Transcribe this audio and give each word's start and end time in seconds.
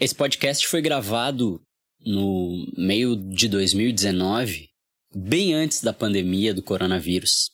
Esse 0.00 0.14
podcast 0.14 0.66
foi 0.66 0.80
gravado 0.80 1.60
no 2.00 2.66
meio 2.74 3.14
de 3.14 3.46
2019, 3.46 4.70
bem 5.14 5.52
antes 5.52 5.82
da 5.82 5.92
pandemia 5.92 6.54
do 6.54 6.62
coronavírus, 6.62 7.50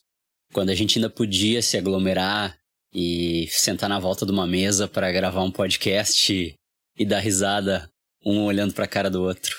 quando 0.53 0.69
a 0.69 0.73
gente 0.73 0.97
ainda 0.97 1.09
podia 1.09 1.61
se 1.61 1.77
aglomerar 1.77 2.57
e 2.93 3.49
sentar 3.49 3.89
na 3.89 3.99
volta 3.99 4.25
de 4.25 4.31
uma 4.31 4.47
mesa 4.47 4.87
para 4.87 5.11
gravar 5.11 5.43
um 5.43 5.51
podcast 5.51 6.55
e 6.97 7.05
dar 7.05 7.19
risada, 7.19 7.91
um 8.25 8.45
olhando 8.45 8.73
para 8.73 8.85
a 8.85 8.87
cara 8.87 9.09
do 9.09 9.23
outro. 9.23 9.53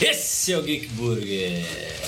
Esse 0.00 0.52
é 0.52 0.58
o 0.58 0.62
Geek 0.64 0.88
Burger, 0.88 2.01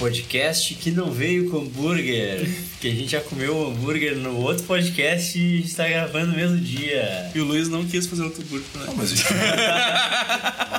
podcast 0.00 0.74
que 0.76 0.90
não 0.90 1.10
veio 1.12 1.50
com 1.50 1.58
hambúrguer, 1.58 2.48
que 2.80 2.88
a 2.88 2.90
gente 2.90 3.08
já 3.12 3.20
comeu 3.20 3.66
hambúrguer 3.68 4.16
no 4.16 4.34
outro 4.40 4.64
podcast 4.64 5.38
e 5.38 5.60
está 5.60 5.86
gravando 5.86 6.28
no 6.28 6.36
mesmo 6.38 6.56
dia. 6.56 7.30
E 7.34 7.38
o 7.38 7.44
Luiz 7.44 7.68
não 7.68 7.84
quis 7.84 8.06
fazer 8.06 8.22
outro 8.22 8.40
hambúrguer 8.42 8.66
pra 8.72 8.86
Não, 8.86 8.94
nós. 8.94 8.96
mas, 8.96 9.12
a 9.12 9.14
gente... 9.14 9.34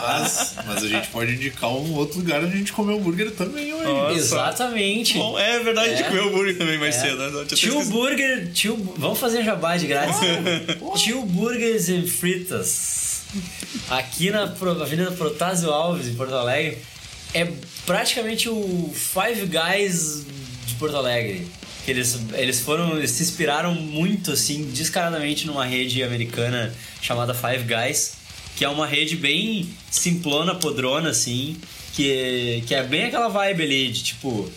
mas, 0.01 0.55
mas 0.65 0.83
a 0.83 0.87
gente 0.87 1.07
pode 1.09 1.33
indicar 1.33 1.69
um 1.69 1.93
outro 1.93 2.17
lugar 2.17 2.43
onde 2.43 2.55
a 2.55 2.57
gente 2.57 2.73
comeu 2.73 2.97
hambúrguer 2.97 3.29
também, 3.29 3.71
ué. 3.71 3.83
Nossa. 3.83 4.17
Exatamente. 4.17 5.13
Bom, 5.19 5.37
é 5.37 5.59
verdade, 5.59 5.89
a 5.89 5.95
gente 5.97 6.05
É. 6.05 6.09
comeu 6.09 6.27
hambúrguer 6.29 6.57
também 6.57 6.79
mais 6.79 6.95
É. 6.95 7.01
cedo. 7.01 7.17
Né? 7.29 7.45
Tio. 7.53 7.85
Burger, 7.85 8.51
tio, 8.51 8.93
vamos 8.97 9.19
fazer 9.19 9.43
jabá 9.43 9.77
de 9.77 9.85
grátis. 9.85 10.17
tio 11.03 11.21
Burgers 11.27 11.89
e 11.89 12.01
Fritas. 12.07 13.21
Aqui 13.89 14.31
na 14.31 14.43
Avenida 14.43 15.11
Protásio 15.11 15.69
Alves, 15.69 16.07
em 16.07 16.15
Porto 16.15 16.33
Alegre, 16.33 16.79
é 17.33 17.51
praticamente 17.85 18.49
o 18.49 18.91
Five 18.93 19.47
Guys 19.47 20.25
de 20.65 20.75
Porto 20.75 20.95
Alegre. 20.95 21.47
Eles, 21.87 22.19
eles 22.33 22.59
foram, 22.59 22.97
eles 22.97 23.11
se 23.11 23.23
inspiraram 23.23 23.73
muito, 23.73 24.31
assim, 24.31 24.69
descaradamente 24.71 25.47
numa 25.47 25.65
rede 25.65 26.03
americana 26.03 26.73
chamada 27.01 27.33
Five 27.33 27.63
Guys, 27.63 28.13
que 28.55 28.63
é 28.63 28.69
uma 28.69 28.85
rede 28.85 29.15
bem 29.15 29.67
simplona, 29.89 30.53
podrona, 30.55 31.09
assim, 31.09 31.57
que, 31.93 32.63
que 32.67 32.75
é 32.75 32.83
bem 32.83 33.05
aquela 33.05 33.29
vibe 33.29 33.63
ali 33.63 33.91
de 33.91 34.03
tipo 34.03 34.51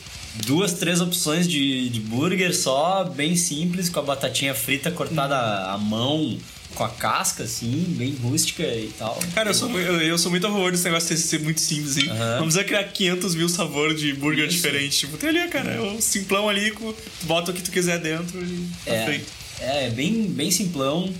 duas, 0.46 0.74
três 0.74 1.00
opções 1.00 1.48
de, 1.48 1.88
de 1.88 2.00
burger 2.00 2.54
só, 2.54 3.04
bem 3.04 3.36
simples, 3.36 3.88
com 3.88 4.00
a 4.00 4.02
batatinha 4.02 4.54
frita 4.54 4.90
cortada 4.90 5.36
à 5.70 5.78
mão, 5.78 6.36
com 6.74 6.84
a 6.84 6.88
casca, 6.88 7.44
assim, 7.44 7.84
bem 7.96 8.14
rústica 8.16 8.62
e 8.62 8.92
tal. 8.98 9.18
Cara, 9.34 9.50
eu 9.50 9.54
sou, 9.54 9.70
eu, 9.78 10.00
eu 10.00 10.18
sou 10.18 10.30
muito 10.30 10.46
a 10.46 10.50
favor 10.50 10.70
desse 10.72 10.84
negócio 10.84 11.14
de 11.14 11.20
ser 11.22 11.40
muito 11.40 11.60
simples, 11.60 11.96
hein? 11.96 12.10
Aham. 12.10 12.36
Não 12.36 12.42
precisa 12.44 12.64
criar 12.64 12.84
500 12.84 13.34
mil 13.34 13.48
sabores 13.48 13.98
de 14.00 14.12
burger 14.14 14.46
Isso. 14.46 14.56
diferentes. 14.56 14.98
Tipo, 14.98 15.16
tem 15.16 15.28
ali, 15.30 15.48
cara, 15.48 15.70
é 15.72 15.80
o 15.80 16.00
simplão 16.00 16.48
ali, 16.48 16.70
tu 16.72 16.94
bota 17.22 17.50
o 17.50 17.54
que 17.54 17.62
tu 17.62 17.70
quiser 17.70 17.98
dentro 17.98 18.42
e 18.44 18.68
tá 18.84 18.92
É, 18.92 19.06
feito. 19.06 19.26
é, 19.60 19.90
bem, 19.90 20.24
bem 20.24 20.50
simplão. 20.50 21.12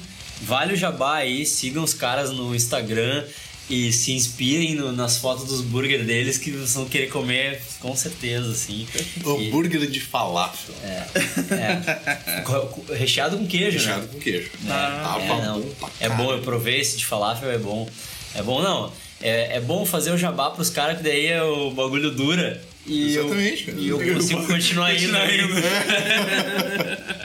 Vale 0.43 0.75
o 0.75 0.77
jabá 0.77 1.17
aí, 1.19 1.47
sigam 1.47 1.83
os 1.85 1.95
caras 1.95 2.31
no 2.31 2.55
Instagram 2.55 3.25
e 3.71 3.91
se 3.93 4.13
inspirem 4.13 4.75
no- 4.75 4.93
nas 4.93 5.17
fotos 5.19 5.45
dos 5.47 5.61
burger 5.63 6.05
deles 6.05 6.37
que 6.39 6.51
vocês 6.51 6.75
vão 6.75 6.85
querer 6.87 7.09
comer 7.09 7.61
com 7.81 7.97
certeza, 7.97 8.51
assim. 8.53 8.87
E- 8.95 9.21
Hambúrguer 9.49 9.87
de 9.91 10.01
falafel. 10.01 10.75
é, 10.83 11.07
é. 11.55 12.95
Recheado 12.95 13.39
com 13.39 13.47
queijo, 13.47 13.79
né? 13.79 13.85
Recheado 13.85 14.07
com 14.09 14.19
queijo. 14.19 14.51
Ah, 14.69 15.19
Tava 15.19 15.25
é, 15.25 15.47
não. 15.47 15.61
bom 15.61 15.91
É 16.01 16.09
bom, 16.11 16.33
eu 16.33 16.39
provei 16.43 16.81
esse 16.81 16.97
de 16.99 17.07
falafel, 17.07 17.51
é 17.51 17.59
bom. 17.59 17.89
É 18.35 18.43
bom, 18.43 18.61
não. 18.63 18.93
É, 19.23 19.57
é 19.57 19.61
bom 19.61 19.87
fazer 19.87 20.11
o 20.11 20.19
jabá 20.19 20.51
pros 20.51 20.69
caras 20.69 20.99
que 20.99 21.03
daí 21.05 21.27
é 21.27 21.43
o 21.43 21.71
bagulho 21.71 22.11
dura. 22.11 22.61
E 22.87 23.15
Exatamente, 23.17 23.61
Eu, 23.61 23.67
cara. 23.67 23.81
e 23.81 23.89
eu 23.89 24.03
Eu 24.03 24.15
consigo 24.21 24.41
vou 24.41 24.49
continuar 24.49 24.95
indo. 24.95 25.13
continuar 25.13 25.23
ainda. 25.23 27.05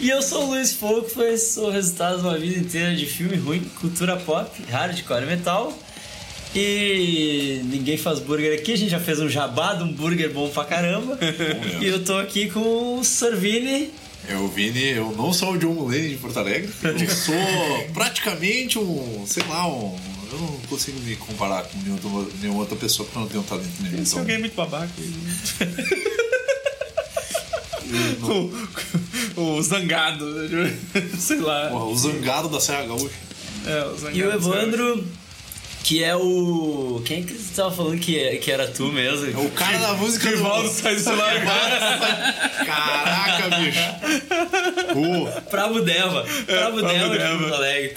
e 0.00 0.10
eu 0.10 0.22
sou 0.22 0.44
o 0.44 0.46
Luiz 0.50 0.72
Pouco, 0.72 1.10
sou 1.38 1.68
o 1.68 1.70
resultado 1.70 2.20
de 2.20 2.26
uma 2.26 2.38
vida 2.38 2.58
inteira 2.58 2.94
de 2.94 3.06
filme 3.06 3.36
ruim, 3.36 3.60
cultura 3.80 4.16
pop, 4.16 4.50
hardcore 4.70 5.22
e 5.22 5.26
metal. 5.26 5.76
E 6.54 7.60
ninguém 7.64 7.98
faz 7.98 8.18
burger 8.18 8.58
aqui, 8.58 8.72
a 8.72 8.76
gente 8.76 8.90
já 8.90 9.00
fez 9.00 9.20
um 9.20 9.28
jabá 9.28 9.74
de 9.74 9.82
um 9.82 9.92
burger 9.92 10.32
bom 10.32 10.48
pra 10.48 10.64
caramba. 10.64 11.18
mesmo. 11.20 11.82
e 11.82 11.86
eu 11.86 12.04
tô 12.04 12.16
aqui 12.16 12.50
com 12.50 12.98
o 12.98 13.04
Sorvini. 13.04 13.90
Eu, 14.28 14.48
Vini, 14.48 14.90
eu 14.90 15.14
não 15.16 15.32
sou 15.32 15.52
o 15.52 15.58
John 15.58 15.72
Mulaney 15.72 16.08
de 16.08 16.16
Porto 16.16 16.38
Alegre. 16.38 16.68
Eu 16.82 16.98
sou 17.10 17.34
praticamente 17.94 18.78
um, 18.78 19.24
sei 19.26 19.44
lá, 19.48 19.68
um... 19.68 19.96
Eu 20.32 20.38
não 20.38 20.48
consigo 20.68 20.98
me 21.00 21.14
comparar 21.14 21.62
com 21.62 21.78
nenhuma, 21.78 22.58
outra 22.58 22.74
pessoa 22.76 23.06
porque 23.06 23.16
eu 23.16 23.22
não 23.22 23.28
tenho 23.28 23.42
talento 23.44 23.82
nenhum. 23.82 24.02
Esse 24.02 24.10
Então, 24.10 24.18
alguém 24.20 24.34
é 24.34 24.38
muito 24.38 24.56
babaca. 24.56 24.90
o, 29.36 29.40
o 29.56 29.62
zangado, 29.62 30.24
sei 31.18 31.38
lá. 31.40 31.68
porra, 31.70 31.84
o 31.86 31.96
zangado 31.96 32.48
da 32.48 32.60
Serra 32.60 32.84
Gaúcha. 32.86 33.14
É, 33.66 33.84
o 33.84 33.96
zangado, 33.96 34.16
E 34.18 34.22
o 34.22 34.32
Evandro, 34.32 35.04
que 35.82 36.02
é 36.02 36.16
o. 36.16 37.00
Quem 37.04 37.20
é 37.20 37.22
que 37.22 37.32
você 37.34 37.54
tava 37.54 37.70
falando 37.74 37.98
que, 38.00 38.18
é- 38.18 38.36
que 38.36 38.50
era 38.50 38.66
tu 38.68 38.86
mesmo? 38.86 39.26
É 39.26 39.44
o 39.44 39.50
cara 39.50 39.78
da 39.78 39.94
música 39.94 40.28
do... 40.30 40.36
Rivaldo 40.36 40.68
sai 40.68 40.96
do 40.96 41.14
largar. 41.16 42.54
Caraca, 42.66 43.56
bicho. 43.56 43.78
Pô, 44.94 45.40
Pra 45.50 45.68
Budeva. 45.68 46.24
Pra 46.46 46.70
Budeva 46.70 47.04
de 47.04 47.08
Budeva. 47.18 47.38
Porto 47.38 47.54
Alegre. 47.54 47.94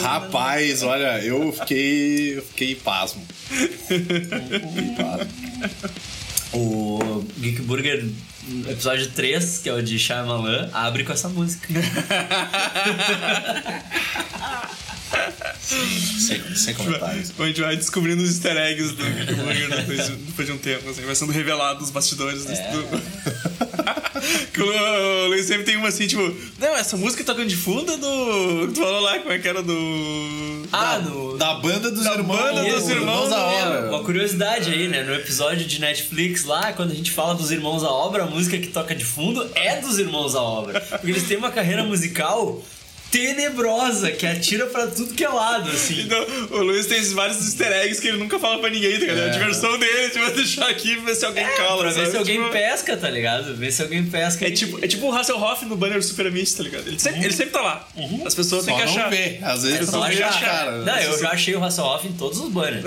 Rapaz, 0.00 0.82
olha, 0.82 1.18
eu 1.24 1.52
fiquei. 1.52 2.38
Eu 2.38 2.42
fiquei 2.42 2.74
pasmo. 2.76 3.22
Fiquei 3.48 4.94
pasmo. 4.96 5.28
O 6.54 7.24
Geek 7.38 7.62
Burger, 7.62 8.04
episódio 8.68 9.10
3, 9.10 9.58
que 9.62 9.68
é 9.68 9.72
o 9.72 9.82
de 9.82 9.98
Shyamalan, 9.98 10.68
abre 10.72 11.02
com 11.04 11.12
essa 11.12 11.28
música. 11.28 11.68
Sem, 15.60 16.54
sem 16.54 16.74
comentários. 16.74 17.32
A 17.38 17.46
gente 17.46 17.60
vai 17.60 17.76
descobrindo 17.76 18.22
os 18.22 18.30
easter 18.30 18.56
eggs 18.56 18.92
do 18.94 19.04
Geek 19.04 19.34
Burger 19.34 19.68
depois, 19.76 20.06
de- 20.06 20.16
depois 20.16 20.46
de 20.46 20.52
um 20.52 20.58
tempo, 20.58 20.88
assim, 20.90 21.02
vai 21.02 21.14
sendo 21.14 21.32
revelado 21.32 21.82
os 21.82 21.90
bastidores 21.90 22.44
desse- 22.44 22.62
do. 22.70 23.63
Que 24.54 24.62
o 24.62 25.26
Luiz 25.28 25.44
sempre 25.46 25.64
tem 25.64 25.76
uma 25.76 25.88
assim, 25.88 26.06
tipo, 26.06 26.22
não, 26.58 26.74
essa 26.76 26.96
música 26.96 27.22
tocando 27.24 27.46
de 27.48 27.56
fundo 27.56 27.92
é 27.92 27.96
do. 27.96 28.72
Tu 28.72 28.80
falou 28.80 29.00
lá 29.00 29.18
como 29.18 29.32
é 29.32 29.38
que 29.38 29.46
era 29.48 29.62
do. 29.62 30.62
Ah, 30.72 30.98
no. 30.98 31.36
Da 31.36 31.54
banda 31.54 31.90
dos 31.90 32.04
Da 32.04 32.14
irmãos. 32.14 32.36
banda 32.38 32.64
dos 32.64 32.88
irmãos, 32.88 33.28
da 33.28 33.36
É, 33.36 33.66
obra. 33.66 33.88
uma 33.90 34.04
curiosidade 34.04 34.70
aí, 34.72 34.88
né? 34.88 35.02
No 35.02 35.14
episódio 35.14 35.66
de 35.66 35.80
Netflix 35.80 36.44
lá, 36.44 36.72
quando 36.72 36.92
a 36.92 36.94
gente 36.94 37.10
fala 37.10 37.34
dos 37.34 37.50
Irmãos 37.50 37.84
à 37.84 37.90
Obra, 37.90 38.22
a 38.22 38.26
música 38.26 38.56
que 38.58 38.68
toca 38.68 38.94
de 38.94 39.04
fundo 39.04 39.46
é 39.54 39.80
dos 39.80 39.98
Irmãos 39.98 40.34
à 40.34 40.40
Obra. 40.42 40.80
Porque 40.80 41.10
eles 41.10 41.24
têm 41.28 41.36
uma 41.36 41.50
carreira 41.50 41.82
musical 41.84 42.62
tenebrosa, 43.14 44.10
que 44.10 44.26
atira 44.26 44.66
pra 44.66 44.88
tudo 44.88 45.14
que 45.14 45.24
é 45.24 45.28
lado, 45.28 45.70
assim. 45.70 46.00
Então, 46.00 46.26
o 46.50 46.58
Luiz 46.62 46.86
tem 46.86 46.98
esses 46.98 47.12
vários 47.12 47.38
easter 47.44 47.70
eggs 47.72 48.00
que 48.00 48.08
ele 48.08 48.18
nunca 48.18 48.38
fala 48.40 48.58
pra 48.58 48.68
ninguém, 48.70 48.92
tá 48.94 48.98
ligado? 48.98 49.18
É 49.20 49.24
a 49.26 49.32
diversão 49.32 49.78
dele, 49.78 50.10
tipo, 50.10 50.30
deixar 50.34 50.68
aqui 50.68 50.96
pra 50.96 51.04
ver 51.04 51.14
se 51.14 51.24
alguém 51.24 51.46
cala, 51.56 51.82
Pra 51.82 51.90
ver 51.90 52.10
se 52.10 52.16
alguém 52.16 52.34
Tipo, 52.38 52.50
pesca, 52.50 52.96
tá 52.96 53.08
ligado? 53.08 53.54
Ver 53.54 53.70
se 53.70 53.82
alguém 53.82 54.04
pesca. 54.04 54.44
É 54.44 54.48
e- 54.48 54.52
tipo, 54.52 54.84
é 54.84 54.88
tipo 54.88 55.06
o 55.06 55.12
Hasselhoff 55.14 55.64
no 55.66 55.76
banner 55.76 55.98
do 55.98 56.04
Super 56.04 56.26
Amish, 56.26 56.54
tá 56.54 56.62
ligado? 56.64 56.88
Ele 56.88 56.98
sempre, 56.98 57.20
ele 57.24 57.32
sempre 57.32 57.52
tá 57.52 57.60
lá. 57.60 57.88
As 58.26 58.34
pessoas 58.34 58.64
têm 58.64 58.74
que 58.76 58.84
não 58.84 58.90
achar. 58.92 59.10
vê. 59.10 59.38
Às 59.42 59.62
vezes 59.62 59.80
É 59.88 59.90
só 59.92 60.02
achar. 60.02 60.40
cara. 60.40 60.78
Não, 60.78 60.98
eu 60.98 61.20
já 61.20 61.30
achei 61.30 61.54
o 61.54 61.64
Hasselhoff 61.64 62.08
em 62.08 62.12
todos 62.12 62.40
os 62.40 62.50
banners. 62.50 62.84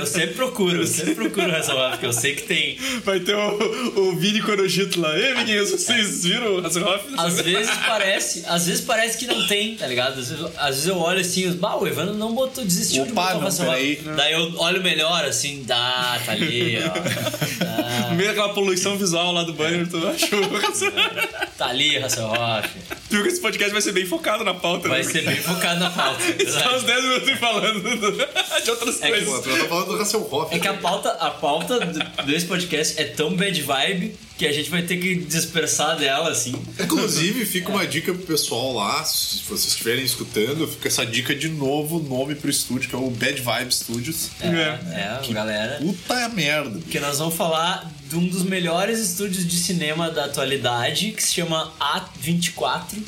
Eu 0.00 0.06
sempre 0.06 0.34
procuro, 0.34 0.80
eu 0.80 0.86
sempre 0.86 1.14
procuro 1.14 1.48
o 1.50 1.54
Hasselhoff, 1.54 1.90
porque 1.92 2.06
eu 2.06 2.12
sei 2.12 2.34
que 2.34 2.42
tem. 2.42 2.76
Vai 3.04 3.20
ter 3.20 3.36
o, 3.36 4.00
o 4.00 4.16
Vini 4.16 4.40
Corojito 4.42 5.00
lá. 5.00 5.16
Ei, 5.16 5.32
amiguinhos, 5.32 5.70
vocês 5.70 6.24
viram 6.24 6.56
o 6.56 6.66
Hasselhoff? 6.66 7.04
Às 7.16 7.40
vezes 7.40 7.70
parece, 7.86 8.42
às 8.46 8.66
vezes 8.66 8.80
parece 8.80 9.18
que 9.18 9.26
não 9.26 9.46
tem, 9.46 9.51
tá 9.78 9.86
ligado? 9.86 10.18
Às 10.18 10.28
vezes, 10.30 10.46
às 10.56 10.68
vezes 10.74 10.86
eu 10.86 10.98
olho 10.98 11.20
assim, 11.20 11.46
os- 11.46 11.54
bah, 11.54 11.76
o 11.76 11.86
Evandro 11.86 12.14
não 12.14 12.34
botou, 12.34 12.64
desistiu 12.64 13.04
de 13.04 13.12
Opa, 13.12 13.34
botar 13.34 13.62
o 13.62 13.64
não. 13.64 14.16
Daí 14.16 14.32
eu 14.32 14.52
olho 14.58 14.82
melhor, 14.82 15.24
assim, 15.24 15.62
dá, 15.66 16.20
tá 16.24 16.32
ali, 16.32 16.78
ó. 16.78 16.92
No 17.62 18.08
Tá, 18.08 18.14
meio 18.14 18.28
daquela 18.28 18.52
poluição 18.52 18.96
visual 18.98 19.32
lá 19.32 19.42
do 19.44 19.52
banner, 19.52 19.88
tu 19.88 19.96
achou 20.08 20.40
tá 21.56 21.66
ali, 21.68 21.96
Hasselhoff. 21.96 22.68
Tu 23.08 23.16
viu 23.16 23.22
que 23.22 23.28
esse 23.28 23.40
podcast 23.40 23.72
vai 23.72 23.80
ser 23.82 23.92
bem 23.92 24.06
focado 24.06 24.42
na 24.44 24.54
pauta, 24.54 24.88
Vai 24.88 25.02
né? 25.02 25.10
ser 25.10 25.22
bem 25.24 25.36
focado 25.36 25.80
na 25.80 25.90
pauta. 25.90 26.20
Só 26.50 26.58
verdade. 26.70 26.76
uns 26.76 26.82
10 26.84 27.04
minutos 27.04 27.30
falando 27.38 28.62
de 28.64 28.70
outras 28.70 29.02
É 29.02 29.10
que- 29.10 29.24
coisas. 29.24 29.28
Pô, 29.28 29.40
tu 29.40 29.50
tá 29.58 29.64
falando 29.68 29.86
do 29.96 30.02
Hasselhoff. 30.02 30.54
É 30.54 30.58
que 30.58 30.68
a 30.68 30.74
pauta, 30.74 31.10
a 31.10 31.30
pauta 31.30 31.78
desse 32.26 32.46
podcast 32.46 33.00
é 33.00 33.04
tão 33.04 33.34
bad 33.34 33.60
vibe 33.62 34.14
que 34.42 34.46
a 34.48 34.52
gente 34.52 34.70
vai 34.70 34.82
ter 34.82 34.96
que 34.96 35.14
dispersar 35.14 35.96
dela, 35.96 36.28
assim. 36.28 36.52
Inclusive, 36.80 37.46
fica 37.46 37.70
uma 37.70 37.86
dica 37.86 38.12
pro 38.12 38.24
pessoal 38.24 38.74
lá, 38.74 39.04
se 39.04 39.38
vocês 39.44 39.68
estiverem 39.68 40.04
escutando, 40.04 40.66
fica 40.66 40.88
essa 40.88 41.06
dica 41.06 41.32
de 41.32 41.48
novo, 41.48 42.00
nome 42.00 42.34
pro 42.34 42.50
estúdio, 42.50 42.88
que 42.88 42.94
é 42.96 42.98
o 42.98 43.08
Bad 43.08 43.40
Vibe 43.40 43.72
Studios. 43.72 44.30
É, 44.40 44.48
é, 44.48 45.32
galera. 45.32 45.76
Puta 45.76 46.28
merda. 46.30 46.80
Porque 46.80 46.98
nós 46.98 47.20
vamos 47.20 47.36
falar 47.36 47.88
de 48.08 48.16
um 48.16 48.26
dos 48.26 48.42
melhores 48.42 48.98
estúdios 48.98 49.46
de 49.46 49.56
cinema 49.56 50.10
da 50.10 50.24
atualidade, 50.24 51.12
que 51.12 51.22
se 51.22 51.34
chama 51.34 51.72
A24, 51.78 52.98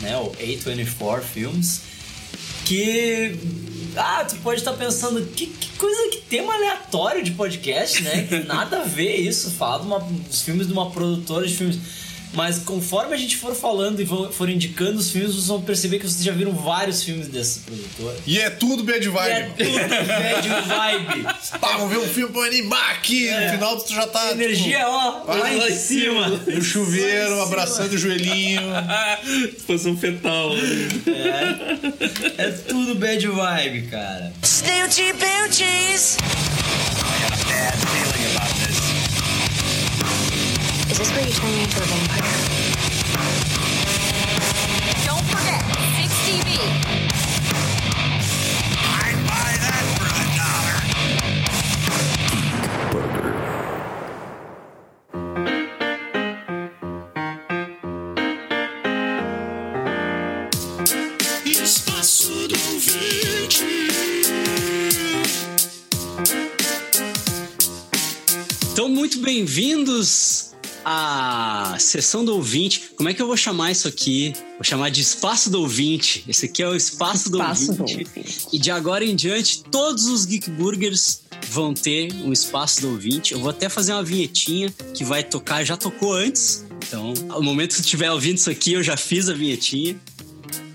né? 0.00 0.16
O 0.16 0.30
A24 0.30 1.22
Films. 1.22 1.80
Que. 2.64 3.36
Ah, 3.96 4.24
tu 4.28 4.36
pode 4.36 4.58
estar 4.60 4.72
pensando, 4.72 5.24
que, 5.34 5.46
que 5.46 5.68
coisa, 5.78 6.10
que 6.10 6.18
tema 6.22 6.54
aleatório 6.54 7.22
de 7.22 7.30
podcast, 7.32 8.02
né? 8.02 8.26
Que 8.28 8.40
nada 8.40 8.80
a 8.80 8.84
ver 8.84 9.16
isso, 9.16 9.50
falar 9.52 9.78
de 9.78 9.86
uma- 9.86 10.00
dos 10.00 10.42
filmes 10.42 10.66
de 10.66 10.72
uma 10.72 10.90
produtora 10.90 11.46
de 11.46 11.54
filmes. 11.56 11.78
Mas 12.34 12.58
conforme 12.58 13.14
a 13.14 13.16
gente 13.16 13.36
for 13.36 13.54
falando 13.54 14.00
e 14.00 14.06
for, 14.06 14.48
indicando 14.48 14.98
os 14.98 15.10
filmes, 15.10 15.32
vocês 15.34 15.46
vão 15.46 15.62
perceber 15.62 15.98
que 15.98 16.08
vocês 16.08 16.22
já 16.24 16.32
viram 16.32 16.52
vários 16.52 17.02
filmes 17.02 17.28
desse 17.28 17.60
produtor. 17.60 18.14
E 18.26 18.38
é 18.40 18.50
tudo 18.50 18.82
bad 18.82 19.04
E 19.04 19.08
vibe. 19.08 19.30
é 19.32 19.42
tudo 19.56 19.78
bad 20.06 20.48
vibe. 20.48 21.24
Pá, 21.60 21.76
vamos 21.76 21.90
ver 21.90 21.98
um 21.98 22.08
filme 22.08 22.32
pra 22.32 22.42
animar 22.42 22.90
aqui. 22.92 23.28
É. 23.28 23.46
No 23.46 23.52
final 23.52 23.80
tu 23.80 23.94
já 23.94 24.06
tá. 24.06 24.22
A 24.24 24.32
energia, 24.32 24.88
ó, 24.88 25.24
Vai 25.24 25.38
lá 25.56 25.64
lá 25.64 25.70
em 25.70 25.76
cima. 25.76 26.30
tipo, 26.30 26.50
no 26.50 26.62
chuveiro, 26.62 27.40
abraçando 27.42 27.92
o 27.92 27.98
joelhinho. 27.98 28.62
Posição 29.66 29.96
fetal. 29.96 30.50
É 32.38 32.48
tudo 32.68 32.94
bad 32.96 33.26
vibe, 33.26 33.82
cara. 33.88 34.32
Snoochie 34.42 35.12
boochies. 35.12 36.16
Is 40.94 41.00
this 41.00 41.10
where 41.10 41.26
you 41.26 41.32
turn 41.32 41.50
me 41.50 41.62
into 41.64 41.76
a 41.76 41.86
vampire? 41.86 42.22
Don't 45.04 45.26
forget, 45.26 45.60
6 45.96 46.14
TV. 46.22 46.48
I'd 49.02 49.18
buy 49.26 49.50
that 49.58 49.84
for 49.96 50.06
a 50.06 50.24
dollar. 50.38 50.78
Espaço 61.44 62.46
do 62.46 62.54
ouvinte. 62.72 63.66
Então, 68.72 68.88
muito 68.88 69.18
bem-vindos 69.18 70.43
à 70.84 71.76
sessão 71.78 72.24
do 72.24 72.34
ouvinte. 72.34 72.90
Como 72.96 73.08
é 73.08 73.14
que 73.14 73.22
eu 73.22 73.26
vou 73.26 73.36
chamar 73.36 73.72
isso 73.72 73.88
aqui? 73.88 74.32
Vou 74.54 74.64
chamar 74.64 74.90
de 74.90 75.00
espaço 75.00 75.50
do 75.50 75.60
ouvinte. 75.60 76.24
Esse 76.28 76.46
aqui 76.46 76.62
é 76.62 76.68
o 76.68 76.76
espaço, 76.76 77.30
do, 77.30 77.38
Espaço 77.38 77.72
do 77.72 77.82
ouvinte. 77.82 78.06
ouvinte. 78.16 78.46
E 78.52 78.58
de 78.58 78.70
agora 78.70 79.04
em 79.04 79.16
diante, 79.16 79.62
todos 79.64 80.06
os 80.06 80.24
Geek 80.24 80.50
Burgers 80.50 81.22
vão 81.50 81.74
ter 81.74 82.12
um 82.24 82.32
espaço 82.32 82.80
do 82.82 82.90
ouvinte. 82.90 83.32
Eu 83.32 83.40
vou 83.40 83.50
até 83.50 83.68
fazer 83.68 83.92
uma 83.92 84.02
vinhetinha 84.02 84.72
que 84.92 85.04
vai 85.04 85.22
tocar, 85.22 85.64
já 85.64 85.76
tocou 85.76 86.12
antes. 86.12 86.64
Então, 86.86 87.14
ao 87.30 87.42
momento 87.42 87.70
que 87.70 87.76
você 87.76 87.80
estiver 87.82 88.10
ouvindo 88.10 88.36
isso 88.36 88.50
aqui, 88.50 88.72
eu 88.72 88.82
já 88.82 88.96
fiz 88.96 89.28
a 89.28 89.32
vinhetinha. 89.32 89.98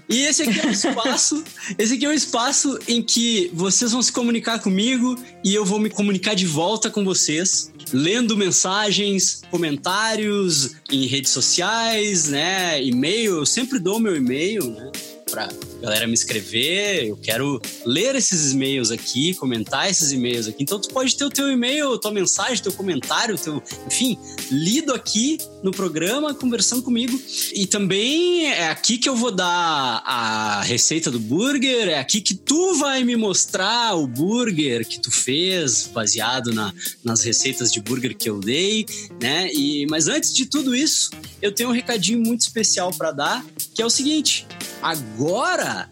E 0.09 0.23
esse 0.23 0.41
aqui 0.41 0.59
é 0.59 0.65
um 0.65 0.71
espaço, 0.71 1.43
esse 1.77 1.93
aqui 1.93 2.05
é 2.05 2.09
um 2.09 2.13
espaço 2.13 2.79
em 2.87 2.99
que 3.03 3.51
vocês 3.53 3.91
vão 3.91 4.01
se 4.01 4.11
comunicar 4.11 4.57
comigo 4.57 5.15
e 5.43 5.53
eu 5.53 5.63
vou 5.63 5.79
me 5.79 5.87
comunicar 5.87 6.33
de 6.33 6.47
volta 6.47 6.89
com 6.89 7.05
vocês, 7.05 7.71
lendo 7.93 8.37
mensagens, 8.37 9.41
comentários 9.49 10.75
em 10.91 11.05
redes 11.07 11.31
sociais, 11.31 12.27
né, 12.27 12.83
e-mail, 12.83 13.37
eu 13.37 13.45
sempre 13.45 13.79
dou 13.79 13.99
meu 13.99 14.15
e-mail, 14.15 14.63
né, 14.69 14.91
pra 15.29 15.49
galera 15.81 16.07
me 16.07 16.13
escrever, 16.13 17.07
eu 17.07 17.17
quero 17.17 17.61
ler 17.85 18.15
esses 18.15 18.51
e-mails 18.51 18.91
aqui, 18.91 19.33
comentar 19.35 19.89
esses 19.89 20.11
e-mails 20.11 20.47
aqui. 20.47 20.63
Então 20.63 20.79
tu 20.79 20.89
pode 20.89 21.15
ter 21.15 21.23
o 21.23 21.29
teu 21.29 21.49
e-mail, 21.49 21.97
tua 21.97 22.11
mensagem, 22.11 22.61
teu 22.61 22.73
comentário, 22.73 23.37
teu, 23.37 23.61
enfim, 23.87 24.17
lido 24.51 24.93
aqui 24.93 25.37
no 25.63 25.71
programa, 25.71 26.33
conversando 26.33 26.81
comigo. 26.81 27.19
E 27.53 27.67
também 27.67 28.47
é 28.47 28.69
aqui 28.69 28.97
que 28.97 29.09
eu 29.09 29.15
vou 29.15 29.31
dar 29.31 30.01
a 30.05 30.61
receita 30.63 31.11
do 31.11 31.19
burger, 31.19 31.89
é 31.89 31.99
aqui 31.99 32.21
que 32.21 32.35
tu 32.35 32.75
vai 32.75 33.03
me 33.03 33.15
mostrar 33.15 33.95
o 33.95 34.07
burger 34.07 34.87
que 34.87 34.99
tu 34.99 35.11
fez, 35.11 35.89
baseado 35.93 36.53
na, 36.53 36.73
nas 37.03 37.21
receitas 37.23 37.71
de 37.71 37.81
burger 37.81 38.15
que 38.15 38.29
eu 38.29 38.39
dei, 38.39 38.85
né? 39.21 39.49
E, 39.53 39.85
mas 39.89 40.07
antes 40.07 40.33
de 40.33 40.45
tudo 40.45 40.75
isso, 40.75 41.11
eu 41.41 41.51
tenho 41.51 41.69
um 41.69 41.73
recadinho 41.73 42.21
muito 42.21 42.41
especial 42.41 42.91
para 42.93 43.11
dar, 43.11 43.45
que 43.73 43.81
é 43.81 43.85
o 43.85 43.89
seguinte: 43.89 44.47
agora, 44.81 45.89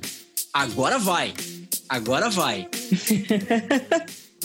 agora 0.54 0.98
vai, 0.98 1.34
agora 1.90 2.30
vai. 2.30 2.68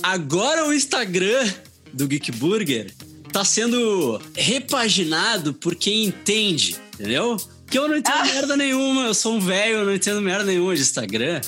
Agora 0.03 0.67
o 0.67 0.73
Instagram 0.73 1.49
do 1.93 2.09
Geek 2.09 2.33
Burger 2.33 2.93
tá 3.33 3.45
sendo 3.45 4.21
repaginado 4.37 5.55
por 5.55 5.75
quem 5.75 6.05
entende, 6.05 6.77
entendeu? 6.95 7.37
Que 7.67 7.79
eu 7.79 7.89
não 7.89 7.97
entendo 7.97 8.27
merda 8.27 8.55
nenhuma, 8.55 9.07
eu 9.07 9.15
sou 9.15 9.37
um 9.37 9.41
velho, 9.41 9.77
eu 9.77 9.87
não 9.87 9.95
entendo 9.95 10.21
merda 10.21 10.45
nenhuma 10.45 10.77
de 10.77 10.83
Instagram. 10.83 11.41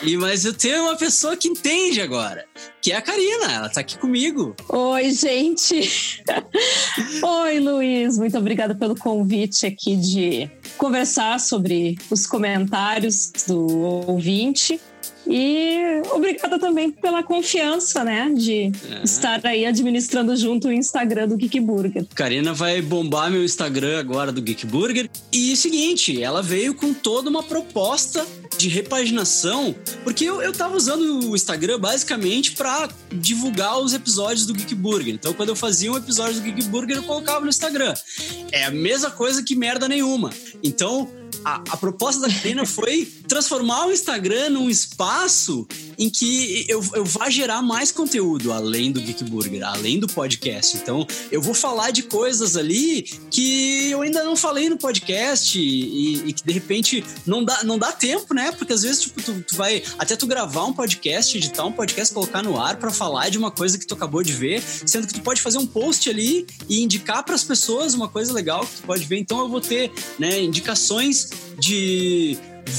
E, 0.00 0.16
mas 0.16 0.44
eu 0.44 0.54
tenho 0.54 0.84
uma 0.84 0.96
pessoa 0.96 1.36
que 1.36 1.48
entende 1.48 2.00
agora, 2.00 2.44
que 2.80 2.92
é 2.92 2.96
a 2.96 3.02
Karina, 3.02 3.50
ela 3.52 3.68
tá 3.68 3.80
aqui 3.80 3.98
comigo. 3.98 4.54
Oi, 4.68 5.10
gente. 5.10 6.22
Oi, 7.20 7.58
Luiz. 7.58 8.16
Muito 8.16 8.38
obrigada 8.38 8.76
pelo 8.76 8.94
convite 8.94 9.66
aqui 9.66 9.96
de 9.96 10.48
conversar 10.78 11.40
sobre 11.40 11.98
os 12.08 12.28
comentários 12.28 13.32
do 13.48 13.80
ouvinte. 14.06 14.80
E 15.26 16.02
obrigada 16.12 16.58
também 16.58 16.90
pela 16.90 17.22
confiança, 17.22 18.02
né, 18.04 18.30
de 18.36 18.72
É. 18.90 19.02
estar 19.04 19.40
aí 19.46 19.64
administrando 19.64 20.36
junto 20.36 20.68
o 20.68 20.72
Instagram 20.72 21.28
do 21.28 21.36
Geek 21.36 21.60
Burger. 21.60 22.06
Karina 22.14 22.52
vai 22.52 22.82
bombar 22.82 23.30
meu 23.30 23.44
Instagram 23.44 23.98
agora 23.98 24.32
do 24.32 24.42
Geek 24.42 24.66
Burger. 24.66 25.08
E 25.32 25.54
seguinte, 25.56 26.20
ela 26.22 26.42
veio 26.42 26.74
com 26.74 26.92
toda 26.92 27.30
uma 27.30 27.42
proposta 27.42 28.26
de 28.58 28.68
repaginação, 28.68 29.74
porque 30.04 30.24
eu, 30.24 30.42
eu 30.42 30.52
tava 30.52 30.76
usando 30.76 31.30
o 31.30 31.34
Instagram 31.34 31.78
basicamente 31.78 32.52
para 32.52 32.88
divulgar 33.12 33.78
os 33.80 33.94
episódios 33.94 34.46
do 34.46 34.52
Geek 34.54 34.74
Burger. 34.74 35.14
Então, 35.14 35.32
quando 35.32 35.48
eu 35.48 35.56
fazia 35.56 35.90
um 35.90 35.96
episódio 35.96 36.34
do 36.34 36.42
Geek 36.42 36.64
Burger, 36.64 36.96
eu 36.96 37.02
colocava 37.02 37.40
no 37.40 37.48
Instagram. 37.48 37.94
É 38.52 38.64
a 38.64 38.70
mesma 38.70 39.10
coisa 39.10 39.42
que 39.42 39.54
merda 39.56 39.88
nenhuma. 39.88 40.30
Então, 40.62 41.08
a, 41.44 41.56
a 41.70 41.76
proposta 41.76 42.20
da 42.20 42.32
Karina 42.32 42.64
foi 42.66 43.06
transformar 43.28 43.86
o 43.86 43.92
Instagram 43.92 44.50
num 44.50 44.70
espaço 44.70 45.66
em 45.98 46.08
que 46.08 46.64
eu, 46.68 46.82
eu 46.94 47.04
vá 47.04 47.30
gerar 47.30 47.62
mais 47.62 47.90
conteúdo 47.90 48.52
além 48.52 48.92
do 48.92 49.00
Geek 49.00 49.24
Burger, 49.24 49.62
além 49.66 49.98
do 49.98 50.06
podcast. 50.06 50.76
Então, 50.76 51.06
eu 51.30 51.40
vou 51.40 51.54
falar 51.54 51.90
de 51.90 52.02
coisas 52.02 52.56
ali 52.56 53.02
que 53.30 53.90
eu 53.90 54.02
ainda 54.02 54.24
não 54.24 54.36
falei 54.36 54.68
no 54.68 54.76
podcast 54.76 55.58
e, 55.58 56.28
e 56.28 56.32
que 56.32 56.44
de 56.44 56.52
repente 56.52 57.04
não 57.26 57.44
dá, 57.44 57.62
não 57.64 57.78
dá 57.78 57.92
tempo, 57.92 58.34
né? 58.34 58.52
Porque 58.52 58.72
às 58.72 58.82
vezes 58.82 59.02
tipo, 59.02 59.22
tu, 59.22 59.42
tu 59.42 59.56
vai 59.56 59.82
até 59.98 60.16
tu 60.16 60.26
gravar 60.26 60.64
um 60.64 60.72
podcast, 60.72 61.36
editar 61.36 61.64
um 61.64 61.72
podcast, 61.72 62.12
colocar 62.12 62.42
no 62.42 62.60
ar 62.60 62.76
pra 62.76 62.90
falar 62.90 63.28
de 63.28 63.38
uma 63.38 63.50
coisa 63.50 63.78
que 63.78 63.86
tu 63.86 63.94
acabou 63.94 64.22
de 64.22 64.32
ver, 64.32 64.62
sendo 64.86 65.06
que 65.06 65.14
tu 65.14 65.20
pode 65.20 65.40
fazer 65.40 65.58
um 65.58 65.66
post 65.66 66.08
ali 66.08 66.46
e 66.68 66.82
indicar 66.82 67.24
pras 67.24 67.44
pessoas 67.44 67.94
uma 67.94 68.08
coisa 68.08 68.32
legal 68.32 68.66
que 68.66 68.76
tu 68.76 68.82
pode 68.82 69.04
ver. 69.04 69.18
Então, 69.18 69.40
eu 69.40 69.48
vou 69.48 69.60
ter 69.60 69.92
né, 70.18 70.40
indicações 70.40 71.21
de 71.58 72.36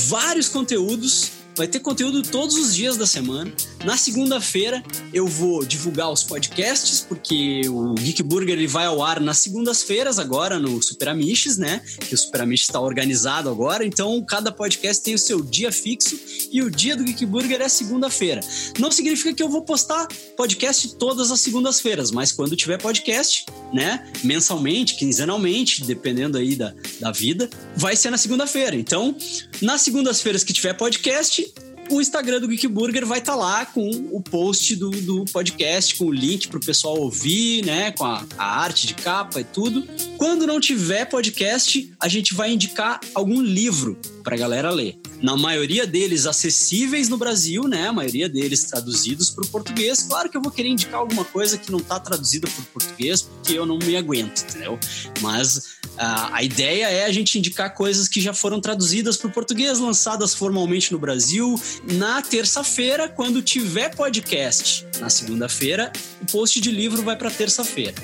vários 0.08 0.50
conteúdos. 0.50 1.32
Vai 1.56 1.68
ter 1.68 1.80
conteúdo 1.80 2.24
todos 2.24 2.56
os 2.56 2.76
dias 2.76 2.98
da 2.98 3.06
semana. 3.06 3.52
Na 3.84 3.98
segunda-feira 3.98 4.82
eu 5.14 5.28
vou 5.28 5.66
divulgar 5.66 6.10
os 6.10 6.24
podcasts, 6.24 7.02
porque 7.02 7.62
o 7.68 7.94
Geek 7.96 8.24
Burger 8.24 8.58
ele 8.58 8.68
vai 8.68 8.86
ao 8.86 9.04
ar 9.04 9.20
nas 9.20 9.40
segundas-feiras 9.40 10.18
agora 10.20 10.58
no 10.58 10.82
Super 10.82 11.10
Amiches, 11.10 11.58
né? 11.58 11.82
Que 12.00 12.16
o 12.16 12.18
Super 12.18 12.42
Amiches 12.42 12.70
está 12.70 12.80
organizado 12.80 13.50
agora. 13.50 13.86
Então 13.86 14.24
cada 14.26 14.54
podcast 14.54 15.04
tem 15.04 15.14
o 15.14 15.20
seu 15.20 15.42
dia 15.42 15.70
fixo 15.70 16.18
e 16.50 16.62
o 16.62 16.72
dia 16.72 16.96
do 16.96 17.04
Geek 17.04 17.26
Burger 17.26 17.62
é 17.62 17.68
segunda-feira. 17.68 18.40
Não 18.80 18.90
significa 18.90 19.34
que 19.34 19.44
eu 19.44 19.50
vou 19.50 19.64
postar 19.64 20.08
podcast 20.38 20.96
todas 20.96 21.30
as 21.30 21.42
segundas-feiras, 21.42 22.10
mas 22.10 22.32
quando 22.32 22.56
tiver 22.56 22.82
podcast, 22.82 23.46
né? 23.74 24.10
Mensalmente, 24.24 24.96
quinzenalmente, 24.96 25.84
dependendo 25.84 26.38
aí 26.38 26.56
da, 26.56 26.74
da 27.02 27.12
vida, 27.12 27.50
vai 27.76 27.98
ser 27.98 28.12
na 28.12 28.18
segunda-feira. 28.18 28.78
Então, 28.78 29.14
nas 29.62 29.82
segundas-feiras 29.82 30.42
que 30.42 30.54
tiver 30.54 30.74
podcast, 30.74 31.54
o 31.90 32.02
Instagram 32.02 32.40
do 32.40 32.48
Geek 32.48 32.68
Burger 32.68 33.06
vai 33.06 33.20
estar 33.20 33.36
lá 33.36 33.66
com 33.66 33.90
o 34.12 34.22
post 34.22 34.76
do, 34.76 34.90
do 34.90 35.26
podcast, 35.26 35.96
com 35.96 36.06
o 36.06 36.12
link 36.12 36.48
para 36.48 36.58
o 36.58 36.66
pessoal 36.66 37.00
ouvir, 37.00 37.66
né? 37.66 37.92
Com 37.92 38.06
a, 38.06 38.26
a 38.38 38.60
arte 38.62 38.88
de 38.88 38.94
capa 38.94 39.42
e 39.42 39.44
tudo. 39.44 39.84
Quando 40.18 40.48
não 40.48 40.60
tiver 40.60 41.06
podcast, 41.06 41.94
a 42.00 42.08
gente 42.08 42.34
vai 42.34 42.52
indicar 42.52 43.00
algum 43.14 43.42
livro 43.42 43.98
para 44.24 44.36
a 44.36 44.38
galera 44.38 44.70
ler. 44.72 44.98
Na 45.22 45.38
maioria 45.38 45.86
deles 45.86 46.26
acessíveis 46.26 47.10
no 47.10 47.18
Brasil, 47.18 47.68
né? 47.68 47.88
A 47.88 47.94
maioria 47.94 48.28
deles 48.28 48.64
traduzidos 48.64 49.30
para 49.30 49.46
o 49.46 49.48
português. 49.48 50.04
Claro 50.04 50.30
que 50.30 50.38
eu 50.38 50.42
vou 50.42 50.52
querer 50.52 50.70
indicar 50.70 51.00
alguma 51.00 51.26
coisa 51.26 51.58
que 51.58 51.72
não 51.72 51.80
está 51.80 52.00
traduzida 52.00 52.48
para 52.48 52.62
o 52.62 52.66
português, 52.66 53.22
porque 53.22 53.54
eu 53.54 53.66
não 53.66 53.78
me 53.78 53.96
aguento, 53.96 54.44
entendeu? 54.44 54.80
Mas 55.22 55.78
a, 55.98 56.38
a 56.38 56.44
ideia 56.44 56.90
é 56.90 57.06
a 57.06 57.12
gente 57.12 57.38
indicar 57.38 57.74
coisas 57.74 58.08
que 58.08 58.20
já 58.20 58.34
foram 58.34 58.60
traduzidas 58.60 59.18
para 59.18 59.28
o 59.28 59.32
português, 59.32 59.80
lançadas 59.80 60.34
formalmente 60.34 60.92
no 60.92 61.00
Brasil. 61.00 61.60
Na 61.94 62.22
terça-feira, 62.22 63.08
quando 63.08 63.42
tiver 63.42 63.96
podcast. 63.96 64.86
Na 65.00 65.10
segunda-feira, 65.10 65.92
o 66.22 66.26
post 66.32 66.60
de 66.60 66.72
livro 66.72 67.04
vai 67.04 67.16
para 67.16 67.30
terça-feira. 67.30 67.96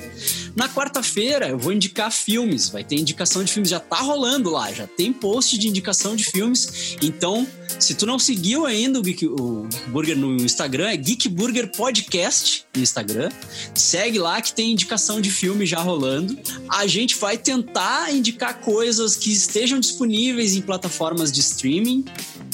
Na 0.54 0.68
quarta-feira 0.68 1.48
eu 1.48 1.58
vou 1.58 1.72
indicar 1.72 2.10
filmes, 2.10 2.68
vai 2.68 2.84
ter 2.84 2.96
indicação 2.96 3.42
de 3.44 3.52
filmes, 3.52 3.70
já 3.70 3.80
tá 3.80 3.96
rolando 3.96 4.50
lá, 4.50 4.72
já 4.72 4.86
tem 4.86 5.12
post 5.12 5.58
de 5.58 5.68
indicação 5.68 6.14
de 6.16 6.24
filmes. 6.24 6.96
Então, 7.02 7.46
se 7.78 7.94
tu 7.94 8.06
não 8.06 8.18
seguiu 8.18 8.66
ainda 8.66 8.98
o 8.98 9.02
Geek, 9.02 9.26
o 9.26 9.66
Geek 9.68 9.90
Burger 9.90 10.16
no 10.16 10.36
Instagram, 10.36 10.88
é 10.88 10.96
Geek 10.96 11.28
Burger 11.28 11.70
Podcast 11.70 12.64
no 12.74 12.82
Instagram. 12.82 13.30
Segue 13.74 14.18
lá 14.18 14.40
que 14.40 14.52
tem 14.52 14.72
indicação 14.72 15.20
de 15.20 15.30
filme 15.30 15.66
já 15.66 15.80
rolando. 15.80 16.38
A 16.68 16.86
gente 16.86 17.16
vai 17.16 17.38
tentar 17.38 18.12
indicar 18.12 18.60
coisas 18.60 19.16
que 19.16 19.30
estejam 19.30 19.78
disponíveis 19.78 20.54
em 20.54 20.62
plataformas 20.62 21.30
de 21.32 21.40
streaming, 21.40 22.04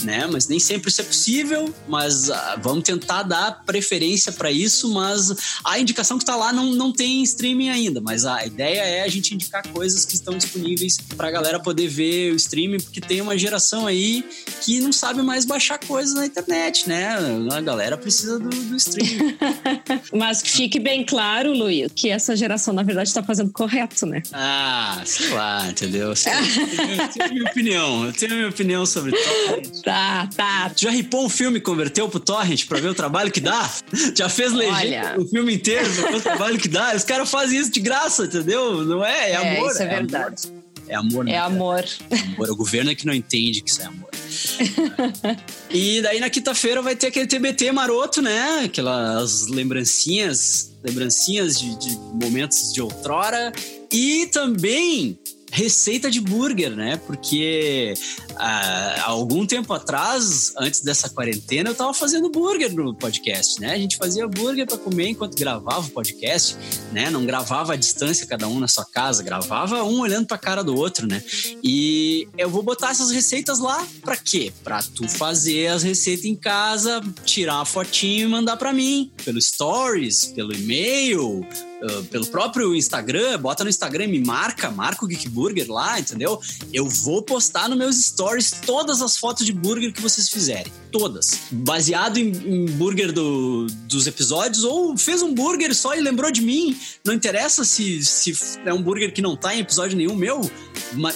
né? 0.03 0.27
Mas 0.31 0.49
nem 0.49 0.59
sempre 0.59 0.91
isso 0.91 1.01
é 1.01 1.05
possível, 1.05 1.73
mas 1.89 2.31
ah, 2.31 2.59
vamos 2.63 2.85
tentar 2.85 3.23
dar 3.23 3.63
preferência 3.65 4.33
para 4.33 4.51
isso, 4.51 4.93
mas 4.93 5.35
a 5.65 5.79
indicação 5.79 6.19
que 6.19 6.25
tá 6.25 6.37
lá 6.37 6.53
não, 6.53 6.73
não 6.73 6.93
tem 6.93 7.23
streaming 7.23 7.71
ainda, 7.71 8.01
mas 8.01 8.25
a 8.25 8.45
ideia 8.47 8.81
é 8.81 9.03
a 9.03 9.09
gente 9.09 9.35
indicar 9.35 9.67
coisas 9.69 10.05
que 10.05 10.15
estão 10.15 10.37
disponíveis 10.37 10.99
pra 11.17 11.31
galera 11.31 11.59
poder 11.59 11.89
ver 11.89 12.33
o 12.33 12.37
streaming, 12.37 12.79
porque 12.79 13.01
tem 13.01 13.21
uma 13.21 13.37
geração 13.37 13.87
aí 13.87 14.25
que 14.63 14.81
não 14.81 14.93
sabe 14.93 15.23
mais 15.23 15.45
baixar 15.45 15.79
coisas 15.79 16.15
na 16.15 16.27
internet, 16.27 16.89
né? 16.89 17.17
A 17.53 17.61
galera 17.61 17.97
precisa 17.97 18.39
do, 18.39 18.49
do 18.49 18.77
streaming. 18.77 19.37
Mas 20.13 20.43
que 20.43 20.51
fique 20.51 20.79
bem 20.79 21.05
claro, 21.05 21.53
Luiz, 21.53 21.91
que 21.95 22.09
essa 22.09 22.37
geração, 22.37 22.73
na 22.73 22.83
verdade, 22.83 23.09
está 23.09 23.23
fazendo 23.23 23.51
correto, 23.53 24.07
né? 24.07 24.23
ah, 24.33 25.03
sei 25.05 25.29
lá, 25.29 25.69
entendeu? 25.69 26.15
Sei 26.15 26.33
lá. 26.33 26.41
Eu 26.41 27.09
tenho 27.09 27.25
a 27.25 27.29
minha 27.29 27.51
opinião, 27.51 28.07
eu 28.07 28.13
tenho 28.13 28.33
a 28.33 28.37
minha 28.37 28.49
opinião 28.49 28.87
sobre 28.87 29.13
torrent. 29.13 29.83
Tá, 29.87 30.29
tá. 30.37 30.69
Tu 30.71 30.83
já 30.83 30.91
ripou 30.91 31.25
um 31.25 31.29
filme 31.29 31.59
e 31.59 31.61
converteu 31.61 32.09
pro 32.09 32.19
torrent 32.19 32.67
pra 32.67 32.81
ver 32.81 32.89
o 32.89 32.95
trabalho 32.95 33.31
que 33.31 33.39
dá? 33.41 33.71
Já 34.17 34.29
fez 34.29 34.53
legenda 34.53 35.13
Olha. 35.13 35.15
o 35.17 35.29
filme 35.29 35.55
inteiro 35.55 35.89
pra 35.95 36.11
ver 36.11 36.17
o 36.17 36.21
trabalho 36.21 36.59
que 36.59 36.67
dá? 36.67 36.93
Os 36.97 37.05
caras 37.05 37.31
fazem 37.31 37.61
isso 37.61 37.71
de 37.71 37.79
graça, 37.79 38.25
entendeu? 38.25 38.85
Não 38.85 39.05
é? 39.05 39.31
É, 39.31 39.33
É, 39.35 39.37
amor. 39.37 39.71
isso 39.71 39.83
é 39.83 39.87
amor. 39.87 39.97
verdade. 39.97 40.43
É 40.89 40.95
amor, 40.97 41.25
né? 41.25 41.33
É 41.35 41.39
amor. 41.39 41.85
amor. 42.11 42.51
O 42.51 42.57
governo 42.57 42.91
é 42.91 42.97
que 42.97 43.07
não 43.07 43.15
entende 43.15 43.61
que 43.63 43.71
isso 43.71 43.81
é 43.81 43.85
amor. 43.85 44.11
e 45.71 46.01
daí 46.03 46.19
na 46.19 46.31
quinta-feira 46.31 46.83
vai 46.83 46.97
ter 46.97 47.07
aquele 47.07 47.27
TBT 47.29 47.71
maroto, 47.71 48.21
né? 48.21 48.63
Aquelas 48.65 49.47
lembrancinhas, 49.47 50.73
lembrancinhas 50.83 51.61
de, 51.61 51.77
de 51.79 51.97
momentos 52.25 52.73
de 52.73 52.81
outrora. 52.81 53.53
E 53.93 54.27
também 54.33 55.17
receita 55.51 56.11
de 56.11 56.21
burger, 56.21 56.75
né? 56.75 57.01
Porque 57.07 57.95
ah, 58.37 58.95
há 58.99 59.11
algum 59.11 59.47
tempo 59.47 59.73
atrás, 59.73 60.53
antes 60.59 60.81
dessa 60.81 61.09
quarentena, 61.09 61.71
eu 61.71 61.75
tava 61.75 61.95
fazendo 61.95 62.29
burger 62.31 62.75
no 62.75 62.95
podcast, 62.95 63.61
né? 63.61 63.73
A 63.73 63.79
gente 63.79 63.97
fazia 63.97 64.27
burger 64.27 64.67
para 64.67 64.79
comer 64.79 65.09
enquanto 65.09 65.39
gravava 65.39 65.87
o 65.87 65.91
podcast, 65.91 66.57
né? 66.93 67.11
Não 67.11 67.25
gravava 67.25 67.75
à 67.75 67.77
distância, 67.77 68.27
cada 68.27 68.49
um 68.49 68.59
na 68.61 68.69
sua 68.69 68.85
casa, 68.85 69.23
gravava 69.23 69.83
um 69.85 70.01
olhando 70.01 70.27
pra 70.27 70.39
cara 70.39 70.63
do 70.63 70.75
outro, 70.75 71.07
né? 71.07 71.23
E 71.63 72.29
eu 72.37 72.51
vou 72.51 72.63
botar 72.63 72.91
essas 72.91 73.11
receitas 73.11 73.59
lá 73.59 73.87
pra 74.03 74.17
quê? 74.17 74.53
Pra 74.63 74.83
tu 74.83 75.09
fazer 75.09 75.69
as 75.69 75.83
receitas 75.83 76.25
em 76.25 76.35
casa, 76.35 77.01
tirar 77.25 77.57
uma 77.57 77.65
fotinho 77.65 78.29
e 78.29 78.31
mandar 78.31 78.57
pra 78.57 78.73
mim, 78.73 79.11
pelo 79.25 79.41
stories, 79.41 80.27
pelo 80.27 80.53
e-mail, 80.55 81.47
uh, 81.83 82.03
pelo 82.05 82.27
próprio 82.27 82.75
Instagram, 82.75 83.39
bota 83.39 83.65
no 83.65 83.71
Instagram 83.71 84.07
me 84.09 84.21
marca, 84.25 84.71
marca 84.71 85.05
o 85.05 85.09
Geek 85.09 85.29
Burger 85.29 85.71
lá, 85.71 85.99
entendeu? 85.99 86.41
Eu 86.73 86.89
vou 86.89 87.23
postar 87.23 87.69
nos 87.69 87.79
meus 87.79 87.97
stories 87.97 88.51
todas 88.65 89.03
as 89.03 89.17
fotos 89.17 89.45
de 89.45 89.53
burger 89.53 89.93
que 89.93 90.01
vocês 90.01 90.29
fizerem. 90.29 90.73
Todas. 90.93 91.39
Baseado 91.51 92.17
em, 92.19 92.31
em 92.31 92.67
burger 92.67 93.13
do- 93.13 93.67
dos 93.89 94.07
episódios, 94.07 94.65
ou 94.65 94.97
fez 94.97 95.23
um 95.23 95.35
burger 95.35 95.75
só 95.75 95.95
e 95.95 96.01
lembrou 96.01 96.31
de 96.31 96.41
mim. 96.41 96.77
Não 97.05 97.13
interessa 97.13 97.65
se, 97.65 98.05
se 98.05 98.35
é 98.65 98.73
um 98.73 98.83
burger 98.83 99.13
que 99.13 99.21
não 99.21 99.37
tá 99.37 99.55
em 99.55 99.61
episódio 99.61 99.97
nenhum 99.97 100.15
meu. 100.17 100.41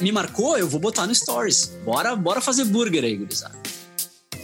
Me 0.00 0.12
marcou, 0.12 0.58
eu 0.58 0.68
vou 0.68 0.80
botar 0.80 1.06
no 1.06 1.14
stories. 1.14 1.72
Bora, 1.84 2.14
bora 2.16 2.40
fazer 2.40 2.64
burger 2.64 3.04
aí, 3.04 3.16
gurizada. 3.16 3.58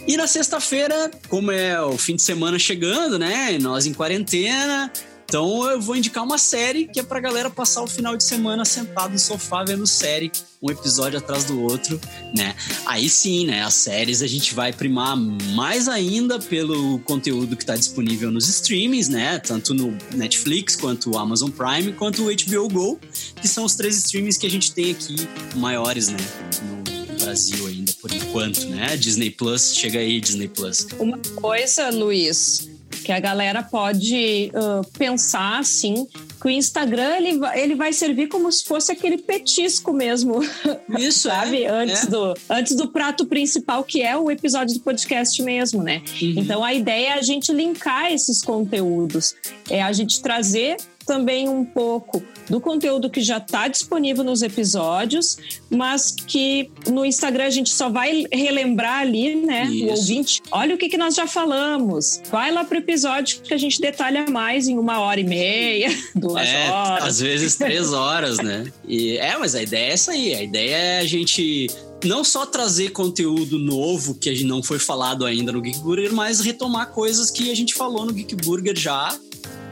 E 0.07 0.15
na 0.15 0.25
sexta-feira, 0.25 1.11
como 1.27 1.51
é 1.51 1.81
o 1.81 1.97
fim 1.97 2.15
de 2.15 2.21
semana 2.21 2.57
chegando, 2.57 3.19
né? 3.19 3.57
Nós 3.59 3.85
em 3.85 3.93
quarentena. 3.93 4.89
Então 5.27 5.69
eu 5.69 5.81
vou 5.81 5.93
indicar 5.93 6.23
uma 6.23 6.37
série 6.37 6.87
que 6.87 7.01
é 7.01 7.03
pra 7.03 7.19
galera 7.19 7.49
passar 7.49 7.83
o 7.83 7.87
final 7.87 8.15
de 8.15 8.23
semana 8.23 8.63
sentado 8.63 9.11
no 9.11 9.19
sofá 9.19 9.61
vendo 9.61 9.85
série, 9.85 10.31
um 10.61 10.71
episódio 10.71 11.19
atrás 11.19 11.43
do 11.43 11.61
outro, 11.61 11.99
né? 12.33 12.55
Aí 12.85 13.09
sim, 13.09 13.45
né? 13.45 13.61
As 13.61 13.73
séries 13.73 14.21
a 14.21 14.27
gente 14.27 14.53
vai 14.53 14.71
primar 14.71 15.17
mais 15.17 15.89
ainda 15.89 16.39
pelo 16.39 16.99
conteúdo 16.99 17.57
que 17.57 17.65
tá 17.65 17.75
disponível 17.75 18.31
nos 18.31 18.47
streamings, 18.47 19.09
né? 19.09 19.37
Tanto 19.39 19.73
no 19.73 19.95
Netflix, 20.15 20.77
quanto 20.77 21.11
o 21.11 21.17
Amazon 21.17 21.49
Prime, 21.49 21.91
quanto 21.91 22.23
o 22.23 22.33
HBO 22.33 22.69
Go, 22.69 22.99
que 23.41 23.49
são 23.49 23.65
os 23.65 23.75
três 23.75 23.97
streamings 23.97 24.37
que 24.37 24.47
a 24.47 24.49
gente 24.49 24.71
tem 24.71 24.91
aqui 24.91 25.15
maiores, 25.57 26.07
né? 26.07 26.17
No 26.63 27.17
Brasil 27.19 27.67
ainda, 27.67 27.91
por 28.01 28.13
enquanto, 28.13 28.65
né? 28.67 28.95
Disney 28.95 29.29
Plus, 29.29 29.75
chega 29.75 29.99
aí, 29.99 30.21
Disney 30.21 30.47
Plus. 30.47 30.87
Uma 30.97 31.19
coisa, 31.35 31.89
Luiz, 31.89 32.76
que 33.03 33.11
a 33.11 33.19
galera 33.19 33.63
pode 33.63 34.51
ah, 34.53 34.81
pensar 34.97 35.59
assim, 35.59 36.07
que 36.41 36.47
o 36.47 36.49
Instagram 36.49 37.15
ele, 37.17 37.37
vai- 37.37 37.59
ele 37.61 37.75
vai 37.75 37.93
servir 37.93 38.27
como 38.27 38.51
se 38.51 38.63
fosse 38.65 38.91
aquele 38.91 39.17
petisco 39.17 39.93
mesmo, 39.93 40.39
Isso, 40.97 41.29
sabe? 41.29 41.63
é, 41.63 41.69
antes, 41.69 42.03
é. 42.03 42.09
Do, 42.09 42.33
antes 42.49 42.75
do 42.75 42.87
prato 42.89 43.25
principal, 43.25 43.83
que 43.83 44.01
é 44.01 44.15
o 44.17 44.29
episódio 44.29 44.73
do 44.75 44.81
podcast 44.81 45.41
mesmo, 45.41 45.81
né? 45.83 46.01
Uhum. 46.21 46.33
Então 46.37 46.63
a 46.63 46.73
ideia 46.73 47.09
é 47.09 47.13
a 47.13 47.21
gente 47.21 47.51
linkar 47.53 48.11
esses 48.11 48.41
conteúdos, 48.41 49.35
é 49.69 49.81
a 49.81 49.91
gente 49.93 50.21
trazer 50.21 50.77
também 51.07 51.47
um 51.49 51.65
pouco 51.65 52.21
do 52.49 52.59
conteúdo 52.61 53.09
que 53.09 53.21
já 53.21 53.37
está 53.37 53.67
disponível 53.67 54.23
nos 54.23 54.41
episódios, 54.41 55.37
mas 55.69 56.11
que 56.11 56.69
no 56.89 57.05
Instagram 57.05 57.45
a 57.45 57.49
gente 57.49 57.69
só 57.73 57.89
vai 57.89 58.25
relembrar 58.31 58.99
ali, 58.99 59.35
né? 59.35 59.65
Isso. 59.65 59.85
O 59.85 59.89
ouvinte, 59.89 60.41
olha 60.51 60.75
o 60.75 60.77
que, 60.77 60.89
que 60.89 60.97
nós 60.97 61.15
já 61.15 61.25
falamos. 61.25 62.21
Vai 62.29 62.51
lá 62.51 62.63
pro 62.63 62.77
episódio 62.77 63.41
que 63.41 63.53
a 63.53 63.57
gente 63.57 63.79
detalha 63.81 64.25
mais 64.29 64.67
em 64.67 64.77
uma 64.77 64.99
hora 64.99 65.19
e 65.19 65.23
meia, 65.23 65.89
duas 66.15 66.47
É, 66.47 66.69
horas. 66.69 67.03
às 67.05 67.19
vezes 67.19 67.55
três 67.55 67.91
horas, 67.93 68.37
né? 68.37 68.71
E, 68.87 69.17
é, 69.17 69.37
mas 69.37 69.55
a 69.55 69.61
ideia 69.63 69.85
é 69.89 69.93
essa 69.93 70.11
aí. 70.11 70.35
A 70.35 70.43
ideia 70.43 70.75
é 70.75 70.99
a 70.99 71.05
gente 71.05 71.67
não 72.03 72.23
só 72.23 72.45
trazer 72.45 72.91
conteúdo 72.91 73.57
novo 73.57 74.13
que 74.13 74.29
a 74.29 74.33
gente 74.33 74.45
não 74.45 74.61
foi 74.61 74.77
falado 74.77 75.25
ainda 75.25 75.51
no 75.51 75.59
Geek 75.61 75.79
Burger, 75.79 76.13
mas 76.13 76.39
retomar 76.41 76.91
coisas 76.91 77.31
que 77.31 77.49
a 77.49 77.55
gente 77.55 77.73
falou 77.73 78.05
no 78.05 78.13
Geek 78.13 78.35
Burger 78.35 78.77
já. 78.77 79.17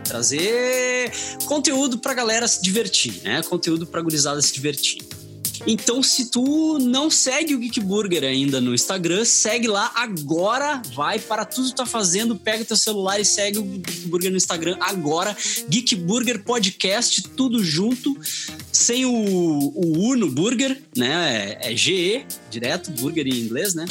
Trazer 0.05 1.11
conteúdo 1.45 1.97
pra 1.97 2.13
galera 2.13 2.47
se 2.47 2.61
divertir, 2.61 3.21
né? 3.23 3.41
Conteúdo 3.43 3.85
pra 3.85 4.01
gurizada 4.01 4.41
se 4.41 4.53
divertir. 4.53 4.99
Então, 5.67 6.03
se 6.03 6.29
tu 6.29 6.77
não 6.79 7.09
segue 7.09 7.55
o 7.55 7.59
Geek 7.59 7.79
Burger 7.79 8.23
ainda 8.23 8.61
no 8.61 8.73
Instagram, 8.73 9.25
segue 9.25 9.67
lá 9.67 9.91
agora, 9.95 10.81
vai 10.93 11.17
para 11.17 11.43
tudo 11.45 11.69
que 11.69 11.75
tá 11.75 11.85
fazendo, 11.85 12.35
pega 12.35 12.65
teu 12.65 12.77
celular 12.77 13.19
e 13.19 13.25
segue 13.25 13.57
o 13.59 13.63
Geek 13.63 14.07
Burger 14.07 14.31
no 14.31 14.37
Instagram 14.37 14.77
agora. 14.79 15.35
Geek 15.67 15.95
Burger 15.95 16.43
Podcast, 16.43 17.23
tudo 17.35 17.63
junto, 17.63 18.15
sem 18.71 19.05
o, 19.05 19.11
o 19.11 20.09
U 20.09 20.15
no 20.15 20.29
Burger, 20.29 20.79
né? 20.95 21.57
É 21.59 21.75
GE, 21.75 22.25
direto, 22.55 22.91
Burger 22.91 23.27
em 23.27 23.41
inglês, 23.41 23.73
né? 23.73 23.85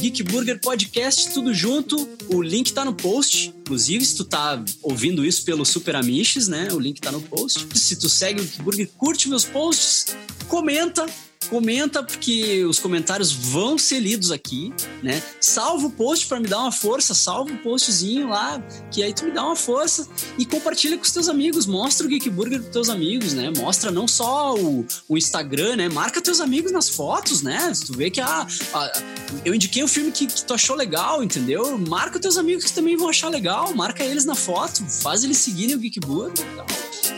Geek 0.00 0.24
Burger 0.24 0.60
Podcast, 0.60 1.32
tudo 1.32 1.54
junto. 1.54 2.08
O 2.28 2.42
link 2.42 2.72
tá 2.72 2.84
no 2.84 2.92
post. 2.92 3.54
Inclusive, 3.60 4.04
se 4.04 4.16
tu 4.16 4.24
tá 4.24 4.62
ouvindo 4.82 5.24
isso 5.24 5.44
pelo 5.44 5.64
Super 5.64 5.94
Amiches, 5.94 6.48
né? 6.48 6.68
O 6.72 6.78
link 6.80 7.00
tá 7.00 7.12
no 7.12 7.20
post. 7.20 7.66
Se 7.78 7.96
tu 7.96 8.08
segue 8.08 8.40
o 8.40 8.44
Geek 8.44 8.62
Burger, 8.62 8.90
curte 8.96 9.28
meus 9.28 9.44
posts, 9.44 10.16
comenta, 10.48 11.06
comenta 11.48 12.02
porque 12.02 12.64
os 12.64 12.78
comentários 12.78 13.32
vão 13.32 13.78
ser 13.78 14.00
lidos 14.00 14.30
aqui, 14.30 14.72
né? 15.02 15.22
Salva 15.40 15.86
o 15.86 15.90
post 15.90 16.26
para 16.26 16.40
me 16.40 16.46
dar 16.46 16.60
uma 16.60 16.72
força, 16.72 17.14
salva 17.14 17.52
o 17.52 17.58
postzinho 17.58 18.28
lá, 18.28 18.60
que 18.90 19.02
aí 19.02 19.12
tu 19.12 19.24
me 19.24 19.30
dá 19.30 19.44
uma 19.44 19.56
força 19.56 20.08
e 20.38 20.44
compartilha 20.44 20.96
com 20.96 21.02
os 21.02 21.10
teus 21.10 21.28
amigos, 21.28 21.66
mostra 21.66 22.06
o 22.06 22.08
Geek 22.08 22.28
Burger 22.30 22.60
pros 22.60 22.72
teus 22.72 22.90
amigos, 22.90 23.32
né? 23.32 23.52
Mostra 23.56 23.90
não 23.90 24.06
só 24.06 24.54
o, 24.54 24.86
o 25.08 25.16
Instagram, 25.16 25.76
né? 25.76 25.88
Marca 25.88 26.20
teus 26.20 26.40
amigos 26.40 26.72
nas 26.72 26.88
fotos, 26.88 27.42
né? 27.42 27.72
Se 27.72 27.86
tu 27.86 27.96
vê 27.96 28.10
que 28.10 28.20
ah, 28.20 28.46
ah, 28.74 29.02
eu 29.44 29.54
indiquei 29.54 29.82
um 29.82 29.88
filme 29.88 30.10
que, 30.10 30.26
que 30.26 30.44
tu 30.44 30.54
achou 30.54 30.76
legal, 30.76 31.22
entendeu? 31.22 31.78
Marca 31.78 32.18
teus 32.18 32.36
amigos 32.36 32.64
que 32.64 32.72
também 32.72 32.96
vão 32.96 33.08
achar 33.08 33.28
legal, 33.28 33.74
marca 33.74 34.04
eles 34.04 34.24
na 34.24 34.34
foto, 34.34 34.84
faz 34.84 35.24
eles 35.24 35.38
seguirem 35.38 35.74
o 35.74 35.78
Geek 35.78 36.00
Burger 36.00 36.46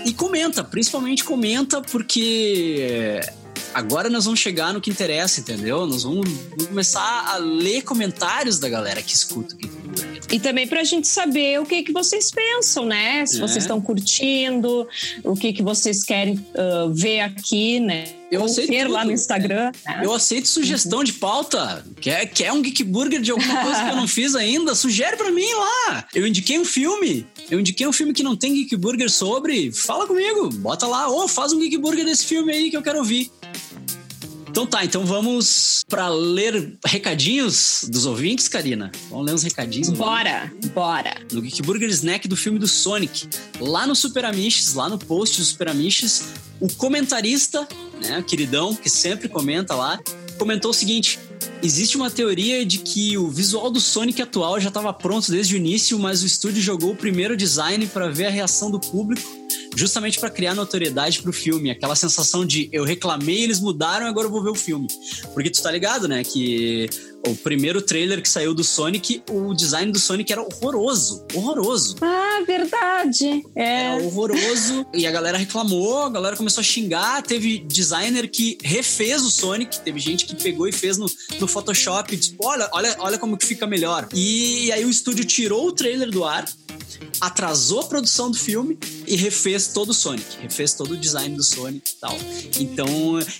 e. 0.04 0.10
E 0.10 0.14
comenta, 0.14 0.64
principalmente 0.64 1.24
comenta, 1.24 1.82
porque 1.82 3.20
agora 3.74 4.08
nós 4.08 4.24
vamos 4.24 4.40
chegar 4.40 4.72
no 4.72 4.80
que 4.80 4.90
interessa, 4.90 5.40
entendeu? 5.40 5.86
Nós 5.86 6.02
vamos, 6.04 6.28
vamos 6.50 6.66
começar 6.66 7.26
a 7.28 7.36
ler 7.36 7.82
comentários 7.82 8.58
da 8.58 8.68
galera 8.68 9.02
que 9.02 9.14
escuta 9.14 9.54
o 9.54 9.58
Geek 9.58 9.74
Burger. 9.76 10.20
E 10.30 10.38
também 10.38 10.66
pra 10.66 10.84
gente 10.84 11.08
saber 11.08 11.60
o 11.60 11.64
que, 11.66 11.82
que 11.82 11.92
vocês 11.92 12.30
pensam, 12.30 12.86
né? 12.86 13.24
Se 13.26 13.36
É. 13.36 13.40
vocês 13.40 13.64
estão 13.64 13.80
curtindo, 13.80 14.86
o 15.24 15.34
que, 15.34 15.52
que 15.52 15.62
vocês 15.62 16.04
querem 16.04 16.44
ah, 16.54 16.88
ver 16.92 17.20
aqui, 17.20 17.80
né? 17.80 18.19
Eu 18.30 18.44
aceito 18.44 18.68
ver 18.70 18.88
lá 18.88 19.00
tudo. 19.00 19.08
no 19.08 19.12
Instagram. 19.14 19.72
né? 19.86 20.00
Eu 20.04 20.12
aceito 20.14 20.46
sugestão 20.48 21.02
de 21.02 21.12
pauta. 21.14 21.84
Quer, 22.00 22.26
quer 22.26 22.52
um 22.52 22.62
Geek 22.62 22.84
Burger 22.84 23.20
de 23.20 23.30
alguma 23.30 23.62
coisa 23.64 23.84
que 23.84 23.90
eu 23.90 23.96
não 23.96 24.06
fiz 24.08 24.34
ainda? 24.34 24.74
Sugere 24.74 25.16
pra 25.16 25.30
mim 25.30 25.52
lá. 25.54 26.06
Eu 26.14 26.26
indiquei 26.26 26.58
um 26.58 26.64
filme. 26.64 27.26
Eu 27.50 27.58
indiquei 27.58 27.86
um 27.86 27.92
filme 27.92 28.12
que 28.12 28.22
não 28.22 28.36
tem 28.36 28.54
Geek 28.54 28.76
Burger 28.76 29.10
sobre. 29.10 29.72
Fala 29.72 30.06
comigo. 30.06 30.48
Bota 30.50 30.86
lá. 30.86 31.08
Ou 31.08 31.26
faz 31.26 31.52
um 31.52 31.58
Geek 31.58 31.76
Burger 31.78 32.04
desse 32.04 32.24
filme 32.24 32.52
aí 32.52 32.70
que 32.70 32.76
eu 32.76 32.82
quero 32.82 32.98
ouvir. 32.98 33.30
Então 34.48 34.66
tá, 34.66 34.84
então 34.84 35.06
vamos 35.06 35.84
pra 35.88 36.08
ler 36.08 36.76
recadinhos 36.84 37.84
dos 37.88 38.04
ouvintes, 38.04 38.48
Karina. 38.48 38.90
Vamos 39.08 39.26
ler 39.26 39.34
uns 39.34 39.42
recadinhos. 39.44 39.90
Bora, 39.90 40.52
bora. 40.74 41.14
no 41.32 41.40
Geek 41.40 41.62
Burger 41.62 41.88
Snack 41.90 42.26
do 42.26 42.36
filme 42.36 42.58
do 42.58 42.66
Sonic. 42.66 43.28
Lá 43.60 43.86
no 43.86 43.94
Super 43.94 44.24
Amiches, 44.24 44.74
lá 44.74 44.88
no 44.88 44.98
post 44.98 45.38
do 45.38 45.44
Super 45.44 45.68
Amiches, 45.68 46.24
o 46.58 46.68
comentarista, 46.74 47.66
né, 48.00 48.24
queridão, 48.26 48.74
que 48.74 48.88
sempre 48.88 49.28
comenta 49.28 49.74
lá, 49.74 50.00
comentou 50.38 50.70
o 50.70 50.74
seguinte: 50.74 51.18
existe 51.62 51.96
uma 51.96 52.10
teoria 52.10 52.64
de 52.64 52.78
que 52.78 53.16
o 53.18 53.28
visual 53.28 53.70
do 53.70 53.80
Sonic 53.80 54.20
atual 54.22 54.60
já 54.60 54.68
estava 54.68 54.92
pronto 54.92 55.30
desde 55.30 55.54
o 55.54 55.58
início, 55.58 55.98
mas 55.98 56.22
o 56.22 56.26
estúdio 56.26 56.62
jogou 56.62 56.92
o 56.92 56.96
primeiro 56.96 57.36
design 57.36 57.86
para 57.86 58.08
ver 58.08 58.26
a 58.26 58.30
reação 58.30 58.70
do 58.70 58.80
público. 58.80 59.28
Justamente 59.76 60.18
para 60.18 60.30
criar 60.30 60.54
notoriedade 60.54 61.22
pro 61.22 61.32
filme, 61.32 61.70
aquela 61.70 61.94
sensação 61.94 62.44
de 62.44 62.68
eu 62.72 62.84
reclamei, 62.84 63.42
eles 63.42 63.60
mudaram, 63.60 64.06
agora 64.06 64.26
eu 64.26 64.30
vou 64.30 64.42
ver 64.42 64.50
o 64.50 64.54
filme. 64.54 64.88
Porque 65.32 65.50
tu 65.50 65.62
tá 65.62 65.70
ligado, 65.70 66.08
né? 66.08 66.22
Que 66.24 66.88
o 67.26 67.36
primeiro 67.36 67.82
trailer 67.82 68.22
que 68.22 68.28
saiu 68.28 68.54
do 68.54 68.64
Sonic, 68.64 69.22
o 69.30 69.54
design 69.54 69.92
do 69.92 69.98
Sonic 69.98 70.32
era 70.32 70.42
horroroso. 70.42 71.26
Horroroso. 71.34 71.96
Ah, 72.00 72.42
verdade. 72.46 73.42
É. 73.54 73.94
Era 73.94 74.04
horroroso. 74.04 74.86
E 74.92 75.06
a 75.06 75.10
galera 75.10 75.38
reclamou, 75.38 76.04
a 76.04 76.10
galera 76.10 76.36
começou 76.36 76.60
a 76.60 76.64
xingar. 76.64 77.22
Teve 77.22 77.60
designer 77.60 78.28
que 78.28 78.58
refez 78.62 79.22
o 79.22 79.30
Sonic. 79.30 79.80
Teve 79.80 79.98
gente 79.98 80.26
que 80.26 80.34
pegou 80.34 80.68
e 80.68 80.72
fez 80.72 80.98
no, 80.98 81.06
no 81.38 81.46
Photoshop. 81.46 82.12
E 82.12 82.16
disse, 82.16 82.34
olha, 82.42 82.68
olha, 82.72 82.96
olha 82.98 83.18
como 83.18 83.36
que 83.36 83.46
fica 83.46 83.66
melhor. 83.66 84.08
E 84.14 84.70
aí 84.72 84.84
o 84.84 84.90
estúdio 84.90 85.24
tirou 85.24 85.68
o 85.68 85.72
trailer 85.72 86.10
do 86.10 86.24
ar, 86.24 86.44
atrasou 87.20 87.80
a 87.80 87.84
produção 87.84 88.30
do 88.30 88.36
filme 88.36 88.78
e 89.06 89.16
refez 89.16 89.68
todo 89.68 89.90
o 89.90 89.94
Sonic. 89.94 90.26
Refez 90.40 90.74
todo 90.74 90.92
o 90.92 90.96
design 90.96 91.34
do 91.34 91.42
Sonic 91.42 91.92
e 91.92 91.94
tal. 92.00 92.16
Então, 92.58 92.86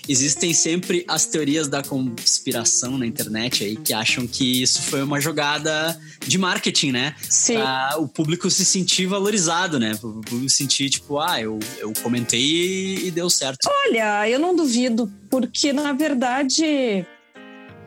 existem 0.07 0.53
sempre 0.53 1.03
as 1.07 1.25
teorias 1.25 1.67
da 1.67 1.81
conspiração 1.81 2.97
na 2.97 3.05
internet 3.05 3.63
aí 3.63 3.75
que 3.75 3.93
acham 3.93 4.27
que 4.27 4.61
isso 4.61 4.81
foi 4.81 5.01
uma 5.03 5.19
jogada 5.19 5.99
de 6.25 6.37
marketing, 6.37 6.91
né? 6.91 7.15
Sim. 7.29 7.55
Pra 7.55 7.95
o 7.97 8.07
público 8.07 8.49
se 8.49 8.65
sentir 8.65 9.05
valorizado, 9.07 9.79
né? 9.79 9.93
O 9.95 10.21
público 10.21 10.49
sentir, 10.49 10.89
tipo, 10.89 11.19
ah, 11.19 11.41
eu, 11.41 11.59
eu 11.77 11.93
comentei 12.01 12.95
e 13.05 13.11
deu 13.11 13.29
certo. 13.29 13.67
Olha, 13.87 14.29
eu 14.29 14.39
não 14.39 14.55
duvido, 14.55 15.11
porque 15.29 15.73
na 15.73 15.93
verdade 15.93 17.05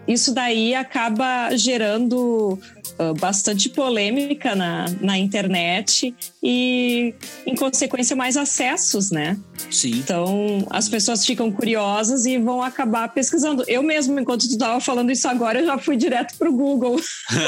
isso 0.07 0.33
daí 0.33 0.75
acaba 0.75 1.57
gerando 1.57 2.59
ah, 2.99 3.13
bastante 3.19 3.69
polêmica 3.69 4.55
na, 4.55 4.87
na 5.01 5.19
internet 5.19 6.15
e, 6.43 7.15
em 7.47 7.55
consequência, 7.57 8.15
mais 8.15 8.37
acessos, 8.37 9.11
né? 9.11 9.37
Sim. 9.71 9.91
Então, 9.97 10.65
as 10.71 10.89
pessoas 10.89 11.25
ficam 11.27 11.51
curiosas 11.51 12.25
e 12.25 12.39
vão 12.39 12.63
acabar 12.63 13.09
pesquisando. 13.09 13.65
Eu 13.67 13.83
mesmo, 13.83 14.19
enquanto 14.21 14.43
tu 14.43 14.53
estava 14.53 14.81
falando 14.81 15.11
isso 15.11 15.27
agora, 15.27 15.61
eu 15.61 15.67
já 15.67 15.79
fui 15.79 15.97
direto 15.97 16.37
pro 16.39 16.53
Google. 16.53 17.01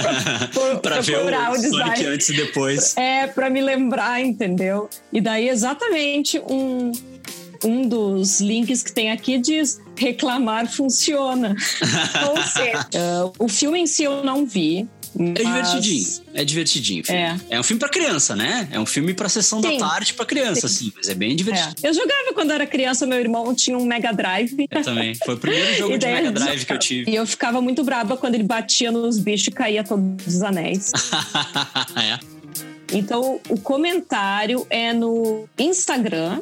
Por- 0.53 0.81
pra 0.81 1.01
ver 1.01 1.13
o, 1.13 1.15
procurar 1.17 1.53
o 1.53 1.55
Sonic 1.57 1.71
design. 1.71 2.07
antes 2.07 2.29
e 2.29 2.33
depois. 2.33 2.97
É, 2.97 3.27
para 3.27 3.49
me 3.49 3.61
lembrar, 3.61 4.21
entendeu? 4.21 4.89
E 5.13 5.21
daí, 5.21 5.49
exatamente, 5.49 6.41
um, 6.41 6.91
um 7.65 7.89
dos 7.89 8.41
links 8.41 8.83
que 8.83 8.93
tem 8.93 9.11
aqui 9.11 9.39
diz 9.39 9.81
reclamar 9.97 10.71
funciona. 10.71 11.55
Ou 12.31 12.43
seja, 12.43 12.87
ah, 12.95 13.31
o 13.39 13.49
filme 13.49 13.81
em 13.81 13.87
si 13.87 14.05
eu 14.05 14.23
não 14.25 14.45
vi. 14.47 14.89
É 15.19 15.43
mas- 15.43 15.73
divertidinho. 15.73 16.09
É 16.35 16.45
divertidinho. 16.45 17.03
o 17.03 17.07
filme. 17.07 17.21
É. 17.23 17.37
É 17.51 17.61
um 17.61 17.63
filme 17.63 17.81
pra 17.81 17.89
criança, 17.89 18.37
né? 18.37 18.69
É 18.71 18.79
um 18.79 18.85
filme 18.85 19.15
pra 19.15 19.31
sessão 19.31 19.63
Sim. 19.63 19.79
da 19.79 19.89
tarde 19.89 20.13
pra 20.13 20.27
criança, 20.27 20.67
assim. 20.67 20.93
Mas 20.95 21.09
é 21.09 21.15
bem 21.15 21.35
divertido. 21.35 21.75
É. 21.83 21.89
Eu 21.89 21.95
jogava 21.95 22.35
quando 22.35 22.51
era 22.53 22.67
criança, 22.67 23.07
meu 23.07 23.19
irmão 23.19 23.55
tinha 23.55 23.79
um 23.79 23.87
Mega 23.87 24.13
Drive. 24.13 24.67
Eu 24.71 24.83
também. 24.83 25.15
Foi 25.15 25.35
o 25.35 25.39
primeiro 25.39 25.75
jogo 25.75 25.97
de 25.99 26.07
Mega 26.07 26.31
Drive 26.33 26.67
que 26.67 26.73
eu 26.73 26.79
tive. 26.79 27.11
E 27.11 27.15
eu 27.15 27.27
ficava 27.27 27.63
muito 27.63 27.83
braba 27.83 28.17
quando 28.17 28.35
ele 28.35 28.45
batia 28.45 28.93
nos 28.93 29.19
bichos 29.19 29.47
e 29.47 29.51
caía 29.53 29.83
todos 29.83 30.27
os 30.27 30.43
anéis. 30.43 30.93
é. 31.97 32.19
Então, 32.93 33.41
o 33.49 33.59
comentário 33.59 34.67
é 34.71 34.93
no 34.93 35.49
Instagram 35.59 36.41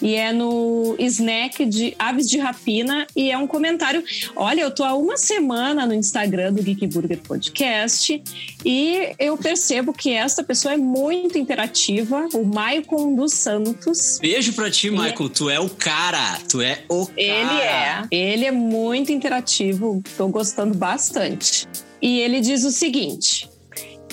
e 0.00 0.14
é 0.14 0.32
no 0.32 0.94
snack 0.98 1.64
de 1.64 1.94
Aves 1.98 2.28
de 2.28 2.38
Rapina 2.38 3.06
e 3.14 3.30
é 3.30 3.38
um 3.38 3.46
comentário. 3.46 4.02
Olha, 4.34 4.62
eu 4.62 4.70
tô 4.70 4.84
há 4.84 4.94
uma 4.94 5.16
semana 5.16 5.86
no 5.86 5.94
Instagram 5.94 6.52
do 6.52 6.62
Geek 6.62 6.86
Burger 6.86 7.18
Podcast 7.18 8.22
e 8.64 9.14
eu 9.18 9.36
percebo 9.36 9.92
que 9.92 10.12
essa 10.12 10.42
pessoa 10.42 10.74
é 10.74 10.76
muito 10.76 11.38
interativa, 11.38 12.28
o 12.34 12.44
Maicon 12.44 13.14
dos 13.14 13.32
Santos. 13.32 14.18
Beijo 14.20 14.52
pra 14.52 14.70
ti, 14.70 14.90
Michael. 14.90 15.28
Tu 15.28 15.50
é 15.50 15.60
o 15.60 15.68
cara. 15.68 16.38
Tu 16.48 16.60
é 16.60 16.84
o 16.88 17.06
cara. 17.06 17.20
Ele 17.20 17.60
é, 17.60 18.06
ele 18.10 18.44
é 18.44 18.52
muito 18.52 19.12
interativo, 19.12 20.02
tô 20.16 20.28
gostando 20.28 20.76
bastante. 20.76 21.66
E 22.00 22.20
ele 22.20 22.40
diz 22.40 22.64
o 22.64 22.70
seguinte: 22.70 23.48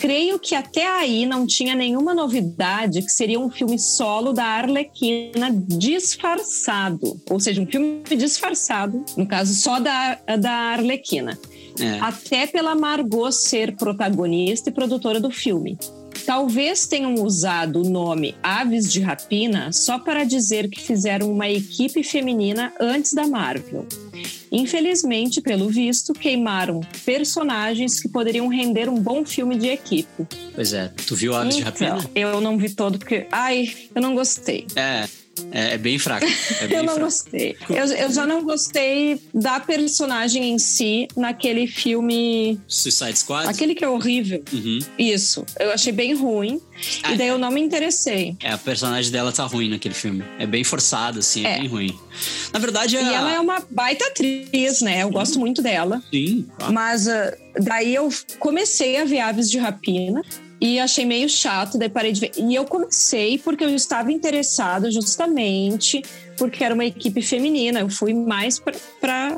Creio 0.04 0.38
que 0.38 0.54
até 0.54 0.86
aí 0.86 1.26
não 1.26 1.48
tinha 1.48 1.74
nenhuma 1.74 2.14
novidade 2.14 3.02
que 3.02 3.10
seria 3.10 3.40
um 3.40 3.50
filme 3.50 3.80
solo 3.80 4.34
da 4.34 4.44
Arlequina 4.44 5.50
disfarçado. 5.66 7.22
Ou 7.30 7.40
seja, 7.40 7.62
um 7.62 7.66
filme 7.66 8.04
disfarçado, 8.18 9.06
no 9.16 9.26
caso 9.26 9.54
só 9.54 9.80
da, 9.80 10.16
da 10.38 10.52
Arlequina. 10.52 11.40
É. 11.80 12.00
Até 12.02 12.46
pela 12.46 12.76
Margot 12.76 13.32
ser 13.32 13.78
protagonista 13.78 14.70
e 14.70 14.74
produtora 14.74 15.22
do 15.22 15.32
filme. 15.32 15.78
Talvez 16.26 16.88
tenham 16.88 17.16
usado 17.16 17.82
o 17.82 17.90
nome 17.90 18.36
Aves 18.42 18.92
de 18.92 19.02
Rapina 19.02 19.72
só 19.74 20.00
para 20.00 20.24
dizer 20.24 20.70
que 20.70 20.82
fizeram 20.82 21.32
uma 21.32 21.50
equipe 21.50 22.02
feminina 22.04 22.74
antes 22.80 23.14
da 23.14 23.28
Marvel. 23.28 23.86
Infelizmente, 24.52 25.42
pelo 25.42 25.68
visto, 25.68 26.14
queimaram 26.14 26.80
personagens 27.06 28.00
que 28.00 28.08
poderiam 28.08 28.48
render 28.48 28.88
um 28.88 29.00
bom 29.00 29.26
filme 29.26 29.58
de 29.58 29.68
equipe. 29.68 30.28
Pois 30.54 30.74
é. 30.74 30.92
Tu 31.08 31.16
viu 31.16 31.36
Aves 31.36 31.56
de 31.56 31.62
Então, 31.62 31.98
Rapina? 31.98 32.12
eu 32.16 32.40
não 32.40 32.58
vi 32.58 32.70
todo 32.70 33.00
porque, 33.00 33.26
ai, 33.32 33.68
eu 33.96 34.02
não 34.02 34.14
gostei. 34.14 34.68
É. 34.76 35.08
É, 35.52 35.74
é 35.74 35.78
bem 35.78 35.98
fraco. 35.98 36.26
É 36.62 36.68
bem 36.68 36.78
Eu 36.78 36.84
não 36.84 36.94
fraco. 36.94 37.06
gostei. 37.06 37.58
Eu, 37.70 37.86
eu 37.86 38.12
já 38.12 38.26
não 38.26 38.44
gostei 38.44 39.20
da 39.34 39.60
personagem 39.60 40.52
em 40.52 40.60
si 40.60 41.08
naquele 41.16 41.66
filme. 41.68 42.60
Suicide 42.68 43.18
Squad? 43.18 43.48
Aquele 43.50 43.74
que 43.76 43.84
é 43.84 43.90
horrível. 43.90 44.44
Uhum. 44.54 44.80
Isso. 44.98 45.46
Eu 45.60 45.72
achei 45.72 45.92
bem 45.92 46.14
ruim. 46.14 46.62
Ah, 47.04 47.14
E 47.14 47.18
daí 47.18 47.28
eu 47.28 47.38
não 47.38 47.52
me 47.52 47.62
interessei. 47.62 48.36
É, 48.42 48.52
a 48.52 48.58
personagem 48.58 49.12
dela 49.12 49.32
tá 49.32 49.44
ruim 49.46 49.70
naquele 49.70 49.94
filme. 49.96 50.24
É 50.40 50.46
bem 50.46 50.64
forçada, 50.64 51.20
assim, 51.20 51.46
é, 51.46 51.54
É. 51.56 51.60
bem 51.60 51.68
ruim. 51.68 52.00
Na 52.52 52.60
verdade, 52.60 52.96
é. 52.98 53.02
E 53.04 53.14
ela 53.14 53.32
é 53.34 53.40
uma 53.40 53.64
baita 53.72 54.06
atriz, 54.06 54.82
né? 54.82 55.04
Eu 55.04 55.10
gosto 55.10 55.40
muito 55.40 55.62
dela. 55.62 56.02
Sim. 56.12 56.48
Mas 56.72 57.08
ah, 57.08 57.36
daí 57.60 57.94
eu 57.96 58.10
comecei 58.40 58.98
a 58.98 59.06
ver 59.06 59.20
Aves 59.20 59.50
de 59.50 59.58
Rapina 59.58 60.22
e 60.64 60.80
achei 60.80 61.04
meio 61.04 61.28
chato, 61.28 61.78
daí 61.78 61.90
parei 61.90 62.14
de 62.14 62.22
ver. 62.22 62.32
E 62.38 62.56
eu 62.56 62.64
comecei 62.64 63.38
porque 63.38 63.66
eu 63.66 63.76
estava 63.76 64.14
interessada 64.14 64.90
justamente 64.90 66.02
porque 66.38 66.64
era 66.64 66.74
uma 66.74 66.86
equipe 66.86 67.22
feminina. 67.22 67.82
Eu 67.82 67.90
fui 67.90 68.14
mais 68.14 68.62
pra 69.02 69.38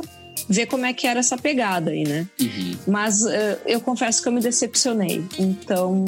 ver 0.50 0.66
como 0.68 0.86
é 0.86 0.94
que 0.94 1.08
era 1.08 1.20
essa 1.20 1.38
pegada 1.38 1.92
aí, 1.92 2.04
né? 2.04 2.28
Uhum. 2.40 2.76
Mas 2.88 3.26
ah, 3.26 3.58
eu 3.66 3.80
confesso 3.82 4.22
que 4.22 4.28
eu 4.28 4.32
me 4.34 4.42
decepcionei. 4.42 5.24
Então, 5.40 6.06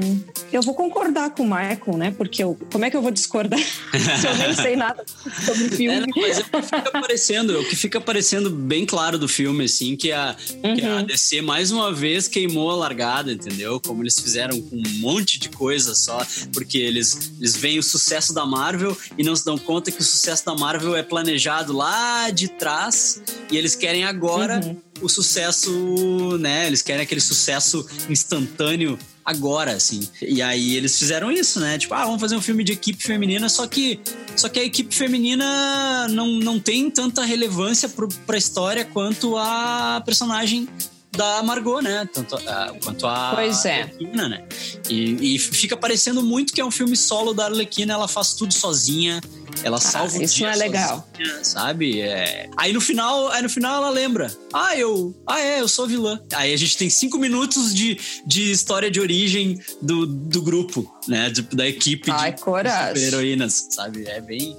eu 0.51 0.61
vou 0.61 0.73
concordar 0.73 1.31
com 1.31 1.43
o 1.43 1.45
Michael, 1.45 1.97
né? 1.97 2.13
Porque 2.17 2.43
eu, 2.43 2.57
como 2.71 2.85
é 2.85 2.89
que 2.89 2.97
eu 2.97 3.01
vou 3.01 3.11
discordar 3.11 3.59
se 4.19 4.27
eu 4.27 4.35
nem 4.37 4.53
sei 4.53 4.75
nada 4.75 5.03
sobre 5.45 5.63
o 5.63 5.67
É, 5.67 5.69
filme? 5.69 5.99
não, 6.01 6.07
mas 6.21 6.37
é 6.37 6.41
o 6.41 6.45
que 6.45 6.61
fica 6.61 6.89
aparecendo, 6.89 7.59
o 7.59 7.65
que 7.65 7.75
fica 7.75 7.97
aparecendo 7.97 8.49
bem 8.49 8.85
claro 8.85 9.17
do 9.17 9.27
filme, 9.27 9.65
assim, 9.65 9.95
que 9.95 10.11
a, 10.11 10.35
que 10.75 10.85
a 10.85 10.97
Uhum. 10.97 11.05
DC 11.05 11.41
mais 11.41 11.71
uma 11.71 11.93
vez 11.93 12.27
queimou 12.27 12.69
a 12.71 12.75
largada, 12.75 13.31
entendeu? 13.31 13.79
Como 13.79 14.03
eles 14.03 14.19
fizeram 14.19 14.59
com 14.61 14.75
um 14.75 14.89
monte 14.99 15.39
de 15.39 15.49
coisa 15.49 15.95
só, 15.95 16.25
porque 16.53 16.77
eles, 16.77 17.31
eles 17.39 17.55
veem 17.55 17.79
o 17.79 17.83
sucesso 17.83 18.33
da 18.33 18.45
Marvel 18.45 18.97
e 19.17 19.23
não 19.23 19.35
se 19.35 19.43
dão 19.45 19.57
conta 19.57 19.91
que 19.91 20.01
o 20.01 20.03
sucesso 20.03 20.45
da 20.45 20.55
Marvel 20.55 20.95
é 20.95 21.03
planejado 21.03 21.73
lá 21.73 22.29
de 22.29 22.47
trás 22.47 23.21
e 23.51 23.57
eles 23.57 23.75
querem 23.75 24.03
agora 24.03 24.16
Uhum. 24.63 24.81
o 25.01 25.09
sucesso, 25.09 26.37
né? 26.39 26.67
Eles 26.67 26.81
querem 26.81 27.03
aquele 27.03 27.21
sucesso 27.21 27.85
instantâneo 28.09 28.97
agora, 29.23 29.73
assim. 29.73 30.07
E 30.21 30.41
aí 30.41 30.75
eles 30.75 30.97
fizeram 30.97 31.31
isso, 31.31 31.59
né? 31.59 31.77
Tipo, 31.77 31.93
ah, 31.93 32.05
vamos 32.05 32.21
fazer 32.21 32.35
um 32.35 32.41
filme 32.41 32.63
de 32.63 32.71
equipe 32.71 33.03
feminina, 33.03 33.49
só 33.49 33.67
que 33.67 33.99
só 34.35 34.47
que 34.47 34.59
a 34.59 34.63
equipe 34.63 34.93
feminina 34.93 36.07
não, 36.09 36.27
não 36.39 36.59
tem 36.59 36.89
tanta 36.89 37.25
relevância 37.25 37.89
pro, 37.89 38.07
pra 38.25 38.37
história 38.37 38.85
quanto 38.85 39.35
a 39.35 40.01
personagem 40.05 40.69
da 41.17 41.43
Margot, 41.43 41.81
né? 41.81 42.07
Tanto 42.13 42.35
a, 42.35 42.73
quanto 42.83 43.05
a 43.07 43.31
Pois 43.35 43.65
é. 43.65 43.81
Arlequina, 43.81 44.29
né? 44.29 44.43
E, 44.89 45.35
e 45.35 45.39
fica 45.39 45.75
parecendo 45.75 46.21
muito 46.23 46.53
que 46.53 46.61
é 46.61 46.65
um 46.65 46.71
filme 46.71 46.95
solo 46.95 47.33
da 47.33 47.45
Arlequina, 47.45 47.93
ela 47.93 48.07
faz 48.07 48.33
tudo 48.33 48.53
sozinha. 48.53 49.19
Ela 49.63 49.79
salva 49.79 50.15
o 50.17 50.21
Ah, 50.21 50.23
isso 50.23 50.41
não 50.43 50.49
é 50.49 50.55
legal. 50.55 51.07
sozinha, 51.17 51.43
sabe? 51.43 51.99
É. 51.99 52.47
Aí 52.55 52.71
no 52.71 52.79
final, 52.79 53.27
aí 53.29 53.41
no 53.41 53.49
final 53.49 53.77
ela 53.77 53.89
lembra. 53.89 54.31
Ah, 54.53 54.77
eu. 54.77 55.15
Ah, 55.25 55.39
é, 55.41 55.59
eu 55.61 55.67
sou 55.67 55.87
vilã. 55.87 56.21
Aí 56.33 56.53
a 56.53 56.57
gente 56.57 56.77
tem 56.77 56.89
cinco 56.91 57.17
minutos 57.17 57.73
de, 57.73 57.97
de 58.25 58.51
história 58.51 58.91
de 58.91 58.99
origem 59.01 59.59
do, 59.81 60.05
do 60.05 60.43
grupo, 60.43 60.87
né? 61.07 61.31
De- 61.31 61.41
da 61.41 61.67
equipe 61.67 62.11
Ai, 62.11 62.33
de 62.33 62.41
coragem. 62.41 62.95
super-heroínas, 63.01 63.67
sabe? 63.71 64.05
É 64.07 64.21
bem. 64.21 64.55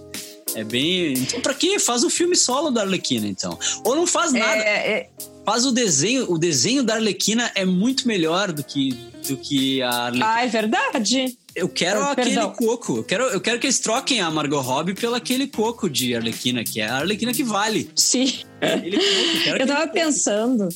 É 0.56 0.64
bem. 0.64 1.12
Então, 1.12 1.40
pra 1.42 1.54
quê? 1.54 1.78
Faz 1.78 2.02
o 2.02 2.10
filme 2.10 2.34
solo 2.34 2.70
da 2.70 2.80
Arlequina, 2.80 3.26
então. 3.28 3.56
Ou 3.84 3.94
não 3.94 4.06
faz 4.06 4.32
nada. 4.32 4.56
É, 4.60 4.90
é, 4.90 5.10
Faz 5.48 5.64
o 5.64 5.72
desenho. 5.72 6.30
O 6.30 6.36
desenho 6.36 6.82
da 6.82 6.94
Arlequina 6.96 7.50
é 7.54 7.64
muito 7.64 8.06
melhor 8.06 8.52
do 8.52 8.62
que, 8.62 8.90
do 9.26 9.34
que 9.38 9.80
a 9.80 9.88
Arlequina. 9.90 10.26
ah, 10.34 10.44
é 10.44 10.46
verdade. 10.46 11.38
Eu 11.54 11.68
quero 11.70 12.00
Ah, 12.02 12.12
aquele 12.12 12.30
perdão. 12.34 12.52
coco. 12.52 12.98
Eu 12.98 13.04
quero, 13.04 13.24
eu 13.24 13.40
quero 13.40 13.58
que 13.58 13.66
eles 13.66 13.78
troquem 13.80 14.20
a 14.20 14.30
Margot 14.30 14.60
Robbie 14.60 14.92
pelo 14.94 15.14
aquele 15.14 15.46
coco 15.46 15.88
de 15.88 16.14
Arlequina, 16.14 16.62
que 16.64 16.80
é 16.82 16.86
a 16.86 16.96
Arlequina 16.98 17.32
que 17.32 17.42
vale. 17.42 17.90
Sim. 17.96 18.26
Coco, 18.60 19.48
eu 19.48 19.56
Eu 19.56 19.66
tava 19.66 19.80
coco. 19.86 19.94
pensando. 19.94 20.68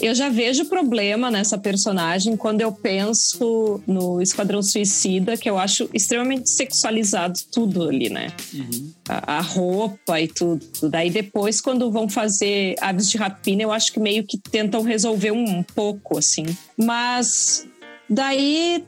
Eu 0.00 0.14
já 0.14 0.28
vejo 0.28 0.66
problema 0.66 1.30
nessa 1.30 1.56
personagem 1.56 2.36
quando 2.36 2.60
eu 2.60 2.70
penso 2.70 3.80
no 3.86 4.20
Esquadrão 4.20 4.62
Suicida, 4.62 5.36
que 5.36 5.48
eu 5.48 5.58
acho 5.58 5.88
extremamente 5.92 6.50
sexualizado 6.50 7.38
tudo 7.50 7.88
ali, 7.88 8.10
né? 8.10 8.32
Uhum. 8.52 8.92
A, 9.08 9.38
a 9.38 9.40
roupa 9.40 10.20
e 10.20 10.28
tudo. 10.28 10.64
Daí 10.90 11.10
depois, 11.10 11.60
quando 11.60 11.90
vão 11.90 12.08
fazer 12.08 12.76
Aves 12.80 13.10
de 13.10 13.16
Rapina, 13.16 13.62
eu 13.62 13.72
acho 13.72 13.92
que 13.92 14.00
meio 14.00 14.24
que 14.24 14.38
tentam 14.38 14.82
resolver 14.82 15.30
um 15.30 15.62
pouco, 15.62 16.18
assim. 16.18 16.44
Mas 16.76 17.66
daí 18.08 18.84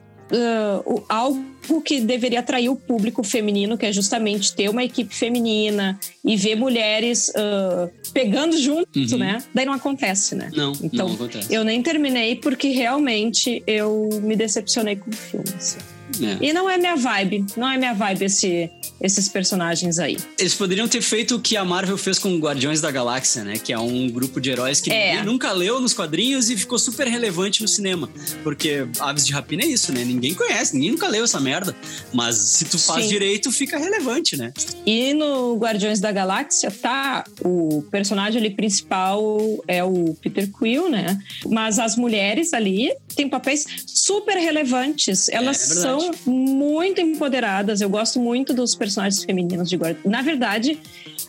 o- 0.85 1.03
algo 1.09 1.81
que 1.85 2.01
deveria 2.01 2.41
atrair 2.41 2.69
o 2.69 2.77
público 2.77 3.23
feminino, 3.23 3.77
que 3.79 3.87
é 3.87 3.93
justamente 3.93 4.55
ter 4.55 4.69
uma 4.71 4.83
equipe 4.85 5.15
feminina 5.15 5.99
e 6.25 6.37
ver 6.37 6.55
mulheres 6.57 7.31
ah, 7.37 7.89
pegando 8.13 8.57
junto, 8.59 8.89
Uhum. 8.99 9.19
né? 9.19 9.43
Daí 9.55 9.65
não 9.67 9.73
acontece, 9.75 10.35
né? 10.35 10.51
Não, 10.55 10.73
Então, 10.83 11.09
não 11.09 11.15
acontece. 11.15 11.53
Eu 11.55 11.63
nem 11.65 11.83
terminei 11.83 12.37
porque 12.37 12.69
realmente 12.69 13.63
eu 13.67 14.09
me 14.23 14.35
decepcionei 14.37 14.97
com 14.97 15.11
o 15.11 15.13
filme. 15.15 15.45
assim. 15.57 15.79
É. 16.23 16.45
E 16.47 16.53
não 16.53 16.69
é 16.69 16.77
minha 16.79 16.97
vibe, 16.97 17.45
não 17.57 17.69
é 17.71 17.77
minha 17.77 17.93
vibe 17.95 18.25
esse, 18.25 18.71
esses 19.01 19.29
personagens 19.29 19.99
aí. 19.99 20.17
Eles 20.39 20.55
poderiam 20.55 20.89
ter 20.89 21.03
feito 21.03 21.37
o 21.37 21.41
que 21.41 21.57
a 21.57 21.65
Marvel 21.65 21.97
fez 21.99 22.19
com 22.19 22.37
Guardiões 22.39 22.81
da 22.81 22.91
Galáxia, 22.91 23.45
né? 23.45 23.59
Que 23.59 23.73
é 23.73 23.79
um 23.79 24.09
grupo 24.11 24.41
de 24.41 24.51
heróis 24.51 24.81
que 24.81 24.91
É. 24.91 25.11
ninguém 25.11 25.25
nunca 25.27 25.53
leu 25.53 25.81
nos 25.81 25.93
quadrinhos 25.95 26.51
e 26.51 26.57
ficou 26.57 26.79
super 26.79 27.07
relevante 27.07 27.63
no 27.63 27.69
cinema. 27.69 28.09
Porque 28.43 28.87
Aves 29.01 29.25
de 29.27 29.33
Rapina 29.33 29.63
é 29.63 29.67
isso, 29.67 29.93
né? 29.93 30.05
Ninguém 30.05 30.35
conhece, 30.35 30.75
ninguém 30.75 30.93
nunca 30.93 31.09
leu 31.09 31.25
essa 31.25 31.41
merda. 31.41 31.75
Mas 32.13 32.37
se 32.37 32.65
tu 32.65 32.79
faz 32.79 33.05
Sim. 33.05 33.11
direito, 33.11 33.53
fica 33.53 33.79
relevante, 33.79 34.37
né? 34.37 34.53
E 34.87 35.13
no 35.15 35.57
Guardiões 35.57 36.01
da 36.01 36.11
Galáxia, 36.13 36.71
tá, 36.71 37.25
o 37.45 37.83
personagem 37.91 38.41
ali 38.41 38.51
principal 38.51 39.29
é 39.67 39.83
o 39.85 40.15
Peter 40.21 40.49
Quill, 40.51 40.89
né? 40.89 41.19
Mas 41.47 41.79
as 41.79 41.97
mulheres 41.97 42.53
ali 42.53 42.93
têm 43.15 43.29
papéis 43.29 43.67
super 43.87 44.37
relevantes. 44.37 45.29
Elas 45.29 45.71
é 45.71 45.75
verdade. 45.75 46.17
são 46.25 46.33
muito 46.33 47.01
empoderadas. 47.01 47.81
Eu 47.81 47.89
gosto 47.89 48.19
muito 48.21 48.53
dos 48.55 48.75
personagens 48.75 49.23
femininos 49.25 49.69
de 49.69 49.77
Guardiões. 49.77 50.07
Na 50.07 50.23
verdade, 50.23 50.79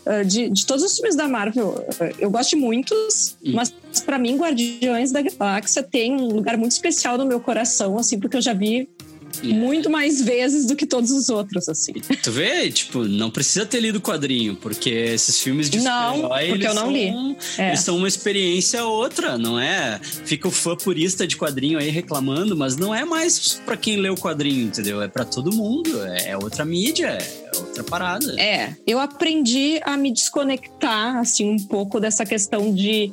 ah, 0.05 0.23
de, 0.23 0.49
de 0.49 0.65
todos 0.65 0.83
os 0.83 0.95
filmes 0.95 1.15
da 1.15 1.27
Marvel, 1.27 1.85
ah, 1.99 2.09
eu 2.19 2.29
gosto 2.29 2.51
de 2.51 2.55
muitos, 2.57 3.35
Hum. 3.45 3.53
mas 3.53 3.73
pra 4.05 4.17
mim, 4.19 4.37
Guardiões 4.37 5.11
da 5.11 5.21
Galáxia 5.21 5.81
tem 5.83 6.13
um 6.13 6.27
lugar 6.27 6.57
muito 6.57 6.71
especial 6.71 7.17
no 7.17 7.25
meu 7.25 7.39
coração, 7.39 7.97
assim, 7.97 8.19
porque 8.19 8.37
eu 8.37 8.41
já 8.41 8.53
vi 8.53 8.81
É. 8.81 8.98
muito 9.43 9.89
mais 9.89 10.21
vezes 10.21 10.65
do 10.65 10.75
que 10.75 10.85
todos 10.85 11.11
os 11.11 11.29
outros, 11.29 11.67
assim. 11.69 11.93
Tu 11.93 12.31
vê, 12.31 12.69
tipo, 12.71 13.03
não 13.03 13.29
precisa 13.29 13.65
ter 13.65 13.79
lido 13.79 13.97
o 13.97 14.01
quadrinho, 14.01 14.55
porque 14.55 14.89
esses 14.89 15.39
filmes 15.39 15.69
de 15.69 15.79
Não, 15.79 16.15
super-herói, 16.15 16.49
porque 16.49 16.67
eu 16.67 16.73
não 16.73 16.83
são, 16.83 16.91
li. 16.91 17.37
É. 17.57 17.67
Eles 17.69 17.79
são 17.81 17.97
uma 17.97 18.07
experiência 18.07 18.83
outra, 18.85 19.37
não 19.37 19.59
é? 19.59 19.99
Fica 20.03 20.47
o 20.47 20.51
fã 20.51 20.75
purista 20.75 21.25
de 21.25 21.37
quadrinho 21.37 21.79
aí 21.79 21.89
reclamando, 21.89 22.55
mas 22.55 22.75
não 22.75 22.93
é 22.93 23.05
mais 23.05 23.61
pra 23.65 23.77
quem 23.77 23.97
lê 23.97 24.09
o 24.09 24.15
quadrinho, 24.15 24.67
entendeu? 24.67 25.01
É 25.01 25.07
pra 25.07 25.25
todo 25.25 25.53
mundo, 25.53 26.01
é 26.03 26.37
outra 26.37 26.65
mídia, 26.65 27.07
é 27.07 27.51
outra 27.57 27.83
parada. 27.83 28.39
É, 28.39 28.75
eu 28.85 28.99
aprendi 28.99 29.79
a 29.83 29.97
me 29.97 30.11
desconectar, 30.11 31.17
assim, 31.17 31.49
um 31.49 31.57
pouco 31.57 31.99
dessa 31.99 32.25
questão 32.25 32.73
de 32.73 33.11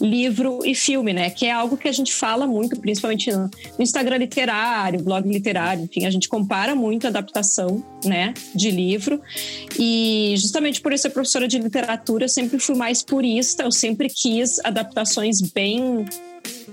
livro 0.00 0.60
e 0.64 0.74
filme, 0.74 1.12
né? 1.12 1.30
Que 1.30 1.46
é 1.46 1.52
algo 1.52 1.76
que 1.76 1.88
a 1.88 1.92
gente 1.92 2.12
fala 2.12 2.46
muito, 2.46 2.78
principalmente 2.78 3.30
no 3.32 3.50
Instagram 3.78 4.16
literário, 4.18 5.02
blog 5.02 5.28
literário, 5.28 5.84
enfim, 5.84 6.06
a 6.06 6.10
gente 6.10 6.28
compara 6.28 6.74
muito 6.74 7.06
a 7.06 7.10
adaptação, 7.10 7.82
né, 8.04 8.34
de 8.54 8.70
livro. 8.70 9.20
E 9.78 10.34
justamente 10.36 10.80
por 10.80 10.92
eu 10.92 10.98
ser 10.98 11.10
professora 11.10 11.46
de 11.46 11.58
literatura, 11.58 12.24
eu 12.24 12.28
sempre 12.28 12.58
fui 12.58 12.74
mais 12.74 13.02
purista, 13.02 13.62
eu 13.64 13.72
sempre 13.72 14.08
quis 14.08 14.58
adaptações 14.64 15.40
bem 15.40 16.04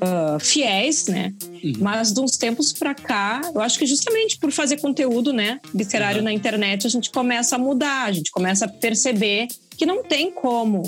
ah, 0.01 0.37
fiéis, 0.39 1.07
né? 1.07 1.33
Mas 1.77 2.13
de 2.13 2.21
uns 2.21 2.37
tempos 2.37 2.71
pra 2.71 2.95
cá, 2.95 3.41
eu 3.53 3.61
acho 3.61 3.77
que 3.77 3.85
justamente 3.85 4.37
por 4.37 4.51
fazer 4.51 4.77
conteúdo, 4.77 5.33
né, 5.33 5.59
literário 5.75 6.19
Uhum. 6.19 6.23
na 6.25 6.33
internet, 6.33 6.87
a 6.87 6.89
gente 6.89 7.09
começa 7.11 7.55
a 7.55 7.59
mudar, 7.59 8.05
a 8.05 8.11
gente 8.11 8.31
começa 8.31 8.65
a 8.65 8.67
perceber 8.67 9.47
que 9.77 9.85
não 9.85 10.03
tem 10.03 10.31
como 10.31 10.83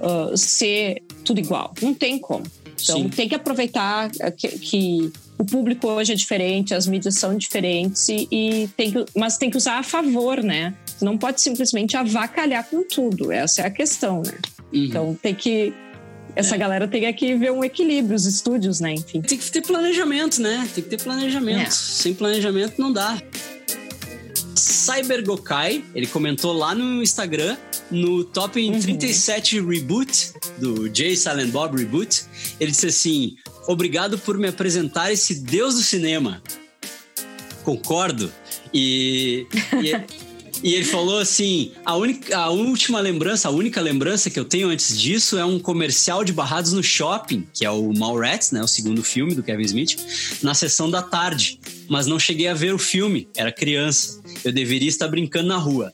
ah, 0.00 0.32
ser 0.36 1.02
tudo 1.26 1.40
igual, 1.40 1.74
não 1.82 1.92
tem 1.92 2.18
como. 2.18 2.44
Então 2.82 2.98
Sim. 2.98 3.08
tem 3.08 3.28
que 3.28 3.34
aproveitar 3.34 4.10
que, 4.36 4.48
que 4.58 5.12
o 5.38 5.44
público 5.44 5.88
hoje 5.88 6.12
é 6.12 6.14
diferente, 6.14 6.74
as 6.74 6.86
mídias 6.86 7.14
são 7.16 7.36
diferentes 7.36 8.08
e, 8.08 8.28
e 8.30 8.68
tem 8.76 8.92
que, 8.92 9.04
mas 9.14 9.36
tem 9.36 9.50
que 9.50 9.56
usar 9.56 9.78
a 9.78 9.82
favor, 9.82 10.42
né? 10.42 10.74
Não 11.00 11.18
pode 11.18 11.40
simplesmente 11.40 11.96
avacalhar 11.96 12.64
com 12.68 12.82
tudo. 12.82 13.32
Essa 13.32 13.62
é 13.62 13.66
a 13.66 13.70
questão, 13.70 14.22
né? 14.22 14.32
Uhum. 14.72 14.84
Então 14.84 15.18
tem 15.20 15.34
que 15.34 15.72
essa 16.34 16.54
É. 16.54 16.58
galera 16.58 16.86
tem 16.86 17.12
que 17.14 17.34
ver 17.34 17.50
um 17.50 17.64
equilíbrio, 17.64 18.14
os 18.14 18.26
estúdios, 18.26 18.78
né? 18.78 18.92
Enfim. 18.92 19.22
Tem 19.22 19.38
que 19.38 19.50
ter 19.50 19.62
planejamento, 19.62 20.40
né? 20.40 20.68
Tem 20.74 20.84
que 20.84 20.90
ter 20.90 21.02
planejamento. 21.02 21.66
É. 21.66 21.70
Sem 21.70 22.14
planejamento 22.14 22.74
não 22.78 22.92
dá. 22.92 23.18
Cyber 24.86 25.24
Gokai, 25.24 25.84
ele 25.96 26.06
comentou 26.06 26.52
lá 26.52 26.72
no 26.72 27.02
Instagram, 27.02 27.56
no 27.90 28.22
Top 28.22 28.60
em 28.60 28.78
37 28.78 29.60
Reboot, 29.60 30.32
do 30.58 30.88
Jay 30.94 31.16
Silent 31.16 31.50
Bob 31.50 31.76
Reboot. 31.76 32.22
Ele 32.60 32.70
disse 32.70 32.86
assim: 32.86 33.36
Obrigado 33.66 34.16
por 34.16 34.38
me 34.38 34.46
apresentar 34.46 35.12
esse 35.12 35.34
deus 35.34 35.74
do 35.74 35.82
cinema. 35.82 36.40
Concordo. 37.64 38.32
E. 38.72 39.48
e 39.82 40.16
E 40.62 40.74
ele 40.74 40.84
falou 40.84 41.18
assim: 41.18 41.72
a, 41.84 41.96
única, 41.96 42.36
a 42.36 42.50
última 42.50 43.00
lembrança, 43.00 43.48
a 43.48 43.50
única 43.50 43.80
lembrança 43.80 44.30
que 44.30 44.38
eu 44.38 44.44
tenho 44.44 44.68
antes 44.68 44.98
disso 44.98 45.38
é 45.38 45.44
um 45.44 45.58
comercial 45.58 46.24
de 46.24 46.32
Barrados 46.32 46.72
no 46.72 46.82
Shopping, 46.82 47.46
que 47.52 47.64
é 47.64 47.70
o 47.70 47.92
Mallrats, 47.92 48.50
né? 48.52 48.62
O 48.62 48.66
segundo 48.68 49.02
filme 49.02 49.34
do 49.34 49.42
Kevin 49.42 49.64
Smith, 49.64 49.96
na 50.42 50.54
sessão 50.54 50.90
da 50.90 51.02
tarde. 51.02 51.60
Mas 51.88 52.06
não 52.06 52.18
cheguei 52.18 52.48
a 52.48 52.54
ver 52.54 52.74
o 52.74 52.78
filme, 52.78 53.28
era 53.36 53.52
criança. 53.52 54.20
Eu 54.44 54.52
deveria 54.52 54.88
estar 54.88 55.08
brincando 55.08 55.48
na 55.48 55.56
rua. 55.56 55.92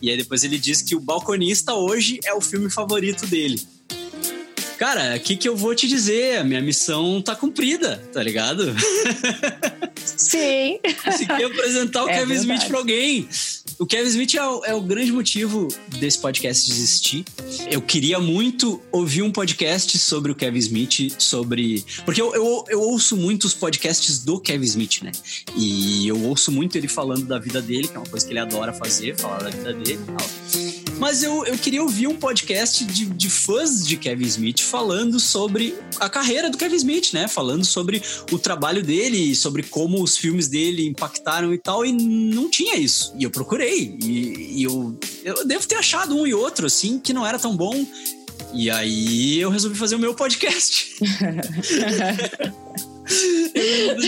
E 0.00 0.10
aí 0.10 0.16
depois 0.16 0.44
ele 0.44 0.58
diz 0.58 0.82
que 0.82 0.94
o 0.94 1.00
Balconista 1.00 1.74
hoje 1.74 2.20
é 2.24 2.34
o 2.34 2.40
filme 2.40 2.70
favorito 2.70 3.26
dele. 3.26 3.60
Cara, 4.78 5.16
o 5.16 5.20
que, 5.20 5.36
que 5.36 5.48
eu 5.48 5.56
vou 5.56 5.74
te 5.74 5.86
dizer? 5.88 6.38
A 6.38 6.44
minha 6.44 6.60
missão 6.60 7.22
tá 7.22 7.34
cumprida, 7.34 8.02
tá 8.12 8.22
ligado? 8.22 8.74
Sim. 10.04 10.78
Consegui 11.02 11.44
apresentar 11.44 12.04
o 12.04 12.08
É 12.10 12.18
Kevin 12.18 12.26
verdade. 12.34 12.52
Smith 12.52 12.68
pra 12.68 12.78
alguém. 12.78 13.28
O 13.78 13.86
Kevin 13.86 14.08
Smith 14.08 14.34
é 14.34 14.46
o, 14.46 14.64
é 14.64 14.74
o 14.74 14.80
grande 14.80 15.12
motivo 15.12 15.68
desse 15.98 16.18
podcast 16.18 16.70
existir. 16.70 17.24
Eu 17.70 17.82
queria 17.82 18.20
muito 18.20 18.80
ouvir 18.92 19.22
um 19.22 19.32
podcast 19.32 19.98
sobre 19.98 20.30
o 20.32 20.34
Kevin 20.34 20.58
Smith, 20.58 21.14
sobre. 21.18 21.84
Porque 22.04 22.20
eu, 22.20 22.34
eu, 22.34 22.64
eu 22.68 22.80
ouço 22.80 23.16
muito 23.16 23.44
os 23.44 23.54
podcasts 23.54 24.22
do 24.22 24.38
Kevin 24.38 24.64
Smith, 24.64 25.02
né? 25.02 25.12
E 25.56 26.06
eu 26.06 26.20
ouço 26.22 26.52
muito 26.52 26.76
ele 26.76 26.88
falando 26.88 27.26
da 27.26 27.38
vida 27.38 27.60
dele, 27.60 27.88
que 27.88 27.94
é 27.94 27.98
uma 27.98 28.08
coisa 28.08 28.24
que 28.24 28.32
ele 28.32 28.40
adora 28.40 28.72
fazer, 28.72 29.16
falar 29.16 29.42
da 29.42 29.50
vida 29.50 29.72
dele 29.72 30.00
e 30.02 30.12
tal. 30.12 30.83
Mas 30.98 31.22
eu, 31.22 31.44
eu 31.44 31.58
queria 31.58 31.82
ouvir 31.82 32.06
um 32.06 32.16
podcast 32.16 32.84
de, 32.84 33.06
de 33.06 33.30
fãs 33.30 33.86
de 33.86 33.96
Kevin 33.96 34.26
Smith 34.26 34.60
falando 34.60 35.18
sobre 35.18 35.74
a 35.98 36.08
carreira 36.08 36.48
do 36.48 36.56
Kevin 36.56 36.76
Smith, 36.76 37.12
né? 37.12 37.28
Falando 37.28 37.64
sobre 37.64 38.02
o 38.30 38.38
trabalho 38.38 38.82
dele, 38.82 39.34
sobre 39.34 39.62
como 39.62 40.02
os 40.02 40.16
filmes 40.16 40.48
dele 40.48 40.86
impactaram 40.86 41.52
e 41.52 41.58
tal. 41.58 41.84
E 41.84 41.92
não 41.92 42.48
tinha 42.48 42.76
isso. 42.76 43.14
E 43.18 43.24
eu 43.24 43.30
procurei. 43.30 43.96
E, 44.02 44.60
e 44.60 44.62
eu, 44.62 44.96
eu 45.24 45.46
devo 45.46 45.66
ter 45.66 45.76
achado 45.76 46.16
um 46.16 46.26
e 46.26 46.34
outro, 46.34 46.66
assim, 46.66 46.98
que 46.98 47.12
não 47.12 47.26
era 47.26 47.38
tão 47.38 47.56
bom. 47.56 47.86
E 48.52 48.70
aí 48.70 49.40
eu 49.40 49.50
resolvi 49.50 49.76
fazer 49.76 49.96
o 49.96 49.98
meu 49.98 50.14
podcast. 50.14 50.96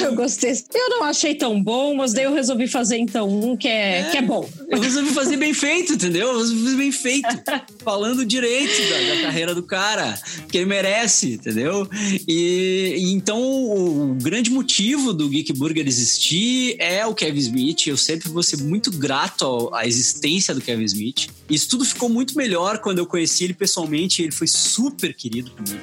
Eu 0.00 0.14
gostei. 0.14 0.52
Eu 0.74 0.90
não 0.90 1.04
achei 1.04 1.34
tão 1.34 1.62
bom, 1.62 1.94
mas 1.94 2.12
daí 2.12 2.24
eu 2.24 2.32
resolvi 2.34 2.66
fazer 2.66 2.96
então 2.96 3.28
um 3.28 3.56
que 3.56 3.68
é, 3.68 4.04
que 4.10 4.16
é 4.16 4.22
bom. 4.22 4.48
Eu 4.68 4.80
resolvi 4.80 5.10
fazer 5.10 5.36
bem 5.36 5.52
feito, 5.52 5.92
entendeu? 5.94 6.28
Eu 6.28 6.38
resolvi 6.38 6.62
fazer 6.64 6.76
bem 6.76 6.92
feito. 6.92 7.28
Falando 7.84 8.24
direito 8.24 8.72
da, 8.88 9.14
da 9.14 9.22
carreira 9.22 9.54
do 9.54 9.62
cara, 9.62 10.18
que 10.48 10.58
ele 10.58 10.66
merece, 10.66 11.34
entendeu? 11.34 11.88
E, 12.26 12.94
e 12.98 13.12
então 13.12 13.40
o, 13.40 14.10
o 14.12 14.14
grande 14.14 14.50
motivo 14.50 15.12
do 15.12 15.28
Geek 15.28 15.52
Burger 15.52 15.86
existir 15.86 16.76
é 16.78 17.04
o 17.06 17.14
Kevin 17.14 17.38
Smith. 17.38 17.86
Eu 17.86 17.96
sempre 17.96 18.28
vou 18.28 18.42
ser 18.42 18.58
muito 18.62 18.90
grato 18.90 19.44
ao- 19.44 19.74
à 19.74 19.86
existência 19.86 20.54
do 20.54 20.60
Kevin 20.60 20.84
Smith. 20.84 21.28
Isso 21.48 21.68
tudo 21.68 21.84
ficou 21.84 22.08
muito 22.08 22.36
melhor 22.36 22.78
quando 22.78 22.98
eu 22.98 23.06
conheci 23.06 23.44
ele 23.44 23.54
pessoalmente. 23.54 24.22
Ele 24.22 24.32
foi 24.32 24.46
super 24.46 25.14
querido 25.14 25.50
comigo. 25.50 25.80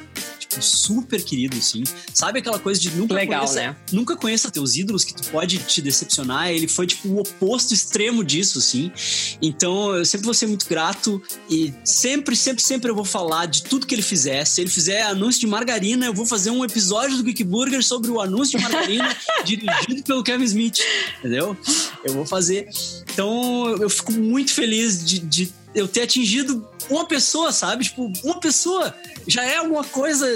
Super 0.61 1.23
querido, 1.23 1.57
assim. 1.57 1.83
Sabe 2.13 2.39
aquela 2.39 2.59
coisa 2.59 2.79
de 2.79 2.91
nunca 2.91 3.13
Legal, 3.13 3.41
conheça, 3.41 3.61
né? 3.61 3.75
nunca 3.91 4.15
conheça 4.15 4.51
teus 4.51 4.75
ídolos 4.75 5.03
que 5.03 5.13
tu 5.13 5.23
pode 5.29 5.57
te 5.59 5.81
decepcionar. 5.81 6.49
Ele 6.49 6.67
foi, 6.67 6.87
tipo, 6.87 7.07
o 7.09 7.19
oposto 7.19 7.73
extremo 7.73 8.23
disso, 8.23 8.59
assim. 8.59 8.91
Então, 9.41 9.95
eu 9.95 10.05
sempre 10.05 10.25
vou 10.25 10.33
ser 10.33 10.47
muito 10.47 10.67
grato 10.67 11.21
e 11.49 11.73
sempre, 11.83 12.35
sempre, 12.35 12.63
sempre 12.63 12.91
eu 12.91 12.95
vou 12.95 13.05
falar 13.05 13.45
de 13.45 13.63
tudo 13.63 13.85
que 13.85 13.95
ele 13.95 14.01
fizer. 14.01 14.45
Se 14.45 14.61
ele 14.61 14.69
fizer 14.69 15.03
anúncio 15.03 15.41
de 15.41 15.47
margarina, 15.47 16.05
eu 16.05 16.13
vou 16.13 16.25
fazer 16.25 16.51
um 16.51 16.63
episódio 16.63 17.17
do 17.17 17.23
Geek 17.23 17.43
Burger 17.43 17.83
sobre 17.83 18.11
o 18.11 18.21
anúncio 18.21 18.57
de 18.57 18.63
margarina 18.63 19.15
dirigido 19.45 20.03
pelo 20.03 20.23
Kevin 20.23 20.43
Smith, 20.45 20.79
entendeu? 21.19 21.57
Eu 22.03 22.13
vou 22.13 22.25
fazer. 22.25 22.69
Então, 23.11 23.69
eu 23.79 23.89
fico 23.89 24.11
muito 24.11 24.51
feliz 24.51 25.03
de, 25.03 25.19
de 25.19 25.53
eu 25.75 25.87
ter 25.87 26.01
atingido 26.01 26.67
uma 26.89 27.05
pessoa, 27.05 27.51
sabe? 27.51 27.83
Tipo, 27.85 28.11
uma 28.23 28.39
pessoa 28.39 28.93
já 29.27 29.43
é 29.43 29.57
alguma 29.57 29.83
coisa 29.83 30.27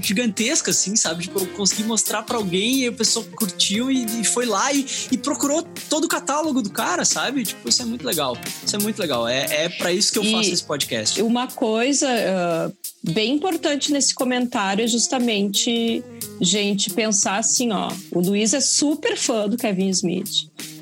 gigantesca, 0.00 0.70
assim, 0.70 0.96
sabe? 0.96 1.22
Tipo, 1.24 1.40
eu 1.40 1.46
consegui 1.48 1.84
mostrar 1.84 2.22
pra 2.22 2.36
alguém 2.36 2.80
e 2.80 2.88
a 2.88 2.92
pessoa 2.92 3.24
curtiu 3.36 3.90
e, 3.90 4.04
e 4.20 4.24
foi 4.24 4.46
lá 4.46 4.72
e, 4.72 4.84
e 5.10 5.18
procurou 5.18 5.62
todo 5.88 6.04
o 6.04 6.08
catálogo 6.08 6.60
do 6.62 6.70
cara, 6.70 7.04
sabe? 7.04 7.44
Tipo, 7.44 7.68
isso 7.68 7.82
é 7.82 7.84
muito 7.84 8.04
legal. 8.04 8.36
Isso 8.64 8.74
é 8.74 8.78
muito 8.78 8.98
legal. 8.98 9.26
É, 9.28 9.64
é 9.64 9.68
para 9.68 9.92
isso 9.92 10.12
que 10.12 10.18
eu 10.18 10.24
E- 10.24 10.32
faço 10.32 10.50
esse 10.50 10.64
podcast. 10.64 11.22
Uma 11.22 11.46
coisa 11.46 12.08
ah, 12.08 12.70
bem 13.02 13.34
importante 13.34 13.92
nesse 13.92 14.14
comentário 14.14 14.84
é 14.84 14.88
justamente 14.88 16.02
gente 16.40 16.90
pensar 16.90 17.36
assim, 17.38 17.70
ó, 17.72 17.90
o 18.10 18.20
Luiz 18.20 18.52
é 18.52 18.60
super 18.60 19.16
fã 19.16 19.48
do 19.48 19.56
Kevin 19.56 19.88
Smith. 19.90 20.30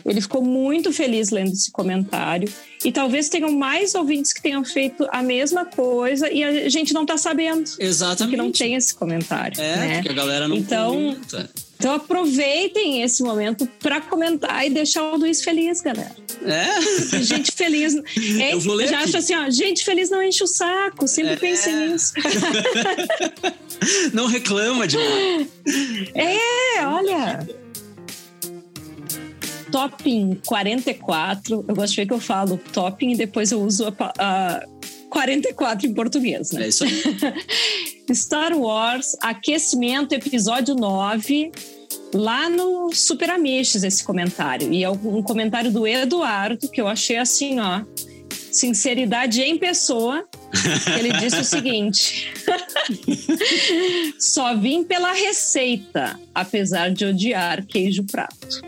Ele 0.05 0.21
ficou 0.21 0.43
muito 0.43 0.93
feliz 0.93 1.31
lendo 1.31 1.53
esse 1.53 1.71
comentário 1.71 2.49
e 2.85 2.91
talvez 2.93 3.29
tenham 3.29 3.53
mais 3.53 3.95
ouvintes 3.95 4.33
que 4.33 4.41
tenham 4.43 4.65
feito 4.65 5.07
a 5.11 5.23
mesma 5.23 5.65
coisa 5.65 6.31
e 6.31 6.43
a 6.43 6.69
gente 6.69 6.93
não 6.95 7.05
tá 7.07 7.17
sabendo 7.19 7.71
Exatamente. 7.79 8.31
que 8.31 8.37
não 8.37 8.51
tem 8.53 8.75
esse 8.75 8.95
comentário, 8.95 9.61
É, 9.61 9.77
né? 9.77 9.95
porque 9.97 10.09
a 10.09 10.13
galera 10.15 10.49
não 10.49 10.57
Então, 10.57 10.93
comenta. 10.95 11.51
Então 11.79 11.95
aproveitem 11.95 13.03
esse 13.03 13.23
momento 13.23 13.67
para 13.81 14.03
comentar 14.03 14.67
e 14.67 14.71
deixar 14.71 15.03
o 15.03 15.17
Luiz 15.17 15.43
feliz, 15.43 15.81
galera. 15.81 16.15
É? 16.45 17.19
Gente 17.23 17.53
feliz. 17.53 17.95
É, 18.39 18.53
Eu 18.53 18.61
vou 18.61 18.75
ler 18.75 18.89
já 18.89 18.97
aqui. 18.99 19.05
acho 19.09 19.17
assim, 19.17 19.35
ó, 19.35 19.49
gente 19.49 19.83
feliz 19.83 20.11
não 20.11 20.23
enche 20.23 20.45
o 20.45 20.47
saco. 20.47 21.09
Sempre 21.09 21.33
É. 21.33 21.37
pensem 21.37 21.89
nisso. 21.89 22.13
Não 24.13 24.27
reclama 24.27 24.87
demais. 24.87 25.47
É, 26.15 26.87
olha. 26.87 27.49
Topping 29.71 30.41
44. 30.47 31.65
Eu 31.67 31.75
gosto 31.75 31.91
de 31.91 31.97
ver 31.97 32.07
que 32.07 32.13
eu 32.13 32.21
falo 32.21 32.59
topping 32.73 33.13
e 33.13 33.17
depois 33.17 33.53
eu 33.53 33.61
uso 33.63 33.87
a, 33.87 34.13
a 34.19 34.67
44 35.11 35.87
em 35.87 35.95
português, 35.95 36.53
né? 36.53 36.65
É 36.65 36.69
isso 36.69 36.85
aí. 36.85 37.03
Star 38.15 38.57
Wars, 38.57 39.17
aquecimento, 39.21 40.15
episódio 40.15 40.75
9. 40.75 41.53
Lá 42.15 42.49
no 42.51 42.93
Super 42.93 43.31
Amiches, 43.31 43.85
esse 43.85 44.03
comentário. 44.03 44.73
E 44.73 44.83
é 44.83 44.91
um 44.91 45.23
comentário 45.23 45.71
do 45.71 45.87
Eduardo, 45.87 46.69
que 46.69 46.81
eu 46.81 46.89
achei 46.89 47.17
assim, 47.17 47.61
ó. 47.61 47.85
Sinceridade 48.51 49.41
em 49.43 49.57
pessoa. 49.57 50.25
Ele 50.99 51.13
disse 51.13 51.41
o 51.41 51.45
seguinte: 51.45 52.33
Só 54.19 54.57
vim 54.57 54.83
pela 54.83 55.13
receita, 55.13 56.19
apesar 56.35 56.91
de 56.91 57.05
odiar 57.05 57.65
queijo 57.65 58.03
prato. 58.05 58.61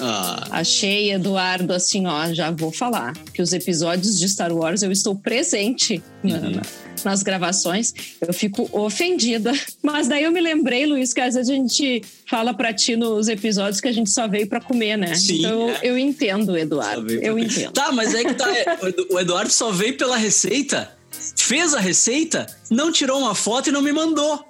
Ah, 0.00 0.46
Achei, 0.50 1.12
Eduardo, 1.12 1.72
assim, 1.72 2.06
ó, 2.06 2.32
já 2.32 2.50
vou 2.50 2.72
falar 2.72 3.12
que 3.34 3.42
os 3.42 3.52
episódios 3.52 4.18
de 4.18 4.28
Star 4.28 4.52
Wars 4.52 4.82
eu 4.82 4.90
estou 4.90 5.14
presente 5.14 6.02
Uhum. 6.24 6.50
na- 6.50 6.62
nas 7.04 7.22
gravações. 7.22 7.92
Eu 8.20 8.32
fico 8.32 8.68
ofendida. 8.72 9.52
Mas 9.82 10.08
daí 10.08 10.24
eu 10.24 10.32
me 10.32 10.40
lembrei, 10.40 10.84
Luiz, 10.86 11.12
que 11.14 11.20
às 11.20 11.34
vezes 11.34 11.50
a 11.50 11.54
gente 11.54 12.02
fala 12.28 12.52
pra 12.54 12.72
ti 12.74 12.94
nos 12.96 13.28
episódios 13.28 13.80
que 13.80 13.88
a 13.88 13.92
gente 13.92 14.10
só 14.10 14.26
veio 14.28 14.46
pra 14.48 14.60
comer, 14.60 14.96
né? 14.96 15.14
Sim, 15.14 15.38
então 15.38 15.70
é. 15.70 15.78
eu 15.82 15.96
entendo, 15.98 16.56
Eduardo. 16.56 17.12
Eu 17.12 17.34
pra- 17.34 17.42
entendo. 17.44 17.72
Tá, 17.72 17.90
mas 17.92 18.14
é 18.14 18.24
que 18.24 18.34
tá. 18.34 18.46
Edu- 18.86 19.06
O 19.10 19.18
Eduardo 19.20 19.50
só 19.50 19.70
veio 19.70 19.96
pela 19.96 20.16
receita, 20.16 20.90
fez 21.36 21.74
a 21.74 21.80
receita, 21.80 22.46
não 22.70 22.90
tirou 22.92 23.18
uma 23.18 23.34
foto 23.34 23.68
e 23.68 23.72
não 23.72 23.80
me 23.82 23.92
mandou. 23.92 24.44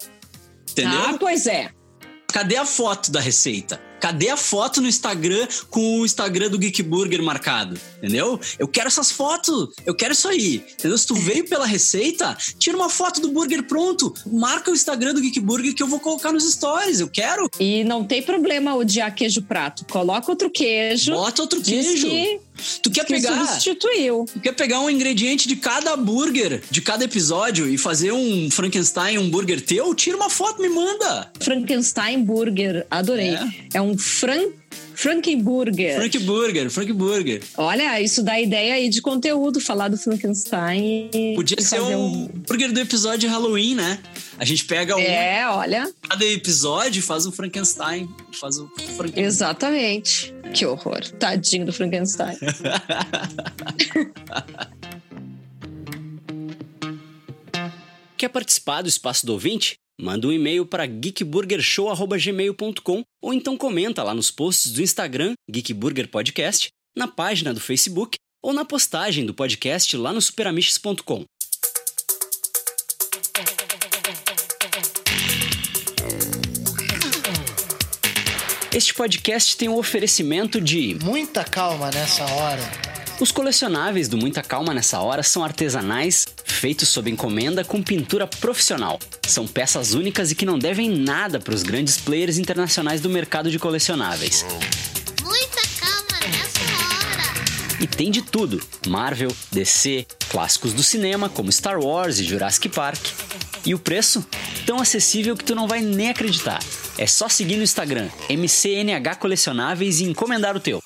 Entendeu? 0.72 1.00
Ah, 1.00 1.16
pois 1.18 1.46
é. 1.46 1.70
Cadê 2.32 2.56
a 2.56 2.64
foto 2.64 3.10
da 3.10 3.20
receita? 3.20 3.80
Cadê 4.00 4.30
a 4.30 4.36
foto 4.36 4.80
no 4.80 4.88
Instagram 4.88 5.46
com 5.68 6.00
o 6.00 6.06
Instagram 6.06 6.50
do 6.50 6.58
Geek 6.58 6.82
Burger 6.82 7.22
marcado? 7.22 7.78
Entendeu? 7.98 8.40
Eu 8.58 8.66
quero 8.66 8.88
essas 8.88 9.10
fotos. 9.12 9.68
Eu 9.84 9.94
quero 9.94 10.12
isso 10.12 10.26
aí. 10.28 10.64
Entendeu? 10.78 10.96
Se 10.96 11.06
tu 11.06 11.14
veio 11.14 11.46
pela 11.48 11.66
receita, 11.66 12.36
tira 12.58 12.76
uma 12.76 12.88
foto 12.88 13.20
do 13.20 13.30
burger 13.30 13.62
pronto. 13.64 14.12
Marca 14.26 14.70
o 14.70 14.74
Instagram 14.74 15.14
do 15.14 15.20
Geek 15.20 15.38
Burger 15.40 15.74
que 15.74 15.82
eu 15.82 15.86
vou 15.86 16.00
colocar 16.00 16.32
nos 16.32 16.50
stories. 16.50 17.00
Eu 17.00 17.08
quero. 17.08 17.48
E 17.58 17.84
não 17.84 18.04
tem 18.04 18.22
problema 18.22 18.74
odiar 18.74 19.14
queijo 19.14 19.42
prato. 19.42 19.84
Coloca 19.90 20.30
outro 20.30 20.50
queijo. 20.50 21.12
Bota 21.12 21.42
outro 21.42 21.60
queijo. 21.60 22.08
Que, 22.60 22.80
Tu 22.82 22.90
quer 22.90 23.04
que 23.04 23.14
pegar? 23.14 23.46
substituiu. 23.46 24.26
Tu 24.32 24.40
quer 24.40 24.52
pegar 24.52 24.80
um 24.80 24.90
ingrediente 24.90 25.48
de 25.48 25.56
cada 25.56 25.96
burger, 25.96 26.62
de 26.70 26.80
cada 26.80 27.04
episódio 27.04 27.68
e 27.68 27.76
fazer 27.78 28.12
um 28.12 28.50
Frankenstein, 28.50 29.18
um 29.18 29.30
burger 29.30 29.60
teu? 29.60 29.94
Tira 29.94 30.16
uma 30.16 30.30
foto, 30.30 30.60
me 30.62 30.68
manda. 30.68 31.30
Frankenstein 31.40 32.22
Burger, 32.22 32.86
adorei. 32.90 33.36
É, 33.74 33.80
um 33.80 33.96
Fran 33.96 34.48
Frankenburger. 34.94 35.96
Frank 35.96 36.18
Burger, 36.18 36.70
Frank 36.70 36.92
Burger. 36.92 37.42
Olha, 37.56 38.00
isso 38.00 38.22
dá 38.22 38.38
ideia 38.40 38.74
aí 38.74 38.88
de 38.88 39.00
conteúdo, 39.00 39.60
falar 39.60 39.88
do 39.88 39.96
Frankenstein 39.96 41.10
Podia 41.34 41.56
ser 41.60 41.80
fazer 41.80 41.96
um 41.96 42.26
burger 42.26 42.72
do 42.72 42.80
episódio 42.80 43.20
de 43.20 43.26
Halloween, 43.26 43.74
né? 43.74 43.98
A 44.38 44.44
gente 44.44 44.64
pega 44.64 44.96
um 44.96 45.00
É, 45.00 45.48
olha, 45.48 45.90
cada 46.08 46.24
episódio 46.24 47.02
faz 47.02 47.26
um 47.26 47.32
Frankenstein. 47.32 48.08
Faz 48.38 48.58
o 48.58 48.68
Frankenstein. 48.96 49.24
exatamente. 49.24 50.34
Que 50.52 50.66
horror. 50.66 51.00
Tadinho 51.18 51.66
do 51.66 51.72
Frankenstein. 51.72 52.36
Quer 58.16 58.28
participar 58.28 58.82
do 58.82 58.88
Espaço 58.88 59.24
do 59.24 59.32
Ouvinte? 59.32 59.79
Manda 60.00 60.26
um 60.26 60.32
e-mail 60.32 60.64
para 60.64 60.86
geekburgershow.gmail.com 60.86 63.02
ou 63.22 63.34
então 63.34 63.54
comenta 63.54 64.02
lá 64.02 64.14
nos 64.14 64.30
posts 64.30 64.72
do 64.72 64.80
Instagram 64.80 65.34
Geek 65.48 65.74
Burger 65.74 66.08
Podcast, 66.08 66.70
na 66.96 67.06
página 67.06 67.52
do 67.52 67.60
Facebook 67.60 68.16
ou 68.42 68.54
na 68.54 68.64
postagem 68.64 69.26
do 69.26 69.34
podcast 69.34 69.94
lá 69.98 70.10
no 70.10 70.22
superamiches.com. 70.22 71.26
Este 78.72 78.94
podcast 78.94 79.56
tem 79.56 79.68
um 79.68 79.76
oferecimento 79.76 80.60
de 80.60 80.96
Muita 81.02 81.42
calma 81.44 81.90
nessa 81.90 82.24
hora. 82.24 82.62
Os 83.20 83.30
colecionáveis 83.30 84.08
do 84.08 84.16
Muita 84.16 84.42
Calma 84.42 84.72
nessa 84.72 84.98
hora 85.00 85.22
são 85.22 85.44
artesanais, 85.44 86.26
feitos 86.44 86.88
sob 86.88 87.10
encomenda 87.10 87.62
com 87.62 87.82
pintura 87.82 88.26
profissional. 88.26 88.98
São 89.26 89.46
peças 89.46 89.92
únicas 89.92 90.30
e 90.30 90.34
que 90.34 90.46
não 90.46 90.58
devem 90.58 90.88
nada 90.88 91.38
para 91.38 91.54
os 91.54 91.62
grandes 91.62 91.98
players 91.98 92.38
internacionais 92.38 93.00
do 93.00 93.10
mercado 93.10 93.50
de 93.50 93.58
colecionáveis. 93.58 94.44
Muita 95.22 95.60
calma 95.78 96.26
nessa 96.26 96.60
hora. 96.62 97.80
E 97.80 97.86
tem 97.86 98.10
de 98.10 98.22
tudo: 98.22 98.58
Marvel, 98.88 99.34
DC, 99.52 100.06
clássicos 100.30 100.72
do 100.72 100.82
cinema 100.82 101.28
como 101.28 101.52
Star 101.52 101.78
Wars 101.78 102.18
e 102.18 102.24
Jurassic 102.24 102.70
Park. 102.70 103.06
E 103.66 103.74
o 103.74 103.78
preço? 103.78 104.26
Tão 104.64 104.80
acessível 104.80 105.36
que 105.36 105.44
tu 105.44 105.54
não 105.54 105.68
vai 105.68 105.82
nem 105.82 106.08
acreditar. 106.08 106.60
É 106.96 107.06
só 107.06 107.28
seguir 107.28 107.56
no 107.56 107.62
Instagram 107.62 108.08
MCNH 108.30 109.16
Colecionáveis 109.16 110.00
e 110.00 110.04
encomendar 110.04 110.56
o 110.56 110.60
teu. 110.60 110.82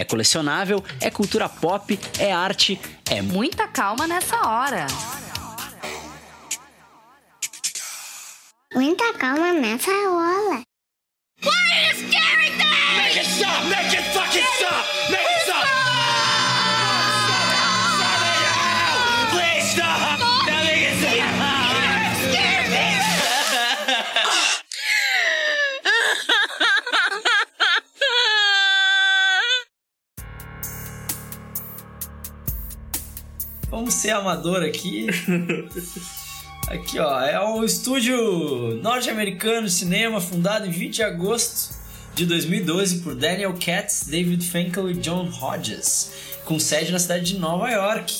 É 0.00 0.04
colecionável, 0.04 0.82
é 0.98 1.10
cultura 1.10 1.46
pop, 1.46 2.00
é 2.18 2.32
arte, 2.32 2.80
é 3.10 3.20
Muita 3.20 3.68
calma 3.68 4.06
nessa 4.06 4.48
hora. 4.48 4.86
Muita 8.74 9.12
calma 9.12 9.52
nessa 9.52 9.90
hora. 9.90 10.62
vamos 15.10 15.29
ser 34.00 34.10
amador 34.10 34.62
aqui. 34.62 35.06
Aqui, 36.68 37.00
ó, 37.00 37.20
é 37.22 37.42
um 37.44 37.64
estúdio 37.64 38.78
norte-americano 38.80 39.66
de 39.66 39.72
cinema 39.72 40.20
fundado 40.20 40.66
em 40.66 40.70
20 40.70 40.94
de 40.96 41.02
agosto 41.02 41.74
de 42.14 42.24
2012 42.26 43.00
por 43.00 43.16
Daniel 43.16 43.52
Katz, 43.58 44.04
David 44.06 44.44
Finkel 44.46 44.88
e 44.88 44.94
John 44.94 45.28
Hodges, 45.40 46.12
com 46.44 46.60
sede 46.60 46.92
na 46.92 47.00
cidade 47.00 47.24
de 47.32 47.38
Nova 47.40 47.68
York. 47.70 48.14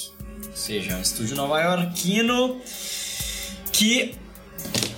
Ou 0.48 0.56
seja, 0.56 0.92
é 0.92 0.96
um 0.96 1.00
estúdio 1.00 1.36
nova-iorquino 1.36 2.60
que 3.72 4.16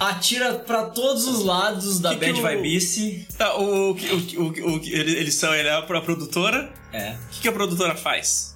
atira 0.00 0.54
pra 0.54 0.84
todos 0.86 1.26
os 1.26 1.44
lados 1.44 2.00
da 2.00 2.10
Que 2.16 2.32
que 2.32 2.40
bad 2.40 2.40
o- 2.40 2.62
vibice. 2.62 3.26
Tá, 3.36 3.54
o, 3.58 3.90
o, 3.90 3.92
o, 3.92 3.96
o, 3.96 4.76
o- 4.76 4.80
ele- 4.84 5.18
eles 5.18 5.34
são, 5.34 5.54
ele 5.54 5.68
é 5.68 5.74
a 5.74 5.82
produtora. 5.82 6.72
É, 6.90 7.10
O 7.12 7.28
que, 7.32 7.40
que 7.42 7.48
a 7.48 7.52
produtora 7.52 7.94
faz? 7.96 8.51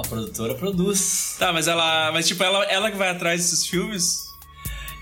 A 0.00 0.02
produtora 0.02 0.54
produz. 0.54 1.36
Tá, 1.38 1.52
mas 1.52 1.68
ela. 1.68 2.10
Mas 2.12 2.26
tipo, 2.28 2.42
ela, 2.42 2.64
ela 2.64 2.90
que 2.90 2.96
vai 2.96 3.08
atrás 3.10 3.42
desses 3.42 3.66
filmes? 3.66 4.26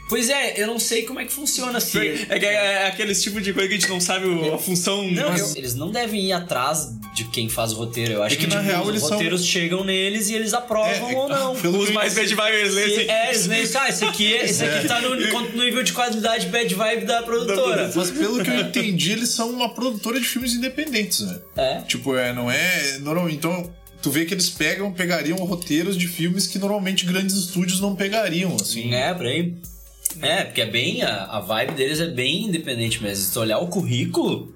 Pois 0.07 0.29
é, 0.29 0.61
eu 0.63 0.67
não 0.67 0.79
sei 0.79 1.05
como 1.05 1.19
é 1.19 1.25
que 1.25 1.33
funciona 1.33 1.79
assim. 1.79 1.99
É, 2.29 2.39
que 2.39 2.45
é, 2.45 2.53
é 2.83 2.87
aqueles 2.89 3.23
tipo 3.23 3.41
de 3.41 3.55
coisa 3.55 3.67
que 3.71 3.75
a 3.75 3.79
gente 3.79 3.89
não 3.89 3.99
sabe 3.99 4.27
o- 4.27 4.55
a 4.55 4.59
função. 4.59 5.03
Não, 5.11 5.31
mas- 5.31 5.41
eu- 5.41 5.57
eles 5.57 5.75
não 5.75 5.91
devem 5.91 6.27
ir 6.27 6.33
atrás 6.33 6.91
de 7.15 7.25
quem 7.25 7.49
faz 7.49 7.73
o 7.73 7.77
roteiro. 7.77 8.13
Eu 8.13 8.23
acho 8.23 8.35
É 8.35 8.39
que, 8.39 8.45
que, 8.47 8.55
na 8.55 8.61
tipo, 8.61 8.71
real, 8.71 8.83
os 8.83 8.89
eles 8.91 9.01
são- 9.01 9.11
roteiros 9.13 9.47
chegam 9.47 9.83
neles 9.83 10.29
e 10.29 10.35
eles 10.35 10.53
aprovam 10.53 11.09
É, 11.09 11.13
é, 11.15 11.17
ou 11.17 11.27
não. 11.27 11.57
pelo 11.57 11.79
Os 11.79 11.89
mais 11.91 12.13
bad 12.13 12.29
vibes, 12.29 12.51
eles 12.61 12.75
lêem 12.75 12.87
assim. 12.99 13.11
É, 13.11 13.29
eles 13.31 13.47
nem 13.47 13.61
ah, 13.61 13.89
esse 13.89 14.05
aqui, 14.05 14.33
esse 14.35 14.63
aqui 14.63 14.87
tá 14.87 15.01
no, 15.01 15.17
no 15.17 15.65
nível 15.65 15.83
de 15.83 15.93
qualidade 15.95 16.49
bad 16.49 16.75
vibe 16.75 17.07
da 17.07 17.23
produtora. 17.23 17.91
Mas 17.97 18.11
pelo 18.11 18.45
que 18.45 18.51
eu 18.51 18.61
entendi, 18.61 19.13
eles 19.13 19.31
são 19.31 19.49
uma 19.49 19.71
produtora 19.71 20.21
de 20.21 20.27
filmes 20.27 20.53
independentes, 20.53 21.21
né? 21.21 21.41
É. 21.57 21.81
Tipo, 21.81 22.15
é, 22.15 22.31
não 22.35 22.51
é. 22.51 22.99
Normal, 22.99 23.31
então, 23.31 23.73
tu 24.05 24.11
vê 24.11 24.27
que 24.27 24.35
eles 24.35 24.51
pegam, 24.51 24.93
pegariam 24.93 25.39
roteiros 25.39 25.97
de 25.97 26.07
filmes 26.07 26.47
que 26.47 26.59
normalmente 26.59 27.07
grandes 27.07 27.35
estúdios 27.37 27.81
não 27.81 27.97
pegariam, 27.97 28.55
assim. 28.55 28.93
É, 28.93 29.15
por 29.15 29.25
aí. 29.25 29.55
É, 30.21 30.45
porque 30.45 30.61
é 30.61 30.67
bem. 30.67 31.03
A, 31.03 31.25
a 31.25 31.41
vibe 31.41 31.73
deles 31.73 31.99
é 32.01 32.09
bem 32.09 32.45
independente 32.45 33.03
mesmo. 33.03 33.25
Se 33.25 33.33
tu 33.33 33.41
olhar 33.41 33.59
o 33.61 33.69
currículo, 33.69 34.55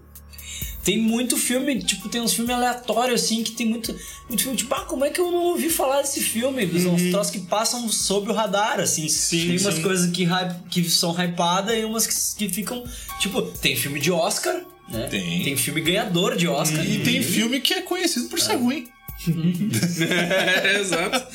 tem 0.85 0.99
muito 0.99 1.39
filme, 1.39 1.83
tipo, 1.83 2.11
tem 2.11 2.21
uns 2.21 2.35
filmes 2.35 2.55
aleatórios, 2.55 3.23
assim, 3.23 3.43
que 3.43 3.53
tem 3.53 3.67
muito. 3.67 3.99
Muito 4.29 4.43
filme, 4.43 4.59
tipo, 4.59 4.75
ah, 4.75 4.83
como 4.83 5.07
é 5.07 5.09
que 5.09 5.19
eu 5.19 5.33
não 5.33 5.45
ouvi 5.45 5.71
falar 5.71 6.03
desse 6.03 6.21
filme? 6.21 6.69
São 6.79 6.95
uns 6.95 7.11
troços 7.11 7.33
que 7.33 7.41
passam 7.41 7.89
sob 7.89 8.31
o 8.31 8.35
radar, 8.35 8.79
assim. 8.81 9.09
Sim, 9.09 9.47
tem 9.47 9.59
umas 9.59 9.77
sim. 9.77 9.83
coisas 9.83 10.11
que, 10.11 10.29
que 10.69 10.91
são 10.91 11.17
hypadas 11.19 11.75
e 11.75 11.87
umas 11.87 12.07
que, 12.07 12.47
que 12.47 12.55
ficam. 12.55 12.85
Tipo, 13.19 13.41
tem 13.41 13.75
filme 13.75 13.99
de 13.99 14.13
Oscar, 14.13 14.61
né? 14.91 15.07
Tem. 15.07 15.43
Tem 15.43 15.57
filme 15.57 15.81
ganhador 15.81 16.37
de 16.37 16.47
Oscar. 16.47 16.85
E 16.85 16.99
tem 16.99 17.23
filme 17.23 17.61
que 17.61 17.73
é 17.73 17.81
conhecido 17.81 18.29
por 18.29 18.39
ser 18.39 18.57
ruim. 18.57 18.87
É, 20.01 20.81
exato. 20.81 21.27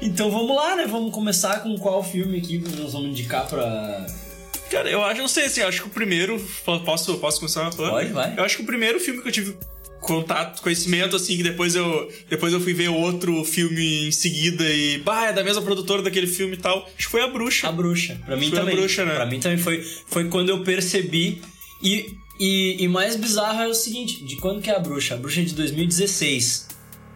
Então 0.00 0.30
vamos 0.30 0.54
lá, 0.54 0.76
né? 0.76 0.86
Vamos 0.86 1.12
começar 1.12 1.60
com 1.62 1.76
qual 1.78 2.02
filme 2.02 2.38
aqui 2.38 2.58
nós 2.78 2.92
vamos 2.92 3.08
indicar 3.08 3.46
pra. 3.48 4.06
Cara, 4.70 4.88
eu 4.88 5.02
acho, 5.04 5.20
não 5.20 5.28
sei 5.28 5.46
assim, 5.46 5.62
acho 5.62 5.82
que 5.82 5.88
o 5.88 5.90
primeiro. 5.90 6.40
Posso, 6.84 7.18
posso 7.18 7.38
começar 7.38 7.70
falando? 7.72 7.92
Pode, 7.92 8.12
vai. 8.12 8.34
Eu 8.36 8.44
acho 8.44 8.56
que 8.56 8.62
o 8.62 8.66
primeiro 8.66 8.98
filme 9.00 9.20
que 9.20 9.28
eu 9.28 9.32
tive 9.32 9.56
contato, 10.00 10.62
conhecimento, 10.62 11.16
assim, 11.16 11.36
que 11.36 11.42
depois 11.42 11.74
eu, 11.74 12.10
depois 12.28 12.52
eu 12.52 12.60
fui 12.60 12.74
ver 12.74 12.88
outro 12.88 13.42
filme 13.44 14.08
em 14.08 14.12
seguida 14.12 14.64
e. 14.64 14.98
Bah, 14.98 15.26
é 15.26 15.32
da 15.32 15.42
mesma 15.42 15.62
produtora 15.62 16.02
daquele 16.02 16.26
filme 16.26 16.54
e 16.54 16.58
tal. 16.58 16.84
Acho 16.96 17.06
que 17.06 17.10
foi 17.10 17.22
A 17.22 17.28
Bruxa. 17.28 17.68
A 17.68 17.72
Bruxa. 17.72 18.20
Pra 18.24 18.36
mim 18.36 18.50
Foi 18.50 18.58
a 18.58 18.60
também. 18.62 18.76
Bruxa, 18.76 19.04
né? 19.04 19.14
Pra 19.14 19.26
mim 19.26 19.40
também 19.40 19.58
foi, 19.58 19.82
foi 20.06 20.28
quando 20.28 20.50
eu 20.50 20.62
percebi. 20.62 21.42
E, 21.82 22.14
e, 22.38 22.76
e 22.82 22.88
mais 22.88 23.16
bizarro 23.16 23.60
é 23.62 23.68
o 23.68 23.74
seguinte: 23.74 24.24
de 24.24 24.36
quando 24.36 24.60
que 24.62 24.70
é 24.70 24.74
a 24.74 24.78
Bruxa? 24.78 25.14
A 25.14 25.16
Bruxa 25.16 25.40
é 25.40 25.44
de 25.44 25.54
2016. 25.54 26.68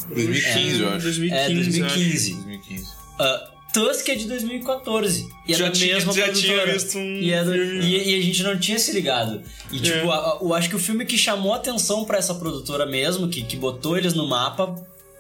2015, 0.09 0.81
eu 0.81 0.89
acho. 0.89 1.03
2015, 1.03 1.35
É, 1.35 1.41
eu 1.41 1.45
acho. 1.47 1.55
2015. 1.55 2.33
2015. 2.35 2.85
Uh, 2.85 3.59
Tusk 3.75 4.09
é 4.09 4.15
de 4.15 4.25
2014. 4.27 5.29
E 5.47 5.53
é 5.53 5.57
Já 5.57 5.67
da 5.67 5.71
tinha- 5.73 5.95
mesma 5.97 6.13
já 6.15 6.25
produtora. 6.25 6.63
tinha 6.63 6.73
visto 6.73 6.99
um 6.99 7.03
e, 7.19 7.33
é 7.33 7.45
do- 7.45 7.53
filme. 7.53 7.85
e- 7.85 8.11
e 8.11 8.19
a 8.19 8.23
gente 8.23 8.43
não 8.43 8.59
tinha 8.59 8.79
se 8.79 8.93
ligado. 8.93 9.43
E, 9.71 9.79
tipo, 9.79 9.97
É. 9.99 10.09
a- 10.09 10.15
a- 10.15 10.39
eu 10.41 10.55
acho 10.55 10.71
que 10.71 10.77
o 10.77 10.79
filme 10.79 11.05
que 11.05 11.19
chamou 11.19 11.53
atenção 11.53 12.05
pra 12.05 12.17
essa 12.17 12.35
produtora 12.35 12.87
mesmo, 12.87 13.29
que, 13.29 13.43
que 13.43 13.57
botou 13.57 13.99
eles 13.99 14.15
no 14.15 14.27
mapa, 14.27 14.75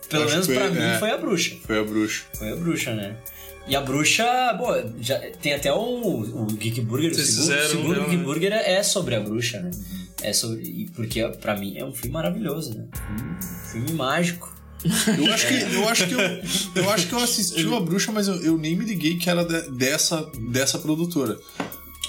pelo 0.08 0.22
Acho 0.24 0.32
menos 0.32 0.46
foi, 0.46 0.70
mim, 0.70 0.78
é. 0.80 0.98
foi 0.98 1.10
a 1.10 1.18
Bruxa. 1.18 1.56
Foi 1.66 1.78
a 1.78 1.84
bruxa. 1.84 2.24
Foi 2.38 2.50
a 2.50 2.56
bruxa, 2.56 2.94
né? 2.94 3.16
E 3.68 3.76
a 3.76 3.80
bruxa, 3.82 4.24
pô, 4.56 4.72
já, 5.00 5.18
tem 5.42 5.52
até 5.52 5.72
o, 5.72 5.78
o 5.78 6.46
Geek 6.46 6.80
Burger, 6.80 7.10
o 7.10 7.14
Vocês 7.14 7.28
segundo, 7.28 7.42
fizeram 7.48 7.64
o 7.66 7.68
segundo 7.68 8.00
Geek 8.04 8.16
né? 8.16 8.22
Burger 8.24 8.52
é 8.52 8.82
sobre 8.82 9.14
a 9.14 9.20
bruxa, 9.20 9.60
né? 9.60 9.70
É 10.22 10.32
sobre. 10.32 10.88
Porque 10.94 11.22
pra 11.40 11.54
mim 11.56 11.76
é 11.76 11.84
um 11.84 11.92
filme 11.92 12.12
maravilhoso, 12.12 12.74
né? 12.76 12.84
Um 13.12 13.68
filme 13.70 13.92
mágico. 13.92 14.56
Eu 15.18 15.32
acho 15.34 15.46
que 15.48 15.74
eu, 15.74 15.88
acho 15.88 16.06
que 16.06 16.14
eu, 16.14 16.20
eu, 16.84 16.90
acho 16.90 17.06
que 17.08 17.12
eu 17.12 17.18
assisti 17.18 17.66
a 17.74 17.80
bruxa, 17.80 18.12
mas 18.12 18.28
eu, 18.28 18.36
eu 18.42 18.56
nem 18.56 18.76
me 18.76 18.84
liguei 18.84 19.16
que 19.18 19.28
era 19.28 19.44
de- 19.44 19.70
dessa, 19.72 20.24
dessa 20.50 20.78
produtora. 20.78 21.36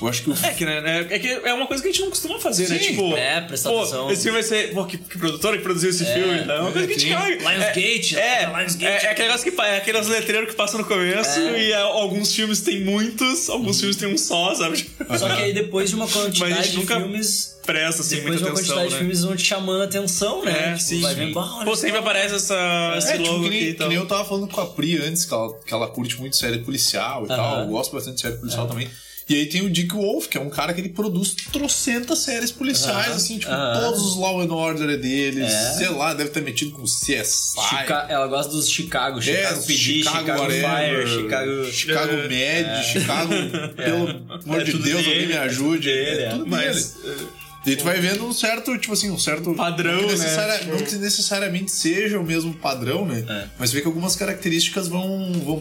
Eu 0.02 0.08
acho 0.08 0.24
que 0.24 0.30
o 0.30 0.34
É 0.44 0.54
que, 0.54 0.66
né, 0.66 0.82
né, 0.82 1.08
é 1.10 1.20
que 1.20 1.28
é 1.28 1.54
uma 1.54 1.68
coisa 1.68 1.82
que 1.84 1.90
a 1.90 1.92
gente 1.92 2.02
não 2.02 2.10
costuma 2.10 2.40
fazer, 2.40 2.70
né? 2.70 2.78
Sim. 2.80 2.86
Tipo, 2.92 3.16
É, 3.18 3.42
prestar 3.42 3.70
pô, 3.70 3.80
atenção. 3.80 4.12
esse 4.12 4.24
filme 4.24 4.40
vai 4.40 4.48
ser. 4.48 4.74
Pô, 4.74 4.86
que, 4.86 4.98
que 4.98 5.18
produtora 5.18 5.58
que 5.58 5.64
produziu 5.64 5.90
esse 5.90 6.06
filme? 6.06 6.40
É 6.40 6.60
uma 6.62 6.72
coisa 6.72 6.88
que 6.88 6.94
a 6.94 6.98
gente 6.98 7.10
sim. 7.10 7.16
quer. 7.16 7.38
Lionsgate, 7.40 8.16
é, 8.18 8.48
né? 8.48 8.60
Lionsgate. 8.60 9.06
é, 9.06 9.10
é 9.10 9.12
aquele 9.12 9.28
negócio 9.28 9.52
que 9.52 9.62
é 9.62 9.78
aqueles 9.78 10.08
letreiros 10.08 10.50
que 10.50 10.56
passam 10.56 10.80
no 10.80 10.86
começo 10.86 11.40
É. 11.40 11.62
e 11.62 11.72
é, 11.72 11.76
alguns 11.82 12.34
filmes 12.34 12.62
tem 12.62 12.82
muitos, 12.84 13.50
alguns 13.50 13.80
filmes 13.80 13.98
tem 13.98 14.14
um 14.14 14.18
só, 14.18 14.54
sabe? 14.56 14.86
Só 15.18 15.28
que 15.36 15.42
aí 15.42 15.54
depois 15.54 15.90
de 15.90 15.96
uma 15.96 16.06
Mas 16.06 16.16
a 16.16 16.20
quantidade 16.22 16.72
de 16.72 16.86
filmes. 16.86 17.58
Presta 17.66 18.02
assim 18.02 18.16
Depois 18.16 18.38
de 18.38 18.42
muita 18.44 18.50
uma 18.50 18.60
atenção. 18.60 18.76
quantidade 18.78 18.84
Né? 18.86 18.90
de 18.90 18.98
filmes 18.98 19.24
vão 19.24 19.36
te 19.36 19.44
chamando 19.46 19.82
a 19.82 19.86
atenção, 19.86 20.44
né? 20.44 20.52
É, 20.52 20.64
Tipo, 20.70 20.80
sim. 20.80 21.02
Vai 21.02 21.14
vendo, 21.14 21.38
"Ah, 21.38 21.56
olha 21.58 21.66
Pô, 21.66 21.76
só." 21.76 21.82
sempre 21.82 21.98
aparece 22.00 22.34
essa, 22.34 22.96
esse 22.98 23.10
É, 23.10 23.18
tipo, 23.18 23.30
logo 23.30 23.42
que 23.42 23.48
aqui 23.48 23.58
e 23.58 23.66
que 23.68 23.74
tal. 23.74 23.88
nem 23.90 23.98
eu 23.98 24.08
tava 24.08 24.26
falando 24.26 24.48
com 24.48 24.60
a 24.62 24.66
Pri 24.66 24.98
antes, 24.98 25.24
que 25.26 25.34
ela, 25.34 25.54
que 25.64 25.72
ela 25.74 25.88
curte 25.88 26.20
muito 26.20 26.36
série 26.36 26.60
policial 26.60 27.26
e 27.26 27.28
tal. 27.28 27.60
Eu 27.60 27.68
gosto 27.68 27.92
bastante 27.94 28.16
de 28.16 28.22
série 28.22 28.38
policial 28.38 28.66
também. 28.68 28.90
E 29.30 29.36
aí 29.36 29.46
tem 29.46 29.62
o 29.62 29.70
Dick 29.70 29.94
Wolf, 29.94 30.28
que 30.28 30.38
é 30.39 30.42
um 30.42 30.50
cara 30.50 30.74
que 30.74 30.82
ele 30.82 30.89
produz 30.89 31.36
trocentas 31.52 32.18
séries 32.20 32.52
policiais, 32.52 33.08
Aham. 33.10 33.15
assim, 33.15 33.38
tipo, 33.38 33.52
Aham. 33.52 33.80
todos 33.82 34.02
os 34.04 34.15
Law 34.18 34.42
and 34.42 34.52
Order 34.52 34.89
é 34.89 34.98
dele. 34.98 35.44
É. 35.44 35.50
Sei 35.78 35.88
lá, 35.89 36.15
deve 36.15 36.32
ter 36.32 36.42
metido 36.42 36.72
com 36.72 36.84
CSI. 36.84 37.22
Chica- 37.70 38.08
ela 38.10 38.26
gosta 38.26 38.52
dos 38.52 38.68
Chicago, 38.68 39.22
Chicago 39.22 39.62
PD, 39.68 40.04
Chicago, 40.04 40.30
whatever, 40.32 41.08
Fire, 41.08 41.08
Chicago. 41.22 41.72
Chicago 41.72 42.13
Med, 42.28 42.84
Chicago, 42.86 43.34
pelo 43.78 44.10
amor 44.10 44.62
É 44.62 44.63
de 44.63 44.72
Deus, 44.74 44.84
dele, 44.84 44.98
alguém 44.98 45.28
me 45.28 45.38
ajude. 45.38 45.88
dele, 45.88 46.22
é 46.22 46.26
é. 46.26 46.30
tudo 46.30 46.48
Mas. 46.48 46.94
dele. 46.94 47.28
E 47.65 47.76
tu 47.76 47.84
vai 47.84 48.00
vendo 48.00 48.26
um 48.26 48.32
certo, 48.34 48.76
tipo 48.80 48.94
assim, 48.94 49.12
um 49.12 49.18
certo 49.20 49.54
Padrão, 49.54 49.92
não 49.92 50.00
que, 50.00 50.06
né? 50.06 50.12
necessaria- 50.13 50.60
Tipo- 50.60 50.72
não 50.72 50.78
que 50.84 50.96
necessariamente 50.96 51.72
seja 51.72 52.18
o 52.18 52.24
mesmo 52.24 52.54
padrão, 52.54 53.06
né? 53.06 53.24
É. 53.30 53.48
Mas 53.60 53.72
vê 53.72 53.82
que 53.82 53.86
algumas 53.88 54.15
características 54.15 54.88
vão, 54.88 55.32
vão, 55.46 55.60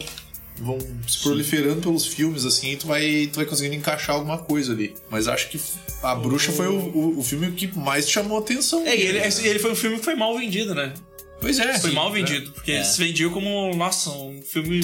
vão 0.61 0.79
se 1.07 1.23
proliferando 1.23 1.81
pelos 1.81 2.07
filmes, 2.07 2.45
assim, 2.45 2.73
e 2.73 2.77
tu 2.77 2.87
vai, 2.87 3.29
tu 3.33 3.37
vai 3.37 3.47
conseguindo 3.47 3.77
encaixar 3.77 4.17
alguma 4.17 4.39
coisa 4.39 4.73
ali. 4.73 4.95
Mas 5.11 5.29
acho 5.29 5.49
que 5.49 5.61
A 6.03 6.15
Bruxa 6.15 6.53
foi 6.53 6.69
o, 6.69 6.79
o, 6.79 7.19
o 7.19 7.23
filme 7.23 7.53
que 7.53 7.77
mais 7.79 8.09
chamou 8.09 8.39
atenção. 8.39 8.87
É, 8.87 8.97
e 8.97 9.03
ele, 9.03 9.19
ele 9.19 9.59
foi 9.59 9.73
um 9.73 9.77
filme 9.77 9.99
que 9.99 10.05
foi 10.05 10.15
mal 10.15 10.37
vendido, 10.37 10.75
né? 10.75 10.93
Pois 11.41 11.59
é. 11.61 11.79
Foi 11.79 11.91
sim, 11.91 11.97
mal 11.97 12.11
né? 12.11 12.17
vendido, 12.19 12.51
porque 12.51 12.73
É. 12.73 12.83
se 12.83 12.99
vendia 12.99 13.29
como, 13.31 13.75
nossa, 13.77 14.11
um 14.11 14.43
filme 14.43 14.81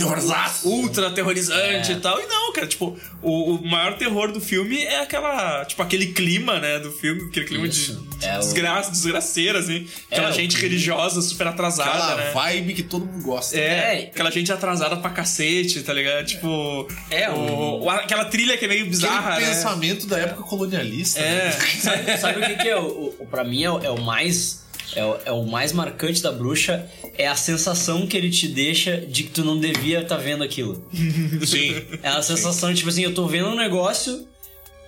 ultra 0.65 1.09
aterrorizante 1.09 1.93
É. 1.93 1.95
e 1.97 2.01
tal. 2.01 2.21
E 2.21 2.27
não, 2.27 2.53
cara, 2.53 2.67
tipo, 2.67 2.97
o, 3.21 3.55
o 3.57 3.67
maior 3.67 3.97
terror 3.99 4.31
do 4.31 4.41
filme 4.41 4.83
é 4.85 5.01
aquela, 5.01 5.65
tipo, 5.65 5.83
aquele 5.83 6.09
clima, 6.13 6.61
né, 6.61 6.79
do 6.79 6.93
filme, 6.93 7.25
aquele 7.29 7.47
clima 7.47 7.67
Isso. 7.67 8.01
de 8.19 8.27
É 8.27 8.37
o- 8.37 8.41
desgraça, 8.41 8.91
desgraceira, 8.91 9.59
assim. 9.59 9.87
Aquela 10.11 10.29
É, 10.29 10.31
o- 10.31 10.35
gente 10.35 10.57
religiosa 10.57 11.21
super 11.23 11.49
atrasada, 11.49 11.91
Aquela 11.91 12.17
né? 12.17 12.31
vibe 12.33 12.75
que 12.75 12.83
todo 12.83 13.05
mundo 13.05 13.25
gosta. 13.25 13.57
É, 13.59 13.61
É. 14.05 14.11
aquela 14.13 14.31
gente 14.31 14.53
atrasada 14.53 14.97
pra 14.99 15.11
cacete, 15.11 15.83
tá 15.83 15.93
ligado? 15.93 16.25
Tipo. 16.27 16.89
É, 17.11 17.29
o, 17.31 17.83
o- 17.83 17.91
aquela 17.91 18.25
trilha 18.27 18.57
que 18.57 18.65
é 18.65 18.69
meio 18.69 18.87
bizarra, 18.87 19.33
Aquele 19.33 19.49
né? 19.49 19.55
pensamento 19.55 20.07
da 20.07 20.19
época 20.19 20.43
colonialista. 20.45 21.19
É. 21.21 21.45
né? 21.47 21.51
Sabe, 21.81 22.19
sabe 22.19 22.41
o 22.41 22.47
que, 22.47 22.55
que 22.63 22.69
é? 22.69 22.77
O, 22.79 23.15
o, 23.19 23.27
pra 23.29 23.43
mim 23.45 23.63
é, 23.65 23.71
o- 23.71 23.83
é 23.83 23.91
o 23.91 24.01
mais. 24.01 24.64
É 24.97 25.05
o, 25.05 25.17
é 25.27 25.33
o 25.33 25.45
mais 25.45 25.73
marcante 25.73 26.23
da 26.23 26.31
bruxa 26.31 26.87
é 27.19 27.27
a 27.27 27.35
sensação 27.37 28.07
que 28.07 28.17
ele 28.17 28.31
te 28.31 28.47
deixa 28.49 28.99
de 28.99 29.25
que 29.25 29.31
tu 29.31 29.45
não 29.45 29.59
devia 29.59 30.01
estar 30.03 30.17
vendo 30.17 30.45
aquilo. 30.45 30.85
Sim. 31.47 31.75
É 32.03 32.09
a 32.09 32.23
sensação 32.23 32.71
de, 32.71 32.79
tipo 32.79 32.89
assim, 32.91 33.03
eu 33.03 33.13
tô 33.15 33.27
vendo 33.27 33.49
um 33.49 33.57
negócio 33.57 34.27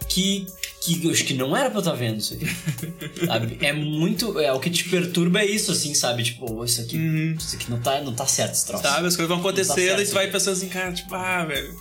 que, 0.08 0.46
que 0.82 1.04
eu 1.04 1.10
acho 1.10 1.24
que 1.24 1.34
não 1.34 1.56
era 1.56 1.68
pra 1.68 1.78
eu 1.78 1.80
estar 1.80 1.94
vendo 1.94 2.18
isso 2.18 2.34
aqui. 2.34 2.46
Sabe? 3.26 3.58
É 3.60 3.72
muito. 3.72 4.38
É, 4.38 4.52
o 4.52 4.60
que 4.60 4.70
te 4.70 4.84
perturba 4.88 5.40
é 5.40 5.46
isso, 5.46 5.72
assim, 5.72 5.92
sabe? 5.94 6.22
Tipo, 6.22 6.64
isso 6.64 6.80
aqui. 6.80 6.96
Isso 7.38 7.56
aqui 7.56 7.70
não 7.70 7.80
tá, 7.80 8.00
não 8.00 8.14
tá 8.14 8.26
certo 8.26 8.52
esse 8.54 8.66
troço. 8.66 8.82
Sabe, 8.84 9.06
as 9.08 9.16
coisas 9.16 9.28
vão 9.28 9.38
acontecendo 9.38 9.74
certo. 9.74 10.02
e 10.02 10.06
tu 10.06 10.14
vai 10.14 10.30
pensando 10.30 10.52
assim, 10.56 10.68
cara, 10.68 10.92
tipo, 10.92 11.14
ah, 11.14 11.44
velho. 11.44 11.74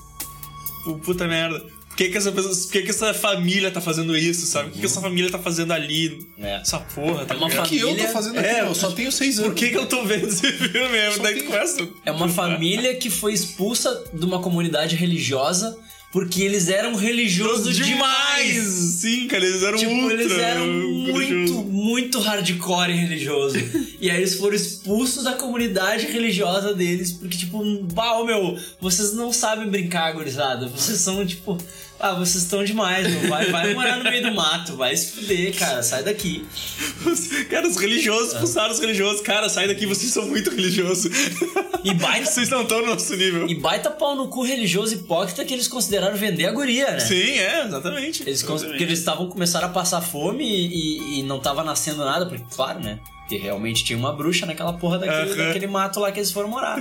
pu- 0.84 1.00
Puta 1.00 1.28
merda. 1.28 1.64
Por 1.96 1.98
que, 1.98 2.10
que, 2.10 2.18
essa, 2.18 2.32
pessoa- 2.32 2.54
por 2.54 2.72
que, 2.74 2.82
que 2.82 2.90
essa 2.90 3.14
família 3.14 3.72
tá 3.72 3.80
fazendo 3.80 4.18
isso, 4.18 4.46
sabe? 4.48 4.68
O 4.68 4.72
que, 4.74 4.80
que 4.82 4.86
essa 4.86 5.00
família 5.00 5.32
tá 5.32 5.40
fazendo 5.40 5.72
ali? 5.72 6.20
É. 6.38 6.56
Essa 6.58 6.78
porra, 6.80 7.26
tá 7.26 7.34
É 7.34 7.38
uma 7.38 7.48
ligado? 7.48 7.66
O 7.66 7.70
que 7.70 7.78
eu 7.78 7.82
tô 7.88 7.94
Família- 7.94 8.12
fazendo 8.12 8.38
aqui? 8.40 8.48
É, 8.50 8.62
eu 8.62 8.76
só 8.76 8.92
tenho 8.94 9.12
seis 9.14 9.40
anos. 9.40 9.52
Por 9.52 9.56
que, 9.58 9.70
que 9.70 9.78
eu 9.78 9.86
tô 9.86 10.04
vendo 10.04 10.28
esse 10.28 10.52
filme 10.52 10.90
mesmo? 10.90 11.24
Daí 11.24 11.36
tu 11.42 11.46
começa. 11.46 11.88
É 12.06 12.12
uma 12.12 12.28
família 12.30 12.94
que 12.96 13.10
foi 13.10 13.32
expulsa 13.34 14.04
de 14.14 14.26
uma 14.26 14.42
comunidade 14.42 14.96
religiosa 14.98 15.78
Porque 16.12 16.42
eles 16.44 16.68
eram 16.70 16.96
religiosos 16.96 17.76
demais. 17.76 18.64
Sim, 19.02 19.28
cara, 19.28 19.46
eles 19.46 19.64
eram 19.64 19.78
Tipo, 19.78 19.92
ultra 19.94 20.14
eles 20.22 20.32
eram 20.38 20.68
muito, 20.68 21.54
muito 21.64 22.20
hardcore 22.20 22.92
e 22.92 22.96
religioso. 22.96 23.58
e 24.00 24.10
aí 24.10 24.18
eles 24.18 24.36
foram 24.36 24.56
expulsos 24.56 25.24
da 25.24 25.34
comunidade 25.34 26.06
religiosa 26.08 26.74
deles, 26.74 27.12
porque, 27.14 27.38
tipo, 27.38 27.62
bah, 27.94 28.18
ô, 28.20 28.26
meu, 28.26 28.58
vocês 28.80 29.14
não 29.14 29.32
sabem 29.34 29.70
brincar, 29.70 30.14
gurizada. 30.14 30.68
Vocês 30.68 31.00
são, 31.00 31.26
tipo, 31.26 31.58
ah, 32.10 32.14
vocês 32.14 32.44
estão 32.44 32.64
demais, 32.64 33.08
meu. 33.10 33.30
Vai, 33.30 33.50
vai 33.52 33.74
morar 33.74 33.98
no 33.98 34.04
meio 34.04 34.22
do 34.24 34.34
mato, 34.34 34.76
vai 34.76 34.96
se 34.96 35.12
fuder, 35.14 35.56
cara, 35.58 35.82
sai 35.84 36.04
daqui. 36.04 36.46
Cara, 37.50 37.68
os 37.68 37.78
religiosos 37.78 38.34
expulsaram 38.34 38.72
os 38.74 38.80
religiosos. 38.80 39.22
Cara, 39.22 39.50
sai 39.50 39.68
daqui, 39.68 39.86
vocês 39.86 40.12
são 40.12 40.26
muito 40.28 40.50
religiosos. 40.50 41.06
E 41.84 41.94
baita, 41.94 42.26
Vocês 42.26 42.50
não 42.50 42.64
estão 42.64 42.82
no 42.82 42.88
nosso 42.88 43.16
nível. 43.16 43.48
e 43.48 43.56
baita 43.56 43.92
pau 43.92 44.16
no 44.16 44.28
cu 44.28 44.44
religioso 44.44 44.96
hipócrita 44.96 45.46
que 45.46 45.54
eles 45.54 45.68
consideraram 45.68 46.16
vender 46.18 46.46
a 46.48 46.52
guria, 46.52 46.92
né? 46.92 47.00
Sim, 47.00 47.38
é, 47.40 47.66
exatamente. 47.66 48.24
Eles, 48.24 48.42
cons- 48.44 48.64
porque 48.64 48.84
eles 48.84 49.00
estavam 49.00 49.28
começando 49.30 49.66
a 49.66 49.70
passar 49.70 50.02
fome 50.02 50.44
e, 50.44 50.68
e- 51.18 51.20
e 51.20 51.24
não 51.24 51.40
tava 51.40 51.64
nascendo 51.64 52.04
nada, 52.04 52.26
porque, 52.26 52.44
claro, 52.56 52.80
né? 52.80 53.00
Porque 53.28 53.38
realmente 53.38 53.84
tinha 53.84 53.98
uma 53.98 54.14
bruxa 54.14 54.46
naquela 54.46 54.74
porra 54.74 55.00
daquele, 55.00 55.34
daquele 55.34 55.66
mato 55.66 56.00
lá 56.00 56.12
que 56.12 56.20
eles 56.20 56.32
foram 56.32 56.48
morar, 56.48 56.78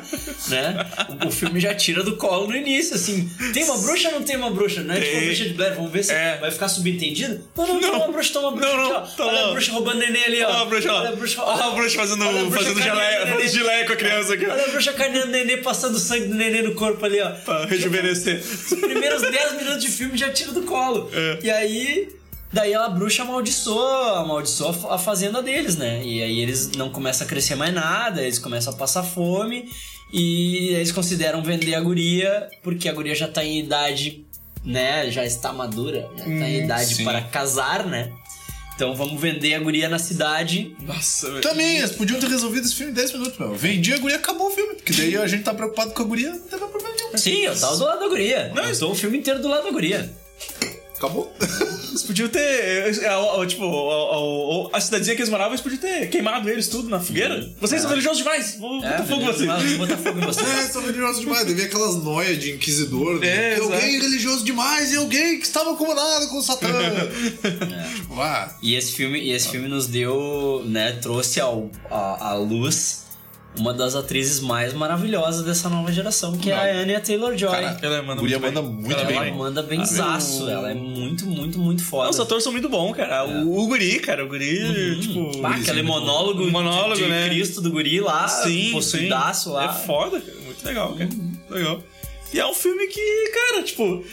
né? 0.49 0.77
O, 1.25 1.29
o 1.29 1.31
filme 1.31 1.59
já 1.59 1.75
tira 1.75 2.03
do 2.03 2.17
colo 2.17 2.49
no 2.49 2.55
início, 2.55 2.95
assim. 2.97 3.31
Tem 3.55 3.65
uma 3.65 3.79
bruxa 3.79 4.09
ou 4.09 4.15
não 4.17 4.23
tem 4.23 4.37
uma 4.37 4.51
bruxa? 4.51 4.83
Não 4.83 4.95
é 4.95 5.01
tipo 5.01 5.17
a 5.17 5.21
bruxa 5.21 5.45
de 5.45 5.55
Blair, 5.55 5.75
vamos 5.75 5.91
ver 5.91 6.05
se 6.05 6.13
É. 6.13 6.37
vai 6.39 6.51
ficar 6.51 6.69
subentendido? 6.69 7.41
Não, 7.57 7.67
não, 7.67 7.81
Não. 7.81 7.95
uma 7.97 8.09
bruxa, 8.13 8.33
tem 8.35 8.43
uma 8.43 8.51
bruxa 8.53 8.69
Não, 8.69 8.77
não, 8.77 8.97
aqui, 8.99 9.13
ó. 9.15 9.17
tá 9.17 9.27
Olha 9.27 9.41
a 9.47 9.51
bruxa 9.53 9.73
roubando 9.73 9.99
neném 10.01 10.25
ali, 10.25 10.43
ó. 10.43 10.49
Olha 10.51 10.59
a 10.61 10.65
bruxa. 10.67 10.93
Olha 10.93 11.09
a 11.09 11.13
bruxa, 11.13 11.43
Olha 11.43 11.65
a 11.65 11.71
bruxa 11.71 11.97
fazendo, 11.97 12.27
olha 12.27 12.41
a 12.41 12.45
bruxa 12.45 12.59
fazendo 12.59 12.83
geleia, 12.83 13.87
com 13.87 13.93
a 13.95 13.97
criança 13.97 14.35
aqui. 14.35 14.45
Olha 14.47 14.65
a 14.65 14.69
bruxa 14.69 14.93
carneando 14.93 15.31
neném, 15.33 15.63
passando 15.63 15.99
sangue 15.99 16.27
do 16.27 16.35
neném 16.35 16.63
no 16.63 16.75
corpo 16.75 17.03
ali, 17.07 17.21
ó. 17.23 17.31
Pra 17.31 17.65
rejuvenescer. 17.65 18.39
Os 18.41 18.79
primeiros 18.81 19.23
10 19.23 19.53
minutos 19.57 19.81
de 19.81 19.89
filme 19.89 20.19
já 20.19 20.31
tira 20.31 20.53
do 20.53 20.63
colo. 20.65 21.11
É. 21.11 21.39
E 21.43 21.51
aí. 21.51 22.09
Daí 22.55 22.73
a 22.73 22.89
bruxa 22.89 23.23
amaldiçoa, 23.23 24.21
amaldiçoa 24.21 24.71
a 24.71 24.73
fa- 24.73 24.95
a 24.95 24.99
fazenda 24.99 25.43
deles, 25.43 25.77
né? 25.77 26.01
E 26.05 26.23
aí 26.23 26.39
eles 26.41 26.71
não 26.77 26.89
começam 26.89 27.27
a 27.27 27.29
crescer 27.29 27.57
mais 27.57 27.75
nada, 27.75 28.23
eles 28.23 28.39
começam 28.39 28.73
a 28.73 28.77
passar 28.77 29.03
fome 29.03 29.69
e 30.13 30.69
eles 30.69 30.93
consideram 30.93 31.43
vender 31.43 31.75
a 31.75 31.81
guria 31.81 32.49
porque 32.63 32.89
a 32.89 32.93
guria 32.93 33.15
já 33.15 33.27
tá 33.27 33.45
em 33.45 33.59
idade, 33.59 34.25
né? 34.65 35.11
Já 35.11 35.25
está 35.25 35.53
madura, 35.53 36.09
já 36.17 36.25
tá 36.25 36.31
em 36.31 36.63
idade 36.65 36.95
sim. 36.95 37.05
para 37.05 37.21
casar, 37.23 37.85
né? 37.87 38.13
Então 38.77 38.95
vamos 38.95 39.21
vender 39.21 39.55
a 39.55 39.59
guria 39.59 39.89
na 39.89 39.99
cidade. 39.99 40.77
Nossa, 40.81 41.29
velho. 41.31 41.41
Também, 41.43 41.79
eles 41.79 41.91
podiam 41.93 42.19
ter 42.21 42.29
resolvido 42.29 42.67
esse 42.67 42.75
filme 42.77 42.93
em 42.93 42.95
10 42.95 43.13
minutos, 43.15 43.39
meu. 43.39 43.55
Vendi 43.55 43.93
a 43.95 43.99
guria, 43.99 44.17
acabou 44.17 44.47
o 44.49 44.51
filme. 44.51 44.75
Porque 44.75 44.93
daí 44.93 45.17
a 45.17 45.27
gente 45.27 45.43
tá 45.45 45.55
preocupado 45.55 45.93
com 45.93 46.03
a 46.03 46.07
guria, 46.07 46.31
não 46.31 46.39
tem 46.41 46.59
problema 46.59 46.89
nenhum. 46.97 47.17
Sim, 47.19 47.39
eu 47.47 47.59
tava 47.59 47.77
do 47.77 47.85
lado 47.85 48.01
da 48.01 48.09
guria. 48.09 48.53
Não, 48.55 48.65
eu 48.65 48.71
estou 48.71 48.91
o 48.93 48.95
filme 48.95 49.19
inteiro 49.19 49.41
do 49.43 49.49
lado 49.49 49.65
da 49.65 49.71
guria. 49.71 50.13
Acabou. 51.05 51.33
Eles 51.91 52.03
podiam 52.03 52.29
ter. 52.29 52.41
é, 52.41 52.89
é, 52.91 53.43
é, 53.43 53.47
tipo, 53.47 53.65
a, 53.65 54.75
a, 54.75 54.79
a 54.79 54.81
cidadezinha 54.81 55.15
que 55.15 55.23
eles 55.23 55.31
moravam, 55.31 55.53
eles 55.53 55.61
podiam 55.61 55.81
ter 55.81 56.09
queimado 56.09 56.49
eles 56.49 56.69
tudo 56.69 56.89
na 56.89 56.99
fogueira. 56.99 57.49
Vocês 57.61 57.83
são 57.83 57.91
religiosos 57.91 58.19
demais! 58.19 58.57
Vou 58.59 58.81
botar 58.81 59.05
fogo 59.05 59.23
em 59.23 59.27
vocês. 59.27 59.47
Vou 59.77 59.87
botar 59.87 59.97
fogo 59.99 60.19
em 60.19 60.23
vocês. 60.23 60.49
É, 60.49 60.63
são 60.69 60.83
religiosos 60.83 61.21
demais. 61.21 61.47
Devia 61.47 61.67
aquelas 61.67 61.97
noias 62.03 62.39
de 62.39 62.53
inquisidor. 62.53 63.21
né? 63.21 63.55
É, 63.55 63.59
alguém 63.59 64.01
religioso 64.01 64.45
demais 64.45 64.93
e 64.93 64.97
alguém 64.97 65.39
que 65.39 65.47
estava 65.47 65.73
acomodado 65.73 66.29
com 66.29 66.39
o 66.39 66.43
Satã. 66.43 66.69
Tipo, 67.95 68.21
ah, 68.21 68.57
E 68.63 68.75
esse 68.75 68.93
filme, 68.93 69.21
e 69.21 69.33
esse 69.33 69.49
filme 69.49 69.69
nos 69.69 69.87
deu, 69.87 70.63
né, 70.67 70.93
trouxe 70.93 71.41
ao, 71.41 71.71
à, 71.91 72.31
à 72.31 72.35
luz 72.35 73.04
uma 73.57 73.73
das 73.73 73.95
atrizes 73.95 74.41
mais 74.41 74.73
maravilhosas 74.73 75.45
dessa 75.45 75.69
nova 75.69 75.93
geração, 75.93 76.37
que 76.37 76.51
é 76.51 76.55
a 76.55 76.83
Anya 76.83 77.01
Taylor-Joy. 77.01 77.51
cara, 77.51 77.79
Ela 77.83 78.03
manda 78.03 78.21
guria 78.21 78.39
muito 78.39 78.55
manda 78.55 78.63
bem. 78.69 78.77
muito 78.81 78.93
Ela 78.99 79.05
bem. 79.05 79.17
Ela 79.17 79.31
manda 79.37 79.63
benzaço, 79.63 80.49
ela 80.49 80.71
é 80.71 80.75
muito, 80.75 81.25
muito, 81.27 81.59
muito 81.59 81.85
foda. 81.85 82.05
Não, 82.05 82.11
os 82.11 82.21
atores 82.21 82.43
são 82.43 82.53
muito 82.53 82.69
bons, 82.69 82.95
cara. 82.97 83.25
O, 83.25 83.59
o 83.65 83.67
guri, 83.69 84.01
cara, 84.01 84.25
o 84.25 84.29
guri, 84.29 84.99
tipo. 85.01 85.41
Pá, 85.41 85.55
aquele 85.55 85.83
monólogo, 85.83 86.45
monólogo, 86.51 86.97
de, 86.97 87.05
de 87.05 87.09
né? 87.11 87.29
Cristo 87.29 87.61
do 87.61 87.71
guri 87.71 88.01
lá, 88.01 88.27
Sim, 88.27 88.73
possuidaço 88.73 89.51
sim. 89.51 89.55
lá. 89.55 89.65
É 89.67 89.87
foda, 89.87 90.21
cara. 90.21 90.39
Muito 90.45 90.65
legal, 90.67 90.93
cara. 90.95 91.11
Muito 91.13 91.55
legal. 91.55 91.83
E 92.33 92.41
é 92.41 92.47
um 92.47 92.55
filme 92.55 92.89
que, 92.89 93.31
cara, 93.33 93.63
tipo, 93.63 94.05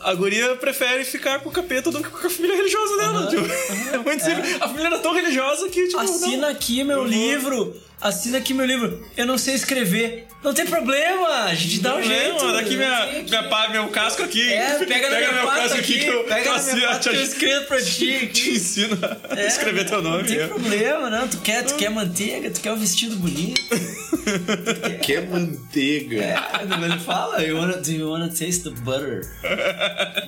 a 0.00 0.14
guria 0.14 0.56
prefere 0.56 1.04
ficar 1.04 1.40
com 1.40 1.50
o 1.50 1.52
capeta 1.52 1.90
do 1.90 2.02
que 2.02 2.08
com 2.08 2.26
a 2.26 2.30
família 2.30 2.56
religiosa 2.56 2.96
dela. 2.96 3.26
Tipo, 3.26 3.44
é 3.94 3.98
muito 3.98 4.24
simples. 4.24 4.56
A 4.62 4.68
família 4.68 4.86
era 4.86 4.98
tão 5.00 5.12
religiosa 5.12 5.68
que, 5.68 5.88
tipo. 5.88 6.00
Assina 6.00 6.38
não. 6.38 6.48
aqui 6.48 6.82
meu 6.82 6.96
Eu 6.98 7.02
vou- 7.02 7.10
livro. 7.12 7.87
Assina 8.00 8.38
aqui 8.38 8.54
meu 8.54 8.64
livro. 8.64 9.04
Eu 9.16 9.26
não 9.26 9.36
sei 9.36 9.54
escrever. 9.54 10.26
Não 10.42 10.54
tem 10.54 10.64
problema. 10.66 11.44
A 11.46 11.54
gente 11.54 11.80
dá 11.80 11.96
um 11.96 12.02
jeito. 12.02 12.44
Não, 12.44 12.52
daqui 12.52 12.76
minha, 12.76 12.96
aqui. 13.02 13.22
minha 13.28 13.42
pá, 13.48 13.68
meu 13.70 13.88
casco 13.88 14.22
aqui. 14.22 14.52
É, 14.52 14.74
pega, 14.84 15.10
na 15.10 15.16
minha 15.16 15.32
meu 15.32 15.46
casco 15.48 15.78
aqui, 15.78 15.98
que 15.98 16.06
eu, 16.06 16.22
pega 16.24 16.44
na 16.44 16.52
pasta 16.54 16.76
que 16.76 16.82
eu 16.84 17.00
te, 17.16 17.22
escrevo 17.22 17.64
pra 17.66 17.82
ti. 17.82 18.26
te 18.32 18.50
ensino 18.50 18.96
a 19.30 19.40
É, 19.40 19.46
escrever 19.48 19.84
teu 19.84 20.00
nome. 20.00 20.18
Não 20.18 20.24
tem 20.24 20.38
é. 20.38 20.46
problema, 20.46 21.10
não. 21.10 21.26
Tu 21.26 21.38
quer, 21.38 21.64
tu 21.64 21.74
quer 21.74 21.90
manteiga, 21.90 22.50
tu 22.50 22.60
quer 22.60 22.72
um 22.72 22.76
vestido 22.76 23.16
bonito. 23.16 23.60
Que 25.02 25.14
é 25.14 25.20
manteiga. 25.22 26.22
É, 26.22 26.36
ele 26.84 26.98
fala, 27.00 27.42
you 27.42 27.56
wanna, 27.56 27.78
do 27.78 27.90
you 27.90 28.10
wanna 28.10 28.28
taste 28.28 28.62
the 28.64 28.70
butter? 28.82 29.26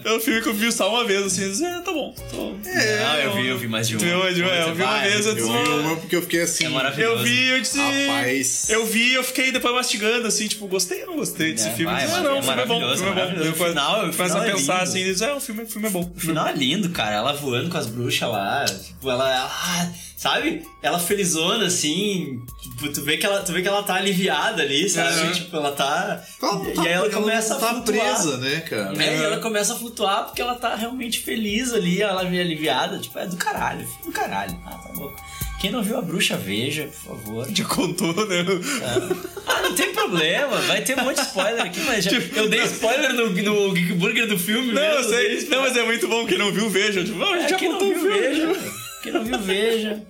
É 0.05 0.13
um 0.13 0.21
filme 0.21 0.41
que 0.41 0.49
eu 0.49 0.55
vi 0.55 0.73
só 0.73 0.89
uma 0.89 1.05
vez, 1.05 1.23
assim, 1.27 1.51
disse, 1.51 1.63
é, 1.65 1.81
tá 1.81 1.93
bom. 1.93 2.15
Tô... 2.31 2.53
não, 2.55 3.17
eu 3.19 3.35
vi, 3.35 3.47
eu 3.49 3.59
vi 3.59 3.69
mais 3.69 3.87
de 3.87 3.99
Tu 3.99 4.05
uma. 4.05 4.11
eu 4.11 4.33
vi- 4.35 4.41
eu 4.41 4.75
vi 4.75 4.83
uma 4.83 5.01
vez, 5.01 5.27
eu 5.27 5.35
vi 5.35 5.43
uma 5.43 5.97
porque 5.97 6.17
eu 6.17 6.23
fiquei 6.23 6.41
assim. 6.43 6.65
É 6.65 6.69
maravilhoso. 6.71 7.19
Eu 7.19 7.23
vi, 7.23 7.60
Rapaz. 7.63 8.69
Eu 8.71 8.87
vi, 8.87 9.13
eu 9.15 9.23
fiquei 9.25 9.53
depois 9.53 9.75
mastigando, 9.75 10.27
assim, 10.27 10.49
tipo, 10.49 10.67
gostei 10.67 11.01
ou 11.03 11.09
não 11.09 11.17
gostei 11.17 11.53
desse 11.53 11.69
É, 11.69 11.73
filme? 11.73 11.93
vai, 11.93 12.05
é 12.05 12.07
ah, 12.11 12.21
não, 12.21 12.39
o 12.39 12.43
filme 12.43 12.63
é 12.63 12.67
bom. 12.67 12.77
O 12.77 12.81
maravilhoso, 12.81 13.05
filme 13.05 13.21
é 13.21 13.27
bom. 13.27 13.41
Eu 13.45 13.51
O 13.53 13.55
final- 13.55 14.07
o 14.09 14.13
começo 14.17 14.37
a 14.39 14.47
é 14.47 14.51
pensar 14.53 14.73
lindo. 14.75 14.83
assim 14.85 15.05
diz, 15.05 15.21
é, 15.23 15.33
o 15.35 15.41
filme, 15.41 15.63
o 15.63 15.67
filme 15.69 15.89
é 15.89 15.91
bom. 15.91 16.13
O 16.17 16.21
final 16.21 16.47
é 16.47 16.53
lindo, 16.53 16.91
cara. 16.91 17.17
Ela 17.17 17.33
voando 17.33 17.71
com 17.71 17.79
as 17.79 17.87
bruxas 17.87 18.29
lá. 18.29 18.65
Tipo, 18.65 19.11
ela. 19.11 19.47
ah, 19.47 19.89
sabe? 20.17 20.63
Ela 20.83 20.99
felizona, 20.99 21.67
assim. 21.67 22.41
Tipo, 22.63 22.93
tu 22.93 23.03
vê 23.03 23.17
que 23.17 23.27
ela, 23.27 23.43
tu 23.43 23.53
vê 23.53 23.63
que 23.63 23.69
ela 23.69 23.83
tá 23.83 23.95
aliviada 23.95 24.63
ali, 24.63 24.89
sabe? 24.89 25.09
Aham. 25.21 25.33
Tipo, 25.33 25.57
ela 25.57 25.73
tá. 25.73 26.23
Ela 26.43 26.59
tá- 26.59 26.65
e 26.83 26.87
aí 26.87 26.93
ela 26.93 27.07
ela 27.07 27.11
começa 27.11 27.55
tá 27.57 27.71
a 27.71 27.75
flutuar. 27.75 27.85
presa, 28.15 28.37
né, 28.39 28.61
cara? 28.61 29.03
É, 29.03 29.19
e 29.19 29.23
ela 29.23 29.39
começa 29.39 29.75
a 29.75 29.77
flutuar 29.77 30.25
porque 30.25 30.41
ela 30.43 30.55
tá 30.55 30.75
realmente 30.75 31.21
feliz 31.21 31.73
ali, 31.73 32.01
ela 32.03 32.25
vê 32.25 32.41
aliviada. 32.41 32.99
Tipo, 32.99 33.19
é 33.19 33.27
do 33.27 33.37
caralho, 33.37 33.87
filho 33.87 34.05
do 34.07 34.13
caralho. 34.13 34.59
Ah, 34.67 34.71
tá 34.71 34.91
louco. 34.95 35.17
Quem 35.61 35.71
não 35.71 35.83
viu 35.83 35.99
a 35.99 36.03
bruxa, 36.03 36.39
veja, 36.39 36.85
por 37.05 37.17
favor. 37.19 37.47
Já 37.55 37.65
contou, 37.67 38.15
né? 38.27 38.45
Ah, 39.47 39.61
não 39.63 39.75
tem 39.75 39.93
problema, 39.93 40.57
vai 40.63 40.81
ter 40.83 40.99
um 40.99 41.05
monte 41.05 41.17
de 41.17 41.23
spoiler 41.27 41.61
aqui, 41.63 41.81
mas 41.81 42.05
já, 42.05 42.13
eu 42.13 42.49
dei 42.49 42.63
spoiler 42.63 43.13
no, 43.13 43.29
no 43.29 43.73
Geek 43.75 43.93
Burger 43.93 44.27
do 44.27 44.39
filme 44.39 44.73
Não, 44.73 44.81
eu 44.83 44.97
mesmo, 44.97 45.11
sei. 45.13 45.29
dei 45.37 45.49
Não, 45.51 45.61
mas 45.61 45.77
é 45.77 45.83
muito 45.85 46.09
bom. 46.09 46.25
Quem 46.27 46.39
não 46.39 46.51
viu, 46.51 46.71
veja. 46.71 47.05
Tipo, 47.05 47.23
ah, 47.23 47.35
a 47.35 47.39
gente 47.41 47.51
já 47.51 47.57
quem 47.57 47.69
não 47.69 47.79
contou 47.79 47.91
o 47.91 48.01
viu, 48.01 48.11
filme. 48.11 48.19
veja. 48.21 48.59
Quem 49.03 49.13
não 49.13 49.25
viu, 49.25 49.39
veja. 49.39 50.03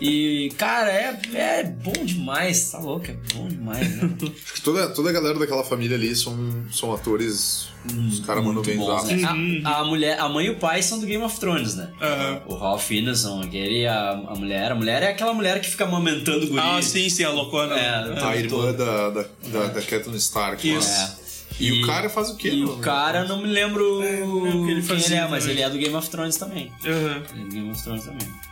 E, 0.00 0.50
cara, 0.56 0.90
é, 0.90 1.20
é 1.34 1.62
bom 1.64 1.92
demais, 2.04 2.70
tá 2.70 2.78
louco? 2.78 3.06
É 3.06 3.16
bom 3.34 3.48
demais, 3.48 3.96
né? 3.96 4.10
Acho 4.44 4.54
que 4.54 4.60
toda, 4.62 4.88
toda 4.88 5.10
a 5.10 5.12
galera 5.12 5.38
daquela 5.38 5.62
família 5.62 5.96
ali 5.96 6.16
são, 6.16 6.34
são 6.72 6.94
atores. 6.94 7.68
os 8.10 8.20
caras 8.20 8.42
mandam 8.42 8.62
bem 8.62 8.78
bons, 8.78 9.04
né? 9.04 9.62
a, 9.64 9.80
a 9.80 9.84
mulher, 9.84 10.18
a 10.18 10.28
mãe 10.28 10.46
e 10.46 10.50
o 10.50 10.56
pai 10.56 10.82
são 10.82 10.98
do 10.98 11.06
Game 11.06 11.22
of 11.22 11.38
Thrones, 11.38 11.74
né? 11.74 11.90
Aham. 12.00 12.42
O 12.46 12.54
Ralph 12.54 12.90
Ineson, 12.90 13.42
aquele, 13.42 13.86
a, 13.86 14.12
a 14.12 14.34
mulher. 14.34 14.72
A 14.72 14.74
mulher 14.74 15.02
é 15.02 15.08
aquela 15.08 15.34
mulher 15.34 15.60
que 15.60 15.68
fica 15.68 15.84
amamentando 15.84 16.46
o 16.46 16.48
guri. 16.48 16.60
Ah, 16.62 16.80
sim, 16.80 17.08
sim, 17.10 17.24
a 17.24 17.30
loucona. 17.30 17.78
É, 17.78 18.24
A 18.24 18.36
irmã 18.36 18.72
da, 18.72 19.10
da, 19.10 19.24
da, 19.52 19.66
da 19.66 19.82
Catelyn 19.82 20.16
Stark. 20.16 20.66
Isso. 20.66 20.88
É. 20.88 21.30
E, 21.60 21.82
o 21.82 21.86
cara 21.86 22.08
faz 22.08 22.30
o 22.30 22.36
quê? 22.36 22.48
E 22.48 22.64
o 22.64 22.78
cara, 22.78 23.24
não 23.24 23.42
me 23.42 23.48
lembro 23.48 23.98
o 23.98 24.00
que 24.00 24.06
ele 24.06 24.50
quem 24.50 24.70
ele 24.70 24.82
fazia 24.82 25.18
é, 25.18 25.28
mas 25.28 25.42
também. 25.44 25.56
ele 25.56 25.62
é 25.62 25.68
do 25.68 25.76
Game 25.76 25.94
of 25.94 26.08
Thrones 26.08 26.36
também. 26.38 26.72
Aham. 26.86 27.22
Ele 27.34 27.42
é 27.42 27.44
do 27.44 27.50
Game 27.50 27.70
of 27.70 27.82
Thrones 27.82 28.04
também. 28.04 28.49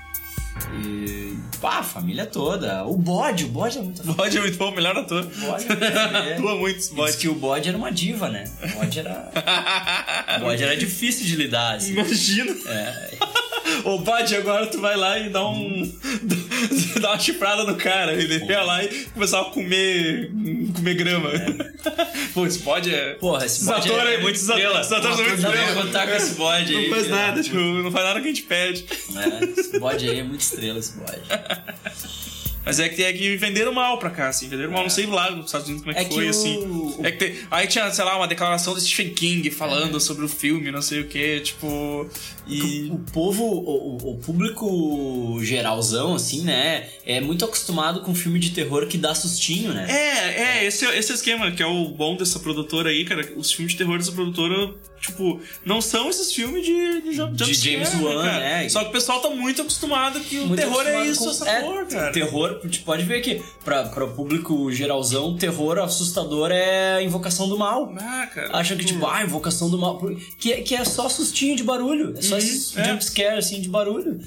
E. 0.82 1.36
Pá, 1.60 1.78
a 1.78 1.82
família 1.82 2.24
toda. 2.24 2.84
O 2.84 2.96
bode, 2.96 3.44
o 3.44 3.48
bode 3.48 3.78
é 3.78 3.82
muito 3.82 4.00
O 4.08 4.14
Bode 4.14 4.36
é 4.36 4.40
muito 4.40 4.56
bom, 4.58 4.70
melhor 4.70 4.96
ator. 4.96 5.24
O 5.24 5.46
bode 5.46 5.66
é. 5.72 6.34
Atua 6.34 6.54
muito 6.56 6.78
esse 6.78 6.88
Diz 6.88 6.96
bode. 6.96 7.16
que 7.16 7.28
o 7.28 7.34
bode 7.34 7.68
era 7.68 7.76
uma 7.76 7.90
diva, 7.90 8.28
né? 8.28 8.44
O 8.62 8.78
bode 8.78 8.98
era. 8.98 9.30
O 10.38 10.40
bode 10.40 10.62
era 10.62 10.76
difícil 10.76 11.26
de 11.26 11.34
lidar, 11.36 11.76
assim. 11.76 11.92
Imagina. 11.92 12.54
É. 12.68 13.10
Ô, 13.84 13.98
Bode, 13.98 14.36
agora 14.36 14.66
tu 14.66 14.80
vai 14.80 14.96
lá 14.96 15.18
e 15.18 15.28
dá 15.30 15.46
um. 15.48 15.92
dá 17.00 17.10
uma 17.10 17.18
chifrada 17.18 17.64
no 17.64 17.76
cara. 17.76 18.12
Ele 18.14 18.44
ia 18.44 18.62
lá 18.62 18.82
e 18.84 18.88
começar 19.14 19.40
a 19.40 19.44
comer. 19.46 20.30
comer 20.74 20.94
grama. 20.94 21.30
Pô, 22.34 22.46
esse 22.46 22.58
bode 22.60 22.94
é. 22.94 23.14
Porra, 23.14 23.46
esse 23.46 23.56
Esses 23.56 23.68
bode 23.68 23.90
é, 23.90 24.14
é- 24.14 24.18
muito 24.20 24.36
esses 24.36 24.48
estrela. 24.48 24.80
atores 24.80 25.02
são 25.02 25.24
muito 25.24 25.30
Não 25.36 25.42
dá 25.42 25.50
pra 25.50 25.60
estrela. 25.62 25.82
contar 25.86 26.06
com 26.08 26.14
esse 26.14 26.34
bode 26.34 26.76
aí. 26.76 26.88
Não 26.88 26.96
faz 26.96 27.08
nada, 27.08 27.42
tipo, 27.42 27.56
não 27.56 27.90
faz 27.92 28.04
nada 28.04 28.20
que 28.20 28.26
a 28.26 28.28
gente 28.28 28.42
pede. 28.42 28.84
É, 29.16 29.60
esse 29.60 29.78
bode 29.78 30.08
aí 30.08 30.18
é 30.18 30.22
muito 30.22 30.40
estrela, 30.40 30.78
esse 30.78 30.92
bode. 30.98 31.20
Mas 32.68 32.78
é 32.78 32.88
que, 32.88 33.02
é 33.02 33.10
que 33.14 33.34
venderam 33.38 33.72
mal 33.72 33.98
pra 33.98 34.10
cá, 34.10 34.28
assim. 34.28 34.46
Venderam 34.46 34.70
mal, 34.72 34.82
não 34.82 34.90
sei 34.90 35.06
lá 35.06 35.30
nos 35.30 35.46
Estados 35.46 35.68
Unidos 35.68 35.82
como 35.84 35.92
é 35.92 35.94
que 35.94 36.00
É 36.02 36.04
que 36.08 36.14
foi, 36.14 36.26
o- 36.26 36.30
assim. 36.30 36.96
É 37.02 37.10
que 37.10 37.16
tem- 37.18 37.34
aí 37.50 37.66
tinha, 37.66 37.90
sei 37.90 38.04
lá, 38.04 38.14
uma 38.18 38.28
declaração 38.28 38.74
do 38.74 38.80
Stephen 38.80 39.08
King 39.14 39.50
falando 39.50 39.96
É. 39.96 40.00
sobre 40.00 40.22
o 40.24 40.28
filme, 40.28 40.70
não 40.70 40.82
sei 40.82 41.00
o 41.00 41.06
que, 41.08 41.40
tipo. 41.40 42.06
E. 42.46 42.90
O 42.90 42.98
povo, 43.12 43.42
o, 43.44 44.10
o- 44.12 44.18
público 44.18 45.38
geralzão, 45.42 46.14
assim, 46.14 46.42
né? 46.42 46.88
É 47.06 47.20
muito 47.20 47.44
acostumado 47.44 48.00
com 48.00 48.14
filme 48.14 48.38
de 48.38 48.50
terror 48.50 48.86
que 48.86 48.98
dá 48.98 49.14
sustinho, 49.14 49.72
né? 49.72 49.86
É, 49.88 50.42
é, 50.60 50.64
esse, 50.66 50.84
é- 50.84 50.98
esse 50.98 51.12
é 51.12 51.14
esquema, 51.14 51.50
que 51.50 51.62
é 51.62 51.66
o 51.66 51.88
bom 51.88 52.16
dessa 52.16 52.38
produtora 52.38 52.90
aí, 52.90 53.04
cara. 53.04 53.26
Os 53.36 53.52
filmes 53.52 53.72
de 53.72 53.78
terror 53.78 53.98
dessa 53.98 54.12
produtora, 54.12 54.74
tipo, 55.00 55.40
não 55.64 55.80
são 55.80 56.08
esses 56.10 56.32
filmes 56.32 56.64
de, 56.64 57.00
de, 57.02 57.12
jump- 57.12 57.34
De 57.34 57.54
James 57.54 57.94
Wan, 58.00 58.22
né? 58.24 58.68
Só 58.68 58.82
que 58.82 58.88
o 58.90 58.92
pessoal 58.92 59.20
tá 59.20 59.30
muito 59.30 59.62
acostumado 59.62 60.20
que 60.20 60.38
o 60.38 60.46
Muito 60.46 60.60
terror 60.60 60.86
é 60.86 61.06
isso, 61.06 61.24
com- 61.24 61.30
essa 61.30 61.48
é, 61.48 61.60
porra, 61.60 61.84
cara. 61.86 62.12
Terror, 62.12 62.57
tu 62.66 62.80
pode 62.82 63.04
ver 63.04 63.20
que 63.20 63.42
pra, 63.64 63.84
pra 63.84 64.06
público 64.06 64.72
geralzão, 64.72 65.36
terror 65.36 65.78
assustador 65.78 66.50
é 66.50 67.02
invocação 67.02 67.48
do 67.48 67.58
mal. 67.58 67.92
Ah, 68.00 68.26
cara. 68.32 68.56
Acham 68.56 68.76
que, 68.76 68.84
tipo, 68.84 69.06
ah, 69.06 69.22
invocação 69.22 69.68
do 69.70 69.78
mal. 69.78 70.00
Que, 70.38 70.52
é- 70.54 70.60
que 70.62 70.74
é 70.74 70.84
só 70.84 71.08
sustinho 71.08 71.54
de 71.54 71.62
barulho. 71.62 72.14
É 72.16 72.22
só 72.22 72.36
Uhum, 72.36 72.40
é. 72.82 72.88
jumpscare, 72.88 73.38
assim, 73.38 73.60
de 73.60 73.68
barulho. 73.68 74.18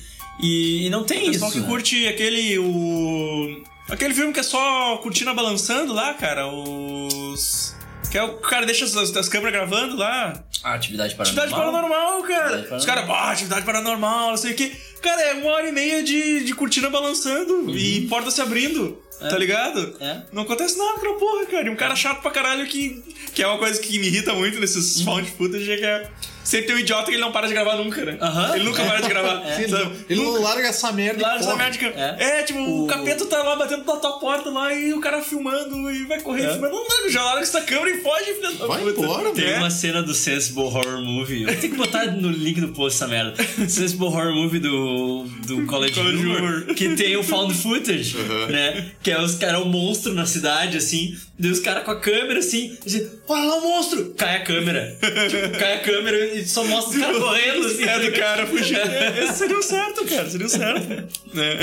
E, 0.42 0.86
e 0.86 0.90
não 0.90 1.04
tem 1.04 1.30
O 1.30 1.32
pessoal 1.32 1.50
isso. 1.52 1.60
que 1.60 1.64
né? 1.66 1.70
curte 1.72 2.08
aquele. 2.08 2.58
O. 2.60 3.64
Aquele 3.90 4.14
filme 4.14 4.32
que 4.32 4.40
é 4.40 4.44
só 4.44 4.98
cortina 4.98 5.34
balançando 5.34 5.92
lá, 5.94 6.14
cara. 6.14 6.48
Os. 6.48 7.76
Que 8.12 8.18
é 8.18 8.24
o 8.24 8.34
cara 8.40 8.66
deixa 8.66 8.84
as, 8.84 8.96
as 8.96 9.30
câmeras 9.30 9.54
gravando 9.54 9.96
lá. 9.96 10.44
Ah, 10.64 10.74
atividade 10.74 11.16
paranormal. 11.16 11.44
Atividade 11.46 11.52
paranormal, 11.72 12.24
cara. 12.24 12.56
Atividade 12.56 12.76
Os 12.76 12.86
caras, 12.86 13.06
pá, 13.06 13.32
atividade 13.32 13.66
paranormal, 13.66 14.30
não 14.32 14.38
sei 14.38 14.52
o 14.52 14.56
que. 14.56 14.70
Cara, 15.02 15.22
é 15.22 15.34
uma 15.36 15.52
hora 15.52 15.70
e 15.70 15.72
meia 15.72 16.04
de, 16.04 16.44
de 16.44 16.54
cortina 16.54 16.90
balançando 16.90 17.76
e 17.76 18.08
porta 18.08 18.30
se 18.30 18.42
abrindo. 18.42 19.02
Tá 19.20 19.38
ligado? 19.38 19.96
Uhum. 20.00 20.08
É. 20.08 20.24
Não 20.32 20.44
acontece 20.44 20.78
nada 20.80 20.98
aquela 20.98 21.16
porra, 21.18 21.46
cara. 21.46 21.68
E 21.68 21.70
um 21.70 21.76
cara 21.76 21.96
chato 21.96 22.22
pra 22.22 22.32
caralho 22.32 22.66
que. 22.66 23.04
Que 23.34 23.44
é 23.44 23.48
uma 23.48 23.60
coisa 23.60 23.80
que 23.80 23.98
me 24.00 24.08
irrita 24.08 24.34
muito 24.34 24.60
nesses 24.60 24.98
Uhum. 24.98 25.06
found 25.06 25.32
footage, 25.32 25.72
é 25.72 25.78
que 25.78 25.86
é. 25.86 26.10
Sempre 26.52 26.68
tem 26.68 26.76
um 26.76 26.80
idiota 26.80 27.06
que 27.06 27.12
ele 27.12 27.22
não 27.22 27.32
para 27.32 27.48
de 27.48 27.54
gravar 27.54 27.78
nunca, 27.78 28.04
né? 28.04 28.18
Aham. 28.20 28.56
Ele 28.56 28.64
nunca 28.66 28.84
para 28.84 29.00
de 29.02 29.08
gravar. 29.08 29.42
É. 29.48 29.68
sabe? 29.68 29.92
Ele 30.10 30.22
não 30.22 30.42
larga 30.42 30.68
essa 30.68 30.92
merda. 30.92 31.22
E 31.24 31.26
nessa 31.26 31.46
corre. 31.46 31.58
merda. 31.58 31.78
que- 31.78 31.86
É. 31.86 32.40
É. 32.40 32.44
tipo, 32.44 32.60
o... 32.60 32.84
O- 32.84 32.88
capeta 32.88 33.26
tá 33.26 33.42
lá 33.42 33.56
batendo 33.56 33.86
na 33.86 33.96
tua 33.96 34.20
porta 34.20 34.50
lá 34.50 34.74
e 34.74 34.94
o 34.94 35.00
cara 35.00 35.22
filmando 35.22 35.90
e 35.90 36.04
vai 36.06 36.20
correr 36.20 36.44
É. 36.44 36.52
filmando. 36.54 36.76
Não, 36.76 36.86
não, 37.04 37.10
já 37.10 37.24
larga 37.24 37.42
essa 37.42 37.62
câmera 37.62 37.92
e 37.92 38.02
foge, 38.02 38.34
filha 38.34 38.52
da 38.52 38.66
Vai 38.68 38.82
puta. 38.82 39.00
embora, 39.02 39.32
Tem 39.32 39.46
É. 39.50 39.58
uma 39.60 39.70
cena 39.70 40.04
do 40.04 40.14
Sensible 40.14 40.64
Horror 40.64 41.02
Movie. 41.02 41.44
Eu 41.44 41.60
tenho 41.60 41.72
que 41.74 41.78
botar 41.78 42.06
no 42.08 42.30
link 42.30 42.60
do 42.60 42.70
post 42.70 42.98
essa 42.98 43.08
merda. 43.08 43.42
Sensible 43.70 44.08
Horror 44.08 44.34
Movie 44.34 44.60
do, 44.60 45.24
do 45.48 45.66
College, 45.68 45.94
College 45.94 46.18
Humor, 46.26 46.40
Humor. 46.42 46.76
que 46.76 46.90
tem 46.96 47.16
o 47.16 47.24
found 47.24 47.54
footage, 47.54 48.16
né? 48.50 48.92
Que 49.02 49.12
é 49.12 49.22
os 49.22 49.36
caras, 49.36 49.62
um 49.62 49.70
monstro 49.70 50.14
na 50.14 50.26
cidade, 50.26 50.78
assim. 50.78 51.16
E 51.40 51.48
os 51.48 51.60
caras 51.60 51.84
com 51.84 51.92
a 51.92 52.00
câmera, 52.00 52.40
assim. 52.40 52.78
assim 52.86 53.10
Olha 53.32 53.46
lá 53.46 53.56
o 53.58 53.62
monstro! 53.62 54.14
Cai 54.18 54.38
a 54.38 54.44
câmera. 54.44 54.98
Tipo, 55.30 55.58
cai 55.58 55.74
a 55.76 55.80
câmera 55.80 56.26
e 56.36 56.46
só 56.46 56.64
mostra 56.66 56.98
os 56.98 57.04
caras 57.04 57.18
correndo, 57.22 57.68
assim. 57.68 57.84
É 57.84 58.00
do 58.00 58.12
cara 58.12 58.46
fugindo. 58.48 58.80
É, 58.80 59.24
Esse 59.24 59.38
seria 59.40 59.58
o 59.58 59.64
certo, 59.64 60.06
cara. 60.06 60.30
Seria 60.30 60.46
o 60.48 60.50
certo. 60.50 60.88
né? 61.34 61.56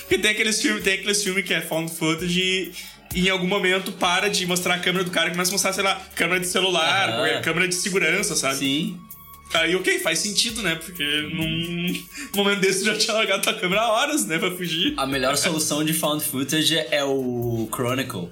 Porque 0.00 0.18
tem 0.18 0.30
aqueles 0.30 0.60
filmes, 0.60 0.82
tem 0.84 0.94
aqueles 0.94 1.22
filmes 1.22 1.44
que 1.44 1.54
é 1.54 1.60
found 1.60 1.92
footage 1.92 2.72
e 3.14 3.26
em 3.26 3.30
algum 3.30 3.46
momento 3.46 3.92
para 3.92 4.28
de 4.28 4.46
mostrar 4.46 4.74
a 4.74 4.78
câmera 4.78 5.04
do 5.04 5.10
cara 5.10 5.28
e 5.28 5.32
começa 5.32 5.50
a 5.50 5.52
mostrar, 5.52 5.72
sei 5.72 5.82
lá, 5.82 6.00
câmera 6.14 6.40
de 6.40 6.46
celular, 6.46 7.14
qualquer 7.16 7.40
câmera 7.42 7.66
de 7.68 7.74
segurança, 7.74 8.36
sabe? 8.36 8.56
Sim. 8.56 8.98
Aí, 9.54 9.74
ok, 9.74 9.98
faz 10.00 10.18
sentido, 10.18 10.60
né? 10.62 10.74
Porque 10.74 11.02
num 11.32 11.94
momento 12.36 12.60
desse 12.60 12.84
já 12.84 12.94
tinha 12.98 13.14
largado 13.14 13.42
tua 13.42 13.54
câmera 13.54 13.80
há 13.80 13.92
horas, 13.92 14.26
né? 14.26 14.38
Pra 14.38 14.50
fugir. 14.50 14.92
A 14.98 15.06
melhor 15.06 15.36
solução 15.38 15.82
de 15.82 15.94
found 15.94 16.22
footage 16.22 16.76
é 16.90 17.02
o 17.02 17.66
Chronicle. 17.72 18.28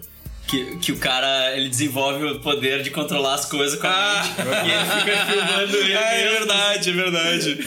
Que, 0.49 0.77
que 0.77 0.93
o 0.93 0.97
cara 0.97 1.57
ele 1.57 1.69
desenvolve 1.69 2.25
o 2.25 2.39
poder 2.39 2.81
de 2.83 2.91
controlar 2.91 3.35
as 3.35 3.47
coisas 3.47 3.81
com 3.81 3.87
a 3.89 3.91
Ah. 3.91 4.23
mente. 4.23 4.69
E 4.69 4.73
ele 4.73 5.01
fica 5.01 5.27
filmando 5.27 5.77
ele. 5.77 5.93
É, 5.97 6.21
é 6.21 6.25
mesmo. 6.25 6.39
verdade, 6.39 6.91
é 6.91 6.93
verdade. 6.93 7.59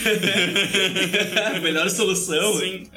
a 1.55 1.59
melhor 1.59 1.89
solução. 1.89 2.57
Sim. 2.57 2.87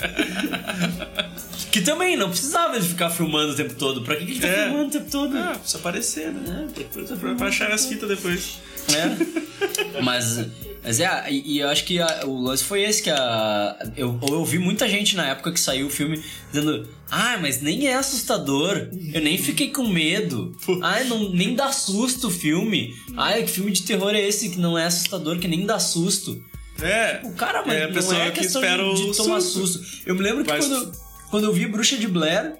Que 1.72 1.80
também 1.80 2.16
não 2.16 2.28
precisava 2.28 2.78
de 2.78 2.86
ficar 2.86 3.10
filmando 3.10 3.52
o 3.52 3.56
tempo 3.56 3.74
todo. 3.74 4.02
Pra 4.02 4.14
que, 4.16 4.24
que 4.26 4.32
ele 4.32 4.40
tá 4.40 4.46
É. 4.48 4.64
filmando 4.66 4.86
o 4.88 4.90
tempo 4.90 5.10
todo? 5.10 5.36
Ah, 5.36 5.56
precisa 5.58 5.78
aparecer, 5.78 6.30
né? 6.30 6.68
É, 6.78 7.34
pra 7.34 7.48
achar 7.48 7.70
as 7.72 7.86
fitas 7.86 8.08
depois. 8.08 8.58
É. 8.94 10.00
Mas, 10.02 10.46
mas 10.82 11.00
é, 11.00 11.30
e, 11.30 11.54
e 11.54 11.58
eu 11.60 11.68
acho 11.68 11.84
que 11.84 12.00
a- 12.00 12.22
o 12.26 12.40
lance 12.42 12.64
foi 12.64 12.82
esse 12.82 13.02
que 13.02 13.10
a. 13.10 13.76
Eu, 13.96 14.18
eu 14.28 14.38
ouvi 14.38 14.58
muita 14.58 14.88
gente 14.88 15.14
na 15.16 15.26
época 15.28 15.52
que 15.52 15.60
saiu 15.60 15.86
o 15.86 15.90
filme 15.90 16.22
dizendo. 16.52 16.88
Ah, 17.10 17.38
mas 17.40 17.60
nem 17.60 17.86
é 17.86 17.94
assustador. 17.94 18.88
Eu 19.12 19.20
nem 19.20 19.36
fiquei 19.38 19.68
com 19.70 19.86
medo. 19.86 20.56
Ah, 20.82 21.04
não, 21.04 21.28
nem 21.30 21.54
dá 21.54 21.70
susto 21.70 22.28
o 22.28 22.30
filme. 22.30 22.94
Ah, 23.16 23.34
que 23.34 23.46
filme 23.48 23.70
de 23.70 23.82
terror 23.82 24.14
é 24.14 24.20
esse 24.20 24.48
que 24.50 24.58
não 24.58 24.78
é 24.78 24.86
assustador, 24.86 25.38
que 25.38 25.46
nem 25.46 25.66
dá 25.66 25.78
susto? 25.78 26.42
É. 26.80 27.20
O 27.24 27.32
cara, 27.34 27.62
mas 27.66 27.74
É 27.76 27.84
a 27.84 27.86
não 27.88 27.94
pessoa 27.94 28.16
é 28.22 28.30
que 28.30 28.40
questão 28.40 28.62
espera 28.62 28.82
de, 28.82 28.94
de 28.94 29.10
o 29.10 29.14
tomar 29.14 29.40
susto. 29.40 29.66
susto. 29.66 30.02
Eu 30.06 30.14
me 30.14 30.22
lembro 30.22 30.42
que 30.42 30.50
Mas- 30.50 30.66
quando, 30.66 30.92
quando 31.30 31.44
eu 31.44 31.52
vi 31.52 31.66
Bruxa 31.66 31.96
de 31.96 32.08
Blair, 32.08 32.54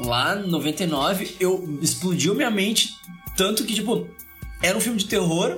lá 0.00 0.36
em 0.42 0.48
99, 0.50 1.36
eu 1.38 1.78
explodiu 1.82 2.34
minha 2.34 2.50
mente 2.50 2.90
tanto 3.36 3.64
que, 3.64 3.74
tipo, 3.74 4.08
era 4.62 4.78
um 4.78 4.80
filme 4.80 4.98
de 4.98 5.06
terror 5.06 5.56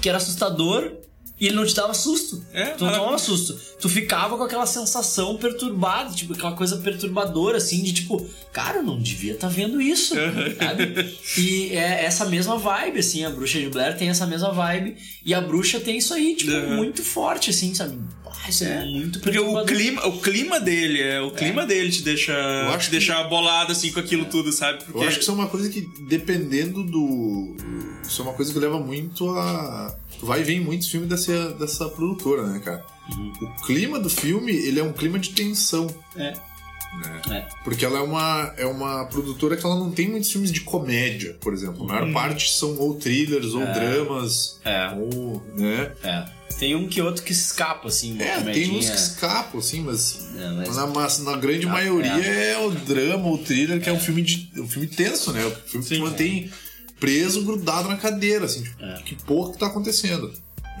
que 0.00 0.08
era 0.08 0.18
assustador 0.18 0.92
e 1.40 1.46
ele 1.46 1.56
não 1.56 1.64
te 1.64 1.74
dava 1.74 1.94
susto. 1.94 2.44
É, 2.52 2.66
tu 2.66 2.84
não 2.84 2.92
tomava 2.92 3.18
susto. 3.18 3.58
Tu 3.80 3.88
ficava 3.88 4.36
com 4.36 4.42
aquela 4.44 4.66
sensação 4.66 5.36
perturbada, 5.38 6.14
tipo, 6.14 6.34
aquela 6.34 6.52
coisa 6.52 6.76
perturbadora, 6.76 7.56
assim, 7.56 7.82
de 7.82 7.92
tipo, 7.94 8.24
cara, 8.52 8.78
eu 8.78 8.82
não 8.82 8.98
devia 9.00 9.32
estar 9.32 9.48
vendo 9.48 9.80
isso, 9.80 10.14
sabe? 10.58 11.16
E 11.38 11.70
é 11.76 12.04
essa 12.04 12.26
mesma 12.26 12.58
vibe, 12.58 12.98
assim, 13.00 13.24
a 13.24 13.30
bruxa 13.30 13.58
de 13.58 13.68
Blair 13.68 13.96
tem 13.96 14.08
essa 14.10 14.26
mesma 14.26 14.52
vibe 14.52 14.96
e 15.24 15.32
a 15.32 15.40
bruxa 15.40 15.80
tem 15.80 15.96
isso 15.98 16.12
aí, 16.12 16.34
tipo, 16.36 16.50
Uhum. 16.52 16.76
muito 16.76 17.02
forte, 17.02 17.50
assim, 17.50 17.74
sabe? 17.74 17.98
Ah, 18.42 18.48
isso 18.48 18.64
é, 18.64 18.84
muito 18.86 19.20
Porque 19.20 19.38
o 19.38 19.42
perturbador. 19.42 19.68
clima, 19.68 20.06
o 20.06 20.20
clima 20.20 20.60
dele, 20.60 21.00
é, 21.02 21.20
o 21.20 21.30
clima 21.30 21.66
dele 21.66 21.90
te 21.90 22.02
deixa, 22.02 22.32
acho 22.68 22.78
te 22.78 22.84
que- 22.86 22.90
deixa 22.92 23.22
bolado 23.24 23.72
assim 23.72 23.90
com 23.92 24.00
aquilo 24.00 24.24
tudo, 24.26 24.50
sabe? 24.52 24.82
Porque 24.84 24.98
Eu 24.98 25.02
acho 25.08 25.16
que 25.18 25.22
isso 25.22 25.30
é 25.30 25.34
uma 25.34 25.46
coisa 25.48 25.68
que, 25.68 25.82
dependendo 26.08 26.82
do. 26.82 27.54
Isso 28.06 28.22
é 28.22 28.24
uma 28.24 28.32
coisa 28.34 28.52
que 28.52 28.58
leva 28.58 28.78
muito 28.80 29.28
a. 29.30 29.94
Vai 30.22 30.42
vem 30.42 30.58
muitos 30.60 30.88
filmes 30.88 31.08
dessa, 31.30 31.50
dessa 31.54 31.88
produtora, 31.88 32.44
né, 32.46 32.58
cara? 32.60 32.84
O 33.42 33.62
clima 33.66 33.98
do 33.98 34.08
filme, 34.10 34.52
ele 34.52 34.78
é 34.80 34.82
um 34.82 34.92
clima 34.92 35.18
de 35.18 35.30
tensão. 35.30 35.86
É. 36.16 36.32
Né? 36.92 37.22
É. 37.30 37.48
Porque 37.62 37.84
ela 37.84 37.98
é 37.98 38.02
uma, 38.02 38.52
é 38.56 38.66
uma 38.66 39.04
produtora 39.06 39.56
que 39.56 39.64
ela 39.64 39.76
não 39.76 39.90
tem 39.92 40.08
muitos 40.08 40.30
filmes 40.32 40.50
de 40.50 40.60
comédia, 40.62 41.36
por 41.40 41.52
exemplo. 41.52 41.84
A 41.84 41.86
maior 41.86 42.12
parte 42.12 42.50
são 42.50 42.76
ou 42.78 42.94
thrillers, 42.96 43.52
ou 43.54 43.60
dramas, 43.64 44.60
É. 44.64 44.88
ou. 44.96 45.42
né? 45.56 45.92
É. 46.02 46.40
Tem 46.58 46.74
um 46.74 46.88
que 46.88 47.00
outro 47.00 47.22
que 47.22 47.32
escapa, 47.32 47.88
assim, 47.88 48.14
uma 48.14 48.22
É, 48.24 48.34
tem 48.34 48.38
comedinha. 48.42 48.78
uns 48.80 48.90
que 48.90 48.96
escapam, 48.96 49.60
assim, 49.60 49.82
mas, 49.82 50.28
É, 50.36 50.50
mas- 50.50 50.76
na, 50.76 51.32
na 51.32 51.36
grande 51.38 51.66
Ah, 51.66 51.70
maioria 51.70 52.10
é. 52.26 52.52
é. 52.52 52.58
o 52.58 52.70
drama, 52.72 53.28
o 53.30 53.38
thriller, 53.38 53.80
que 53.80 53.88
é, 53.88 53.92
um 53.92 54.00
filme 54.00 54.20
de. 54.20 54.50
um 54.60 54.68
filme 54.68 54.86
tenso, 54.88 55.32
né? 55.32 55.44
O 55.46 55.50
filme 55.68 55.86
que 55.86 55.94
te 55.94 56.00
mantém 56.00 56.50
preso, 56.98 57.44
grudado 57.44 57.88
na 57.88 57.96
cadeira, 57.96 58.44
assim, 58.44 58.62
tipo, 58.62 58.84
É. 58.84 59.02
que 59.02 59.14
porra 59.24 59.52
que 59.52 59.58
tá 59.58 59.66
acontecendo? 59.68 60.30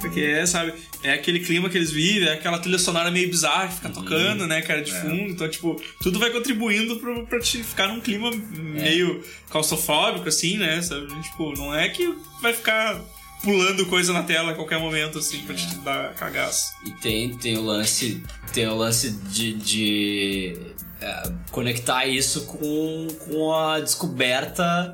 Porque 0.00 0.20
é, 0.20 0.46
sabe, 0.46 0.72
é 1.02 1.12
aquele 1.12 1.40
clima 1.40 1.68
que 1.68 1.76
eles 1.76 1.90
vivem, 1.90 2.28
é 2.28 2.32
aquela 2.32 2.58
trilha 2.58 2.78
sonora 2.78 3.10
meio 3.10 3.28
bizarra 3.28 3.68
que 3.68 3.74
fica 3.74 3.88
Uhum. 3.88 3.94
tocando, 3.94 4.46
né, 4.46 4.62
cara, 4.62 4.80
É. 4.80 4.82
de 4.82 4.92
fundo. 4.92 5.30
Então, 5.32 5.48
tipo, 5.48 5.80
tudo 6.02 6.18
vai 6.18 6.30
contribuindo 6.30 6.96
pra, 6.98 7.22
pra 7.24 7.38
te 7.40 7.62
ficar 7.62 7.88
num 7.88 8.00
clima 8.00 8.30
meio 8.52 9.22
claustrofóbico, 9.50 10.28
assim, 10.28 10.56
né? 10.58 10.80
Sabe? 10.82 11.06
Tipo, 11.22 11.52
não 11.56 11.74
é 11.74 11.88
que 11.88 12.12
vai 12.40 12.52
ficar 12.52 13.00
pulando 13.42 13.86
coisa 13.86 14.12
na 14.12 14.22
tela 14.22 14.52
a 14.52 14.54
qualquer 14.54 14.78
momento, 14.78 15.18
assim, 15.18 15.38
pra 15.42 15.54
te 15.54 15.64
É. 15.66 15.78
dar 15.84 16.14
cagaço. 16.14 16.72
E 16.86 16.90
tem, 16.92 17.34
tem 17.36 17.56
o 17.58 17.62
lance. 17.62 18.22
Tem 18.52 18.66
o 18.66 18.74
lance 18.74 19.10
de. 19.10 19.54
de 19.54 20.56
é, 21.00 21.32
conectar 21.50 22.04
isso 22.06 22.42
com, 22.46 23.08
com 23.24 23.54
a 23.54 23.80
descoberta 23.80 24.92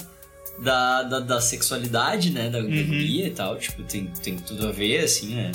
da, 0.59 1.03
da, 1.03 1.21
da 1.21 1.41
sexualidade, 1.41 2.31
né? 2.31 2.49
Da, 2.51 2.61
da 2.61 2.67
guria 2.67 3.27
e 3.27 3.31
tal. 3.31 3.57
Tipo, 3.59 3.83
tem, 3.83 4.07
tem 4.23 4.37
tudo 4.37 4.69
a 4.69 4.73
ver, 4.73 5.05
assim, 5.05 5.35
né? 5.35 5.53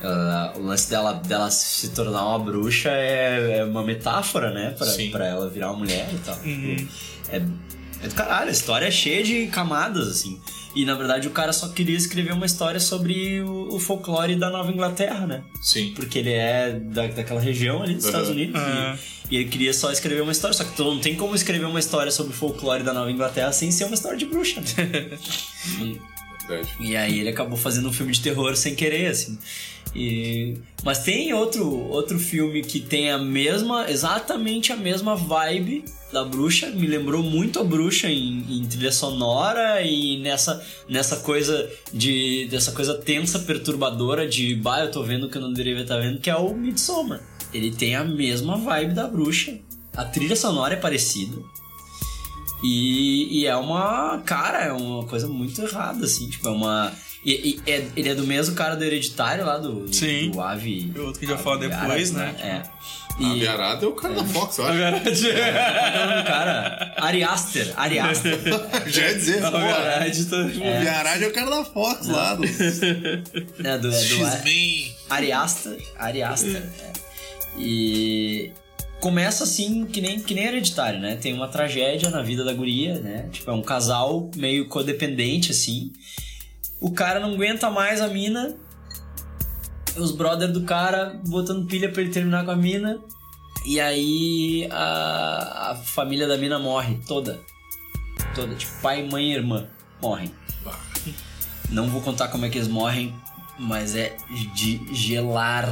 Ela- 0.00 0.54
o 0.56 0.62
lance 0.62 0.90
dela, 0.90 1.12
dela 1.14 1.50
se 1.50 1.90
tornar 1.90 2.26
uma 2.26 2.38
bruxa 2.38 2.88
é, 2.90 3.58
é 3.58 3.64
uma 3.64 3.82
metáfora, 3.84 4.50
né? 4.52 4.74
Pra, 4.76 4.86
Sim. 4.86 5.10
pra 5.10 5.26
ela 5.26 5.48
virar 5.48 5.68
uma 5.70 5.78
mulher 5.78 6.08
e 6.12 6.18
tal. 6.18 6.34
Tipo, 6.36 6.88
é, 7.28 7.36
é 8.04 8.08
do 8.08 8.14
caralho, 8.14 8.48
a 8.48 8.52
história 8.52 8.86
é 8.86 8.90
cheia 8.90 9.22
de 9.22 9.46
camadas, 9.46 10.08
assim. 10.08 10.40
E 10.74 10.84
na 10.84 10.94
verdade 10.94 11.28
o 11.28 11.30
cara 11.30 11.52
só 11.52 11.68
queria 11.68 11.96
escrever 11.96 12.32
uma 12.32 12.46
história 12.46 12.80
sobre 12.80 13.40
o, 13.42 13.74
o 13.74 13.78
folclore 13.78 14.36
da 14.36 14.48
Nova 14.50 14.70
Inglaterra, 14.72 15.26
né? 15.26 15.42
Sim. 15.60 15.92
Porque 15.94 16.18
ele 16.18 16.32
é 16.32 16.72
da, 16.72 17.06
daquela 17.08 17.40
região 17.40 17.82
ali 17.82 17.94
dos 17.94 18.06
Estados. 18.06 18.30
Unidos. 18.30 18.60
Uhum. 18.60 18.96
E, 19.30 19.34
e 19.34 19.36
ele 19.40 19.48
queria 19.50 19.74
só 19.74 19.92
escrever 19.92 20.22
uma 20.22 20.32
história. 20.32 20.56
Só 20.56 20.64
que 20.64 20.74
tu 20.74 20.84
não 20.84 20.98
tem 20.98 21.14
como 21.14 21.34
escrever 21.34 21.66
uma 21.66 21.78
história 21.80 22.10
sobre 22.10 22.32
o 22.32 22.36
folclore 22.36 22.82
da 22.82 22.92
Nova 22.94 23.10
Inglaterra 23.10 23.52
sem 23.52 23.70
ser 23.70 23.84
uma 23.84 23.94
história 23.94 24.16
de 24.16 24.24
bruxa. 24.26 24.60
Né? 24.60 25.18
E- 25.82 26.12
Verdade. 26.48 26.70
E 26.80 26.96
aí 26.96 27.20
ele 27.20 27.28
acabou 27.28 27.56
fazendo 27.56 27.88
um 27.88 27.92
filme 27.92 28.12
de 28.12 28.20
terror 28.20 28.56
sem 28.56 28.74
querer, 28.74 29.06
assim. 29.06 29.38
E... 29.94 30.56
Mas 30.84 31.00
tem 31.00 31.32
outro, 31.32 31.68
outro 31.88 32.18
filme 32.18 32.62
que 32.62 32.80
tem 32.80 33.10
a 33.10 33.18
mesma, 33.18 33.90
exatamente 33.90 34.72
a 34.72 34.76
mesma 34.76 35.14
vibe 35.14 35.84
da 36.12 36.24
bruxa. 36.24 36.70
Me 36.70 36.86
lembrou 36.86 37.22
muito 37.22 37.60
a 37.60 37.64
bruxa 37.64 38.08
em, 38.08 38.44
em 38.48 38.66
trilha 38.66 38.92
sonora 38.92 39.82
e 39.82 40.18
nessa, 40.20 40.64
nessa 40.88 41.16
coisa 41.16 41.70
de. 41.92 42.46
dessa 42.50 42.72
coisa 42.72 42.94
tensa, 42.94 43.38
perturbadora 43.40 44.28
de 44.28 44.54
bah, 44.54 44.84
eu 44.84 44.90
tô 44.90 45.02
vendo 45.02 45.28
que 45.28 45.36
eu 45.36 45.42
não 45.42 45.52
deveria 45.52 45.82
estar 45.82 45.98
vendo, 45.98 46.20
que 46.20 46.30
é 46.30 46.36
o 46.36 46.54
Midsommar. 46.54 47.20
Ele 47.52 47.70
tem 47.70 47.94
a 47.94 48.04
mesma 48.04 48.56
vibe 48.56 48.94
da 48.94 49.06
bruxa. 49.06 49.58
A 49.94 50.04
trilha 50.04 50.34
sonora 50.34 50.74
é 50.74 50.76
parecida. 50.76 51.36
E, 52.62 53.40
e 53.40 53.46
é 53.46 53.56
uma. 53.56 54.18
Cara, 54.24 54.64
é 54.64 54.72
uma 54.72 55.04
coisa 55.04 55.28
muito 55.28 55.60
errada, 55.60 56.04
assim. 56.04 56.28
Tipo, 56.30 56.48
é 56.48 56.50
uma. 56.50 56.92
E- 57.24 57.60
e 57.66 57.70
é- 57.70 57.86
ele 57.96 58.08
é 58.08 58.14
do 58.14 58.26
mesmo 58.26 58.54
cara 58.54 58.74
do 58.74 58.82
Hereditário 58.84 59.44
lá, 59.46 59.58
do, 59.58 59.86
do- 59.86 59.94
Sim. 59.94 60.30
do 60.30 60.40
Ave. 60.40 60.92
O 60.96 61.02
outro 61.06 61.20
que 61.20 61.26
já 61.26 61.38
fala 61.38 61.58
depois, 61.58 62.14
Arad, 62.16 62.34
né? 62.38 62.62
É. 62.68 62.82
A 63.12 63.22
E, 63.34 63.40
Viarada 63.40 63.84
é 63.84 63.88
o 63.88 63.92
cara 63.92 64.14
da 64.14 64.24
Fox, 64.24 64.56
eu 64.58 64.64
acho. 64.66 64.74
verdade, 64.78 65.20
Qual 65.22 65.34
é 65.36 66.04
o 66.04 66.06
nome 66.08 66.22
do 66.22 66.26
cara? 66.26 66.94
Ari 66.96 67.22
Aster. 67.22 67.72
Ari 67.76 67.98
Aster. 67.98 68.38
Já 68.88 69.02
ia 69.08 69.14
dizer, 69.14 69.42
pô. 69.42 69.50
verdade, 69.58 70.24
tá... 70.24 70.36
O 70.38 70.48
Viarada 70.48 71.24
é 71.24 71.28
o 71.28 71.32
cara 71.32 71.50
da 71.50 71.64
Fox 71.64 72.06
lá. 72.08 72.34
Do... 72.34 72.44
É 72.44 72.48
do, 72.48 73.66
é 73.68 73.78
do 73.78 73.92
X-Men. 73.92 74.96
Ari 75.10 75.30
Aster. 75.32 75.78
Ari 75.98 76.22
Aster. 76.22 76.56
é. 76.80 76.92
E 77.58 78.50
começa 79.00 79.44
assim, 79.44 79.84
que 79.84 80.00
nem, 80.00 80.18
que 80.18 80.34
nem 80.34 80.44
hereditário, 80.46 80.98
né? 80.98 81.16
Tem 81.16 81.34
uma 81.34 81.48
tragédia 81.48 82.08
na 82.08 82.22
vida 82.22 82.42
da 82.44 82.52
guria, 82.54 82.98
né? 83.00 83.28
Tipo, 83.30 83.50
é 83.50 83.54
um 83.54 83.62
casal 83.62 84.30
meio 84.36 84.66
codependente, 84.68 85.50
assim. 85.50 85.92
O 86.82 86.90
cara 86.90 87.20
não 87.20 87.34
aguenta 87.34 87.70
mais 87.70 88.00
a 88.00 88.08
mina. 88.08 88.56
Os 89.96 90.10
brother 90.10 90.50
do 90.50 90.64
cara 90.64 91.20
botando 91.28 91.68
pilha 91.68 91.88
pra 91.88 92.02
ele 92.02 92.10
terminar 92.10 92.44
com 92.44 92.50
a 92.50 92.56
mina. 92.56 92.98
E 93.64 93.78
aí 93.78 94.68
a, 94.68 95.70
a 95.70 95.74
família 95.76 96.26
da 96.26 96.36
mina 96.36 96.58
morre 96.58 96.98
toda. 97.06 97.38
Toda. 98.34 98.56
Tipo, 98.56 98.72
pai, 98.82 99.08
mãe 99.08 99.30
e 99.30 99.34
irmã 99.34 99.68
morrem. 100.02 100.34
Não 101.70 101.86
vou 101.86 102.00
contar 102.00 102.26
como 102.28 102.46
é 102.46 102.48
que 102.48 102.58
eles 102.58 102.66
morrem, 102.66 103.14
mas 103.56 103.94
é 103.94 104.16
de 104.52 104.80
gelar. 104.92 105.68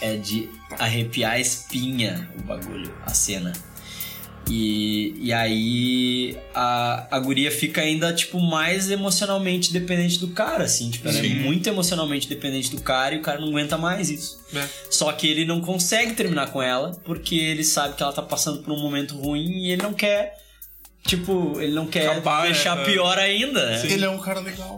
É 0.00 0.16
de 0.16 0.50
arrepiar 0.78 1.32
a 1.32 1.38
espinha 1.38 2.28
o 2.36 2.42
bagulho, 2.42 2.92
a 3.06 3.14
cena. 3.14 3.52
E, 4.50 5.14
e 5.20 5.32
aí 5.32 6.36
a, 6.54 7.06
a 7.16 7.18
guria 7.18 7.50
fica 7.50 7.80
ainda, 7.82 8.12
tipo, 8.12 8.40
mais 8.40 8.90
emocionalmente 8.90 9.72
dependente 9.72 10.18
do 10.18 10.28
cara, 10.28 10.64
assim. 10.64 10.90
Tipo, 10.90 11.08
ela 11.08 11.18
é 11.18 11.22
Sim. 11.22 11.34
muito 11.40 11.68
emocionalmente 11.68 12.28
dependente 12.28 12.74
do 12.74 12.80
cara 12.80 13.14
e 13.14 13.18
o 13.18 13.22
cara 13.22 13.40
não 13.40 13.48
aguenta 13.48 13.76
mais 13.76 14.08
isso. 14.10 14.38
É. 14.54 14.66
Só 14.90 15.12
que 15.12 15.26
ele 15.28 15.44
não 15.44 15.60
consegue 15.60 16.14
terminar 16.14 16.50
com 16.50 16.62
ela 16.62 16.92
porque 17.04 17.34
ele 17.36 17.62
sabe 17.64 17.94
que 17.94 18.02
ela 18.02 18.12
tá 18.12 18.22
passando 18.22 18.62
por 18.62 18.72
um 18.72 18.80
momento 18.80 19.16
ruim 19.16 19.64
e 19.64 19.70
ele 19.72 19.82
não 19.82 19.92
quer. 19.92 20.34
Tipo, 21.06 21.58
ele 21.60 21.72
não 21.72 21.86
quer 21.86 22.08
Acabar, 22.08 22.42
né? 22.42 22.52
deixar 22.52 22.84
pior 22.84 23.18
ainda, 23.18 23.64
né? 23.66 23.82
Ele 23.84 24.04
é 24.04 24.10
um 24.10 24.18
cara 24.18 24.40
legal. 24.40 24.76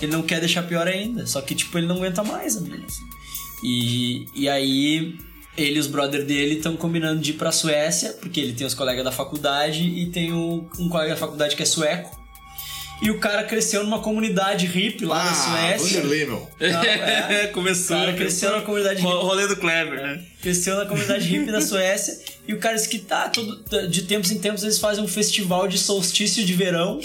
Ele 0.00 0.12
não 0.12 0.22
quer 0.22 0.40
deixar 0.40 0.62
pior 0.62 0.86
ainda. 0.86 1.26
Só 1.26 1.40
que, 1.40 1.54
tipo, 1.54 1.76
ele 1.78 1.86
não 1.86 1.96
aguenta 1.96 2.22
mais 2.22 2.56
a 2.56 2.60
mina. 2.60 2.84
assim. 2.86 3.02
E, 3.64 4.26
e 4.34 4.48
aí, 4.48 5.16
ele 5.56 5.76
e 5.76 5.78
os 5.78 5.86
brothers 5.86 6.24
dele 6.24 6.56
estão 6.56 6.76
combinando 6.76 7.20
de 7.20 7.30
ir 7.30 7.34
pra 7.34 7.52
Suécia, 7.52 8.12
porque 8.20 8.40
ele 8.40 8.52
tem 8.52 8.66
os 8.66 8.74
colegas 8.74 9.04
da 9.04 9.12
faculdade 9.12 9.82
e 9.82 10.06
tem 10.06 10.32
um, 10.32 10.68
um 10.78 10.88
colega 10.88 11.10
da 11.14 11.16
faculdade 11.20 11.54
que 11.56 11.62
é 11.62 11.66
sueco. 11.66 12.18
E 13.02 13.10
o 13.10 13.18
cara 13.18 13.42
cresceu 13.44 13.82
numa 13.82 14.00
comunidade 14.00 14.66
hippie 14.66 15.06
lá 15.06 15.24
na 15.24 15.30
Ah, 15.30 15.34
Suécia. 15.34 16.02
Vanderlei, 16.02 16.26
meu. 16.26 16.46
Não, 16.60 16.82
é. 16.82 17.46
Começou. 17.52 17.96
O 17.96 18.00
cara 18.00 18.12
cresceu 18.12 18.52
na 18.52 18.60
comunidade 18.60 19.00
Ro- 19.00 19.10
hippie. 19.10 19.24
Rolê 19.24 19.46
do 19.48 19.56
Kleber, 19.56 20.02
né? 20.02 20.22
Cresceu 20.42 20.76
na 20.76 20.84
comunidade 20.84 21.26
hippie 21.26 21.50
da 21.50 21.62
Suécia. 21.62 22.14
E 22.46 22.52
o 22.52 22.58
cara 22.58 22.76
disse 22.76 22.90
que 22.90 22.98
tá, 22.98 23.30
todo, 23.30 23.88
de 23.88 24.02
tempos 24.02 24.30
em 24.30 24.38
tempos 24.38 24.62
eles 24.64 24.78
fazem 24.78 25.02
um 25.02 25.08
festival 25.08 25.66
de 25.66 25.78
solstício 25.78 26.44
de 26.44 26.52
verão. 26.52 27.00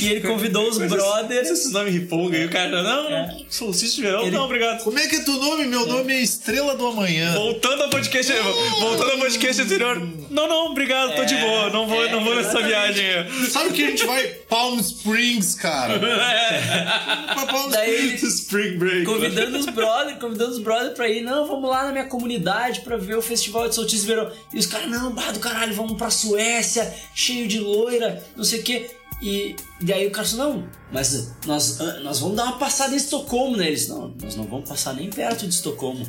E 0.00 0.08
ele 0.08 0.20
convidou 0.20 0.68
os 0.68 0.78
brothers. 0.78 1.50
Esse 1.50 1.72
nome 1.72 1.90
ripolga 1.90 2.36
aí, 2.38 2.46
o 2.46 2.50
cara, 2.50 2.82
não, 2.82 3.08
É. 3.08 3.36
solstício 3.48 3.96
de 3.96 4.02
verão, 4.02 4.22
Ele- 4.22 4.30
não, 4.36 4.44
obrigado. 4.44 4.82
Como 4.82 4.98
é 4.98 5.06
que 5.06 5.16
é 5.16 5.20
teu 5.24 5.34
nome? 5.34 5.64
Meu 5.66 5.86
nome 5.86 6.12
é 6.12 6.20
Estrela 6.22 6.74
do 6.76 6.86
Amanhã. 6.86 7.32
Voltando 7.34 7.82
ao 7.84 7.90
podcast, 7.90 8.32
voltando 8.80 9.10
ao 9.12 9.18
podcast 9.18 9.62
anterior. 9.62 10.00
Não, 10.30 10.48
não, 10.48 10.66
obrigado, 10.70 11.14
tô 11.14 11.24
de 11.24 11.34
É, 11.34 11.40
boa, 11.40 11.70
não 11.70 11.86
vou, 11.86 12.04
é, 12.04 12.10
não 12.10 12.24
vou 12.24 12.34
nessa 12.34 12.58
exatamente. 12.60 12.68
viagem. 12.94 13.06
aí. 13.06 13.50
Sabe 13.50 13.72
que 13.72 13.84
a 13.84 13.90
gente 13.90 14.04
vai 14.06 14.26
Palm 14.48 14.78
Springs, 14.80 15.54
cara? 15.56 15.98
Pra 17.34 17.46
Palm 17.46 17.70
Daí 17.70 17.90
ele- 17.90 18.14
Springs. 18.14 18.34
Spring 18.42 18.78
Break. 18.78 19.04
Convidando 19.04 19.58
os 19.58 19.66
brothers, 19.66 20.18
convidando 20.18 20.50
os 20.52 20.58
brothers 20.58 20.94
pra 20.94 21.08
ir, 21.08 21.22
não, 21.22 21.46
vamos 21.46 21.68
lá 21.68 21.84
na 21.84 21.92
minha 21.92 22.04
comunidade 22.06 22.80
pra 22.80 22.96
ver 22.96 23.16
o 23.16 23.22
festival 23.22 23.68
de 23.68 23.74
solstício 23.74 24.06
de 24.06 24.14
verão. 24.14 24.30
E 24.52 24.58
os 24.58 24.66
caras, 24.66 24.88
não, 24.90 25.12
bah 25.12 25.30
do 25.32 25.38
caralho, 25.40 25.74
vamos 25.74 25.96
pra 25.96 26.10
Suécia, 26.10 26.92
cheio 27.14 27.46
de 27.46 27.58
loira, 27.60 28.22
não 28.36 28.44
sei 28.44 28.60
o 28.60 28.62
quê. 28.62 28.90
E, 29.22 29.54
e 29.80 29.92
aí 29.92 30.08
o 30.08 30.10
cara 30.10 30.26
falou, 30.26 30.54
não, 30.54 30.68
mas 30.90 31.32
nós, 31.46 31.80
ah, 31.80 32.00
nós 32.00 32.18
vamos 32.18 32.36
dar 32.36 32.44
uma 32.46 32.58
passada 32.58 32.92
em 32.92 32.96
Estocolmo, 32.96 33.56
né? 33.56 33.68
Eles, 33.68 33.86
não, 33.86 34.12
nós 34.20 34.34
não 34.34 34.44
vamos 34.44 34.68
passar 34.68 34.94
nem 34.94 35.08
perto 35.08 35.46
de 35.46 35.54
Estocolmo. 35.54 36.04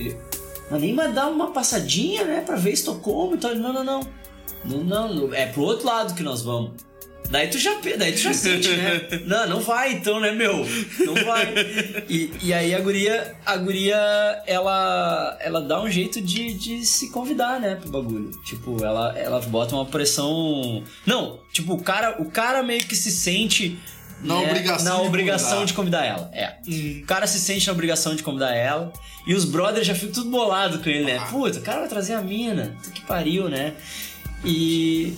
Ele, 0.00 0.16
mas 0.68 0.80
nem 0.80 0.94
vai 0.94 1.12
dar 1.12 1.28
uma 1.28 1.52
passadinha, 1.52 2.24
né, 2.24 2.40
pra 2.40 2.56
ver 2.56 2.72
Estocolmo 2.72 3.36
e. 3.36 3.46
Ele, 3.46 3.60
não, 3.60 3.72
não, 3.72 3.84
não. 3.84 4.00
Não, 4.64 5.14
não, 5.14 5.32
é 5.32 5.46
pro 5.46 5.62
outro 5.62 5.86
lado 5.86 6.14
que 6.14 6.22
nós 6.22 6.42
vamos. 6.42 6.72
Daí 7.30 7.48
tu 7.48 7.58
já, 7.58 7.74
daí 7.98 8.12
tu 8.12 8.18
já 8.18 8.32
sente, 8.32 8.68
né? 8.70 9.00
Não, 9.26 9.48
não 9.48 9.60
vai 9.60 9.92
então, 9.92 10.18
né, 10.18 10.32
meu? 10.32 10.66
Não 11.00 11.14
vai. 11.26 11.52
E, 12.08 12.30
e 12.42 12.54
aí 12.54 12.74
a 12.74 12.80
guria, 12.80 13.36
a 13.44 13.56
guria, 13.56 13.96
ela, 14.46 15.36
ela 15.40 15.60
dá 15.60 15.80
um 15.80 15.90
jeito 15.90 16.20
de, 16.22 16.54
de 16.54 16.86
se 16.86 17.10
convidar, 17.10 17.60
né, 17.60 17.74
pro 17.74 17.90
bagulho. 17.90 18.30
Tipo, 18.44 18.82
ela, 18.82 19.16
ela 19.18 19.40
bota 19.40 19.74
uma 19.74 19.84
pressão... 19.84 20.82
Não, 21.04 21.38
tipo, 21.52 21.74
o 21.74 21.82
cara, 21.82 22.16
o 22.20 22.30
cara 22.30 22.62
meio 22.62 22.84
que 22.84 22.96
se 22.96 23.10
sente... 23.10 23.78
Na 24.20 24.40
né, 24.40 24.50
obrigação 24.50 24.96
na 24.96 25.02
de 25.02 25.06
obrigação 25.06 25.48
convidar. 25.48 25.66
de 25.66 25.74
convidar 25.74 26.04
ela. 26.04 26.30
É. 26.32 26.56
O 27.02 27.06
cara 27.06 27.26
se 27.26 27.38
sente 27.38 27.66
na 27.68 27.72
obrigação 27.72 28.16
de 28.16 28.22
convidar 28.22 28.52
ela. 28.52 28.92
E 29.28 29.34
os 29.34 29.44
brothers 29.44 29.86
já 29.86 29.94
ficam 29.94 30.12
tudo 30.12 30.30
bolado 30.30 30.80
com 30.80 30.88
ele, 30.88 31.04
né? 31.04 31.24
Puta, 31.30 31.60
o 31.60 31.62
cara 31.62 31.80
vai 31.80 31.88
trazer 31.88 32.14
a 32.14 32.20
mina. 32.20 32.74
Puta 32.78 32.90
que 32.90 33.02
pariu, 33.02 33.48
né? 33.48 33.74
E. 34.44 35.14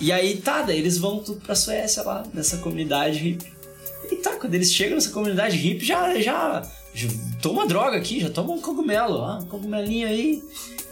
E 0.00 0.12
aí 0.12 0.36
tá, 0.36 0.62
daí 0.62 0.78
eles 0.78 0.98
vão 0.98 1.18
tudo 1.18 1.40
pra 1.40 1.54
Suécia 1.54 2.02
lá, 2.02 2.24
nessa 2.32 2.58
comunidade 2.58 3.18
hippie. 3.18 3.52
E 4.10 4.16
tá, 4.16 4.36
quando 4.36 4.54
eles 4.54 4.72
chegam 4.72 4.94
nessa 4.94 5.10
comunidade 5.10 5.56
hippie, 5.56 5.84
já, 5.84 6.18
já, 6.20 6.62
já 6.94 7.08
toma 7.42 7.66
droga 7.66 7.96
aqui, 7.96 8.20
já 8.20 8.30
toma 8.30 8.52
um 8.52 8.60
cogumelo, 8.60 9.16
ó, 9.18 9.38
um 9.38 9.46
cogumelinho 9.46 10.08
aí. 10.08 10.42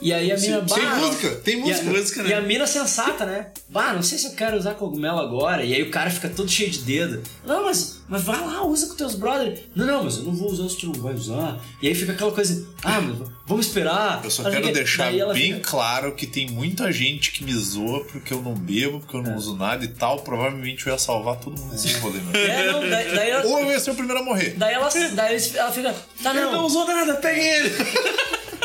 E 0.00 0.12
aí 0.12 0.30
a 0.30 0.36
mina 0.36 0.60
Tem 0.62 0.86
música, 0.86 1.30
tem 1.36 1.54
e 1.56 1.62
a, 1.62 1.64
música. 1.66 1.90
música, 1.90 2.22
né? 2.22 2.28
e 2.30 2.34
a 2.34 2.40
mina 2.42 2.66
sensata, 2.66 3.24
né? 3.24 3.46
Bah, 3.68 3.94
não 3.94 4.02
sei 4.02 4.18
se 4.18 4.26
eu 4.26 4.32
quero 4.32 4.56
usar 4.56 4.74
cogumelo 4.74 5.18
agora. 5.18 5.64
E 5.64 5.72
aí 5.74 5.82
o 5.82 5.90
cara 5.90 6.10
fica 6.10 6.28
todo 6.28 6.50
cheio 6.50 6.70
de 6.70 6.80
dedo. 6.80 7.22
Não, 7.46 7.64
mas, 7.64 8.02
mas 8.06 8.22
vai 8.22 8.38
lá, 8.38 8.62
usa 8.64 8.88
com 8.88 8.94
teus 8.94 9.14
brothers. 9.14 9.60
Não, 9.74 9.86
não, 9.86 10.04
mas 10.04 10.18
eu 10.18 10.24
não 10.24 10.34
vou 10.34 10.50
usar 10.50 10.68
se 10.68 10.76
tu 10.78 10.86
não 10.88 10.94
vai 10.94 11.14
usar. 11.14 11.58
E 11.80 11.88
aí 11.88 11.94
fica 11.94 12.12
aquela 12.12 12.30
coisa, 12.30 12.66
ah, 12.84 13.00
mas 13.00 13.28
vamos 13.46 13.66
esperar. 13.66 14.20
Eu 14.22 14.30
só 14.30 14.42
Não 14.42 14.50
quero 14.50 14.66
quê. 14.66 14.72
deixar 14.72 15.10
bem 15.32 15.54
fica- 15.54 15.70
claro 15.70 16.14
que 16.14 16.26
tem 16.26 16.50
muita 16.50 16.92
gente 16.92 17.32
que 17.32 17.42
me 17.42 17.54
zoa 17.54 18.04
porque 18.04 18.34
eu 18.34 18.42
não 18.42 18.54
bebo, 18.54 19.00
porque 19.00 19.16
eu 19.16 19.20
É. 19.20 19.22
não 19.30 19.36
uso 19.36 19.56
nada 19.56 19.82
e 19.82 19.88
tal. 19.88 20.18
Provavelmente 20.20 20.86
eu 20.86 20.92
ia 20.92 20.98
salvar 20.98 21.36
todo 21.36 21.58
mundo 21.58 21.72
desse 21.72 21.94
rolê, 22.00 22.18
meu. 22.20 22.38
É, 22.38 22.70
não, 22.70 22.80
daí, 22.88 23.14
daí 23.14 23.30
ela, 23.30 23.46
Ou 23.46 23.60
eu 23.60 23.70
ia 23.70 23.80
ser 23.80 23.92
o 23.92 23.94
primeiro 23.94 24.20
a 24.20 24.24
morrer. 24.24 24.54
daí 24.58 24.74
ela, 24.74 24.90
daí 25.14 25.36
ela 25.54 25.72
fica, 25.72 25.94
tá 26.22 26.30
Ele 26.32 26.40
não 26.40 26.52
não. 26.52 26.66
usou 26.66 26.86
nada, 26.86 27.14
peguem 27.14 27.44
ele. 27.46 27.70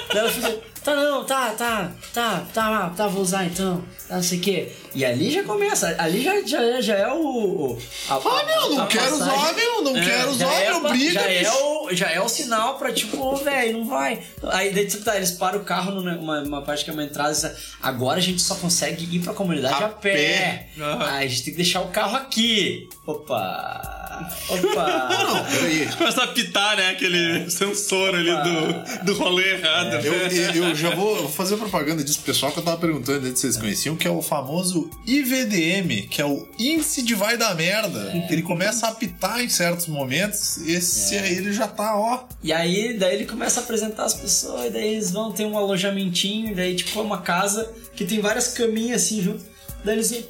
Daí 0.10 0.18
ela 0.18 0.30
fica, 0.30 0.71
tá 0.84 0.96
não, 0.96 1.24
tá, 1.26 1.50
tá, 1.52 1.92
tá, 2.14 2.46
tá, 2.54 2.90
tá, 2.96 3.08
vou 3.08 3.22
usar 3.22 3.46
então. 3.46 3.84
Tá, 4.08 4.16
não 4.16 4.24
sei 4.24 4.40
o 4.40 4.42
quê. 4.42 4.72
E 4.94 5.06
ali 5.06 5.32
já 5.32 5.44
começa, 5.44 5.96
ali 5.98 6.22
já, 6.24 6.42
já, 6.42 6.82
já 6.82 6.96
é 6.96 7.08
o. 7.14 7.78
a, 8.10 8.16
Ah, 8.16 8.44
meu, 8.46 8.70
não 8.78 8.88
quero 8.88 9.18
passagem- 9.18 9.34
usar, 9.40 9.54
meu, 9.54 9.82
não 9.84 9.94
quero 9.94 10.08
já 10.08 10.28
usar, 10.28 10.54
é 10.54 10.70
meu, 10.72 10.90
briga, 10.90 11.14
já 11.14 11.32
é, 11.32 11.52
o, 11.52 11.90
já 11.94 12.10
é 12.12 12.20
o 12.22 12.28
sinal 12.28 12.78
pra 12.78 12.92
tipo, 12.92 13.18
ô, 13.18 13.36
velho, 13.38 13.78
não 13.80 13.88
vai. 13.88 14.22
Aí 14.52 14.74
daí, 14.74 14.88
tipo, 14.88 15.04
tá, 15.04 15.16
eles 15.16 15.32
param 15.32 15.60
o 15.60 15.64
carro 15.64 15.92
numa 16.02 16.42
uma 16.42 16.62
parte 16.62 16.84
que 16.84 16.90
é 16.90 16.94
uma 16.94 17.04
entrada 17.04 17.56
agora 17.82 18.18
a 18.18 18.22
gente 18.22 18.42
só 18.42 18.56
consegue 18.56 19.06
ir 19.16 19.20
pra 19.22 19.34
comunidade 19.34 19.82
a, 19.84 19.86
A 19.86 19.90
pé. 19.90 20.14
pé. 20.14 20.70
Aham. 20.84 21.06
Aí 21.12 21.26
a 21.26 21.30
gente 21.30 21.44
tem 21.44 21.54
que 21.54 21.58
deixar 21.58 21.82
o 21.82 21.88
carro 21.88 22.18
aqui. 22.18 22.90
Opa! 23.08 24.01
Opa! 24.50 25.10
Não, 25.10 25.46
peraí. 25.46 25.88
Começa 25.98 26.24
a 26.24 26.28
pitar, 26.28 26.76
né? 26.78 26.90
Aquele 26.90 27.50
sensor 27.50 28.14
ali 28.16 28.32
do, 28.32 29.06
do 29.06 29.14
rolê 29.18 29.54
errado. 29.56 29.94
Eu, 30.06 30.14
eu- 30.14 30.66
eu 30.70 30.76
já 30.76 30.90
vou 30.96 31.28
fazer 31.30 31.58
propaganda 31.58 32.04
disso 32.04 32.20
pro 32.20 32.34
pessoal 32.34 32.52
que 32.52 32.60
eu 32.60 32.64
tava 32.64 32.78
perguntando 32.78 33.26
antes 33.28 33.40
se 33.42 33.48
vocês 33.48 33.58
conheciam, 33.58 33.96
que 33.96 34.08
é 34.08 34.12
o 34.12 34.22
famoso 34.22 34.90
IVDM, 35.06 36.08
que 36.10 36.22
é 36.22 36.26
o 36.26 36.48
Índice 36.60 37.02
de 37.02 37.16
Vai 37.16 37.38
da 37.38 37.54
Merda. 37.54 38.12
É. 38.14 38.32
Ele 38.34 38.42
começa 38.42 38.88
a 38.88 38.90
apitar 38.90 39.40
em 39.42 39.50
certos 39.50 39.88
momentos. 39.88 40.58
Esse 40.68 41.18
aí 41.18 41.36
ele 41.38 41.54
já 41.54 41.68
tá, 41.68 41.98
ó. 41.98 42.24
E 42.44 42.52
aí, 42.52 42.98
daí 42.98 43.16
ele 43.16 43.26
começa 43.26 43.60
a 43.60 43.64
apresentar 43.64 44.04
as 44.06 44.14
pessoas, 44.14 44.66
e 44.66 44.70
daí 44.72 44.94
eles 44.94 45.12
vão 45.12 45.32
ter 45.32 45.46
um 45.46 45.58
alojamentinho, 45.58 46.52
e 46.52 46.56
daí, 46.56 46.76
tipo, 46.76 47.00
é 47.00 47.02
uma 47.02 47.22
casa 47.22 47.72
que 47.96 48.06
tem 48.06 48.20
várias 48.20 48.50
caminhas 48.50 49.04
assim 49.04 49.22
junto. 49.22 49.44
Daí 49.84 49.96
eles 49.96 50.10
dizem, 50.10 50.26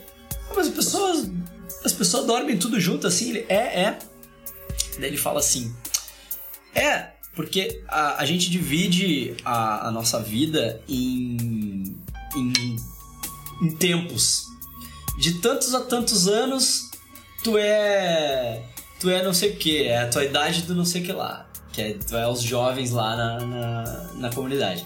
ah, 0.50 0.54
mas 0.56 0.68
as 0.68 0.74
pessoas. 0.74 1.28
As 1.84 1.94
pessoas 1.94 2.26
dormem 2.26 2.58
tudo 2.58 2.80
junto 2.80 3.08
assim? 3.08 3.30
Ele, 3.30 3.46
é, 3.50 3.82
é. 3.82 4.00
Daí 5.00 5.10
ele 5.10 5.18
fala 5.18 5.40
assim: 5.40 5.74
É, 6.76 7.12
porque 7.36 7.82
a, 7.88 8.22
a 8.22 8.26
gente 8.26 8.50
divide 8.50 9.36
a, 9.44 9.88
a 9.88 9.92
nossa 9.92 10.20
vida 10.20 10.82
em, 10.88 11.98
em, 12.36 12.76
em 13.62 13.72
tempos. 13.78 14.46
De 15.18 15.40
tantos 15.40 15.74
a 15.76 15.82
tantos 15.82 16.28
anos, 16.28 16.90
tu 17.44 17.58
é. 17.58 18.64
Tu 19.00 19.10
é 19.10 19.24
não 19.24 19.34
sei 19.34 19.52
o 19.52 19.56
que, 19.56 19.88
é 19.88 20.04
a 20.04 20.08
tua 20.08 20.24
idade 20.24 20.62
do 20.64 20.76
não 20.76 20.86
sei 20.86 21.02
o 21.02 21.06
que 21.06 21.12
lá. 21.12 21.48
Que 21.72 21.82
é, 21.82 21.94
tu 21.94 22.16
é 22.16 22.28
os 22.28 22.42
jovens 22.42 22.92
lá 22.92 23.16
na, 23.16 23.46
na, 23.46 24.14
na 24.14 24.30
comunidade. 24.30 24.86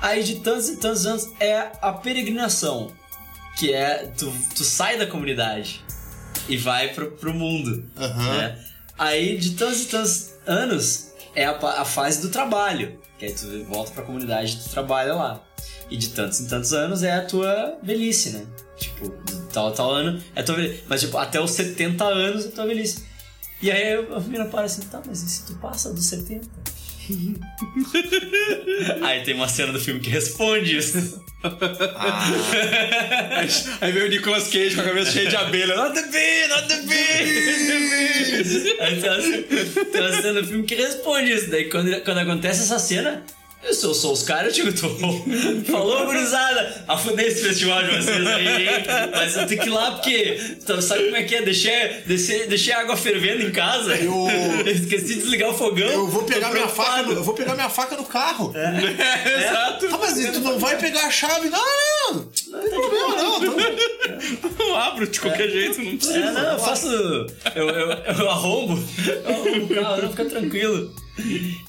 Aí 0.00 0.22
de 0.22 0.36
tantos 0.36 0.68
e 0.68 0.76
tantos 0.76 1.06
anos 1.06 1.28
é 1.40 1.72
a 1.80 1.92
peregrinação. 1.92 2.92
Que 3.58 3.72
é. 3.72 4.12
Tu, 4.16 4.32
tu 4.54 4.62
sai 4.62 4.98
da 4.98 5.06
comunidade 5.06 5.85
e 6.48 6.56
vai 6.56 6.92
pro, 6.94 7.12
pro 7.12 7.34
mundo. 7.34 7.84
Aham. 7.96 8.36
né? 8.36 8.58
Aí 8.98 9.36
de 9.36 9.50
tantos 9.52 9.82
e 9.82 9.86
tantos 9.86 10.30
anos 10.46 11.12
é 11.34 11.44
a, 11.44 11.52
a 11.52 11.84
fase 11.84 12.22
do 12.22 12.28
trabalho. 12.28 12.98
Que 13.18 13.26
aí 13.26 13.32
tu 13.32 13.64
volta 13.64 13.92
pra 13.92 14.02
comunidade 14.02 14.54
e 14.54 14.56
tu 14.56 14.70
trabalha 14.70 15.14
lá. 15.14 15.42
E 15.90 15.96
de 15.96 16.08
tantos 16.10 16.40
em 16.40 16.46
tantos 16.46 16.72
anos 16.72 17.02
é 17.02 17.12
a 17.12 17.24
tua 17.24 17.78
velhice, 17.82 18.30
né? 18.30 18.44
Tipo, 18.76 19.10
tal, 19.52 19.72
tal 19.72 19.90
ano 19.90 20.22
é 20.34 20.40
a 20.40 20.42
tua 20.42 20.56
velhice. 20.56 20.84
Mas 20.88 21.00
tipo, 21.00 21.16
até 21.16 21.40
os 21.40 21.50
70 21.52 22.04
anos 22.04 22.44
é 22.44 22.48
a 22.48 22.52
tua 22.52 22.66
velhice. 22.66 23.04
E 23.62 23.70
aí 23.70 23.94
a 23.94 24.20
menina 24.20 24.44
para 24.46 24.66
assim, 24.66 24.82
tá, 24.82 25.00
mas 25.06 25.22
e 25.22 25.28
se 25.30 25.46
tu 25.46 25.54
passa 25.56 25.92
dos 25.92 26.04
70? 26.06 26.46
aí 29.02 29.22
tem 29.22 29.34
uma 29.34 29.48
cena 29.48 29.72
do 29.72 29.80
filme 29.80 30.00
que 30.00 30.10
responde 30.10 30.76
isso. 30.76 31.24
Aí 33.80 33.92
veio 33.92 34.06
o 34.06 34.08
Nicolas 34.08 34.48
Cage 34.48 34.74
com 34.74 34.80
a 34.80 34.84
cabeça 34.84 35.12
cheia 35.12 35.28
de 35.28 35.36
abelha. 35.36 35.76
Not 35.76 35.94
the 35.94 36.02
bee, 36.08 36.48
not 36.48 36.66
the 36.68 36.82
bee. 36.82 38.76
Aí 38.80 39.00
tem 39.00 39.10
uma, 39.10 39.22
tem 39.84 40.00
uma 40.00 40.22
cena 40.22 40.42
do 40.42 40.48
filme 40.48 40.64
que 40.64 40.74
responde 40.74 41.32
isso. 41.32 41.50
Daí 41.50 41.70
quando, 41.70 42.00
quando 42.00 42.18
acontece 42.18 42.62
essa 42.62 42.78
cena, 42.78 43.24
eu 43.66 43.74
sou, 43.74 43.94
sou 43.94 44.12
os 44.12 44.22
caras, 44.22 44.56
eu 44.56 44.64
digo, 44.64 44.80
tô. 44.80 44.88
Falou, 45.70 46.06
gurizada! 46.06 46.84
Afundei 46.86 47.26
esse 47.26 47.42
festival 47.42 47.82
de 47.84 47.96
vocês 47.96 48.26
aí, 48.26 48.68
hein? 48.68 48.84
Mas 49.12 49.36
eu 49.36 49.46
tenho 49.46 49.60
que 49.60 49.68
ir 49.68 49.72
lá 49.72 49.92
porque. 49.92 50.40
Então, 50.62 50.80
sabe 50.80 51.04
como 51.04 51.16
é 51.16 51.22
que 51.24 51.34
é? 51.34 51.42
Deixei, 51.42 51.72
deixei, 52.06 52.46
deixei 52.46 52.72
a 52.72 52.80
água 52.80 52.96
fervendo 52.96 53.42
em 53.42 53.50
casa. 53.50 53.94
Eu- 53.96 54.26
Esqueci 54.66 55.06
de 55.06 55.14
desligar 55.16 55.50
o 55.50 55.54
fogão. 55.54 55.86
Eu 55.88 56.06
vou 56.08 56.22
pegar 56.24 56.50
minha 56.52 56.68
faca, 56.68 57.02
no, 57.02 57.12
eu 57.12 57.22
vou 57.24 57.34
pegar 57.34 57.54
minha 57.54 57.68
faca 57.68 57.96
no 57.96 58.04
carro. 58.04 58.52
Exato. 58.56 59.86
Ah, 59.92 59.98
mas 59.98 60.14
tu 60.32 60.40
não 60.40 60.58
vai 60.58 60.76
pegar 60.78 61.06
a 61.06 61.10
chave? 61.10 61.48
Não, 61.48 61.58
não, 61.58 62.14
não. 62.14 62.28
Não 62.50 62.60
tem 62.60 62.70
problema, 62.70 63.16
não. 63.16 63.40
Não. 63.40 63.56
Não 64.58 64.76
abro 64.76 65.06
de 65.06 65.20
qualquer 65.20 65.50
jeito, 65.50 65.82
não 65.82 65.96
precisa. 65.96 66.18
É, 66.18 66.30
não, 66.32 66.52
eu 66.52 66.58
faço. 66.58 66.86
Eu, 67.54 67.68
eu, 67.68 67.90
eu 67.90 68.30
arrombo. 68.30 68.82
Eu 69.06 69.30
arrombo 69.30 69.64
o 69.64 69.74
carro, 69.74 70.02
não, 70.02 70.10
fica 70.10 70.24
tranquilo. 70.26 70.94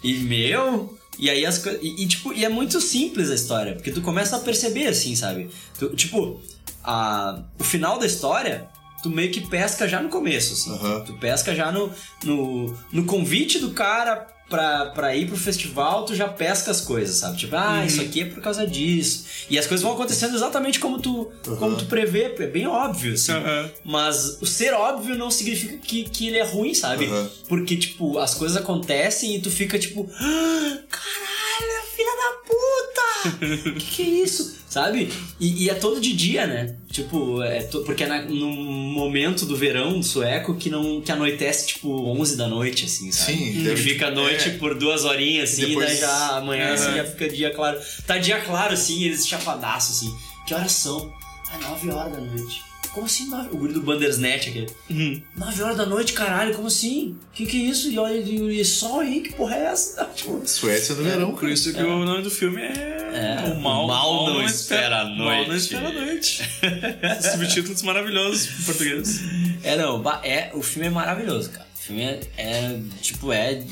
E 0.03 0.13
meu. 0.19 0.96
E 1.17 1.29
aí 1.29 1.45
as 1.45 1.57
coisas. 1.57 1.81
E, 1.81 2.03
e, 2.03 2.07
tipo, 2.07 2.33
e 2.33 2.45
é 2.45 2.49
muito 2.49 2.79
simples 2.79 3.29
a 3.29 3.35
história, 3.35 3.73
porque 3.73 3.91
tu 3.91 4.01
começa 4.01 4.35
a 4.35 4.39
perceber 4.39 4.87
assim, 4.87 5.15
sabe? 5.15 5.49
Tu, 5.77 5.89
tipo, 5.95 6.41
a, 6.83 7.41
o 7.59 7.63
final 7.63 7.99
da 7.99 8.05
história. 8.05 8.67
Tu 9.03 9.11
meio 9.11 9.31
que 9.31 9.41
pesca 9.41 9.87
já 9.87 10.01
no 10.01 10.09
começo, 10.09 10.53
assim. 10.53 10.71
Aham. 10.71 11.01
Tu 11.01 11.13
pesca 11.13 11.53
já 11.53 11.71
no, 11.71 11.91
no, 12.23 12.75
no 12.91 13.05
convite 13.05 13.59
do 13.59 13.69
cara 13.69 14.27
pra, 14.49 14.87
pra 14.87 15.15
ir 15.15 15.27
pro 15.27 15.37
festival, 15.37 16.05
tu 16.05 16.15
já 16.15 16.27
pesca 16.27 16.71
as 16.71 16.81
coisas, 16.81 17.17
sabe? 17.17 17.37
Tipo, 17.37 17.55
ah, 17.55 17.85
isso 17.85 18.01
aqui 18.01 18.21
é 18.21 18.25
por 18.25 18.41
causa 18.41 18.65
disso. 18.65 19.25
E 19.49 19.57
as 19.57 19.65
coisas 19.67 19.83
vão 19.83 19.93
acontecendo 19.93 20.35
exatamente 20.35 20.79
como 20.79 20.99
tu, 20.99 21.31
como 21.59 21.75
tu 21.75 21.85
prevê, 21.85 22.33
é 22.39 22.47
bem 22.47 22.67
óbvio, 22.67 23.13
assim. 23.13 23.31
Aham. 23.33 23.69
Mas 23.83 24.37
o 24.41 24.45
ser 24.45 24.73
óbvio 24.73 25.15
não 25.15 25.29
significa 25.31 25.77
que, 25.77 26.03
que 26.05 26.27
ele 26.27 26.37
é 26.37 26.43
ruim, 26.43 26.73
sabe? 26.73 27.05
Aham. 27.05 27.29
Porque, 27.47 27.75
tipo, 27.75 28.17
as 28.19 28.33
coisas 28.33 28.57
acontecem 28.57 29.35
e 29.35 29.39
tu 29.41 29.49
fica 29.51 29.77
tipo, 29.77 30.09
"Ah, 30.19 30.77
caralho, 30.89 31.46
filha 31.95 32.11
da 32.15 32.31
puta! 32.45 33.73
que 33.79 33.85
que 33.95 34.01
é 34.01 34.05
isso? 34.23 34.57
Sabe? 34.69 35.11
E, 35.39 35.63
e 35.65 35.69
é 35.69 35.73
todo 35.73 35.99
de 35.99 36.13
dia, 36.13 36.45
né? 36.45 36.75
Tipo, 36.91 37.41
é 37.41 37.63
to- 37.63 37.81
porque 37.83 38.03
é 38.03 38.07
na, 38.07 38.21
num 38.23 38.51
momento 38.53 39.45
do 39.45 39.55
verão 39.55 40.03
sueco 40.03 40.55
que 40.55 40.69
não 40.69 41.01
que 41.01 41.11
anoitece, 41.11 41.67
tipo, 41.67 41.89
11 42.11 42.35
da 42.37 42.47
noite, 42.47 42.85
assim, 42.85 43.11
sabe? 43.11 43.37
Sim, 43.37 43.59
E 43.59 43.63
deve- 43.63 43.81
fica 43.81 44.07
a 44.07 44.11
noite 44.11 44.49
é. 44.49 44.57
por 44.57 44.75
duas 44.75 45.03
horinhas, 45.05 45.51
assim, 45.53 45.67
Depois- 45.67 45.85
e 45.87 45.91
daí 45.93 45.99
já 46.01 46.37
amanhã, 46.37 46.73
assim, 46.73 46.85
Aham. 46.87 46.97
já 46.97 47.03
fica 47.05 47.29
dia 47.29 47.49
claro. 47.53 47.79
Tá 48.05 48.17
dia 48.17 48.39
claro, 48.41 48.73
assim, 48.73 49.03
eles 49.03 49.27
chapadaço, 49.27 49.91
assim. 49.93 50.15
Que 50.45 50.53
horas 50.53 50.71
são? 50.73 51.11
Ah, 51.51 51.57
9 51.59 51.89
horas 51.89 52.11
da 52.13 52.19
noite. 52.19 52.61
Como 52.97 53.05
assim, 53.05 53.29
nove? 53.29 53.49
O 53.51 53.57
guri 53.57 53.73
do 53.73 53.81
Bandersnatch 53.83 54.49
aqui. 54.49 54.65
Uhum. 54.89 55.21
9 55.35 55.61
horas 55.61 55.77
da 55.77 55.85
noite, 55.85 56.13
caralho, 56.13 56.55
como 56.55 56.65
assim? 56.65 57.15
Que 57.31 57.45
que 57.45 57.61
é 57.61 57.69
isso? 57.69 57.91
E 57.91 57.99
olha, 57.99 58.17
e, 58.17 58.59
e 58.59 58.65
sol 58.65 59.01
aí, 59.01 59.21
que 59.21 59.33
porra 59.33 59.55
é 59.55 59.65
essa? 59.65 60.03
Tipo, 60.17 60.41
Suécia 60.43 60.95
no 60.95 61.03
verão, 61.03 61.35
Por 61.35 61.47
isso 61.47 61.71
que 61.71 61.79
o 61.79 62.03
nome 62.03 62.23
do 62.23 62.31
filme 62.31 62.59
é. 62.59 63.43
É, 63.45 63.53
o 63.53 63.61
mal, 63.61 63.85
o 63.85 63.87
mal 63.87 64.25
não 64.33 64.41
espera 64.43 65.01
a 65.01 65.03
O 65.03 65.09
mal 65.09 65.27
noite. 65.27 65.47
não 65.47 65.55
espera 65.55 65.89
a 65.89 65.91
noite. 65.93 66.41
Subtítulos 67.31 67.83
maravilhosos 67.83 68.61
em 68.61 68.63
português. 68.63 69.21
É, 69.61 69.77
não, 69.77 70.03
é, 70.23 70.49
o 70.55 70.63
filme 70.63 70.87
é 70.87 70.89
maravilhoso, 70.89 71.51
cara. 71.51 71.67
O 71.75 71.77
filme 71.79 72.01
é, 72.01 72.19
é, 72.35 72.79
tipo, 72.99 73.31
é, 73.31 73.63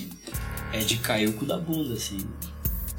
é 0.72 0.80
de 0.82 0.98
cair 0.98 1.30
o 1.30 1.34
cu 1.34 1.46
da 1.46 1.58
bunda, 1.58 1.96
assim. 1.96 2.20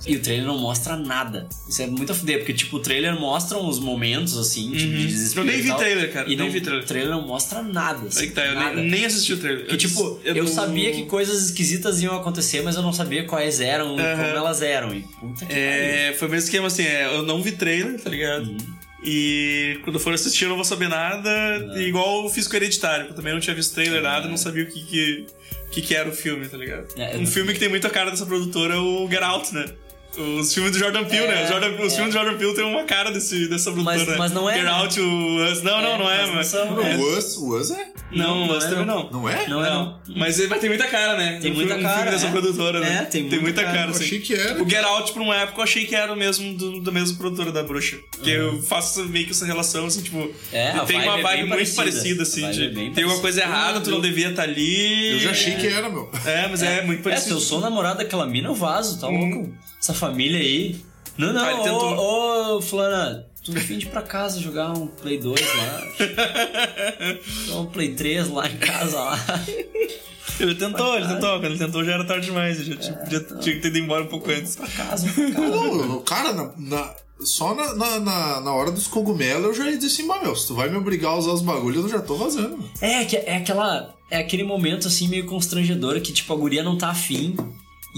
E 0.06 0.16
o 0.16 0.20
trailer 0.20 0.46
não 0.46 0.58
mostra 0.58 0.96
nada. 0.96 1.48
Isso 1.68 1.80
é 1.82 1.86
muito 1.86 2.12
a 2.12 2.14
fuder, 2.14 2.38
porque, 2.38 2.52
tipo, 2.52 2.76
o 2.76 2.80
trailer 2.80 3.18
mostra 3.18 3.56
uns 3.58 3.78
momentos, 3.78 4.36
assim, 4.36 4.70
tipo, 4.72 4.92
de 4.92 5.06
desespero. 5.06 5.46
Uhum. 5.46 5.48
Eu 5.48 5.52
nem 5.52 5.58
e 5.60 5.62
vi 5.62 5.68
tal, 5.68 5.78
trailer, 5.78 6.12
cara, 6.12 6.26
E 6.26 6.28
nem 6.36 6.38
não, 6.38 6.50
vi 6.50 6.60
trailer. 6.60 6.84
o 6.84 6.86
trailer 6.86 7.10
não 7.10 7.26
mostra 7.26 7.62
nada. 7.62 8.06
Assim, 8.08 8.26
que 8.28 8.32
tá, 8.34 8.44
eu 8.44 8.54
nada. 8.54 8.74
nem, 8.76 8.90
nem 8.90 9.04
assisti 9.06 9.32
o 9.32 9.38
trailer. 9.38 9.66
Que, 9.66 9.76
tipo, 9.76 10.20
eu, 10.24 10.34
não- 10.34 10.46
sabia 10.46 10.92
que 10.92 11.06
coisas 11.06 11.42
esquisitas 11.46 12.02
iam 12.02 12.14
acontecer, 12.14 12.62
mas 12.62 12.76
eu 12.76 12.82
não 12.82 12.92
sabia 12.92 13.24
quais 13.24 13.60
eram 13.60 13.96
e 13.96 14.00
Aham. 14.02 14.16
como 14.16 14.36
elas 14.36 14.60
eram. 14.62 14.94
E 14.94 15.00
puta 15.00 15.46
que. 15.46 15.52
É, 15.52 16.14
foi 16.18 16.28
o 16.28 16.30
mesmo 16.30 16.44
esquema 16.44 16.66
assim, 16.66 16.82
é, 16.84 17.06
eu 17.06 17.22
não 17.22 17.42
vi 17.42 17.52
trailer, 17.52 17.98
tá 18.00 18.10
ligado? 18.10 18.48
Uhum. 18.50 18.56
E 19.08 19.78
quando 19.84 19.96
eu 19.96 20.00
for 20.00 20.12
assistir 20.12 20.44
eu 20.44 20.48
não 20.48 20.56
vou 20.56 20.64
saber 20.64 20.88
nada, 20.88 21.30
igual 21.78 22.24
eu 22.24 22.28
fiz 22.30 22.46
com 22.48 22.54
o 22.54 22.56
Hereditário, 22.56 23.06
eu 23.08 23.14
também 23.14 23.32
não 23.32 23.40
tinha 23.40 23.54
visto 23.54 23.72
trailer, 23.74 24.02
nada, 24.02 24.26
não 24.28 24.36
sabia 24.36 24.64
o 24.64 24.66
que 24.66 24.82
que, 24.84 25.26
que 25.70 25.82
que 25.82 25.94
era 25.94 26.08
o 26.08 26.12
filme, 26.12 26.48
tá 26.48 26.56
ligado? 26.56 26.86
É, 26.96 27.16
um 27.16 27.20
eu- 27.20 27.26
filme 27.26 27.52
que 27.52 27.58
tem 27.60 27.68
muita 27.68 27.88
cara 27.88 28.10
dessa 28.10 28.26
produtora 28.26 28.74
é 28.74 28.78
o 28.78 29.08
Get 29.08 29.22
Out, 29.22 29.54
né? 29.54 29.66
Os 30.16 30.52
filmes 30.54 30.72
do 30.72 30.78
Jordan 30.78 31.04
Peele, 31.04 31.24
É, 31.26 31.34
né? 31.34 31.44
Os, 31.44 31.48
Jordan- 31.50 31.82
os 31.84 31.92
é. 31.92 31.96
filmes 31.96 32.14
do 32.14 32.18
Jordan 32.18 32.38
Peele 32.38 32.54
tem 32.54 32.64
uma 32.64 32.84
cara 32.84 33.10
desse, 33.10 33.48
dessa 33.48 33.70
produtora. 33.70 33.98
Mas- 33.98 34.08
né? 34.08 34.16
mas 34.18 34.32
não 34.32 34.48
é, 34.48 34.54
Get 34.54 34.64
né? 34.64 34.70
Out, 34.70 35.00
o 35.00 35.44
Us. 35.52 35.62
Não, 35.62 35.82
não, 35.82 35.98
não 35.98 36.10
é, 36.10 36.18
mas 36.18 36.28
não 36.28 36.34
mas. 36.36 36.46
são, 36.46 36.80
é. 36.80 36.96
O 36.96 37.18
Us, 37.18 37.36
o 37.36 37.56
Us 37.58 37.70
é? 37.70 37.88
Não, 38.12 38.48
o 38.48 38.56
Us 38.56 38.64
é, 38.64 38.68
também 38.68 38.86
não. 38.86 39.10
Não 39.10 39.28
é? 39.28 39.46
Não 39.48 39.64
é, 39.64 39.68
não. 39.70 40.00
Mas, 40.16 40.48
mas 40.48 40.60
tem 40.60 40.68
muita 40.70 40.86
cara, 40.86 41.16
né? 41.16 41.38
Tem 41.40 41.50
Um 41.50 41.54
muita 41.54 41.74
filme- 41.74 41.84
um 41.84 41.86
cara, 41.86 41.96
filme 42.02 42.10
dessa 42.12 42.26
é. 42.26 42.30
produtora, 42.30 42.80
né? 42.80 42.98
É, 43.02 43.04
tem 43.04 43.22
muita 43.22 43.40
muita 43.40 43.62
cara. 43.62 43.74
cara. 43.76 43.86
Eu 43.88 43.94
assim. 43.94 44.04
achei 44.04 44.20
que 44.20 44.34
era. 44.34 44.62
O 44.62 44.68
Get 44.68 44.84
Out, 44.84 45.12
por 45.12 45.22
uma 45.22 45.36
época, 45.36 45.58
eu 45.60 45.64
achei 45.64 45.84
que 45.86 45.94
era 45.94 46.12
o 46.12 46.16
mesmo 46.16 46.54
do, 46.56 46.80
da 46.80 46.90
mesma 46.92 47.16
produtora 47.18 47.52
da 47.52 47.62
bruxa. 47.62 47.96
Porque 48.12 48.30
eu 48.30 48.62
faço 48.62 49.04
meio 49.06 49.26
que 49.26 49.32
essa 49.32 49.44
relação, 49.44 49.86
assim, 49.86 50.02
tipo. 50.02 50.30
É, 50.52 50.70
a 50.70 50.84
tem 50.84 50.96
vibe 50.98 51.08
uma 51.08 51.18
é 51.18 51.22
vibe 51.22 51.36
bem 51.36 51.46
muito 51.48 51.74
parecida. 51.74 51.82
parecida, 51.82 52.22
assim. 52.22 52.50
De- 52.50 52.86
é 52.86 52.90
tem 52.90 53.04
alguma 53.04 53.20
coisa 53.20 53.40
errada, 53.42 53.80
tu 53.80 53.90
não 53.90 54.00
devia 54.00 54.30
estar 54.30 54.42
ali. 54.44 55.12
Eu 55.14 55.20
já 55.20 55.30
achei 55.30 55.54
que 55.56 55.66
era, 55.66 55.88
meu. 55.88 56.10
É, 56.24 56.48
mas 56.48 56.62
é, 56.62 56.82
muito 56.82 57.00
É, 57.00 57.02
se 57.02 57.02
parecido. 57.02 57.34
eu 57.36 57.40
sou 57.40 57.60
namorado 57.60 57.98
daquela 57.98 58.26
mina, 58.26 58.48
eu 58.48 58.54
vazo, 58.54 58.98
tá 59.00 59.08
louco? 59.08 59.52
Essa 59.80 59.92
família 60.08 60.38
aí. 60.40 60.80
Não, 61.18 61.32
não, 61.32 61.42
Ah, 61.44 61.52
ele 61.52 61.62
tentou. 61.62 61.96
ô, 61.96 62.56
ô, 62.56 62.62
Fulana, 62.62 63.26
tu 63.44 63.52
vim 63.52 63.78
de 63.78 63.86
pra 63.86 64.02
casa 64.02 64.38
jogar 64.40 64.72
um 64.72 64.86
Play 64.86 65.18
2 65.18 65.40
lá. 65.40 65.82
Jogar 67.46 67.60
um 67.60 67.66
Play 67.66 67.94
3 67.94 68.28
lá 68.28 68.46
em 68.48 68.56
casa 68.58 68.98
lá. 69.00 69.18
Ele 70.38 70.54
tentou, 70.54 70.96
ele 70.96 71.06
tentou. 71.08 71.30
Quando 71.40 71.44
ele 71.46 71.58
tentou 71.58 71.82
já 71.84 71.92
era 71.94 72.04
tarde 72.04 72.26
demais. 72.26 72.58
Já 72.64 72.76
tinha, 72.76 72.98
já 73.10 73.20
tinha 73.20 73.54
que 73.54 73.60
ter 73.62 73.68
ido 73.68 73.78
embora 73.78 74.04
um 74.04 74.08
pouco 74.08 74.30
antes. 74.30 74.56
Pra 74.56 74.66
casa, 74.68 75.10
pra 75.10 75.30
casa. 75.30 75.48
Não, 75.86 76.02
cara, 76.02 76.32
na, 76.34 76.52
na- 76.58 76.94
só 77.20 77.54
na, 77.54 77.72
na, 77.74 77.98
na, 78.00 78.40
na 78.42 78.52
hora 78.52 78.70
dos 78.70 78.86
cogumelos 78.86 79.42
eu 79.46 79.54
já 79.54 79.70
ia 79.70 79.76
dizer 79.78 79.86
assim, 79.86 80.06
"Bah, 80.06 80.20
meu, 80.22 80.36
se 80.36 80.46
tu 80.46 80.54
vai 80.54 80.68
me 80.68 80.76
obrigar 80.76 81.12
a 81.12 81.16
usar 81.16 81.30
os 81.32 81.40
bagulhos, 81.40 81.84
eu 81.84 81.88
já 81.90 82.00
tô 82.00 82.16
vazando. 82.16 82.58
meu." 82.58 82.68
É, 82.82 83.04
que 83.06 83.16
é 83.16 83.36
aquela. 83.38 83.94
É 84.10 84.18
aquele 84.18 84.44
momento 84.44 84.86
assim 84.86 85.08
meio 85.08 85.24
constrangedor 85.24 85.98
que, 86.02 86.12
tipo, 86.12 86.30
a 86.32 86.36
guria 86.36 86.62
não 86.62 86.76
tá 86.76 86.90
afim. 86.90 87.34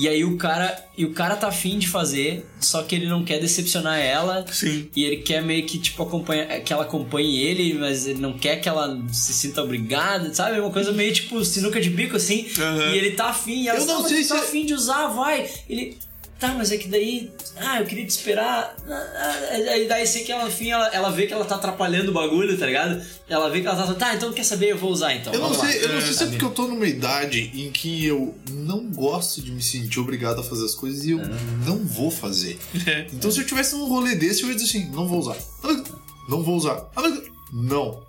E 0.00 0.08
aí 0.08 0.24
o 0.24 0.36
cara. 0.36 0.84
E 0.96 1.04
o 1.04 1.12
cara 1.12 1.34
tá 1.36 1.48
afim 1.48 1.78
de 1.78 1.88
fazer, 1.88 2.44
só 2.60 2.82
que 2.82 2.94
ele 2.94 3.06
não 3.06 3.24
quer 3.24 3.38
decepcionar 3.40 3.98
ela. 3.98 4.44
Sim. 4.52 4.88
E 4.94 5.04
ele 5.04 5.18
quer 5.18 5.42
meio 5.42 5.64
que, 5.64 5.78
tipo, 5.78 6.02
acompanha, 6.02 6.60
que 6.60 6.72
ela 6.72 6.82
acompanhe 6.82 7.40
ele, 7.40 7.74
mas 7.74 8.06
ele 8.06 8.20
não 8.20 8.32
quer 8.38 8.56
que 8.60 8.68
ela 8.68 9.00
se 9.12 9.32
sinta 9.32 9.62
obrigada, 9.62 10.32
sabe? 10.34 10.58
Uma 10.60 10.70
coisa 10.70 10.92
meio 10.92 11.12
tipo 11.12 11.44
sinuca 11.44 11.80
de 11.80 11.90
bico, 11.90 12.16
assim. 12.16 12.46
Aham. 12.58 12.92
E 12.94 12.98
ele 12.98 13.12
tá 13.12 13.26
afim, 13.30 13.62
e 13.62 13.68
ela 13.68 13.78
Eu 13.78 13.86
não 13.86 13.98
"Ah, 13.98 14.02
mas 14.02 14.08
sei 14.12 14.24
tá 14.24 14.38
se- 14.38 14.44
afim 14.44 14.66
de 14.66 14.74
usar, 14.74 15.06
vai. 15.08 15.48
Ele. 15.68 15.96
Tá, 16.38 16.54
mas 16.54 16.70
é 16.70 16.76
que 16.76 16.86
daí. 16.86 17.30
Ah, 17.56 17.80
eu 17.80 17.86
queria 17.86 18.06
te 18.06 18.10
esperar. 18.10 18.76
Ah, 18.88 18.92
ah, 18.92 19.54
Aí 19.54 19.88
daí 19.88 20.06
sei 20.06 20.22
que 20.22 20.30
ela, 20.30 20.46
enfim, 20.46 20.70
ela, 20.70 20.86
ela 20.88 21.10
vê 21.10 21.26
que 21.26 21.32
ela 21.32 21.44
tá 21.44 21.56
atrapalhando 21.56 22.10
o 22.10 22.14
bagulho, 22.14 22.56
tá 22.56 22.64
ligado? 22.64 23.02
Ela 23.28 23.50
vê 23.50 23.60
que 23.60 23.66
ela 23.66 23.76
tá. 23.76 23.94
Tá, 23.94 24.14
então 24.14 24.32
quer 24.32 24.44
saber? 24.44 24.70
Eu 24.70 24.78
vou 24.78 24.90
usar 24.92 25.14
então. 25.14 25.32
Eu 25.32 25.40
não 25.40 25.48
vamos 25.48 25.64
lá." 25.64 25.70
sei, 25.70 25.84
eu 25.84 25.92
não 25.92 26.00
sei 26.00 26.12
se 26.12 26.22
é 26.22 26.26
porque 26.28 26.44
eu 26.44 26.50
tô 26.50 26.68
numa 26.68 26.86
idade 26.86 27.50
em 27.54 27.72
que 27.72 28.06
eu 28.06 28.36
não 28.50 28.88
gosto 28.88 29.42
de 29.42 29.50
me 29.50 29.60
sentir 29.60 29.98
obrigado 29.98 30.40
a 30.40 30.44
fazer 30.44 30.64
as 30.64 30.74
coisas 30.76 31.04
e 31.04 31.10
eu 31.10 31.20
não 31.66 31.78
vou 31.78 32.10
fazer. 32.10 32.56
Então 33.12 33.30
se 33.30 33.40
eu 33.40 33.46
tivesse 33.46 33.74
num 33.74 33.88
rolê 33.88 34.14
desse, 34.14 34.42
eu 34.42 34.48
ia 34.48 34.54
dizer 34.54 34.66
assim, 34.66 34.90
não 34.92 35.08
vou 35.08 35.18
usar. 35.18 35.36
Não 36.28 36.42
vou 36.42 36.56
usar. 36.56 36.88
Não. 37.52 38.02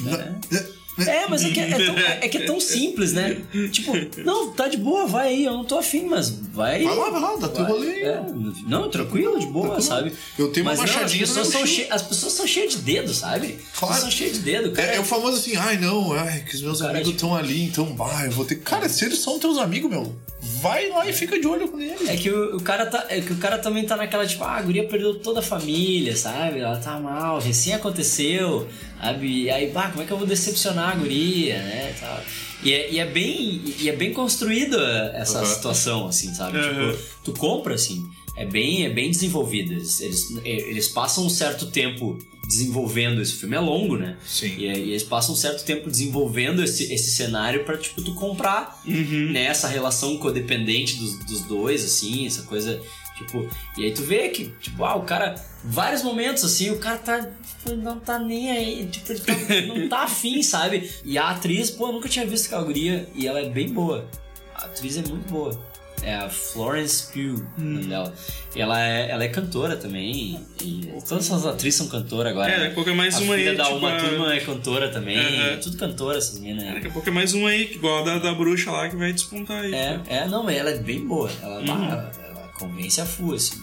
Não. 0.00 0.12
É. 0.12 0.75
É, 0.98 1.26
mas 1.28 1.44
é 1.44 1.50
que 1.50 1.60
é, 1.60 1.68
tão, 1.76 1.98
é 1.98 2.28
que 2.28 2.38
é 2.38 2.44
tão 2.46 2.58
simples, 2.60 3.12
né? 3.12 3.36
Tipo, 3.70 3.92
não, 4.24 4.50
tá 4.52 4.66
de 4.68 4.76
boa, 4.78 5.06
vai 5.06 5.28
aí, 5.28 5.44
eu 5.44 5.52
não 5.52 5.64
tô 5.64 5.76
afim, 5.78 6.06
mas 6.06 6.30
vai 6.30 6.76
aí. 6.76 6.84
Vai 6.84 6.96
lá, 6.96 7.10
vai 7.10 7.20
lá, 7.20 7.36
dá 7.36 7.48
teu 7.48 7.64
Vai. 7.64 7.72
rolê. 7.72 8.00
É, 8.02 8.22
não, 8.66 8.88
tranquilo, 8.88 9.38
de 9.38 9.46
boa, 9.46 9.80
sabe? 9.80 10.12
Eu 10.38 10.48
tenho 10.52 10.64
uma 10.64 10.72
mas 10.74 10.80
as 10.80 10.86
machadinha 10.94 11.26
no 11.26 11.34
pessoas, 11.34 11.48
são 11.48 11.66
cheias, 11.66 11.90
as 11.90 12.02
pessoas 12.02 12.32
são 12.32 12.46
cheias 12.46 12.72
de 12.72 12.78
dedo, 12.78 13.12
sabe? 13.12 13.58
As 13.72 13.78
Claro. 13.78 13.94
pessoas 13.94 14.00
são 14.00 14.10
cheias 14.10 14.32
de 14.34 14.38
dedo, 14.40 14.72
cara. 14.72 14.92
É, 14.92 14.96
é 14.96 15.00
o 15.00 15.04
famoso 15.04 15.36
assim, 15.36 15.54
ai 15.56 15.76
não, 15.78 16.12
ai, 16.14 16.40
que 16.48 16.54
os 16.54 16.62
meus 16.62 16.80
amigos 16.80 17.00
tipo- 17.08 17.16
estão 17.16 17.34
ali, 17.36 17.62
então, 17.64 17.86
bah, 17.94 18.24
eu 18.24 18.30
vou 18.32 18.44
ter. 18.44 18.56
Cara, 18.56 18.88
se 18.88 19.04
eles 19.04 19.18
são 19.18 19.38
teus 19.38 19.58
amigos, 19.58 19.90
meu, 19.90 20.14
vai 20.60 20.88
lá 20.88 21.08
e 21.08 21.12
fica 21.12 21.38
de 21.38 21.46
olho 21.46 21.68
com 21.68 21.80
eles. 21.80 22.08
É 22.08 22.16
que 22.16 22.30
o, 22.30 22.56
o 22.56 22.60
cara 22.62 22.86
tá, 22.86 23.06
é 23.08 23.20
que 23.20 23.32
o 23.32 23.36
cara 23.36 23.58
também 23.58 23.84
tá 23.84 23.96
naquela 23.96 24.26
tipo, 24.26 24.42
ah, 24.44 24.56
a 24.56 24.62
guria 24.62 24.86
perdeu 24.86 25.14
toda 25.16 25.40
a 25.40 25.42
família, 25.42 26.16
sabe? 26.16 26.60
Ela 26.60 26.76
tá 26.78 26.98
mal, 26.98 27.38
recém 27.40 27.74
aconteceu, 27.74 28.68
sabe? 29.00 29.42
E 29.44 29.50
aí, 29.50 29.70
bah, 29.70 29.90
como 29.90 30.02
é 30.02 30.06
que 30.06 30.12
eu 30.12 30.18
vou 30.18 30.26
decepcionar 30.26 30.90
a 30.92 30.94
guria, 30.96 31.58
né? 31.58 31.94
e 31.96 32.00
tal. 32.00 32.20
E 32.62 32.72
é, 32.72 32.90
e 32.92 32.98
é 32.98 33.04
bem 33.04 33.62
e 33.78 33.88
é 33.88 33.92
bem 33.94 34.12
construída 34.12 35.12
essa 35.14 35.40
Uhum. 35.40 35.46
situação, 35.46 36.06
assim, 36.08 36.32
sabe? 36.34 36.56
Uhum. 36.58 36.92
Tipo, 36.92 37.04
tu 37.24 37.32
compra 37.32 37.74
assim, 37.74 38.08
é 38.36 38.44
bem 38.44 38.84
é 38.84 38.90
bem 38.90 39.10
desenvolvida. 39.10 39.72
Eles, 39.72 40.00
eles, 40.44 40.88
passam 40.88 41.24
um 41.24 41.30
certo 41.30 41.66
tempo 41.70 42.18
desenvolvendo 42.46 43.20
esse 43.20 43.32
filme 43.32 43.56
é 43.56 43.60
longo, 43.60 43.96
né? 43.96 44.16
Sim. 44.24 44.54
E, 44.58 44.66
e 44.66 44.90
eles 44.90 45.02
passam 45.02 45.34
um 45.34 45.36
certo 45.36 45.64
tempo 45.64 45.90
desenvolvendo 45.90 46.62
esse, 46.62 46.92
esse 46.92 47.10
cenário 47.10 47.64
pra, 47.64 47.76
tipo, 47.76 48.02
tu 48.02 48.14
comprar 48.14 48.80
né, 48.84 49.44
essa 49.46 49.66
relação 49.68 50.16
codependente 50.18 50.96
dos, 50.96 51.18
dos 51.24 51.42
dois, 51.42 51.84
assim, 51.84 52.26
essa 52.26 52.42
coisa, 52.42 52.80
tipo, 53.16 53.48
e 53.76 53.84
aí 53.84 53.92
tu 53.92 54.02
vê 54.02 54.28
que, 54.28 54.50
tipo, 54.60 54.84
ah, 54.84 54.94
o 54.94 55.02
cara, 55.02 55.34
vários 55.64 56.02
momentos, 56.02 56.44
assim, 56.44 56.70
o 56.70 56.78
cara 56.78 56.98
tá, 56.98 57.20
tipo, 57.20 57.74
não 57.74 57.98
tá 57.98 58.18
nem 58.18 58.50
aí, 58.50 58.86
tipo, 58.86 59.10
ele 59.10 59.20
tá- 59.20 59.34
não 59.66 59.88
tá 59.88 59.98
afim, 60.04 60.40
sabe? 60.42 60.88
E 61.04 61.18
a 61.18 61.30
atriz, 61.30 61.70
pô, 61.70 61.88
eu 61.88 61.92
nunca 61.94 62.08
tinha 62.08 62.24
visto 62.24 62.46
aquela 62.46 62.62
guria, 62.62 63.08
e 63.14 63.26
ela 63.26 63.40
é 63.40 63.48
bem 63.48 63.70
boa, 63.70 64.08
a 64.54 64.66
atriz 64.66 64.96
é 64.96 65.02
muito 65.02 65.28
boa. 65.28 65.75
É 66.02 66.14
a 66.14 66.28
Florence 66.28 67.10
Pugh, 67.12 67.44
nome 67.58 67.86
dela. 67.86 68.14
E 68.54 68.60
ela 68.60 68.80
é, 68.80 69.10
ela 69.10 69.24
é 69.24 69.28
cantora 69.28 69.76
também. 69.76 70.40
E 70.62 70.88
todas 71.08 71.26
essas 71.26 71.44
atrizes 71.44 71.78
são 71.78 71.88
cantoras 71.88 72.30
agora. 72.32 72.50
É, 72.52 72.58
daqui 72.58 72.70
a 72.72 72.74
pouco 72.74 72.90
é 72.90 72.92
mais 72.94 73.16
a 73.16 73.20
uma 73.20 73.34
filha 73.34 73.50
aí, 73.50 73.56
da 73.56 73.64
tipo, 73.64 73.76
Uma 73.76 73.96
a- 73.96 74.00
Turma 74.00 74.34
é 74.34 74.40
cantora 74.40 74.88
também. 74.88 75.18
Aham. 75.18 75.46
É 75.52 75.56
tudo 75.56 75.76
cantora 75.76 76.18
essas 76.18 76.38
minas. 76.38 76.62
né? 76.64 76.74
Daqui 76.74 76.86
a 76.86 76.90
pouco 76.90 77.08
é 77.08 77.12
mais 77.12 77.34
um 77.34 77.46
aí, 77.46 77.72
igual 77.74 78.02
a 78.02 78.04
da, 78.04 78.18
da 78.18 78.34
bruxa 78.34 78.70
lá, 78.70 78.88
que 78.88 78.94
vai 78.96 79.12
despontar 79.12 79.64
aí. 79.64 79.74
É, 79.74 80.00
é, 80.08 80.26
não, 80.28 80.44
mas 80.44 80.56
ela 80.56 80.70
é 80.70 80.78
bem 80.78 81.04
boa. 81.06 81.30
Ela, 81.42 81.58
Uhum. 81.60 81.66
ela, 81.90 82.12
ela 82.28 82.48
convence 82.58 83.00
a 83.00 83.06
full, 83.06 83.34
assim. 83.34 83.60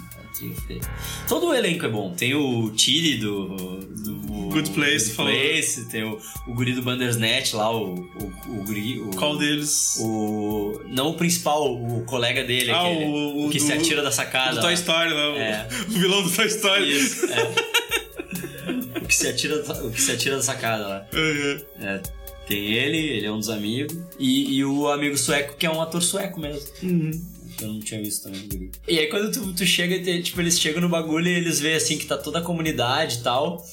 Todo 1.28 1.48
o 1.48 1.54
elenco 1.54 1.86
é 1.86 1.90
bom. 1.90 2.12
Tem 2.14 2.34
o 2.36 2.70
Tilly 2.72 3.18
do, 3.18 3.80
do 3.80 4.14
Good 4.50 4.72
Place, 4.72 5.14
Good. 5.14 5.16
Place, 5.16 5.86
tem 5.90 6.04
o, 6.04 6.20
o 6.48 6.54
guri 6.54 6.74
do 6.74 6.82
Bandersnatch 6.82 7.54
lá, 7.54 7.72
o, 7.76 7.94
o, 7.96 8.34
o 8.60 8.64
guri. 8.66 9.00
O, 9.00 9.10
Qual 9.12 9.38
deles? 9.38 9.98
O, 10.00 10.82
não 10.88 11.10
o 11.10 11.14
principal, 11.16 11.74
o 11.76 12.04
colega 12.06 12.44
dele, 12.44 12.72
Ah, 12.72 12.82
aquele, 12.82 13.06
o- 13.06 13.46
o 13.48 13.50
que 13.50 13.58
do- 13.58 13.64
se 13.66 13.74
atira 13.74 14.02
da 14.02 14.12
sacada. 14.12 14.56
Do 14.56 14.62
Toy. 14.62 14.74
Story, 14.74 15.14
lá, 15.14 15.34
o- 15.34 15.38
É. 15.38 15.68
o 15.88 15.92
vilão 15.92 16.24
do 16.24 16.30
Toy 16.32 16.46
Story. 16.48 16.92
Isso, 16.98 17.26
é. 17.26 19.00
o, 19.00 19.06
que 19.06 19.16
se 19.16 19.28
atira, 19.28 19.56
o 19.84 19.92
que 19.92 20.02
se 20.02 20.12
atira 20.12 20.36
da 20.38 20.42
sacada 20.42 20.88
lá. 20.88 21.06
Uhum. 21.14 21.62
É, 21.80 22.02
tem 22.48 22.74
ele, 22.74 22.98
ele 22.98 23.26
é 23.26 23.32
um 23.32 23.40
dos 23.40 23.50
amigos. 23.50 23.96
E, 24.20 24.58
e 24.58 24.66
o 24.66 24.88
amigo 24.90 25.18
sueco, 25.18 25.56
que 25.58 25.66
é 25.66 25.70
um 25.72 25.82
ator 25.82 26.02
sueco 26.02 26.40
mesmo. 26.40 26.68
Que 26.80 27.22
eu 27.64 27.74
não 27.74 27.80
tinha 27.80 28.02
visto 28.02 28.24
também. 28.24 28.48
guri. 28.48 28.72
E 28.88 29.00
aí 29.00 29.08
quando 29.08 29.32
tu, 29.32 29.54
tu 29.54 29.66
chega, 29.66 30.00
tipo, 30.22 30.40
eles 30.42 30.60
chegam 30.60 30.82
no 30.82 30.90
bagulho 30.90 31.28
e 31.28 31.34
eles 31.36 31.60
veem 31.60 31.76
assim 31.76 31.98
que 31.98 32.06
tá 32.06 32.18
toda 32.18 32.40
a 32.40 32.42
comunidade 32.42 33.20
e 33.20 33.24
tal. 33.24 33.66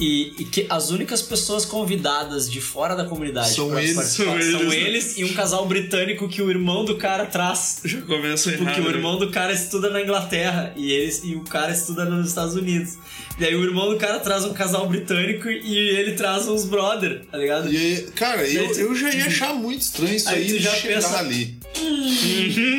E, 0.00 0.34
e 0.40 0.44
que 0.44 0.66
as 0.68 0.90
únicas 0.90 1.22
pessoas 1.22 1.64
convidadas 1.64 2.50
de 2.50 2.60
fora 2.60 2.96
da 2.96 3.04
comunidade 3.04 3.54
São 3.54 3.78
eles, 3.78 3.94
são 3.94 4.04
são 4.26 4.34
eles, 4.40 4.52
né? 4.68 4.76
eles 4.80 5.16
e 5.18 5.22
um 5.24 5.32
casal 5.34 5.66
britânico 5.66 6.28
que 6.28 6.42
o 6.42 6.50
irmão 6.50 6.84
do 6.84 6.96
cara 6.96 7.26
traz. 7.26 7.80
Já 7.84 8.00
começa 8.02 8.50
Porque 8.50 8.64
errado. 8.80 8.86
o 8.86 8.90
irmão 8.90 9.18
do 9.18 9.30
cara 9.30 9.52
estuda 9.52 9.90
na 9.90 10.00
Inglaterra 10.00 10.72
e, 10.76 10.90
eles, 10.90 11.20
e 11.22 11.36
o 11.36 11.42
cara 11.44 11.70
estuda 11.70 12.04
nos 12.04 12.28
Estados 12.28 12.56
Unidos. 12.56 12.94
E 13.38 13.44
aí 13.44 13.54
o 13.54 13.62
irmão 13.62 13.88
do 13.90 13.96
cara 13.96 14.18
traz 14.18 14.44
um 14.44 14.52
casal 14.52 14.88
britânico 14.88 15.48
e 15.48 15.76
ele 15.76 16.12
traz 16.14 16.48
uns 16.48 16.64
brother, 16.64 17.22
tá 17.30 17.38
ligado? 17.38 17.72
E 17.72 18.02
cara, 18.16 18.42
eu, 18.48 18.62
Aí 18.62 18.72
tu- 18.72 18.80
eu 18.80 18.94
já 18.96 19.10
ia 19.14 19.26
achar 19.26 19.54
muito 19.54 19.82
estranho 19.82 20.14
isso 20.16 20.28
Aí 20.28 20.42
aí, 20.42 20.48
tu 20.54 20.58
já 20.58 20.70
chegar 20.74 20.94
pensa- 21.02 21.18
ali. 21.18 21.56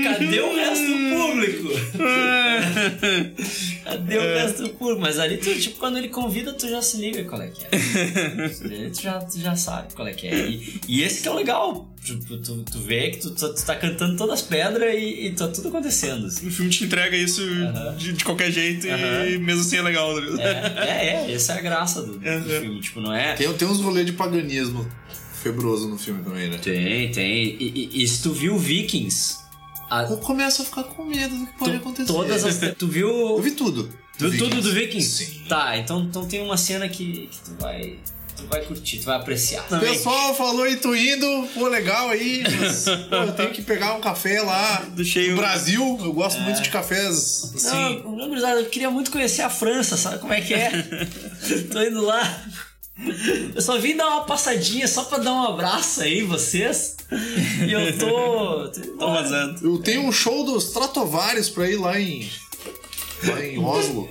Cadê 0.04 0.40
o 0.42 0.56
resto 0.56 0.86
do 0.86 1.16
público? 1.16 1.70
Cadê 3.86 4.18
o 4.18 4.22
resto 4.22 4.64
do 4.64 4.70
público? 4.70 5.00
Mas 5.02 5.20
ali, 5.20 5.38
tu, 5.38 5.54
tipo, 5.60 5.78
quando 5.78 5.98
ele 5.98 6.10
convida, 6.10 6.52
tu 6.54 6.68
já 6.68 6.82
se 6.82 6.98
liga 6.98 7.24
qual 7.24 7.42
é 7.42 7.48
que 7.50 7.64
é. 7.64 7.70
Tu 8.90 9.02
já, 9.02 9.20
tu 9.20 9.40
já 9.40 9.56
sabe 9.56 9.94
qual 9.94 10.08
é 10.08 10.14
que 10.14 10.28
é. 10.28 10.48
E, 10.50 10.82
e 10.88 11.04
esse 11.04 11.22
que 11.22 11.28
é 11.28 11.32
o 11.32 11.36
legal. 11.36 11.88
Tipo, 12.04 12.38
tu, 12.38 12.64
tu 12.64 12.80
vê 12.80 13.12
que 13.12 13.18
tu, 13.20 13.32
tu, 13.32 13.54
tu 13.54 13.66
tá 13.66 13.76
cantando 13.76 14.16
todas 14.18 14.36
as 14.36 14.42
pedras 14.42 14.94
e, 14.96 15.28
e 15.28 15.32
tá 15.32 15.48
tudo 15.48 15.70
acontecendo. 15.70 16.26
assim. 16.28 16.48
O 16.48 16.52
filme 16.52 16.70
te 16.72 16.84
entrega 16.84 17.16
isso 17.16 17.42
de, 17.98 18.14
de 18.14 18.24
qualquer 18.26 18.52
jeito 18.52 18.86
e 18.88 19.38
mesmo 19.38 19.62
assim 19.62 19.78
é 19.78 19.82
legal. 19.82 20.18
ligado? 20.20 20.40
É, 20.42 20.48
é, 20.48 21.26
é, 21.28 21.32
essa 21.34 21.54
é 21.54 21.58
a 21.60 21.62
graça 21.62 22.02
do, 22.02 22.18
do 22.20 22.28
Uhum. 22.28 22.44
filme. 22.62 22.82
Tipo, 22.82 23.02
não 23.02 23.14
é. 23.14 23.34
Tem, 23.34 23.52
tem 23.54 23.68
uns 23.68 23.80
rolês 23.82 24.06
de 24.06 24.14
paganismo 24.14 24.88
febroso 25.42 25.88
no 25.88 25.98
filme 25.98 26.24
também, 26.24 26.50
né? 26.50 26.58
Tem, 26.58 27.12
tem. 27.12 27.44
E, 27.60 27.90
e, 27.94 28.04
e 28.04 28.08
se 28.08 28.22
tu 28.24 28.32
viu 28.34 28.58
Vikings, 28.58 29.38
a- 29.90 30.04
Eu 30.04 30.18
começo 30.18 30.62
a 30.62 30.66
ficar 30.66 30.84
com 30.84 31.04
medo 31.06 31.36
do 31.36 31.46
que 31.48 31.54
pode 31.58 31.72
to- 31.72 31.78
acontecer. 31.78 32.08
todas 32.14 32.44
as. 32.46 32.58
Tu 32.78 32.88
viu. 32.88 33.10
Eu 33.10 33.42
vi 33.42 33.52
tudo. 33.52 33.90
Tu, 34.18 34.30
do 34.30 34.38
tudo 34.38 34.62
do 34.62 34.72
Vikings. 34.72 35.24
Vikings? 35.24 35.26
Sim. 35.42 35.42
Tá, 35.50 35.78
então, 35.78 36.02
então 36.04 36.26
tem 36.26 36.42
uma 36.42 36.58
cena 36.58 36.88
que, 36.88 37.28
que 37.28 37.38
tu 37.40 37.56
vai. 37.60 38.00
Tu 38.38 38.46
vai 38.48 38.62
curtir, 38.66 38.98
tu 39.00 39.06
vai 39.06 39.16
apreciar. 39.16 39.64
O 39.72 39.80
pessoal 39.80 40.36
falou 40.36 40.68
e 40.68 40.76
tô 40.76 40.94
indo, 40.94 41.48
pô, 41.54 41.70
legal 41.70 42.10
aí, 42.10 42.44
mas 42.60 42.84
pô, 43.10 43.16
eu 43.16 43.32
tenho 43.32 43.52
que 43.52 43.62
pegar 43.62 43.94
um 43.96 44.02
café 44.02 44.42
lá 44.42 44.80
Do 44.94 45.06
cheio- 45.06 45.32
no 45.32 45.38
Brasil. 45.38 45.98
Eu 46.04 46.12
gosto 46.12 46.42
muito 46.42 46.62
de 46.62 46.70
cafés 46.70 47.08
assim. 47.56 47.70
Não, 48.04 48.12
não, 48.18 48.28
gurizada, 48.28 48.60
eu 48.60 48.66
queria 48.66 48.90
muito 48.90 49.10
conhecer 49.10 49.42
a 49.42 49.50
França, 49.50 49.96
sabe 49.96 50.20
como 50.20 50.34
é 50.34 50.42
que 50.42 50.54
é? 50.54 50.70
Tô 51.72 51.82
indo 51.82 52.02
lá. 52.02 52.44
Eu 53.54 53.62
só 53.62 53.78
vim 53.78 53.96
dar 53.98 54.08
uma 54.08 54.26
passadinha 54.26 54.88
só 54.88 55.04
pra 55.04 55.18
dar 55.18 55.34
um 55.34 55.44
abraço 55.44 56.02
aí, 56.02 56.20
em 56.20 56.26
vocês. 56.26 56.96
E 57.68 57.72
eu 57.72 57.98
tô. 57.98 58.68
Tô 58.98 59.12
vazando. 59.12 59.68
Eu 59.68 59.78
tenho 59.80 60.02
um 60.02 60.12
show 60.12 60.46
dos 60.46 60.66
Stratovares 60.66 61.50
pra 61.50 61.70
ir 61.70 61.76
lá 61.76 62.00
em. 62.00 62.30
lá 63.24 63.46
em 63.46 63.60
Oslo. 63.60 64.10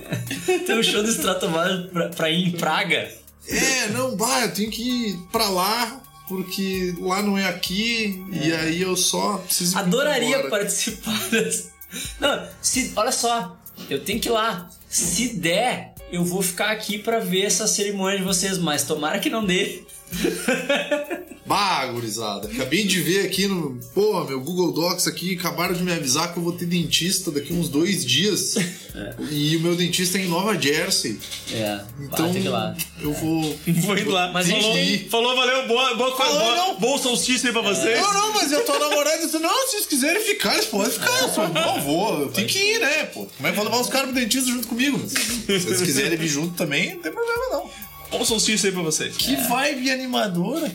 Tem 0.67 0.77
um 0.77 0.83
show 0.83 1.01
do 1.01 1.09
Stratovarius 1.09 1.91
pra, 1.91 2.09
pra 2.09 2.29
ir 2.29 2.47
em 2.47 2.51
Praga. 2.51 3.11
É, 3.47 3.89
não, 3.89 4.15
bah, 4.15 4.41
eu 4.41 4.53
tenho 4.53 4.71
que 4.71 4.81
ir 4.81 5.17
pra 5.31 5.49
lá, 5.49 6.01
porque 6.27 6.95
lá 6.99 7.21
não 7.21 7.37
é 7.37 7.47
aqui, 7.47 8.23
e 8.31 8.51
aí 8.53 8.81
eu 8.81 8.95
só 8.95 9.37
preciso. 9.37 9.77
Adoraria 9.77 10.47
participar 10.49 11.17
dessa. 11.29 11.71
Não, 12.19 12.47
se, 12.61 12.91
olha 12.95 13.11
só, 13.11 13.55
eu 13.89 14.03
tenho 14.03 14.19
que 14.19 14.29
ir 14.29 14.31
lá. 14.31 14.69
Se 14.89 15.35
der, 15.35 15.94
eu 16.11 16.23
vou 16.23 16.41
ficar 16.41 16.71
aqui 16.71 16.97
pra 16.97 17.19
ver 17.19 17.45
essa 17.45 17.67
cerimônia 17.67 18.17
de 18.17 18.23
vocês, 18.23 18.57
mas 18.57 18.83
tomara 18.83 19.19
que 19.19 19.29
não 19.29 19.45
dê. 19.45 19.83
Bah, 21.47 21.85
gurizada. 21.85 22.47
Acabei 22.47 22.85
de 22.85 22.99
ver 23.01 23.23
aqui 23.23 23.45
no. 23.45 23.79
Pô, 23.93 24.23
meu 24.23 24.41
Google 24.41 24.71
Docs 24.71 25.07
aqui, 25.07 25.35
acabaram 25.35 25.75
de 25.75 25.83
me 25.83 25.91
avisar 25.93 26.33
que 26.33 26.39
eu 26.39 26.43
vou 26.43 26.53
ter 26.53 26.65
dentista 26.65 27.29
daqui 27.29 27.53
uns 27.53 27.69
dois 27.69 28.03
dias. 28.03 28.55
E 29.29 29.57
o 29.57 29.59
meu 29.59 29.75
dentista 29.75 30.17
é 30.17 30.21
em 30.21 30.29
Nova 30.29 30.57
Jersey. 30.59 31.19
É, 31.51 31.81
Então 31.99 32.31
lá. 32.45 32.73
eu 33.01 33.11
vou. 33.11 33.41
Vou 33.67 33.97
indo 33.97 34.09
lá. 34.09 34.31
Mas 34.31 34.47
falou, 34.49 34.73
falou, 35.09 35.35
valeu, 35.35 35.67
boa, 35.67 35.93
boa, 35.95 36.15
Falou, 36.15 36.39
boa, 36.39 36.55
não. 36.55 36.79
bom 36.79 36.97
solstício 36.97 37.47
aí 37.47 37.51
pra 37.51 37.61
vocês. 37.61 37.99
Não, 37.99 38.13
não, 38.13 38.33
mas 38.33 38.53
eu 38.53 38.63
tô 38.63 38.79
namorando 38.79 39.21
e 39.21 39.25
disse, 39.25 39.37
não, 39.37 39.65
se 39.65 39.71
vocês 39.71 39.85
quiserem 39.87 40.23
ficar, 40.23 40.53
eles 40.53 40.67
podem 40.67 40.89
ficar. 40.89 41.11
Eu 41.23 41.29
só 41.29 41.45
não 41.49 41.81
vou, 41.81 42.21
eu 42.21 42.27
tenho 42.29 42.47
que 42.47 42.57
ir, 42.57 42.79
né, 42.79 43.03
pô. 43.07 43.25
Como 43.25 43.47
é 43.47 43.51
que 43.51 43.59
eu 43.59 43.63
vou 43.63 43.65
levar 43.65 43.81
os 43.81 43.89
caras 43.89 44.11
pro 44.11 44.17
dentista 44.19 44.49
junto 44.49 44.65
comigo? 44.67 44.97
Se 45.09 45.45
vocês 45.59 45.81
quiserem 45.81 46.17
vir 46.17 46.29
junto 46.29 46.55
também, 46.55 46.95
não 46.95 47.01
tem 47.01 47.11
problema 47.11 47.43
não. 47.51 47.69
Bom 48.11 48.23
solstício 48.23 48.67
aí 48.67 48.73
pra 48.73 48.81
vocês. 48.83 49.15
Que 49.17 49.35
vibe 49.35 49.91
animadora. 49.91 50.71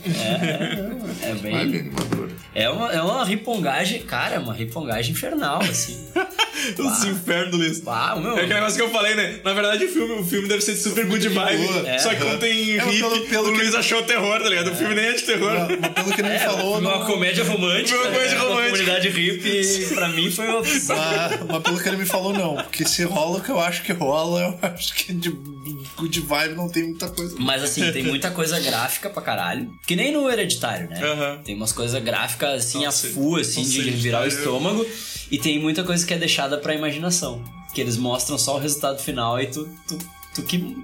É 1.22 1.34
bem. 1.34 1.52
Vibe 1.52 1.78
animadora. 1.78 2.30
É 2.54 2.68
uma, 2.68 2.92
é 2.92 3.00
uma 3.00 3.24
ripongagem, 3.24 4.02
cara, 4.02 4.34
é 4.34 4.38
uma 4.38 4.52
ripongagem 4.52 5.12
infernal, 5.12 5.60
assim. 5.62 5.96
Os 6.78 7.04
infernos 7.04 7.52
do 7.52 7.56
Liz. 7.62 7.82
Ah, 7.86 8.16
meu. 8.16 8.32
É 8.32 8.40
aquele 8.40 8.54
negócio 8.54 8.76
que 8.76 8.82
eu 8.82 8.90
falei, 8.90 9.14
né? 9.14 9.40
Na 9.42 9.54
verdade, 9.54 9.84
o 9.84 9.88
filme, 9.88 10.14
o 10.20 10.24
filme 10.24 10.46
deve 10.48 10.60
ser 10.60 10.72
de 10.74 10.80
super 10.80 11.06
good 11.06 11.26
vibe. 11.28 11.86
É. 11.86 11.98
Só 11.98 12.10
que 12.10 12.16
como 12.16 12.36
tem 12.38 12.50
É, 12.76 12.82
hippie, 12.84 12.98
pelo- 12.98 13.20
pelo 13.28 13.48
o 13.48 13.52
que- 13.52 13.58
Luiz 13.62 13.74
achou 13.74 14.02
terror, 14.02 14.42
tá 14.42 14.48
ligado? 14.48 14.72
O 14.72 14.74
filme 14.74 14.94
nem 14.94 15.06
é 15.06 15.12
de 15.12 15.22
terror. 15.22 15.52
Mas 15.70 15.78
mas 15.80 15.92
pelo 15.92 16.12
que 16.12 16.20
ele 16.20 16.28
me 16.28 16.38
falou, 16.38 16.78
uma 16.78 16.98
não- 16.98 17.06
comédia 17.06 17.44
romântica. 17.44 17.96
Uma 17.98 18.06
comédia 18.08 18.28
né? 18.30 18.38
romântica. 18.38 18.60
Uma 18.60 18.70
comunidade 18.70 19.08
hippie, 19.08 19.94
pra 19.94 20.08
mim, 20.08 20.30
foi 20.30 20.48
uma. 20.48 20.60
Mas, 20.60 20.88
mas 21.48 21.62
pelo 21.62 21.80
que 21.80 21.88
ele 21.88 21.96
me 21.96 22.06
falou, 22.06 22.32
não. 22.34 22.56
Porque 22.56 22.84
se 22.86 23.04
rola 23.04 23.38
o 23.38 23.40
que 23.40 23.50
eu 23.50 23.60
acho 23.60 23.82
que 23.82 23.92
rola, 23.92 24.58
eu 24.62 24.68
acho 24.70 24.92
que 24.94 25.14
de 25.14 25.30
good 25.96 26.20
vibe 26.20 26.54
não 26.56 26.68
tem 26.68 26.82
muita 26.84 27.08
coisa. 27.08 27.19
Mas 27.38 27.62
assim, 27.62 27.90
tem 27.92 28.02
muita 28.02 28.30
coisa 28.30 28.58
gráfica 28.60 29.08
pra 29.10 29.22
caralho. 29.22 29.70
Que 29.86 29.94
nem 29.96 30.12
no 30.12 30.30
hereditário, 30.30 30.88
né? 30.88 31.00
Aham. 31.02 31.40
Tem 31.44 31.54
umas 31.54 31.72
coisas 31.72 32.02
gráficas 32.02 32.64
assim, 32.66 32.84
Nossa, 32.84 33.06
a 33.06 33.10
full, 33.10 33.36
assim, 33.36 33.62
de 33.62 33.80
virar 33.90 34.20
o 34.20 34.22
Hereditário- 34.22 34.28
estômago. 34.28 34.86
E 35.30 35.38
tem 35.38 35.58
muita 35.58 35.84
coisa 35.84 36.04
que 36.06 36.12
é 36.14 36.18
deixada 36.18 36.58
pra 36.58 36.74
imaginação. 36.74 37.42
Que 37.74 37.80
eles 37.80 37.96
mostram 37.96 38.36
só 38.36 38.56
o 38.56 38.58
resultado 38.58 39.00
final 39.00 39.40
e 39.40 39.46
tu, 39.46 39.68
tu 39.86 39.98
tu 40.34 40.42
que 40.42 40.76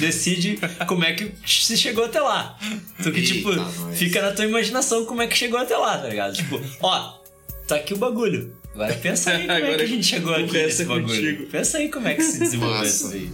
decide 0.00 0.58
como 0.86 1.04
é 1.04 1.12
que 1.12 1.32
se 1.46 1.76
chegou 1.76 2.04
até 2.04 2.20
lá. 2.20 2.56
Tu 3.02 3.10
que, 3.12 3.20
Eita, 3.20 3.32
tipo, 3.34 3.52
nós. 3.52 3.98
fica 3.98 4.22
na 4.22 4.32
tua 4.32 4.44
imaginação 4.44 5.04
como 5.04 5.22
é 5.22 5.26
que 5.26 5.36
chegou 5.36 5.58
até 5.58 5.76
lá, 5.76 5.98
tá 5.98 6.08
ligado? 6.08 6.34
Tipo, 6.34 6.60
ó, 6.80 7.14
tá 7.66 7.76
aqui 7.76 7.94
o 7.94 7.96
bagulho. 7.98 8.56
Agora 8.74 8.94
pensa 8.94 9.30
aí 9.32 9.42
como 9.46 9.52
é 9.52 9.74
que 9.76 9.82
a 9.82 9.86
gente 9.86 10.06
chegou 10.06 10.34
aqui 10.34 10.56
é 10.56 10.66
nesse 10.66 10.84
bagulho. 10.84 11.06
contigo. 11.08 11.46
Pensa 11.50 11.78
aí 11.78 11.88
como 11.88 12.08
é 12.08 12.14
que 12.14 12.22
se 12.22 12.38
desenvolveu 12.38 12.84
isso 12.84 13.08
aí. 13.08 13.30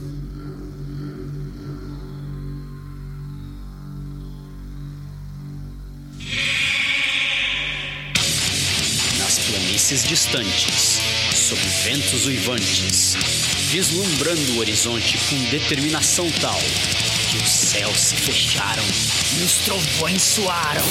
Planícies 9.88 10.04
distantes, 10.06 11.00
sob 11.34 11.62
ventos 11.82 12.26
uivantes, 12.26 13.16
vislumbrando 13.70 14.52
o 14.52 14.58
horizonte 14.58 15.16
com 15.30 15.42
determinação 15.44 16.30
tal 16.42 16.60
que 17.30 17.38
os 17.38 17.48
céus 17.48 17.98
se 17.98 18.16
fecharam 18.16 18.84
e 19.38 19.42
os 19.42 19.56
trovões 19.64 20.22
soaram. 20.22 20.84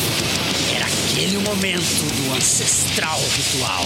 Era 0.76 0.88
aquele 0.88 1.38
o 1.38 1.42
momento 1.42 2.06
do 2.16 2.34
ancestral 2.34 3.20
ritual. 3.20 3.86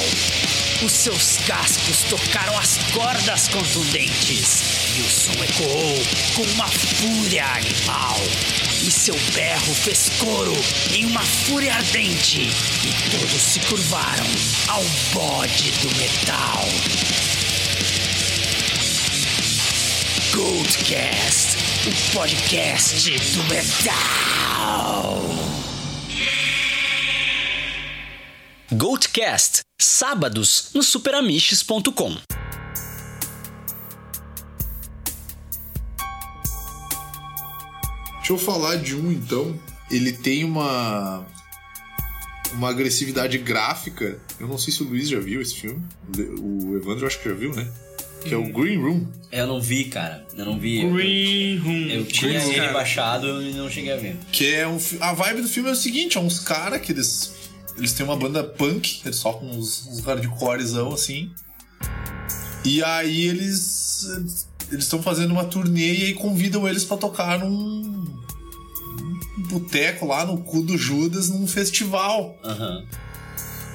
Os 0.84 0.93
seus 0.93 1.38
cascos 1.45 2.01
tocaram 2.09 2.57
as 2.57 2.79
cordas 2.91 3.47
contundentes 3.49 4.63
e 4.97 5.01
o 5.01 5.09
som 5.09 5.43
ecoou 5.43 6.03
com 6.34 6.41
uma 6.53 6.67
fúria 6.67 7.45
animal. 7.45 8.17
E 8.82 8.89
seu 8.89 9.13
berro 9.36 9.75
fez 9.75 10.09
coro 10.17 10.55
em 10.91 11.05
uma 11.05 11.21
fúria 11.21 11.75
ardente 11.75 12.41
e 12.41 13.11
todos 13.11 13.41
se 13.41 13.59
curvaram 13.59 14.25
ao 14.69 14.84
bode 15.13 15.69
do 15.71 15.95
metal. 15.97 16.65
Goldcast, 20.34 21.57
o 21.86 21.91
podcast 22.15 23.11
do 23.11 23.43
metal. 23.43 25.51
Goldcast, 28.74 29.59
sábados 29.82 30.69
no 30.74 30.82
superamiches.com. 30.82 32.15
Deixa 38.15 38.32
eu 38.32 38.38
falar 38.38 38.78
de 38.78 38.95
um 38.95 39.11
então. 39.11 39.59
Ele 39.91 40.13
tem 40.13 40.45
uma. 40.45 41.26
Uma 42.53 42.69
agressividade 42.69 43.38
gráfica. 43.39 44.17
Eu 44.39 44.47
não 44.47 44.57
sei 44.57 44.74
se 44.74 44.82
o 44.84 44.88
Luiz 44.88 45.09
já 45.09 45.19
viu 45.19 45.41
esse 45.41 45.55
filme. 45.55 45.84
O 46.39 46.78
Evandro 46.78 47.03
eu 47.03 47.07
acho 47.07 47.19
que 47.22 47.28
já 47.28 47.36
viu, 47.36 47.53
né? 47.53 47.69
Que 48.24 48.34
é 48.34 48.38
o 48.38 48.43
Green 48.53 48.78
Room. 48.78 49.05
Eu 49.34 49.47
não 49.47 49.59
vi, 49.61 49.86
cara. 49.86 50.26
Eu 50.38 50.45
não 50.45 50.57
vi. 50.57 50.80
Green 50.89 51.57
Room. 51.57 51.88
Eu 51.89 52.05
tinha 52.05 52.39
Green, 52.39 52.51
ele 52.51 52.59
cara. 52.61 52.74
baixado 52.74 53.41
e 53.41 53.51
não 53.53 53.69
cheguei 53.69 53.91
a 53.91 53.97
ver. 53.97 54.15
Que 54.32 54.53
é 54.53 54.65
um. 54.65 54.78
A 55.01 55.11
vibe 55.11 55.41
do 55.41 55.49
filme 55.49 55.67
é 55.67 55.74
o 55.74 55.76
seguinte: 55.76 56.17
é 56.17 56.22
uns 56.22 56.39
caras 56.39 56.80
que 56.80 56.93
eles. 56.93 57.40
Eles 57.78 57.93
têm 57.93 58.05
uma 58.05 58.15
banda 58.15 58.43
punk, 58.43 59.01
eles 59.05 59.19
tocam 59.19 59.49
uns, 59.49 59.88
uns 59.88 59.99
hardcorezão 60.01 60.93
assim. 60.93 61.32
E 62.63 62.84
aí 62.84 63.28
eles. 63.28 64.05
Eles 64.72 64.86
estão 64.86 65.01
fazendo 65.01 65.32
uma 65.32 65.45
turnê 65.45 65.93
e 65.93 66.03
aí 66.03 66.13
convidam 66.13 66.67
eles 66.67 66.84
pra 66.84 66.97
tocar 66.97 67.39
num. 67.39 67.49
num 67.49 69.43
boteco 69.49 70.05
lá 70.05 70.26
no 70.26 70.38
cu 70.38 70.61
do 70.61 70.78
Judas 70.78 71.30
num 71.30 71.47
festival. 71.47 72.38
Aham. 72.43 72.86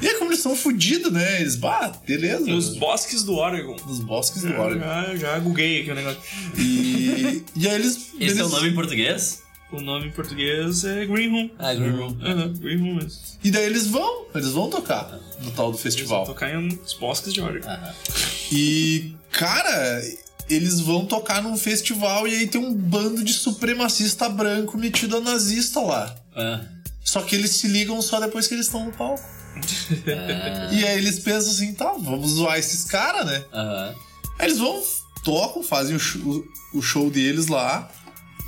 E 0.01 0.07
aí, 0.07 0.15
como 0.19 0.31
eles 0.31 0.41
são 0.43 0.55
fodidos, 0.55 1.11
né? 1.11 1.41
Eles, 1.41 1.57
bah, 1.57 1.91
beleza. 2.07 2.45
Nos 2.45 2.77
bosques 2.77 3.23
do 3.23 3.35
Oregon. 3.35 3.77
Nos 3.87 4.01
bosques 4.01 4.43
do 4.43 4.53
Oregon. 4.53 4.81
Já, 4.81 5.17
já 5.17 5.39
googlei 5.39 5.81
aqui 5.81 5.91
o 5.91 5.95
negócio. 5.95 6.21
E, 6.59 7.43
e 7.57 7.67
aí 7.67 7.75
eles. 7.75 7.97
Esse 7.97 8.17
eles 8.21 8.39
é 8.39 8.45
o 8.45 8.49
nome 8.49 8.69
em 8.69 8.75
português? 8.75 9.43
O 9.73 9.81
nome 9.81 10.07
em 10.07 10.11
português 10.13 10.85
é 10.85 11.05
Green 11.07 11.31
Room. 11.31 11.51
Ah, 11.59 11.75
Green 11.75 11.91
Room. 11.91 12.17
Aham, 12.23 12.53
Green 12.55 12.79
Room 12.79 12.95
mesmo. 12.95 13.21
E 13.43 13.51
daí 13.51 13.65
eles 13.65 13.87
vão, 13.89 14.27
eles 14.35 14.51
vão 14.51 14.71
tocar 14.71 15.19
no 15.41 15.51
tal 15.51 15.73
do 15.73 15.79
festival. 15.79 16.25
Tocar 16.25 16.51
em 16.51 16.57
uns 16.57 16.95
bosques 16.95 17.33
de 17.33 17.41
Oregon. 17.41 17.69
Aham. 17.69 17.93
E, 18.53 19.15
cara, 19.33 20.03
eles 20.49 20.81
vão 20.81 21.05
tocar 21.05 21.43
num 21.43 21.57
festival 21.57 22.29
e 22.29 22.37
aí 22.37 22.47
tem 22.47 22.61
um 22.61 22.73
bando 22.73 23.25
de 23.25 23.33
supremacista 23.33 24.29
branco 24.29 24.79
metido 24.79 25.17
a 25.17 25.21
nazista 25.21 25.81
lá. 25.81 26.15
Ah. 26.35 26.61
Só 27.05 27.23
que 27.23 27.35
eles 27.35 27.51
se 27.51 27.67
ligam 27.67 28.01
só 28.01 28.21
depois 28.21 28.47
que 28.47 28.55
eles 28.55 28.67
estão 28.67 28.85
no 28.85 28.93
palco. 28.93 29.23
Ah. 30.07 30.73
E 30.73 30.85
aí 30.87 30.99
eles 30.99 31.19
pensam 31.19 31.51
assim, 31.51 31.75
tá, 31.75 31.93
vamos 31.93 32.31
zoar 32.33 32.59
esses 32.59 32.85
caras, 32.85 33.27
né? 33.27 33.45
Aham. 33.53 33.95
Aí 34.39 34.47
eles 34.47 34.59
vão, 34.59 34.81
tocam, 35.25 35.63
fazem 35.63 35.97
o 35.97 35.99
show, 35.99 36.45
o 36.73 36.83
show 36.83 37.11
deles 37.11 37.49
lá. 37.49 37.91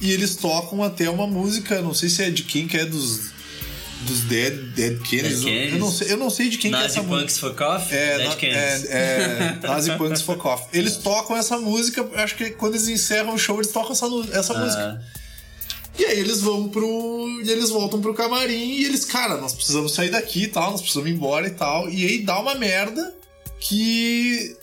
E 0.01 0.13
eles 0.13 0.37
tocam 0.37 0.83
até 0.83 1.11
uma 1.11 1.27
música, 1.27 1.83
não 1.83 1.93
sei 1.93 2.09
se 2.09 2.23
é 2.23 2.31
de 2.31 2.43
quem 2.43 2.67
que 2.67 2.77
é 2.77 2.85
dos. 2.85 3.39
Dos 4.03 4.21
Dead, 4.21 4.55
Dead 4.77 5.03
Kennedys. 5.03 5.43
Eu, 5.45 5.79
não 5.81 5.91
sei, 5.91 6.13
eu 6.13 6.17
não 6.17 6.31
sei 6.31 6.49
de 6.49 6.57
quem 6.57 6.71
que 6.71 6.77
é 6.77 6.81
Nazi 6.81 6.99
essa 6.99 7.03
música. 7.03 7.21
Punks 7.21 7.39
for 7.41 7.55
Coffee? 7.57 7.99
É, 7.99 8.19
Dead 8.19 8.37
Kennedys. 8.37 8.85
é, 8.91 8.97
é 8.97 9.59
Nazi 9.67 9.97
Punks 9.99 10.23
for 10.23 10.37
Coffee. 10.37 10.69
Eles 10.73 10.99
tocam 10.99 11.37
essa 11.37 11.59
música, 11.59 12.09
acho 12.15 12.37
que 12.37 12.51
quando 12.51 12.75
eles 12.75 12.87
encerram 12.87 13.35
o 13.35 13.39
show, 13.39 13.57
eles 13.57 13.73
tocam 13.73 13.91
essa, 13.91 14.07
essa 14.39 14.55
música. 14.55 15.03
Ah. 15.03 15.19
E 15.99 16.05
aí 16.05 16.21
eles 16.21 16.41
vão 16.41 16.69
pro. 16.69 17.41
E 17.45 17.51
eles 17.51 17.71
voltam 17.71 18.01
pro 18.01 18.15
camarim 18.15 18.77
e 18.77 18.85
eles, 18.85 19.05
cara, 19.05 19.37
nós 19.39 19.53
precisamos 19.53 19.93
sair 19.93 20.11
daqui 20.11 20.45
e 20.45 20.49
tal, 20.49 20.71
nós 20.71 20.81
precisamos 20.81 21.11
ir 21.11 21.15
embora 21.15 21.49
e 21.49 21.51
tal. 21.51 21.91
E 21.91 22.07
aí 22.07 22.23
dá 22.23 22.39
uma 22.39 22.55
merda 22.55 23.13
que. 23.59 24.57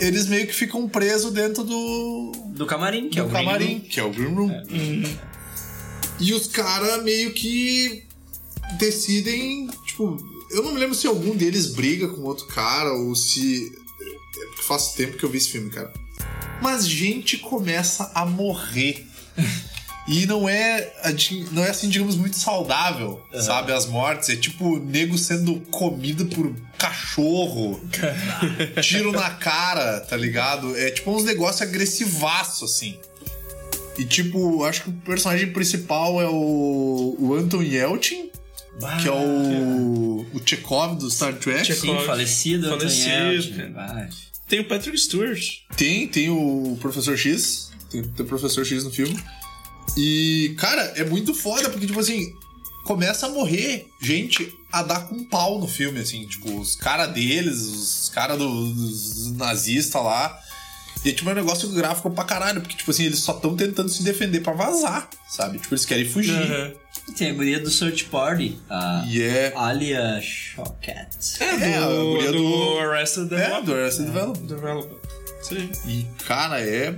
Eles 0.00 0.26
meio 0.26 0.46
que 0.46 0.54
ficam 0.54 0.88
presos 0.88 1.32
dentro 1.32 1.62
do. 1.62 2.32
Do 2.48 2.66
camarim, 2.66 3.08
que 3.08 3.18
é 3.18 3.22
do 3.22 3.28
o 3.28 3.30
Green 3.30 3.44
camarim, 3.44 3.72
Room. 3.74 3.80
que 3.80 4.00
é 4.00 4.04
o 4.04 4.10
Green 4.10 4.34
Room. 4.34 4.62
E 6.20 6.32
os 6.32 6.46
caras 6.46 7.02
meio 7.02 7.32
que 7.32 8.04
decidem, 8.78 9.68
tipo, 9.86 10.16
eu 10.50 10.62
não 10.62 10.72
me 10.72 10.78
lembro 10.80 10.94
se 10.94 11.06
algum 11.06 11.36
deles 11.36 11.66
briga 11.74 12.08
com 12.08 12.22
outro 12.22 12.46
cara 12.46 12.92
ou 12.92 13.14
se. 13.14 13.72
É 14.36 14.46
porque 14.46 14.62
faz 14.62 14.92
tempo 14.94 15.16
que 15.16 15.24
eu 15.24 15.30
vi 15.30 15.38
esse 15.38 15.50
filme, 15.50 15.70
cara. 15.70 15.92
Mas 16.62 16.86
gente 16.88 17.38
começa 17.38 18.10
a 18.14 18.24
morrer. 18.24 19.06
E 20.06 20.26
não 20.26 20.46
é, 20.46 20.92
não 21.52 21.64
é 21.64 21.70
assim, 21.70 21.88
digamos, 21.88 22.14
muito 22.14 22.36
saudável, 22.36 23.22
sabe? 23.40 23.72
As 23.72 23.86
mortes. 23.86 24.28
É 24.28 24.36
tipo 24.36 24.78
nego 24.78 25.16
sendo 25.16 25.60
comido 25.70 26.26
por 26.26 26.54
cachorro. 26.76 27.80
tiro 28.82 29.12
na 29.12 29.30
cara, 29.30 30.00
tá 30.00 30.16
ligado? 30.16 30.76
É 30.76 30.90
tipo 30.90 31.10
uns 31.10 31.24
negócios 31.24 31.62
agressivaço, 31.62 32.66
assim. 32.66 32.98
E 33.96 34.04
tipo, 34.04 34.64
acho 34.64 34.82
que 34.82 34.90
o 34.90 34.92
personagem 34.92 35.52
principal 35.52 36.20
é 36.20 36.28
o, 36.28 37.16
o 37.18 37.34
Anton 37.34 37.62
Yelchin, 37.62 38.30
que 39.00 39.08
é 39.08 39.12
o, 39.12 40.26
o 40.34 40.42
Chekhov 40.44 40.96
do 40.98 41.10
Star 41.10 41.34
Trek. 41.34 41.64
Chekhov. 41.64 42.00
Sim, 42.00 42.06
falecido. 42.06 42.66
Anton 42.66 42.78
Falecido, 42.80 43.14
Yelchin. 43.14 43.74
Tem 44.46 44.60
o 44.60 44.68
Patrick 44.68 44.98
Stewart. 44.98 45.40
Tem, 45.76 46.06
tem 46.06 46.28
o 46.28 46.76
Professor 46.80 47.16
X. 47.16 47.70
Tem, 47.90 48.02
tem 48.02 48.26
o 48.26 48.28
Professor 48.28 48.66
X 48.66 48.84
no 48.84 48.90
filme. 48.90 49.16
E, 49.96 50.54
cara, 50.58 50.82
é 50.96 51.04
muito 51.04 51.34
foda, 51.34 51.68
porque, 51.70 51.86
tipo 51.86 52.00
assim, 52.00 52.34
começa 52.84 53.26
a 53.26 53.28
morrer 53.30 53.86
gente 54.00 54.52
a 54.72 54.82
dar 54.82 55.06
com 55.08 55.24
pau 55.24 55.58
no 55.60 55.68
filme, 55.68 56.00
assim, 56.00 56.26
tipo, 56.26 56.58
os 56.60 56.74
caras 56.74 57.12
deles, 57.12 57.58
os 57.62 58.08
caras 58.12 58.36
do- 58.38 58.72
dos 58.72 59.32
nazistas 59.32 60.02
lá. 60.02 60.38
E 61.04 61.10
é 61.10 61.12
tipo 61.12 61.28
um 61.30 61.34
negócio 61.34 61.68
gráfico 61.68 62.10
pra 62.10 62.24
caralho, 62.24 62.62
porque, 62.62 62.76
tipo 62.76 62.90
assim, 62.90 63.04
eles 63.04 63.18
só 63.18 63.32
estão 63.36 63.54
tentando 63.54 63.90
se 63.90 64.02
defender 64.02 64.40
pra 64.40 64.54
vazar, 64.54 65.08
sabe? 65.28 65.58
Tipo, 65.58 65.74
eles 65.74 65.84
querem 65.84 66.06
fugir. 66.08 66.32
Aham. 66.34 66.72
Tem 67.18 67.30
a 67.30 67.34
guria 67.34 67.60
do 67.60 67.70
Search 67.70 68.04
Party, 68.06 68.58
a 68.70 69.04
E 69.06 69.20
é. 69.22 69.52
Alia 69.54 70.18
Shawkat. 70.22 71.08
É, 71.40 71.76
a 71.76 71.86
do, 71.88 72.04
guria 72.14 72.32
do, 72.32 72.38
do- 72.38 72.78
Arrested 72.78 73.26
É, 73.26 73.28
Development. 73.36 73.64
do 73.64 73.74
Arrested 73.74 74.06
Development. 74.06 74.46
Development. 74.46 74.98
Isso 75.42 75.54
aí. 75.54 75.70
E, 75.86 76.06
cara, 76.24 76.60
é. 76.62 76.94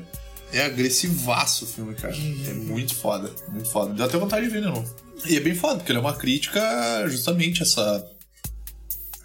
É 0.52 0.64
agressivaço 0.64 1.64
o 1.64 1.68
filme, 1.68 1.94
cara. 1.94 2.14
É 2.14 2.52
muito 2.52 2.94
foda. 2.94 3.30
Muito 3.48 3.68
foda. 3.68 3.92
Deu 3.94 4.04
até 4.04 4.16
vontade 4.18 4.46
de 4.46 4.52
ver 4.52 4.62
de 4.62 4.68
novo. 4.68 4.88
E 5.24 5.36
é 5.36 5.40
bem 5.40 5.54
foda, 5.54 5.76
porque 5.76 5.92
ele 5.92 5.98
é 5.98 6.00
uma 6.00 6.14
crítica 6.14 6.60
justamente 7.08 7.62
a 7.62 7.66
essa. 7.66 8.10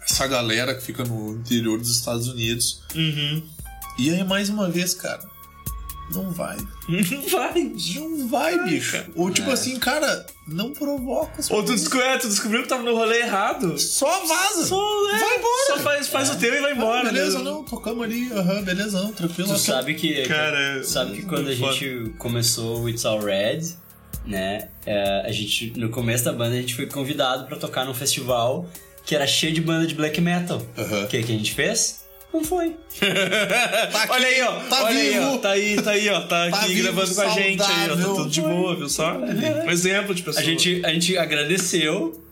Essa 0.04 0.26
galera 0.26 0.74
que 0.74 0.82
fica 0.82 1.04
no 1.04 1.36
interior 1.36 1.78
dos 1.78 1.90
Estados 1.96 2.26
Unidos. 2.26 2.82
Uhum. 2.94 3.42
E 3.98 4.10
aí, 4.10 4.24
mais 4.24 4.48
uma 4.48 4.68
vez, 4.68 4.94
cara. 4.94 5.22
Não 6.12 6.30
vai. 6.30 6.56
Não 6.88 7.22
vai. 7.28 7.54
Não 7.94 8.28
vai, 8.28 8.64
bicho. 8.64 9.04
Ou 9.16 9.30
tipo 9.30 9.50
assim, 9.50 9.78
cara, 9.78 10.26
não 10.46 10.72
provoca 10.72 11.40
as 11.40 11.50
Ou 11.50 11.62
tu, 11.62 11.68
coisas. 11.68 11.80
desco- 11.82 12.00
é, 12.00 12.18
tu 12.18 12.28
descobriu 12.28 12.62
que 12.62 12.68
tava 12.68 12.82
no 12.82 12.94
rolê 12.94 13.20
errado. 13.20 13.78
Só 13.78 14.24
vaza. 14.26 14.66
Só, 14.66 15.10
é, 15.14 15.18
Vai 15.18 15.36
embora. 15.38 15.66
Só 15.66 15.78
faz, 15.78 16.08
faz 16.08 16.30
o 16.30 16.36
teu 16.38 16.54
e 16.54 16.60
vai 16.60 16.72
embora. 16.72 17.08
Ah, 17.08 17.12
beleza, 17.12 17.38
né? 17.38 17.44
não, 17.44 17.64
tocamos 17.64 18.02
ali, 18.04 18.30
aham, 18.32 18.62
belezão, 18.62 19.12
tranquilo. 19.12 19.48
Tu 19.52 19.58
sabe 19.58 19.94
que, 19.94 20.22
Cara, 20.26 20.82
sabe 20.84 21.16
que 21.16 21.22
quando 21.22 21.48
a 21.48 21.54
muito 21.54 21.74
gente 21.74 22.10
começou 22.18 22.82
o 22.82 22.88
It's 22.88 23.04
All 23.04 23.20
Red, 23.20 23.60
né? 24.26 24.68
é, 24.86 25.22
a 25.26 25.32
gente, 25.32 25.72
no 25.78 25.88
começo 25.90 26.24
da 26.24 26.32
banda, 26.32 26.54
a 26.56 26.60
gente 26.60 26.74
foi 26.74 26.86
convidado 26.86 27.46
pra 27.46 27.56
tocar 27.56 27.84
num 27.84 27.94
festival 27.94 28.68
que 29.04 29.14
era 29.16 29.26
cheio 29.26 29.52
de 29.52 29.60
banda 29.60 29.86
de 29.86 29.94
black 29.94 30.20
metal. 30.20 30.62
Aham. 30.78 31.04
O 31.04 31.08
que, 31.08 31.22
que 31.22 31.32
a 31.32 31.36
gente 31.36 31.52
fez? 31.54 32.01
Não 32.32 32.42
foi. 32.42 32.74
Olha 34.08 34.26
aí, 34.26 34.42
ó. 34.42 34.52
tá 34.68 34.84
Olha 34.84 34.98
aí, 34.98 35.18
ó. 35.18 35.28
vivo. 35.30 35.38
Tá 35.38 35.50
aí, 35.50 35.76
tá 35.82 35.90
aí, 35.90 36.08
ó. 36.08 36.20
Tá, 36.22 36.50
Tá 36.50 36.58
aqui 36.60 36.74
vivo, 36.74 36.82
gravando 36.92 37.14
com 37.14 37.20
a 37.20 37.28
gente 37.28 37.62
aí, 37.62 37.90
ó. 37.90 37.96
Tá 37.96 38.02
tudo 38.02 38.30
de 38.30 38.40
boa, 38.40 38.76
viu 38.76 38.88
só? 38.88 39.12
Um 39.66 39.70
exemplo 39.70 40.14
de 40.14 40.22
pessoa. 40.22 40.42
A 40.42 40.44
gente, 40.44 40.80
a 40.84 40.92
gente 40.92 41.16
agradeceu 41.18 42.22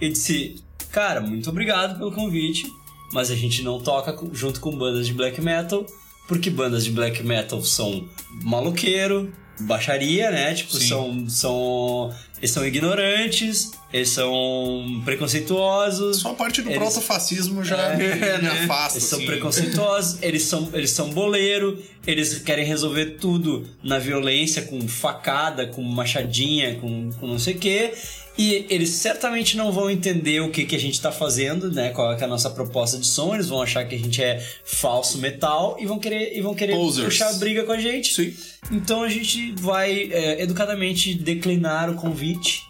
e 0.00 0.08
disse, 0.08 0.56
cara, 0.90 1.20
muito 1.20 1.50
obrigado 1.50 1.98
pelo 1.98 2.10
convite, 2.12 2.66
mas 3.12 3.30
a 3.30 3.36
gente 3.36 3.62
não 3.62 3.78
toca 3.80 4.16
junto 4.32 4.60
com 4.60 4.76
bandas 4.76 5.06
de 5.06 5.12
black 5.12 5.40
metal, 5.42 5.84
porque 6.26 6.48
bandas 6.48 6.84
de 6.84 6.90
black 6.90 7.22
metal 7.22 7.62
são 7.62 8.08
maloqueiro, 8.42 9.30
baixaria, 9.60 10.30
né? 10.30 10.54
Tipo, 10.54 10.74
Sim. 10.76 10.88
são, 10.88 11.28
são. 11.28 12.14
Eles 12.38 12.50
são 12.50 12.64
ignorantes, 12.66 13.72
eles 13.92 14.08
são 14.10 15.00
preconceituosos. 15.04 16.18
Só 16.18 16.30
a 16.30 16.34
parte 16.34 16.62
do 16.62 16.68
Eles- 16.70 16.78
protofascismo 16.78 17.64
já 17.64 17.76
É, 17.92 17.96
me, 17.96 18.04
me 18.14 18.20
né? 18.42 18.64
afasta. 18.64 18.98
Eles 18.98 19.08
são 19.08 19.18
assim. 19.18 19.26
preconceituosos, 19.26 20.22
eles 20.22 20.42
são, 20.42 20.68
eles 20.72 20.90
são 20.90 21.10
boleiro, 21.10 21.78
eles 22.06 22.38
querem 22.38 22.64
resolver 22.64 23.16
tudo 23.20 23.66
na 23.82 23.98
violência, 23.98 24.62
com 24.62 24.86
facada, 24.88 25.66
com 25.66 25.82
machadinha, 25.82 26.76
com, 26.76 27.10
com 27.18 27.26
não 27.26 27.38
sei 27.38 27.54
o 27.54 27.58
quê. 27.58 27.92
E 28.38 28.64
eles 28.70 28.90
certamente 28.90 29.54
não 29.56 29.70
vão 29.70 29.90
entender 29.90 30.40
o 30.40 30.50
que, 30.50 30.64
que 30.64 30.74
a 30.74 30.78
gente 30.78 30.98
tá 30.98 31.12
fazendo, 31.12 31.70
né? 31.70 31.90
Qual 31.90 32.10
é, 32.12 32.18
é 32.18 32.24
a 32.24 32.26
nossa 32.28 32.48
proposta 32.48 32.96
de 32.96 33.06
som. 33.06 33.34
Eles 33.34 33.48
vão 33.48 33.60
achar 33.60 33.84
que 33.84 33.94
a 33.94 33.98
gente 33.98 34.22
é 34.22 34.42
falso 34.64 35.18
metal 35.18 35.76
e 35.78 35.84
vão 35.84 35.98
querer, 35.98 36.34
e 36.34 36.40
vão 36.40 36.54
querer 36.54 36.72
Posers. 36.74 37.04
puxar 37.06 37.32
briga 37.34 37.64
com 37.64 37.72
a 37.72 37.78
gente. 37.78 38.14
Sim. 38.14 38.32
Então 38.72 39.02
a 39.02 39.08
gente 39.10 39.52
vai 39.60 40.08
é, 40.12 40.42
educadamente 40.42 41.12
declinar 41.12 41.90
o 41.90 41.96
convite 41.96 42.62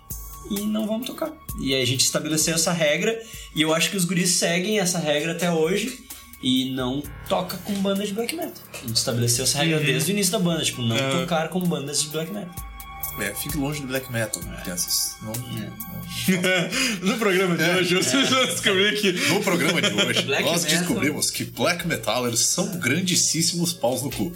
e 0.50 0.60
não 0.62 0.86
vamos 0.86 1.06
tocar. 1.06 1.32
E 1.58 1.74
aí 1.74 1.80
a 1.82 1.86
gente 1.86 2.00
estabeleceu 2.00 2.54
essa 2.54 2.72
regra 2.72 3.20
e 3.54 3.62
eu 3.62 3.72
acho 3.72 3.90
que 3.90 3.96
os 3.96 4.04
guris 4.04 4.30
seguem 4.30 4.78
essa 4.80 4.98
regra 4.98 5.32
até 5.32 5.50
hoje 5.50 6.00
e 6.42 6.70
não 6.70 7.02
toca 7.28 7.56
com 7.58 7.72
bandas 7.74 8.08
de 8.08 8.14
black 8.14 8.34
metal. 8.34 8.62
A 8.82 8.86
gente 8.86 8.96
estabeleceu 8.96 9.44
essa 9.44 9.58
regra 9.58 9.78
desde 9.80 10.10
o 10.10 10.12
início 10.12 10.32
da 10.32 10.38
banda, 10.38 10.64
tipo, 10.64 10.82
não 10.82 10.96
É. 10.96 11.20
tocar 11.20 11.48
com 11.48 11.60
bandas 11.60 12.02
de 12.02 12.08
black 12.08 12.32
metal. 12.32 12.69
É, 13.18 13.34
fique 13.34 13.56
longe 13.58 13.80
do 13.80 13.86
black 13.88 14.10
metal, 14.12 14.40
crianças. 14.62 15.16
Não, 15.22 15.32
No 17.02 17.18
programa 17.18 17.56
de 17.56 17.64
hoje, 17.64 17.94
vocês 17.96 18.28
vão 18.30 18.46
descobrir 18.46 19.00
que. 19.00 19.12
não. 19.12 19.34
No 19.34 19.42
programa 19.42 19.82
de 19.82 19.92
hoje, 19.92 20.22
Black 20.22 20.44
nós 20.44 20.64
metal. 20.64 20.78
descobrimos 20.78 21.30
que 21.30 21.44
black 21.44 21.86
metalers 21.86 22.40
são 22.40 22.78
grandíssimos 22.78 23.72
paus 23.72 24.02
no 24.02 24.10
cu. 24.10 24.32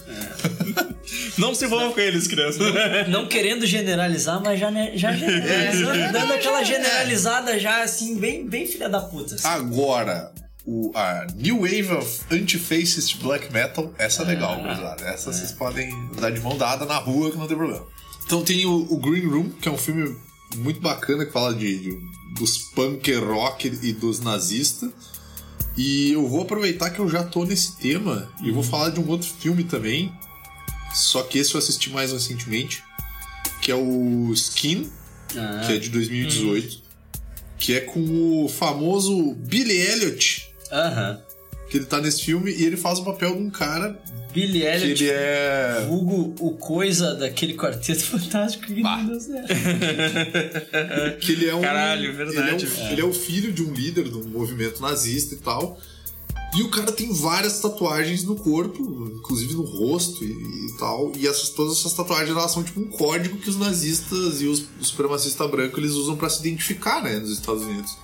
Não 1.39 1.55
se 1.55 1.65
envolvam 1.67 1.93
com 1.93 2.01
eles, 2.01 2.27
crianças. 2.27 2.61
Não 3.09 3.27
querendo 3.29 3.67
generalizar, 3.67 4.41
mas 4.43 4.59
já, 4.59 4.71
já 4.95 5.13
generalizando, 5.13 6.13
dando 6.13 6.33
aquela 6.33 6.63
generalizada 6.65 7.59
já 7.59 7.83
assim, 7.83 8.19
bem, 8.19 8.47
bem 8.47 8.67
filha 8.67 8.89
da 8.89 9.01
puta. 9.01 9.35
assim. 9.35 9.47
Agora, 9.47 10.33
o, 10.67 10.91
a 10.95 11.27
New 11.35 11.61
Wave 11.61 11.93
of 11.93 12.21
Anti-Fascist 12.31 13.19
Black 13.19 13.53
Metal, 13.53 13.93
essa 13.99 14.23
é 14.23 14.27
legal, 14.27 14.57
gurizada. 14.61 15.05
Essa 15.05 15.33
vocês 15.33 15.53
podem 15.53 15.91
dar 16.19 16.31
de 16.31 16.41
mão 16.41 16.57
dada 16.57 16.85
na 16.87 16.97
rua 16.97 17.31
que 17.31 17.37
não 17.39 17.47
tem 17.47 17.57
problema. 17.57 17.85
Então 18.25 18.43
tem 18.43 18.65
o, 18.67 18.87
o 18.93 18.97
Green 18.99 19.27
Room, 19.27 19.51
que 19.51 19.69
é 19.69 19.73
um 19.73 19.79
filme 19.79 20.17
muito 20.57 20.81
bacana 20.81 21.25
que 21.27 21.33
fala 21.33 21.55
de, 21.55 21.79
de- 21.79 22.01
dos 22.39 22.59
punk 22.75 23.13
rock 23.15 23.69
e 23.83 23.93
dos 23.93 24.21
nazistas. 24.21 24.91
E 25.77 26.13
eu 26.13 26.29
vou 26.29 26.43
aproveitar 26.43 26.91
que 26.91 27.01
eu 27.01 27.09
já 27.09 27.25
tô 27.25 27.45
nesse 27.45 27.77
tema 27.77 28.29
e 28.43 28.51
vou 28.51 28.63
falar 28.63 28.91
de 28.91 29.01
um 29.01 29.09
outro 29.09 29.29
filme 29.29 29.65
também. 29.65 30.13
Só 30.95 31.23
que 31.25 31.39
esse 31.39 31.55
eu 31.55 31.59
assisti 31.59 31.91
mais 31.91 32.13
recentemente, 32.13 32.83
que 33.61 33.71
é 33.73 33.75
o 33.75 34.33
Skin, 34.33 34.89
Ah, 35.37 35.65
que 35.67 35.73
é 35.73 35.79
de 35.79 35.91
2018, 35.91 36.83
que 37.59 37.75
é 37.75 37.81
com 37.81 38.45
o 38.45 38.49
famoso 38.49 39.35
Billy 39.35 39.77
Elliot, 39.77 40.49
Aham. 40.71 41.21
que 41.69 41.77
ele 41.79 41.87
tá 41.87 42.01
nesse 42.01 42.23
filme 42.23 42.53
e 42.53 42.65
ele 42.65 42.77
faz 42.77 43.01
o 43.01 43.05
papel 43.05 43.35
de 43.35 43.43
um 43.43 43.51
cara 43.51 44.01
Billy 44.35 44.61
que 44.61 44.67
Elliot, 44.67 45.05
ele 45.05 45.11
é. 45.13 45.85
vulgo 45.89 46.35
o 46.41 46.51
coisa 46.57 47.15
daquele 47.15 47.55
quarteto 47.55 48.03
fantástico 48.05 48.67
que 48.67 48.83
não 48.83 49.07
deu 49.07 49.21
certo. 49.21 49.49
Que 51.21 51.33
ele 51.33 51.49
é 51.49 51.55
um. 51.55 51.61
Caralho, 51.61 52.03
Ele 52.03 52.09
é, 52.11 52.13
verdade. 52.13 52.67
um- 52.67 52.89
ele 52.91 53.01
é 53.01 53.05
o 53.05 53.13
filho 53.13 53.53
de 53.53 53.63
um 53.63 53.73
líder 53.73 54.05
de 54.09 54.17
um 54.17 54.25
movimento 54.29 54.81
nazista 54.83 55.35
e 55.35 55.39
tal. 55.39 55.79
E 56.57 56.63
o 56.63 56.69
cara 56.71 56.93
tem 56.93 57.13
várias 57.13 57.59
tatuagens 57.59 58.23
no 58.23 58.37
corpo, 58.37 58.81
inclusive 59.17 59.55
no 59.55 59.63
rosto 59.63 60.23
e, 60.25 60.29
e 60.29 60.77
tal. 60.79 61.11
E 61.17 61.27
essas, 61.27 61.49
todas 61.51 61.79
essas 61.79 61.93
tatuagens 61.95 62.31
elas 62.31 62.53
são 62.53 62.63
tipo 62.63 62.79
um 62.81 62.87
código 62.89 63.39
que 63.39 63.51
os 63.51 63.57
nazistas 63.59 64.41
e 64.41 64.47
os, 64.47 64.65
os 64.81 64.87
supremacistas 64.89 65.51
brancos 65.51 65.79
eles 65.79 65.93
usam 65.93 66.15
pra 66.17 66.29
se 66.29 66.41
identificar, 66.41 67.03
né, 67.03 67.19
nos 67.19 67.31
Estados 67.33 67.65
Unidos. 67.65 67.97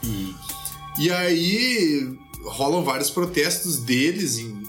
E 0.98 1.10
aí 1.12 2.12
rolam 2.42 2.82
vários 2.82 3.08
protestos 3.10 3.78
deles 3.78 4.38
em- 4.38 4.59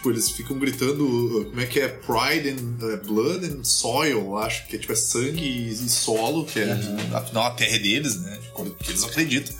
Tipo, 0.00 0.12
eles 0.12 0.30
ficam 0.30 0.58
gritando, 0.58 1.04
uh, 1.04 1.44
como 1.44 1.60
é 1.60 1.66
que 1.66 1.78
é? 1.78 1.86
Pride 1.86 2.48
and 2.48 2.82
uh, 2.82 3.06
Blood 3.06 3.44
and 3.44 3.62
Soil, 3.62 4.38
acho 4.38 4.66
que 4.66 4.76
é 4.76 4.78
tipo 4.78 4.94
é 4.94 4.96
sangue 4.96 5.68
e, 5.68 5.76
solo, 5.90 6.46
que 6.46 6.58
é, 6.58 6.72
afinal 7.12 7.44
a 7.44 7.50
terra 7.50 7.76
é 7.76 7.78
deles, 7.78 8.18
né? 8.18 8.38
De 8.40 8.48
acordo 8.48 8.70
com 8.70 8.80
o 8.80 8.82
que 8.82 8.92
eles 8.92 9.04
acreditam. 9.04 9.54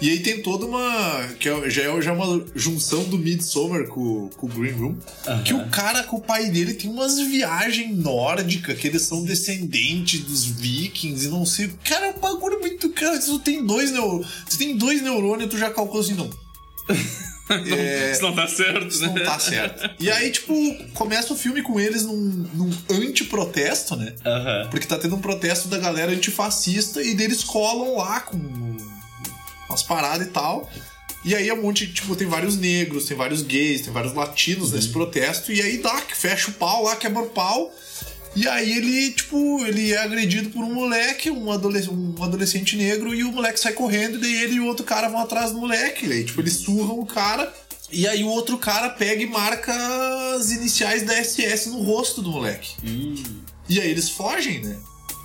E 0.00 0.10
aí 0.10 0.20
tem 0.20 0.40
toda 0.42 0.64
uma. 0.64 1.28
que 1.40 1.48
é- 1.48 1.70
já 1.70 1.82
é 1.82 2.00
já 2.00 2.12
é 2.12 2.14
uma 2.14 2.44
junção 2.54 3.02
do 3.02 3.18
Midsommar 3.18 3.88
com, 3.88 4.30
com 4.36 4.46
o 4.46 4.48
Green 4.48 4.74
Room. 4.74 4.96
Que 5.44 5.52
o 5.52 5.68
cara 5.70 6.04
com 6.04 6.18
o 6.18 6.20
pai 6.20 6.50
dele 6.50 6.74
tem 6.74 6.88
umas 6.88 7.18
viagens 7.18 7.98
nórdicas, 7.98 8.78
que 8.78 8.86
eles 8.86 9.02
são 9.02 9.24
descendentes 9.24 10.20
dos 10.20 10.44
vikings 10.44 11.26
e 11.26 11.30
não 11.30 11.44
sei. 11.44 11.72
Cara, 11.84 12.06
é 12.06 12.10
um 12.10 12.20
bagulho 12.20 12.60
muito. 12.60 12.90
Cara, 12.90 13.18
tu 13.18 13.40
tem 13.40 13.66
dois, 13.66 13.90
neu... 13.90 14.24
tu 14.48 14.56
tem 14.56 14.76
dois 14.76 15.02
neurônios, 15.02 15.50
tu 15.50 15.58
já 15.58 15.68
calcula 15.68 16.04
assim, 16.04 16.14
não. 16.14 16.30
É, 17.76 18.10
Isso 18.12 18.22
não 18.22 18.34
tá 18.34 18.46
certo, 18.48 18.86
isso 18.88 19.02
né? 19.02 19.12
não 19.14 19.24
tá 19.24 19.38
certo. 19.38 19.90
E 20.00 20.10
aí, 20.10 20.30
tipo, 20.30 20.54
começa 20.94 21.32
o 21.32 21.36
filme 21.36 21.62
com 21.62 21.78
eles 21.78 22.04
num, 22.04 22.48
num 22.54 22.70
anti-protesto, 22.90 23.96
né? 23.96 24.14
Porque 24.70 24.86
tá 24.86 24.96
tendo 24.98 25.14
um 25.16 25.20
protesto 25.20 25.68
da 25.68 25.78
galera 25.78 26.12
antifascista 26.12 27.02
e 27.02 27.14
deles 27.14 27.44
colam 27.44 27.96
lá 27.98 28.20
com 28.20 28.38
umas 29.68 29.82
paradas 29.82 30.26
e 30.26 30.30
tal. 30.30 30.70
E 31.24 31.34
aí 31.34 31.48
é 31.48 31.54
um 31.54 31.62
monte, 31.62 31.86
tipo, 31.90 32.14
tem 32.14 32.26
vários 32.26 32.56
negros, 32.56 33.06
tem 33.06 33.16
vários 33.16 33.42
gays, 33.42 33.80
tem 33.80 33.92
vários 33.92 34.12
latinos 34.12 34.72
nesse 34.72 34.88
protesto. 34.88 35.52
E 35.52 35.60
aí 35.60 35.78
dá, 35.78 36.00
que 36.02 36.14
fecha 36.16 36.50
o 36.50 36.54
pau 36.54 36.84
lá, 36.84 36.96
quebra 36.96 37.22
o 37.22 37.30
pau. 37.30 37.74
E 38.36 38.48
aí 38.48 38.76
ele, 38.76 39.12
tipo, 39.12 39.64
ele 39.64 39.92
é 39.92 39.98
agredido 39.98 40.50
por 40.50 40.64
um 40.64 40.74
moleque, 40.74 41.30
um, 41.30 41.52
adolesc 41.52 41.88
um 41.88 42.22
adolescente 42.22 42.76
negro, 42.76 43.14
e 43.14 43.22
o 43.22 43.30
moleque 43.30 43.60
sai 43.60 43.72
correndo, 43.72 44.16
e 44.16 44.20
daí 44.20 44.42
ele 44.42 44.54
e 44.54 44.60
o 44.60 44.66
outro 44.66 44.84
cara 44.84 45.08
vão 45.08 45.20
atrás 45.20 45.52
do 45.52 45.58
moleque. 45.58 46.06
E 46.06 46.12
aí, 46.12 46.24
tipo, 46.24 46.40
eles 46.40 46.54
surram 46.54 46.98
o 46.98 47.06
cara. 47.06 47.52
E 47.92 48.08
aí 48.08 48.24
o 48.24 48.28
outro 48.28 48.58
cara 48.58 48.90
pega 48.90 49.22
e 49.22 49.26
marca 49.26 49.72
as 50.36 50.50
iniciais 50.50 51.02
da 51.04 51.14
SS 51.22 51.68
no 51.68 51.82
rosto 51.82 52.20
do 52.22 52.30
moleque. 52.32 52.74
E 53.68 53.80
aí 53.80 53.88
eles 53.88 54.10
fogem, 54.10 54.60
né? 54.62 54.76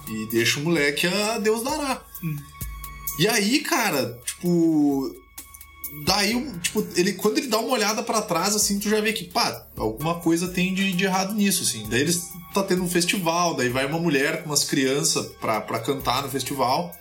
E 0.08 0.30
deixa 0.32 0.60
o 0.60 0.64
moleque 0.64 1.08
a 1.08 1.40
Deus 1.40 1.64
dará. 1.64 2.02
E 3.20 3.28
aí, 3.28 3.60
cara, 3.62 4.20
tipo. 4.26 5.16
Daí, 6.06 6.52
tipo, 6.62 6.86
ele, 6.96 7.14
quando 7.14 7.38
ele 7.38 7.48
dá 7.48 7.58
uma 7.60 7.74
olhada 7.74 8.04
pra 8.04 8.22
trás, 8.22 8.56
assim, 8.56 8.80
tu 8.80 8.90
já 8.90 9.02
vê 9.02 9.12
que, 9.12 9.26
pá, 9.26 9.66
alguma 9.76 10.16
coisa 10.16 10.48
tem 10.48 10.74
de, 10.74 10.92
de 10.94 11.04
errado 11.04 11.34
nisso, 11.34 11.64
assim. 11.64 11.88
Daí 11.90 12.02
eles 12.02 12.30
tá 12.54 12.64
tendo 12.64 12.84
um 12.84 12.90
festival, 12.90 13.56
daí 13.56 13.70
vai 13.70 13.86
uma 13.86 14.00
mulher 14.00 14.42
com 14.42 14.50
umas 14.50 14.64
crianças 14.64 15.28
pra, 15.40 15.62
pra 15.62 15.80
cantar 15.80 16.24
no 16.24 16.30
festival. 16.30 16.96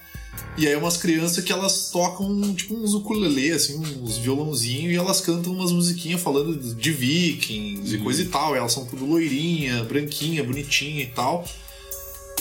E 0.57 0.67
aí 0.67 0.75
umas 0.75 0.97
crianças 0.97 1.45
que 1.45 1.53
elas 1.53 1.91
tocam, 1.91 2.55
tipo, 2.55 2.75
uns 2.75 2.95
ukulele, 2.95 3.53
assim, 3.53 3.79
uns 3.79 4.19
violãozinhos, 4.19 4.93
e 4.93 4.97
elas 4.97 5.21
cantam 5.21 5.53
umas 5.53 5.73
musiquinhas 5.73 6.21
falando 6.21 6.57
de 6.75 6.93
vikings 6.93 7.95
e 7.95 7.99
coisa 7.99 8.23
e 8.23 8.27
tal. 8.27 8.55
E 8.55 8.59
elas 8.59 8.73
são 8.73 8.85
tudo 8.85 9.05
loirinha, 9.05 9.85
branquinha, 9.85 10.43
bonitinha 10.43 11.03
e 11.03 11.09
tal. 11.09 11.45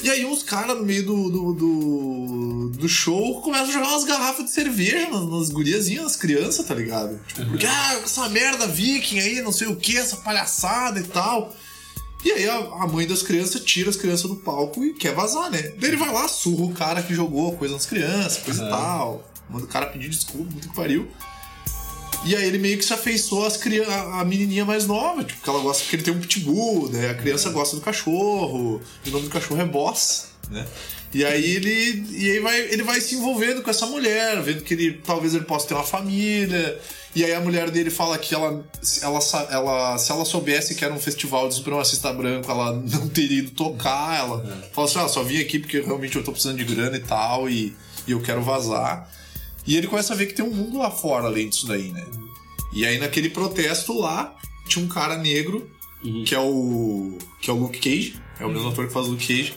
E 0.03 0.09
aí 0.09 0.25
uns 0.25 0.43
caras 0.43 0.77
no 0.77 0.83
meio 0.83 1.05
do, 1.05 1.29
do, 1.29 1.53
do, 1.53 2.69
do 2.69 2.89
show 2.89 3.41
começam 3.41 3.69
a 3.69 3.71
jogar 3.71 3.87
umas 3.89 4.03
garrafas 4.03 4.45
de 4.45 4.51
cerveja 4.51 5.09
nas, 5.09 5.29
nas 5.29 5.49
guriazinhas, 5.49 6.03
nas 6.03 6.15
crianças, 6.15 6.65
tá 6.65 6.73
ligado? 6.73 7.19
Tipo, 7.27 7.45
porque, 7.47 7.65
ah, 7.65 8.01
essa 8.03 8.29
merda 8.29 8.67
viking 8.67 9.19
aí, 9.19 9.41
não 9.41 9.51
sei 9.51 9.67
o 9.67 9.75
que, 9.75 9.97
essa 9.97 10.17
palhaçada 10.17 10.99
e 10.99 11.03
tal. 11.03 11.53
E 12.23 12.31
aí 12.31 12.49
a, 12.49 12.57
a 12.57 12.87
mãe 12.87 13.07
das 13.07 13.21
crianças 13.21 13.61
tira 13.63 13.89
as 13.89 13.95
crianças 13.95 14.29
do 14.29 14.35
palco 14.35 14.83
e 14.83 14.93
quer 14.93 15.13
vazar, 15.13 15.49
né? 15.49 15.61
Daí 15.79 15.89
ele 15.89 15.97
vai 15.97 16.11
lá, 16.11 16.27
surra 16.27 16.65
o 16.65 16.73
cara 16.73 17.01
que 17.01 17.13
jogou 17.13 17.55
coisa 17.55 17.73
nas 17.73 17.85
crianças, 17.85 18.37
coisa 18.37 18.65
e 18.65 18.69
tal. 18.69 19.23
Manda 19.49 19.65
o 19.65 19.67
cara 19.67 19.85
pedir 19.87 20.09
desculpa, 20.09 20.51
muito 20.51 20.67
que 20.69 20.75
pariu. 20.75 21.07
E 22.25 22.35
aí 22.35 22.45
ele 22.45 22.57
meio 22.57 22.77
que 22.77 22.83
se 22.85 22.93
afeiçoou 22.93 23.45
às 23.45 23.55
cria- 23.57 23.87
a, 23.87 24.25
menininha 24.25 24.65
mais 24.65 24.85
nova, 24.85 25.23
tipo, 25.23 25.41
que 25.41 25.49
ela 25.49 25.59
gosta 25.59 25.83
porque 25.83 25.95
ele 25.95 26.03
tem 26.03 26.13
um 26.13 26.19
pitbull, 26.19 26.89
né? 26.89 27.11
A 27.11 27.13
criança 27.15 27.49
gosta 27.49 27.75
do 27.75 27.81
cachorro, 27.81 28.81
e 29.05 29.09
o 29.09 29.11
nome 29.13 29.25
do 29.25 29.29
cachorro 29.31 29.61
é 29.61 29.65
Boss, 29.65 30.25
né? 30.49 30.65
E 31.13 31.23
aí 31.23 31.55
ele, 31.55 32.05
e 32.11 32.31
aí 32.31 32.39
vai, 32.39 32.59
ele 32.59 32.83
vai 32.83 32.99
se 32.99 33.15
envolvendo 33.15 33.61
com 33.61 33.69
essa 33.69 33.85
mulher, 33.85 34.41
vendo 34.41 34.61
que 34.61 34.73
ele 34.73 34.93
talvez 35.05 35.33
ele 35.33 35.45
possa 35.45 35.65
ter 35.67 35.73
uma 35.73 35.83
família. 35.83 36.77
E 37.15 37.23
aí 37.23 37.33
a 37.33 37.39
mulher 37.39 37.71
dele 37.71 37.89
fala 37.89 38.17
que 38.17 38.35
ela, 38.35 38.61
se 38.81 39.03
ela, 39.05 39.19
ela, 39.49 39.97
se 39.97 40.11
ela 40.11 40.25
soubesse 40.25 40.75
que 40.75 40.83
era 40.83 40.93
um 40.93 40.99
festival 40.99 41.47
de 41.47 41.55
supremacista 41.55 42.11
branco, 42.11 42.51
ela 42.51 42.73
não 42.91 43.07
teria 43.07 43.39
ido 43.39 43.51
tocar. 43.51 44.19
Ela 44.19 44.67
fala 44.73 44.85
assim: 44.87 44.99
ah, 44.99 45.07
só 45.07 45.23
vim 45.23 45.39
aqui 45.39 45.59
porque 45.59 45.79
realmente 45.79 46.17
eu 46.17 46.23
tô 46.23 46.33
precisando 46.33 46.57
de 46.57 46.65
grana 46.65 46.97
e 46.97 47.01
tal, 47.01 47.49
e, 47.49 47.73
e 48.05 48.11
eu 48.11 48.19
quero 48.21 48.41
vazar. 48.43 49.09
E 49.67 49.75
ele 49.75 49.87
começa 49.87 50.13
a 50.13 50.15
ver 50.15 50.27
que 50.27 50.33
tem 50.33 50.45
um 50.45 50.53
mundo 50.53 50.77
lá 50.77 50.89
fora 50.89 51.25
além 51.25 51.49
disso 51.49 51.67
daí, 51.67 51.91
né? 51.91 52.05
E 52.73 52.85
aí 52.85 52.97
naquele 52.97 53.29
protesto 53.29 53.93
lá, 53.93 54.35
tinha 54.67 54.83
um 54.83 54.87
cara 54.87 55.17
negro, 55.17 55.69
que 56.25 56.33
é 56.33 56.39
o. 56.39 57.17
que 57.41 57.49
é 57.49 57.53
o 57.53 57.57
Luke 57.57 57.79
Cage, 57.79 58.15
é 58.39 58.45
o 58.45 58.49
mesmo 58.49 58.69
ator 58.69 58.87
que 58.87 58.93
faz 58.93 59.07
o 59.07 59.11
Luke 59.11 59.27
Cage, 59.27 59.53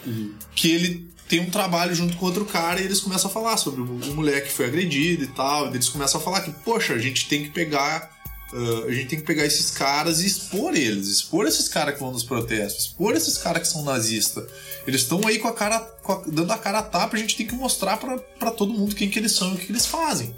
que 0.55 0.70
ele 0.73 1.11
tem 1.28 1.39
um 1.39 1.49
trabalho 1.51 1.95
junto 1.95 2.16
com 2.16 2.27
outro 2.27 2.45
cara 2.45 2.81
e 2.81 2.85
eles 2.85 3.01
começam 3.01 3.31
a 3.31 3.32
falar 3.32 3.57
sobre 3.57 3.82
o, 3.82 3.85
o 3.85 4.15
moleque 4.16 4.49
que 4.49 4.53
foi 4.53 4.66
agredido 4.66 5.23
e 5.23 5.28
tal. 5.28 5.66
E 5.66 5.74
eles 5.74 5.89
começam 5.89 6.20
a 6.20 6.24
falar 6.24 6.41
que, 6.41 6.51
poxa, 6.65 6.95
a 6.95 6.99
gente 6.99 7.28
tem 7.28 7.45
que 7.45 7.51
pegar. 7.51 8.20
Ah, 8.53 8.85
a 8.87 8.93
gente 8.93 9.07
tem 9.09 9.19
que 9.21 9.25
pegar 9.27 9.45
esses 9.47 9.71
caras 9.71 10.21
e 10.21 10.27
expor 10.27 10.75
eles, 10.75 11.09
expor 11.09 11.47
esses 11.47 11.69
caras 11.69 11.95
que 11.95 12.01
vão 12.01 12.13
nos 12.13 12.25
protestos, 12.25 12.87
expor 12.87 13.15
esses 13.17 13.39
caras 13.39 13.63
que 13.63 13.69
são 13.69 13.83
nazistas. 13.85 14.45
Eles 14.87 15.03
estão 15.03 15.21
aí 15.27 15.39
com 15.39 15.49
a 15.49 15.53
cara, 15.53 15.79
com 16.03 16.13
a- 16.13 16.23
dando 16.27 16.53
a 16.53 16.59
cara 16.59 16.79
a 16.79 16.83
tapa, 16.83 17.17
a 17.17 17.21
gente 17.21 17.37
tem 17.37 17.47
que 17.47 17.55
mostrar 17.55 17.97
pra 17.99 18.51
todo 18.51 18.73
mundo 18.73 18.95
quem 18.95 19.09
que 19.11 19.19
eles 19.19 19.33
são 19.33 19.51
e 19.53 19.55
o 19.55 19.59
que, 19.59 19.67
que 19.67 19.73
eles 19.73 19.87
fazem. 19.87 20.35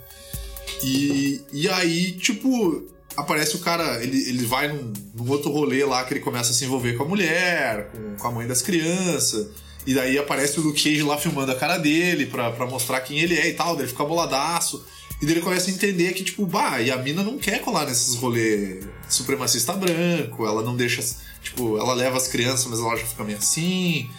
E, 0.82 1.40
e 1.52 1.68
aí, 1.68 2.12
tipo, 2.12 2.84
aparece 3.16 3.54
o 3.56 3.60
cara, 3.60 4.02
ele, 4.02 4.28
ele 4.28 4.44
vai 4.46 4.68
num, 4.68 4.92
num 5.14 5.30
outro 5.30 5.50
rolê 5.50 5.84
lá 5.84 6.04
que 6.04 6.12
ele 6.14 6.20
começa 6.20 6.50
a 6.50 6.54
se 6.54 6.64
envolver 6.64 6.94
com 6.94 7.04
a 7.04 7.08
mulher, 7.08 7.90
com, 7.92 8.16
com 8.16 8.28
a 8.28 8.30
mãe 8.32 8.46
das 8.46 8.62
crianças. 8.62 9.48
E 9.86 9.94
daí 9.94 10.16
aparece 10.18 10.58
o 10.60 10.62
Luke 10.62 10.80
Cage 10.82 11.02
lá 11.02 11.18
filmando 11.18 11.50
a 11.52 11.56
cara 11.56 11.76
dele 11.78 12.26
pra, 12.26 12.50
pra 12.52 12.66
mostrar 12.66 13.00
quem 13.00 13.18
ele 13.18 13.36
é 13.38 13.48
e 13.48 13.54
tal. 13.54 13.74
Daí 13.74 13.84
ele 13.84 13.92
fica 13.92 14.04
boladaço. 14.04 14.84
E 15.22 15.24
daí 15.24 15.34
ele 15.34 15.40
começa 15.40 15.70
a 15.70 15.72
entender 15.72 16.12
que, 16.14 16.24
tipo, 16.24 16.44
bah, 16.44 16.80
e 16.80 16.90
a 16.90 16.96
mina 16.96 17.22
não 17.22 17.38
quer 17.38 17.60
colar 17.60 17.86
nesses 17.86 18.16
rolê 18.16 18.80
supremacista 19.08 19.72
branco, 19.72 20.44
ela 20.44 20.62
não 20.62 20.74
deixa. 20.74 21.00
Tipo, 21.40 21.78
ela 21.78 21.94
leva 21.94 22.16
as 22.16 22.26
crianças, 22.26 22.66
mas 22.66 22.80
ela 22.80 22.96
já 22.96 23.06
fica 23.06 23.22
meio 23.22 23.38
assim. 23.38 24.10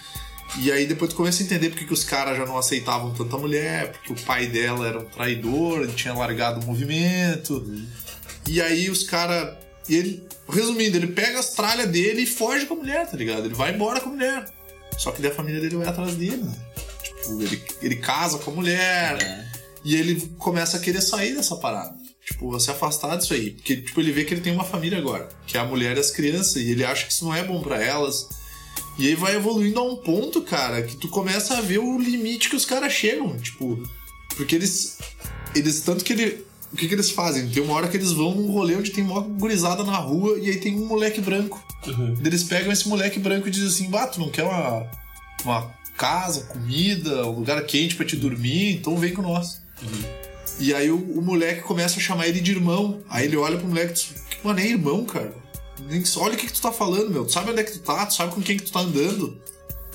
E 0.60 0.72
aí 0.72 0.86
depois 0.86 1.12
tu 1.12 1.18
começa 1.18 1.44
a 1.44 1.46
entender 1.46 1.72
porque 1.72 1.84
que 1.84 1.92
os 1.92 2.06
caras 2.06 2.38
já 2.38 2.46
não 2.46 2.58
aceitavam 2.58 3.14
tanta 3.14 3.38
mulher, 3.38 3.92
porque 3.92 4.14
o 4.14 4.26
pai 4.26 4.48
dela 4.48 4.88
era 4.88 5.00
um 5.00 5.06
traidor, 5.06 5.82
ele 5.82 5.92
tinha 5.92 6.14
largado 6.14 6.62
o 6.62 6.66
movimento. 6.66 7.66
E 8.48 8.62
aí 8.62 8.90
os 8.90 9.04
caras. 9.04 9.58
Ele. 9.90 10.26
Resumindo, 10.48 10.96
ele 10.96 11.08
pega 11.08 11.40
as 11.40 11.50
tralhas 11.50 11.90
dele 11.90 12.22
e 12.22 12.26
foge 12.26 12.66
com 12.66 12.76
a 12.76 12.78
mulher, 12.78 13.10
tá 13.10 13.18
ligado? 13.18 13.46
Ele 13.46 13.54
vai 13.54 13.74
embora 13.74 14.00
com 14.00 14.10
a 14.10 14.14
mulher. 14.14 14.46
Só 14.98 15.12
que 15.12 15.22
daí 15.22 15.32
a 15.32 15.36
família 15.36 15.60
dele 15.60 15.76
vai 15.76 15.88
atrás 15.88 16.16
dele, 16.16 16.44
né? 16.44 16.56
Tipo, 17.04 17.42
ele, 17.42 17.64
ele 17.82 17.96
casa 17.98 18.38
com 18.38 18.52
a 18.52 18.54
mulher. 18.54 19.52
E 19.84 19.96
ele 19.96 20.22
começa 20.38 20.78
a 20.78 20.80
querer 20.80 21.02
sair 21.02 21.36
dessa 21.36 21.56
parada. 21.58 21.96
Tipo, 22.26 22.58
se 22.60 22.72
afastar 22.72 23.18
disso 23.18 23.34
aí. 23.34 23.52
Porque, 23.52 23.78
tipo, 23.78 24.00
ele 24.00 24.12
vê 24.12 24.24
que 24.24 24.34
ele 24.34 24.42
tem 24.42 24.54
uma 24.54 24.64
família 24.64 24.98
agora. 24.98 25.28
Que 25.46 25.58
é 25.58 25.60
a 25.60 25.66
mulher 25.66 25.98
e 25.98 26.00
as 26.00 26.10
crianças. 26.10 26.56
E 26.56 26.72
ele 26.72 26.86
acha 26.86 27.06
que 27.06 27.12
isso 27.12 27.26
não 27.26 27.36
é 27.36 27.44
bom 27.44 27.62
pra 27.62 27.84
elas. 27.84 28.30
E 28.98 29.08
aí 29.08 29.16
vai 29.16 29.36
evoluindo 29.36 29.80
a 29.80 29.84
um 29.84 29.98
ponto, 29.98 30.42
cara, 30.42 30.82
que 30.84 30.96
tu 30.96 31.10
começa 31.10 31.58
a 31.58 31.62
ver 31.62 31.80
o 31.80 32.00
limite 32.00 32.50
que 32.50 32.56
os 32.56 32.66
caras 32.66 32.94
chegam. 32.94 33.38
Tipo, 33.38 33.82
porque 34.38 34.56
eles. 34.56 34.98
Eles. 35.56 35.82
Tanto 35.82 36.04
que 36.04 36.14
ele. 36.14 36.46
O 36.72 36.76
que, 36.76 36.88
que 36.88 36.96
eles 36.96 37.12
fazem? 37.12 37.48
Tem 37.50 37.62
uma 37.62 37.74
hora 37.76 37.88
que 37.88 37.98
eles 37.98 38.12
vão 38.12 38.34
num 38.34 38.52
rolê 38.52 38.76
onde 38.76 38.90
tem 38.90 39.04
uma 39.04 39.22
gurizada 39.22 39.84
na 39.84 39.98
rua 39.98 40.40
e 40.40 40.50
aí 40.50 40.58
tem 40.58 40.76
um 40.76 40.88
moleque 40.88 41.22
branco. 41.22 41.64
E 41.86 42.28
Eles 42.28 42.44
pegam 42.44 42.72
esse 42.72 42.88
moleque 42.88 43.20
branco 43.20 43.48
e 43.48 43.52
dizem 43.52 43.68
assim: 43.68 43.90
Bah, 43.92 44.08
tu 44.08 44.20
não 44.20 44.30
quer 44.30 44.44
uma, 44.44 44.90
uma 45.44 45.72
casa, 45.96 46.46
comida, 46.46 47.28
um 47.28 47.36
lugar 47.36 47.64
quente 47.66 47.96
pra 47.96 48.06
te 48.06 48.16
dormir, 48.16 48.74
então 48.74 48.98
vem 48.98 49.14
com 49.14 49.22
nós. 49.22 49.62
E 50.60 50.74
aí 50.74 50.90
o, 50.92 50.98
o 50.98 51.22
moleque 51.22 51.62
começa 51.62 51.98
a 51.98 52.02
chamar 52.02 52.28
ele 52.28 52.40
de 52.40 52.52
irmão. 52.52 53.02
Aí 53.10 53.26
ele 53.26 53.36
olha 53.38 53.58
pro 53.58 53.68
moleque 53.68 53.92
e 53.92 53.94
diz: 53.96 54.14
Mano, 54.44 54.60
é 54.60 54.68
irmão, 54.68 55.04
cara. 55.06 55.34
Nem- 55.88 56.04
Olha 56.18 56.36
o 56.36 56.38
que, 56.38 56.48
que 56.48 56.54
tu 56.54 56.62
tá 56.62 56.72
falando, 56.72 57.10
meu. 57.10 57.26
Tu 57.26 57.32
sabe 57.34 57.52
onde 57.52 57.60
é 57.60 57.64
que 57.64 57.72
tu 57.72 57.80
tá? 57.80 58.06
Tu 58.06 58.14
sabe 58.14 58.34
com 58.34 58.42
quem 58.42 58.58
que 58.58 58.64
tu 58.64 58.72
tá 58.72 58.80
andando? 58.82 59.42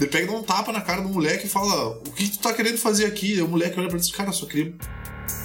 Ele 0.01 0.09
pega 0.11 0.25
e 0.25 0.27
dá 0.29 0.33
um 0.37 0.43
tapa 0.43 0.71
na 0.73 0.81
cara 0.81 1.01
do 1.03 1.09
moleque 1.09 1.47
e 1.47 1.49
fala: 1.49 1.89
O 1.99 2.13
que, 2.13 2.25
que 2.29 2.39
tu 2.39 2.43
tá 2.43 2.53
querendo 2.53 2.79
fazer 2.79 3.07
aqui? 3.07 3.35
Aí 3.35 3.43
o 3.43 3.49
moleque 3.49 3.79
olha 3.79 3.89
pra 3.89 3.97
ele 3.97 4.05
e 4.05 4.07
diz: 4.07 4.15
Cara, 4.17 4.33
só 4.33 4.47
queria. 4.47 4.75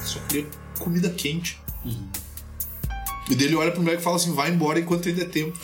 Só 0.05 0.19
queria 0.27 0.47
comida 0.79 1.09
quente. 1.09 1.59
E 3.29 3.35
daí 3.35 3.45
ele 3.47 3.55
olha 3.55 3.71
pro 3.71 3.81
moleque 3.81 4.01
e 4.01 4.03
fala 4.03 4.15
assim: 4.17 4.33
Vai 4.33 4.49
embora 4.49 4.79
enquanto 4.79 5.07
ainda 5.07 5.21
é 5.21 5.25
tempo. 5.25 5.57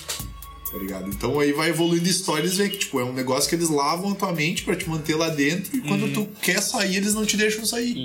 Tá 0.72 0.78
ligado? 0.78 1.10
Então 1.10 1.40
aí 1.40 1.52
vai 1.52 1.70
evoluindo 1.70 2.06
a 2.08 2.12
história 2.12 2.44
e 2.44 2.46
eles 2.46 2.58
veem 2.58 2.70
que, 2.70 2.78
tipo, 2.78 3.00
é 3.00 3.04
um 3.04 3.12
negócio 3.14 3.50
que 3.50 3.56
eles 3.56 3.70
lavam 3.70 4.12
a 4.12 4.16
tua 4.16 4.32
mente 4.32 4.62
pra 4.64 4.76
te 4.76 4.88
manter 4.88 5.16
lá 5.16 5.30
dentro 5.30 5.76
e 5.76 5.82
quando 5.82 6.14
tu 6.14 6.28
quer 6.42 6.62
sair, 6.62 6.98
eles 6.98 7.16
não 7.16 7.26
te 7.26 7.36
deixam 7.36 7.66
sair. 7.66 7.96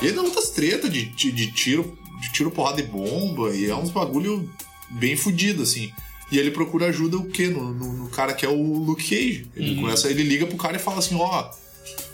E 0.00 0.06
aí 0.06 0.12
dá 0.12 0.22
muitas 0.22 0.48
tretas 0.50 0.90
de, 0.90 1.04
de, 1.06 1.30
de 1.30 1.52
tiro, 1.52 1.98
de 2.22 2.32
tiro, 2.32 2.50
porrada 2.50 2.80
e 2.80 2.84
bomba, 2.84 3.54
e 3.54 3.66
é 3.66 3.74
uns 3.76 3.90
bagulho 3.90 4.48
bem 4.92 5.14
fudido, 5.14 5.62
assim. 5.62 5.90
E 6.32 6.38
ele 6.38 6.50
procura 6.50 6.86
ajuda 6.86 7.18
o 7.18 7.26
quê? 7.26 7.48
No, 7.48 7.72
no, 7.74 7.92
no 7.92 8.08
cara 8.08 8.32
que 8.32 8.46
é 8.46 8.48
o 8.48 8.60
Luke 8.78 9.02
Cage. 9.02 9.46
Ele 9.54 9.74
Uhum. 9.74 9.82
começa, 9.82 10.08
ele 10.10 10.22
liga 10.22 10.46
pro 10.46 10.56
cara 10.56 10.76
e 10.76 10.80
fala 10.80 10.98
assim, 10.98 11.14
ó. 11.16 11.50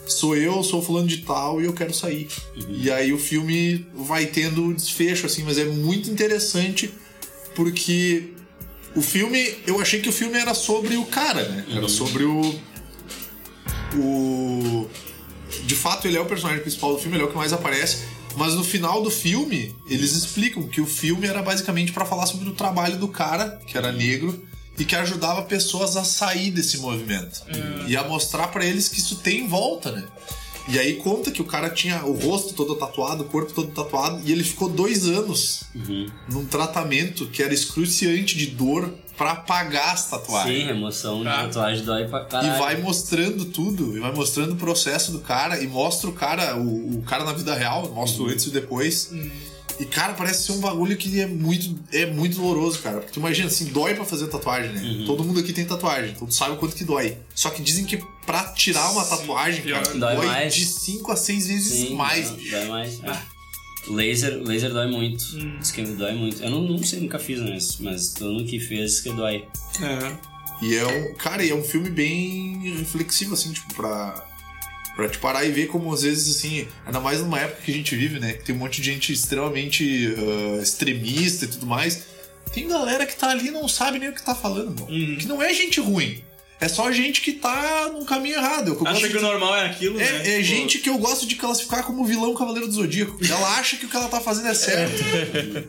Sou 0.04 0.36
eu, 0.36 0.62
sou 0.64 0.82
fulano 0.82 1.06
de 1.06 1.18
tal 1.18 1.62
e 1.62 1.64
eu 1.64 1.72
quero 1.72 1.94
sair. 1.94 2.26
E 2.68 2.90
aí 2.90 3.12
o 3.12 3.18
filme 3.18 3.86
vai 3.94 4.26
tendo 4.26 4.74
desfecho, 4.74 5.26
assim, 5.26 5.44
mas 5.44 5.56
é 5.58 5.64
muito 5.64 6.10
interessante 6.10 6.90
porque 7.54 8.31
o 8.94 9.02
filme, 9.02 9.54
eu 9.66 9.80
achei 9.80 10.00
que 10.00 10.08
o 10.08 10.12
filme 10.12 10.38
era 10.38 10.54
sobre 10.54 10.96
o 10.96 11.04
cara, 11.04 11.48
né? 11.48 11.64
Era 11.70 11.88
sobre 11.88 12.24
o. 12.24 12.60
O. 13.96 14.88
De 15.64 15.74
fato, 15.74 16.06
ele 16.06 16.16
é 16.16 16.20
o 16.20 16.26
personagem 16.26 16.62
principal 16.62 16.92
do 16.92 16.98
filme, 16.98 17.16
ele 17.16 17.24
é 17.24 17.26
o 17.26 17.30
que 17.30 17.36
mais 17.36 17.52
aparece. 17.52 18.04
Mas 18.36 18.54
no 18.54 18.64
final 18.64 19.02
do 19.02 19.10
filme, 19.10 19.74
eles 19.86 20.12
explicam 20.12 20.66
que 20.66 20.80
o 20.80 20.86
filme 20.86 21.26
era 21.26 21.42
basicamente 21.42 21.92
pra 21.92 22.04
falar 22.04 22.26
sobre 22.26 22.48
o 22.48 22.52
trabalho 22.52 22.96
do 22.96 23.08
cara, 23.08 23.60
que 23.66 23.76
era 23.76 23.92
negro, 23.92 24.42
e 24.78 24.84
que 24.84 24.96
ajudava 24.96 25.42
pessoas 25.42 25.96
a 25.96 26.04
sair 26.04 26.50
desse 26.50 26.78
movimento. 26.78 27.42
E 27.86 27.96
a 27.96 28.04
mostrar 28.04 28.48
pra 28.48 28.64
eles 28.64 28.88
que 28.88 28.98
isso 28.98 29.16
tem 29.16 29.46
volta, 29.46 29.92
né? 29.92 30.04
E 30.68 30.78
aí 30.78 30.94
conta 30.96 31.30
que 31.30 31.42
o 31.42 31.44
cara 31.44 31.68
tinha 31.68 32.04
o 32.04 32.12
rosto 32.12 32.54
todo 32.54 32.74
tatuado, 32.76 33.24
o 33.24 33.26
corpo 33.26 33.52
todo 33.52 33.72
tatuado, 33.72 34.20
e 34.24 34.30
ele 34.30 34.44
ficou 34.44 34.68
dois 34.68 35.06
anos 35.06 35.64
num 36.28 36.46
tratamento 36.46 37.26
que 37.26 37.42
era 37.42 37.52
excruciante 37.52 38.36
de 38.36 38.46
dor 38.46 38.92
pra 39.16 39.32
apagar 39.32 39.92
as 39.92 40.08
tatuagens. 40.08 40.60
Sim, 40.60 40.66
remoção 40.66 41.18
de 41.18 41.24
tatuagem 41.24 41.84
dói 41.84 42.08
pra 42.08 42.24
caralho. 42.24 42.54
E 42.54 42.58
vai 42.58 42.80
mostrando 42.80 43.44
tudo, 43.44 43.96
e 43.96 44.00
vai 44.00 44.12
mostrando 44.12 44.52
o 44.52 44.56
processo 44.56 45.12
do 45.12 45.20
cara, 45.20 45.60
e 45.62 45.66
mostra 45.66 46.08
o 46.08 46.12
cara, 46.12 46.56
o, 46.56 46.98
o 46.98 47.02
cara 47.02 47.24
na 47.24 47.32
vida 47.32 47.54
real, 47.54 47.88
mostra 47.90 48.22
o 48.22 48.26
antes 48.28 48.46
e 48.46 48.50
depois. 48.50 49.10
E, 49.82 49.86
cara, 49.86 50.12
parece 50.14 50.44
ser 50.44 50.52
um 50.52 50.60
bagulho 50.60 50.96
que 50.96 51.20
é 51.20 51.26
muito, 51.26 51.76
é 51.92 52.06
muito 52.06 52.36
doloroso, 52.36 52.78
cara. 52.78 52.98
Porque 52.98 53.12
tu 53.12 53.18
imagina, 53.18 53.48
assim, 53.48 53.64
dói 53.66 53.94
pra 53.94 54.04
fazer 54.04 54.28
tatuagem, 54.28 54.72
né? 54.72 55.04
Todo 55.04 55.24
mundo 55.24 55.40
aqui 55.40 55.52
tem 55.52 55.64
tatuagem, 55.64 56.12
então 56.12 56.26
tu 56.26 56.32
sabe 56.34 56.52
o 56.52 56.56
quanto 56.56 56.76
que 56.76 56.84
dói. 56.84 57.18
Só 57.34 57.50
que 57.50 57.60
dizem 57.60 57.84
que 57.84 58.00
pra 58.24 58.44
tirar 58.52 58.90
uma 58.92 59.04
tatuagem, 59.04 59.64
cara, 59.64 59.82
Dói 59.94 60.16
dói, 60.16 60.26
mais. 60.26 60.54
de 60.54 60.64
5 60.64 61.10
a 61.10 61.16
6 61.16 61.46
vezes 61.48 61.72
Sim, 61.88 61.94
mais. 61.96 62.30
Dói, 62.30 62.50
dói 62.50 62.68
mais. 62.68 63.00
é. 63.02 63.32
Laser, 63.88 64.40
laser 64.44 64.72
dói 64.72 64.86
muito. 64.88 65.24
Diz 65.58 65.72
que 65.72 65.82
dói 65.82 66.14
muito. 66.14 66.40
Eu 66.40 66.50
não, 66.50 66.62
não 66.62 66.78
sei, 66.84 67.00
nunca 67.00 67.18
fiz, 67.18 67.40
mas, 67.40 67.78
mas 67.78 68.12
todo 68.12 68.32
mundo 68.34 68.44
que 68.44 68.60
fez 68.60 69.00
que 69.00 69.12
dói. 69.12 69.44
E 70.62 70.76
é 70.76 70.86
um. 70.86 71.14
Cara, 71.14 71.44
e 71.44 71.50
é 71.50 71.54
um 71.54 71.64
filme 71.64 71.90
bem 71.90 72.76
reflexivo, 72.78 73.34
assim, 73.34 73.52
tipo, 73.52 73.74
pra. 73.74 74.24
Pra 74.94 75.08
te 75.08 75.18
parar 75.18 75.44
e 75.44 75.50
ver 75.50 75.68
como 75.68 75.92
às 75.92 76.02
vezes, 76.02 76.36
assim, 76.36 76.68
ainda 76.84 77.00
mais 77.00 77.20
numa 77.20 77.38
época 77.40 77.62
que 77.62 77.70
a 77.70 77.74
gente 77.74 77.96
vive, 77.96 78.20
né? 78.20 78.34
Que 78.34 78.44
tem 78.44 78.54
um 78.54 78.58
monte 78.58 78.80
de 78.80 78.92
gente 78.92 79.12
extremamente 79.12 80.14
ah, 80.18 80.62
extremista 80.62 81.46
e 81.46 81.48
tudo 81.48 81.66
mais. 81.66 82.04
Tem 82.52 82.68
galera 82.68 83.06
que 83.06 83.16
tá 83.16 83.30
ali 83.30 83.48
e 83.48 83.50
não 83.50 83.66
sabe 83.66 83.98
nem 83.98 84.10
o 84.10 84.12
que 84.12 84.22
tá 84.22 84.34
falando, 84.34 84.82
mano. 84.82 85.16
Que 85.16 85.26
não 85.26 85.42
é 85.42 85.52
gente 85.54 85.80
ruim. 85.80 86.22
É 86.62 86.68
só 86.68 86.90
gente 86.92 87.20
que 87.20 87.32
tá 87.32 87.90
num 87.92 88.04
caminho 88.04 88.36
errado. 88.36 88.68
É 88.70 88.74
o 88.74 88.78
eu 88.78 88.86
Acha 88.86 89.00
que 89.08 89.14
o 89.14 89.18
de- 89.18 89.24
normal 89.24 89.56
é 89.56 89.66
aquilo, 89.66 90.00
É, 90.00 90.04
né? 90.12 90.38
é 90.38 90.42
gente 90.42 90.78
que 90.78 90.88
eu 90.88 90.96
gosto 90.96 91.26
de 91.26 91.34
classificar 91.34 91.82
como 91.84 92.04
vilão 92.04 92.32
Cavaleiro 92.34 92.68
do 92.68 92.72
Zodíaco. 92.72 93.18
Ela 93.28 93.58
acha 93.58 93.76
que 93.76 93.84
o 93.86 93.88
que 93.88 93.96
ela 93.96 94.08
tá 94.08 94.20
fazendo 94.20 94.46
é 94.48 94.54
certo. 94.54 95.02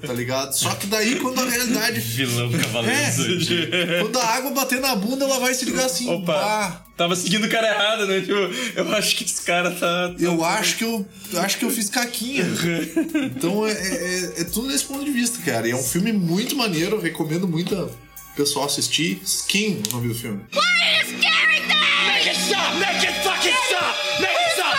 tá 0.05 0.13
ligado? 0.13 0.53
Só 0.53 0.69
que 0.75 0.85
daí, 0.85 1.15
quando 1.19 1.39
a 1.41 1.49
realidade. 1.49 1.99
Vilão 2.13 2.51
Cavaleiro 2.51 2.95
É. 3.01 3.09
do 3.11 3.23
Zodíaco. 3.23 3.71
Quando 4.03 4.19
a 4.19 4.25
água 4.25 4.51
bater 4.51 4.79
na 4.79 4.95
bunda, 4.95 5.25
ela 5.25 5.39
vai 5.39 5.53
se 5.55 5.65
ligar 5.65 5.85
assim. 5.85 6.07
Opa, 6.09 6.33
"Ah, 6.35 6.81
tava 6.95 7.15
seguindo 7.15 7.45
o 7.45 7.49
cara 7.49 7.67
errado, 7.69 8.05
né? 8.05 8.19
Tipo, 8.21 8.33
eu 8.79 8.93
acho 8.95 9.15
que 9.15 9.23
esse 9.23 9.41
cara 9.41 9.71
tá. 9.71 10.13
eu 10.19 10.43
acho 10.45 10.77
que 10.77 10.83
eu, 10.83 11.05
acho 11.37 11.57
que 11.57 11.65
eu 11.65 11.71
fiz 11.71 11.89
caquinha. 11.89 12.45
Então 13.35 13.65
é, 13.65 13.71
é- 13.71 14.33
é 14.41 14.43
tudo 14.43 14.67
nesse 14.67 14.83
ponto 14.85 15.03
de 15.03 15.11
vista, 15.11 15.39
cara. 15.43 15.67
E 15.67 15.71
é 15.71 15.75
um 15.75 15.83
filme 15.83 16.11
muito 16.13 16.55
maneiro, 16.55 16.97
eu 16.97 17.01
recomendo 17.01 17.47
muito 17.47 17.73
o 17.75 17.89
pessoal 18.35 18.65
assistir. 18.65 19.21
Skin, 19.23 19.81
o 19.89 19.93
nome 19.93 20.07
do 20.09 20.15
filme. 20.15 20.43
Make 20.51 22.29
it 22.29 22.37
stop! 22.37 22.75
Make 22.79 23.05
it 23.05 23.13
fucking 23.23 23.53
stop! 23.67 23.95
Make 24.19 24.31
it 24.31 24.51
stop! 24.53 24.77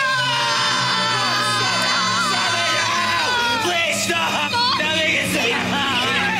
Stop 3.65 3.93
stop! 3.95 4.51
Make 4.95 5.15
it 5.15 6.35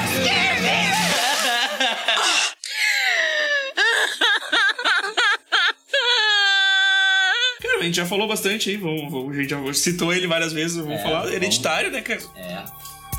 Cara, 7.62 7.80
a 7.80 7.84
gente 7.84 7.96
já 7.96 8.06
falou 8.06 8.28
bastante 8.28 8.70
aí, 8.70 8.78
vamos, 8.78 9.12
vamos- 9.12 9.36
a 9.36 9.42
gente 9.42 9.50
já 9.50 9.74
citou 9.74 10.14
ele 10.14 10.28
várias 10.28 10.54
vezes, 10.54 10.78
vamos 10.78 11.00
É, 11.00 11.04
falar. 11.04 11.20
vamos. 11.22 11.34
Hereditário, 11.36 11.92
né, 11.92 12.02
cara? 12.02 12.22
É. 12.36 12.66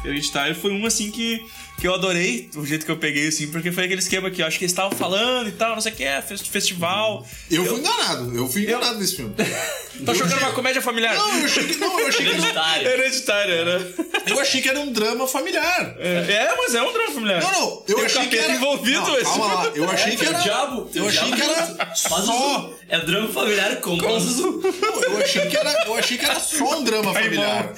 Hereditário 0.08 0.54
foi 0.54 0.70
um 0.72 0.86
assim 0.86 1.10
que, 1.10 1.40
que 1.78 1.86
eu 1.86 1.94
adorei, 1.94 2.48
o 2.56 2.64
jeito 2.64 2.86
que 2.86 2.90
eu 2.90 2.96
peguei, 2.96 3.28
assim, 3.28 3.48
porque 3.48 3.70
foi 3.70 3.84
aquele 3.84 4.00
esquema 4.00 4.30
que 4.30 4.40
eu 4.42 4.46
acho 4.46 4.58
que 4.58 4.64
eles 4.64 4.72
estavam 4.72 4.96
falando 4.96 5.48
e 5.48 5.52
tal, 5.52 5.74
não 5.74 5.80
sei 5.80 5.92
o 5.92 5.94
que, 5.94 6.04
é, 6.04 6.22
fest- 6.22 6.48
festival. 6.48 7.26
Eu 7.50 7.64
fui 7.66 7.78
enganado, 7.80 8.34
eu 8.36 8.48
fui 8.48 8.62
enganado 8.62 8.98
nesse 8.98 9.16
filme. 9.16 9.34
Tá 10.04 10.12
jogando 10.12 10.40
uma 10.40 10.52
comédia 10.52 10.82
familiar? 10.82 11.14
Não, 11.16 11.38
eu 11.38 11.46
achei 11.46 11.64
que, 11.64 11.76
não, 11.78 11.98
eu 11.98 12.06
achei 12.08 12.26
que 12.26 12.32
era, 12.34 12.82
Hereditário. 12.82 13.54
Era. 13.54 13.92
eu 14.26 14.38
achei 14.40 14.60
que 14.60 14.68
era 14.68 14.78
um 14.78 14.92
drama 14.92 15.26
familiar. 15.26 15.96
É, 15.98 16.54
mas 16.54 16.74
é 16.74 16.82
um 16.82 16.92
drama 16.92 17.12
familiar. 17.12 17.40
Não, 17.42 17.50
não, 17.50 17.82
eu 17.88 17.96
Tem 17.96 18.04
achei 18.04 18.26
que 18.26 18.36
era... 18.36 18.52
envolvido, 18.52 19.00
não, 19.00 19.14
esse 19.16 19.24
calma 19.24 19.54
lá, 19.54 19.66
eu 19.74 19.88
achei 19.90 20.10
que 20.12 20.18
Tem 20.18 20.28
o 20.28 20.32
era... 20.34 20.38
diabo. 20.42 20.90
Eu 20.94 21.08
achei 21.08 21.32
diabo 21.32 21.36
que 21.74 21.80
era 21.80 21.94
só... 21.94 22.60
o- 22.68 22.74
É 22.90 22.98
drama 23.00 23.28
familiar 23.30 23.76
com 23.80 23.94
os... 23.94 24.36
Não, 24.36 24.62
eu 25.02 25.16
achei 25.22 25.46
que 25.46 25.56
era, 25.56 25.72
eu 25.86 25.94
achei 25.94 26.18
que 26.18 26.24
era 26.26 26.40
só 26.40 26.78
um 26.78 26.84
drama 26.84 27.14
familiar. 27.14 27.72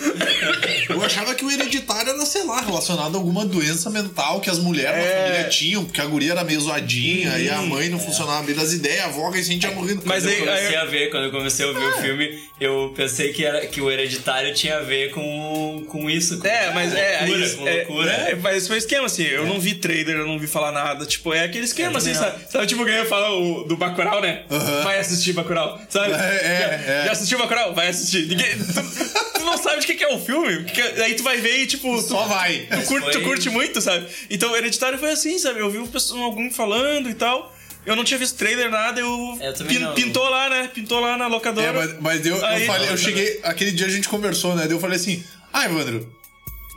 Eu 0.88 1.04
achava 1.04 1.36
que 1.36 1.44
o 1.44 1.50
hereditário 1.52 2.10
era, 2.10 2.26
sei 2.26 2.42
lá, 2.42 2.60
relacionado 2.60 3.14
a 3.14 3.18
alguma 3.18 3.44
doença 3.46 3.87
mental 3.90 4.40
que 4.40 4.50
as 4.50 4.58
mulheres 4.58 5.04
É. 5.04 5.14
na 5.14 5.22
família 5.26 5.48
tinham, 5.48 5.84
porque 5.84 6.00
a 6.00 6.04
guria 6.06 6.32
era 6.32 6.44
meio 6.44 6.60
zoadinha 6.60 7.38
e 7.38 7.48
a 7.50 7.60
mãe 7.62 7.88
não 7.88 7.98
funcionava 7.98 8.42
bem 8.42 8.54
das 8.54 8.72
ideias, 8.72 9.00
a 9.00 9.04
avó 9.06 9.30
recém 9.30 9.58
tinha 9.58 9.72
morrido. 9.72 10.02
Mas 10.04 10.24
Quando 10.24 10.32
eu 10.32 10.38
aí- 10.38 10.44
comecei 10.46 10.66
aí- 10.68 10.76
a 10.76 10.84
ver, 10.84 11.10
quando 11.10 11.24
eu 11.24 11.30
comecei 11.30 11.68
a 11.68 11.72
ver 11.72 11.84
o 11.86 11.92
filme, 12.02 12.38
eu 12.60 12.92
pensei 12.96 13.32
que, 13.32 13.44
era, 13.44 13.66
que 13.66 13.80
o 13.80 13.90
hereditário 13.90 14.52
tinha 14.54 14.78
a 14.78 14.80
ver 14.80 15.10
com, 15.10 15.84
com 15.88 16.08
isso. 16.10 16.38
Com 16.38 16.46
É, 16.46 16.70
mas 16.72 16.94
é, 16.94 17.20
loucura, 17.26 17.44
aí, 17.44 17.54
com 17.56 17.68
é, 17.68 17.74
loucura. 17.76 18.10
é, 18.12 18.34
mas 18.36 18.66
foi 18.66 18.78
esquema 18.78 19.06
assim, 19.06 19.24
eu 19.24 19.46
não 19.46 19.60
vi 19.60 19.74
trailer, 19.74 20.16
eu 20.16 20.26
não 20.26 20.38
vi 20.38 20.46
falar 20.46 20.72
nada, 20.72 21.04
tipo, 21.06 21.32
é 21.34 21.44
aquele 21.44 21.64
esquema 21.64 21.92
Eu 21.92 21.96
assim, 21.98 22.14
sabe? 22.14 22.38
Sabe 22.50 22.66
tipo 22.66 22.84
quem 22.84 22.94
ia 22.94 23.06
falar 23.06 23.32
o, 23.34 23.64
do 23.64 23.76
Bacurau, 23.76 24.20
né? 24.20 24.42
Aham. 24.50 24.82
Vai 24.82 24.98
assistir 24.98 25.32
Bacurau, 25.32 25.80
sabe? 25.88 26.12
É, 26.12 26.16
é, 26.16 26.58
já, 26.86 26.92
é. 26.92 27.04
já 27.06 27.12
assistiu 27.12 27.38
Bacurau? 27.38 27.74
Vai 27.74 27.88
assistir. 27.88 28.26
Ninguém, 28.26 28.46
tu, 28.58 29.38
tu 29.38 29.44
não 29.44 29.56
sabe 29.56 29.80
de 29.80 29.86
que, 29.86 29.94
que 29.94 30.04
é 30.04 30.08
o 30.14 30.18
filme, 30.18 30.64
porque 30.64 30.80
aí 30.80 31.14
tu 31.14 31.22
vai 31.22 31.38
ver 31.38 31.62
e 31.62 31.66
tipo... 31.66 31.94
tu- 31.96 32.08
Só 32.08 32.24
vai. 32.24 32.66
Tu 32.70 32.82
curte, 32.86 33.06
tu 33.08 33.12
foi- 33.12 33.22
curte 33.22 33.50
muito, 33.50 33.77
sabe? 33.80 34.06
Então, 34.30 34.54
Hereditário 34.56 34.98
foi 34.98 35.10
assim, 35.10 35.38
sabe? 35.38 35.60
Eu 35.60 35.70
vi 35.70 35.78
um 35.78 35.86
pessoa- 35.86 36.24
algum 36.24 36.50
falando 36.50 37.08
e 37.08 37.14
tal... 37.14 37.54
Eu 37.86 37.96
não 37.96 38.04
tinha 38.04 38.18
visto 38.18 38.36
trailer, 38.36 38.70
nada, 38.70 39.00
eu... 39.00 39.38
Eu 39.40 39.54
também 39.54 39.78
pin- 39.78 39.82
não. 39.82 39.94
Pintou 39.94 40.28
lá, 40.28 40.50
né? 40.50 40.68
Pintou 40.74 41.00
lá 41.00 41.16
na 41.16 41.26
locadora. 41.26 41.66
É, 41.68 41.72
mas, 41.72 42.00
mas 42.00 42.26
eu, 42.26 42.36
eu 42.36 42.44
Aí- 42.44 42.66
falei, 42.66 42.90
eu 42.90 42.98
cheguei, 42.98 43.40
aquele 43.42 43.70
dia 43.72 43.86
a 43.86 43.88
gente 43.88 44.06
conversou, 44.10 44.54
né? 44.54 44.64
Daí 44.64 44.72
eu 44.72 44.80
falei 44.80 44.96
assim, 44.96 45.24
ah, 45.50 45.64
Evandro, 45.64 46.06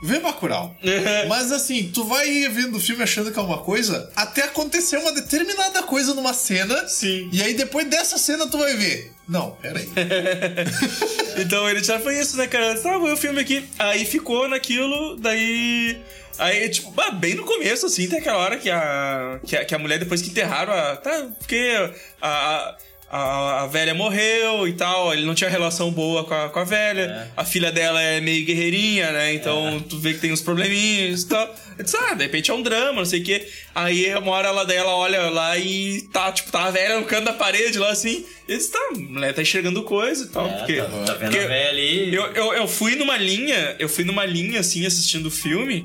vê 0.02 0.20
Bacurau. 0.20 0.74
mas 1.28 1.52
assim, 1.52 1.90
tu 1.92 2.04
vai 2.04 2.48
vendo 2.48 2.78
o 2.78 2.80
filme 2.80 3.02
achando 3.02 3.30
que 3.30 3.38
é 3.38 3.42
uma 3.42 3.58
coisa, 3.58 4.10
até 4.16 4.44
acontecer 4.44 4.96
uma 4.96 5.12
determinada 5.12 5.82
coisa 5.82 6.14
numa 6.14 6.32
cena. 6.32 6.88
Sim. 6.88 7.28
E 7.30 7.42
aí 7.42 7.52
depois 7.52 7.86
dessa 7.88 8.16
cena 8.16 8.46
tu 8.46 8.56
vai 8.56 8.74
ver. 8.74 9.12
Não, 9.28 9.50
peraí. 9.60 9.86
Então 11.36 11.68
ele 11.68 11.82
já 11.82 11.98
foi 11.98 12.18
isso, 12.18 12.36
né, 12.36 12.46
cara? 12.46 12.74
Tá, 12.78 12.96
vou 12.98 13.06
ver 13.06 13.12
o 13.12 13.16
filme 13.16 13.40
aqui. 13.40 13.64
Aí 13.78 14.04
ficou 14.04 14.48
naquilo, 14.48 15.16
daí. 15.16 15.98
Aí, 16.38 16.68
tipo, 16.68 16.92
bem 17.14 17.34
no 17.34 17.44
começo, 17.44 17.86
assim, 17.86 18.08
tem 18.08 18.18
aquela 18.18 18.38
hora 18.38 18.56
que 18.56 18.70
a, 18.70 19.40
que 19.44 19.56
a, 19.56 19.64
que 19.64 19.74
a 19.74 19.78
mulher, 19.78 19.98
depois 19.98 20.22
que 20.22 20.30
enterraram 20.30 20.72
a. 20.72 20.96
Tá, 20.96 21.28
porque 21.38 21.72
a. 22.20 22.28
A, 22.28 22.76
a 23.12 23.66
velha 23.66 23.92
morreu 23.94 24.66
e 24.66 24.72
tal, 24.72 25.12
ele 25.12 25.26
não 25.26 25.34
tinha 25.34 25.50
relação 25.50 25.90
boa 25.90 26.24
com 26.24 26.32
a, 26.32 26.48
com 26.48 26.58
a 26.58 26.64
velha. 26.64 27.30
A 27.36 27.44
filha 27.44 27.70
dela 27.70 28.00
é 28.00 28.22
meio 28.22 28.44
guerreirinha, 28.46 29.12
né? 29.12 29.34
Então 29.34 29.84
tu 29.86 29.98
vê 29.98 30.14
que 30.14 30.20
tem 30.20 30.32
uns 30.32 30.40
probleminhas 30.40 31.22
e 31.22 31.28
tal. 31.28 31.54
Eu 31.76 31.84
disse, 31.84 31.96
ah, 31.96 32.14
de 32.14 32.22
repente 32.22 32.50
é 32.50 32.54
um 32.54 32.62
drama, 32.62 33.00
não 33.00 33.04
sei 33.04 33.20
o 33.20 33.24
quê. 33.24 33.46
Aí 33.74 34.14
uma 34.14 34.32
hora 34.32 34.48
ela 34.48 34.64
dela 34.64 34.94
olha 34.96 35.28
lá 35.28 35.58
e 35.58 36.00
tá, 36.10 36.32
tipo, 36.32 36.50
tá 36.50 36.64
a 36.64 36.70
velha 36.70 36.98
no 36.98 37.04
canto 37.04 37.26
da 37.26 37.34
parede 37.34 37.78
lá 37.78 37.90
assim. 37.90 38.24
E 38.48 38.56
disse, 38.56 38.72
tá, 38.72 38.78
a 38.78 38.98
mulher 38.98 39.34
tá 39.34 39.42
enxergando 39.42 39.82
coisa 39.82 40.24
e 40.24 40.28
tal. 40.28 40.46
É, 40.46 40.58
porque, 40.58 40.76
tá, 40.76 40.84
tá 40.84 41.14
vendo 41.14 41.30
porque 41.32 41.38
a 41.38 41.48
velha 41.48 41.68
ali. 41.68 42.14
eu, 42.14 42.24
eu, 42.32 42.54
eu 42.54 42.66
fui 42.66 42.96
numa 42.96 43.18
linha, 43.18 43.76
eu 43.78 43.90
fui 43.90 44.04
numa 44.04 44.24
linha, 44.24 44.60
assim, 44.60 44.86
assistindo 44.86 45.26
o 45.26 45.30
filme, 45.30 45.84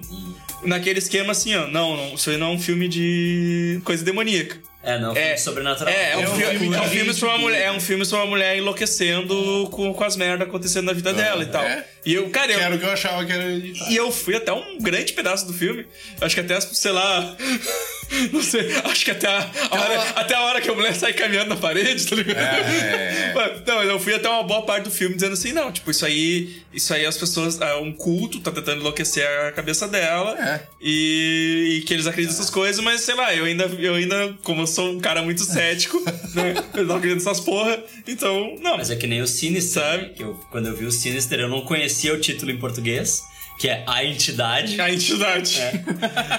naquele 0.64 1.00
esquema 1.00 1.34
assim, 1.34 1.54
ó. 1.56 1.68
Não, 1.68 1.98
não, 1.98 2.16
isso 2.16 2.30
aí 2.30 2.38
não 2.38 2.52
é 2.52 2.52
um 2.52 2.60
filme 2.60 2.88
de 2.88 3.82
coisa 3.84 4.04
demoníaca. 4.04 4.58
É, 4.84 5.00
não, 5.00 5.12
É, 5.12 5.22
filme 5.22 5.38
sobrenatural. 5.40 5.94
É, 5.94 6.12
é 6.12 6.18
um, 6.18 6.22
É 6.22 6.30
um 6.30 6.36
filme, 6.36 6.60
filme 6.60 6.76
é 6.76 6.82
um 6.82 6.90
filme 6.90 7.14
sobre 7.14 7.36
uma 7.36 7.38
mulher, 7.42 7.62
é 7.64 7.72
um 7.72 7.80
filme 7.80 8.06
sobre 8.06 8.24
uma 8.26 8.30
mulher 8.30 8.58
enlouquecendo 8.58 9.68
com, 9.72 9.94
com 9.94 10.04
as 10.04 10.16
merdas 10.16 10.48
acontecendo 10.48 10.86
na 10.86 10.94
vida 10.94 11.14
dela 11.14 11.44
e 11.44 11.48
tal. 11.48 11.64
é? 11.64 11.86
E 12.06 12.14
eu, 12.14 12.30
cara, 12.30 12.52
eu, 12.52 12.58
Que 12.58 12.64
era 12.64 12.76
o 12.76 12.80
que 12.80 12.86
eu 12.86 12.92
achava 12.92 13.26
que 13.26 13.32
era 13.34 13.44
e 13.50 13.96
eu 13.96 14.12
fui 14.12 14.36
até 14.36 14.54
um 14.54 14.80
grande 14.80 15.12
pedaço 15.12 15.46
do 15.46 15.54
filme. 15.54 15.86
Acho 16.22 16.36
que 16.36 16.42
até, 16.42 16.60
sei 16.62 16.92
lá. 16.92 17.36
Não 18.32 18.42
sei, 18.42 18.74
acho 18.86 19.04
que 19.04 19.12
até 19.12 19.28
a, 19.28 19.52
a 19.70 19.82
hora, 19.82 20.02
até 20.16 20.34
a 20.34 20.42
hora 20.44 20.62
que 20.62 20.70
a 20.70 20.74
mulher 20.74 20.96
sai 20.96 21.12
caminhando 21.12 21.50
na 21.50 21.58
parede, 21.58 22.08
tá 22.08 22.16
ligado? 22.16 22.38
É, 22.38 23.32
é. 23.32 23.34
Mas, 23.36 23.62
Não, 23.68 23.76
mas 23.76 23.90
eu 23.90 24.00
fui 24.00 24.14
até 24.14 24.30
uma 24.30 24.44
boa 24.44 24.62
parte 24.62 24.86
do 24.86 24.92
filme 24.92 25.16
dizendo 25.16 25.34
assim: 25.34 25.52
não, 25.52 25.70
tipo, 25.74 25.92
isso 25.92 26.06
aí. 26.06 26.62
Isso 26.72 26.94
aí 26.94 27.06
as 27.06 27.18
pessoas. 27.18 27.60
é 27.60 27.76
Um 27.76 27.92
culto 27.92 28.40
tá 28.40 28.50
tentando 28.52 28.80
enlouquecer 28.80 29.28
a 29.48 29.52
cabeça 29.52 29.88
dela. 29.90 30.38
É. 30.40 30.62
E, 30.82 31.80
e 31.80 31.82
que 31.82 31.94
eles 31.94 32.08
acreditam 32.08 32.38
nessas 32.38 32.50
coisas, 32.50 32.82
mas 32.82 33.02
sei 33.02 33.16
lá, 33.16 33.36
eu 33.36 33.44
ainda, 33.44 33.66
eu 33.78 33.96
ainda, 33.96 34.34
como 34.44 34.66
sou 34.68 34.92
um 34.92 35.00
cara 35.00 35.22
muito 35.24 35.42
cético, 35.44 36.00
né? 36.36 36.54
Eu 36.76 36.86
não 36.86 36.98
acredito 36.98 37.24
nessas 37.24 37.40
porra, 37.40 37.82
então, 38.08 38.56
não. 38.62 38.78
Mas 38.78 38.92
é 38.92 38.96
que 38.96 39.08
nem 39.08 39.22
o 39.22 39.28
Sinister, 39.28 39.82
Sabe? 39.82 40.04
né? 40.04 40.10
que 40.16 40.24
eu, 40.24 40.34
quando 40.52 40.68
eu 40.68 40.76
vi 40.76 40.86
o 40.86 40.92
Sinister, 40.92 41.40
eu 41.40 41.48
não 41.50 41.62
conhecia 41.62 42.14
o 42.14 42.20
título 42.20 42.52
em 42.52 42.58
português, 42.58 43.24
que 43.58 43.68
é 43.68 43.84
A 43.88 44.04
Entidade. 44.06 44.80
A 44.80 44.92
entidade. 44.94 45.58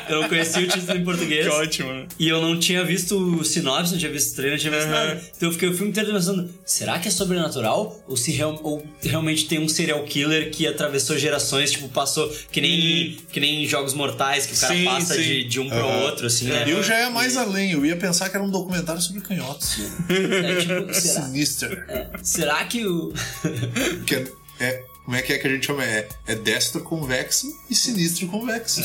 Eu 0.08 0.22
não 0.22 0.28
conhecia 0.28 0.62
o 0.62 0.68
título 0.68 0.96
em 0.98 1.04
português. 1.04 1.44
Que 1.46 1.52
ótimo, 1.52 1.92
né? 1.92 2.06
E 2.18 2.28
eu 2.28 2.40
não 2.40 2.58
tinha 2.58 2.84
visto 2.84 3.16
o 3.16 3.44
sinopse, 3.44 3.92
não 3.92 3.98
tinha 3.98 4.10
visto 4.12 4.32
o 4.32 4.36
trailer, 4.36 4.52
não 4.56 4.60
tinha 4.60 4.72
visto 4.72 4.86
Uhum. 4.86 4.92
nada. 4.94 5.22
Então 5.36 5.48
eu 5.48 5.52
fiquei 5.52 5.68
o 5.68 5.74
filme 5.74 5.90
inteiro 5.90 6.12
pensando, 6.12 6.48
será 6.64 6.98
que 6.98 7.08
é 7.08 7.10
sobrenatural? 7.10 8.00
Ou 8.06 8.16
se 8.16 8.30
real- 8.32 8.60
ou 8.62 8.86
realmente 9.02 9.46
tem 9.46 9.58
um 9.58 9.68
serial 9.68 10.02
killer 10.04 10.50
que 10.50 10.66
atravessou 10.66 11.18
gerações, 11.18 11.72
tipo, 11.72 11.88
passou 11.88 12.28
que 12.52 12.60
nem, 12.60 13.16
que 13.32 13.40
nem 13.40 13.66
jogos 13.66 13.94
mortais, 13.94 14.46
que 14.46 14.54
o 14.54 14.58
cara 14.58 14.74
Sim, 14.74 14.84
passa 14.84 15.14
sim. 15.14 15.22
De, 15.22 15.44
de 15.44 15.60
um 15.60 15.68
pro 15.68 15.78
Aham. 15.78 16.02
outro, 16.04 16.26
assim, 16.26 16.46
né? 16.46 16.64
Eu 16.68 16.82
já 16.82 16.98
ia 17.00 17.10
mais 17.10 17.36
além, 17.36 17.72
eu 17.72 17.84
ia 17.84 17.96
pensar 17.96 18.28
que 18.28 18.36
era 18.36 18.44
um 18.44 18.50
documentário 18.50 19.00
sobre 19.02 19.20
canhotos. 19.22 19.76
É, 20.08 20.56
tipo, 20.60 20.94
será, 20.94 21.22
Sinister. 21.26 21.86
será 22.22 22.64
que 22.64 22.86
o. 22.86 23.12
Que 24.06 24.14
é, 24.14 24.24
é- 24.60 24.84
como 25.08 25.16
é 25.16 25.22
que 25.22 25.32
é 25.32 25.38
que 25.38 25.46
a 25.46 25.50
gente 25.50 25.64
chama? 25.64 25.82
É, 25.82 26.06
é 26.26 26.34
destro 26.34 26.82
convexo 26.82 27.50
e 27.70 27.74
sinistro 27.74 28.26
convexo. 28.26 28.82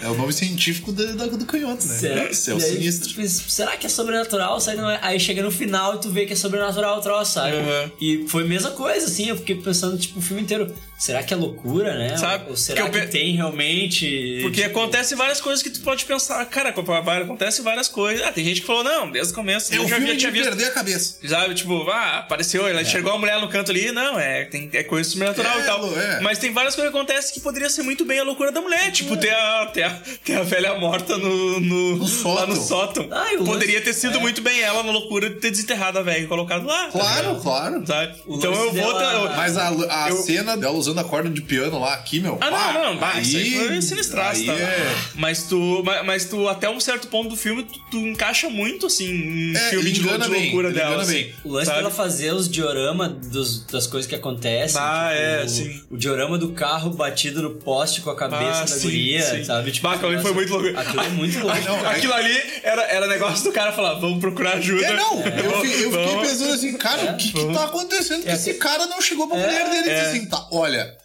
É, 0.00 0.08
o 0.08 0.14
nome 0.14 0.32
científico 0.32 0.92
do, 0.92 1.16
do, 1.16 1.36
do 1.36 1.46
canhoto, 1.46 1.84
né? 1.84 1.94
Será? 1.96 2.20
É 2.22 2.26
o 2.26 2.56
aí, 2.56 2.60
sinistro. 2.60 3.08
tipo, 3.08 3.26
será 3.26 3.76
que 3.76 3.84
é 3.84 3.88
sobrenatural? 3.90 4.58
É? 4.58 4.98
Aí 5.02 5.18
chega 5.18 5.42
no 5.42 5.50
final 5.50 5.96
e 5.96 6.00
tu 6.00 6.10
vê 6.10 6.26
que 6.26 6.32
é 6.32 6.36
sobrenatural 6.36 6.96
o 6.96 7.00
troço, 7.02 7.32
sabe? 7.32 7.56
Uhum. 7.56 7.90
E 8.00 8.28
foi 8.28 8.44
a 8.44 8.46
mesma 8.46 8.70
coisa, 8.70 9.04
assim. 9.06 9.30
Eu 9.30 9.36
fiquei 9.36 9.56
pensando, 9.56 9.98
tipo, 9.98 10.20
o 10.20 10.22
filme 10.22 10.42
inteiro. 10.42 10.72
Será 10.96 11.20
que 11.24 11.34
é 11.34 11.36
loucura, 11.36 11.98
né? 11.98 12.16
Sabe? 12.16 12.48
Ou 12.48 12.56
será 12.56 12.88
que 12.88 13.00
pe- 13.00 13.06
tem 13.08 13.34
realmente. 13.34 14.38
Porque 14.42 14.62
tipo, 14.62 14.78
acontece 14.78 15.16
várias 15.16 15.40
coisas 15.40 15.60
que 15.60 15.70
tu 15.70 15.80
pode 15.80 16.04
pensar, 16.04 16.44
cara, 16.46 16.68
acontece 16.68 17.60
várias 17.60 17.88
coisas. 17.88 18.24
Ah, 18.24 18.30
tem 18.30 18.44
gente 18.44 18.60
que 18.60 18.66
falou, 18.68 18.84
não, 18.84 19.10
desde 19.10 19.32
o 19.32 19.34
começo. 19.34 19.74
É 19.74 19.78
eu 19.78 19.82
o 19.84 19.88
já, 19.88 19.96
filme 19.96 20.12
já 20.12 20.16
tinha 20.18 20.30
visto. 20.30 20.44
perder 20.44 20.66
a 20.66 20.70
cabeça. 20.70 21.18
Sabe, 21.26 21.56
tipo, 21.56 21.90
ah, 21.90 22.18
apareceu, 22.18 22.68
ela 22.68 22.82
enxergou 22.82 23.12
a 23.14 23.18
mulher 23.18 23.40
no 23.40 23.48
canto 23.48 23.72
ali, 23.72 23.90
não, 23.90 24.16
é, 24.16 24.44
tem, 24.44 24.70
é 24.72 24.84
coisa 24.84 25.10
sobrenatural 25.10 25.31
É, 25.40 25.60
e 25.60 25.62
tal. 25.64 25.86
Lu, 25.86 25.98
é. 25.98 26.20
Mas 26.20 26.38
tem 26.38 26.52
várias 26.52 26.74
coisas 26.74 26.92
que 26.92 26.96
acontecem 26.98 27.34
que 27.34 27.40
poderia 27.40 27.68
ser 27.70 27.82
muito 27.82 28.04
bem 28.04 28.18
a 28.20 28.24
loucura 28.24 28.52
da 28.52 28.60
mulher. 28.60 28.90
Tipo, 28.92 29.16
ter, 29.16 29.32
a, 29.34 29.66
ter, 29.66 29.82
a, 29.84 29.90
ter 30.24 30.34
a 30.36 30.42
velha 30.42 30.74
morta 30.78 31.16
no, 31.16 31.60
no, 31.60 31.96
No 31.96 32.34
lá 32.34 32.46
no 32.46 32.56
sótão. 32.56 32.62
sótão. 32.62 33.08
Ah, 33.10 33.26
poderia 33.44 33.74
lance- 33.78 33.84
ter 33.86 33.94
sido 33.94 34.18
é. 34.18 34.20
muito 34.20 34.40
bem 34.42 34.60
ela 34.60 34.82
na 34.82 34.92
loucura 34.92 35.30
de 35.30 35.36
ter 35.36 35.50
desenterrado 35.50 35.98
a 35.98 36.02
velha 36.02 36.24
e 36.24 36.26
colocado 36.26 36.66
lá. 36.66 36.84
tá 36.86 36.90
Claro, 36.92 37.26
ligado? 37.28 37.42
claro. 37.42 37.86
Sabe? 37.86 38.14
Então 38.28 38.52
eu 38.52 38.72
vou. 38.72 38.92
dela- 38.98 38.98
ter- 38.98 39.30
eu- 39.32 39.36
Mas 39.36 39.56
a, 39.56 39.68
a 39.68 40.08
Eu- 40.10 40.16
cena 40.22 40.56
dela 40.56 40.74
usando 40.76 40.98
a 40.98 41.04
corda 41.04 41.30
de 41.30 41.40
piano 41.42 41.78
lá 41.80 41.94
aqui, 41.94 42.20
meu. 42.20 42.38
Ah, 42.40 42.50
pá, 42.50 42.72
não, 42.72 42.84
não, 42.94 42.96
bah, 42.98 43.20
isso 43.20 43.36
aí 43.36 43.66
foi 43.68 43.82
sinistraço, 43.82 44.40
aí 44.40 44.46
tá? 44.46 44.52
é- 44.52 44.94
Mas 45.14 45.44
tu, 45.44 45.82
mas, 45.84 46.04
mas 46.06 46.24
tu, 46.26 46.48
até 46.48 46.68
um 46.68 46.80
certo 46.80 47.08
ponto 47.08 47.28
do 47.30 47.36
filme, 47.36 47.62
tu, 47.62 47.78
tu 47.90 47.96
encaixa 47.98 48.48
muito, 48.48 48.86
assim, 48.86 49.06
em 49.10 49.56
É, 49.56 49.70
filme 49.70 49.90
de, 49.90 50.00
de 50.00 50.08
bem, 50.28 50.42
loucura 50.44 50.68
ele 50.68 50.78
dela. 50.78 51.02
assim, 51.02 51.12
bem. 51.12 51.34
O 51.44 51.52
lance 51.52 51.66
sabe? 51.66 51.78
dela 51.78 51.90
fazer 51.90 52.32
os 52.32 52.48
diorama 52.48 53.08
dos, 53.08 53.64
das 53.66 53.86
coisas 53.86 54.08
que 54.08 54.14
acontecem. 54.14 54.80
Ah, 54.80 55.10
tipo, 55.12 55.21
é, 55.22 55.44
o, 55.44 55.48
sim. 55.48 55.82
O 55.90 55.96
diorama 55.96 56.36
do 56.38 56.52
carro 56.52 56.90
batido 56.90 57.42
no 57.42 57.50
poste 57.56 58.00
com 58.00 58.10
a 58.10 58.16
cabeça 58.16 58.58
Ah, 58.58 58.60
da 58.60 58.66
sim, 58.66 58.82
guria, 58.82 59.22
sim. 59.22 59.44
sabe? 59.44 59.70
Tipo, 59.72 59.88
aquilo 59.88 60.10
ali 60.12 60.20
foi 60.22 60.32
muito 60.32 60.52
louco. 60.52 60.78
Aquilo 60.78 61.02
é 61.02 61.08
muito 61.08 61.38
louco. 61.40 61.60
não, 61.60 61.88
Aquilo 61.88 62.12
ali 62.14 62.36
era, 62.62 62.82
era 62.82 63.06
negócio 63.06 63.44
do 63.44 63.52
cara 63.52 63.72
falar, 63.72 63.94
vamos 63.94 64.20
procurar 64.20 64.54
ajuda. 64.56 64.86
É, 64.86 64.92
não, 64.96 65.20
eu, 65.20 65.60
fi- 65.60 65.82
eu 65.82 65.90
fiquei 65.92 66.20
pensando 66.20 66.52
assim, 66.52 66.76
cara, 66.76 67.12
o 67.12 67.16
que 67.16 67.32
que 67.32 67.52
tá 67.54 67.64
acontecendo? 67.64 68.22
Que 68.22 68.30
É, 68.30 68.34
esse 68.34 68.54
cara 68.54 68.86
não 68.86 69.00
chegou 69.00 69.26
pra 69.28 69.36
mulher 69.38 69.68
dele 69.70 69.86
e 69.86 69.90
é. 69.90 69.94
disse 70.04 70.16
assim, 70.16 70.26
tá, 70.28 70.46
olha. 70.52 70.96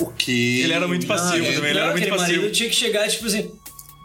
Ok. 0.00 0.34
Ele 0.62 0.72
era 0.72 0.88
muito 0.88 1.06
passivo 1.06 1.46
Ah, 1.48 1.52
também, 1.54 1.70
ele 1.70 1.78
era 1.78 1.92
muito 1.92 2.08
passivo. 2.08 2.38
marido 2.40 2.52
tinha 2.52 2.68
que 2.68 2.74
chegar, 2.74 3.08
tipo 3.08 3.26
assim. 3.26 3.50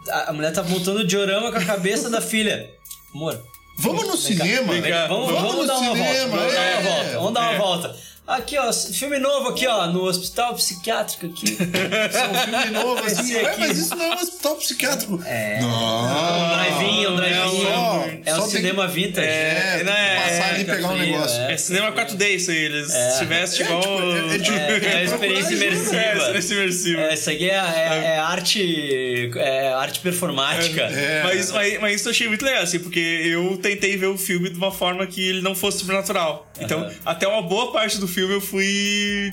A, 0.08 0.32
mulher 0.32 0.52
tá 0.52 0.62
montando 0.62 1.00
o 1.00 1.06
diorama 1.06 1.50
com 1.52 1.58
a 1.58 1.64
cabeça 1.64 2.08
da 2.08 2.20
filha. 2.20 2.68
Amor. 3.14 3.40
Vamos 3.78 4.06
no 4.06 4.16
cinema. 4.16 4.72
cá. 4.82 5.06
Vamos, 5.08 5.26
Vamos 5.32 5.42
vamos 5.42 5.56
no 5.56 5.66
dar 5.66 5.78
uma 5.78 5.94
cinema, 5.94 6.36
volta. 6.36 6.36
Vamos 6.36 6.54
dar 6.54 6.62
é, 6.64 6.74
uma 6.78 6.82
volta. 6.90 7.10
Vamos 7.18 7.32
dar 7.34 7.40
uma 7.40 7.52
é. 7.52 7.58
volta. 7.58 7.96
Aqui, 8.30 8.56
ó, 8.58 8.72
filme 8.72 9.18
novo 9.18 9.48
aqui, 9.48 9.66
ó, 9.66 9.86
no 9.88 10.04
hospital 10.04 10.54
psiquiátrico 10.54 11.26
aqui. 11.26 11.56
É 11.90 12.28
um 12.28 12.34
filme 12.34 12.70
novo, 12.70 13.04
assim. 13.04 13.36
Aqui. 13.38 13.60
mas 13.60 13.78
isso 13.78 13.94
não 13.96 14.04
é 14.04 14.08
um 14.16 14.20
hospital 14.20 14.56
psiquiátrico. 14.56 15.20
É. 15.26 15.60
Não. 15.60 15.68
Um 15.68 16.48
drive-in, 16.48 17.06
um 17.08 17.16
drive-in. 17.16 17.60
só- 17.62 18.04
É 18.24 18.34
só 18.34 18.38
um 18.38 18.42
tem- 18.42 18.50
cinema 18.50 18.86
vintage. 18.86 19.26
É, 19.26 19.74
tem 19.76 19.84
que 19.84 19.90
é- 19.90 20.16
passar 20.16 20.48
ali 20.54 20.60
e 20.60 20.64
pegar 20.64 20.88
um 20.88 20.96
frio, 20.98 21.12
negócio. 21.12 21.40
É 21.42 21.56
cinema 21.56 21.92
4D 21.92 22.28
isso 22.28 22.50
aí. 22.50 22.56
Eles 22.58 22.94
É, 22.94 23.22
igual. 23.22 23.46
tipo, 23.46 23.72
é- 23.72 24.34
é 24.34 24.38
tipo- 24.38 24.56
É, 24.56 24.94
é 24.94 24.96
a 24.98 25.04
experiência 25.04 25.54
imersiva. 25.54 25.96
É, 25.96 26.16
experiência 26.18 26.54
imersiva. 26.54 27.00
É, 27.02 27.14
isso 27.14 27.30
aqui 27.30 27.50
é, 27.50 27.54
é- 27.54 28.02
é 28.14 28.18
arte. 28.18 29.30
É 29.36 29.72
arte 29.72 30.00
performática. 30.00 30.82
É. 30.82 31.22
Mas, 31.24 31.50
mas, 31.50 31.80
mas 31.80 31.94
isso 31.96 32.08
eu 32.08 32.12
achei 32.12 32.28
muito 32.28 32.44
legal, 32.44 32.62
assim, 32.62 32.78
porque 32.78 33.00
eu 33.00 33.56
tentei 33.60 33.96
ver 33.96 34.06
o 34.06 34.16
filme 34.18 34.48
de 34.50 34.56
uma 34.56 34.70
forma 34.70 35.04
que 35.06 35.20
ele 35.28 35.40
não 35.40 35.54
fosse 35.54 35.78
sobrenatural. 35.78 36.48
Então, 36.60 36.88
até 37.04 37.26
uma 37.26 37.42
boa 37.42 37.72
parte 37.72 37.98
do 37.98 38.06
filme 38.06 38.19
eu 38.28 38.40
fui 38.40 39.32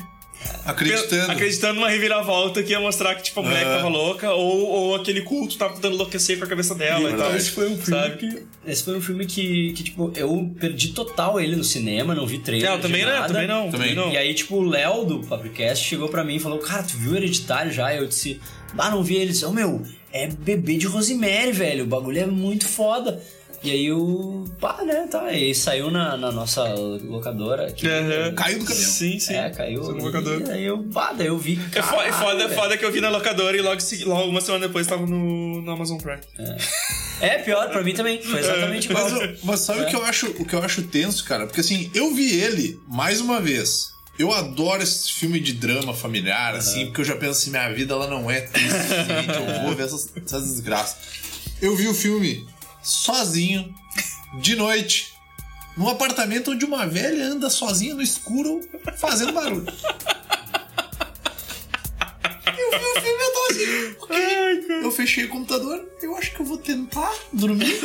Acreditando. 0.65 1.31
acreditando 1.31 1.75
numa 1.75 1.89
reviravolta 1.89 2.61
que 2.61 2.71
ia 2.71 2.79
mostrar 2.79 3.15
que, 3.15 3.23
tipo, 3.23 3.39
a 3.39 3.43
mulher 3.43 3.63
tava 3.65 3.87
louca 3.87 4.31
ou, 4.31 4.65
ou 4.65 4.95
aquele 4.95 5.21
culto 5.21 5.57
tava 5.57 5.73
tentando 5.73 5.95
enlouquecer 5.95 6.37
com 6.37 6.45
a 6.45 6.47
cabeça 6.47 6.75
dela 6.75 7.09
e, 7.09 7.15
tal. 7.15 7.35
Esse 7.35 7.51
foi 7.51 7.69
um 7.69 7.77
filme 7.77 8.01
Sabe? 8.01 8.17
que. 8.17 8.43
Esse 8.65 8.83
foi 8.83 8.97
um 8.97 9.01
filme 9.01 9.25
que, 9.25 9.73
que, 9.73 9.83
tipo, 9.83 10.11
eu 10.15 10.53
perdi 10.59 10.89
total 10.89 11.39
ele 11.39 11.55
no 11.55 11.63
cinema, 11.63 12.13
não 12.13 12.27
vi 12.27 12.39
trailer. 12.39 12.69
É, 12.69 12.73
eu 12.75 12.81
também 12.81 13.05
de 13.05 13.11
não, 13.11 13.27
também 13.27 13.47
não, 13.47 13.71
também 13.71 13.95
não. 13.95 14.11
E 14.11 14.17
aí, 14.17 14.33
tipo, 14.33 14.57
o 14.57 14.63
Léo 14.63 15.05
do 15.05 15.19
Papricast 15.21 15.85
chegou 15.85 16.09
pra 16.09 16.23
mim 16.23 16.35
e 16.35 16.39
falou: 16.39 16.59
Cara, 16.59 16.83
tu 16.83 16.97
viu 16.97 17.15
Hereditário 17.15 17.71
já? 17.71 17.93
E 17.93 17.97
eu 17.97 18.07
disse: 18.07 18.39
Ah, 18.77 18.89
não 18.89 19.03
vi 19.03 19.15
ele. 19.15 19.23
Ele 19.23 19.31
disse: 19.31 19.45
Ô 19.45 19.51
meu, 19.51 19.81
é 20.11 20.27
bebê 20.27 20.77
de 20.77 20.85
Rosemary, 20.85 21.51
velho. 21.51 21.83
O 21.85 21.87
bagulho 21.87 22.19
é 22.21 22.25
muito 22.25 22.65
foda. 22.65 23.21
E 23.63 23.71
aí 23.71 23.85
eu. 23.87 24.45
Pá, 24.59 24.83
né? 24.85 25.07
Tá. 25.09 25.31
E 25.31 25.45
aí 25.45 25.55
saiu 25.55 25.89
na, 25.89 26.15
na 26.15 26.31
nossa 26.31 26.63
locadora. 26.73 27.67
Aqui, 27.67 27.87
Aham. 27.87 28.33
Caiu 28.35 28.59
do 28.59 28.65
caminhão. 28.65 28.89
Sim, 28.89 29.19
sim. 29.19 29.33
É, 29.33 29.49
caiu. 29.49 29.83
Saiu 29.83 29.95
no 29.95 30.05
locador. 30.05 30.41
E 30.41 30.51
aí 30.51 30.63
eu, 30.63 30.83
pá, 30.83 31.13
daí 31.13 31.27
eu 31.27 31.37
vi. 31.37 31.59
É 31.73 31.81
foda, 31.81 32.03
é 32.03 32.11
foda, 32.11 32.31
é 32.31 32.37
caralho, 32.37 32.55
foda 32.55 32.77
que 32.77 32.85
eu 32.85 32.91
vi 32.91 33.01
na 33.01 33.09
locadora 33.09 33.57
e 33.57 33.61
logo, 33.61 33.81
logo 34.05 34.29
uma 34.29 34.41
semana 34.41 34.67
depois 34.67 34.85
tava 34.85 35.05
no, 35.05 35.61
no 35.61 35.71
Amazon 35.71 35.97
Prime. 35.97 36.21
É, 37.19 37.39
pior, 37.39 37.69
pra 37.69 37.83
mim 37.83 37.93
também. 37.93 38.21
Foi 38.21 38.39
exatamente 38.39 38.89
igual. 38.89 39.09
Mas, 39.09 39.43
mas 39.43 39.59
sabe 39.61 39.81
o, 39.81 39.85
que 39.87 39.95
eu 39.95 40.05
acho, 40.05 40.27
o 40.27 40.45
que 40.45 40.53
eu 40.53 40.61
acho 40.61 40.83
tenso, 40.83 41.25
cara? 41.25 41.47
Porque 41.47 41.61
assim, 41.61 41.89
eu 41.93 42.13
vi 42.13 42.39
ele 42.39 42.79
mais 42.87 43.19
uma 43.21 43.41
vez. 43.41 43.95
Eu 44.19 44.31
adoro 44.33 44.81
esse 44.81 45.13
filme 45.13 45.39
de 45.39 45.53
drama 45.53 45.93
familiar, 45.93 46.55
assim, 46.55 46.85
porque 46.85 47.01
eu 47.01 47.05
já 47.05 47.15
penso 47.15 47.33
assim, 47.33 47.51
minha 47.51 47.71
vida 47.71 47.93
ela 47.93 48.07
não 48.07 48.31
é 48.31 48.41
triste, 48.41 48.71
gente, 48.71 49.35
eu 49.35 49.61
vou 49.61 49.75
ver 49.75 49.83
essas, 49.83 50.11
essas 50.25 50.43
desgraças. 50.43 50.97
Eu 51.61 51.75
vi 51.75 51.87
o 51.87 51.93
filme 51.93 52.47
sozinho, 52.87 53.73
de 54.41 54.55
noite, 54.55 55.13
num 55.75 55.89
apartamento 55.89 56.51
onde 56.51 56.65
uma 56.65 56.87
velha 56.87 57.25
anda 57.25 57.49
sozinha 57.49 57.93
no 57.93 58.01
escuro, 58.01 58.61
fazendo 58.97 59.33
barulho. 59.33 59.67
Eu 62.47 62.71
vi 62.71 62.85
o 62.85 63.01
filme 63.01 63.19
e 63.19 63.25
eu 63.25 63.33
tô 63.33 63.39
assim, 63.51 63.95
ok. 63.99 64.17
Eu 64.83 64.91
fechei 64.91 65.25
o 65.25 65.29
computador, 65.29 65.85
eu 66.01 66.15
acho 66.15 66.33
que 66.33 66.39
eu 66.39 66.45
vou 66.45 66.57
tentar 66.57 67.13
dormir. 67.33 67.77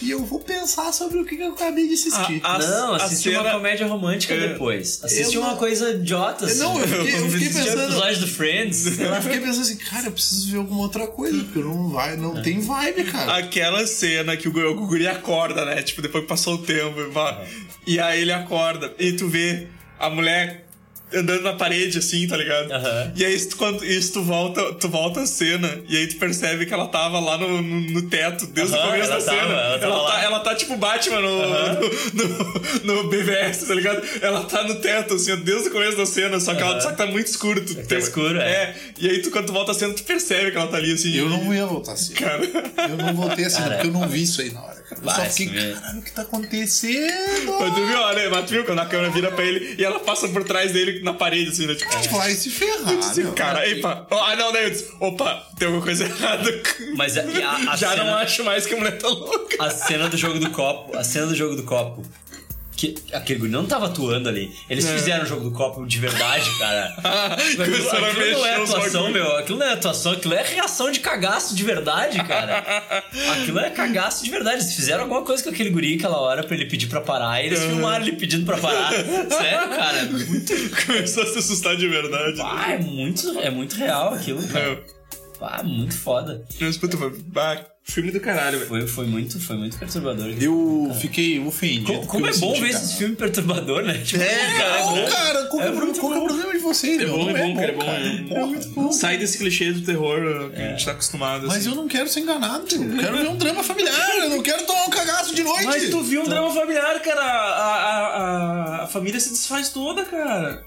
E 0.00 0.10
eu 0.10 0.24
vou 0.24 0.40
pensar 0.40 0.90
sobre 0.92 1.18
o 1.18 1.24
que 1.24 1.38
eu 1.38 1.52
acabei 1.52 1.86
de 1.86 1.94
assistir. 1.94 2.40
A- 2.42 2.54
a- 2.54 2.58
Não, 2.58 2.94
assisti 2.94 3.30
cena- 3.30 3.42
uma 3.42 3.52
comédia 3.52 3.86
romântica 3.86 4.34
É. 4.34 4.48
depois. 4.48 5.00
Assisti 5.04 5.36
uma 5.38 5.50
não- 5.50 5.56
coisa 5.56 5.90
idiota, 5.90 6.46
assim. 6.46 6.58
Não, 6.58 6.80
eu 6.80 6.88
fiquei, 6.88 7.14
eu 7.20 7.30
fiquei 7.30 7.48
pensando. 7.50 7.82
episódio 7.82 8.20
do 8.20 8.26
Friends. 8.28 8.98
Eu 8.98 9.22
fiquei 9.22 9.40
pensando 9.40 9.62
assim, 9.62 9.76
cara, 9.76 10.06
eu 10.06 10.12
preciso 10.12 10.50
ver 10.50 10.56
alguma 10.58 10.80
outra 10.80 11.06
coisa, 11.06 11.44
porque 11.44 11.58
não 11.60 11.90
vai, 11.90 12.16
não 12.16 12.42
tem 12.42 12.58
vibe, 12.60 13.04
cara. 13.04 13.36
Aquela 13.36 13.86
cena 13.86 14.36
que 14.36 14.48
o, 14.48 14.70
o 14.70 14.86
guri 14.86 15.06
acorda, 15.06 15.64
né? 15.64 15.82
Tipo, 15.82 16.00
depois 16.02 16.24
que 16.24 16.28
passou 16.28 16.54
o 16.54 16.58
tempo. 16.58 16.98
e 17.00 17.10
vai- 17.10 17.46
E 17.86 18.00
aí 18.00 18.22
ele 18.22 18.32
acorda. 18.32 18.92
E 18.98 19.12
tu 19.12 19.28
vê 19.28 19.66
a 19.98 20.08
mulher 20.10 20.66
andando 21.14 21.42
na 21.42 21.52
parede, 21.54 21.98
assim, 21.98 22.26
tá 22.26 22.36
ligado? 22.36 22.70
Aham. 22.72 23.12
E 23.16 23.24
aí 23.24 23.34
isso, 23.34 23.50
tu- 23.50 23.56
quando, 23.56 23.84
isso 23.84 24.12
tu 24.14 24.22
volta, 24.22 24.72
tu 24.74 24.88
volta 24.88 25.20
a 25.22 25.26
cena 25.26 25.80
e 25.88 25.96
aí 25.96 26.06
tu 26.06 26.16
percebe 26.16 26.66
que 26.66 26.72
ela 26.74 26.86
tava 26.88 27.18
lá 27.20 27.36
no, 27.38 27.60
no, 27.62 27.80
no 27.80 28.02
teto, 28.02 28.46
desde 28.46 28.74
o 28.74 28.78
Aham, 28.78 28.90
começo 28.92 29.10
ela 29.10 29.18
da 29.20 29.24
tava, 29.24 29.40
cena. 29.40 29.54
ela 29.54 29.78
tava 29.78 30.10
tá, 30.12 30.22
ela 30.22 30.40
tá 30.40 30.54
tipo 30.54 30.76
Batman 30.76 31.20
no, 31.20 31.42
no, 32.12 32.84
no, 32.84 33.02
no 33.02 33.08
BVS, 33.08 33.66
tá 33.66 33.74
ligado? 33.74 34.02
Ela 34.20 34.44
tá 34.44 34.62
no 34.64 34.76
teto, 34.76 35.14
assim, 35.14 35.36
desde 35.36 35.68
o 35.68 35.72
começo 35.72 35.96
da 35.96 36.06
cena, 36.06 36.40
só 36.40 36.54
que, 36.54 36.62
ela, 36.62 36.80
só 36.80 36.90
que 36.90 36.96
tá 36.96 37.06
muito 37.06 37.26
escuro. 37.26 37.64
Tu, 37.64 37.74
Tá 37.86 37.96
escuro, 37.98 38.40
é. 38.40 38.50
é. 38.50 38.76
E 38.98 39.08
aí 39.08 39.18
tu, 39.20 39.30
quando 39.30 39.46
tu 39.46 39.52
volta 39.52 39.72
a 39.72 39.74
cena, 39.74 39.92
tu 39.94 40.02
percebe 40.04 40.50
que 40.50 40.56
ela 40.56 40.66
tá 40.68 40.76
ali, 40.76 40.92
assim. 40.92 41.14
Eu 41.16 41.28
não 41.28 41.52
ia 41.54 41.66
voltar 41.66 41.92
assim. 41.92 42.14
Cara. 42.14 42.42
Eu 42.88 42.96
não 42.96 43.14
voltei 43.14 43.44
assim, 43.44 43.58
Cara, 43.58 43.74
porque 43.74 43.88
eu 43.88 43.92
não 43.92 44.08
vi 44.08 44.22
isso 44.22 44.40
aí 44.40 44.50
na 44.52 44.62
hora, 44.62 44.74
cara. 44.82 45.00
Eu 45.02 45.10
só 45.10 45.16
Vai, 45.20 45.30
fiquei, 45.30 45.46
sim, 45.60 45.68
é. 45.70 45.72
caralho, 45.72 45.98
o 45.98 46.02
que 46.02 46.12
tá 46.12 46.22
acontecendo? 46.22 47.52
Mas 47.60 47.74
tu 47.74 47.86
viu, 47.86 47.98
olha, 47.98 48.30
mas 48.30 48.44
tu 48.46 48.50
viu 48.50 48.64
quando 48.64 48.78
a 48.80 48.86
câmera 48.86 49.10
vira 49.10 49.30
pra 49.30 49.44
ele 49.44 49.74
e 49.78 49.84
ela 49.84 50.00
passa 50.00 50.28
por 50.28 50.44
trás 50.44 50.72
dele 50.72 51.01
na 51.02 51.12
parede, 51.12 51.50
assim, 51.50 51.66
né? 51.66 51.74
Tipo, 51.74 52.16
Vai 52.16 52.32
se 52.34 52.48
ferrar, 52.50 52.96
assim, 52.98 53.24
meu. 53.24 53.32
cara, 53.32 53.68
epa. 53.68 54.06
Ah, 54.10 54.36
não, 54.36 54.52
daí 54.52 54.64
eu 54.64 54.70
disse, 54.70 54.90
opa, 55.00 55.46
tem 55.58 55.66
alguma 55.66 55.84
coisa 55.84 56.04
errada. 56.04 56.62
Mas 56.96 57.16
a- 57.18 57.24
e 57.24 57.42
a- 57.42 57.72
a 57.72 57.76
Já 57.76 57.90
cena- 57.90 58.04
não 58.04 58.14
acho 58.16 58.44
mais 58.44 58.66
que 58.66 58.74
a 58.74 58.76
mulher 58.76 58.98
tá 58.98 59.08
louca. 59.08 59.56
A 59.64 59.70
cena 59.70 60.08
do 60.08 60.16
jogo 60.16 60.38
do 60.38 60.50
copo. 60.50 60.96
A 60.96 61.04
cena 61.04 61.26
do 61.26 61.34
jogo 61.34 61.56
do 61.56 61.62
copo. 61.64 62.02
Que 62.74 62.94
aquele 63.12 63.38
guri 63.40 63.52
não 63.52 63.66
tava 63.66 63.86
atuando 63.86 64.28
ali. 64.28 64.50
Eles 64.68 64.86
É. 64.86 64.94
fizeram 64.94 65.24
o 65.24 65.26
jogo 65.26 65.44
do 65.44 65.50
copo 65.52 65.86
de 65.86 65.98
verdade, 65.98 66.48
cara. 66.58 66.86
Aquilo, 67.42 67.90
aquilo 67.90 68.30
não 68.38 68.46
é 68.46 68.54
atuação, 68.56 69.10
meu. 69.10 69.36
Aquilo 69.36 69.58
não 69.58 69.66
é 69.66 69.72
atuação, 69.74 70.12
aquilo 70.12 70.34
é 70.34 70.42
reação 70.42 70.90
de 70.90 71.00
cagaço 71.00 71.54
de 71.54 71.62
verdade, 71.64 72.22
cara. 72.24 72.58
Aquilo 73.34 73.58
é 73.60 73.68
cagaço 73.70 74.24
de 74.24 74.30
verdade. 74.30 74.56
Eles 74.62 74.74
fizeram 74.74 75.02
alguma 75.02 75.22
coisa 75.22 75.42
com 75.44 75.50
aquele 75.50 75.68
guri 75.70 75.94
aquela 75.96 76.18
hora 76.18 76.42
pra 76.42 76.56
ele 76.56 76.64
pedir 76.66 76.86
pra 76.88 77.00
parar 77.02 77.42
e 77.42 77.46
eles 77.48 77.60
filmaram 77.60 78.02
ele 78.06 78.16
pedindo 78.16 78.46
pra 78.46 78.56
parar. 78.56 78.90
Sério, 79.30 79.68
cara. 79.68 79.98
É 79.98 80.04
muito, 80.04 80.52
Começou 80.86 81.22
a 81.22 81.26
se 81.26 81.38
assustar 81.38 81.76
de 81.76 81.86
verdade. 81.86 82.38
pá, 82.38 82.70
é 82.70 82.78
muito, 82.78 83.38
é 83.38 83.50
muito 83.50 83.76
real 83.76 84.14
aquilo, 84.14 84.42
cara. 84.48 84.64
Meu, 84.70 84.84
Pá, 85.38 85.60
muito 85.64 85.94
foda. 85.94 86.44
Mas, 86.60 86.76
puta, 86.78 86.96
bah, 87.26 87.66
filme 87.84 88.10
do 88.10 88.20
caralho, 88.20 88.58
velho. 88.58 88.68
Foi, 88.68 88.86
foi, 88.86 89.06
muito, 89.06 89.40
foi 89.40 89.56
muito 89.56 89.76
perturbador. 89.78 90.28
Eu 90.40 90.90
fiquei 91.00 91.38
ofendido. 91.40 91.86
Como, 91.92 92.06
como 92.06 92.26
é 92.26 92.30
bom 92.30 92.48
senti, 92.54 92.60
ver 92.60 92.72
cara. 92.72 92.84
esse 92.84 92.96
filme 92.96 93.16
perturbador, 93.16 93.82
né? 93.82 93.98
Tipo, 94.04 94.22
É, 94.22 94.58
não, 94.84 95.06
cara, 95.10 95.44
qual, 95.46 95.62
que 95.62 95.68
é, 95.68 95.70
o 95.70 95.76
pro- 95.76 95.94
qual 96.00 96.12
que 96.12 96.18
é 96.18 96.20
o 96.22 96.24
problema 96.26 96.52
de 96.52 96.58
vocês? 96.58 97.00
É 97.00 97.04
meu? 97.04 97.16
bom, 97.18 97.24
Não 97.26 97.36
é 97.36 97.42
bom, 97.46 97.54
cara, 97.56 97.68
é 97.68 97.72
bom. 97.74 97.80
cara. 97.84 97.98
é- 98.06 98.22
Porra, 98.28 98.46
muito 98.46 98.68
bom. 98.70 98.92
Sai 98.92 99.18
desse 99.18 99.38
clichê 99.38 99.72
do 99.72 99.82
terror 99.82 100.50
que 100.50 100.62
a 100.62 100.68
gente 100.70 100.84
tá 100.84 100.92
acostumado. 100.92 101.46
Mas 101.48 101.58
assim. 101.58 101.68
eu 101.70 101.74
não 101.74 101.88
quero 101.88 102.08
ser 102.08 102.20
enganado, 102.20 102.64
eu 102.74 102.96
quero 102.98 103.16
ver 103.18 103.28
um 103.28 103.36
drama 103.36 103.62
familiar, 103.62 104.16
eu 104.18 104.30
não 104.30 104.42
quero 104.42 104.64
tomar 104.64 104.86
um 104.86 104.90
cagaço 104.90 105.34
de 105.34 105.42
noite. 105.42 105.64
Mas 105.64 105.90
tu 105.90 106.02
viu 106.02 106.22
um 106.22 106.28
drama 106.28 106.52
familiar, 106.54 107.00
cara. 107.02 107.20
A, 107.20 107.26
a, 107.26 108.06
a, 108.80 108.84
a 108.84 108.86
família 108.86 109.18
se 109.20 109.30
desfaz 109.30 109.68
toda, 109.70 110.04
cara. 110.04 110.64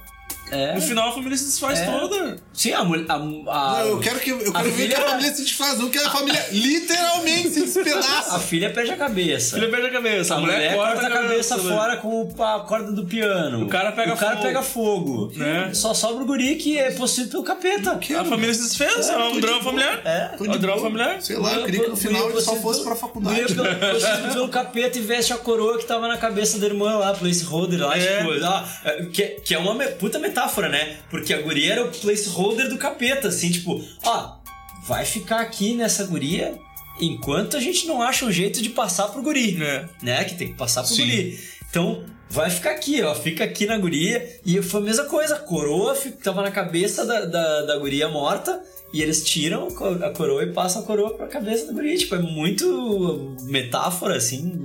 É. 0.52 0.74
No 0.76 0.82
final 0.82 1.10
a 1.10 1.12
família 1.14 1.36
se 1.38 1.46
desfaz 1.46 1.80
É. 1.80 1.86
toda. 1.86 2.38
Sim, 2.54 2.72
a 2.74 2.84
mulher. 2.84 3.06
A, 3.10 3.16
a- 3.16 3.20
Não, 3.20 3.80
eu 3.88 4.00
quero, 4.00 4.20
que, 4.20 4.30
eu 4.30 4.38
a 4.38 4.62
quero 4.62 4.64
ver 4.64 4.72
que 4.90 4.96
filha- 4.96 4.98
a 5.00 5.10
família 5.10 5.34
se 5.34 5.42
desfaz, 5.44 5.80
não 5.80 5.90
quero 5.90 6.08
a 6.08 6.12
família 6.12 6.46
literalmente 6.52 7.50
se 7.50 7.60
A 7.60 7.64
despedaça. 7.66 8.40
filha 8.40 8.70
perde 8.72 8.92
a 8.92 8.98
cabeça. 8.98 9.58
Ele 9.58 9.68
perde 9.68 9.88
a 9.88 9.92
cabeça. 9.92 10.36
A, 10.36 10.40
mulher, 10.40 10.76
corta 10.76 11.08
a 11.08 11.10
cabeça 11.10 11.58
né? 11.58 11.64
fora 11.64 11.98
com 11.98 12.34
a 12.44 12.60
corda 12.62 12.92
do 12.92 13.06
piano. 13.06 13.64
O 13.66 13.68
cara 13.68 13.92
pega 13.92 14.14
o 14.14 14.18
cara 14.18 14.36
fogo. 14.36 14.44
pega 14.48 14.62
fogo. 14.62 15.32
Né? 15.36 15.72
Só 15.74 15.94
sobra 15.94 16.24
o 16.24 16.26
guri 16.28 16.56
que 16.56 16.78
é 16.78 16.92
possuído 16.92 17.32
pelo 17.32 17.44
capeta. 17.44 17.92
A 17.94 18.26
família 18.26 18.54
se 18.54 18.62
desfez. 18.64 19.10
É, 19.10 19.18
um 19.18 19.40
drama 19.40 19.64
familiar. 19.64 20.02
É. 20.06 20.32
É 20.40 20.44
um 20.44 20.58
drama 20.58 20.82
familiar. 20.82 21.22
Sei 21.22 21.38
lá, 21.38 21.54
eu 21.54 21.66
queria 21.66 21.84
que 21.84 21.90
no 21.90 21.98
final 21.98 22.30
ele 22.30 22.42
só 22.42 22.56
fosse 22.58 22.84
pra 22.84 22.96
faculdade. 22.96 23.42
é 23.42 23.46
possuído 23.94 24.34
pelo 24.34 24.48
capeta 24.50 24.98
e 24.98 25.02
veste 25.02 25.34
a 25.34 25.38
coroa 25.38 25.78
que 25.78 25.86
tava 25.86 26.08
na 26.08 26.18
cabeça 26.18 26.60
da 26.60 26.68
irmã 26.68 26.98
lá, 26.98 27.14
placeholder 27.14 27.80
lá, 27.82 27.98
É. 27.98 28.18
tipo, 28.18 28.32
é, 28.86 29.06
que, 29.12 29.24
que 29.44 29.56
é 29.56 29.58
uma 29.58 29.76
puta 29.86 30.20
metáfora, 30.36 30.68
né? 30.70 30.98
Porque 31.10 31.34
a 31.34 31.42
guria 31.42 31.72
era 31.74 31.86
o 31.86 31.92
placeholder 31.92 32.68
do 32.70 32.78
capeta, 32.78 33.30
assim, 33.30 33.50
tipo, 33.52 33.82
ó, 34.04 34.36
vai 34.86 35.06
ficar 35.06 35.40
aqui 35.40 35.74
nessa 35.74 36.06
guria 36.06 36.60
enquanto 37.00 37.56
a 37.58 37.60
gente 37.60 37.88
não 37.88 38.02
acha 38.02 38.26
um 38.26 38.32
jeito 38.32 38.62
de 38.62 38.70
passar 38.70 39.08
pro 39.08 39.22
guri, 39.22 39.62
É. 39.62 39.86
né? 40.02 40.24
Que 40.26 40.36
tem 40.36 40.48
que 40.50 40.54
passar 40.56 40.84
pro 40.84 40.94
Sim. 40.94 41.06
guri. 41.06 41.40
Então, 41.70 42.04
vai 42.30 42.50
ficar 42.50 42.72
aqui, 42.72 43.02
ó, 43.02 43.14
fica 43.16 43.44
aqui 43.44 43.66
na 43.66 43.78
guria. 43.78 44.40
E 44.46 44.62
foi 44.62 44.82
a 44.82 44.84
mesma 44.84 45.06
coisa, 45.06 45.36
a 45.36 45.40
coroa 45.40 45.96
tava 46.24 46.42
na 46.42 46.52
cabeça 46.52 47.06
da, 47.06 47.26
da, 47.26 47.62
da 47.64 47.78
guria 47.78 48.10
morta. 48.10 48.62
E 48.94 49.02
eles 49.02 49.26
tiram 49.26 49.68
a 49.68 49.72
co- 49.74 49.86
a 50.06 50.10
coroa 50.12 50.44
e 50.44 50.54
passam 50.54 50.82
a 50.82 50.86
coroa 50.86 51.14
pra 51.18 51.28
cabeça 51.28 51.66
da 51.68 51.74
guria. 51.74 51.98
Tipo, 51.98 52.16
é 52.16 52.20
muito 52.22 53.36
metáfora, 53.44 54.16
assim. 54.16 54.64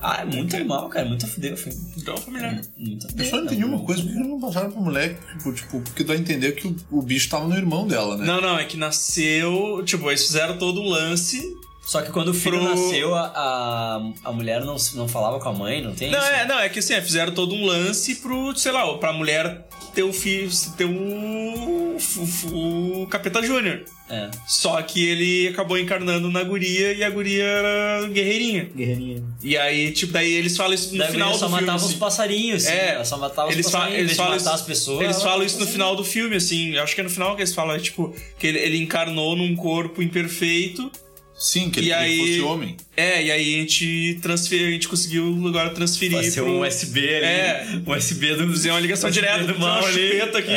Ah, 0.00 0.20
é 0.20 0.24
muito 0.24 0.54
animal, 0.54 0.88
cara. 0.88 1.08
Muito 1.08 1.24
a 1.24 1.28
fuder 1.28 1.54
o 1.54 1.56
filme. 1.56 1.76
Drama 1.96 2.20
familiar. 2.20 2.60
Muito 2.76 3.06
a 3.06 3.08
Eu 3.08 3.10
fuder. 3.10 3.30
só 3.30 3.36
não 3.38 3.44
entendi 3.46 3.64
uma 3.64 3.80
coisa, 3.80 4.02
por 4.02 4.12
que 4.12 4.18
não 4.18 4.38
passaram 4.40 4.70
pro 4.70 4.80
moleque? 4.80 5.16
Tipo, 5.38 5.52
tipo, 5.52 5.80
porque 5.80 6.04
dá 6.04 6.12
a 6.12 6.16
entender 6.16 6.52
que 6.52 6.68
o, 6.68 6.76
o 6.92 7.02
bicho 7.02 7.28
tava 7.28 7.48
no 7.48 7.56
irmão 7.56 7.84
dela, 7.86 8.16
né? 8.16 8.26
Não, 8.26 8.40
não, 8.40 8.56
é 8.58 8.64
que 8.64 8.76
nasceu. 8.76 9.82
Tipo, 9.84 10.08
eles 10.08 10.24
fizeram 10.24 10.56
todo 10.56 10.80
um 10.80 10.88
lance. 10.88 11.42
Só 11.88 12.02
que 12.02 12.10
quando 12.12 12.28
o 12.28 12.34
filho 12.34 12.58
Pro- 12.58 12.68
nasceu, 12.68 13.14
a, 13.14 13.32
a, 13.34 14.28
a 14.28 14.30
mulher 14.32 14.60
não, 14.62 14.76
não 14.94 15.08
falava 15.08 15.40
com 15.40 15.48
a 15.48 15.52
mãe, 15.54 15.80
não 15.82 15.94
tem 15.94 16.10
Não, 16.10 16.18
isso? 16.18 16.28
é, 16.28 16.46
não, 16.46 16.58
é 16.60 16.68
que 16.68 16.80
assim, 16.80 16.92
é, 16.92 17.00
fizeram 17.00 17.32
todo 17.32 17.54
um 17.54 17.64
lance 17.64 18.16
pro, 18.16 18.54
sei 18.54 18.72
lá, 18.72 18.98
pra 18.98 19.10
mulher 19.10 19.66
ter 19.94 20.02
o 20.02 20.12
filho, 20.12 20.50
ter 20.76 20.84
um 20.84 21.96
o, 21.96 23.02
o 23.02 23.06
Capeta 23.06 23.42
Júnior. 23.42 23.84
É. 24.10 24.30
Só 24.46 24.80
que 24.82 25.06
ele 25.06 25.48
acabou 25.48 25.78
encarnando 25.78 26.30
na 26.30 26.42
guria 26.42 26.92
e 26.92 27.02
a 27.02 27.08
guria 27.10 27.44
era 27.44 28.06
guerreirinha. 28.08 28.64
Guerreirinha. 28.76 29.22
E 29.42 29.56
aí, 29.56 29.90
tipo, 29.92 30.12
daí 30.12 30.30
eles 30.32 30.56
falam 30.58 30.74
isso 30.74 30.92
no 30.92 30.98
Daí 30.98 31.10
final 31.12 31.32
do 31.32 31.38
só 31.38 31.46
filme. 31.48 31.60
matava 31.62 31.76
assim. 31.76 31.86
os 31.86 31.94
passarinhos. 31.94 32.62
sim. 32.64 32.70
É, 32.72 32.94
Ela 32.96 33.04
só 33.06 33.16
matava 33.16 33.50
eles 33.52 33.64
os 33.66 33.72
passarinhos. 33.72 34.00
eles 34.00 34.16
falam 34.16 34.32
matar 34.32 34.40
isso- 34.44 34.54
as 34.54 34.62
pessoas. 34.62 35.00
Eles 35.04 35.16
ela 35.16 35.24
falam 35.24 35.46
isso 35.46 35.58
no 35.58 35.64
os 35.64 35.70
final 35.70 35.96
do 35.96 36.04
filme, 36.04 36.36
assim. 36.36 36.74
eu 36.74 36.82
Acho 36.82 36.94
que 36.94 37.00
é 37.00 37.04
no 37.04 37.10
final 37.10 37.34
que 37.34 37.40
eles 37.42 37.54
falam, 37.54 37.74
é, 37.74 37.78
tipo, 37.78 38.14
que 38.38 38.46
ele, 38.46 38.58
ele 38.58 38.76
encarnou 38.82 39.34
num 39.36 39.56
corpo 39.56 40.02
imperfeito. 40.02 40.90
Sim, 41.38 41.70
que 41.70 41.78
ele 41.80 41.92
aí, 41.92 42.18
fosse 42.18 42.40
homem. 42.40 42.76
É, 42.96 43.22
e 43.24 43.30
aí 43.30 43.54
a 43.54 43.58
gente 43.60 44.18
transferiu, 44.20 44.66
a 44.66 44.70
gente 44.72 44.88
conseguiu 44.88 45.40
agora 45.46 45.70
transferir. 45.70 46.16
Vai 46.16 46.24
ser 46.24 46.42
pro- 46.42 46.50
um 46.50 46.66
USB 46.66 46.98
ali. 47.14 47.24
É. 47.24 47.66
Um 47.86 47.92
USB 47.92 48.34
do. 48.34 48.48
Fazer 48.50 48.70
uma 48.70 48.80
ligação 48.80 49.08
USB 49.08 49.20
direta 49.22 49.44
do 49.44 49.58
mal 49.58 49.84
ali. 49.86 50.20
aqui 50.38 50.50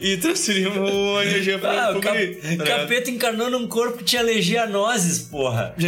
e 0.00 0.16
transferimos 0.18 0.88
a 1.18 1.24
energia 1.24 1.58
pro, 1.58 1.68
Ah, 1.68 1.88
pro 1.88 1.98
o 1.98 2.00
cap- 2.00 2.36
capeta 2.64 3.10
encarnou 3.10 3.50
num 3.50 3.66
corpo 3.66 3.98
que 3.98 4.04
tinha 4.04 4.22
alergia 4.22 4.62
a 4.62 4.66
nozes, 4.68 5.18
porra. 5.18 5.74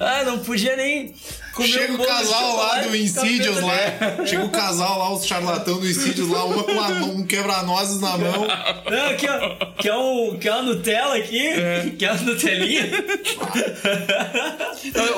ah, 0.00 0.24
não 0.24 0.38
podia 0.40 0.76
nem 0.76 1.12
comer 1.54 1.68
Chega 1.68 1.92
um 1.92 1.96
o 1.96 2.06
casal 2.06 2.56
lá 2.56 2.80
do 2.82 2.96
Insidious 2.96 3.60
capeta- 3.60 4.16
lá. 4.20 4.26
Chega 4.26 4.44
o 4.44 4.50
casal 4.50 4.98
lá, 4.98 5.12
os 5.12 5.26
charlatão 5.26 5.78
do 5.80 5.88
Insidious 5.88 6.28
lá, 6.28 6.44
uma 6.44 6.62
com 6.64 6.72
uma- 6.72 6.88
um 6.88 7.26
quebra-nozes 7.26 8.00
na 8.00 8.16
mão. 8.16 8.46
Não, 8.90 9.10
aqui, 9.10 9.26
ó. 9.28 9.66
Quer, 9.80 9.94
um, 9.94 10.36
quer 10.38 10.52
uma 10.52 10.62
Nutella 10.62 11.16
aqui? 11.16 11.50
Quer 11.98 12.12
uma 12.12 12.22
Nutelinha? 12.22 12.88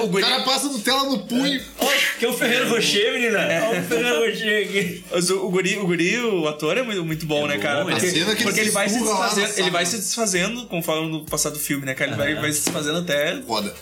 O 0.00 0.04
O 0.06 0.20
cara 0.20 0.42
passa 0.42 0.68
Nutella 0.68 1.04
no 1.04 1.18
punho. 1.26 1.60
Ó, 1.78 1.86
quer 2.18 2.28
um 2.28 2.32
Ferreiro 2.32 2.68
Rocher, 2.70 3.12
menina? 3.12 3.38
Ó, 3.68 3.74
um 3.74 3.82
Ferreiro 3.84 4.18
Rocher 4.30 4.66
aqui. 4.66 5.04
O, 5.32 5.46
o 5.46 5.50
guri, 5.50 5.78
o 5.78 5.86
guri, 5.86 6.18
o 6.20 6.48
ator 6.48 6.76
é 6.76 6.82
muito, 6.82 7.04
muito 7.04 7.26
bom, 7.26 7.46
né, 7.46 7.58
cara? 7.58 7.84
bom, 7.84 7.90
Porque, 7.90 8.06
a 8.06 8.10
cena 8.10 8.24
que 8.34 8.42
ele 8.42 8.42
porque 8.42 8.54
se 8.54 8.60
ele 8.60 8.70
vai 8.70 8.88
se 8.88 8.98
desfazendo, 8.98 9.52
ele 9.58 9.70
vai 9.70 9.86
se 9.86 9.96
desfazendo 9.96 10.66
conforme 10.66 11.08
no 11.10 11.24
passar 11.24 11.50
do 11.50 11.58
filme, 11.58 11.84
né, 11.86 11.94
cara? 11.94 12.10
Ele 12.12 12.18
vai, 12.18 12.34
vai 12.34 12.52
se 12.52 12.64
desfazendo 12.64 12.98
até. 12.98 13.40
Foda. 13.42 13.72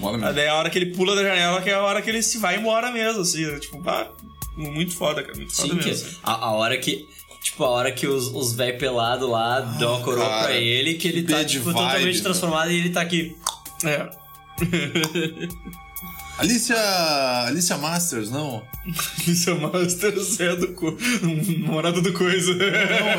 Foda 0.00 0.18
mesmo. 0.18 0.30
Até 0.30 0.48
a 0.48 0.54
hora 0.54 0.70
que 0.70 0.78
ele 0.78 0.86
pula 0.94 1.14
da 1.14 1.22
janela, 1.22 1.62
que 1.62 1.70
é 1.70 1.74
a 1.74 1.82
hora 1.82 2.02
que 2.02 2.10
ele 2.10 2.22
se 2.22 2.38
vai 2.38 2.56
embora 2.56 2.90
mesmo, 2.90 3.22
assim. 3.22 3.46
né? 3.46 3.58
Tipo, 3.58 3.82
ah, 3.88 4.08
muito 4.56 4.94
foda, 4.94 5.22
cara. 5.22 5.36
Muito 5.36 5.54
foda 5.54 5.74
Sim, 5.74 5.78
que 5.78 5.86
mesmo. 5.88 6.18
a, 6.22 6.32
a 6.46 6.52
hora 6.52 6.76
que. 6.78 7.08
Tipo, 7.42 7.64
a 7.64 7.70
hora 7.70 7.92
que 7.92 8.06
os, 8.06 8.26
os 8.28 8.54
véi 8.54 8.72
pelados 8.72 9.28
lá 9.28 9.60
dão 9.60 9.96
a 9.96 10.00
coroa 10.00 10.26
cara, 10.26 10.44
pra 10.44 10.56
ele, 10.56 10.94
que 10.94 11.06
ele 11.06 11.22
que 11.22 11.32
tá, 11.32 11.44
tipo, 11.44 11.66
vibe, 11.66 11.76
totalmente 11.78 12.16
né? 12.16 12.22
transformado 12.22 12.70
e 12.72 12.76
ele 12.76 12.90
tá 12.90 13.00
aqui. 13.00 13.36
É. 13.84 14.10
Alicia. 16.38 16.76
Alicia 17.46 17.76
Masters, 17.78 18.30
não? 18.30 18.62
É 18.86 19.54
Masters 19.54 20.38
é 20.40 20.54
do. 20.56 20.68
co- 20.68 20.96
Namorado 21.62 22.00
do 22.02 22.12
Coisa. 22.12 22.54
Não, 22.54 22.66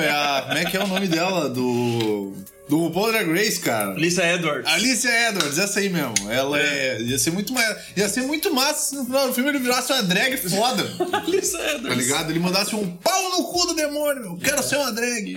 é 0.02 0.10
a. 0.10 0.44
Como 0.48 0.58
é 0.58 0.66
que 0.66 0.78
é 0.78 0.84
o 0.84 0.88
nome 0.88 1.08
dela? 1.08 1.50
Do. 1.50 2.34
Do 2.70 2.80
RuPaul 2.80 3.14
Drag 3.14 3.32
Race, 3.32 3.60
cara. 3.62 3.94
Lisa 3.94 4.22
Edwards. 4.26 4.70
Alicia 4.70 5.30
Edwards, 5.30 5.58
essa 5.58 5.80
aí 5.80 5.88
mesmo. 5.90 6.14
Ela 6.30 6.60
é. 6.60 7.02
Ia 7.02 7.18
ser 7.18 7.32
muito 7.32 7.54
mais. 7.54 7.78
Ia 7.96 8.10
ser 8.10 8.22
muito 8.24 8.54
massa 8.54 8.90
se 8.90 8.96
no 8.96 9.06
final 9.06 9.28
do 9.28 9.34
filme 9.34 9.50
ele 9.50 9.60
virasse 9.60 9.92
uma 9.94 10.04
drag 10.04 10.36
foda. 10.38 10.84
Tá 11.10 11.24
Edwards. 11.28 11.98
ligado? 11.98 12.30
Ele 12.30 12.40
mandasse 12.40 12.76
um 12.76 12.92
pau 12.98 13.30
no 13.32 13.44
cu 13.46 13.68
do 13.68 13.74
demônio, 13.74 14.22
meu. 14.22 14.38
Quero 14.38 14.62
ser 14.62 14.76
uma 14.78 14.92
drag. 14.92 15.36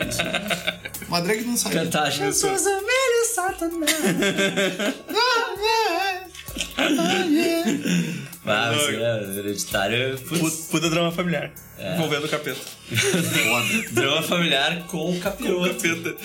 Uma 1.09 1.21
drag 1.21 1.43
não 1.45 1.57
sai. 1.57 1.73
Fantástico. 1.73 2.25
Eu 2.27 2.33
sou 2.33 2.51
velho 2.51 3.27
satanás. 3.35 3.91
Ah, 8.47 8.73
você 8.75 8.97
é 8.97 9.39
hereditário. 9.39 10.19
Putz, 10.19 10.39
Pu- 10.41 10.71
Puta 10.73 10.91
drama 10.91 11.13
familiar. 11.13 11.51
Envolvendo 11.79 12.25
o 12.27 12.29
capeta. 12.29 12.61
Foda. 12.61 13.91
drama 13.93 14.23
familiar 14.23 14.87
com 14.87 15.11
o 15.11 15.21
capiroto. 15.21 15.75
Capeta. 15.75 16.17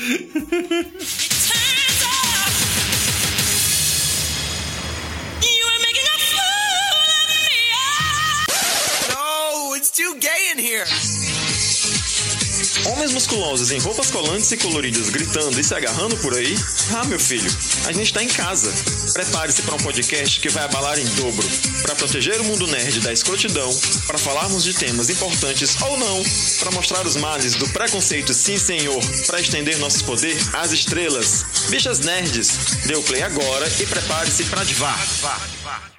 Homens 12.86 13.12
musculosos 13.12 13.72
em 13.72 13.80
roupas 13.80 14.12
colantes 14.12 14.52
e 14.52 14.58
coloridas 14.58 15.10
gritando 15.10 15.60
e 15.60 15.64
se 15.64 15.74
agarrando 15.74 16.18
por 16.18 16.34
aí? 16.34 16.56
Ah, 16.94 17.06
meu 17.06 17.20
filho, 17.20 17.50
a 17.86 17.92
gente 17.92 18.14
tá 18.14 18.24
em 18.24 18.28
casa. 18.28 18.72
Prepare-se 19.14 19.62
para 19.62 19.76
um 19.76 19.80
podcast 19.80 20.40
que 20.40 20.50
vai 20.50 20.64
abalar 20.66 21.00
em 21.00 21.06
dobro. 21.16 21.48
Para 21.82 21.96
proteger 21.96 22.40
o 22.42 22.44
mundo 22.44 22.68
nerd 22.68 23.00
da 23.00 23.14
escrotidão, 23.14 23.74
para 24.06 24.18
falarmos 24.18 24.64
de 24.64 24.74
temas 24.74 25.10
importantes 25.10 25.82
ou 25.82 25.98
não, 25.98 26.24
para 26.60 26.72
mostrar 26.72 27.06
os 27.06 27.16
males 27.16 27.56
do 27.56 27.68
preconceito, 27.70 28.34
sim 28.34 28.58
senhor, 28.58 29.02
para 29.28 29.40
estender 29.40 29.78
nosso 29.78 30.04
poder 30.04 30.38
às 30.54 30.72
estrelas. 30.72 31.46
Bichas 31.70 32.00
nerds, 32.00 32.86
dê 32.86 32.96
o 32.96 33.04
play 33.04 33.24
agora 33.24 33.68
e 33.80 33.86
prepare-se 33.86 34.44
para 34.46 34.64
divar. 34.64 35.00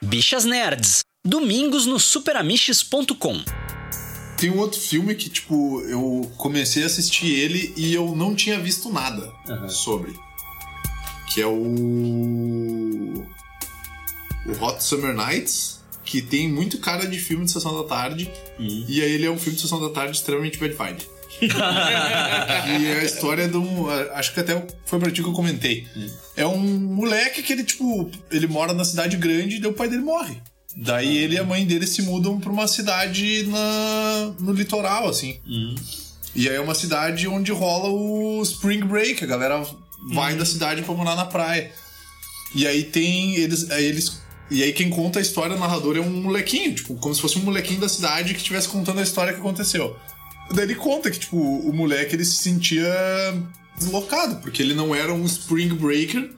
Bichas 0.03 0.45
Nerds. 0.45 1.01
Domingos 1.25 1.87
no 1.87 1.99
superamiches.com. 1.99 3.43
Tem 4.37 4.51
um 4.51 4.59
outro 4.59 4.79
filme 4.79 5.15
que, 5.15 5.31
tipo, 5.31 5.81
eu 5.83 6.31
comecei 6.37 6.83
a 6.83 6.87
assistir 6.87 7.27
ele 7.27 7.73
e 7.77 7.95
eu 7.95 8.15
não 8.15 8.35
tinha 8.35 8.59
visto 8.61 8.93
nada 8.93 9.33
sobre. 9.69 10.15
Que 11.33 11.41
é 11.41 11.47
o. 11.47 13.25
O 14.47 14.65
Hot 14.65 14.83
Summer 14.83 15.15
Nights, 15.15 15.81
que 16.05 16.23
tem 16.23 16.49
muito 16.49 16.79
cara 16.79 17.07
de 17.07 17.19
filme 17.19 17.45
de 17.45 17.51
sessão 17.51 17.83
da 17.83 17.89
tarde. 17.89 18.31
E 18.89 19.03
aí 19.03 19.13
ele 19.13 19.27
é 19.27 19.31
um 19.31 19.39
filme 19.39 19.57
de 19.57 19.63
sessão 19.63 19.81
da 19.81 19.91
tarde 19.91 20.17
extremamente 20.17 20.59
bad 20.59 20.75
vibe. 20.75 21.09
e 21.43 22.87
é 22.87 23.01
a 23.01 23.05
história 23.05 23.49
de 23.49 23.57
um. 23.57 23.89
Acho 24.13 24.33
que 24.33 24.41
até 24.41 24.67
foi 24.85 24.99
pra 24.99 25.11
ti 25.11 25.23
que 25.23 25.29
eu 25.29 25.33
comentei. 25.33 25.87
É 26.37 26.47
um 26.47 26.59
moleque 26.59 27.43
que 27.43 27.53
ele, 27.53 27.65
tipo, 27.65 28.11
ele 28.31 28.47
mora 28.47 28.73
na 28.73 28.85
cidade 28.85 29.17
grande 29.17 29.57
e 29.57 29.61
daí 29.61 29.71
o 29.71 29.75
pai 29.75 29.89
dele 29.89 30.03
morre. 30.03 30.41
Daí 30.77 31.17
ele 31.17 31.37
e 31.37 31.39
a 31.39 31.45
mãe 31.45 31.65
dele 31.65 31.87
se 31.87 32.03
mudam 32.03 32.39
pra 32.39 32.53
uma 32.53 32.69
cidade 32.69 33.45
na, 33.45 34.35
no 34.39 34.53
litoral, 34.53 35.09
assim. 35.09 35.41
E 36.35 36.49
aí 36.49 36.57
é 36.57 36.61
uma 36.61 36.75
cidade 36.75 37.27
onde 37.27 37.51
rola 37.51 37.89
o 37.89 38.43
Spring 38.43 38.85
Break, 38.85 39.25
a 39.25 39.27
galera 39.27 39.67
vai 40.13 40.35
da 40.35 40.45
cidade 40.45 40.83
pra 40.83 40.95
morar 40.95 41.17
na 41.17 41.25
praia. 41.25 41.73
E 42.55 42.67
aí 42.67 42.85
tem. 42.85 43.37
Eles, 43.37 43.71
aí 43.71 43.85
eles. 43.85 44.21
E 44.51 44.63
aí 44.63 44.73
quem 44.73 44.91
conta 44.91 45.19
a 45.19 45.23
história, 45.23 45.57
o 45.57 45.59
narrador, 45.59 45.97
é 45.97 46.01
um 46.01 46.23
molequinho, 46.23 46.75
tipo, 46.75 46.95
como 46.97 47.15
se 47.15 47.21
fosse 47.21 47.39
um 47.39 47.43
molequinho 47.43 47.81
da 47.81 47.89
cidade 47.89 48.33
que 48.33 48.39
estivesse 48.39 48.69
contando 48.69 49.01
a 49.01 49.03
história 49.03 49.33
que 49.33 49.41
aconteceu. 49.41 49.97
Daí 50.53 50.65
ele 50.65 50.77
conta 50.77 51.11
que, 51.11 51.19
tipo, 51.19 51.37
o 51.37 51.73
moleque 51.73 52.15
ele 52.15 52.25
se 52.25 52.37
sentia 52.37 52.87
deslocado, 53.77 54.37
porque 54.37 54.63
ele 54.63 54.75
não 54.75 54.95
era 54.95 55.13
um 55.13 55.25
Spring 55.25 55.71
Breaker, 55.71 56.31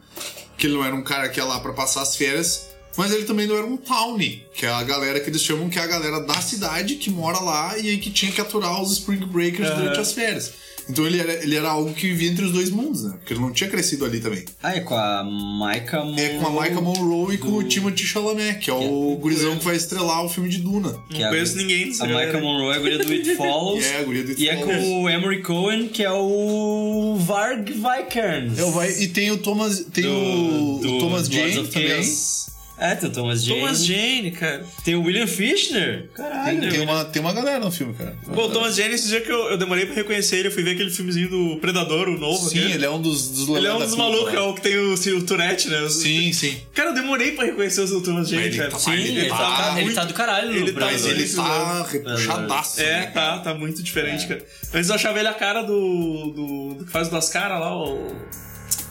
que 0.56 0.66
ele 0.66 0.74
não 0.74 0.84
era 0.84 0.94
um 0.94 1.02
cara 1.02 1.28
que 1.28 1.38
ia 1.38 1.44
lá 1.44 1.60
pra 1.60 1.74
passar 1.74 2.00
as 2.02 2.16
férias, 2.16 2.67
mas 2.98 3.12
ele 3.12 3.24
também 3.24 3.46
não 3.46 3.56
era 3.56 3.64
um 3.66 3.76
townie, 3.78 4.42
que 4.54 4.66
é 4.66 4.68
a 4.68 4.82
galera 4.82 5.18
que 5.20 5.30
eles 5.30 5.42
chamam 5.42 5.70
que 5.70 5.78
é 5.78 5.82
a 5.82 5.86
galera 5.86 6.20
da 6.20 6.38
cidade 6.42 6.96
que 6.96 7.08
mora 7.10 7.38
lá 7.40 7.78
e 7.78 7.88
aí 7.88 7.96
que 7.98 8.10
tinha 8.10 8.30
que 8.30 8.40
aturar 8.40 8.82
os 8.82 8.92
Spring 8.92 9.24
Breakers 9.24 9.70
durante 9.74 10.00
as 10.00 10.12
férias. 10.12 10.52
Então 10.90 11.06
ele 11.06 11.20
era, 11.20 11.34
ele 11.44 11.54
era 11.54 11.68
algo 11.68 11.92
que 11.92 12.06
vivia 12.08 12.30
entre 12.30 12.46
os 12.46 12.50
dois 12.52 12.70
mundos, 12.70 13.04
né? 13.04 13.10
Porque 13.18 13.34
ele 13.34 13.40
não 13.40 13.52
tinha 13.52 13.68
crescido 13.68 14.06
ali 14.06 14.20
também. 14.20 14.42
Ah, 14.62 14.74
é 14.74 14.80
com 14.80 14.94
a 14.94 15.22
Maika 15.22 16.02
Monroe. 16.02 16.20
É 16.24 16.38
com 16.38 16.46
a 16.46 16.50
Maika 16.50 16.80
Monroe 16.80 17.34
e 17.34 17.38
com 17.38 17.48
o 17.48 17.62
Timothy 17.62 18.06
Chalamet, 18.06 18.58
que 18.60 18.70
é 18.70 18.72
o 18.72 19.14
gurizão 19.20 19.54
que 19.58 19.64
vai 19.66 19.76
estrelar 19.76 20.24
o 20.24 20.30
filme 20.30 20.48
de 20.48 20.56
Duna. 20.56 20.98
Que 21.10 21.22
é 21.22 21.26
a- 21.26 21.28
conheço 21.28 21.58
ninguém 21.58 21.92
A 22.00 22.06
galera. 22.06 22.40
Monroe 22.40 22.72
é 22.72 22.76
a 22.76 22.78
guria 22.78 22.98
do 23.04 23.12
It 23.12 23.34
Follows. 23.36 23.84
É, 23.84 23.98
a 23.98 24.02
guria 24.02 24.22
do 24.24 24.30
It 24.30 24.42
E 24.42 24.48
é 24.48 24.56
Follows. 24.56 24.82
com 24.82 25.02
o 25.02 25.08
Emery 25.10 25.42
Cohen, 25.42 25.88
que 25.88 26.02
é 26.02 26.10
o 26.10 27.16
Varg 27.20 27.70
Vikernes. 27.70 28.58
É, 28.58 28.64
o 28.64 28.70
vai, 28.70 28.90
e 28.90 29.08
tem 29.08 29.30
o 29.30 29.36
Thomas, 29.36 29.84
tem 29.92 30.04
Do- 30.04 30.10
o, 30.10 30.78
do 30.80 30.94
o 30.96 30.98
Thomas 31.00 31.28
Jane 31.28 31.68
também. 31.68 32.02
Chaos. 32.02 32.48
É, 32.80 32.94
tem 32.94 33.08
o 33.08 33.12
Thomas 33.12 33.42
Jane. 33.44 33.60
Thomas 33.60 33.84
Jane, 33.84 34.30
cara. 34.30 34.64
Tem 34.84 34.94
o 34.94 35.02
William 35.02 35.26
Fichtner. 35.26 36.08
Caralho. 36.14 36.60
Tem, 36.60 36.70
tem 36.70 36.80
uma, 36.80 37.04
tem 37.04 37.20
uma 37.20 37.32
galera 37.32 37.58
no 37.58 37.70
filme, 37.72 37.92
cara. 37.94 38.16
Pô, 38.32 38.44
o 38.46 38.50
Thomas 38.50 38.76
Jane, 38.76 38.94
esse 38.94 39.08
dia 39.08 39.20
que 39.20 39.30
eu, 39.30 39.50
eu 39.50 39.58
demorei 39.58 39.86
pra 39.86 39.94
reconhecer 39.96 40.36
ele, 40.36 40.48
eu 40.48 40.52
fui 40.52 40.62
ver 40.62 40.72
aquele 40.72 40.90
filmezinho 40.90 41.28
do 41.28 41.56
Predador, 41.60 42.08
o 42.08 42.16
novo. 42.18 42.48
Sim, 42.48 42.58
aquele. 42.58 42.74
ele 42.74 42.84
é 42.84 42.90
um 42.90 43.02
dos, 43.02 43.28
dos 43.30 43.48
Ele 43.48 43.66
é 43.66 43.74
um 43.74 43.78
dos 43.78 43.96
malucos, 43.96 44.32
né? 44.32 44.38
é 44.38 44.42
o 44.42 44.54
que 44.54 44.60
tem 44.60 44.76
o, 44.78 44.94
o 44.94 45.22
Tourette, 45.24 45.68
né? 45.68 45.88
Sim, 45.88 46.32
sim. 46.32 46.56
Cara, 46.72 46.90
eu 46.90 46.94
demorei 46.94 47.32
pra 47.32 47.46
reconhecer 47.46 47.80
o 47.82 48.00
Thomas 48.00 48.28
Jane, 48.28 48.44
ele 48.44 48.56
cara. 48.56 48.70
tá- 48.70 48.78
Sim, 48.78 48.92
ele 48.92 49.18
ele, 49.18 49.28
tá 49.28 49.36
tá, 49.36 49.72
ele 49.74 49.82
muito- 49.82 49.94
tá 49.96 50.04
do 50.04 50.14
caralho 50.14 50.52
ele 50.52 50.72
tá- 50.72 50.80
Mas 50.80 51.04
ele 51.06 51.28
tá 51.28 51.82
repuxadaço. 51.90 52.80
É, 52.80 52.84
né, 53.00 53.06
tá, 53.08 53.38
tá 53.40 53.54
muito 53.54 53.82
diferente, 53.82 54.26
cara. 54.28 54.44
Antes 54.72 54.88
eu 54.88 54.94
achava 54.94 55.18
ele 55.18 55.28
a 55.28 55.34
cara 55.34 55.62
do. 55.62 56.32
do, 56.32 56.74
do 56.74 56.84
que 56.84 56.90
faz 56.92 57.08
duas 57.08 57.28
caras 57.28 57.58
lá, 57.60 57.76
o. 57.76 58.14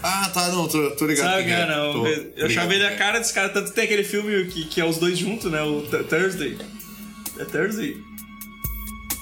Ah, 0.04 0.30
tá, 0.34 0.50
não, 0.50 0.68
tô, 0.68 0.92
tô 0.92 1.06
ligado. 1.08 1.26
Sabe, 1.32 1.50
é. 1.52 1.56
cara? 1.58 1.74
Tô- 1.92 2.06
eu 2.08 2.24
tô 2.36 2.46
achava 2.46 2.74
ele 2.74 2.86
a 2.86 2.96
cara 2.96 3.20
desse 3.20 3.34
cara, 3.34 3.50
tanto 3.50 3.70
que 3.70 3.76
tem 3.76 3.84
aquele 3.86 4.04
filme 4.04 4.46
que, 4.46 4.66
que 4.66 4.80
é 4.82 4.86
os 4.86 4.98
dois 4.98 5.18
juntos, 5.18 5.52
né? 5.52 5.62
O 5.64 5.82
Th- 5.82 6.04
Thursday. 6.08 6.58
É 7.40 7.46
Thursday? 7.46 7.98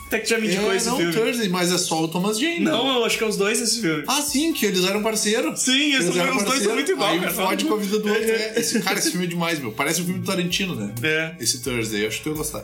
Até 0.08 0.20
que 0.20 0.30
já 0.30 0.38
me 0.38 0.48
indicou 0.48 0.72
É, 0.72 0.78
esse 0.78 0.86
não, 0.88 0.98
filme. 0.98 1.14
Thursday, 1.14 1.50
mas 1.50 1.72
é 1.72 1.78
só 1.78 2.04
o 2.04 2.08
Thomas 2.08 2.38
Jane. 2.40 2.60
Não, 2.60 3.00
eu 3.00 3.06
acho 3.06 3.18
que 3.18 3.24
é 3.24 3.28
os 3.28 3.38
dois 3.38 3.60
esse 3.60 3.82
filme. 3.82 4.04
Ah, 4.08 4.22
sim, 4.22 4.54
que 4.54 4.66
eles 4.66 4.84
eram 4.86 5.02
parceiros. 5.02 5.62
Sim, 5.62 5.94
eles 5.96 6.14
são- 6.14 6.22
eram 6.22 6.38
os 6.38 6.44
dois 6.44 6.62
são 6.62 6.74
muito 6.76 6.92
igual, 6.92 7.10
Aí 7.10 7.20
cara. 7.20 7.32
fode 7.34 7.66
com 7.66 7.74
a 7.74 7.78
vida 7.78 7.98
do 8.00 8.08
outro. 8.10 8.24
É, 8.32 8.60
esse, 8.60 8.80
cara, 8.82 9.00
esse 9.00 9.10
filme 9.12 9.26
é 9.26 9.30
demais, 9.30 9.60
meu. 9.60 9.72
Parece 9.72 10.02
um 10.02 10.06
filme 10.06 10.20
do 10.20 10.26
Tarantino, 10.26 10.76
né? 10.76 10.94
É. 11.02 11.36
Esse 11.40 11.62
Thursday, 11.64 12.04
eu 12.04 12.08
acho 12.10 12.18
que 12.18 12.24
tu 12.24 12.30
ia 12.30 12.36
gostar. 12.36 12.64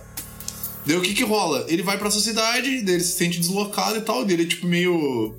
Daí 0.86 0.96
o 0.98 1.02
que 1.02 1.14
que 1.14 1.24
rola? 1.24 1.66
Ele 1.68 1.82
vai 1.82 1.98
pra 1.98 2.08
essa 2.10 2.20
cidade, 2.20 2.82
daí 2.82 2.96
ele 2.96 3.04
se 3.04 3.18
sente 3.18 3.40
deslocado 3.40 3.98
e 3.98 4.02
tal, 4.02 4.24
daí 4.24 4.36
ele 4.36 4.44
é 4.44 4.48
tipo 4.48 4.68
meio. 4.68 5.36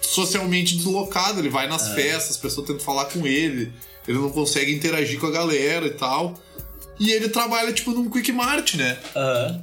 Socialmente 0.00 0.76
deslocado, 0.76 1.40
ele 1.40 1.48
vai 1.48 1.66
nas 1.66 1.88
festas, 1.94 2.32
as 2.32 2.36
pessoas 2.36 2.66
tentam 2.66 2.84
falar 2.84 3.06
com 3.06 3.26
ele, 3.26 3.72
ele 4.06 4.18
não 4.18 4.30
consegue 4.30 4.74
interagir 4.74 5.18
com 5.18 5.26
a 5.26 5.30
galera 5.30 5.86
e 5.86 5.90
tal. 5.90 6.34
E 6.98 7.10
ele 7.10 7.28
trabalha, 7.28 7.72
tipo, 7.72 7.90
num 7.90 8.08
Quick 8.08 8.32
Mart, 8.32 8.74
né? 8.74 8.96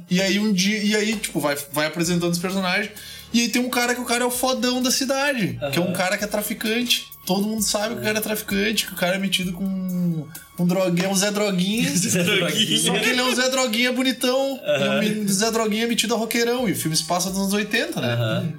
E 0.08 0.20
aí 0.22 0.38
um 0.38 0.52
dia. 0.52 0.78
E 0.78 0.94
aí, 0.94 1.16
tipo, 1.16 1.40
vai, 1.40 1.56
vai 1.72 1.86
apresentando 1.86 2.30
os 2.30 2.38
personagens. 2.38 2.90
E 3.32 3.40
aí 3.40 3.48
tem 3.48 3.60
um 3.60 3.68
cara 3.68 3.94
que 3.94 4.00
o 4.00 4.04
cara 4.04 4.22
é 4.22 4.26
o 4.26 4.30
fodão 4.30 4.80
da 4.80 4.90
cidade. 4.92 5.58
Que 5.72 5.78
é 5.80 5.82
um 5.82 5.92
cara 5.92 6.16
que 6.16 6.22
é 6.22 6.26
traficante. 6.28 7.06
Todo 7.26 7.48
mundo 7.48 7.62
sabe 7.62 7.94
que 7.94 8.00
o 8.02 8.04
cara 8.04 8.18
é 8.18 8.20
traficante, 8.20 8.86
que 8.86 8.92
o 8.92 8.96
cara 8.96 9.16
é 9.16 9.18
metido 9.18 9.52
com 9.52 9.64
um 9.64 10.66
droguinha, 10.66 11.08
um 11.08 11.16
Zé 11.16 11.32
Droguinha. 11.32 11.90
Zé 11.96 12.22
Droguinha. 12.22 12.78
Só 12.78 12.92
que 12.92 13.08
ele 13.08 13.20
é 13.20 13.24
um 13.24 13.34
Zé 13.34 13.48
Droguinha 13.48 13.92
bonitão. 13.92 14.60
E 15.02 15.20
um 15.20 15.26
Zé 15.26 15.50
Droguinha 15.50 15.88
metido 15.88 16.14
a 16.14 16.16
roqueirão. 16.16 16.68
E 16.68 16.72
o 16.72 16.76
filme 16.76 16.96
se 16.96 17.02
passa 17.02 17.30
nos 17.30 17.38
anos 17.38 17.52
80, 17.52 18.00
né? 18.00 18.52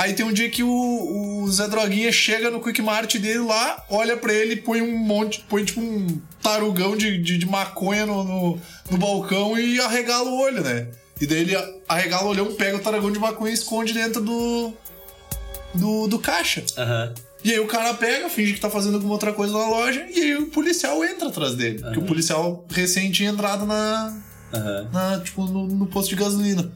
Aí 0.00 0.14
tem 0.14 0.24
um 0.24 0.32
dia 0.32 0.48
que 0.48 0.62
o, 0.62 1.42
o 1.42 1.52
Zé 1.52 1.68
Droguinha 1.68 2.10
chega 2.10 2.50
no 2.50 2.58
Quick 2.58 2.80
Mart 2.80 3.18
dele 3.18 3.40
lá, 3.40 3.84
olha 3.90 4.16
pra 4.16 4.32
ele 4.32 4.56
põe 4.56 4.80
um 4.80 4.96
monte, 4.96 5.44
põe 5.46 5.62
tipo 5.62 5.78
um 5.78 6.18
tarugão 6.42 6.96
de, 6.96 7.18
de, 7.18 7.36
de 7.36 7.44
maconha 7.44 8.06
no, 8.06 8.24
no, 8.24 8.60
no 8.90 8.96
balcão 8.96 9.58
e 9.58 9.78
arregala 9.78 10.30
o 10.30 10.40
olho, 10.40 10.62
né? 10.64 10.88
E 11.20 11.26
daí 11.26 11.40
ele 11.40 11.54
arregala 11.86 12.24
o 12.24 12.28
olhão, 12.28 12.54
pega 12.54 12.78
o 12.78 12.80
tarugão 12.80 13.12
de 13.12 13.18
maconha 13.18 13.50
e 13.50 13.54
esconde 13.54 13.92
dentro 13.92 14.22
do. 14.22 14.72
do, 15.74 16.08
do 16.08 16.18
caixa. 16.18 16.64
E 17.44 17.52
aí 17.52 17.60
o 17.60 17.66
cara 17.66 17.92
pega, 17.92 18.30
finge 18.30 18.54
que 18.54 18.60
tá 18.60 18.70
fazendo 18.70 18.94
alguma 18.94 19.12
outra 19.12 19.34
coisa 19.34 19.52
na 19.52 19.68
loja, 19.68 20.06
e 20.14 20.18
aí 20.18 20.36
o 20.36 20.46
policial 20.46 21.04
entra 21.04 21.28
atrás 21.28 21.54
dele. 21.56 21.78
Porque 21.78 21.98
o 21.98 22.06
policial 22.06 22.64
recém 22.70 23.10
tinha 23.10 23.28
entrado 23.28 23.66
na. 23.66 24.18
na 24.90 25.20
tipo, 25.20 25.44
no, 25.44 25.66
no 25.66 25.86
posto 25.86 26.08
de 26.08 26.16
gasolina. 26.16 26.72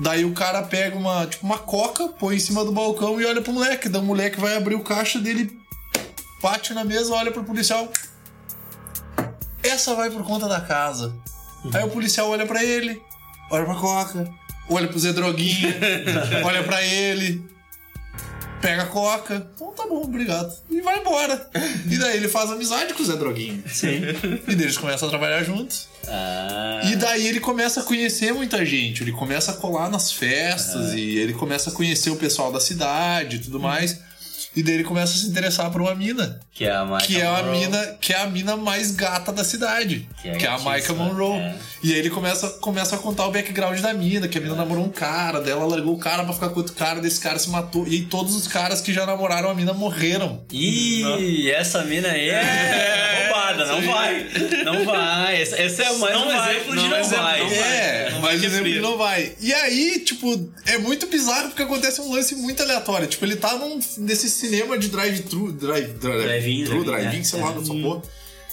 Daí 0.00 0.24
o 0.24 0.32
cara 0.32 0.62
pega 0.62 0.96
uma, 0.96 1.26
tipo, 1.26 1.44
uma 1.44 1.58
coca, 1.58 2.08
põe 2.08 2.36
em 2.36 2.40
cima 2.40 2.64
do 2.64 2.72
balcão 2.72 3.20
e 3.20 3.26
olha 3.26 3.42
pro 3.42 3.52
moleque. 3.52 3.88
Daí 3.88 4.00
o 4.00 4.04
moleque 4.04 4.40
vai 4.40 4.56
abrir 4.56 4.74
o 4.74 4.82
caixa 4.82 5.18
dele, 5.18 5.58
bate 6.42 6.72
na 6.72 6.84
mesa, 6.84 7.12
olha 7.12 7.30
pro 7.30 7.44
policial. 7.44 7.88
Essa 9.62 9.94
vai 9.94 10.10
por 10.10 10.24
conta 10.24 10.48
da 10.48 10.60
casa. 10.60 11.14
Aí 11.74 11.84
o 11.84 11.90
policial 11.90 12.30
olha 12.30 12.46
pra 12.46 12.64
ele, 12.64 13.00
olha 13.50 13.64
pra 13.66 13.74
coca, 13.74 14.30
olha 14.70 14.88
pro 14.88 14.98
Zé 14.98 15.12
Droguinha, 15.12 15.76
olha 16.42 16.64
pra 16.64 16.82
ele, 16.82 17.44
pega 18.60 18.82
a 18.82 18.86
coca. 18.86 19.46
Então 19.54 19.72
tá 19.72 19.86
bom, 19.86 20.02
obrigado. 20.02 20.52
E 20.70 20.80
vai 20.80 20.98
embora. 21.00 21.50
E 21.90 21.98
daí 21.98 22.16
ele 22.16 22.28
faz 22.28 22.50
amizade 22.50 22.94
com 22.94 23.02
o 23.02 23.06
Zé 23.06 23.16
Droguinha. 23.16 23.62
Sim. 23.66 24.02
E 24.46 24.54
daí 24.54 24.64
eles 24.64 24.78
começam 24.78 25.08
a 25.08 25.10
trabalhar 25.10 25.42
juntos. 25.42 25.88
Ah. 26.06 26.80
E 26.84 26.96
daí 26.96 27.26
ele 27.26 27.40
começa 27.40 27.80
a 27.80 27.82
conhecer 27.82 28.32
muita 28.32 28.64
gente, 28.64 29.02
ele 29.02 29.12
começa 29.12 29.52
a 29.52 29.54
colar 29.54 29.90
nas 29.90 30.12
festas 30.12 30.94
e 30.94 31.18
ele 31.18 31.32
começa 31.32 31.70
a 31.70 31.72
conhecer 31.72 32.10
o 32.10 32.16
pessoal 32.16 32.52
da 32.52 32.60
cidade 32.60 33.36
e 33.36 33.38
tudo 33.38 33.60
mais. 33.60 33.98
E 34.56 34.62
daí 34.64 34.74
ele 34.74 34.84
começa 34.84 35.12
a 35.14 35.16
se 35.16 35.26
interessar 35.26 35.70
por 35.70 35.80
uma 35.80 35.94
mina. 35.94 36.40
Que 36.52 36.64
é 36.64 36.72
a 36.72 36.84
Michael 36.84 37.00
Que 37.06 37.20
é 37.20 37.26
a 37.26 37.42
Monroe. 37.42 37.58
mina, 37.58 37.86
que 38.00 38.12
é 38.12 38.16
a 38.20 38.26
mina 38.26 38.56
mais 38.56 38.90
gata 38.90 39.32
da 39.32 39.44
cidade. 39.44 40.08
Que 40.20 40.28
é 40.28 40.32
Que 40.34 40.44
é, 40.46 40.48
a 40.50 40.58
Micah 40.58 40.92
Monroe. 40.92 41.38
é. 41.38 41.54
E 41.84 41.92
aí 41.92 41.98
ele 42.00 42.10
começa, 42.10 42.48
começa 42.60 42.96
a 42.96 42.98
contar 42.98 43.26
o 43.26 43.30
background 43.30 43.78
da 43.80 43.94
mina, 43.94 44.26
que 44.28 44.36
a 44.36 44.40
mina 44.40 44.54
namorou 44.56 44.84
um 44.84 44.90
cara, 44.90 45.40
dela 45.40 45.64
largou 45.64 45.94
o 45.94 45.98
cara 45.98 46.24
pra 46.24 46.32
ficar 46.34 46.48
com 46.50 46.58
outro 46.58 46.74
cara, 46.74 47.00
desse 47.00 47.20
cara 47.20 47.38
se 47.38 47.48
matou. 47.48 47.86
E 47.86 47.92
aí 47.94 48.02
todos 48.02 48.34
os 48.34 48.46
caras 48.48 48.80
que 48.80 48.92
já 48.92 49.06
namoraram 49.06 49.48
a 49.50 49.54
mina 49.54 49.72
morreram. 49.72 50.42
Ih, 50.52 51.50
essa 51.52 51.84
mina 51.84 52.08
aí 52.08 52.28
é, 52.28 53.24
roubada, 53.28 53.66
não 53.66 53.82
vai. 53.82 54.26
Não 54.64 54.84
vai. 54.84 55.40
Esse, 55.42 55.62
esse 55.62 55.82
é 55.82 55.92
mais 55.96 56.14
Não 56.14 56.28
um 56.28 56.36
vai, 56.36 56.50
exemplo 56.56 56.74
não, 56.74 56.82
de 56.82 56.88
não 56.88 56.98
exemplo, 56.98 57.22
vai. 57.24 57.40
não 57.40 57.48
vai. 57.48 57.58
É, 57.68 58.10
vai 58.10 58.20
mas 58.20 58.40
que 58.40 58.46
é 58.46 58.48
exemplo 58.48 58.66
frio. 58.68 58.82
não 58.82 58.98
vai. 58.98 59.32
E 59.40 59.54
aí, 59.54 60.00
tipo, 60.00 60.50
é 60.66 60.76
muito 60.78 61.06
bizarro 61.06 61.48
porque 61.48 61.62
acontece 61.62 62.00
um 62.00 62.12
lance 62.12 62.34
muito 62.34 62.62
aleatório. 62.62 63.06
Tipo, 63.06 63.24
ele 63.24 63.36
tá 63.36 63.54
num, 63.56 63.78
nesse 63.98 64.28
cinema 64.40 64.78
de 64.78 64.88
drive-thru, 64.88 65.52
drive, 65.52 65.92
drive, 65.94 66.22
Drive-in, 66.22 66.64
drive, 66.84 67.24
sei 67.24 67.40
lá, 67.40 67.52
dessa 67.52 67.72
porra. 67.82 68.02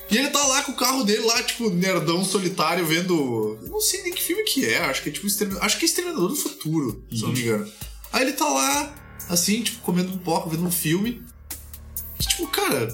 E 0.09 0.17
ele 0.17 0.29
tá 0.29 0.45
lá 0.45 0.61
com 0.63 0.71
o 0.71 0.75
carro 0.75 1.03
dele 1.03 1.25
lá, 1.25 1.41
tipo, 1.43 1.69
nerdão 1.69 2.23
solitário, 2.23 2.85
vendo. 2.85 3.57
Não 3.69 3.81
sei 3.81 4.03
nem 4.03 4.13
que 4.13 4.21
filme 4.23 4.43
que 4.43 4.65
é, 4.65 4.77
acho 4.85 5.01
que 5.03 5.09
é 5.09 5.11
tipo 5.11 5.27
Extermin- 5.27 5.57
Acho 5.59 5.77
que 5.77 5.83
é 5.83 5.87
Exterminador 5.87 6.29
do 6.29 6.35
Futuro, 6.35 7.03
se 7.11 7.21
eu 7.21 7.27
não 7.27 7.33
me 7.35 7.41
engano. 7.41 7.67
Aí 8.13 8.21
ele 8.21 8.31
tá 8.33 8.45
lá, 8.47 8.95
assim, 9.29 9.61
tipo, 9.63 9.81
comendo 9.81 10.11
pipoca, 10.13 10.49
vendo 10.49 10.65
um 10.65 10.71
filme. 10.71 11.21
E, 12.19 12.23
tipo, 12.23 12.47
cara, 12.47 12.87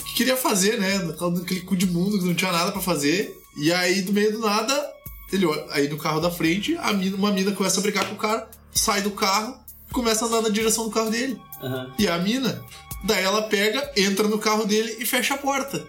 o 0.00 0.04
que 0.04 0.14
queria 0.14 0.36
fazer, 0.36 0.78
né? 0.78 0.98
Naquele 1.20 1.60
cu 1.62 1.76
de 1.76 1.86
mundo 1.86 2.18
que 2.18 2.24
não 2.24 2.34
tinha 2.34 2.52
nada 2.52 2.70
pra 2.70 2.80
fazer. 2.80 3.36
E 3.56 3.72
aí, 3.72 4.02
do 4.02 4.12
meio 4.12 4.30
do 4.30 4.38
nada, 4.38 4.92
ele 5.32 5.46
olha, 5.46 5.66
aí 5.70 5.88
no 5.88 5.96
carro 5.98 6.20
da 6.20 6.30
frente, 6.30 6.76
a 6.78 6.92
mina, 6.92 7.16
uma 7.16 7.32
mina 7.32 7.50
começa 7.50 7.80
a 7.80 7.82
brigar 7.82 8.06
com 8.06 8.14
o 8.14 8.18
cara, 8.18 8.48
sai 8.72 9.02
do 9.02 9.10
carro 9.10 9.58
e 9.88 9.92
começa 9.92 10.24
a 10.24 10.28
andar 10.28 10.42
na 10.42 10.48
direção 10.50 10.84
do 10.84 10.90
carro 10.92 11.10
dele. 11.10 11.36
Aham. 11.62 11.92
E 11.98 12.08
a 12.08 12.18
mina, 12.18 12.62
daí 13.04 13.22
ela 13.24 13.42
pega, 13.42 13.90
entra 13.96 14.26
no 14.28 14.38
carro 14.38 14.64
dele 14.66 14.96
e 14.98 15.06
fecha 15.06 15.34
a 15.34 15.38
porta. 15.38 15.84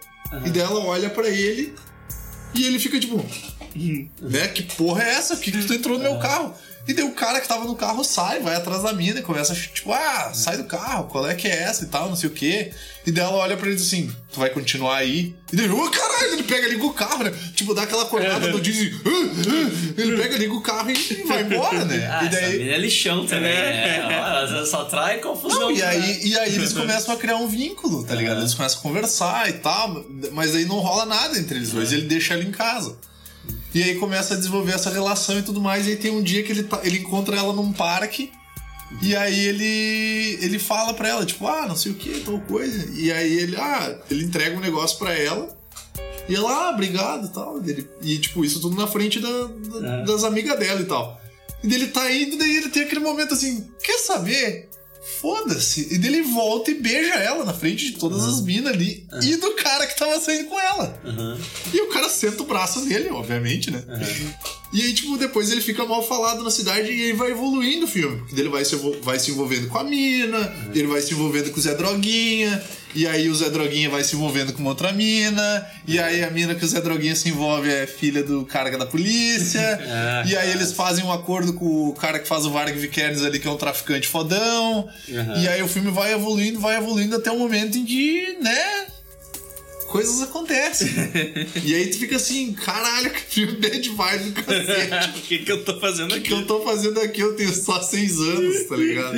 E 0.45 0.49
daí 0.49 0.61
ela 0.61 0.79
olha 0.79 1.09
pra 1.09 1.27
ele 1.27 1.73
e 2.53 2.65
ele 2.65 2.79
fica 2.79 2.99
tipo, 2.99 3.17
"Hum, 3.75 4.09
né? 4.21 4.47
Que 4.49 4.63
porra 4.63 5.03
é 5.03 5.09
essa? 5.15 5.35
Por 5.35 5.43
que, 5.43 5.51
que 5.51 5.65
tu 5.65 5.73
entrou 5.73 5.97
no 5.97 6.03
meu 6.03 6.19
carro? 6.19 6.53
E 6.87 6.93
daí 6.93 7.05
o 7.05 7.11
cara 7.13 7.39
que 7.39 7.47
tava 7.47 7.65
no 7.65 7.75
carro 7.75 8.03
sai, 8.03 8.39
vai 8.39 8.55
atrás 8.55 8.81
da 8.83 8.91
mina 8.93 9.19
e 9.19 9.23
começa 9.23 9.53
a, 9.53 9.55
tipo, 9.55 9.91
ah, 9.93 10.31
sai 10.33 10.57
do 10.57 10.63
carro, 10.63 11.05
qual 11.05 11.27
é 11.29 11.35
que 11.35 11.47
é 11.47 11.63
essa 11.63 11.83
e 11.83 11.87
tal, 11.87 12.09
não 12.09 12.15
sei 12.15 12.29
o 12.29 12.33
quê. 12.33 12.71
E 13.05 13.11
daí 13.11 13.23
ela 13.23 13.35
olha 13.37 13.55
pra 13.55 13.65
ele 13.67 13.75
e 13.75 13.79
diz 13.79 13.87
assim, 13.87 14.11
tu 14.31 14.39
vai 14.39 14.49
continuar 14.49 14.97
aí? 14.97 15.35
E 15.51 15.55
daí, 15.55 15.69
ô 15.69 15.89
caralho, 15.89 16.33
ele 16.33 16.43
pega, 16.43 16.67
liga 16.67 16.85
o 16.85 16.93
carro, 16.93 17.23
né? 17.23 17.31
Tipo, 17.55 17.73
dá 17.73 17.83
aquela 17.83 18.03
acordada 18.03 18.51
do 18.51 18.59
diesel, 18.61 18.91
"Ah, 19.05 19.09
ah", 19.09 19.93
ele 20.01 20.17
pega, 20.21 20.37
liga 20.37 20.53
o 20.53 20.61
carro 20.61 20.91
e 20.91 21.23
vai 21.27 21.41
embora, 21.43 21.85
né? 21.85 22.07
Ah, 22.11 22.23
e 22.23 22.27
essa 22.27 22.39
daí, 22.41 22.57
mina 22.59 22.71
é 22.73 22.77
lixão 22.77 23.25
também, 23.25 23.53
né? 23.53 24.05
Ó, 24.05 24.11
Ela 24.11 24.65
só 24.65 24.83
trai 24.85 25.19
confusão. 25.19 25.59
não, 25.59 25.71
e 25.71 25.77
né? 25.79 25.85
aí, 25.87 26.27
e 26.27 26.37
aí 26.37 26.55
eles 26.55 26.73
começam 26.73 27.13
a 27.13 27.17
criar 27.17 27.37
um 27.37 27.47
vínculo, 27.47 28.03
tá 28.03 28.15
ligado? 28.15 28.39
Eles 28.41 28.53
começam 28.53 28.79
a 28.79 28.81
conversar 28.83 29.49
e 29.49 29.53
tal, 29.53 30.03
mas 30.31 30.55
aí 30.55 30.65
não 30.65 30.79
rola 30.79 31.05
nada 31.05 31.37
entre 31.37 31.57
eles 31.57 31.71
dois, 31.71 31.91
ele 31.91 32.03
deixa 32.07 32.33
ela 32.33 32.43
em 32.43 32.51
casa. 32.51 32.95
E 33.73 33.81
aí 33.83 33.95
começa 33.95 34.33
a 34.33 34.37
desenvolver 34.37 34.73
essa 34.73 34.89
relação 34.89 35.39
e 35.39 35.43
tudo 35.43 35.61
mais, 35.61 35.87
e 35.87 35.91
aí 35.91 35.95
tem 35.97 36.11
um 36.11 36.21
dia 36.21 36.43
que 36.43 36.51
ele, 36.51 36.63
tá- 36.63 36.81
ele 36.83 36.97
encontra 36.99 37.37
ela 37.37 37.53
num 37.53 37.71
parque, 37.71 38.31
e 39.01 39.15
aí 39.15 39.39
ele 39.47 40.37
ele 40.41 40.59
fala 40.59 40.93
pra 40.93 41.07
ela, 41.07 41.25
tipo, 41.25 41.47
ah, 41.47 41.65
não 41.67 41.75
sei 41.75 41.91
o 41.93 41.95
que, 41.95 42.19
tal 42.19 42.39
coisa. 42.41 42.89
E 42.93 43.11
aí 43.11 43.37
ele, 43.39 43.55
ah, 43.55 43.97
ele 44.09 44.25
entrega 44.25 44.57
um 44.57 44.59
negócio 44.59 44.97
pra 44.97 45.13
ela, 45.17 45.57
e 46.27 46.35
ela, 46.35 46.51
ah, 46.51 46.69
obrigado 46.71 47.27
e 47.27 47.29
tal. 47.29 47.57
Ele- 47.65 47.87
e 48.01 48.17
tipo, 48.19 48.43
isso 48.43 48.59
tudo 48.59 48.75
na 48.75 48.87
frente 48.87 49.19
da- 49.19 49.47
da- 49.79 50.01
das 50.03 50.23
amigas 50.25 50.59
dela 50.59 50.81
e 50.81 50.85
tal. 50.85 51.21
E 51.63 51.67
daí 51.67 51.77
ele 51.77 51.87
tá 51.87 52.11
indo, 52.13 52.37
daí 52.37 52.57
ele 52.57 52.69
tem 52.69 52.83
aquele 52.83 52.99
momento 53.01 53.33
assim, 53.33 53.65
quer 53.83 53.99
saber? 53.99 54.69
Foda-se. 55.19 55.87
E 55.91 55.97
daí 55.97 56.13
ele 56.13 56.21
volta 56.21 56.69
e 56.69 56.75
beija 56.75 57.15
ela 57.15 57.43
na 57.43 57.53
frente 57.53 57.91
de 57.91 57.97
todas 57.97 58.23
as 58.23 58.41
minas 58.41 58.73
ali. 58.73 59.05
E 59.23 59.35
do 59.35 59.51
cara 59.55 59.87
que 59.87 59.97
tava 59.97 60.19
saindo 60.19 60.47
com 60.49 60.59
ela. 60.59 61.01
E 61.73 61.81
o 61.81 61.89
cara 61.89 62.07
senta 62.07 62.43
o 62.43 62.45
braço 62.45 62.81
nele, 62.85 63.09
obviamente, 63.09 63.71
né? 63.71 63.83
E 64.71 64.81
aí, 64.81 64.93
tipo, 64.93 65.17
depois 65.17 65.51
ele 65.51 65.59
fica 65.59 65.83
mal 65.85 66.07
falado 66.07 66.43
na 66.43 66.51
cidade 66.51 66.91
e 66.91 67.03
aí 67.05 67.13
vai 67.13 67.31
evoluindo 67.31 67.85
o 67.85 67.89
filme. 67.89 68.19
Porque 68.19 68.39
ele 68.39 68.49
vai 68.49 68.63
se, 68.63 68.75
vai 69.01 69.17
se 69.19 69.31
envolvendo 69.31 69.67
com 69.67 69.77
a 69.79 69.83
mina, 69.83 70.53
ele 70.73 70.87
vai 70.87 71.01
se 71.01 71.13
envolvendo 71.13 71.51
com 71.51 71.59
o 71.59 71.61
Zé 71.61 71.73
Droguinha, 71.75 72.63
e 72.95 73.07
aí 73.07 73.29
o 73.29 73.35
Zé 73.35 73.49
Droguinha 73.49 73.89
vai 73.89 74.03
se 74.03 74.15
envolvendo 74.15 74.53
com 74.53 74.59
uma 74.59 74.69
outra 74.71 74.91
mina, 74.91 75.65
e 75.87 75.99
aí 75.99 76.23
a 76.23 76.29
mina 76.29 76.55
que 76.55 76.63
o 76.63 76.67
Zé 76.67 76.81
Droguinha 76.81 77.15
se 77.15 77.29
envolve 77.29 77.69
é 77.71 77.87
filha 77.87 78.23
do 78.23 78.45
cara 78.45 78.69
que 78.69 78.75
é 78.75 78.79
da 78.79 78.85
polícia, 78.85 79.61
Ah, 79.91 80.23
e 80.25 80.35
aí 80.35 80.51
eles 80.51 80.71
fazem 80.73 81.03
um 81.03 81.11
acordo 81.11 81.53
com 81.53 81.89
o 81.89 81.93
cara 81.93 82.19
que 82.19 82.27
faz 82.27 82.45
o 82.45 82.51
Varg 82.51 82.73
Vikernes 82.77 83.23
ali, 83.23 83.39
que 83.39 83.47
é 83.47 83.51
um 83.51 83.57
traficante 83.57 84.07
fodão, 84.07 84.87
e 85.07 85.47
aí 85.47 85.61
o 85.61 85.67
filme 85.67 85.91
vai 85.91 86.13
evoluindo, 86.13 86.59
vai 86.59 86.77
evoluindo 86.77 87.15
até 87.15 87.31
o 87.31 87.37
momento 87.37 87.77
em 87.77 87.85
que, 87.85 88.37
né, 88.41 88.85
coisas 89.91 90.21
acontecem. 90.21 90.89
e 91.63 91.75
aí 91.75 91.87
tu 91.87 91.99
fica 91.99 92.15
assim, 92.15 92.53
caralho, 92.53 93.11
que 93.11 93.21
filme 93.21 93.53
bad 93.57 93.89
vibe 93.89 94.29
do 94.31 94.43
cacete. 94.43 95.09
O 95.17 95.21
que, 95.21 95.37
que 95.39 95.51
eu 95.51 95.63
tô 95.63 95.79
fazendo 95.79 96.11
O 96.11 96.15
aqui? 96.15 96.27
que 96.27 96.33
eu 96.33 96.45
tô 96.45 96.63
fazendo 96.63 96.99
aqui? 97.01 97.21
Eu 97.21 97.35
tenho 97.35 97.53
só 97.53 97.81
seis 97.81 98.19
anos, 98.19 98.63
tá 98.67 98.75
ligado? 98.75 99.17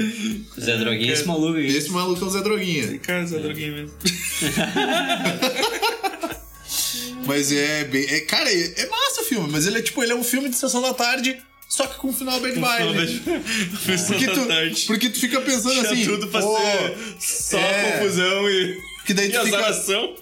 Zé 0.60 0.78
Droguinha, 0.78 1.14
esse 1.14 1.26
maluco 1.26 1.58
aí. 1.58 1.76
Esse 1.76 1.90
maluco 1.92 2.24
é 2.24 2.28
o 2.28 2.32
Zé 2.32 2.42
Droguinha. 2.42 3.00
Cara, 3.00 3.26
Zé 3.26 3.40
Droguinha 3.40 3.72
mesmo. 3.72 3.94
Mas 7.26 7.52
é 7.52 7.86
bem. 7.86 8.06
é- 8.10 8.22
cara, 8.22 8.52
é, 8.52 8.74
é 8.82 8.90
massa 8.90 9.22
o 9.22 9.26
filme, 9.26 9.48
mas 9.50 9.66
ele 9.66 9.78
é 9.78 9.82
tipo, 9.82 10.04
ele 10.04 10.12
é 10.12 10.16
um 10.16 10.24
filme 10.24 10.50
de 10.50 10.56
sessão 10.58 10.82
da 10.82 10.94
tarde, 10.94 11.38
só 11.70 11.88
que 11.88 11.98
com 11.98 12.10
um 12.10 12.14
final 12.14 12.40
bad 12.42 12.60
vibe. 12.60 13.22
Porque 14.08 14.28
tu, 14.28 14.88
porque 14.88 15.10
tu 15.10 15.20
fica 15.20 15.40
pensando 15.40 15.72
Tinha 15.80 15.92
assim. 15.92 16.06
tudo 16.06 16.28
pra 16.28 16.42
pô, 16.42 16.58
ser 16.58 16.98
só 17.20 17.60
é. 17.60 17.92
confusão 18.00 18.50
e, 18.50 18.78
Porque 19.04 19.14
daí 19.14 19.28
e 19.28 19.32
tu 19.34 19.44
fica, 19.46 19.74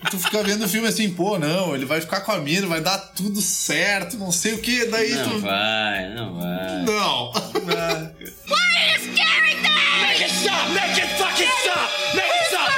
tu 0.10 0.18
fica 0.18 0.42
vendo 0.44 0.66
o 0.66 0.68
filme 0.68 0.88
assim, 0.88 1.12
pô, 1.12 1.38
não, 1.38 1.76
ele 1.76 1.86
vai 1.86 2.02
ficar 2.02 2.22
com 2.22 2.32
a 2.32 2.40
mina, 2.40 2.66
vai 2.66 2.82
dar 2.82 2.98
tudo 2.98 3.40
certo, 3.40 4.18
não 4.18 4.32
sei 4.32 4.56
o 4.56 4.58
que, 4.58 4.86
daí 4.88 5.12
Não 5.14 5.30
tu. 5.30 5.40
vai, 5.42 6.10
não 6.16 6.34
vai. 6.34 6.82
Não. 6.82 7.32
Why 7.32 7.38
are 7.38 8.90
you 8.90 9.00
scaring 9.00 9.62
them? 9.62 10.02
Make 10.02 10.24
it 10.24 10.34
stop! 10.34 10.72
Make 10.74 11.00
it 11.00 11.10
fucking 11.16 11.48
stop! 11.62 11.90
Make 12.16 12.26
it 12.26 12.48
stop! 12.50 12.72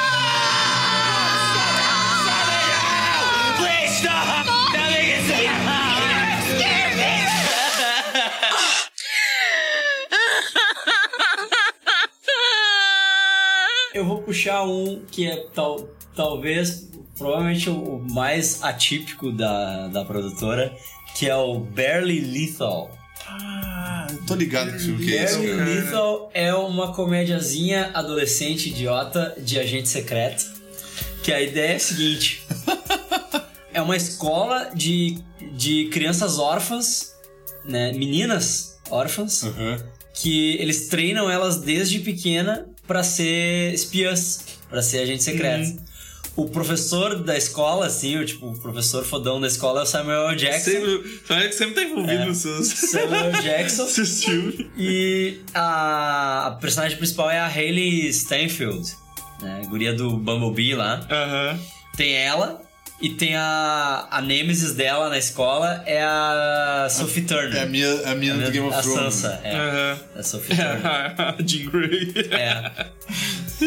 Stop 2.19 2.47
it 2.51 2.63
now! 2.67 3.55
Please 3.55 3.91
stop! 3.97 4.45
Now 4.73 4.89
make 4.91 5.07
it 5.07 5.23
stop! 5.23 5.62
Eu 13.93 14.03
vou 14.05 14.23
puxar 14.23 14.63
um 14.63 15.03
que 15.11 15.27
é 15.27 15.47
tal, 15.53 15.87
talvez, 16.15 16.89
provavelmente 17.15 17.69
o 17.69 17.99
mais 17.99 18.63
atípico 18.63 19.31
da, 19.31 19.87
da 19.87 20.03
produtora, 20.03 20.75
que 21.15 21.29
é 21.29 21.35
o 21.35 21.59
Barely 21.59 22.21
Lethal. 22.21 22.89
Ah, 23.27 24.07
tô 24.25 24.33
ligado 24.33 24.75
o 24.75 24.79
filme 24.79 25.05
que 25.05 25.15
é 25.15 25.23
esse, 25.23 25.37
Barely. 25.37 25.81
Lethal 25.81 26.31
é 26.33 26.53
uma 26.55 26.91
comédiazinha 26.91 27.91
adolescente 27.93 28.69
idiota 28.69 29.35
de 29.37 29.59
agente 29.59 29.87
secreto. 29.87 30.43
Que 31.21 31.31
a 31.31 31.39
ideia 31.39 31.73
é 31.73 31.75
a 31.75 31.79
seguinte: 31.79 32.41
é 33.71 33.79
uma 33.79 33.95
escola 33.95 34.71
de, 34.73 35.19
de 35.53 35.85
crianças 35.89 36.39
órfãs, 36.39 37.13
né? 37.63 37.93
Meninas 37.93 38.79
órfãs, 38.89 39.45
que 40.15 40.55
eles 40.57 40.87
treinam 40.87 41.29
elas 41.29 41.61
desde 41.61 41.99
pequena 41.99 42.72
pra 42.87 43.03
ser 43.03 43.73
espiãs, 43.73 44.45
pra 44.69 44.81
ser 44.81 44.99
agente 44.99 45.23
secreto. 45.23 45.67
Uhum. 45.69 45.83
O 46.35 46.49
professor 46.49 47.23
da 47.23 47.37
escola, 47.37 47.85
assim, 47.85 48.17
o, 48.17 48.25
tipo, 48.25 48.47
o 48.47 48.57
professor 48.57 49.05
fodão 49.05 49.39
da 49.39 49.45
escola 49.45 49.81
é 49.81 49.83
o 49.83 49.85
Samuel. 49.85 50.35
Jackson. 50.35 50.71
Sempre, 50.71 51.21
Samuel 51.27 51.49
que 51.49 51.55
sempre 51.55 51.75
tá 51.75 51.83
envolvido 51.83 52.23
É. 52.23 52.25
nos 52.25 52.37
seus. 52.39 52.67
Samuel 52.89 53.31
Jackson. 53.43 53.85
seus 53.87 54.23
filmes. 54.23 54.65
E 54.75 55.41
a, 55.53 56.47
a 56.47 56.51
personagem 56.59 56.97
principal 56.97 57.29
é 57.29 57.37
a 57.39 57.45
Hayley 57.45 58.11
Steinfeld, 58.11 58.95
né? 59.41 59.61
Guria 59.69 59.93
do 59.93 60.17
Bumblebee 60.17 60.73
lá. 60.73 61.07
Tem 61.95 62.13
ela 62.15 62.62
e 63.03 63.09
tem 63.09 63.35
a, 63.35 64.07
a 64.09 64.21
Nemesis 64.21 64.73
dela 64.75 65.09
na 65.09 65.17
escola 65.17 65.83
é 65.85 66.01
a 66.01 66.87
Sophie 66.89 67.23
Turner. 67.23 67.57
É 67.57 67.63
a 67.63 67.65
minha, 67.65 68.09
a 68.09 68.15
minha 68.15 68.33
do 68.33 68.49
Game 68.49 68.65
of 68.65 68.77
a 68.77 68.81
Thrones. 68.81 69.15
Sansa, 69.15 69.41
é. 69.43 69.53
Aham. 69.53 69.99
A 70.15 70.23
Sophie 70.23 70.55
Turner. 70.55 71.35
Jean 71.45 71.69
Grey. 71.69 72.13
É. 72.31 72.87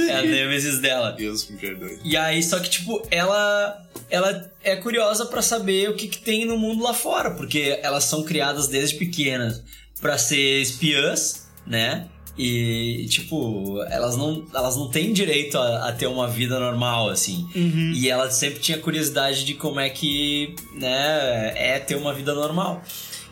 É 0.08 0.18
a 0.18 0.22
Nemesis 0.22 0.78
dela. 0.78 1.12
Deus 1.12 1.46
me 1.50 1.58
perdoe. 1.58 1.98
E 2.02 2.16
aí, 2.16 2.42
só 2.42 2.58
que, 2.58 2.70
tipo, 2.70 3.06
ela 3.10 3.86
ela 4.08 4.50
é 4.64 4.74
curiosa 4.76 5.26
pra 5.26 5.42
saber 5.42 5.90
o 5.90 5.96
que, 5.96 6.08
que 6.08 6.18
tem 6.18 6.46
no 6.46 6.56
mundo 6.56 6.82
lá 6.82 6.94
fora, 6.94 7.32
porque 7.32 7.78
elas 7.82 8.04
são 8.04 8.22
criadas 8.22 8.68
desde 8.68 8.96
pequenas 8.96 9.62
pra 10.00 10.16
ser 10.16 10.62
espiãs, 10.62 11.46
né? 11.66 12.06
E, 12.38 13.06
tipo, 13.08 13.82
elas 13.90 14.16
não, 14.16 14.44
elas 14.54 14.76
não 14.76 14.88
têm 14.90 15.12
direito 15.12 15.56
a, 15.56 15.88
a 15.88 15.92
ter 15.92 16.06
uma 16.06 16.28
vida 16.28 16.60
normal, 16.60 17.08
assim. 17.08 17.48
Uhum. 17.54 17.92
E 17.94 18.10
ela 18.10 18.30
sempre 18.30 18.60
tinha 18.60 18.76
curiosidade 18.78 19.44
de 19.44 19.54
como 19.54 19.80
é 19.80 19.88
que, 19.88 20.54
né, 20.74 21.52
é 21.56 21.78
ter 21.78 21.94
uma 21.96 22.12
vida 22.12 22.34
normal. 22.34 22.82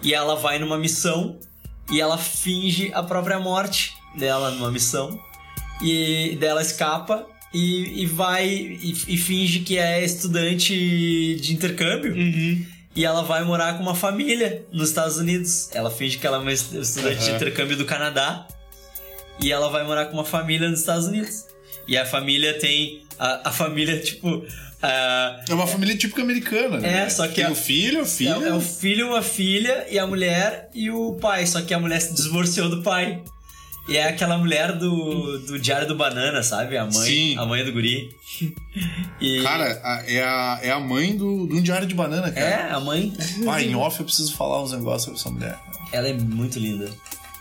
E 0.02 0.14
ela 0.14 0.34
vai 0.36 0.58
numa 0.58 0.78
missão 0.78 1.38
e 1.90 2.00
ela 2.00 2.16
finge 2.16 2.90
a 2.94 3.02
própria 3.02 3.38
morte 3.38 3.92
dela 4.16 4.50
numa 4.50 4.70
missão. 4.70 5.18
E 5.82 6.36
dela 6.40 6.62
escapa 6.62 7.26
e, 7.52 8.02
e 8.02 8.06
vai 8.06 8.48
e, 8.48 8.92
e 9.08 9.16
finge 9.18 9.58
que 9.60 9.76
é 9.76 10.02
estudante 10.04 10.74
de 11.36 11.52
intercâmbio. 11.52 12.14
E 12.96 13.04
ela 13.04 13.22
vai 13.22 13.44
morar 13.44 13.76
com 13.76 13.82
uma 13.82 13.94
família 13.94 14.64
nos 14.72 14.88
Estados 14.88 15.18
Unidos. 15.18 15.68
Ela 15.74 15.90
finge 15.90 16.16
que 16.16 16.26
ela 16.26 16.36
é 16.38 16.40
uma 16.40 16.52
est- 16.52 16.72
estudante 16.74 17.18
de 17.18 17.26
Aham. 17.28 17.36
intercâmbio 17.36 17.76
do 17.76 17.84
Canadá. 17.84 18.46
E 19.40 19.50
ela 19.52 19.68
vai 19.70 19.84
morar 19.84 20.06
com 20.06 20.14
uma 20.14 20.24
família 20.24 20.68
nos 20.68 20.80
Estados 20.80 21.06
Unidos. 21.06 21.44
E 21.88 21.96
a 21.96 22.06
família 22.06 22.58
tem. 22.58 23.04
A, 23.18 23.48
a 23.48 23.52
família, 23.52 23.98
tipo. 24.00 24.44
a- 24.82 25.40
É 25.48 25.54
uma 25.54 25.66
família 25.66 25.96
típica 25.96 26.22
americana, 26.22 26.78
né? 26.78 27.02
é, 27.04 27.08
só 27.08 27.26
que 27.28 27.34
Tem 27.34 27.44
a- 27.44 27.50
o 27.50 27.54
filho, 27.54 28.00
a 28.02 28.06
filha. 28.06 28.38
É, 28.42 28.48
é 28.48 28.54
o 28.54 28.60
filho, 28.60 29.08
uma 29.08 29.22
filha 29.22 29.86
e 29.90 29.98
a 29.98 30.06
mulher 30.06 30.68
e 30.74 30.90
o 30.90 31.14
pai. 31.20 31.46
Só 31.46 31.60
que 31.62 31.74
a 31.74 31.78
mulher 31.78 32.00
se 32.00 32.14
divorciou 32.14 32.68
do 32.70 32.82
pai. 32.82 33.22
E 33.86 33.98
é 33.98 34.08
aquela 34.08 34.38
mulher 34.38 34.72
do, 34.78 35.38
do 35.40 35.58
Diário 35.58 35.86
do 35.86 35.94
Banana, 35.94 36.42
sabe? 36.42 36.74
A 36.78 36.84
mãe, 36.86 36.92
Sim. 36.92 37.36
a 37.38 37.44
mãe 37.44 37.62
do 37.62 37.70
guri. 37.70 38.08
E- 39.20 39.42
Cara, 39.42 39.78
a- 39.84 40.02
é, 40.10 40.22
a, 40.22 40.58
é 40.62 40.70
a 40.70 40.80
mãe 40.80 41.14
do, 41.14 41.46
de 41.46 41.54
um 41.56 41.60
diário 41.62 41.86
de 41.86 41.94
banana, 41.94 42.30
cara. 42.30 42.46
É, 42.46 42.70
a 42.72 42.80
mãe. 42.80 43.12
Ah, 43.46 43.62
em 43.62 43.74
off 43.74 43.98
eu 44.00 44.06
preciso 44.06 44.34
falar 44.34 44.62
uns 44.62 44.72
negócios 44.72 45.20
sobre 45.20 45.20
essa 45.20 45.30
mulher. 45.30 45.58
Ela 45.92 46.08
é 46.08 46.12
muito 46.14 46.58
linda. 46.58 46.90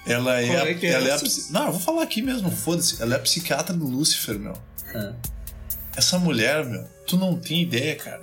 Ela 0.06 0.42
é, 0.42 0.48
Qual 0.48 0.68
é 0.68 0.74
que 0.74 0.86
é 0.86 0.92
ela 0.92 1.08
é 1.08 1.12
a 1.14 1.20
Não, 1.52 1.66
eu 1.68 1.72
vou 1.72 1.80
falar 1.82 2.04
aqui 2.04 2.22
mesmo, 2.22 2.52
foda-se. 2.52 3.02
Ela 3.02 3.16
é 3.16 3.18
a 3.18 3.22
psiquiatra 3.22 3.74
do 3.76 3.86
Lúcifer, 3.88 4.38
meu. 4.38 4.54
Ah. 4.94 5.14
Essa 5.96 6.18
mulher, 6.20 6.66
meu, 6.66 6.84
tu 7.08 7.16
não 7.18 7.36
tem 7.40 7.62
ideia, 7.62 7.96
cara. 7.96 8.22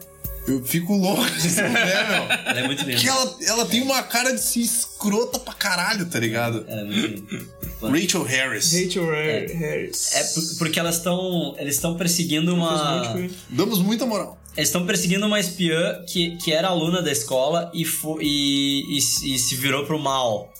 Eu 0.48 0.65
fico 0.65 0.94
louco 0.94 1.23
dessa 1.23 1.69
mulher, 1.69 2.09
meu. 2.09 2.23
Ela 2.51 2.61
é 2.61 2.66
muito 2.66 2.82
linda. 2.85 2.98
Que 3.01 3.09
ela, 3.09 3.36
ela 3.47 3.66
tem 3.66 3.82
uma 3.82 4.02
cara 4.02 4.32
de 4.32 4.40
se 4.40 4.61
escrota 4.61 5.39
pra 5.39 5.52
caralho, 5.52 6.07
tá 6.07 6.19
ligado? 6.19 6.65
Ela 6.66 6.81
é 6.81 6.85
muito 6.85 7.07
linda. 7.07 7.47
Rachel 7.82 8.23
Harris. 8.24 8.73
Rachel 8.73 9.07
Harris. 9.11 10.15
É 10.15 10.24
por- 10.24 10.59
porque 10.59 10.81
elas 10.81 10.97
estão. 10.97 11.55
Eles 11.59 11.77
estão 11.77 11.94
perseguindo 11.97 12.55
uma. 12.55 13.15
Damos 13.51 13.78
muita 13.81 14.07
moral. 14.07 14.39
Eles 14.57 14.69
estão 14.70 14.85
perseguindo 14.86 15.24
uma 15.27 15.39
espiã 15.39 16.02
que, 16.09 16.36
que 16.39 16.52
era 16.52 16.69
aluna 16.69 17.01
da 17.02 17.12
escola 17.12 17.70
e, 17.73 17.85
fo- 17.85 18.19
e, 18.20 18.97
e, 18.97 19.01
se- 19.01 19.32
e 19.35 19.39
se 19.39 19.55
virou 19.55 19.85
pro 19.86 19.98
mal. 19.98 20.52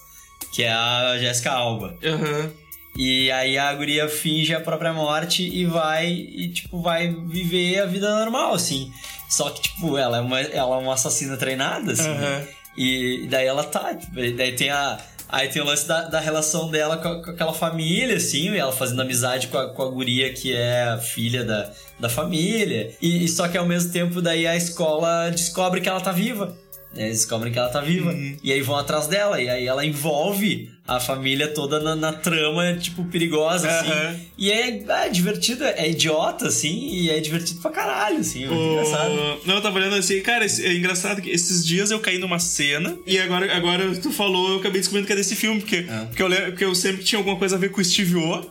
Que 0.53 0.65
é 0.65 0.73
a 0.73 1.17
Jessica 1.19 1.51
Alba. 1.53 1.97
Aham. 2.05 2.51
E 2.97 3.31
aí 3.31 3.57
a 3.57 3.73
guria 3.73 4.09
finge 4.09 4.53
a 4.55 4.61
própria 4.61 4.93
morte 4.93 5.43
e 5.49 5.65
vai, 5.65 6.09
e, 6.11 6.49
tipo, 6.53 6.83
vai 6.83 7.09
viver 7.27 7.79
a 7.81 7.87
vida 7.87 8.11
normal, 8.19 8.53
assim. 8.53 8.91
Só 9.29 9.49
que, 9.51 9.63
tipo, 9.63 9.97
ela 9.97 10.19
é 10.19 10.21
uma, 10.21 10.41
ela 10.41 10.77
é 10.77 10.79
uma 10.81 10.95
assassina 10.95 11.37
treinada, 11.37 11.93
assim. 11.93 12.09
né? 12.09 12.49
E 12.77 13.27
daí 13.31 13.47
ela 13.47 13.63
tá, 13.65 13.95
tipo, 13.95 14.15
daí 14.15 14.53
tem 14.53 14.71
a. 14.71 14.99
Aí 15.33 15.47
tem 15.47 15.63
o 15.63 15.65
lance 15.65 15.87
da, 15.87 16.03
da 16.09 16.19
relação 16.19 16.69
dela 16.69 16.97
com, 16.97 17.07
a- 17.07 17.23
com 17.25 17.31
aquela 17.31 17.53
família, 17.55 18.17
assim, 18.17 18.51
e 18.51 18.59
ela 18.59 18.73
fazendo 18.73 19.01
amizade 19.01 19.47
com 19.47 19.57
a, 19.59 19.69
com 19.73 19.83
a 19.85 19.89
guria 19.89 20.33
que 20.33 20.53
é 20.53 20.83
a 20.83 20.99
filha 20.99 21.45
da, 21.45 21.71
da 22.01 22.09
família. 22.09 22.91
E, 23.01 23.23
e 23.25 23.29
só 23.29 23.47
que 23.47 23.57
ao 23.57 23.65
mesmo 23.65 23.93
tempo, 23.93 24.21
daí 24.21 24.45
a 24.49 24.57
escola 24.57 25.31
descobre 25.31 25.81
que 25.81 25.89
ela 25.89 26.01
tá 26.01 26.11
viva. 26.11 26.57
Né? 26.95 27.05
Eles 27.07 27.19
descobrem 27.19 27.53
que 27.53 27.59
ela 27.59 27.69
tá 27.69 27.81
viva. 27.81 28.13
E 28.43 28.53
aí 28.53 28.61
vão 28.63 28.77
atrás 28.77 29.07
dela. 29.07 29.41
E 29.41 29.49
aí 29.49 29.67
ela 29.67 29.85
envolve 29.85 30.71
a 30.87 30.99
família 30.99 31.47
toda 31.49 31.79
na, 31.79 31.95
na 31.95 32.13
trama, 32.13 32.75
tipo, 32.75 33.05
perigosa, 33.05 33.69
assim. 33.71 33.91
Aham. 33.91 34.17
E 34.37 34.51
é, 34.51 34.83
é 35.05 35.09
divertido, 35.09 35.65
é 35.65 35.89
idiota, 35.89 36.49
assim, 36.49 36.89
e 36.91 37.11
é 37.11 37.21
divertido 37.21 37.61
pra 37.61 37.71
caralho, 37.71 38.19
assim, 38.19 38.45
é 38.45 38.49
O- 38.49 38.73
engraçado. 38.73 39.15
Não, 39.47 39.55
eu 39.55 39.63
tava 39.63 39.79
olhando 39.79 39.95
assim, 39.95 40.21
cara, 40.21 40.45
é 40.45 40.73
engraçado 40.75 41.23
que 41.23 41.31
esses 41.31 41.65
dias 41.65 41.91
eu 41.93 42.01
caí 42.01 42.19
numa 42.19 42.39
cena 42.41 42.97
e 43.07 43.19
agora, 43.19 43.55
agora 43.55 43.95
tu 44.01 44.11
falou, 44.11 44.51
eu 44.53 44.57
acabei 44.59 44.81
descobrindo 44.81 45.07
que 45.07 45.13
é 45.13 45.17
desse 45.17 45.37
filme, 45.37 45.61
porque, 45.61 45.87
porque, 46.09 46.23
eu, 46.23 46.29
porque 46.47 46.65
eu 46.65 46.75
sempre 46.75 47.05
tinha 47.05 47.19
alguma 47.21 47.37
coisa 47.37 47.55
a 47.55 47.59
ver 47.59 47.71
com 47.71 47.81
o 47.81 47.85
Steve 47.85 48.17
O, 48.17 48.51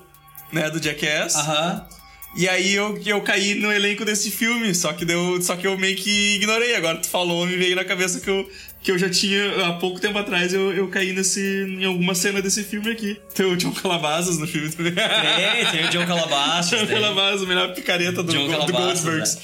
né, 0.54 0.70
do 0.70 0.82
Jackass. 0.82 1.36
Aham. 1.36 1.86
E 2.36 2.48
aí 2.48 2.76
eu, 2.76 3.00
eu 3.06 3.22
caí 3.22 3.56
no 3.56 3.72
elenco 3.72 4.06
desse 4.06 4.30
filme, 4.30 4.74
só 4.76 4.94
que, 4.94 5.04
deu, 5.04 5.42
só 5.42 5.56
que 5.56 5.66
eu 5.66 5.78
meio 5.78 5.96
que 5.96 6.36
ignorei. 6.36 6.76
Agora 6.76 6.98
tu 6.98 7.08
falou, 7.10 7.46
me 7.46 7.56
veio 7.58 7.76
na 7.76 7.84
cabeça 7.84 8.20
que 8.20 8.30
eu, 8.30 8.48
que 8.82 8.92
eu 8.92 8.98
já 9.00 9.10
tinha, 9.10 9.66
há 9.66 9.74
pouco 9.74 10.00
tempo 10.00 10.18
atrás, 10.18 10.54
eu, 10.54 10.72
eu 10.72 10.88
caí 10.90 11.12
nesse, 11.12 11.42
em 11.42 11.84
alguma 11.86 12.14
cena 12.14 12.40
desse 12.42 12.64
filme 12.64 12.92
aqui. 12.92 13.20
Tem 13.34 13.46
o 13.48 13.58
John 13.58 13.72
Calabasas 13.72 14.38
no 14.38 14.46
filme 14.48 14.70
também. 14.70 14.94
Tem, 14.94 15.66
tem 15.72 15.86
o 15.86 15.90
John 15.90 16.06
Calabasas. 16.06 16.70
John 16.70 16.86
tem. 16.86 16.96
Calabasas, 17.02 17.42
a 17.44 17.46
melhor 17.48 17.74
picareta 17.74 18.22
do, 18.22 18.32
John 18.32 18.48
do 18.66 18.72
Goldbergs. 18.72 19.38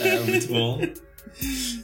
É, 0.00 0.20
muito 0.20 0.48
bom. 0.48 0.80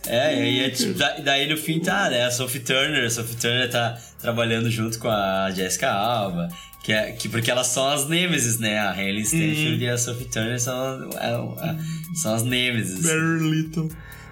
É, 0.07 0.44
e 0.51 0.61
é 0.61 0.70
tipo, 0.70 0.94
da- 0.94 1.16
daí 1.19 1.48
no 1.48 1.57
fim 1.57 1.81
tá, 1.81 2.11
né? 2.11 2.24
A 2.24 2.31
Sophie 2.31 2.61
Turner, 2.61 3.07
a 3.07 3.11
Sophie 3.11 3.36
Turner 3.36 3.70
tá 3.70 3.98
trabalhando 4.20 4.70
junto 4.70 4.98
com 4.98 5.09
a 5.09 5.51
Jessica 5.51 5.90
Alba. 5.90 6.48
Que 6.87 6.93
é, 6.93 7.11
que, 7.11 7.29
porque 7.29 7.51
elas 7.51 7.67
são 7.67 7.85
as 7.89 8.09
Nemesis, 8.09 8.61
né? 8.61 8.79
A 8.79 8.93
Hailey 8.93 9.25
Steinfeld 9.25 9.83
e 9.83 9.89
a 9.89 9.99
Sophie 9.99 10.27
Turner 10.27 10.61
são, 10.61 11.11
é, 11.19 11.69
é, 11.69 11.77
são 12.15 12.33
as 12.33 12.45
Nemesis. 12.45 13.03
Very 13.03 13.41
little. 13.41 13.91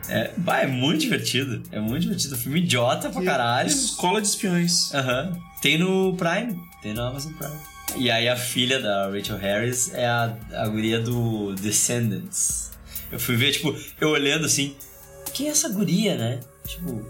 É, 0.08 0.30
bah, 0.36 0.60
é 0.60 0.66
muito 0.68 1.00
divertido. 1.00 1.60
É 1.72 1.80
muito 1.80 2.02
divertido. 2.02 2.36
Filme 2.36 2.60
idiota 2.60 3.10
pra 3.10 3.24
caralho. 3.24 3.68
Escola 3.68 4.20
de 4.20 4.28
espiões. 4.28 4.94
Aham. 4.94 5.36
Tem 5.60 5.78
no 5.78 6.14
Prime. 6.14 6.56
Tem 6.80 6.94
no 6.94 7.02
Amazon 7.02 7.32
Prime. 7.32 7.58
E 7.96 8.08
aí 8.08 8.28
a 8.28 8.36
filha 8.36 8.80
da 8.80 9.10
Rachel 9.10 9.36
Harris 9.36 9.92
é 9.92 10.06
a, 10.06 10.36
a 10.52 10.68
guria 10.68 11.00
do 11.00 11.56
Descendants. 11.56 12.70
Eu 13.10 13.18
fui 13.18 13.34
ver, 13.34 13.50
tipo, 13.50 13.76
eu 14.00 14.10
olhando 14.10 14.46
assim, 14.46 14.76
quem 15.32 15.48
é 15.48 15.50
essa 15.50 15.68
guria, 15.70 16.16
né? 16.16 16.38
Tipo, 16.64 17.04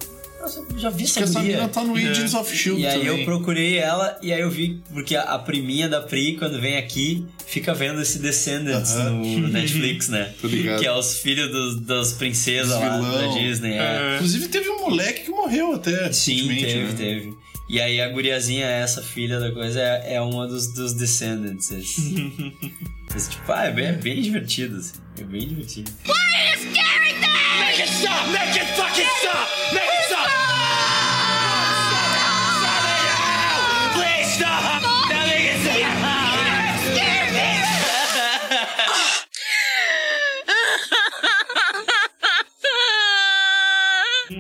eu 0.45 0.79
já 0.79 0.91
vi 0.91 1.05
essa 1.05 1.15
Porque 1.15 1.25
essa 1.31 1.41
guria. 1.41 1.57
mina 1.57 1.69
tá 1.69 1.83
no 1.85 1.95
Agents 1.97 2.35
of 2.35 2.53
S.H.I.E.L.D. 2.53 2.81
E 2.83 2.87
aí 2.87 2.99
também. 3.07 3.19
eu 3.21 3.25
procurei 3.25 3.79
ela 3.79 4.19
e 4.23 4.33
aí 4.33 4.41
eu 4.41 4.51
vi, 4.51 4.81
porque 4.93 5.17
a, 5.17 5.23
a 5.23 5.39
priminha 5.39 5.89
da 5.89 6.01
Pri, 6.01 6.37
quando 6.37 6.61
vem 6.61 6.77
aqui, 6.77 7.27
fica 7.47 7.75
vendo 7.75 8.01
esse 8.01 8.19
Descendants 8.19 8.93
Aham. 8.97 9.11
no, 9.11 9.39
no 9.41 9.49
Netflix, 9.49 10.09
né? 10.09 10.33
Tô 10.41 10.47
ligado. 10.47 10.81
Que 10.81 10.87
é 10.87 10.93
os 10.93 11.19
filhos 11.19 11.51
dos, 11.51 11.81
das 11.81 12.13
princesas 12.15 12.75
Os 12.75 12.81
lá 12.81 12.97
vilão. 12.99 13.13
da 13.33 13.39
Disney. 13.39 13.73
é. 13.79 14.15
Inclusive 14.17 14.49
teve 14.49 14.69
um 14.71 14.81
moleque 14.81 15.23
que 15.25 15.31
morreu 15.31 15.73
até. 15.75 16.13
Sim, 16.13 16.49
recentemente, 16.49 16.65
teve, 16.65 16.85
né? 16.87 16.93
teve. 16.97 17.35
E 17.67 17.81
aí 17.81 17.99
a 17.99 18.09
guriazinha, 18.11 18.67
essa 18.67 19.01
filha 19.03 19.41
da 19.41 19.51
coisa, 19.51 19.81
é, 19.81 20.15
é 20.17 20.21
uma 20.21 20.47
dos, 20.47 20.75
dos 20.75 20.93
Descendants. 20.95 21.71
esse. 21.71 22.33
Esse, 23.15 23.31
tipo, 23.31 23.53
ah, 23.53 23.67
é 23.67 23.71
bem, 23.71 23.85
é 23.87 23.93
bem 23.93 24.21
divertido, 24.21 24.77
assim. 24.77 24.95
É 25.21 25.23
bem 25.23 25.47
divertido. 25.47 25.89
Why 26.05 26.11
are 26.13 26.51
you 26.51 26.59
scaring 26.59 27.21
them? 27.21 27.31
Make 27.61 27.81
it 27.83 27.93
stop! 27.93 28.29
Make 28.33 28.59
it 28.59 28.73
fucking 28.75 29.07
stop! 29.21 29.49
Make 29.73 29.94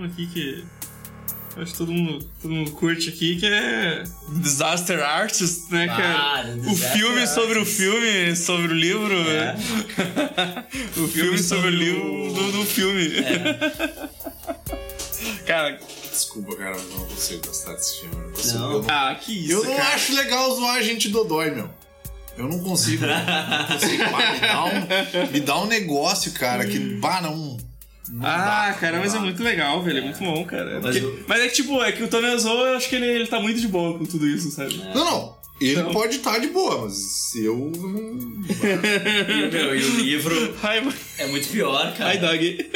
que. 0.08 0.64
eu 1.56 1.62
Acho 1.62 1.72
que 1.72 1.78
todo 1.78 1.92
mundo, 1.92 2.24
todo 2.42 2.50
mundo 2.52 2.70
curte 2.72 3.08
aqui, 3.10 3.36
que 3.36 3.46
é 3.46 4.04
Disaster 4.28 5.00
Artist, 5.02 5.70
né, 5.72 5.86
Ah, 5.90 5.96
cara? 5.96 6.56
The 6.56 6.70
o 6.70 6.74
filme 6.76 7.26
sobre 7.26 7.54
o 7.58 7.60
Artist. 7.60 7.76
filme, 7.76 8.36
sobre 8.36 8.66
o 8.72 8.74
livro. 8.74 9.14
É. 9.30 9.56
o 11.00 11.08
filme 11.08 11.38
sobre 11.38 11.66
o 11.68 11.70
livro 11.70 12.32
do, 12.34 12.52
do 12.52 12.64
filme. 12.64 13.08
cara, 15.46 15.78
Desculpa, 16.10 16.54
cara, 16.56 16.70
mas 16.76 16.82
eu 16.84 16.98
não 16.98 17.06
consigo 17.06 17.46
gostar 17.46 17.72
desse 17.74 18.00
filme. 18.00 18.14
Não 18.16 18.30
consigo- 18.32 18.58
Não. 18.58 18.72
eu 18.72 18.82
não- 18.82 18.86
ah, 18.88 19.14
que 19.16 19.32
isso, 19.32 19.52
Eu 19.52 19.64
não 19.64 19.76
cara. 19.76 19.94
acho 19.94 20.14
legal 20.14 20.54
zoar 20.54 20.76
a 20.76 20.82
gente 20.82 21.08
Dodói, 21.08 21.50
meu. 21.50 21.68
Eu 22.36 22.48
não 22.48 22.58
consigo. 22.60 23.04
não 23.06 23.66
consigo. 23.66 24.04
Bah, 24.10 24.32
me, 24.32 24.40
dá 24.40 24.64
um, 24.64 25.32
me 25.32 25.40
dá 25.40 25.58
um 25.60 25.66
negócio, 25.66 26.32
cara, 26.32 26.66
que. 26.66 26.78
Bah, 27.00 27.20
não. 27.20 27.56
Não 28.10 28.26
Ah, 28.26 28.68
dá, 28.70 28.74
cara, 28.74 28.98
mas 28.98 29.12
dá. 29.12 29.18
é 29.18 29.22
muito 29.22 29.42
legal, 29.42 29.82
velho. 29.82 29.98
É 29.98 30.00
muito 30.02 30.18
bom, 30.18 30.44
cara. 30.44 30.80
Mas 30.82 30.98
Porque- 30.98 31.06
o- 31.22 31.24
Mas 31.26 31.40
é 31.40 31.48
que, 31.48 31.54
tipo, 31.54 31.82
é 31.82 31.92
que 31.92 32.02
o 32.02 32.08
Wiseau, 32.32 32.66
eu 32.66 32.76
acho 32.76 32.88
que 32.88 32.96
ele, 32.96 33.06
ele 33.06 33.26
tá 33.26 33.40
muito 33.40 33.60
de 33.60 33.68
boa 33.68 33.98
com 33.98 34.04
tudo 34.04 34.26
isso, 34.26 34.50
sabe? 34.50 34.76
Não, 34.94 35.04
não. 35.04 35.44
Ele 35.60 35.82
Não. 35.82 35.92
pode 35.92 36.16
estar 36.16 36.38
de 36.40 36.48
boa, 36.48 36.82
mas 36.82 37.32
eu 37.36 37.70
não. 37.76 38.44
E, 39.30 39.50
meu, 39.52 39.76
e 39.76 39.84
o 39.84 40.00
livro 40.00 40.54
Ai, 40.62 40.80
mano. 40.80 40.96
é 41.16 41.26
muito 41.28 41.48
pior, 41.48 41.94
cara. 41.96 42.10
Ai, 42.10 42.18
dog. 42.18 42.70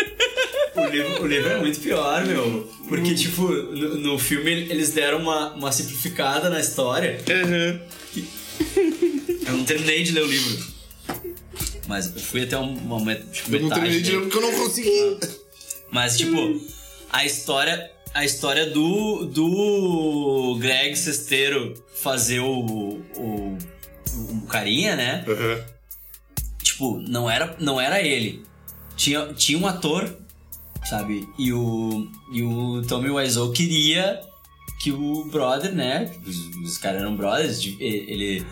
O 0.77 0.87
livro, 0.87 1.23
o 1.23 1.27
livro 1.27 1.51
é 1.51 1.59
muito 1.59 1.81
pior, 1.81 2.25
meu. 2.25 2.73
Porque, 2.89 3.15
tipo, 3.17 3.49
no, 3.49 3.97
no 3.97 4.19
filme 4.19 4.51
eles 4.53 4.93
deram 4.93 5.19
uma, 5.19 5.55
uma 5.55 5.73
simplificada 5.73 6.49
na 6.49 6.61
história. 6.61 7.19
Uhum. 7.29 7.81
Eu 9.47 9.57
não 9.57 9.65
terminei 9.65 10.03
de 10.05 10.13
ler 10.13 10.23
o 10.23 10.27
livro. 10.27 10.78
Mas 11.89 12.15
eu 12.15 12.21
fui 12.21 12.43
até 12.43 12.57
um 12.59 12.71
momento. 12.73 13.27
Tipo, 13.33 13.57
Eu 13.57 13.61
não 13.63 13.69
metade 13.71 13.81
terminei 13.81 14.03
de 14.03 14.11
ler 14.11 14.19
dele. 14.19 14.31
porque 14.31 14.47
eu 14.47 14.53
não 14.53 14.59
consegui. 14.65 15.19
Mas, 15.91 16.17
tipo, 16.19 16.61
a 17.11 17.25
história. 17.25 17.91
A 18.15 18.25
história 18.25 18.67
do, 18.71 19.27
do 19.27 20.57
Greg 20.61 20.97
Sesteiro 20.97 21.75
fazer 21.95 22.41
o, 22.41 22.61
o, 23.17 23.59
o 24.15 24.47
carinha, 24.49 24.97
né? 24.97 25.25
Tipo, 26.63 26.99
não 27.01 27.31
era, 27.31 27.55
não 27.61 27.81
era 27.81 28.01
ele. 28.03 28.43
Tinha, 28.97 29.33
tinha 29.35 29.59
um 29.59 29.67
ator, 29.67 30.11
sabe? 30.89 31.29
E 31.39 31.53
o, 31.53 32.09
e 32.33 32.43
o 32.43 32.83
Tommy 32.89 33.11
Wiseau 33.11 33.53
queria 33.53 34.21
que 34.81 34.91
o 34.91 35.25
brother, 35.27 35.73
né? 35.75 36.11
Os, 36.27 36.37
os 36.65 36.79
caras 36.79 37.03
eram 37.03 37.15
brothers. 37.15 37.63
Ele, 37.79 38.45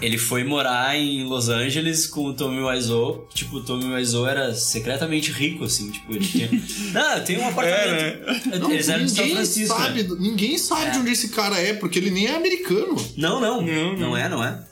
ele 0.00 0.18
foi 0.18 0.44
morar 0.44 0.96
em 0.96 1.24
Los 1.24 1.48
Angeles 1.48 2.06
com 2.06 2.24
o 2.26 2.34
Tommy 2.34 2.60
Wiseau. 2.62 3.28
Tipo, 3.34 3.56
o 3.56 3.62
Tommy 3.62 3.84
Wiseau 3.92 4.26
era 4.26 4.54
secretamente 4.54 5.30
rico, 5.30 5.64
assim. 5.64 5.90
Tipo, 5.90 6.14
ele 6.14 6.26
tinha... 6.26 6.48
Não, 6.92 7.20
tem 7.24 7.38
um 7.38 7.48
apartamento. 7.48 8.58
Não, 8.58 8.70
Eles 8.72 8.88
eram 8.88 9.04
de 9.04 9.10
São 9.10 9.24
ninguém 9.24 9.36
Francisco, 9.36 9.78
né? 9.78 9.84
sabe, 9.86 10.02
ninguém 10.18 10.58
sabe 10.58 10.86
É. 10.86 10.90
de 10.90 10.98
onde 10.98 11.10
esse 11.12 11.28
cara 11.30 11.58
é, 11.58 11.74
porque 11.74 11.98
ele 11.98 12.10
nem 12.10 12.26
é 12.26 12.34
americano. 12.36 12.96
Não, 13.16 13.40
não. 13.40 13.60
Não, 13.96 14.16
é, 14.16 14.28
não 14.28 14.42
é. 14.42 14.64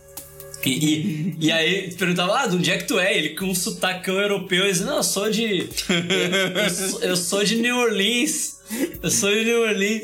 E, 0.64 0.70
e, 0.70 1.36
e 1.46 1.52
aí 1.52 1.94
perguntava, 1.94 2.40
ah, 2.40 2.46
de 2.46 2.56
onde 2.56 2.70
é 2.70 2.76
que 2.78 2.84
tu 2.84 2.98
é? 2.98 3.16
Ele 3.16 3.30
com 3.30 3.46
um 3.46 3.54
sotacão 3.54 4.16
europeu, 4.20 4.62
ele 4.64 4.72
dizia, 4.72 4.86
não, 4.86 4.96
eu 4.96 5.02
sou 5.04 5.30
de. 5.30 5.68
Eu, 5.88 6.62
eu 6.64 6.70
sou, 6.70 7.00
eu 7.02 7.16
sou 7.16 7.44
de 7.44 7.56
New 7.56 7.76
Orleans. 7.76 8.58
Eu 9.02 9.10
sou 9.10 9.30
de 9.32 9.44
New 9.44 9.62
Orleans. 9.62 10.02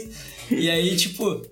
E 0.50 0.70
aí, 0.70 0.94
tipo, 0.96 1.42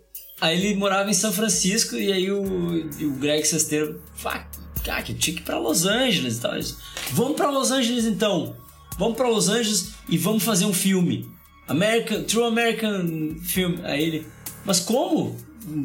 aí 0.43 0.59
ele 0.59 0.74
morava 0.77 1.09
em 1.10 1.14
São 1.14 1.32
Francisco 1.32 1.97
e 1.97 2.12
aí 2.12 2.31
o, 2.31 2.43
o 2.43 3.10
Greg 3.19 3.47
Sesteiro, 3.47 4.02
ah, 4.24 4.44
cara, 4.85 5.02
que 5.02 5.12
eu 5.12 5.16
tinha 5.16 5.36
que 5.36 5.43
ir 5.43 5.44
pra 5.44 5.59
Los 5.59 5.86
Angeles 5.86 6.36
e 6.36 6.40
tal. 6.40 6.52
Ele 6.52 6.60
disse, 6.62 6.77
Vamos 7.12 7.36
pra 7.36 7.51
Los 7.51 7.70
Angeles 7.70 8.05
então. 8.05 8.55
Vamos 8.98 9.16
pra 9.16 9.28
Los 9.28 9.48
Angeles 9.48 9.93
e 10.09 10.19
vamos 10.19 10.43
fazer 10.43 10.66
um 10.66 10.73
filme. 10.74 11.27
American, 11.69 12.24
True 12.24 12.44
American 12.47 13.36
Film. 13.43 13.77
Aí 13.85 14.02
ele, 14.02 14.27
mas 14.64 14.81
como? 14.81 15.36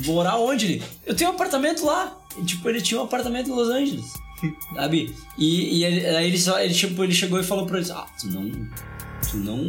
Morar 0.06 0.38
onde? 0.38 0.66
Ele, 0.66 0.84
eu 1.06 1.16
tenho 1.16 1.30
um 1.30 1.34
apartamento 1.34 1.86
lá. 1.86 2.18
E, 2.38 2.44
tipo, 2.44 2.68
ele 2.68 2.82
tinha 2.82 3.00
um 3.00 3.04
apartamento 3.04 3.50
em 3.50 3.54
Los 3.54 3.70
Angeles. 3.70 4.06
Sabe? 4.76 5.16
E, 5.38 5.78
e 5.80 5.84
ele- 5.86 6.06
aí 6.06 6.28
ele, 6.28 6.38
só, 6.38 6.60
ele, 6.60 6.74
tipo, 6.74 7.04
ele 7.04 7.14
chegou 7.14 7.40
e 7.40 7.44
falou 7.44 7.66
pra 7.66 7.78
eles: 7.78 7.90
Ah, 7.92 8.06
tu 8.20 8.28
não. 8.28 8.50
Tu 9.30 9.38
não. 9.38 9.66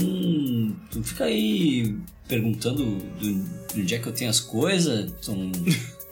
Tu 0.90 0.98
não 0.98 1.04
fica 1.04 1.24
aí 1.24 1.96
perguntando 2.28 2.84
do, 2.84 3.32
de 3.74 3.80
onde 3.80 3.94
é 3.94 3.98
que 3.98 4.06
eu 4.06 4.12
tenho 4.12 4.30
as 4.30 4.38
coisas. 4.38 5.10
Tu 5.22 5.34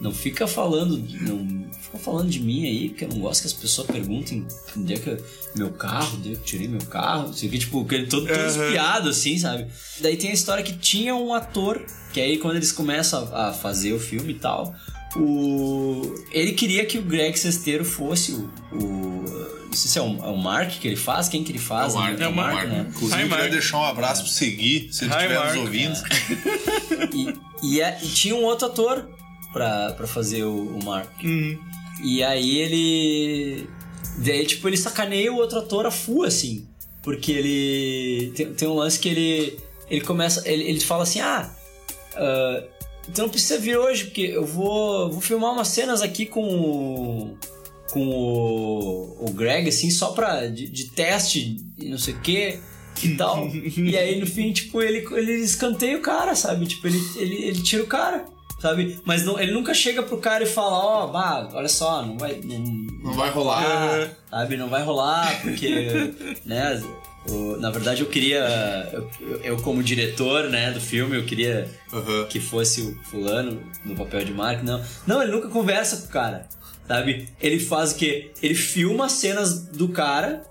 não, 0.00 0.10
fica 0.10 0.46
falando. 0.46 0.96
Não 1.20 1.70
fica 1.80 1.98
falando 1.98 2.30
de 2.30 2.40
mim 2.40 2.66
aí, 2.66 2.88
porque 2.88 3.04
eu 3.04 3.08
não 3.10 3.20
gosto 3.20 3.42
que 3.42 3.46
as 3.46 3.52
pessoas 3.52 3.86
perguntem 3.86 4.46
onde 4.76 4.94
é 4.94 4.96
que 4.96 5.10
eu, 5.10 5.24
meu 5.54 5.70
carro, 5.70 6.16
onde 6.16 6.30
é 6.30 6.32
que 6.32 6.38
eu 6.38 6.44
tirei 6.44 6.66
meu 6.66 6.80
carro. 6.80 7.32
Sei 7.32 7.48
que, 7.48 7.58
tipo, 7.58 7.84
que 7.84 7.94
ele 7.94 8.06
todo, 8.06 8.26
todo 8.26 8.46
espiado, 8.46 9.10
assim, 9.10 9.38
sabe? 9.38 9.66
Daí 10.00 10.16
tem 10.16 10.30
a 10.30 10.34
história 10.34 10.64
que 10.64 10.76
tinha 10.76 11.14
um 11.14 11.34
ator, 11.34 11.84
que 12.12 12.20
aí 12.20 12.38
quando 12.38 12.56
eles 12.56 12.72
começam 12.72 13.28
a, 13.32 13.48
a 13.48 13.52
fazer 13.52 13.92
o 13.92 14.00
filme 14.00 14.32
e 14.32 14.38
tal, 14.38 14.74
o... 15.18 16.14
ele 16.30 16.52
queria 16.52 16.84
que 16.86 16.98
o 16.98 17.02
Greg 17.02 17.38
Sesteiro 17.38 17.84
fosse 17.84 18.32
o. 18.32 18.50
o 18.72 19.16
não 19.66 19.72
sei 19.72 19.90
se 19.90 19.98
é 19.98 20.02
o, 20.02 20.24
é 20.24 20.28
o 20.28 20.36
Mark 20.38 20.70
que 20.70 20.88
ele 20.88 20.96
faz, 20.96 21.28
quem 21.28 21.44
que 21.44 21.52
ele 21.52 21.58
faz? 21.58 21.92
É 21.94 21.96
o 21.96 22.00
Mark, 22.00 22.18
né? 22.18 22.24
é 22.24 22.28
o 22.28 22.34
Mark. 22.34 22.68
né? 22.68 22.86
Inclusive, 22.88 23.22
eu 23.22 23.28
queria 23.28 23.48
deixar 23.50 23.78
um 23.78 23.84
abraço 23.84 24.22
pro 24.22 24.32
Segui, 24.32 24.88
se 24.90 25.04
ele 25.04 25.12
Hi, 25.12 25.16
estiver 25.16 25.38
Mark. 25.38 25.54
nos 25.54 25.64
ouvindo. 25.64 26.02
E, 27.12 27.34
e, 27.62 27.80
é- 27.80 27.98
e 28.02 28.08
tinha 28.08 28.34
um 28.34 28.44
outro 28.44 28.66
ator 28.68 29.06
pra, 29.52 29.92
pra 29.92 30.06
fazer 30.06 30.44
o, 30.44 30.78
o 30.78 30.84
Mark. 30.84 31.10
Uhum. 31.22 31.58
E 32.02 32.22
aí 32.22 32.58
ele. 32.58 33.68
Daí, 34.18 34.46
tipo, 34.46 34.66
ele 34.68 34.76
sacaneia 34.76 35.32
o 35.32 35.36
outro 35.36 35.58
ator 35.58 35.84
a 35.86 35.90
full, 35.90 36.24
assim. 36.24 36.66
Porque 37.02 37.32
ele. 37.32 38.32
Tem, 38.34 38.52
tem 38.54 38.68
um 38.68 38.74
lance 38.74 38.98
que 38.98 39.08
ele. 39.08 39.58
Ele 39.90 40.00
começa. 40.00 40.46
Ele, 40.48 40.64
ele 40.64 40.80
fala 40.80 41.02
assim: 41.02 41.20
ah. 41.20 41.50
ah, 42.16 42.62
então 43.08 43.24
não 43.26 43.30
precisa 43.30 43.58
vir 43.58 43.76
hoje, 43.76 44.04
porque 44.04 44.22
eu 44.22 44.44
vou, 44.44 45.10
vou 45.10 45.20
filmar 45.20 45.52
umas 45.52 45.68
cenas 45.68 46.02
aqui 46.02 46.26
com 46.26 46.42
o. 46.44 47.38
Com 47.92 48.06
o, 48.08 49.26
o 49.28 49.30
Greg, 49.32 49.68
assim, 49.68 49.90
só 49.90 50.10
pra. 50.12 50.46
de, 50.46 50.68
de 50.68 50.90
teste 50.90 51.56
e 51.78 51.88
não 51.88 51.98
sei 51.98 52.14
o 52.14 52.20
que 52.20 52.58
e 53.02 53.16
tal. 53.16 53.46
e 53.76 53.96
aí 53.96 54.18
no 54.18 54.26
fim, 54.26 54.52
tipo, 54.52 54.82
ele, 54.82 55.06
ele 55.12 55.32
escanteia 55.34 55.96
o 55.96 56.02
cara, 56.02 56.34
sabe? 56.34 56.66
Tipo, 56.66 56.86
ele, 56.88 57.00
ele, 57.16 57.34
ele 57.44 57.62
tira 57.62 57.82
o 57.82 57.86
cara. 57.86 58.24
Sabe? 58.60 58.98
Mas 59.04 59.22
não, 59.24 59.38
ele 59.38 59.52
nunca 59.52 59.74
chega 59.74 60.02
pro 60.02 60.16
cara 60.16 60.42
e 60.42 60.46
fala, 60.46 60.72
ó, 60.78 61.06
bah, 61.08 61.48
olha 61.52 61.68
só, 61.68 62.04
não 62.04 62.16
vai. 62.16 62.40
Não, 62.42 62.58
Não 63.04 63.12
vai 63.12 63.30
rolar. 63.30 64.10
sabe? 64.30 64.56
Não 64.56 64.68
vai 64.68 64.82
rolar, 64.82 65.42
porque, 65.42 66.14
né? 66.44 66.82
O- 67.30 67.56
na 67.58 67.70
verdade, 67.70 68.00
eu 68.02 68.06
queria. 68.08 68.38
Eu, 68.92 69.10
eu, 69.42 69.56
como 69.58 69.82
diretor, 69.82 70.48
né, 70.48 70.70
do 70.70 70.80
filme, 70.80 71.16
eu 71.16 71.24
queria 71.24 71.68
que 72.28 72.40
fosse 72.40 72.80
o 72.82 72.98
fulano 73.10 73.60
no 73.84 73.94
papel 73.94 74.24
de 74.24 74.32
Mark. 74.32 74.62
Não. 74.62 74.82
Não, 75.06 75.22
ele 75.22 75.32
nunca 75.32 75.48
conversa 75.48 75.96
com 75.98 76.06
o 76.06 76.10
cara. 76.10 76.48
Sabe? 76.86 77.28
Ele 77.40 77.58
faz 77.58 77.92
o 77.92 77.96
quê? 77.96 78.30
Ele 78.42 78.54
filma 78.54 79.06
as 79.06 79.12
cenas 79.12 79.58
do 79.66 79.88
cara 79.88 80.42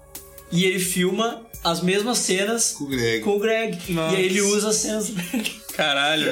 e 0.52 0.65
ele 0.65 0.80
filma 0.80 1.41
as 1.64 1.81
mesmas 1.81 2.18
cenas 2.18 2.72
com 2.73 2.84
o 2.84 2.88
Greg. 2.88 3.23
Com 3.23 3.38
o 3.38 3.39
Greg. 3.39 3.77
Nossa. 3.93 4.14
E 4.14 4.18
aí 4.18 4.26
ele 4.26 4.41
usa 4.41 4.69
as 4.69 4.76
cenas 4.76 5.07
do 5.07 5.14
Greg. 5.14 5.52
Caralho. 5.76 6.31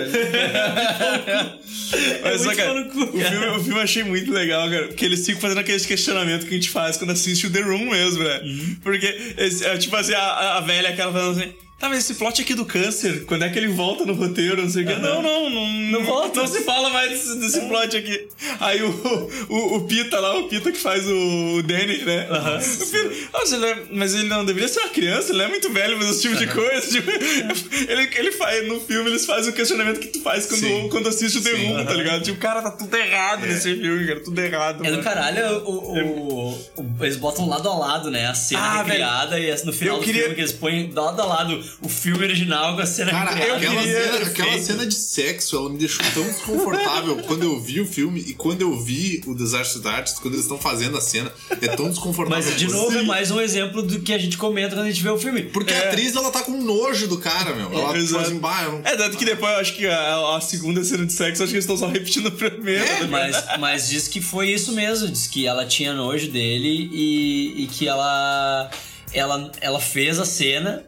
Mas 2.23 2.41
só, 2.41 2.55
cara, 2.55 2.81
o, 2.81 2.91
filme, 2.91 3.47
o 3.47 3.63
filme 3.63 3.79
eu 3.79 3.83
achei 3.83 4.03
muito 4.03 4.31
legal, 4.31 4.69
cara. 4.69 4.87
Porque 4.87 5.05
eles 5.05 5.25
ficam 5.25 5.41
fazendo 5.41 5.59
aquele 5.59 5.79
questionamento 5.79 6.45
que 6.45 6.53
a 6.53 6.57
gente 6.57 6.69
faz 6.69 6.97
quando 6.97 7.11
assiste 7.11 7.47
o 7.47 7.51
The 7.51 7.61
Room 7.61 7.89
mesmo, 7.89 8.23
né? 8.23 8.41
Uhum. 8.43 8.77
Porque, 8.81 9.33
é, 9.37 9.77
tipo 9.77 9.95
assim, 9.95 10.13
a, 10.13 10.57
a 10.57 10.61
velha, 10.61 10.89
aquela 10.89 11.11
falando 11.11 11.39
assim. 11.39 11.53
Tá, 11.83 11.89
mas 11.89 11.99
esse 11.99 12.13
plot 12.13 12.41
aqui 12.41 12.53
do 12.53 12.63
câncer, 12.65 13.25
quando 13.25 13.43
é 13.43 13.49
que 13.49 13.59
ele 13.59 13.67
volta 13.67 14.05
no 14.05 14.13
roteiro? 14.13 14.61
Não 14.61 14.69
sei 14.69 14.85
o 14.85 14.87
quê. 14.87 14.95
Não, 14.95 15.21
não, 15.21 15.49
não. 15.49 15.67
Não 15.91 16.03
volta. 16.05 16.39
Não 16.39 16.47
se 16.47 16.61
fala 16.61 16.89
mais 16.89 17.09
desse, 17.09 17.35
desse 17.39 17.59
plot 17.67 17.97
aqui. 17.97 18.25
Aí 18.61 18.81
o, 18.81 19.29
o, 19.49 19.75
o 19.75 19.81
Pita 19.85 20.17
lá, 20.17 20.33
o 20.39 20.47
Pita 20.47 20.71
que 20.71 20.79
faz 20.79 21.05
o, 21.05 21.57
o 21.57 21.61
Danny, 21.63 21.97
né? 22.05 22.25
O 22.31 22.89
Pita, 22.89 23.27
"Nossa, 23.33 23.55
ele 23.57 23.65
é- 23.65 23.83
mas 23.91 24.15
ele 24.15 24.29
não 24.29 24.45
deveria 24.45 24.69
ser 24.69 24.79
uma 24.79 24.89
criança, 24.91 25.31
ele 25.31 25.39
não 25.39 25.45
é 25.45 25.49
muito 25.49 25.69
velho 25.73 25.97
pra 25.99 26.09
esse 26.09 26.21
tipo 26.21 26.37
de 26.37 26.47
coisa. 26.47 26.87
Tipo, 26.87 27.11
ele, 27.91 28.09
ele 28.15 28.31
faz, 28.31 28.65
no 28.65 28.79
filme, 28.79 29.09
eles 29.09 29.25
fazem 29.25 29.51
o 29.51 29.53
questionamento 29.53 29.99
que 29.99 30.07
tu 30.07 30.21
faz 30.21 30.45
quando, 30.45 30.61
Sim. 30.61 30.87
quando 30.89 31.09
assiste 31.09 31.39
o 31.39 31.43
The. 31.43 31.51
Room, 31.51 31.83
tá 31.85 31.93
ligado? 31.95 32.23
Tipo, 32.23 32.39
cara, 32.39 32.61
tá 32.61 32.71
tudo 32.71 32.95
errado 32.95 33.41
nesse 33.45 33.75
filme, 33.75 34.07
cara, 34.07 34.19
tudo 34.21 34.39
errado. 34.39 34.75
É 34.85 34.87
do 34.87 34.91
mano. 34.91 35.03
caralho, 35.03 35.57
o, 35.65 35.69
o- 35.69 36.51
o- 36.77 37.03
eles 37.03 37.17
botam 37.17 37.45
lado 37.49 37.67
a 37.67 37.75
lado, 37.77 38.09
né? 38.09 38.25
A 38.27 38.33
cena 38.33 38.61
Ah, 38.61 38.83
recriada 38.83 39.37
e 39.37 39.51
no 39.65 39.73
final 39.73 39.95
Eu 39.95 39.99
do 39.99 40.05
queria- 40.05 40.21
filme 40.21 40.35
que 40.35 40.41
eles 40.41 40.53
põem 40.53 40.89
lado 40.93 41.21
a 41.21 41.25
lado 41.25 41.72
o 41.81 41.89
filme 41.89 42.23
original 42.23 42.75
com 42.75 42.81
a 42.81 42.85
cena 42.85 43.11
Cara, 43.11 43.31
recriada. 43.31 43.57
aquela, 43.57 43.81
queria- 43.81 44.03
cena, 44.13 44.25
aquela 44.27 44.61
cena 44.61 44.85
de 44.85 44.95
sexo, 44.95 45.55
ela 45.57 45.69
me 45.69 45.77
deixou 45.77 46.05
tão 46.13 46.23
desconfortável 46.23 47.17
quando 47.27 47.43
eu 47.43 47.59
vi 47.59 47.81
o 47.81 47.85
filme 47.85 48.21
e 48.27 48.33
quando 48.33 48.61
eu 48.61 48.79
vi 48.79 49.21
o 49.25 49.35
Disaster 49.35 49.85
Artist, 49.87 50.19
quando 50.21 50.35
eles 50.35 50.45
estão 50.45 50.57
fazendo 50.57 50.97
a 50.97 51.01
cena, 51.01 51.31
é 51.61 51.67
tão 51.75 51.89
desconfortável. 51.89 52.43
Mas, 52.43 52.57
de 52.57 52.67
novo, 52.67 52.97
é 52.97 53.03
mais 53.03 53.31
um 53.31 53.39
exemplo 53.41 53.81
do 53.81 53.99
que 54.01 54.13
a 54.13 54.17
gente 54.17 54.37
comenta 54.37 54.75
quando 54.75 54.85
a 54.85 54.89
gente 54.91 55.01
vê 55.03 55.09
o 55.09 55.17
filme. 55.17 55.43
Porque 55.43 55.73
a 55.73 55.89
atriz, 55.89 56.15
ela 56.15 56.31
tá 56.31 56.41
com 56.43 56.51
nojo 56.61 57.07
do 57.07 57.17
cara, 57.17 57.53
meu. 57.53 57.71
Ela, 57.73 57.97
assim, 57.97 58.39
bah, 58.39 58.63
eu 58.63 58.71
não- 58.73 58.81
É, 58.85 58.95
tanto 58.95 59.17
que 59.17 59.25
depois 59.25 59.51
eu 59.53 59.59
acho 59.59 59.75
que 59.75 59.85
a, 59.87 60.35
a 60.37 60.41
segunda 60.41 60.83
cena 60.83 61.05
de 61.05 61.13
sexo, 61.13 61.41
eu 61.41 61.45
acho 61.45 61.51
que 61.51 61.57
eles 61.57 61.65
estão 61.65 61.77
só 61.77 61.87
repetindo 61.87 62.27
a 62.27 62.31
primeira. 62.31 62.83
É, 62.85 62.99
né? 63.01 63.07
Mas, 63.09 63.43
mas 63.59 63.89
diz 63.89 64.07
que 64.07 64.21
foi 64.21 64.49
isso 64.51 64.71
mesmo. 64.73 65.07
Diz 65.09 65.27
que 65.27 65.45
ela 65.47 65.65
tinha 65.65 65.93
nojo 65.93 66.27
dele 66.29 66.89
e, 66.91 67.63
e 67.63 67.67
que 67.67 67.87
ela, 67.87 68.69
ela, 69.13 69.51
ela 69.61 69.79
fez 69.79 70.19
a 70.19 70.25
cena 70.25 70.85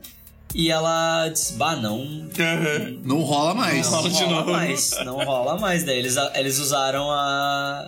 E 0.57 0.71
ela 0.71 1.27
disse, 1.27 1.53
bah, 1.55 1.75
não. 1.75 1.99
Não 3.03 3.19
rola 3.19 3.53
mais. 3.53 3.91
Não 3.91 4.01
rola 4.09 4.45
mais. 4.45 4.91
Não 5.03 5.17
rola 5.25 5.59
mais. 5.59 5.83
Daí 5.83 5.99
eles, 5.99 6.15
eles 6.33 6.59
usaram 6.59 7.11
a. 7.11 7.85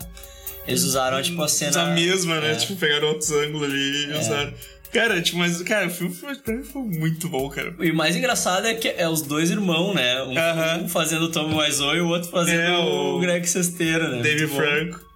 Eles 0.68 0.84
usaram, 0.84 1.22
tipo, 1.22 1.42
a 1.42 1.48
cena. 1.48 1.82
A 1.82 1.86
mesma, 1.88 2.42
né? 2.42 2.52
É. 2.52 2.56
Tipo, 2.56 2.76
pegaram 2.76 3.08
outros 3.08 3.32
ângulos 3.32 3.70
ali 3.70 4.08
e 4.08 4.12
É. 4.12 4.20
usaram. 4.20 4.54
Cara, 4.92 5.22
tipo, 5.22 5.38
mas, 5.38 5.62
cara, 5.64 5.88
o 5.88 5.90
filme 5.90 6.14
foi, 6.14 6.36
pra 6.36 6.54
mim 6.54 6.64
foi 6.64 6.82
muito 6.82 7.30
bom, 7.30 7.50
cara. 7.50 7.74
E 7.80 7.90
o 7.92 7.96
mais 7.96 8.16
engraçado 8.18 8.68
é 8.68 8.74
que 8.74 8.88
é 8.90 9.08
os 9.08 9.22
dois 9.22 9.50
irmãos, 9.50 9.94
né? 9.94 10.22
Um, 10.24 10.84
um 10.84 10.90
fazendo 10.90 11.24
o 11.26 11.32
Tommy 11.32 11.56
Wiseau 11.56 11.96
e 11.96 12.02
o 12.02 12.08
outro 12.08 12.30
fazendo 12.30 12.60
É, 12.62 12.78
o... 12.78 13.16
o 13.16 13.20
Greg 13.20 13.48
Sesteira, 13.48 14.10
né? 14.10 14.22
David. 14.22 14.54
Franco. 14.54 15.07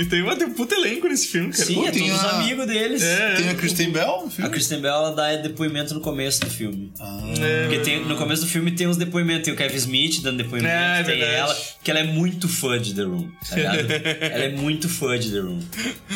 E 0.00 0.04
tem, 0.06 0.22
uma, 0.22 0.34
tem 0.34 0.46
um 0.46 0.54
puto 0.54 0.74
elenco 0.74 1.06
nesse 1.08 1.26
filme, 1.28 1.52
cara. 1.52 1.64
Sim, 1.64 1.74
Pô, 1.74 1.86
é 1.86 1.90
tem 1.90 2.08
todos 2.08 2.24
a- 2.24 2.30
amigos 2.40 2.66
deles. 2.66 3.02
É, 3.02 3.34
Tem 3.34 3.48
a 3.50 3.54
Kristen 3.54 3.90
Bell 3.90 4.06
no 4.22 4.26
A 4.26 4.30
filme? 4.30 4.50
Kristen 4.50 4.80
Bell 4.80 4.94
ela 4.94 5.10
dá 5.14 5.36
depoimento 5.36 5.92
no 5.92 6.00
começo 6.00 6.40
do 6.40 6.48
filme. 6.50 6.90
É. 6.98 7.62
Porque 7.68 7.78
tem, 7.80 8.04
no 8.06 8.16
começo 8.16 8.42
do 8.42 8.48
filme 8.48 8.70
tem 8.70 8.86
uns 8.86 8.96
depoimentos. 8.96 9.44
Tem 9.44 9.52
o 9.52 9.56
Kevin 9.56 9.76
Smith 9.76 10.22
dando 10.22 10.38
depoimento. 10.38 10.72
É, 10.74 11.00
é 11.00 11.02
tem 11.04 11.16
verdade. 11.18 11.34
ela, 11.34 11.56
que 11.84 11.90
ela 11.90 12.00
é 12.00 12.04
muito 12.04 12.48
fã 12.48 12.80
de 12.80 12.94
The 12.94 13.02
Room. 13.02 13.28
Tá 13.48 13.56
ligado? 13.56 13.78
ela 13.92 14.44
é 14.44 14.48
muito 14.56 14.88
fã 14.88 15.18
de 15.18 15.30
The 15.30 15.38
Room. 15.40 15.60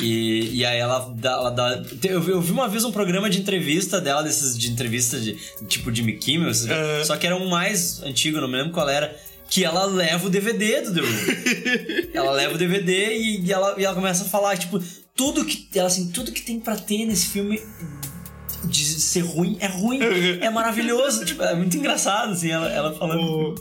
E, 0.00 0.50
e 0.60 0.64
aí 0.64 0.78
ela 0.78 1.12
dá. 1.16 1.32
Ela 1.32 1.50
dá 1.50 1.82
eu, 2.04 2.20
vi, 2.22 2.30
eu 2.30 2.40
vi 2.40 2.52
uma 2.52 2.68
vez 2.68 2.84
um 2.84 2.92
programa 2.92 3.28
de 3.28 3.38
entrevista 3.38 4.00
dela, 4.00 4.22
desses 4.22 4.56
de 4.58 4.70
entrevista 4.70 5.20
de 5.20 5.36
tipo 5.68 5.94
Jimmy 5.94 6.14
Kimmel, 6.16 6.48
esses- 6.50 6.70
Aham. 6.70 7.04
só 7.04 7.16
que 7.18 7.26
era 7.26 7.36
um 7.36 7.48
mais 7.50 8.02
antigo, 8.02 8.40
não 8.40 8.48
me 8.48 8.56
lembro 8.56 8.72
qual 8.72 8.88
era. 8.88 9.14
Que 9.54 9.64
ela 9.64 9.84
leva 9.84 10.26
o 10.26 10.30
DVD 10.30 10.80
do 10.80 10.92
The 10.94 11.00
Room. 11.00 12.08
ela 12.12 12.32
leva 12.32 12.54
o 12.54 12.58
DVD 12.58 13.14
e, 13.16 13.40
e 13.46 13.52
ela, 13.52 13.74
e 13.78 13.84
ela 13.84 13.94
começa 13.94 14.24
a 14.24 14.28
falar, 14.28 14.56
tipo, 14.58 14.82
tudo 15.14 15.44
que. 15.44 15.68
Ela 15.78 15.86
assim, 15.86 16.10
tudo 16.10 16.32
que 16.32 16.42
tem 16.42 16.58
pra 16.58 16.74
ter 16.76 17.04
nesse 17.06 17.26
filme 17.28 17.62
de 18.64 18.84
ser 18.84 19.20
ruim 19.20 19.56
é 19.60 19.66
ruim, 19.68 20.00
é 20.40 20.50
maravilhoso, 20.50 21.24
tipo, 21.24 21.42
é 21.42 21.54
muito 21.54 21.76
engraçado, 21.76 22.32
assim, 22.32 22.50
ela, 22.50 22.68
ela 22.72 22.94
falando. 22.98 23.54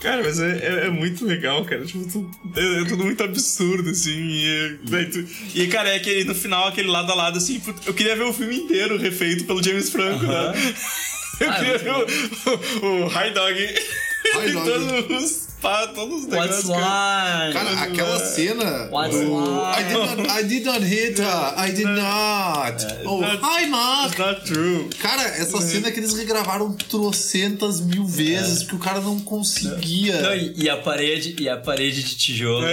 Cara, 0.00 0.22
mas 0.24 0.40
é, 0.40 0.50
é- 0.66 0.86
é 0.86 0.90
muito 0.90 1.26
legal, 1.26 1.62
cara. 1.64 1.84
Tipo, 1.84 2.10
tu- 2.10 2.30
é, 2.56 2.80
é 2.80 2.84
tudo 2.86 3.04
muito 3.04 3.22
absurdo, 3.22 3.90
assim. 3.90 4.18
E, 4.18 4.46
é- 4.48 4.76
daí 4.82 5.06
tu- 5.10 5.24
e, 5.54 5.66
cara, 5.68 5.90
é 5.90 5.96
aquele, 5.96 6.24
no 6.24 6.34
final, 6.34 6.66
aquele 6.66 6.88
lado 6.88 7.12
a 7.12 7.14
lado, 7.14 7.36
assim. 7.38 7.60
put- 7.60 7.86
Eu 7.86 7.92
queria 7.94 8.16
ver 8.16 8.24
o 8.24 8.32
filme 8.32 8.56
inteiro 8.56 8.96
refeito 8.96 9.44
pelo 9.44 9.62
James 9.62 9.90
Franco, 9.90 10.24
Aham. 10.24 10.52
né? 10.52 10.74
Eu 11.40 11.50
Ah, 11.50 11.54
queria 11.54 11.78
muito 11.78 11.84
ver 11.84 12.82
o, 12.82 12.86
o, 12.86 13.04
o 13.04 13.08
High 13.08 13.32
Dog. 13.32 13.74
Dog. 14.22 14.52
todos 14.52 15.22
os, 15.24 15.46
pá, 15.60 15.86
todos 15.88 16.24
os 16.24 16.32
What's 16.32 16.64
negócios. 16.64 16.68
line? 16.68 17.52
Cara, 17.52 17.80
aquela 17.82 18.18
cena. 18.18 18.88
What's 18.90 19.16
do-? 19.16 19.40
I 19.60 19.82
did, 19.82 19.94
not, 19.96 20.30
I 20.30 20.42
did 20.44 20.64
not 20.64 20.80
hit 20.84 21.18
her. 21.20 21.54
I 21.56 21.70
did 21.72 21.86
not. 21.86 22.86
Oh, 23.06 23.20
not- 23.20 23.40
hi, 23.42 23.66
Mark. 23.66 24.10
It's 24.12 24.18
not 24.18 24.44
true. 24.46 24.88
Cara, 25.00 25.22
essa 25.22 25.60
cena 25.60 25.90
que 25.90 26.00
eles 26.00 26.14
regravaram 26.14 26.72
trocentas 26.72 27.80
mil 27.80 28.04
vezes, 28.06 28.62
porque 28.62 28.76
o 28.76 28.78
cara 28.78 29.00
não 29.00 29.18
conseguia. 29.20 30.20
Não, 30.20 30.34
e, 30.34 30.54
e 30.64 30.68
a 30.70 30.76
parede, 30.76 31.36
e 31.40 31.48
a 31.48 31.56
parede 31.56 32.02
de 32.02 32.14
tijolo. 32.16 32.66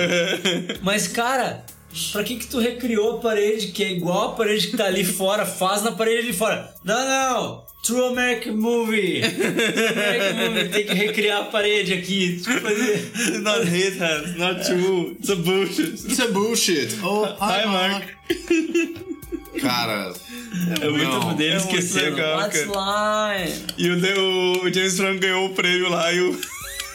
Mas, 0.81 1.07
cara, 1.07 1.65
pra 2.11 2.23
que 2.23 2.35
que 2.35 2.47
tu 2.47 2.59
recriou 2.59 3.17
a 3.17 3.19
parede 3.19 3.67
que 3.67 3.83
é 3.83 3.91
igual 3.91 4.29
a 4.29 4.35
parede 4.35 4.67
que 4.67 4.77
tá 4.77 4.85
ali 4.85 5.03
fora? 5.03 5.45
Faz 5.45 5.81
na 5.83 5.91
parede 5.93 6.27
de 6.27 6.33
fora. 6.33 6.73
Não, 6.83 7.05
não! 7.05 7.66
True 7.83 8.07
American 8.07 8.57
Movie! 8.57 9.21
True 9.21 9.47
American 9.91 10.35
Movie, 10.53 10.69
tem 10.69 10.85
que 10.85 10.93
recriar 10.93 11.41
a 11.41 11.45
parede 11.45 11.93
aqui. 11.93 12.37
Tipo, 12.41 12.59
fazer... 12.59 13.11
It's 13.15 13.39
not 13.43 13.63
hit 13.65 13.97
her. 13.97 14.23
It's 14.25 14.37
not 14.37 14.61
true. 14.65 15.15
It's 15.19 15.29
a 15.29 15.35
bullshit. 15.35 15.93
Isso 16.11 16.21
é 16.21 16.27
bullshit. 16.27 16.95
Oh, 17.03 17.23
hi, 17.25 17.61
Hi, 17.63 17.65
Mark. 17.67 18.05
Cara, 19.61 20.13
É 20.81 20.89
muito 20.89 21.03
Não, 21.03 21.35
dele 21.35 21.53
é 21.53 21.57
esquecendo. 21.57 22.15
legal, 22.15 22.37
What's 22.39 22.65
line? 22.65 23.65
E 23.77 23.89
o, 23.89 24.63
o 24.63 24.73
James 24.73 24.97
Franco 24.97 25.19
ganhou 25.19 25.45
o 25.47 25.53
prêmio 25.53 25.89
lá 25.89 26.11
e 26.13 26.19
o. 26.21 26.39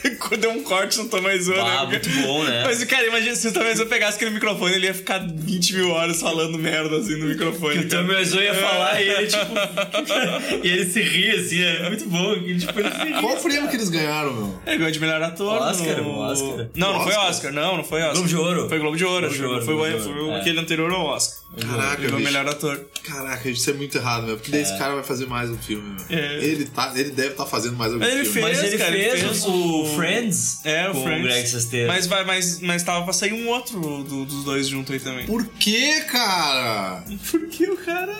Deu 0.39 0.51
um 0.51 0.63
corte 0.63 0.97
no 0.97 1.07
Tom 1.07 1.21
Wiseau, 1.21 1.59
Ah, 1.65 1.83
né? 1.85 1.91
muito 1.91 2.09
bom, 2.21 2.43
né? 2.43 2.63
Mas, 2.65 2.83
cara, 2.83 3.05
imagina 3.07 3.35
se 3.35 3.47
o 3.47 3.59
Wiseau 3.63 3.85
pegasse 3.87 4.15
aquele 4.17 4.31
microfone, 4.31 4.73
ele 4.75 4.87
ia 4.87 4.93
ficar 4.93 5.19
20 5.19 5.73
mil 5.75 5.89
horas 5.91 6.19
falando 6.21 6.57
merda 6.57 6.97
assim 6.97 7.15
no 7.17 7.25
microfone. 7.27 7.79
Que 7.79 7.85
o 7.85 7.89
Tommy 7.89 8.15
Wiseau 8.15 8.41
ia 8.41 8.53
falar 8.53 9.01
e 9.01 9.09
ele, 9.09 9.27
tipo... 9.27 10.63
e 10.63 10.69
ele 10.69 10.85
se 10.85 11.01
ria, 11.01 11.39
assim, 11.39 11.61
é 11.63 11.87
muito 11.89 12.05
bom. 12.09 12.33
que, 12.35 12.57
Tipo, 12.57 12.79
ele 12.79 12.91
se 12.91 13.03
ria. 13.03 13.19
qual 13.21 13.33
o 13.37 13.41
prêmio 13.41 13.69
que 13.69 13.75
eles 13.75 13.89
ganharam, 13.89 14.33
meu? 14.33 14.59
Ele 14.65 14.77
ganhou 14.77 14.91
de 14.91 14.99
melhor 14.99 15.21
ator. 15.21 15.61
Oscar, 15.61 15.97
no... 16.01 16.09
o 16.09 16.19
Oscar. 16.19 16.67
Não, 16.75 16.93
não 16.93 16.99
foi 17.03 17.11
Oscar? 17.13 17.29
Oscar, 17.29 17.53
não, 17.53 17.77
não 17.77 17.83
foi 17.83 18.01
Oscar. 18.01 18.13
Globo 18.15 18.27
de 18.29 18.35
Ouro. 18.37 18.69
Foi 18.69 18.79
Globo 18.79 18.97
de 18.97 19.05
Ouro, 19.05 19.19
Globo 19.21 19.33
de 19.33 19.39
que 19.39 19.45
Ouro, 19.45 19.65
foi, 19.65 19.73
Globo 19.75 19.91
de 19.97 20.03
foi, 20.03 20.13
Ouro, 20.13 20.31
é. 20.31 20.39
aquele 20.39 20.59
anterior 20.59 20.91
ao 20.91 21.05
Oscar. 21.05 21.42
Caraca, 21.61 21.97
Ganhou 21.97 22.17
bicho. 22.17 22.23
melhor 22.23 22.47
ator. 22.47 22.83
Caraca, 23.03 23.49
isso 23.49 23.69
é 23.69 23.73
muito 23.73 23.97
errado, 23.97 24.25
meu. 24.25 24.35
Porque 24.37 24.49
daí 24.49 24.61
esse 24.61 24.75
cara 24.77 24.95
vai 24.95 25.03
fazer 25.03 25.27
mais 25.27 25.49
um 25.51 25.57
filme, 25.57 25.87
meu. 26.09 26.17
É. 26.17 26.43
Ele, 26.43 26.65
tá, 26.65 26.91
ele 26.95 27.11
deve 27.11 27.29
estar 27.29 27.45
fazendo 27.45 27.75
mais 27.77 27.93
algum 27.93 28.03
ele 28.05 28.25
filme. 28.25 28.31
fez, 28.47 28.57
Mas 28.57 28.67
ele 28.67 28.77
cara, 28.77 28.95
ele 28.97 29.09
fez, 29.11 29.21
fez 29.23 29.45
o, 29.45 29.51
o- 29.83 29.95
Friends 29.95 30.59
É, 30.65 30.89
o 30.89 30.93
com 30.93 31.03
Friends. 31.03 31.19
o 31.19 31.23
Greg 31.27 31.47
Sestero. 31.47 31.87
Mas, 31.87 32.07
vai, 32.07 32.23
mas, 32.25 32.59
mas 32.59 32.81
tava 32.83 33.03
pra 33.03 33.13
sair 33.13 33.33
um 33.33 33.47
outro 33.49 33.79
do- 34.03 34.25
dos 34.25 34.43
dois 34.43 34.67
junto 34.67 34.91
aí 34.93 34.99
também. 34.99 35.25
Por 35.27 35.45
que, 35.45 36.01
cara? 36.01 37.03
Porque 37.29 37.65
o 37.69 37.77
cara. 37.77 38.17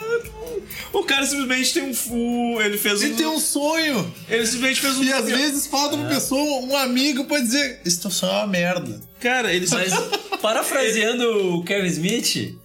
O 0.92 1.04
cara 1.04 1.26
simplesmente 1.26 1.74
tem 1.74 1.84
um. 1.84 1.94
fu- 1.94 2.62
Ele 2.62 2.78
fez 2.78 3.02
Ele 3.02 3.14
um. 3.14 3.18
tem 3.18 3.26
um 3.28 3.40
sonho. 3.40 4.14
Ele 4.30 4.46
simplesmente 4.46 4.80
fez 4.82 4.98
um. 4.98 5.04
E 5.04 5.12
às 5.12 5.26
vezes 5.26 5.66
falta 5.68 5.96
uma 5.96 6.08
pessoa, 6.08 6.62
um 6.66 6.78
amigo, 6.78 7.26
pode 7.26 7.46
dizer: 7.46 7.80
Isso 7.84 8.10
só 8.12 8.28
é 8.28 8.32
uma 8.44 8.48
merda. 8.48 9.02
Cara, 9.20 9.52
ele. 9.54 9.66
Mas, 9.72 9.92
parafraseando 10.42 11.56
o 11.58 11.64
Kevin 11.64 11.88
Smith, 11.88 12.56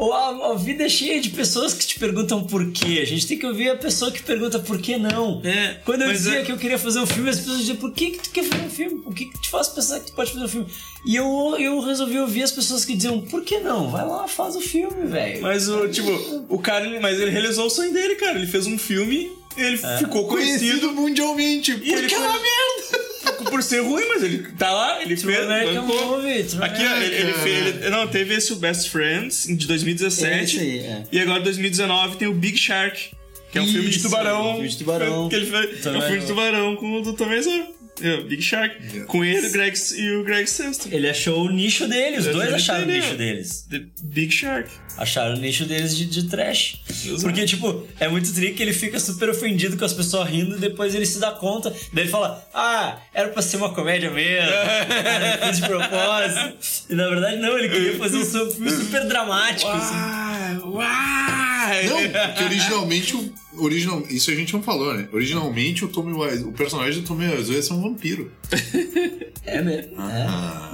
a, 0.00 0.52
a 0.52 0.54
vida 0.54 0.84
é 0.84 0.88
cheia 0.88 1.20
de 1.20 1.30
pessoas 1.30 1.74
que 1.74 1.86
te 1.86 1.98
perguntam 1.98 2.44
por 2.44 2.70
quê. 2.72 3.00
A 3.02 3.04
gente 3.04 3.26
tem 3.26 3.38
que 3.38 3.44
ouvir 3.46 3.70
a 3.70 3.76
pessoa 3.76 4.10
que 4.12 4.22
pergunta 4.22 4.58
por 4.58 4.78
que 4.80 4.96
não. 4.96 5.40
É, 5.44 5.74
Quando 5.84 6.02
eu 6.02 6.12
dizia 6.12 6.40
é- 6.40 6.44
que 6.44 6.52
eu 6.52 6.56
queria 6.56 6.78
fazer 6.78 7.00
um 7.00 7.06
filme, 7.06 7.28
as 7.30 7.38
pessoas 7.38 7.58
diziam, 7.58 7.76
por 7.76 7.92
que, 7.92 8.10
que 8.12 8.18
tu 8.20 8.30
quer 8.30 8.44
fazer 8.44 8.64
um 8.64 8.70
filme? 8.70 9.02
O 9.04 9.12
que, 9.12 9.24
que 9.26 9.40
te 9.40 9.48
faz 9.48 9.68
pensar 9.68 10.00
que 10.00 10.06
tu 10.06 10.12
pode 10.12 10.30
fazer 10.32 10.44
um 10.44 10.48
filme? 10.48 10.66
E 11.04 11.16
eu, 11.16 11.56
eu 11.58 11.80
resolvi 11.80 12.18
ouvir 12.18 12.42
as 12.42 12.52
pessoas 12.52 12.84
que 12.84 12.94
diziam, 12.94 13.20
por 13.22 13.42
que 13.42 13.58
não? 13.60 13.90
Vai 13.90 14.06
lá, 14.06 14.26
faz 14.28 14.54
o 14.56 14.60
filme, 14.60 15.06
velho. 15.06 15.42
Mas 15.42 15.68
o, 15.68 15.88
tipo, 15.88 16.10
o 16.48 16.58
cara, 16.58 16.86
ele- 16.86 17.00
mas 17.00 17.18
ele 17.20 17.30
realizou 17.30 17.66
o 17.66 17.70
sonho 17.70 17.92
dele, 17.92 18.14
cara. 18.16 18.38
Ele 18.38 18.46
fez 18.46 18.66
um 18.66 18.78
filme, 18.78 19.32
ele 19.56 19.80
É. 19.82 19.98
ficou 19.98 20.26
conhecido 20.28 20.58
Conhecido 20.88 20.92
mundialmente. 20.92 21.72
E 21.82 21.92
ele 21.92 22.06
é 22.06 22.08
foi- 22.08 22.18
uma 22.18 22.32
merda. 22.34 23.07
Por 23.50 23.62
ser 23.62 23.80
ruim, 23.80 24.04
mas 24.08 24.22
ele 24.22 24.38
tá 24.58 24.70
lá, 24.70 25.02
ele 25.02 25.16
True 25.16 25.32
fez. 25.34 25.44
American 25.46 25.86
bancou. 25.86 26.16
Movie, 26.18 26.44
True 26.44 26.64
Aqui, 26.64 26.82
ó, 26.86 26.96
ele, 26.96 27.14
ele 27.14 27.32
fez. 27.34 27.66
ele- 27.66 27.90
não, 27.90 28.06
teve 28.08 28.34
esse 28.34 28.52
o 28.52 28.56
Best 28.56 28.90
Friends 28.90 29.46
de 29.48 29.66
2017. 29.66 30.44
Esse 30.56 30.58
aí, 30.60 30.78
é. 30.80 31.02
E 31.10 31.20
agora, 31.20 31.40
em 31.40 31.44
2019, 31.44 32.16
tem 32.16 32.28
o 32.28 32.34
Big 32.34 32.56
Shark. 32.56 33.10
Que 33.50 33.58
é 33.58 33.62
um 33.62 33.66
filme 33.66 33.88
de 33.88 33.96
Isso, 33.96 34.02
tubarão. 34.10 34.50
um 34.50 34.52
filme 34.54 34.68
de 34.68 34.76
tubarão. 34.78 35.28
Que 35.30 35.36
ele 35.36 35.46
fez. 35.46 35.86
É 35.86 35.90
um 35.90 36.02
filme 36.02 36.18
de 36.20 36.26
tubarão 36.26 36.76
com 36.76 37.00
o 37.00 37.12
Tom 37.14 37.28
Wiseau. 37.28 37.74
É, 38.00 38.20
Big 38.20 38.42
Shark. 38.42 39.00
Com 39.06 39.24
ele 39.24 39.46
o 39.46 39.50
Greg, 39.50 39.76
e 39.96 40.10
o 40.16 40.22
Greg 40.22 40.46
Sestero. 40.48 40.94
Ele 40.94 41.08
achou 41.08 41.44
o 41.46 41.50
nicho 41.50 41.88
dele, 41.88 42.18
os 42.18 42.26
dois 42.26 42.52
acharam 42.54 42.84
o 42.84 42.86
nicho 42.86 43.08
né? 43.08 43.14
deles. 43.16 43.66
The 43.70 43.80
Big 44.02 44.32
Shark. 44.32 44.68
Acharam 44.98 45.36
o 45.36 45.38
nicho 45.38 45.64
deles 45.64 45.96
de, 45.96 46.06
de 46.06 46.24
trash. 46.24 46.80
Porque, 47.22 47.44
tipo, 47.44 47.86
é 48.00 48.08
muito 48.08 48.34
trick 48.34 48.54
que 48.54 48.62
ele 48.62 48.72
fica 48.72 48.98
super 48.98 49.30
ofendido 49.30 49.76
com 49.76 49.84
as 49.84 49.92
pessoas 49.92 50.28
rindo 50.28 50.56
e 50.56 50.58
depois 50.58 50.92
ele 50.94 51.06
se 51.06 51.20
dá 51.20 51.30
conta. 51.30 51.70
Daí 51.92 52.04
ele 52.04 52.10
fala: 52.10 52.44
Ah, 52.52 52.98
era 53.14 53.28
pra 53.28 53.40
ser 53.40 53.58
uma 53.58 53.72
comédia 53.72 54.10
mesmo. 54.10 54.50
Fiz 55.46 55.58
de 55.60 55.66
propósito. 55.68 56.56
E 56.90 56.94
na 56.96 57.08
verdade, 57.08 57.36
não, 57.36 57.56
ele 57.56 57.68
queria 57.68 57.96
fazer 57.96 58.16
um 58.18 58.50
filme 58.50 58.70
super 58.70 59.06
dramático. 59.06 59.70
assim. 59.70 59.94
Uai, 59.94 60.58
uai. 60.64 61.86
Não, 61.86 62.26
porque 62.28 62.44
originalmente 62.44 63.16
o. 63.16 63.34
Original, 63.60 64.04
isso 64.08 64.30
a 64.30 64.34
gente 64.34 64.52
não 64.52 64.62
falou, 64.62 64.94
né? 64.94 65.08
Originalmente 65.12 65.84
o 65.84 65.88
Tommy 65.88 66.12
Wiseau, 66.12 66.48
o 66.48 66.52
personagem 66.52 67.00
do 67.02 67.06
Tommy 67.08 67.26
Wiseau 67.28 67.54
ia 67.56 67.62
ser 67.62 67.72
um 67.74 67.82
vampiro. 67.82 68.32
É 69.50 69.62
mesmo. 69.62 69.94
Ah, 69.96 70.70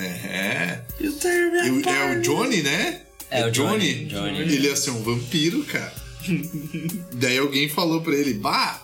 é. 0.00 0.80
Turn 1.20 1.50
me 1.52 1.66
E 1.68 1.70
o- 1.70 1.78
apart. 1.80 1.96
é 1.96 2.16
o 2.18 2.22
Johnny, 2.22 2.62
né? 2.62 3.00
É, 3.30 3.46
o 3.46 3.50
Johnny, 3.50 4.06
Johnny. 4.06 4.40
Ele 4.40 4.66
ia 4.68 4.76
ser 4.76 4.90
um 4.90 5.02
vampiro, 5.02 5.62
cara. 5.64 5.92
Daí 7.14 7.38
alguém 7.38 7.68
falou 7.68 8.00
pra 8.02 8.14
ele, 8.14 8.34
bah, 8.34 8.82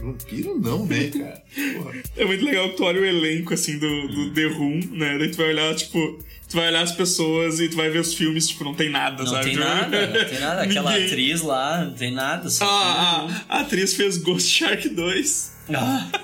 vampiro 0.00 0.58
não, 0.58 0.84
né, 0.86 1.10
cara? 1.10 1.42
Porra. 1.76 1.92
É 2.16 2.24
muito 2.24 2.44
legal 2.44 2.70
que 2.70 2.76
tu 2.76 2.84
olha 2.84 3.00
o 3.00 3.04
elenco, 3.04 3.54
assim, 3.54 3.78
do, 3.78 4.08
do 4.08 4.30
The 4.34 4.44
Room, 4.46 4.80
né? 4.92 5.18
Daí 5.18 5.30
tu 5.30 5.36
vai 5.36 5.48
olhar, 5.48 5.74
tipo... 5.74 6.18
Tu 6.48 6.56
vai 6.56 6.68
olhar 6.68 6.82
as 6.82 6.92
pessoas 6.92 7.60
e 7.60 7.68
tu 7.68 7.76
vai 7.76 7.88
ver 7.88 8.00
os 8.00 8.12
filmes, 8.12 8.46
tipo, 8.48 8.62
não 8.62 8.74
tem 8.74 8.90
nada, 8.90 9.22
Não 9.24 9.30
sabe? 9.32 9.44
tem 9.46 9.56
nada, 9.56 10.06
não 10.06 10.24
tem 10.28 10.38
nada. 10.38 10.62
Aquela 10.62 10.90
ninguém. 10.92 11.06
atriz 11.06 11.40
lá, 11.40 11.84
não 11.86 11.94
tem 11.94 12.12
nada. 12.12 12.50
Só 12.50 12.66
Ah, 12.68 13.42
a, 13.48 13.56
a 13.56 13.60
atriz 13.62 13.94
fez 13.94 14.18
Ghost 14.18 14.48
Shark 14.50 14.86
2. 14.90 15.52
Ah. 15.74 16.10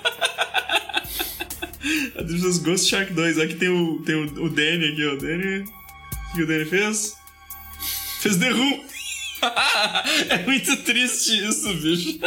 A 2.17 2.21
atriz 2.21 2.43
fez 2.43 2.59
Ghost 2.59 2.89
Shark 2.91 3.13
2. 3.15 3.39
Aqui 3.39 3.55
tem 3.55 3.69
o, 3.69 4.03
tem 4.03 4.15
o, 4.17 4.45
o 4.45 4.51
Danny 4.51 4.93
aqui, 4.93 5.07
ó. 5.07 5.15
O 5.15 5.17
Danny... 5.19 5.61
O 5.63 6.37
que 6.37 6.43
o 6.43 6.47
Danny 6.47 6.65
fez? 6.67 7.15
Fez 8.21 8.37
The 8.37 8.51
Room. 8.51 8.85
é 10.31 10.39
muito 10.45 10.77
triste 10.79 11.49
isso, 11.49 11.73
bicho. 11.75 12.19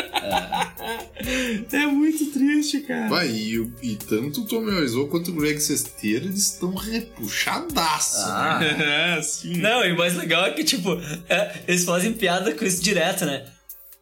É, 1.73 1.85
muito 1.85 2.25
triste, 2.27 2.79
cara. 2.81 3.09
Vai, 3.09 3.27
e, 3.27 3.69
e 3.83 3.95
tanto 3.97 4.41
o 4.41 4.45
Tommy 4.45 4.71
Wiseau 4.71 5.07
quanto 5.07 5.29
o 5.31 5.33
Greg 5.33 5.59
Sestero, 5.59 6.25
eles 6.25 6.53
estão 6.53 6.73
repuxadaço, 6.73 8.29
Ah. 8.29 8.59
né? 8.59 9.17
É, 9.17 9.21
sim. 9.21 9.57
Não, 9.57 9.83
e 9.83 9.91
o 9.91 9.97
mais 9.97 10.15
legal 10.15 10.45
é 10.45 10.51
que, 10.51 10.63
tipo, 10.63 10.93
é, 11.27 11.61
eles 11.67 11.83
fazem 11.83 12.13
piada 12.13 12.53
com 12.53 12.63
isso 12.63 12.81
direto, 12.81 13.25
né? 13.25 13.45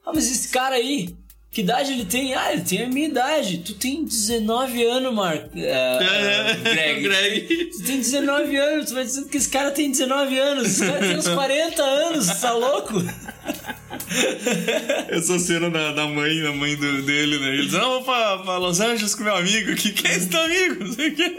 Ah, 0.06 0.12
mas 0.14 0.30
esse 0.30 0.48
cara 0.48 0.76
aí, 0.76 1.14
Que 1.52 1.62
idade 1.62 1.90
ele 1.92 2.04
tem? 2.04 2.32
Ah, 2.32 2.52
ele 2.52 2.62
tem 2.62 2.84
a 2.84 2.88
minha 2.88 3.08
idade. 3.08 3.58
Tu 3.58 3.74
tem 3.74 4.04
19 4.04 4.84
anos, 4.84 5.12
Mark. 5.12 5.46
É, 5.56 6.56
Greg. 6.62 7.02
Greg. 7.02 7.64
Tu 7.72 7.82
tem 7.84 7.96
19 7.98 8.56
anos, 8.56 8.86
tu 8.88 8.94
vai 8.94 9.04
dizendo 9.04 9.28
que 9.28 9.36
esse 9.36 9.48
cara 9.48 9.72
tem 9.72 9.90
19 9.90 10.38
anos. 10.38 10.66
Esse 10.68 10.86
cara 10.86 11.00
tem 11.00 11.16
uns 11.18 11.26
40 11.28 11.82
anos, 11.82 12.26
tá 12.40 12.52
louco? 12.52 13.02
Essa 15.08 15.38
cena 15.40 15.70
da, 15.70 15.92
da 15.92 16.06
mãe, 16.06 16.40
da 16.40 16.52
mãe 16.52 16.76
do- 16.76 17.02
dele, 17.02 17.38
né? 17.40 17.48
Ele 17.54 17.62
diz, 17.64 17.72
não, 17.72 17.90
vou 17.94 18.04
pra, 18.04 18.38
pra 18.38 18.56
Los 18.58 18.80
Angeles 18.80 19.12
com 19.14 19.24
meu 19.24 19.34
amigo. 19.36 19.74
Que 19.74 19.90
que 19.92 20.06
é 20.06 20.16
esse 20.16 20.28
teu 20.28 20.40
amigo? 20.40 20.84
Não 20.84 20.92
sei 20.92 21.08
o 21.08 21.14
que. 21.16 21.34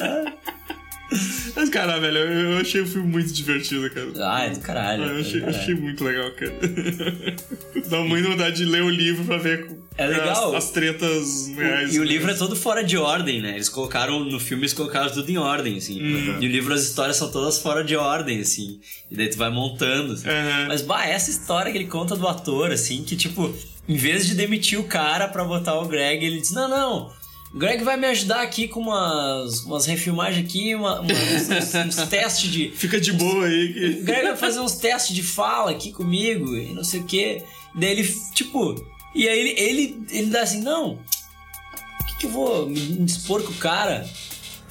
Mas, 1.55 1.69
cara, 1.69 1.99
velho, 1.99 2.17
eu, 2.17 2.51
eu 2.51 2.57
achei 2.59 2.81
o 2.81 2.87
filme 2.87 3.07
muito 3.07 3.31
divertido, 3.33 3.89
cara. 3.89 4.07
Ah, 4.17 4.45
é 4.45 4.49
do 4.51 4.59
caralho. 4.59 5.03
Eu 5.03 5.17
é 5.17 5.19
achei, 5.21 5.39
caralho. 5.39 5.57
achei 5.57 5.75
muito 5.75 6.03
legal, 6.03 6.31
cara. 6.31 6.53
Dá 7.89 7.99
muita 7.99 8.29
vontade 8.29 8.55
de 8.57 8.65
ler 8.65 8.83
o 8.83 8.89
livro 8.89 9.25
pra 9.25 9.37
ver 9.37 9.67
É 9.97 10.07
legal. 10.07 10.55
As, 10.55 10.65
as 10.65 10.71
tretas 10.71 11.47
reais. 11.55 11.93
E 11.93 11.99
o 11.99 12.03
livro 12.03 12.31
é 12.31 12.33
todo 12.33 12.55
fora 12.55 12.83
de 12.83 12.97
ordem, 12.97 13.41
né? 13.41 13.55
Eles 13.55 13.69
colocaram, 13.69 14.23
no 14.23 14.39
filme, 14.39 14.63
eles 14.63 14.73
colocaram 14.73 15.09
tudo 15.11 15.29
em 15.29 15.37
ordem, 15.37 15.77
assim. 15.77 16.01
Uhum. 16.01 16.37
E 16.41 16.47
o 16.47 16.51
livro, 16.51 16.73
as 16.73 16.83
histórias 16.83 17.17
são 17.17 17.31
todas 17.31 17.59
fora 17.59 17.83
de 17.83 17.95
ordem, 17.95 18.39
assim. 18.39 18.79
E 19.09 19.15
daí 19.15 19.29
tu 19.29 19.37
vai 19.37 19.49
montando. 19.49 20.13
assim. 20.13 20.27
Uhum. 20.27 20.67
Mas, 20.67 20.81
bah, 20.81 21.05
essa 21.05 21.29
história 21.29 21.71
que 21.71 21.77
ele 21.77 21.87
conta 21.87 22.15
do 22.15 22.27
ator, 22.27 22.71
assim, 22.71 23.03
que 23.03 23.15
tipo, 23.15 23.53
em 23.87 23.97
vez 23.97 24.25
de 24.25 24.35
demitir 24.35 24.79
o 24.79 24.83
cara 24.83 25.27
pra 25.27 25.43
botar 25.43 25.79
o 25.79 25.87
Greg, 25.87 26.25
ele 26.25 26.39
diz: 26.39 26.51
não, 26.51 26.69
não. 26.69 27.20
O 27.53 27.57
Greg 27.59 27.83
vai 27.83 27.97
me 27.97 28.07
ajudar 28.07 28.41
aqui 28.41 28.67
com 28.67 28.79
umas, 28.79 29.63
umas 29.65 29.85
refilmagens 29.85 30.45
aqui, 30.45 30.73
uma, 30.73 31.01
uns, 31.01 31.49
uns- 31.85 32.07
testes 32.09 32.49
de. 32.49 32.71
Fica 32.71 32.99
de 32.99 33.11
boa 33.11 33.45
aí. 33.45 33.73
Que... 33.73 33.85
O 34.01 34.03
Greg 34.05 34.23
vai 34.23 34.37
fazer 34.37 34.59
uns 34.61 34.75
testes 34.75 35.13
de 35.13 35.21
fala 35.21 35.71
aqui 35.71 35.91
comigo 35.91 36.55
e 36.55 36.73
não 36.73 36.83
sei 36.83 37.01
o 37.01 37.03
quê. 37.03 37.43
Daí 37.75 37.91
ele, 37.91 38.15
tipo. 38.33 38.75
E 39.13 39.27
aí 39.27 39.37
ele, 39.39 39.59
ele, 39.59 40.03
ele 40.11 40.27
dá 40.27 40.43
assim: 40.43 40.61
não, 40.61 40.93
o 40.93 42.05
que, 42.05 42.15
que 42.19 42.25
eu 42.27 42.29
vou 42.31 42.69
me 42.69 42.79
me 42.79 43.05
dispor 43.05 43.43
com 43.43 43.51
o 43.51 43.55
cara? 43.55 44.07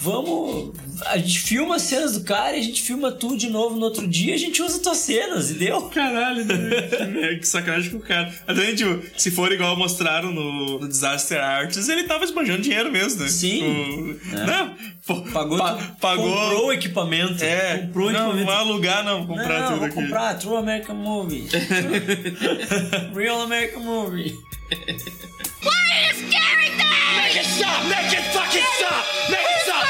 Vamos. 0.01 0.73
A 1.07 1.17
gente 1.19 1.41
filma 1.41 1.77
as 1.77 1.83
cenas 1.83 2.13
do 2.19 2.25
cara 2.25 2.57
e 2.57 2.61
a 2.61 2.63
gente 2.63 2.83
filma 2.83 3.11
tudo 3.13 3.37
de 3.37 3.49
novo 3.49 3.77
no 3.77 3.85
outro 3.85 4.07
dia 4.07 4.35
a 4.35 4.39
gente 4.39 4.61
usa 4.63 4.79
tuas 4.81 4.99
cenas, 4.99 5.51
e 5.51 5.55
deu? 5.55 5.83
Caralho, 5.83 6.45
né? 6.45 7.37
que 7.41 7.47
sacanagem 7.47 7.91
com 7.91 7.99
o 7.99 8.01
cara. 8.01 8.33
Até, 8.47 8.75
tipo, 8.75 9.03
se 9.19 9.31
for 9.31 9.51
igual 9.53 9.77
mostraram 9.77 10.31
no, 10.33 10.79
no 10.79 10.89
Disaster 10.89 11.43
Arts, 11.43 11.89
ele 11.89 12.05
tava 12.05 12.25
esbanjando 12.25 12.63
dinheiro 12.63 12.91
mesmo, 12.93 13.23
né? 13.23 13.29
Sim. 13.29 14.19
Tipo, 14.21 14.37
É. 14.37 14.47
Não, 14.47 14.75
pô, 15.07 15.23
Pagou, 15.33 15.59
pa- 15.59 15.79
pagou. 16.01 16.31
comprou 16.33 16.67
o 16.67 16.73
equipamento. 16.73 17.43
É, 17.45 17.79
comprou 17.79 18.09
o 18.09 18.13
não, 18.13 18.21
equipamento. 18.21 18.47
vai 18.47 18.57
alugar, 18.57 19.05
não, 19.05 19.27
comprar 19.27 19.61
não, 19.61 19.67
tudo 19.69 19.79
vou 19.79 19.87
aqui. 19.87 19.95
comprar 19.95 20.35
True 20.39 20.57
American 20.57 20.97
Movie. 20.97 21.47
Real 23.15 23.41
American 23.43 23.83
Movie. 23.83 24.35
Why 24.71 24.77
are 24.77 26.03
you 26.07 26.15
scaring 26.15 26.79
them? 26.79 27.17
Make 27.19 27.37
it 27.37 27.45
stop! 27.45 27.85
Make 27.87 28.13
it 28.13 28.23
fucking 28.31 28.69
stop! 28.79 29.05
Make 29.29 29.41
it 29.41 29.61
stop! 29.67 29.85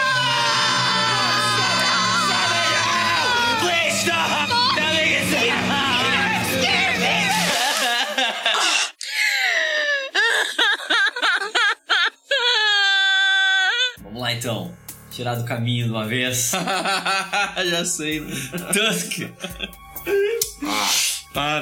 Please 3.61 4.01
stop! 4.01 4.49
Now 4.49 4.93
make 4.95 5.21
it 5.21 5.29
stop! 5.29 5.61
Scare 6.49 6.97
Vamos 14.03 14.21
lá 14.23 14.33
então. 14.33 14.75
Tirar 15.11 15.35
do 15.35 15.45
caminho 15.45 15.85
de 15.85 15.91
uma 15.91 16.07
vez. 16.07 16.53
Já 17.69 17.85
sei, 17.85 18.21
né? 18.21 18.35
Tusk. 18.73 19.29
Ah, 20.65 20.91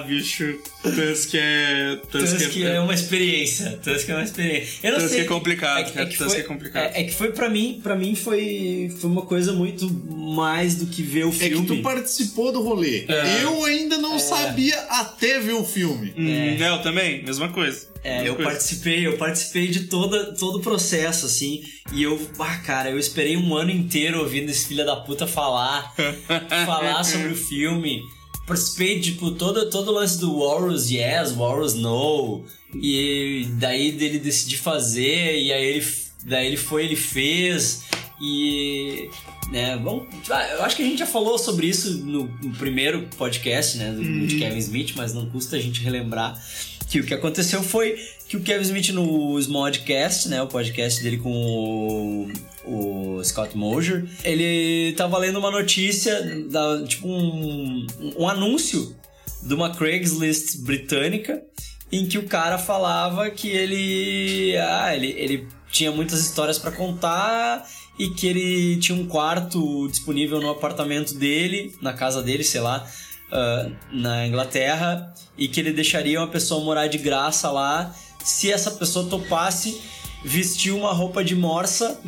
bicho. 0.07 0.59
Tusk 0.83 1.35
é. 1.35 1.97
Tusk, 2.11 2.39
Tusk 2.39 2.57
é 2.63 2.81
uma 2.81 2.95
experiência. 2.95 3.79
Tusk 3.83 4.09
é 4.09 4.15
uma 4.15 4.23
experiência. 4.25 4.79
Eu 4.83 4.93
não 4.93 4.99
Tusk 5.01 5.11
sei. 5.11 5.21
é 5.21 5.25
complicado, 5.25 5.85
que- 5.87 5.93
cara. 5.93 6.07
que 6.07 6.17
Tusk 6.17 6.31
foi- 6.31 6.41
é 6.41 6.43
complicado. 6.43 6.83
É, 6.95 7.01
é 7.01 7.05
que 7.05 7.15
foi 7.15 7.33
pra 7.33 7.51
mim, 7.51 7.81
para 7.83 7.95
mim 7.95 8.15
foi, 8.15 8.91
foi 8.99 9.11
uma 9.11 9.23
coisa 9.23 9.53
muito 9.53 9.89
mais 9.91 10.77
do 10.77 10.87
que 10.87 11.03
ver 11.03 11.25
o 11.27 11.29
É 11.29 11.33
filme. 11.33 11.67
que 11.67 11.77
tu 11.77 11.83
participou 11.83 12.51
do 12.53 12.63
rolê. 12.63 13.05
É. 13.09 13.43
Eu 13.45 13.65
ainda 13.65 13.99
não 13.99 14.19
sabia 14.19 14.79
até 14.89 15.39
ver 15.39 15.53
o 15.55 15.65
filme. 15.65 16.15
Hum, 16.17 16.57
eu 16.59 16.79
também, 16.83 17.23
mesma 17.23 17.49
coisa. 17.51 17.89
É, 18.05 18.19
Mesma 18.19 18.29
eu 18.29 18.35
coisa. 18.37 18.51
participei, 18.53 19.07
eu 19.07 19.17
participei 19.19 19.67
de 19.69 19.81
toda, 19.81 20.33
todo 20.37 20.59
o 20.59 20.63
processo, 20.63 21.27
assim, 21.27 21.63
e 21.93 22.05
eu, 22.05 22.19
ah, 22.39 22.57
cara, 22.59 22.91
eu 22.91 22.99
esperei 22.99 23.37
um 23.37 23.55
ano 23.55 23.71
inteiro 23.73 24.21
ouvindo 24.21 24.49
esse 24.51 24.69
filho 24.69 24.87
da 24.87 24.97
puta 24.97 25.27
falar, 25.27 25.93
falar 26.65 27.03
sobre 27.05 27.29
o 27.33 27.37
filme. 27.37 28.01
Participei, 28.49 28.99
tipo, 29.01 29.31
todo, 29.33 29.69
todo 29.71 29.89
o 29.89 29.93
lance 29.95 30.19
do 30.19 30.39
Walrus 30.39 30.91
Yes, 30.91 31.33
Walrus 31.37 31.75
No, 31.75 32.45
e 32.83 33.47
daí 33.61 33.93
dele 33.93 34.19
decidir 34.19 34.57
fazer, 34.57 35.39
e 35.39 35.53
aí 35.53 35.65
ele, 35.65 35.87
daí 36.25 36.47
ele 36.47 36.57
foi, 36.57 36.85
ele 36.85 36.97
fez, 36.97 37.83
e, 38.21 39.09
né, 39.53 39.77
bom, 39.77 40.07
ah, 40.31 40.49
eu 40.55 40.63
acho 40.63 40.75
que 40.77 40.83
a 40.83 40.87
gente 40.87 40.99
já 40.99 41.07
falou 41.07 41.39
sobre 41.39 41.67
isso 41.67 41.99
no, 41.99 42.25
no 42.43 42.51
primeiro 42.57 43.07
podcast, 43.19 43.77
né, 43.77 43.93
do, 43.93 44.01
Uhum. 44.01 44.27
de 44.27 44.39
Kevin 44.39 44.59
Smith, 44.59 44.93
mas 44.97 45.13
não 45.13 45.27
custa 45.29 45.57
a 45.57 45.61
gente 45.61 45.83
relembrar 45.83 46.43
que 46.89 47.01
o 47.01 47.05
que 47.05 47.13
aconteceu 47.13 47.63
foi 47.63 47.97
que 48.27 48.37
o 48.37 48.41
Kevin 48.41 48.63
Smith 48.65 48.89
no 48.91 49.39
Smodcast, 49.39 50.29
né, 50.29 50.43
o 50.43 50.47
podcast 50.47 51.03
dele 51.03 51.19
com 51.19 51.31
o, 51.33 52.33
o 52.69 53.25
Scott 53.25 53.57
Mosier, 53.57 54.07
ele 54.23 54.93
tava 54.97 55.19
lendo 55.19 55.39
uma 55.39 55.51
notícia, 55.51 56.21
da, 56.51 56.85
tipo 56.85 57.09
um, 57.09 57.87
um 58.17 58.29
anúncio 58.29 58.95
de 59.43 59.55
uma 59.55 59.71
Craigslist 59.71 60.59
britânica 60.59 61.43
em 61.91 62.07
que 62.07 62.19
o 62.19 62.27
cara 62.27 62.59
falava 62.59 63.31
que 63.31 63.49
ele, 63.49 64.57
ah, 64.59 64.95
ele, 64.95 65.15
ele 65.17 65.49
tinha 65.71 65.91
muitas 65.91 66.21
histórias 66.21 66.59
pra 66.59 66.71
contar 66.71 67.67
e 67.99 68.11
que 68.11 68.27
ele 68.27 68.77
tinha 68.77 68.97
um 68.97 69.07
quarto 69.07 69.89
disponível 69.89 70.41
no 70.41 70.51
apartamento 70.51 71.15
dele, 71.15 71.75
na 71.81 71.93
casa 71.93 72.23
dele, 72.23 72.45
sei 72.45 72.61
lá, 72.61 72.87
ah, 73.33 73.71
na 73.91 74.27
Inglaterra, 74.27 75.13
e 75.37 75.49
que 75.49 75.61
ele 75.61 75.73
deixaria 75.73 76.21
uma 76.21 76.29
pessoa 76.29 76.63
morar 76.63 76.89
de 76.89 76.99
graça 76.99 77.51
lá 77.51 77.95
se 78.23 78.53
essa 78.53 78.73
pessoa 78.73 79.09
topasse 79.09 79.81
vestir 80.25 80.73
uma 80.73 80.93
roupa 80.93 81.25
de 81.25 81.35
morsa 81.35 81.99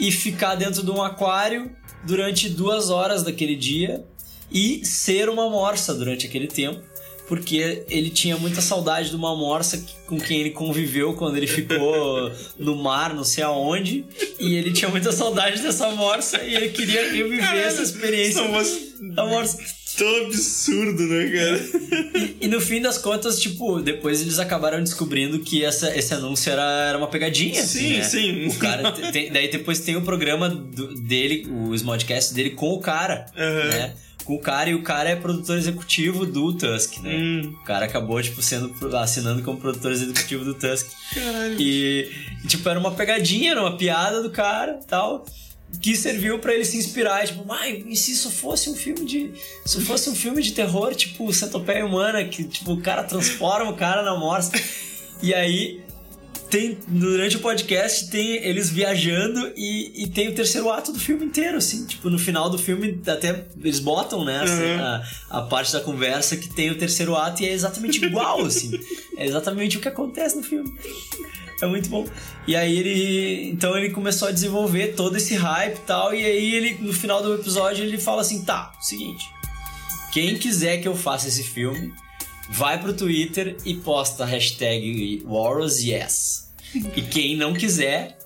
e 0.00 0.10
ficar 0.10 0.54
dentro 0.54 0.82
de 0.82 0.90
um 0.90 1.02
aquário 1.02 1.70
durante 2.04 2.48
duas 2.48 2.90
horas 2.90 3.22
daquele 3.22 3.54
dia 3.54 4.04
e 4.50 4.84
ser 4.84 5.28
uma 5.28 5.48
morsa 5.48 5.94
durante 5.94 6.26
aquele 6.26 6.46
tempo. 6.48 6.80
Porque 7.28 7.84
ele 7.88 8.10
tinha 8.10 8.36
muita 8.36 8.60
saudade 8.60 9.10
de 9.10 9.14
uma 9.14 9.36
morsa 9.36 9.78
que- 9.78 9.94
com 10.08 10.18
quem 10.18 10.40
ele 10.40 10.50
conviveu 10.50 11.14
quando 11.14 11.36
ele 11.36 11.46
ficou 11.46 12.28
no 12.58 12.74
mar, 12.74 13.14
não 13.14 13.22
sei 13.22 13.44
aonde. 13.44 14.04
E 14.40 14.56
ele 14.56 14.72
tinha 14.72 14.90
muita 14.90 15.12
saudade 15.12 15.62
dessa 15.62 15.90
morsa 15.90 16.42
e 16.42 16.56
ele 16.56 16.70
queria 16.70 17.12
reviver 17.12 17.38
Caralho, 17.38 17.60
essa 17.60 17.82
experiência 17.82 18.42
morsa- 18.48 18.80
da 19.14 19.26
morsa. 19.26 19.58
Tão 19.96 20.26
absurdo, 20.26 21.02
né, 21.02 21.30
cara? 21.30 22.34
E 22.40 22.48
no 22.48 22.60
fim 22.60 22.80
das 22.80 22.96
contas, 22.98 23.38
tipo, 23.40 23.80
depois 23.80 24.20
eles 24.20 24.38
acabaram 24.38 24.82
descobrindo 24.82 25.38
que 25.40 25.64
essa, 25.64 25.94
esse 25.96 26.14
anúncio 26.14 26.50
era, 26.52 26.62
era 26.88 26.98
uma 26.98 27.08
pegadinha. 27.08 27.62
Sim, 27.62 27.98
né? 27.98 28.02
sim. 28.02 28.46
O 28.48 28.54
cara. 28.56 28.92
te- 28.92 29.12
tem- 29.12 29.30
daí 29.32 29.50
depois 29.50 29.80
tem 29.80 29.96
o 29.96 30.02
programa 30.02 30.48
do- 30.48 30.94
dele, 30.94 31.46
o 31.50 31.74
Smodcast 31.74 32.32
dele 32.34 32.50
com 32.50 32.70
o 32.72 32.80
cara, 32.80 33.26
Aham. 33.36 33.68
né? 33.68 33.94
Com 34.24 34.34
o 34.34 34.38
cara, 34.38 34.70
e 34.70 34.74
o 34.74 34.82
cara 34.82 35.08
é 35.10 35.16
produtor 35.16 35.56
executivo 35.58 36.24
do 36.26 36.52
Tusk, 36.52 36.98
né? 37.02 37.16
Hum. 37.16 37.54
O 37.60 37.64
cara 37.64 37.86
acabou, 37.86 38.22
tipo, 38.22 38.40
sendo 38.42 38.72
assinando 38.96 39.42
como 39.42 39.58
produtor 39.58 39.90
executivo 39.92 40.44
do 40.44 40.54
Tusk. 40.54 40.86
Caralho. 41.14 41.56
E, 41.58 42.10
e, 42.44 42.46
tipo, 42.46 42.68
era 42.68 42.78
uma 42.78 42.92
pegadinha, 42.92 43.52
era 43.52 43.60
uma 43.60 43.76
piada 43.76 44.22
do 44.22 44.30
cara 44.30 44.78
tal. 44.86 45.24
Que 45.80 45.96
serviu 45.96 46.38
pra 46.38 46.52
ele 46.52 46.64
se 46.64 46.76
inspirar, 46.76 47.26
tipo, 47.26 47.50
ai, 47.50 47.84
e 47.86 47.96
se 47.96 48.12
isso 48.12 48.30
fosse 48.30 48.68
um 48.68 48.74
filme 48.74 49.04
de. 49.04 49.32
Se 49.64 49.80
fosse 49.80 50.10
um 50.10 50.14
filme 50.14 50.42
de 50.42 50.52
terror, 50.52 50.94
tipo, 50.94 51.32
Centopeia 51.32 51.86
Humana, 51.86 52.24
que 52.24 52.44
tipo, 52.44 52.72
o 52.72 52.80
cara 52.80 53.02
transforma 53.04 53.70
o 53.70 53.76
cara 53.76 54.02
na 54.02 54.18
morsa. 54.18 54.52
E 55.22 55.34
aí 55.34 55.82
tem. 56.50 56.78
Durante 56.88 57.36
o 57.36 57.40
podcast 57.40 58.10
tem 58.10 58.36
eles 58.44 58.68
viajando 58.68 59.52
e, 59.56 60.02
e 60.04 60.08
tem 60.08 60.28
o 60.28 60.34
terceiro 60.34 60.68
ato 60.70 60.92
do 60.92 60.98
filme 60.98 61.24
inteiro, 61.24 61.56
assim. 61.58 61.86
Tipo, 61.86 62.10
no 62.10 62.18
final 62.18 62.50
do 62.50 62.58
filme, 62.58 63.00
até 63.06 63.46
eles 63.62 63.78
botam, 63.80 64.24
né, 64.24 64.40
assim, 64.42 64.52
Uhum. 64.62 64.80
a, 64.80 65.02
a 65.30 65.42
parte 65.42 65.72
da 65.72 65.80
conversa 65.80 66.36
que 66.36 66.48
tem 66.48 66.70
o 66.70 66.76
terceiro 66.78 67.14
ato 67.16 67.42
e 67.42 67.46
é 67.46 67.52
exatamente 67.52 68.04
igual, 68.04 68.40
assim. 68.46 68.78
É 69.16 69.24
exatamente 69.26 69.78
o 69.78 69.80
que 69.80 69.88
acontece 69.88 70.36
no 70.36 70.42
filme. 70.42 70.70
É 71.62 71.66
muito 71.66 71.88
bom. 71.90 72.06
E 72.46 72.56
aí 72.56 72.78
ele. 72.78 73.50
Então 73.50 73.76
ele 73.76 73.90
começou 73.90 74.28
a 74.28 74.30
desenvolver 74.30 74.94
todo 74.94 75.16
esse 75.16 75.34
hype 75.34 75.76
e 75.76 75.80
tal. 75.80 76.14
E 76.14 76.24
aí 76.24 76.54
ele, 76.54 76.78
no 76.80 76.92
final 76.92 77.22
do 77.22 77.34
episódio, 77.34 77.84
ele 77.84 77.98
fala 77.98 78.22
assim: 78.22 78.42
tá, 78.44 78.72
seguinte. 78.80 79.24
Quem 80.10 80.36
quiser 80.38 80.78
que 80.78 80.88
eu 80.88 80.96
faça 80.96 81.28
esse 81.28 81.42
filme, 81.44 81.92
vai 82.50 82.78
pro 82.80 82.92
Twitter 82.92 83.56
e 83.64 83.74
posta 83.74 84.24
a 84.24 84.26
hashtag 84.26 85.22
WarrosYes. 85.26 86.48
E 86.96 87.02
quem 87.02 87.36
não 87.36 87.52
quiser, 87.52 88.16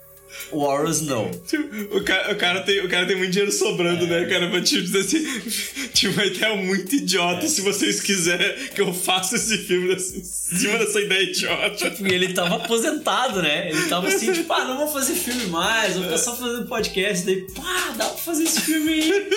Snow. 0.91 1.31
Tipo, 1.47 1.97
o, 1.97 2.05
cara, 2.05 2.33
o, 2.33 2.37
cara 2.37 2.61
tem, 2.63 2.81
o 2.85 2.89
cara 2.89 3.07
tem 3.07 3.17
muito 3.17 3.31
dinheiro 3.31 3.53
sobrando, 3.53 4.07
né, 4.07 4.25
cara? 4.27 4.51
Pra 4.51 4.61
tipo 4.61 4.83
dizer 4.83 4.99
assim, 5.01 5.89
tinha 5.95 6.13
uma 6.13 6.25
ideia 6.27 6.57
muito 6.57 6.95
idiota. 6.95 7.47
Se 7.49 7.61
vocês 7.63 8.01
quiserem 8.01 8.69
que 8.69 8.81
eu 8.81 8.93
faça 8.93 9.37
esse 9.37 9.59
filme 9.59 9.89
dessa- 9.89 10.17
em 10.17 10.25
cima 10.25 10.79
dessa 10.79 11.01
ideia 11.01 11.23
idiota. 11.23 11.91
Tipo, 11.91 12.07
e 12.09 12.13
ele 12.15 12.33
tava 12.35 12.57
aposentado, 12.57 13.41
né? 13.43 13.71
Ele 13.71 13.83
tava 13.89 14.09
assim, 14.09 14.33
tipo, 14.33 14.53
ah, 14.53 14.65
não 14.65 14.77
vou 14.79 14.89
fazer 14.89 15.15
filme 15.15 15.47
mais, 15.47 15.95
vou 15.95 16.05
ficar 16.05 16.19
só 16.19 16.37
fazendo 16.37 16.67
podcast. 16.67 17.25
Daí, 17.25 17.47
pá, 17.53 17.95
dá 17.97 18.07
pra 18.07 18.19
fazer 18.19 18.43
esse 18.45 18.61
filme 18.61 18.93
aí. 18.93 19.29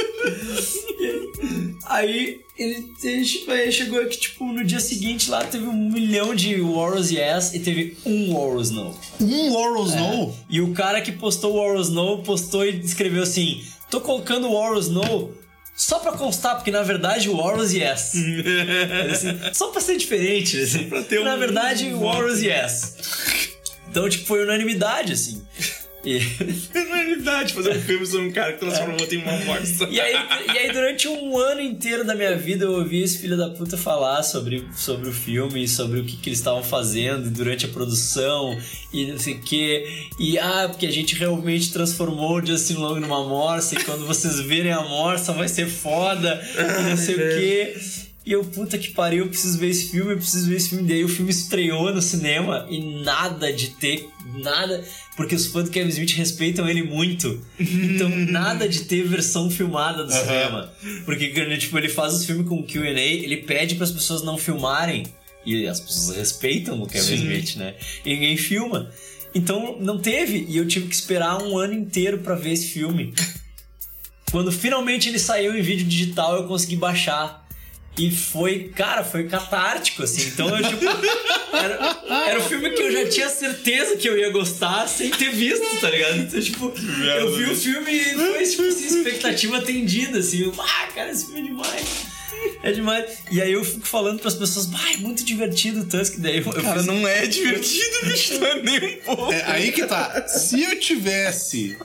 aí 1.85 2.39
ele, 2.57 2.93
ele, 3.03 3.25
tipo, 3.25 3.51
aí 3.51 3.71
chegou 3.71 4.03
que, 4.05 4.17
tipo, 4.17 4.45
no 4.45 4.63
dia 4.63 4.79
seguinte 4.79 5.29
lá 5.29 5.43
teve 5.43 5.65
um 5.65 5.91
milhão 5.91 6.33
de 6.33 6.59
Warriors 6.59 7.11
Yes 7.11 7.53
e 7.53 7.59
teve 7.59 7.97
um 8.05 8.33
Warriors 8.33 8.71
No. 8.71 8.97
Um 9.21 9.53
Warriors 9.53 9.93
No? 9.95 10.35
E 10.49 10.59
o 10.61 10.73
cara 10.73 11.01
que 11.01 11.11
postou 11.11 11.53
o 11.53 11.57
Warriors 11.63 11.89
No 11.89 12.23
postou 12.23 12.65
e 12.65 12.79
escreveu 12.79 13.23
assim: 13.23 13.63
tô 13.89 14.01
colocando 14.01 14.47
o 14.49 14.59
Warriors 14.59 14.87
No. 14.89 15.35
Só 15.75 15.99
pra 15.99 16.13
constar, 16.13 16.55
porque 16.55 16.71
na 16.71 16.81
verdade 16.81 17.29
o 17.29 17.37
Warriors 17.37 17.71
Yes. 17.71 18.13
Assim, 19.11 19.53
só 19.53 19.67
pra 19.67 19.79
ser 19.79 19.95
diferente, 19.97 20.59
assim. 20.59 20.89
Pra 20.89 21.03
ter 21.03 21.23
na 21.23 21.35
um 21.35 21.39
verdade 21.39 21.93
o 21.93 21.99
voto. 21.99 22.17
Warriors 22.17 22.41
Yes. 22.41 22.95
Então, 23.89 24.09
tipo, 24.09 24.25
foi 24.25 24.43
unanimidade, 24.43 25.13
assim. 25.13 25.41
E, 26.05 26.19
Na 26.73 26.95
realidade, 26.95 27.53
fazer 27.53 27.71
um 27.71 27.81
filme 27.81 28.05
sobre 28.05 28.27
um 28.27 28.31
cara 28.31 28.53
que 28.53 28.59
transformou 28.59 28.99
outro 28.99 29.15
em 29.15 29.21
uma 29.21 29.37
morsa. 29.45 29.87
e, 29.89 29.99
aí, 29.99 30.15
e 30.53 30.57
aí, 30.57 30.71
durante 30.71 31.07
um 31.07 31.37
ano 31.37 31.61
inteiro 31.61 32.03
da 32.05 32.15
minha 32.15 32.35
vida, 32.37 32.65
eu 32.65 32.71
ouvi 32.73 33.01
esse 33.01 33.17
filho 33.17 33.35
da 33.35 33.49
puta 33.49 33.77
falar 33.77 34.23
sobre, 34.23 34.65
sobre 34.75 35.09
o 35.09 35.13
filme, 35.13 35.63
e 35.63 35.67
sobre 35.67 35.99
o 35.99 36.05
que, 36.05 36.17
que 36.17 36.29
eles 36.29 36.39
estavam 36.39 36.63
fazendo 36.63 37.29
durante 37.29 37.65
a 37.65 37.69
produção 37.69 38.57
e 38.93 39.05
não 39.05 39.17
sei 39.17 39.35
o 39.35 39.41
que. 39.41 40.07
E 40.19 40.37
ah, 40.39 40.67
porque 40.69 40.85
a 40.85 40.91
gente 40.91 41.15
realmente 41.15 41.71
transformou 41.71 42.39
o 42.39 42.45
Justin 42.45 42.75
Long 42.75 42.99
numa 42.99 43.23
morsa, 43.27 43.75
e 43.75 43.83
quando 43.83 44.05
vocês 44.05 44.39
verem 44.39 44.71
a 44.71 44.81
morsa 44.81 45.33
vai 45.33 45.47
ser 45.47 45.67
foda, 45.67 46.41
e 46.55 46.89
não 46.89 46.97
sei 46.97 47.15
o 47.15 47.17
que. 47.17 48.07
E 48.27 48.33
eu, 48.33 48.43
puta 48.43 48.77
que 48.77 48.89
pariu, 48.89 49.23
eu 49.23 49.29
preciso 49.29 49.57
ver 49.57 49.69
esse 49.69 49.89
filme, 49.89 50.11
eu 50.11 50.17
preciso 50.17 50.49
ver 50.49 50.57
esse 50.57 50.67
filme. 50.67 50.85
Daí 50.85 51.01
o 51.01 51.07
filme 51.07 51.31
estreou 51.31 51.93
no 51.93 52.01
cinema 52.01 52.67
e 52.69 53.01
nada 53.01 53.53
de 53.53 53.69
ter, 53.69 54.09
nada, 54.41 54.83
porque 55.15 55.35
os 55.35 55.47
fãs 55.47 55.65
do 55.65 55.71
Kevin 55.71 55.89
Smith 55.89 56.11
respeitam 56.11 56.67
ele 56.67 56.83
muito. 56.83 57.43
Então, 57.59 58.09
nada 58.29 58.67
de 58.67 58.81
ter 58.81 59.03
versão 59.03 59.49
filmada 59.49 60.03
do 60.03 60.11
cinema. 60.11 60.71
Porque, 61.05 61.29
tipo, 61.57 61.77
ele 61.77 61.89
faz 61.89 62.13
os 62.13 62.25
filmes 62.25 62.47
com 62.47 62.63
QA, 62.63 62.99
ele 62.99 63.37
pede 63.37 63.75
para 63.75 63.85
as 63.85 63.91
pessoas 63.91 64.23
não 64.23 64.37
filmarem. 64.37 65.05
E 65.45 65.65
as 65.65 65.79
pessoas 65.79 66.17
respeitam 66.17 66.81
o 66.81 66.87
Kevin 66.87 67.05
Sim. 67.05 67.15
Smith, 67.15 67.55
né? 67.55 67.75
E 68.05 68.13
ninguém 68.13 68.35
filma. 68.35 68.91
Então, 69.33 69.77
não 69.79 69.97
teve. 69.97 70.45
E 70.49 70.57
eu 70.57 70.67
tive 70.67 70.87
que 70.87 70.95
esperar 70.95 71.41
um 71.41 71.57
ano 71.57 71.73
inteiro 71.73 72.17
para 72.19 72.35
ver 72.35 72.51
esse 72.51 72.67
filme. 72.67 73.13
Quando 74.31 74.51
finalmente 74.51 75.07
ele 75.07 75.19
saiu 75.19 75.57
em 75.57 75.61
vídeo 75.61 75.85
digital, 75.85 76.35
eu 76.35 76.47
consegui 76.47 76.75
baixar. 76.75 77.46
E 77.97 78.11
foi, 78.11 78.71
cara, 78.75 79.03
foi 79.03 79.27
catártico, 79.27 80.03
assim. 80.03 80.27
Então 80.27 80.49
eu, 80.49 80.67
tipo. 80.69 80.85
Era, 81.53 82.29
era 82.29 82.39
um 82.39 82.43
filme 82.43 82.69
que 82.69 82.81
eu 82.81 82.91
já 82.91 83.09
tinha 83.09 83.29
certeza 83.29 83.97
que 83.97 84.07
eu 84.07 84.17
ia 84.17 84.29
gostar 84.29 84.87
sem 84.87 85.09
ter 85.09 85.31
visto, 85.31 85.65
tá 85.81 85.89
ligado? 85.89 86.17
Então, 86.19 86.39
tipo, 86.39 86.73
eu 87.19 87.35
vi 87.35 87.45
o 87.45 87.55
filme 87.55 87.91
e 87.91 88.13
foi, 88.13 88.45
tipo, 88.45 88.63
assim, 88.63 88.85
expectativa 88.85 89.57
atendida, 89.57 90.19
assim. 90.19 90.43
Eu, 90.43 90.53
ah, 90.59 90.87
cara, 90.93 91.09
esse 91.09 91.25
filme 91.25 91.39
é 91.39 91.43
demais. 91.43 92.16
É 92.63 92.71
demais. 92.71 93.05
E 93.31 93.41
aí 93.41 93.53
eu 93.53 93.63
fico 93.63 93.85
falando 93.87 94.19
pras 94.19 94.33
pessoas, 94.35 94.65
bah, 94.65 94.79
é 94.93 94.97
muito 94.97 95.23
divertido 95.23 95.81
o 95.81 95.85
Tusk. 95.85 96.15
Daí 96.17 96.37
eu, 96.37 96.43
eu 96.45 96.61
Cara, 96.61 96.77
fiz- 96.77 96.85
não 96.85 97.07
é 97.07 97.25
divertido, 97.27 97.97
bicho, 98.05 98.39
não 98.39 98.47
é 98.47 98.61
nem 98.61 98.77
um 98.77 98.97
pouco. 99.03 99.31
É, 99.33 99.43
aí 99.51 99.71
que 99.71 99.85
tá. 99.85 100.27
Se 100.27 100.61
eu 100.63 100.79
tivesse 100.79 101.77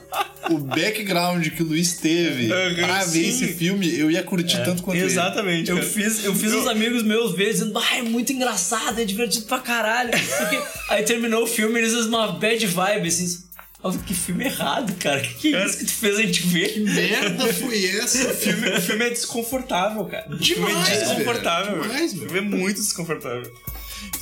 o 0.49 0.57
background 0.57 1.47
que 1.49 1.63
o 1.63 1.65
Luiz 1.65 1.93
teve 1.97 2.51
Aham, 2.51 2.75
pra 2.75 3.03
ver 3.05 3.23
sim. 3.23 3.29
esse 3.29 3.53
filme, 3.53 3.97
eu 3.97 4.11
ia 4.11 4.23
curtir 4.23 4.63
tanto 4.63 4.83
quanto 4.83 4.97
ele. 4.97 5.05
Exatamente. 5.05 5.69
Eu 5.69 5.81
fiz, 5.81 6.23
eu 6.25 6.35
fiz 6.35 6.53
uns 6.53 6.67
amigos 6.67 7.03
meus 7.03 7.35
ver 7.35 7.51
dizendo, 7.51 7.77
ah, 7.77 7.97
é 7.97 8.01
muito 8.01 8.33
engraçado, 8.33 8.99
é 8.99 9.05
divertido 9.05 9.45
pra 9.45 9.59
caralho. 9.59 10.11
Porque 10.11 10.59
aí 10.89 11.03
terminou 11.03 11.43
o 11.43 11.47
filme, 11.47 11.79
eles 11.79 11.93
usam 11.93 12.09
uma 12.19 12.31
bad 12.33 12.65
vibe, 12.67 13.07
assim. 13.07 13.37
Nossa, 13.83 13.99
que 13.99 14.13
filme 14.13 14.45
errado, 14.45 14.93
cara. 14.97 15.19
Que, 15.19 15.33
que 15.33 15.55
é 15.55 15.65
isso 15.65 15.77
que 15.79 15.85
tu 15.85 15.91
fez 15.93 16.17
a 16.17 16.21
gente 16.21 16.47
ver? 16.47 16.73
Que 16.73 16.79
merda 16.79 17.53
foi 17.53 17.85
essa? 17.97 18.31
O 18.31 18.33
filme, 18.33 18.69
o 18.69 18.81
filme 18.81 19.05
é 19.05 19.09
desconfortável, 19.09 20.05
cara. 20.05 20.25
O 20.33 20.37
filme 20.37 20.65
Demais, 20.67 20.89
é 20.89 20.99
desconfortável. 20.99 21.75
velho. 21.81 21.83
Demais, 21.91 22.13
o 22.13 22.17
filme 22.17 22.37
é 22.37 22.41
muito 22.41 22.77
desconfortável. 22.77 23.53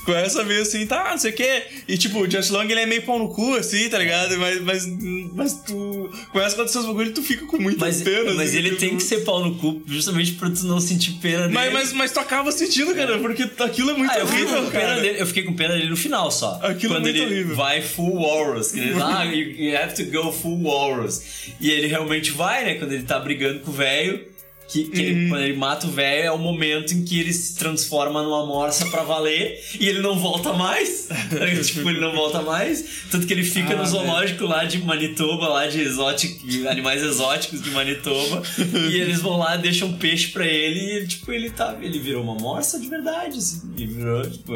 Começa 0.06 0.42
a 0.42 0.44
ver 0.44 0.62
assim, 0.64 0.86
tá, 0.88 1.12
não 1.12 1.18
sei 1.20 1.30
o 1.30 1.34
quê. 1.36 1.62
E 1.88 1.96
tipo, 1.96 2.22
o 2.22 2.30
Just 2.30 2.50
Long 2.50 2.64
ele 2.64 2.80
é 2.80 2.86
meio 2.88 3.04
pau 3.04 3.20
no 3.20 3.30
cu, 3.30 3.54
assim, 3.54 3.88
tá 3.88 4.00
ligado? 4.00 4.36
Mas, 4.40 4.60
mas, 4.62 4.88
mas 5.32 5.54
tu 5.62 6.10
começa 6.32 6.50
a 6.50 6.54
acontecer 6.54 6.80
os 6.80 6.86
bagulhos 6.88 7.12
e 7.12 7.14
tu 7.14 7.22
fica 7.22 7.46
com 7.46 7.58
muita 7.60 7.86
Mas, 7.86 8.02
pena. 8.02 8.34
mas 8.34 8.50
assim, 8.50 8.58
ele 8.58 8.70
tipo, 8.70 8.80
tem 8.82 8.98
que 8.98 9.04
ser 9.04 9.20
pau 9.24 9.46
no 9.46 9.56
cu, 9.60 9.84
justamente 9.86 10.32
pra 10.34 10.50
tu 10.50 10.66
não 10.66 10.82
sentir 10.82 11.12
pena 11.22 11.42
dele. 11.44 11.54
Mas, 11.54 11.72
mas, 11.72 11.94
mas 11.94 12.12
tu 12.12 12.20
acaba 12.20 12.52
sentindo, 12.52 12.96
cara, 12.96 13.20
porque 13.20 13.44
aquilo 13.60 13.92
é 13.92 13.94
muito 13.94 14.12
Ah, 14.12 14.18
eu 14.20 14.26
fiquei, 14.28 14.44
horrível, 14.44 14.64
com 14.64 14.72
pena 14.72 14.84
cara. 14.88 15.02
dele, 15.02 15.22
eu 15.22 15.28
fiquei 15.28 15.44
com 15.44 15.54
pena 15.54 15.74
dele 15.76 15.90
no 15.90 15.98
final 15.98 16.32
só. 16.32 16.60
Aquilo 16.64 16.94
é 16.94 16.98
quando 16.98 17.04
muito 17.04 17.18
ele 17.18 17.26
horrível. 17.36 17.56
vai 17.56 17.82
full 17.84 18.16
walrus. 18.16 18.72
Que 18.72 18.80
ele 18.80 18.94
ah, 19.00 19.24
you, 19.24 19.52
you 19.52 19.78
have 19.78 19.94
to 19.94 20.04
go 20.12 20.32
full 20.32 20.60
walrus. 20.64 21.22
E 21.60 21.70
ele 21.70 21.86
realmente 21.86 22.32
vai, 22.32 22.66
né? 22.66 22.74
Quando 22.74 22.92
ele 22.94 23.04
tá 23.04 23.20
brigando 23.20 23.60
com 23.60 23.70
o 23.70 23.74
velho. 23.74 24.31
Que, 24.72 24.86
que 24.86 25.02
ele- 25.02 25.24
Uhum. 25.24 25.30
quando 25.30 25.42
ele 25.44 25.58
mata 25.58 25.86
o 25.88 25.92
velho 25.92 26.24
é 26.24 26.32
o 26.32 26.38
momento 26.38 26.94
em 26.94 27.04
que 27.04 27.20
ele 27.20 27.34
se 27.34 27.56
transforma 27.56 28.24
numa 28.24 28.46
morsa 28.46 28.86
pra 28.90 29.04
valer 29.04 29.60
e 29.80 29.88
ele 29.88 30.00
não 30.00 30.18
volta 30.18 30.54
mais. 30.54 31.10
tipo, 31.68 31.90
ele 31.90 32.00
não 32.00 32.14
volta 32.14 32.42
mais. 32.42 32.84
Tanto 33.12 33.28
que 33.28 33.34
ele 33.34 33.44
fica 33.44 33.74
Ah, 33.74 33.78
no 33.78 33.86
zoológico 33.86 34.46
lá 34.46 34.64
de 34.64 34.78
Manitoba, 34.80 35.48
lá 35.50 35.68
de 35.68 35.82
exótico, 35.82 36.40
animais 36.70 37.04
exóticos 37.04 37.62
de 37.62 37.70
Manitoba. 37.72 38.44
e 38.90 38.96
eles 38.98 39.20
vão 39.22 39.38
lá, 39.38 39.58
deixam 39.58 39.92
peixe 39.94 40.28
pra 40.30 40.46
ele 40.48 40.80
e 40.80 40.90
ele, 40.98 41.08
tipo, 41.08 41.32
ele 41.32 41.50
tá. 41.50 41.78
Ele 41.82 42.00
virou 42.00 42.24
uma 42.24 42.36
morsa 42.36 42.80
de 42.80 42.88
verdade, 42.88 43.38
assim. 43.38 43.62
Ele 43.78 43.88
virou, 43.94 44.22
tipo, 44.30 44.54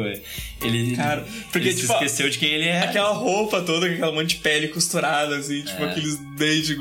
ele. 0.62 0.96
Cara, 0.96 1.26
porque, 1.52 1.68
ele 1.68 1.74
tipo, 1.74 1.86
se 1.88 1.92
esqueceu 1.92 2.30
de 2.30 2.38
quem 2.38 2.48
ele 2.54 2.64
é. 2.68 2.80
Aquela 2.80 3.12
roupa 3.12 3.60
toda, 3.60 3.86
com 3.86 3.94
aquela 3.94 4.12
monte 4.12 4.36
de 4.36 4.42
pele 4.42 4.68
costurada, 4.68 5.36
assim, 5.36 5.60
tipo 5.62 5.82
É. 5.82 5.90
aqueles 5.90 6.16
dentes. 6.38 6.76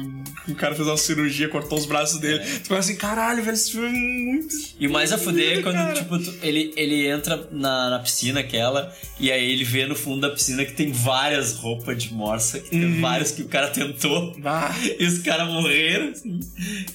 O 0.48 0.54
cara 0.56 0.76
fez 0.76 0.88
uma 0.88 0.98
cirurgia, 0.98 1.50
cortou 1.50 1.78
os 1.78 1.86
braços 1.86 2.20
dele. 2.20 2.40
Tu 2.40 2.70
pensa 2.70 2.76
assim, 2.80 2.96
caralho, 2.96 3.44
velho, 3.44 3.54
esse 3.56 3.72
filme 3.72 3.88
é 3.88 3.92
muito. 3.92 4.56
E 4.80 4.88
o 4.88 4.92
mais 4.92 5.12
a 5.12 5.18
fuder 5.18 5.60
é 5.60 5.62
quando, 5.62 5.76
Cara. 5.76 5.94
tipo, 5.94 6.20
tu- 6.20 6.34
ele, 6.44 6.72
ele 6.76 7.08
entra 7.08 7.48
na, 7.52 7.90
na 7.90 8.00
piscina 8.00 8.42
aquela, 8.42 8.94
e 9.20 9.32
aí 9.32 9.52
ele 9.52 9.64
vê 9.64 9.86
no 9.86 9.96
fundo 9.96 10.22
da 10.22 10.30
piscina 10.30 10.64
que 10.64 10.74
tem 10.74 10.92
várias 10.92 11.54
roupas 11.54 12.02
de 12.02 12.14
morsa, 12.14 12.60
que 12.60 12.70
tem 12.70 12.86
Uhum. 12.86 13.02
vários 13.02 13.32
que 13.32 13.42
o 13.42 13.48
cara 13.48 13.70
tentou. 13.70 14.36
Ah. 14.44 14.74
E 15.00 15.06
os 15.06 15.20
caras 15.20 15.48
morreram, 15.50 16.10
assim. 16.12 16.40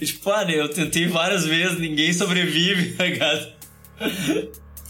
E, 0.01 0.07
tipo, 0.07 0.31
ah, 0.31 0.45
né, 0.45 0.55
eu 0.59 0.69
tentei 0.69 1.07
várias 1.09 1.45
vezes, 1.45 1.79
ninguém 1.79 2.13
sobrevive, 2.13 2.93
tá 2.97 3.05
ligado? 3.05 3.53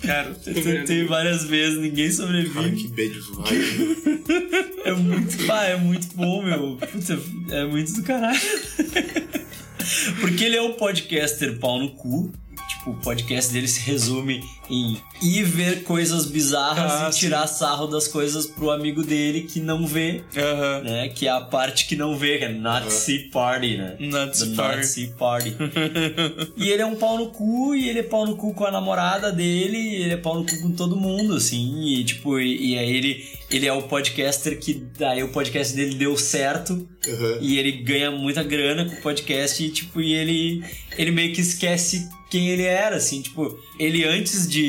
Cara, 0.03 0.35
Eu 0.47 0.63
tentei 0.63 1.05
várias 1.05 1.45
vezes, 1.45 1.79
ninguém 1.79 2.11
sobrevive. 2.11 2.77
que 2.77 2.89
bad 2.89 3.21
vibe. 3.21 4.71
É 4.83 4.93
muito, 4.95 5.47
pá, 5.47 5.65
é 5.65 5.77
muito 5.77 6.09
bom, 6.17 6.43
meu. 6.43 6.77
Puta, 6.79 7.19
é 7.51 7.67
muito 7.67 7.93
do 7.93 8.03
caralho. 8.03 8.41
Porque 10.21 10.45
ele 10.45 10.57
é 10.57 10.63
um 10.63 10.73
podcaster 10.73 11.59
pau 11.59 11.79
no 11.79 11.91
cu. 11.91 12.33
Tipo, 12.69 12.91
o 12.93 12.97
podcast 12.97 13.53
dele 13.53 13.69
se 13.69 13.81
resume 13.81 14.43
em 14.71 14.97
ir 15.21 15.43
ver 15.45 15.83
coisas 15.83 16.27
bizarras 16.27 16.93
Ah, 16.93 17.11
e 17.13 17.19
tirar 17.19 17.47
sarro 17.47 17.87
das 17.87 18.07
coisas 18.09 18.47
pro 18.47 18.71
amigo 18.71 19.03
dele 19.03 19.43
que 19.43 19.61
não 19.61 19.87
vê, 19.87 20.23
né? 20.85 21.09
Que 21.09 21.27
é 21.27 21.31
a 21.31 21.41
parte 21.41 21.87
que 21.87 21.97
não 21.97 22.17
vê, 22.17 22.39
que 22.39 22.45
é 22.45 22.49
Nazi 22.53 23.31
Party, 23.33 23.77
né? 23.77 23.97
Nazi 23.99 24.51
The 24.51 24.57
Party. 24.57 24.77
Nazi 24.77 25.15
Party. 25.19 25.57
e 26.57 26.71
ele 26.71 26.83
é 26.83 26.87
um 26.87 26.97
pau 26.97 27.19
no 27.19 27.27
cu, 27.31 27.75
e 27.75 27.89
ele 27.89 27.99
é 27.99 28.03
pau 28.03 28.25
no 28.27 28.37
cu 28.37 28.55
com 28.55 28.65
a 28.65 28.71
namorada 28.71 29.33
dele, 29.33 29.77
e 29.77 30.03
ele 30.03 30.15
é 30.15 30.17
pau 30.17 30.37
no 30.39 30.47
cu 30.47 30.61
com 30.63 30.71
todo 30.73 30.97
mundo, 30.97 31.35
assim. 31.35 31.83
E 31.85 32.05
tipo, 32.05 32.39
e, 32.39 32.73
e 32.73 32.79
aí 32.79 32.97
ele, 32.97 33.25
ele 33.51 33.67
é 33.67 33.73
o 33.73 33.83
podcaster 33.83 34.59
que. 34.59 34.87
Aí 35.01 35.23
o 35.23 35.29
podcast 35.29 35.75
dele 35.75 35.97
deu 35.97 36.17
certo. 36.17 36.89
E 37.41 37.59
ele 37.59 37.73
ganha 37.73 38.11
muita 38.11 38.43
grana 38.43 38.85
com 38.85 38.95
o 38.95 39.03
podcast, 39.03 39.63
e 39.63 39.71
tipo, 39.71 40.01
e 40.01 40.15
ele, 40.15 40.63
ele 40.97 41.11
meio 41.11 41.35
que 41.35 41.41
esquece 41.41 42.09
quem 42.31 42.49
ele 42.49 42.63
era, 42.63 42.97
assim, 42.97 43.21
tipo, 43.21 43.59
ele 43.79 44.05
antes 44.05 44.49
de, 44.49 44.60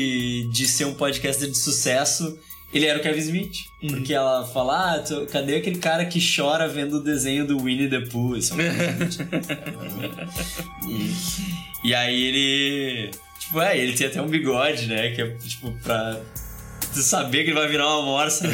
de 0.50 0.66
ser 0.66 0.86
um 0.86 0.94
podcaster 0.94 1.50
de 1.50 1.58
sucesso, 1.58 2.38
ele 2.72 2.86
era 2.86 2.98
o 2.98 3.02
Kevin 3.02 3.18
Smith. 3.20 3.56
Porque 3.80 4.14
ela 4.14 4.46
fala, 4.46 4.94
ah, 4.94 4.98
tu- 5.00 5.26
cadê 5.26 5.56
aquele 5.56 5.78
cara 5.78 6.04
que 6.06 6.18
chora 6.20 6.68
vendo 6.68 6.96
o 6.98 7.02
desenho 7.02 7.46
do 7.46 7.58
Winnie 7.62 7.88
the 7.90 8.00
Pooh? 8.00 8.36
Esse 8.36 8.52
é 8.52 8.54
o 8.54 8.58
Kevin 8.58 9.08
Smith. 9.08 9.28
e, 10.88 11.88
e 11.88 11.94
aí 11.94 12.22
ele. 12.24 13.10
Tipo, 13.40 13.60
é, 13.60 13.76
ele 13.78 13.92
tem 13.92 14.06
até 14.06 14.22
um 14.22 14.28
bigode, 14.28 14.86
né? 14.86 15.10
Que 15.10 15.22
é 15.22 15.26
tipo 15.36 15.70
pra. 15.82 16.18
Tu 16.94 17.02
saber 17.02 17.44
que 17.44 17.50
ele 17.50 17.58
vai 17.58 17.68
virar 17.68 17.86
uma 17.88 18.02
morsa. 18.04 18.46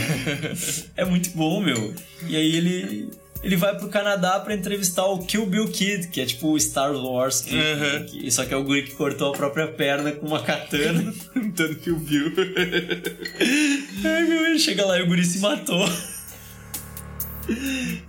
é 0.96 1.04
muito 1.04 1.30
bom, 1.30 1.60
meu. 1.60 1.94
E 2.26 2.36
aí 2.36 2.56
ele. 2.56 3.10
Ele 3.42 3.56
vai 3.56 3.76
pro 3.78 3.88
Canadá 3.88 4.40
pra 4.40 4.52
entrevistar 4.54 5.06
o 5.06 5.20
Kill 5.24 5.46
Bill 5.46 5.68
Kid, 5.68 6.08
que 6.08 6.20
é 6.20 6.26
tipo 6.26 6.48
o 6.52 6.60
Star 6.60 6.92
Wars. 6.92 7.40
Que, 7.40 7.54
Uhum. 7.54 8.04
que- 8.06 8.30
só 8.32 8.44
que 8.44 8.52
é 8.52 8.56
o 8.56 8.64
guri 8.64 8.82
que 8.82 8.92
cortou 8.94 9.32
a 9.32 9.36
própria 9.36 9.68
perna 9.68 10.10
com 10.12 10.26
uma 10.26 10.42
katana. 10.42 11.14
Tentando 11.32 11.76
Kill 11.76 11.96
Bill. 12.00 12.32
Ai, 14.04 14.24
meu, 14.24 14.46
ele 14.46 14.58
chega 14.58 14.84
lá 14.84 14.98
e 14.98 15.02
o 15.02 15.06
guri 15.06 15.24
se 15.24 15.38
matou. 15.38 15.86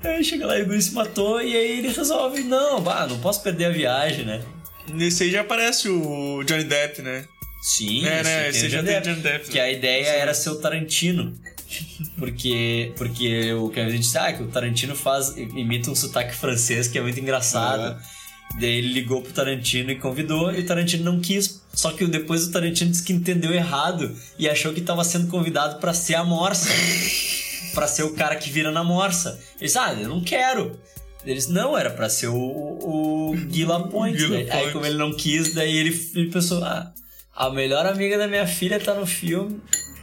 Aí 0.04 0.24
chega 0.24 0.46
lá 0.48 0.58
e 0.58 0.64
o 0.64 0.66
guri 0.66 0.82
se 0.82 0.94
matou 0.94 1.42
e 1.42 1.56
aí 1.56 1.80
ele 1.80 1.90
resolve, 1.94 2.42
não, 2.44 2.82
bah, 2.82 3.08
não 3.08 3.20
posso 3.20 3.42
perder 3.42 3.66
a 3.66 3.70
viagem, 3.70 4.26
né? 4.26 4.42
Nesse 4.94 5.24
aí 5.24 5.32
já 5.32 5.42
aparece 5.42 5.88
o 5.88 6.44
Johnny 6.44 6.66
Depp, 6.66 7.02
né? 7.02 7.24
Sim, 7.62 8.06
É, 8.06 8.50
esse 8.50 8.62
né? 8.64 8.68
o 8.68 8.70
já 8.70 8.84
tem. 8.84 9.02
Johnny 9.02 9.22
Depp. 9.22 9.50
Que 9.50 9.60
a 9.60 9.72
ideia 9.72 10.08
era 10.08 10.34
ser 10.34 10.50
o 10.50 10.56
Tarantino. 10.56 11.34
Porque, 12.18 12.94
porque 12.98 13.54
o 13.54 13.70
que 13.70 13.80
a 13.80 13.90
gente 13.90 14.02
disse, 14.02 14.18
ah, 14.18 14.34
que 14.34 14.44
o 14.44 14.48
Tarantino 14.48 14.96
faz, 14.96 15.36
imita 15.38 15.90
um 15.92 15.96
sotaque 15.96 16.36
francês 16.36 16.88
que 16.88 16.98
é 16.98 17.02
muito 17.02 17.20
engraçado. 17.20 17.98
Daí 18.60 18.78
ele 18.78 18.94
ligou 18.94 19.22
pro 19.22 19.32
Tarantino 19.32 19.92
e 19.92 19.96
convidou, 19.96 20.52
e 20.52 20.60
o 20.62 20.66
Tarantino 20.66 21.04
não 21.04 21.20
quis. 21.20 21.62
Só 21.74 21.92
que 21.92 22.06
depois 22.08 22.46
o 22.46 22.52
Tarantino 22.52 22.90
disse 22.92 23.04
que 23.04 23.14
entendeu 23.14 23.54
errado 23.54 24.16
e 24.40 24.50
achou 24.50 24.74
que 24.74 24.82
tava 24.82 25.04
sendo 25.04 25.28
convidado 25.28 25.80
pra 25.80 25.94
ser 25.94 26.16
a 26.16 26.24
morsa. 26.24 26.70
pra 27.74 27.88
ser 27.88 28.04
o 28.04 28.14
cara 28.16 28.36
que 28.36 28.50
vira 28.50 28.72
na 28.72 28.84
morsa. 28.84 29.40
Ele 29.58 29.66
disse, 29.68 29.78
ah, 29.78 29.94
eu 29.94 30.10
não 30.10 30.22
quero. 30.22 30.80
Eles, 31.26 31.48
não, 31.48 31.78
era 31.78 31.90
pra 31.92 32.10
ser 32.10 32.28
o, 32.28 32.36
o. 32.36 33.34
Guy 33.50 33.66
Daí- 34.30 34.50
Aí 34.52 34.72
como 34.72 34.86
ele 34.86 34.98
não 34.98 35.14
quis, 35.14 35.54
daí 35.54 35.78
ele, 35.78 36.10
ele 36.16 36.32
pensou, 36.32 36.64
ah, 36.64 36.92
a 37.36 37.50
melhor 37.52 37.86
amiga 37.86 38.18
da 38.18 38.28
minha 38.28 38.48
filha 38.48 38.80
tá 38.80 38.94
no 38.96 39.06
filme, 39.06 39.60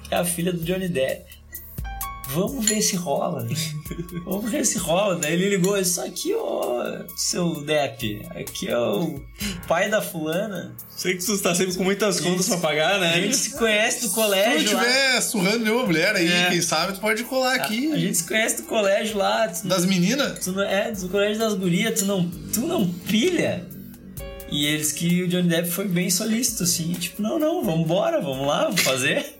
que 0.08 0.14
é 0.14 0.18
a 0.18 0.24
filha 0.24 0.52
do 0.52 0.62
Johnny 0.64 0.88
Depp. 0.88 1.24
Vamos 2.28 2.66
ver 2.66 2.82
se 2.82 2.96
rola. 2.96 3.46
Vamos 4.26 4.50
ver 4.50 4.66
se 4.66 4.78
rola. 4.78 5.16
Daí 5.16 5.34
ele 5.34 5.48
ligou, 5.50 5.78
isso 5.78 6.00
aqui, 6.00 6.34
ó, 6.34 7.04
seu 7.16 7.62
Depp, 7.64 8.26
aqui 8.34 8.68
é 8.68 8.76
o 8.78 9.20
pai 9.68 9.88
da 9.88 10.02
fulana. 10.02 10.74
Sei 10.96 11.16
que 11.16 11.24
tu 11.24 11.38
tá 11.38 11.54
sempre 11.54 11.74
com 11.76 11.84
muitas 11.84 12.20
contas 12.20 12.48
pra 12.48 12.56
pagar, 12.58 12.98
né? 12.98 13.14
A 13.14 13.20
gente 13.20 13.36
se 13.36 13.50
conhece 13.56 14.00
do 14.02 14.08
Se 14.08 14.14
colégio 14.14 14.68
tu 14.70 14.74
lá. 14.74 14.82
tiver 14.82 15.20
surrando 15.20 15.58
nenhuma 15.64 15.86
mulher 15.86 16.16
aí, 16.16 16.26
É. 16.30 16.50
quem 16.50 16.60
sabe, 16.60 16.94
tu 16.94 17.00
pode 17.00 17.22
colar 17.24 17.54
aqui. 17.54 17.92
A 17.92 17.96
gente 17.98 18.16
se 18.16 18.24
conhece 18.26 18.56
do 18.56 18.62
colégio 18.64 19.16
lá. 19.16 19.46
tu- 19.48 19.66
Das 19.68 19.84
meninas? 19.86 20.40
Tu 20.44 20.60
é, 20.60 20.90
do 20.90 21.08
colégio 21.08 21.38
das 21.38 21.54
gurias, 21.54 22.00
tu 22.00 22.06
não, 22.06 22.28
tu 22.52 22.60
não 22.60 22.88
pilha. 22.88 23.64
E 24.50 24.66
eles 24.66 24.92
que 24.92 25.22
o 25.24 25.28
Johnny 25.28 25.48
Depp 25.48 25.68
foi 25.70 25.86
bem 25.88 26.08
solícito, 26.08 26.62
assim, 26.62 26.92
tipo, 26.92 27.20
não, 27.20 27.38
não, 27.38 27.62
vamos 27.64 27.80
embora, 27.84 28.20
vamos 28.20 28.46
lá, 28.46 28.64
vamos 28.64 28.80
fazer. 28.80 29.35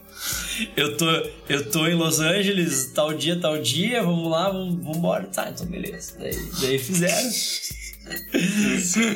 Eu 0.75 0.97
tô, 0.97 1.09
eu 1.49 1.69
tô 1.71 1.87
em 1.87 1.95
Los 1.95 2.19
Angeles, 2.19 2.91
tal 2.93 3.13
dia, 3.13 3.39
tal 3.39 3.59
dia, 3.61 4.01
vamos 4.03 4.29
lá, 4.29 4.49
vamos, 4.49 4.75
vamos 4.75 4.97
embora. 4.97 5.27
Tá, 5.27 5.49
então 5.49 5.65
beleza. 5.65 6.13
Daí, 6.19 6.35
daí 6.61 6.79
fizeram. 6.79 7.29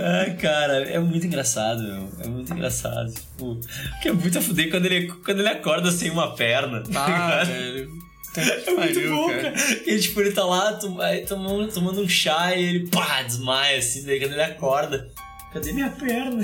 ah, 0.02 0.34
cara, 0.40 0.90
é 0.90 1.00
muito 1.00 1.26
engraçado, 1.26 1.82
meu. 1.82 2.10
É 2.20 2.28
muito 2.28 2.54
engraçado. 2.54 3.12
Tipo, 3.14 3.60
que 4.02 4.10
é 4.10 4.12
muito 4.12 4.38
a 4.38 4.42
fuder 4.42 4.70
quando 4.70 4.86
ele, 4.86 5.08
quando 5.08 5.40
ele 5.40 5.50
acorda 5.50 5.92
sem 5.92 6.10
uma 6.10 6.36
perna. 6.36 6.84
tá 6.84 7.06
Ah, 7.06 7.44
velho. 7.44 7.90
É 8.38 8.72
muito 8.72 9.10
bom, 9.10 9.28
cara. 9.30 9.54
E 9.86 10.00
tipo, 10.00 10.22
ele 10.22 10.32
tá 10.32 10.46
lá 10.46 10.80
aí 11.02 11.26
tomando, 11.26 11.72
tomando 11.74 12.02
um 12.02 12.08
chá 12.08 12.56
e 12.56 12.64
ele 12.64 12.88
pá, 12.88 13.24
desmaia 13.24 13.78
assim, 13.80 14.06
daí 14.06 14.20
quando 14.20 14.34
ele 14.34 14.44
acorda. 14.44 15.10
Cadê 15.52 15.74
minha 15.74 15.90
perna? 15.90 16.42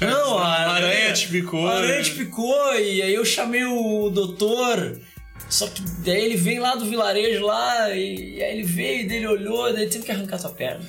Não, 0.00 0.38
a 0.38 0.46
A 0.46 0.70
aranha 0.74 1.12
te 1.12 1.28
picou, 1.28 1.66
A 1.66 1.76
aranha 1.76 1.96
né? 1.98 2.02
te 2.02 2.10
picou 2.12 2.74
e 2.74 3.02
aí 3.02 3.14
eu 3.14 3.24
chamei 3.24 3.64
o 3.64 4.10
doutor. 4.10 4.98
Só 5.48 5.68
que 5.68 5.80
daí 6.04 6.24
ele 6.24 6.36
vem 6.36 6.58
lá 6.58 6.74
do 6.74 6.84
vilarejo 6.86 7.44
lá 7.46 7.90
e, 7.90 8.42
aí 8.42 8.52
ele 8.58 8.62
veio, 8.64 9.06
daí 9.08 9.18
ele 9.18 9.28
olhou, 9.28 9.72
daí 9.72 9.88
teve 9.88 10.04
que 10.04 10.10
arrancar 10.12 10.38
tua 10.40 10.50
perna. 10.50 10.84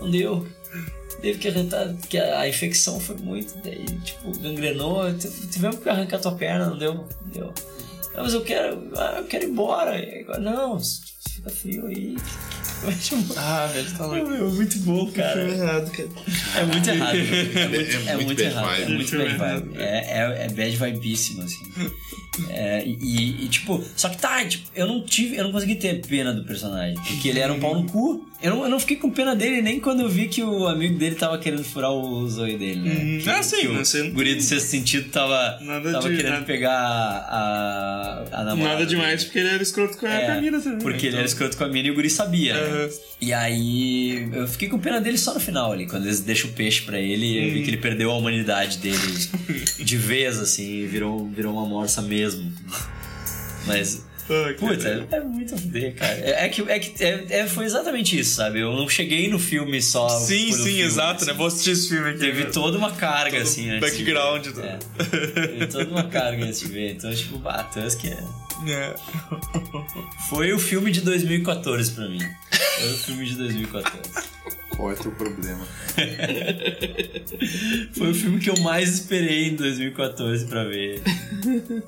Não 0.00 0.10
deu. 0.10 0.46
Teve 1.20 1.38
que 1.38 1.48
arrancar, 1.48 1.94
porque 2.00 2.18
a, 2.18 2.40
a 2.40 2.48
infecção 2.48 3.00
foi 3.00 3.16
muito, 3.16 3.56
daí 3.62 3.84
tipo, 4.04 4.30
gangrenou, 4.40 5.12
tive- 5.14 5.46
tivemos 5.48 5.78
que 5.78 5.88
arrancar 5.88 6.20
tua 6.20 6.32
perna, 6.32 6.66
não 6.66 6.78
deu, 6.78 6.94
não 6.94 7.06
deu. 7.32 7.54
Não, 8.14 8.24
mas 8.24 8.34
eu 8.34 8.42
quero, 8.42 8.90
ah, 8.96 9.14
eu 9.18 9.24
quero 9.24 9.44
ir 9.44 9.50
embora. 9.50 9.96
E 9.98 10.04
aí, 10.04 10.40
não, 10.40 10.78
fica 10.80 11.50
frio 11.50 11.86
aí. 11.86 12.16
Ah, 13.36 13.66
velho, 13.72 13.90
tá 13.96 14.06
louco. 14.06 14.32
É 14.34 14.38
muito 14.40 14.78
bom, 14.80 15.10
cara. 15.12 15.32
Filme 15.46 15.52
errado, 15.52 15.90
cara. 15.90 16.08
É 16.56 16.64
muito 16.64 16.88
errado. 16.90 17.16
É 17.16 17.68
muito, 17.68 18.08
É 18.08 18.12
é 18.12 18.16
muito 18.16 18.40
errado. 18.40 18.64
vibe. 18.66 18.82
É 18.82 18.88
muito 18.94 19.16
bad 19.18 19.36
vibe. 19.36 19.70
É, 19.78 20.18
é, 20.20 20.46
é 20.46 20.48
bad 20.48 20.76
vibíssimo, 20.76 21.42
assim. 21.42 21.64
É, 22.50 22.84
e, 22.86 23.44
e- 23.44 23.48
tipo, 23.48 23.84
só 23.96 24.08
que 24.08 24.16
tá, 24.18 24.44
tipo, 24.46 24.64
eu 24.74 24.86
não 24.86 25.02
tive, 25.04 25.36
eu 25.36 25.44
não 25.44 25.50
consegui 25.52 25.74
ter 25.74 26.00
pena 26.06 26.32
do 26.32 26.44
personagem. 26.44 26.94
Porque 27.04 27.28
ele 27.28 27.40
era 27.40 27.52
um 27.52 27.58
pau 27.58 27.74
no 27.74 27.84
cu. 27.90 28.24
Eu 28.40 28.50
não, 28.54 28.62
eu 28.62 28.68
não 28.70 28.78
fiquei 28.78 28.96
com 28.96 29.10
pena 29.10 29.34
dele 29.34 29.60
nem 29.60 29.80
quando 29.80 30.02
eu 30.02 30.08
vi 30.08 30.28
que 30.28 30.40
o 30.44 30.68
amigo 30.68 30.96
dele 30.96 31.16
tava 31.16 31.36
querendo 31.38 31.64
furar 31.64 31.90
o 31.90 32.28
zoio 32.28 32.56
dele, 32.56 32.80
né? 32.88 32.94
Hum, 33.02 33.18
Que- 33.20 33.28
ah, 33.30 33.42
sim, 33.42 33.56
que 33.62 33.66
o 34.00 34.12
guri 34.12 34.36
do 34.36 34.42
sexto 34.42 34.66
sentido 34.68 35.10
tava, 35.10 35.58
Nada 35.60 35.90
tava 35.90 36.08
de- 36.08 36.14
querendo 36.16 36.32
nada- 36.34 36.44
pegar 36.44 36.72
a, 36.78 38.24
a 38.30 38.44
namorada. 38.44 38.74
Nada 38.74 38.86
demais, 38.86 39.24
porque 39.24 39.40
ele 39.40 39.48
era 39.48 39.62
escroto 39.62 39.98
com 39.98 40.06
a 40.06 40.10
É, 40.12 40.26
Camila 40.26 40.60
também. 40.60 40.78
Porque 40.78 40.98
ele 41.06 41.08
então. 41.08 41.18
era 41.18 41.26
escroto 41.26 41.56
com 41.56 41.64
a 41.64 41.68
mina 41.68 41.88
e 41.88 41.90
o 41.90 41.94
guri 41.94 42.08
sabia, 42.08 42.54
né? 42.54 42.60
Aham. 42.68 42.88
E 43.20 43.32
aí 43.32 44.28
eu 44.32 44.46
fiquei 44.46 44.68
com 44.68 44.78
pena 44.78 45.00
dele 45.00 45.18
só 45.18 45.34
no 45.34 45.40
final 45.40 45.72
ali, 45.72 45.86
quando 45.86 46.04
eles 46.06 46.20
deixam 46.20 46.50
o 46.50 46.52
peixe 46.52 46.82
pra 46.82 46.98
ele, 47.00 47.36
eu 47.46 47.52
vi 47.52 47.62
que 47.64 47.70
ele 47.70 47.76
perdeu 47.78 48.10
a 48.10 48.16
humanidade 48.16 48.78
dele 48.78 48.96
de 49.78 49.96
vez, 49.96 50.38
assim, 50.38 50.86
virou, 50.86 51.28
virou 51.28 51.52
uma 51.52 51.66
morsa 51.66 52.00
mesmo. 52.02 52.52
Mas. 53.66 54.06
Ah, 54.30 54.52
que 54.52 54.58
Puta, 54.58 55.06
é, 55.10 55.16
é 55.16 55.20
muito 55.22 55.56
fuder, 55.56 55.94
cara. 55.94 56.12
É, 56.20 56.44
é 56.44 56.48
que, 56.50 56.60
é 56.60 56.78
que 56.78 57.02
é, 57.02 57.24
é- 57.30 57.46
foi 57.46 57.64
exatamente 57.64 58.18
isso, 58.18 58.36
sabe? 58.36 58.60
Eu 58.60 58.74
não 58.76 58.86
cheguei 58.86 59.26
no 59.28 59.38
filme 59.38 59.80
só. 59.80 60.06
Sim, 60.10 60.52
sim, 60.52 60.64
filme, 60.64 60.80
exato, 60.82 61.22
assim. 61.22 61.26
né? 61.26 61.32
Vou 61.32 61.46
assistir 61.46 61.70
esse 61.70 61.88
filme 61.88 62.10
aqui. 62.10 62.18
Teve 62.18 62.44
né? 62.44 62.50
toda 62.52 62.76
uma 62.76 62.92
carga, 62.92 63.38
Todo 63.38 63.42
assim, 63.48 63.70
de 63.70 63.80
background 63.80 64.46
ver. 64.48 64.52
do-. 64.52 65.40
Teve 65.48 65.66
toda 65.68 65.90
uma 65.90 66.04
carga 66.04 66.44
antes 66.44 66.60
de 66.60 66.66
ver. 66.66 66.90
Então, 66.92 67.14
tipo, 67.14 67.38
bah, 67.38 67.64
Tusk 67.64 68.04
é. 68.04 68.18
É. 68.66 68.94
Foi 70.28 70.52
o 70.52 70.58
filme 70.58 70.90
de 70.90 71.00
2014 71.02 71.92
pra 71.92 72.08
mim. 72.08 72.20
Foi 72.80 72.90
o 72.92 72.98
filme 72.98 73.24
de 73.26 73.34
2014. 73.36 73.98
Qual 74.70 74.90
é 74.90 74.94
o 74.94 74.96
teu 74.96 75.10
problema? 75.12 75.66
Foi 77.96 78.10
o 78.10 78.14
filme 78.14 78.38
que 78.38 78.48
eu 78.50 78.56
mais 78.60 78.88
esperei 78.94 79.48
em 79.48 79.56
2014 79.56 80.46
pra 80.46 80.64
ver. 80.64 81.02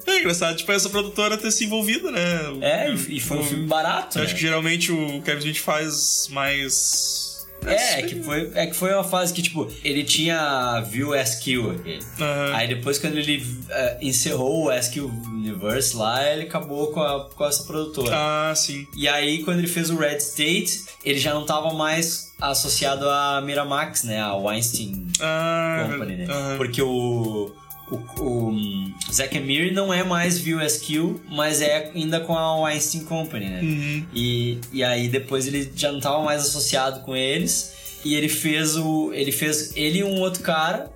É 0.07 0.19
engraçado, 0.19 0.57
tipo, 0.57 0.73
essa 0.73 0.89
produtora 0.91 1.37
ter 1.37 1.51
se 1.53 1.65
envolvido, 1.67 2.11
né? 2.11 2.21
É, 2.61 2.91
e 2.93 3.17
e 3.17 3.21
foi 3.21 3.39
um 3.39 3.45
filme 3.45 3.67
barato, 3.67 4.19
Eu 4.19 4.21
né? 4.21 4.27
acho 4.27 4.35
que 4.35 4.41
geralmente 4.41 4.91
o 4.91 5.23
Kevin 5.23 5.39
Smith 5.41 5.59
faz 5.59 6.29
mais. 6.31 7.20
É, 7.67 8.01
é 8.01 8.03
que, 8.03 8.23
foi, 8.23 8.51
é 8.55 8.67
que 8.67 8.75
foi 8.75 8.93
uma 8.95 9.05
fase 9.05 9.33
que, 9.35 9.43
tipo, 9.43 9.69
ele 9.85 10.03
tinha 10.05 10.81
View 10.83 11.15
SQ 11.15 11.71
aqui. 11.71 11.99
Aham. 12.21 12.55
Aí 12.55 12.69
depois, 12.69 12.99
quando 12.99 13.17
ele 13.19 13.45
eh, 13.69 13.99
encerrou 14.01 14.65
o 14.67 14.71
SQ 14.73 15.01
Universe 15.01 15.97
lá, 15.97 16.27
ele 16.31 16.43
acabou 16.45 16.89
com, 16.93 17.01
a- 17.01 17.29
com 17.35 17.45
essa 17.47 17.65
produtora. 17.65 18.15
Ah, 18.17 18.53
sim. 18.57 18.87
E 18.97 19.07
aí, 19.09 19.43
quando 19.43 19.59
ele 19.59 19.69
fez 19.69 19.91
o 19.91 19.97
Red 19.97 20.17
State, 20.19 20.85
ele 21.05 21.19
já 21.19 21.35
não 21.35 21.45
tava 21.45 21.73
mais 21.75 22.33
associado 22.41 23.09
à 23.09 23.41
Miramax, 23.43 24.05
né? 24.05 24.21
A 24.21 24.35
Weinstein 24.35 25.07
Ah, 25.21 25.87
Company, 25.91 26.17
né? 26.17 26.27
aham. 26.29 26.57
Porque 26.57 26.81
o, 26.83 27.53
o, 27.91 28.23
o 28.23 29.13
Zack 29.13 29.37
Emir 29.37 29.73
não 29.73 29.93
é 29.93 30.05
mais 30.05 30.39
View 30.39 30.61
SQ, 30.61 31.17
mas 31.29 31.61
é 31.61 31.91
ainda 31.95 32.21
com 32.21 32.37
a 32.37 32.61
Weinstein 32.61 33.05
Company, 33.05 33.47
né? 33.47 33.61
Uhum. 33.61 34.07
E, 34.15 34.59
e 34.73 34.85
aí 34.85 35.09
depois 35.09 35.47
ele 35.47 35.71
já 35.75 35.91
não 35.91 36.01
tava 36.01 36.23
mais 36.23 36.43
associado 36.43 37.01
com 37.01 37.17
eles. 37.17 37.81
E 38.05 38.15
ele 38.15 38.29
fez 38.29 38.77
o. 38.77 39.13
Ele 39.13 39.33
fez. 39.33 39.77
Ele 39.77 39.99
e 39.99 40.05
um 40.05 40.21
outro 40.21 40.43
cara. 40.43 40.91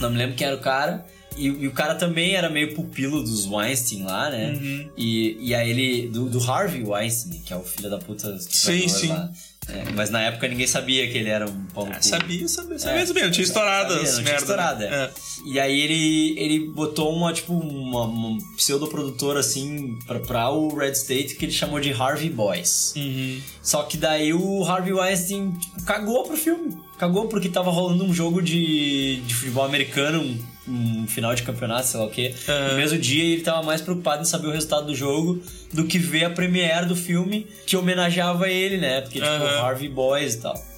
Não 0.00 0.10
me 0.10 0.16
lembro 0.16 0.36
quem 0.36 0.46
era 0.46 0.56
o 0.56 0.60
cara. 0.60 1.04
E, 1.36 1.46
e 1.46 1.66
o 1.66 1.72
cara 1.72 1.94
também 1.94 2.34
era 2.34 2.48
meio 2.48 2.74
pupilo 2.74 3.22
dos 3.22 3.46
Weinstein 3.46 4.04
lá, 4.04 4.30
né? 4.30 4.52
Uhum. 4.52 4.90
E, 4.96 5.36
e 5.40 5.54
aí 5.54 5.70
ele. 5.70 6.08
Do, 6.08 6.28
do 6.28 6.38
Harvey 6.38 6.84
Weinstein, 6.84 7.40
que 7.40 7.52
é 7.52 7.56
o 7.56 7.64
filho 7.64 7.90
da 7.90 7.98
puta. 7.98 8.38
Sim, 8.38 8.86
sim. 8.88 9.08
lá. 9.08 9.30
É, 9.68 9.92
mas 9.94 10.08
na 10.08 10.22
época 10.22 10.48
ninguém 10.48 10.66
sabia 10.66 11.06
que 11.10 11.18
ele 11.18 11.28
era 11.28 11.46
um 11.46 11.64
pau 11.74 11.84
no 11.84 11.94
cu. 11.94 12.02
Sabia, 12.06 12.48
sabia, 12.48 12.76
É, 12.76 12.78
sabia 12.78 12.94
mesmo. 13.14 13.30
Tinha 13.30 13.44
estourado 13.44 13.92
sabia, 13.92 14.08
as 14.08 14.14
não 14.16 14.22
merda. 14.22 14.30
tinha 14.30 14.38
estourado, 14.38 14.80
né? 14.80 14.88
é. 14.90 15.10
E 15.44 15.60
aí 15.60 15.80
ele, 15.80 16.38
ele 16.38 16.58
botou 16.70 17.14
uma, 17.14 17.32
tipo, 17.32 17.52
uma, 17.52 18.04
uma 18.04 18.38
pseudoprodutora, 18.56 19.40
assim, 19.40 19.98
pra, 20.06 20.20
pra 20.20 20.50
o 20.50 20.74
Red 20.74 20.92
State, 20.92 21.36
que 21.36 21.44
ele 21.44 21.52
chamou 21.52 21.78
de 21.80 21.92
Harvey 21.92 22.30
Boys. 22.30 22.94
Uhum. 22.96 23.40
Só 23.62 23.82
que 23.82 23.96
daí 23.96 24.32
o 24.32 24.64
Harvey 24.64 24.92
Weinstein 24.92 25.52
tipo, 25.52 25.82
cagou 25.84 26.24
pro 26.24 26.36
filme. 26.36 26.76
Cagou 26.98 27.28
porque 27.28 27.48
tava 27.48 27.70
rolando 27.70 28.04
um 28.04 28.12
jogo 28.12 28.42
de, 28.42 29.16
de 29.26 29.34
futebol 29.34 29.64
americano, 29.64 30.20
um, 30.20 30.38
um 30.68 31.06
final 31.06 31.34
de 31.34 31.42
campeonato, 31.42 31.86
sei 31.88 31.98
lá 32.00 32.06
o 32.06 32.10
quê. 32.10 32.34
Aham. 32.48 32.70
No 32.72 32.76
mesmo 32.76 32.98
dia 32.98 33.24
ele 33.24 33.42
tava 33.42 33.62
mais 33.62 33.80
preocupado 33.80 34.22
em 34.22 34.24
saber 34.24 34.48
o 34.48 34.50
resultado 34.52 34.86
do 34.86 34.94
jogo 34.94 35.42
do 35.72 35.84
que 35.84 35.98
ver 35.98 36.24
a 36.24 36.30
premiere 36.30 36.86
do 36.86 36.94
filme 36.96 37.46
que 37.66 37.76
homenageava 37.76 38.48
ele, 38.48 38.76
né? 38.78 39.00
Porque, 39.00 39.18
tipo, 39.18 39.30
Aham. 39.30 39.60
Harvey 39.62 39.88
Boys 39.88 40.34
e 40.34 40.40
tal. 40.40 40.68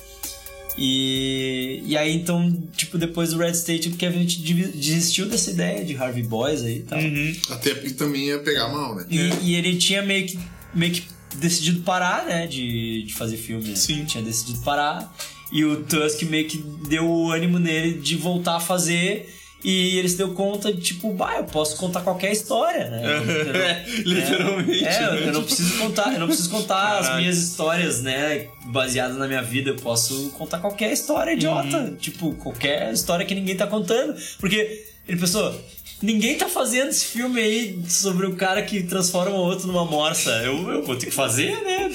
E, 0.79 1.83
e 1.85 1.97
aí, 1.97 2.15
então, 2.15 2.57
tipo, 2.77 2.97
depois 2.97 3.31
do 3.31 3.39
Red 3.39 3.51
State, 3.51 3.89
o 3.89 3.97
Kevin 3.97 4.25
desistiu 4.25 5.27
dessa 5.29 5.51
ideia 5.51 5.85
de 5.85 5.97
Harvey 5.97 6.23
Boys 6.23 6.63
aí 6.63 6.79
e 6.79 6.83
tal. 6.83 6.99
Uhum. 6.99 7.37
Até 7.51 7.75
porque 7.75 7.91
também 7.91 8.29
ia 8.29 8.39
pegar 8.39 8.69
mal, 8.69 8.95
né? 8.95 9.05
E, 9.11 9.19
e 9.43 9.55
ele 9.57 9.77
tinha 9.77 10.01
meio 10.03 10.27
que, 10.27 10.39
meio 10.75 10.93
que 10.93 11.03
decidido 11.37 11.81
parar, 11.81 12.25
né? 12.25 12.47
De, 12.47 13.03
de 13.03 13.13
fazer 13.13 13.37
filme. 13.37 13.69
né? 13.69 13.77
Sim. 13.77 14.05
Tinha 14.05 14.23
decidido 14.23 14.61
parar. 14.61 15.15
E 15.53 15.65
o 15.65 15.83
Tusk 15.83 16.23
meio 16.23 16.49
que 16.49 16.59
deu 16.89 17.05
o 17.07 17.31
ânimo 17.31 17.59
nele 17.59 17.99
de 17.99 18.17
voltar 18.17 18.57
a 18.57 18.61
fazer. 18.61 19.29
E 19.63 19.99
ele 19.99 20.09
se 20.09 20.17
deu 20.17 20.33
conta 20.33 20.73
de, 20.73 20.81
tipo, 20.81 21.13
bah, 21.13 21.37
eu 21.37 21.45
posso 21.45 21.77
contar 21.77 22.01
qualquer 22.01 22.33
história, 22.33 22.89
né? 22.89 23.03
É, 23.61 23.85
literalmente, 24.03 24.85
É, 24.85 25.05
eu- 25.07 25.13
né? 25.13 25.29
eu 25.29 25.33
não 25.35 25.43
preciso 25.43 25.79
contar, 25.79 26.13
eu 26.15 26.21
não 26.21 26.27
preciso 26.27 26.51
contar 26.51 26.99
as 26.99 27.17
minhas 27.17 27.37
histórias, 27.37 28.01
né? 28.03 28.47
Baseadas 28.67 29.17
na 29.19 29.27
minha 29.29 29.43
vida. 29.43 29.71
Eu 29.71 29.77
posso 29.77 30.31
contar 30.31 30.59
qualquer 30.61 30.93
história 30.93 31.33
idiota. 31.33 31.77
Uhum. 31.77 31.97
Tipo, 31.97 32.33
qualquer 32.37 32.93
história 32.93 33.27
que 33.27 33.35
ninguém 33.35 33.55
tá 33.57 33.67
contando. 33.67 34.15
Porque 34.39 34.85
ele 35.07 35.21
pensou. 35.21 35.55
Ninguém 36.03 36.39
tá 36.39 36.49
fazendo 36.49 36.89
esse 36.89 37.05
filme 37.05 37.39
aí 37.39 37.79
sobre 37.87 38.25
o 38.27 38.35
cara 38.35 38.63
que 38.63 38.83
transforma 38.85 39.37
o 39.37 39.41
outro 39.41 39.67
numa 39.67 39.85
morsa. 39.85 40.31
Eu, 40.43 40.71
eu 40.71 40.83
vou 40.83 40.97
ter 40.97 41.07
que 41.07 41.13
fazer, 41.13 41.51
né? 41.63 41.91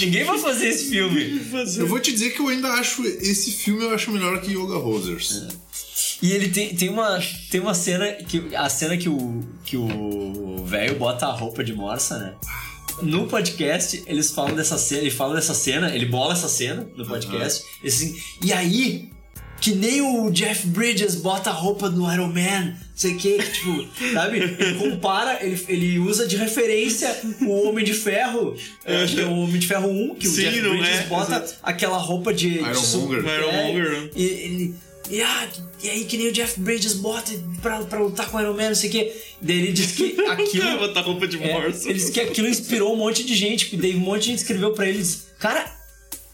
Ninguém 0.00 0.22
vai 0.22 0.38
fazer 0.38 0.68
esse 0.68 0.90
filme. 0.90 1.40
Eu 1.76 1.88
vou 1.88 1.98
te 1.98 2.12
dizer 2.12 2.30
que 2.30 2.40
eu 2.40 2.46
ainda 2.46 2.68
acho 2.74 3.04
esse 3.04 3.50
filme 3.50 3.82
eu 3.82 3.90
acho 3.92 4.12
melhor 4.12 4.40
que 4.40 4.52
Yoga 4.52 4.76
Rosers. 4.76 5.48
E 6.22 6.32
ele 6.32 6.48
tem, 6.48 6.74
tem, 6.74 6.88
uma, 6.88 7.20
tem 7.50 7.60
uma 7.60 7.74
cena 7.74 8.10
que. 8.12 8.54
A 8.56 8.68
cena 8.68 8.96
que 8.96 9.08
o. 9.08 9.44
que 9.64 9.76
o 9.76 10.64
velho 10.64 10.96
bota 10.96 11.26
a 11.26 11.32
roupa 11.32 11.62
de 11.62 11.72
morsa, 11.74 12.18
né? 12.18 12.34
No 13.02 13.26
podcast, 13.26 14.02
eles 14.06 14.30
falam 14.30 14.54
dessa 14.54 14.78
cena, 14.78 15.02
ele 15.02 15.10
fala 15.10 15.34
dessa 15.34 15.52
cena, 15.52 15.94
ele 15.94 16.06
bola 16.06 16.32
essa 16.32 16.48
cena 16.48 16.86
no 16.96 17.04
podcast. 17.06 17.62
e 17.84 17.88
assim, 17.88 18.16
e 18.42 18.52
aí, 18.54 19.10
que 19.60 19.74
nem 19.74 20.00
o 20.00 20.30
Jeff 20.30 20.66
Bridges 20.68 21.16
bota 21.16 21.50
a 21.50 21.52
roupa 21.52 21.90
do 21.90 22.10
Iron 22.10 22.28
Man, 22.32 22.74
sei 22.94 23.12
o 23.12 23.18
que, 23.18 23.36
tipo, 23.38 23.86
sabe? 24.14 24.38
Ele 24.38 24.74
compara, 24.78 25.44
ele, 25.44 25.62
ele 25.68 25.98
usa 25.98 26.26
de 26.26 26.36
referência 26.38 27.14
o 27.42 27.68
Homem 27.68 27.84
de 27.84 27.92
Ferro, 27.92 28.56
eu 28.86 28.98
acho 29.04 29.14
que 29.14 29.20
é 29.20 29.26
o 29.26 29.32
Homem 29.40 29.58
de 29.58 29.66
Ferro 29.66 29.90
1, 29.90 30.14
que 30.14 30.26
o 30.26 30.30
Sim, 30.30 30.40
Jeff 30.44 30.60
não 30.62 30.70
Bridges 30.70 30.96
é? 30.96 31.02
bota 31.02 31.56
aquela 31.62 31.98
roupa 31.98 32.32
de. 32.32 32.48
de 32.48 32.58
Ironmonger. 32.60 32.82
su- 32.82 33.12
Ironmonger, 33.28 33.86
é, 33.86 34.00
né? 34.00 34.10
e 34.16 34.24
ele. 34.24 34.74
E, 35.10 35.22
ah, 35.22 35.48
e 35.82 35.88
aí 35.90 36.04
que 36.04 36.16
nem 36.16 36.28
o 36.28 36.32
Jeff 36.32 36.58
Bridges 36.60 36.94
bota 36.94 37.30
pra, 37.62 37.78
pra 37.84 38.00
lutar 38.00 38.28
com 38.28 38.36
o 38.36 38.40
Iron 38.40 38.54
Man, 38.54 38.68
não 38.68 38.74
sei 38.74 38.88
o 38.88 38.92
quê. 38.92 39.16
Daí 39.40 39.58
ele 39.58 39.72
diz 39.72 39.92
que 39.92 40.16
aquilo. 40.28 40.78
Botar 40.78 41.00
roupa 41.02 41.26
de 41.28 41.42
É, 41.42 41.52
morsa. 41.52 41.84
ele 41.88 41.94
disse 41.98 42.10
que 42.12 42.20
aquilo 42.20 42.48
inspirou 42.48 42.92
um 42.92 42.96
monte 42.96 43.22
de 43.24 43.34
gente. 43.34 43.76
Daí 43.76 43.94
um 43.94 44.00
monte 44.00 44.22
de 44.22 44.26
gente 44.30 44.38
escreveu 44.38 44.72
pra 44.72 44.88
ele. 44.88 44.98
disse, 44.98 45.18
Cara, 45.38 45.64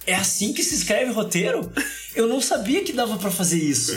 é 0.06 0.14
assim 0.14 0.52
que 0.52 0.62
se 0.64 0.74
escreve 0.74 1.12
roteiro? 1.12 1.70
Eu 2.14 2.26
não 2.28 2.40
sabia 2.40 2.82
que 2.82 2.92
dava 2.92 3.16
pra 3.18 3.30
fazer 3.30 3.58
isso. 3.62 3.92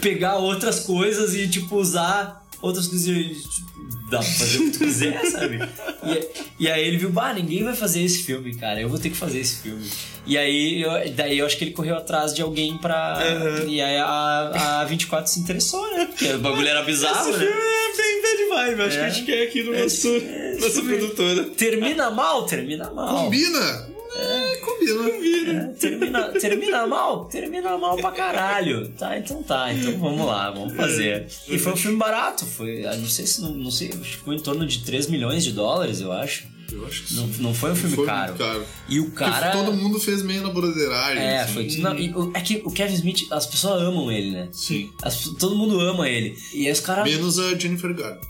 Pegar 0.00 0.36
outras 0.38 0.80
coisas 0.80 1.34
e, 1.34 1.46
tipo, 1.48 1.76
usar 1.76 2.47
outras 2.60 2.86
coisas 2.88 3.06
e, 3.08 3.34
tipo, 3.34 3.68
dá 4.10 4.18
pra 4.18 4.26
fazer 4.26 4.58
o 4.58 4.64
que 4.64 4.70
tu 4.72 4.78
quiser, 4.80 5.24
sabe? 5.30 5.58
E, 6.04 6.64
e 6.64 6.70
aí 6.70 6.86
ele 6.86 6.96
viu, 6.98 7.10
bah, 7.10 7.32
ninguém 7.34 7.62
vai 7.64 7.74
fazer 7.74 8.02
esse 8.02 8.22
filme, 8.22 8.54
cara. 8.54 8.80
Eu 8.80 8.88
vou 8.88 8.98
ter 8.98 9.10
que 9.10 9.16
fazer 9.16 9.38
esse 9.40 9.62
filme. 9.62 9.88
E 10.26 10.36
aí, 10.36 10.82
eu- 10.82 11.12
daí 11.14 11.38
eu 11.38 11.46
acho 11.46 11.56
que 11.56 11.64
ele 11.64 11.70
correu 11.72 11.96
atrás 11.96 12.34
de 12.34 12.42
alguém 12.42 12.76
pra. 12.78 13.18
E 13.66 13.80
aí 13.80 13.96
a, 13.96 14.80
a 14.80 14.84
24 14.84 15.30
se 15.30 15.40
interessou, 15.40 15.80
né? 15.96 16.06
Porque 16.06 16.26
o 16.32 16.38
bagulho 16.38 16.68
era 16.68 16.82
bizarro, 16.82 17.30
Esse 17.30 17.38
né? 17.38 17.46
filme 17.46 17.62
é 17.62 17.96
bem 17.96 18.22
bad 18.22 18.48
vibe. 18.76 18.82
Acho 18.82 18.96
É. 18.96 19.00
que 19.00 19.06
a 19.06 19.10
gente 19.10 19.24
quer 19.26 19.42
aqui 19.44 19.62
no 19.62 19.72
nosso, 19.72 20.08
Esse 20.08 20.60
nossa 20.60 20.82
produtora. 20.82 21.44
Termina 21.56 22.10
mal, 22.10 22.44
termina 22.44 22.90
mal. 22.90 23.24
Combina? 23.24 23.88
É, 24.18 24.56
combina. 24.56 25.68
Termina, 25.78 26.28
termina 26.40 26.86
mal? 26.86 27.24
Termina 27.26 27.78
mal 27.78 27.96
pra 27.96 28.10
caralho. 28.10 28.88
Tá, 28.98 29.16
então 29.18 29.42
tá. 29.42 29.72
Então 29.72 29.98
vamos 29.98 30.26
lá, 30.26 30.50
vamos 30.50 30.74
fazer. 30.74 31.26
E 31.48 31.58
foi 31.58 31.72
um 31.72 31.76
filme 31.76 31.96
barato. 31.96 32.44
Foi, 32.44 32.82
não 32.82 33.06
sei 33.06 33.26
se 33.26 33.40
não, 33.40 33.70
sei, 33.70 33.88
acho 33.88 34.18
que 34.18 34.24
foi 34.24 34.34
em 34.36 34.40
torno 34.40 34.66
de 34.66 34.80
3 34.80 35.06
milhões 35.08 35.44
de 35.44 35.52
dólares, 35.52 36.00
eu 36.00 36.10
acho. 36.12 36.46
Eu 36.70 36.86
acho 36.86 37.04
que 37.04 37.14
Não, 37.14 37.26
sim. 37.32 37.42
não 37.42 37.54
foi 37.54 37.72
um 37.72 37.74
filme 37.76 37.96
Foi 37.96 38.04
caro. 38.04 38.26
muito 38.32 38.38
caro. 38.44 38.66
E 38.90 39.00
o 39.00 39.04
Porque 39.04 39.24
cara. 39.24 39.52
todo 39.52 39.72
mundo 39.72 39.98
fez 39.98 40.22
meio 40.22 40.42
na 40.42 40.50
broderagem. 40.50 41.22
É, 41.22 41.40
assim. 41.40 41.54
foi. 41.54 41.76
Não, 41.78 41.98
e 41.98 42.10
o- 42.14 42.30
é 42.34 42.40
que 42.42 42.60
o 42.62 42.70
Kevin 42.70 42.92
Smith, 42.94 43.26
as 43.30 43.46
pessoas 43.46 43.80
amam 43.80 44.12
ele, 44.12 44.32
né? 44.32 44.48
Sim. 44.52 44.90
As- 45.02 45.24
todo 45.38 45.56
mundo 45.56 45.80
ama 45.80 46.06
ele. 46.10 46.36
E 46.52 46.66
aí 46.66 46.72
os 46.72 46.80
caras. 46.80 47.04
Menos 47.10 47.38
a 47.38 47.54
Jennifer 47.56 47.94
Garner. 47.94 48.20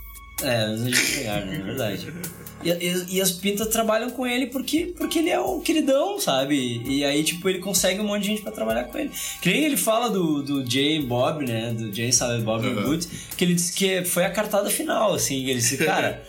É, 0.43 0.66
mas 0.69 0.82
a 0.82 0.85
gente 0.90 1.12
pegar, 1.16 1.44
né? 1.44 1.56
É 1.60 1.62
verdade. 1.65 2.12
E, 2.65 2.70
e- 2.70 3.05
e 3.16 3.20
as 3.20 3.31
pintas 3.31 3.69
trabalham 3.69 4.10
com 4.10 4.27
ele 4.27 4.47
porque, 4.48 4.93
porque 4.98 5.20
ele 5.20 5.31
é 5.31 5.40
um 5.40 5.60
queridão, 5.60 6.19
sabe? 6.19 6.82
E 6.85 7.05
aí, 7.05 7.23
tipo, 7.23 7.48
ele 7.48 7.60
consegue 7.60 8.01
um 8.01 8.05
monte 8.05 8.23
de 8.23 8.28
gente 8.31 8.43
pra 8.43 8.51
trabalhar 8.51 8.85
com 8.85 8.98
ele. 8.98 9.10
Que 9.40 9.48
nem 9.51 9.65
ele 9.65 9.77
fala 9.77 10.10
do, 10.10 10.43
do 10.43 10.69
Jay 10.69 11.01
Bob, 11.01 11.47
né? 11.47 11.73
Do 11.73 11.94
Jay 11.94 12.10
Silent 12.12 12.43
Bob 12.43 12.66
Uhum. 12.66 12.74
Reboot, 12.74 13.06
que 13.36 13.44
ele 13.44 13.55
disse 13.55 13.73
que 13.73 14.05
foi 14.05 14.24
a 14.24 14.31
cartada 14.31 14.69
final, 14.70 15.15
assim. 15.15 15.44
Ele 15.44 15.55
disse, 15.60 15.77
cara, 15.77 16.20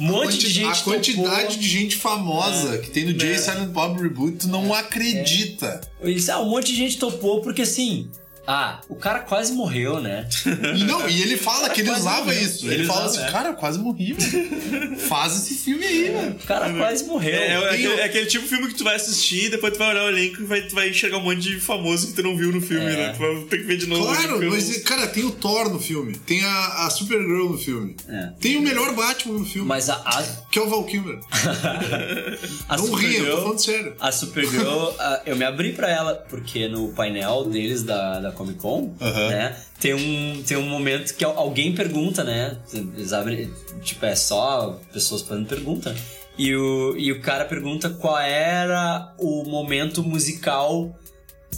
um 0.00 0.04
monte 0.10 0.38
de 0.38 0.50
gente. 0.50 0.80
a 0.80 0.82
quantidade 0.82 1.42
topou. 1.42 1.56
de 1.56 1.68
gente 1.68 1.96
famosa 1.96 2.78
que 2.78 2.90
tem 2.90 3.04
no 3.04 3.16
Jay 3.18 3.34
É. 3.34 3.38
Silent 3.38 3.68
Bob 3.68 4.00
Reboot, 4.02 4.38
tu 4.38 4.48
não 4.48 4.74
acredita. 4.74 5.80
Ele 6.00 6.14
disse, 6.14 6.32
ah, 6.32 6.40
um 6.40 6.50
monte 6.50 6.66
de 6.72 6.76
gente 6.76 6.98
topou 6.98 7.40
porque 7.42 7.62
assim. 7.62 8.08
Ah, 8.46 8.80
o 8.88 8.94
cara 8.96 9.20
quase 9.20 9.52
morreu, 9.52 10.00
né? 10.00 10.28
Não, 10.86 11.08
e 11.08 11.20
ele 11.22 11.36
fala 11.36 11.68
que 11.70 11.80
ele 11.80 11.88
Quase 11.88 12.00
usava 12.02 12.24
morreu. 12.26 12.42
isso. 12.42 12.66
Ele, 12.66 12.74
Ele 12.74 12.84
fala 12.84 13.06
usava, 13.06 13.16
assim, 13.24 13.28
é. 13.28 13.32
cara, 13.32 13.48
eu 13.48 13.54
quase 13.54 13.78
morri, 13.78 14.12
velho. 14.12 14.96
Faz 14.98 15.36
esse 15.36 15.54
filme 15.54 15.84
aí, 15.84 16.10
velho. 16.10 16.30
O 16.32 16.46
cara 16.46 16.72
quase 16.72 17.04
morreu. 17.04 17.34
É, 17.34 17.46
é, 17.52 17.70
aquele, 17.70 17.92
é 18.00 18.04
aquele 18.04 18.26
tipo 18.26 18.44
de 18.44 18.50
filme 18.50 18.68
que 18.68 18.74
tu 18.74 18.84
vai 18.84 18.94
assistir, 18.96 19.50
depois 19.50 19.72
tu 19.72 19.78
vai 19.78 19.90
olhar 19.90 20.04
o 20.04 20.08
elenco 20.08 20.42
e 20.42 20.44
vai, 20.44 20.62
tu 20.62 20.74
vai 20.74 20.88
enxergar 20.90 21.18
um 21.18 21.22
monte 21.22 21.40
de 21.40 21.60
famoso 21.60 22.08
que 22.08 22.12
tu 22.14 22.22
não 22.22 22.36
viu 22.36 22.52
no 22.52 22.60
filme, 22.60 22.84
É. 22.86 22.96
né? 22.96 23.12
Tu 23.14 23.18
vai 23.18 23.34
ter 23.44 23.58
que 23.58 23.64
ver 23.64 23.76
de 23.78 23.86
novo. 23.86 24.04
Claro, 24.06 24.42
eu- 24.42 24.50
mas, 24.50 24.76
cara, 24.82 25.06
tem 25.08 25.24
o 25.24 25.30
Thor 25.32 25.68
no 25.70 25.80
filme. 25.80 26.14
Tem 26.18 26.44
a, 26.44 26.86
a 26.86 26.90
Supergirl 26.90 27.48
no 27.50 27.58
filme. 27.58 27.96
É. 28.08 28.30
Tem 28.40 28.56
o 28.56 28.62
melhor 28.62 28.94
Batman 28.94 29.38
no 29.40 29.44
filme. 29.44 29.66
Mas 29.68 29.90
a, 29.90 29.94
a, 29.96 30.22
Que 30.50 30.58
é 30.58 30.62
o 30.62 30.68
Val 30.68 30.84
Kilmer. 30.84 31.18
a 32.68 32.76
não 32.76 32.92
ria, 32.94 33.18
eu 33.20 33.36
tô 33.36 33.42
falando 33.42 33.58
sério. 33.58 33.94
A 34.00 34.12
Supergirl, 34.12 34.90
a- 34.98 35.22
eu 35.26 35.36
me 35.36 35.44
abri 35.44 35.72
pra 35.72 35.90
ela, 35.90 36.14
porque 36.14 36.68
no 36.68 36.88
painel 36.92 37.44
deles 37.44 37.82
da, 37.82 38.20
da 38.20 38.32
Comic 38.36 38.58
Con, 38.60 38.94
Aham. 39.00 39.28
né, 39.28 39.56
tem 39.80 39.94
um, 39.94 40.42
tem 40.42 40.56
um 40.56 40.68
momento 40.68 41.14
que 41.14 41.24
al- 41.24 41.36
alguém 41.38 41.74
pergunta, 41.74 42.22
né? 42.22 42.56
Eles 42.72 43.12
abrem, 43.12 43.50
tipo, 43.82 44.04
é 44.06 44.14
só 44.14 44.80
pessoas 44.92 45.22
fazendo 45.22 45.46
pergunta. 45.48 45.94
E 46.38 46.54
o, 46.54 46.94
e 46.98 47.10
o 47.12 47.20
cara 47.20 47.44
pergunta 47.46 47.88
qual 47.90 48.18
era 48.18 49.14
o 49.18 49.44
momento 49.44 50.02
musical 50.02 50.94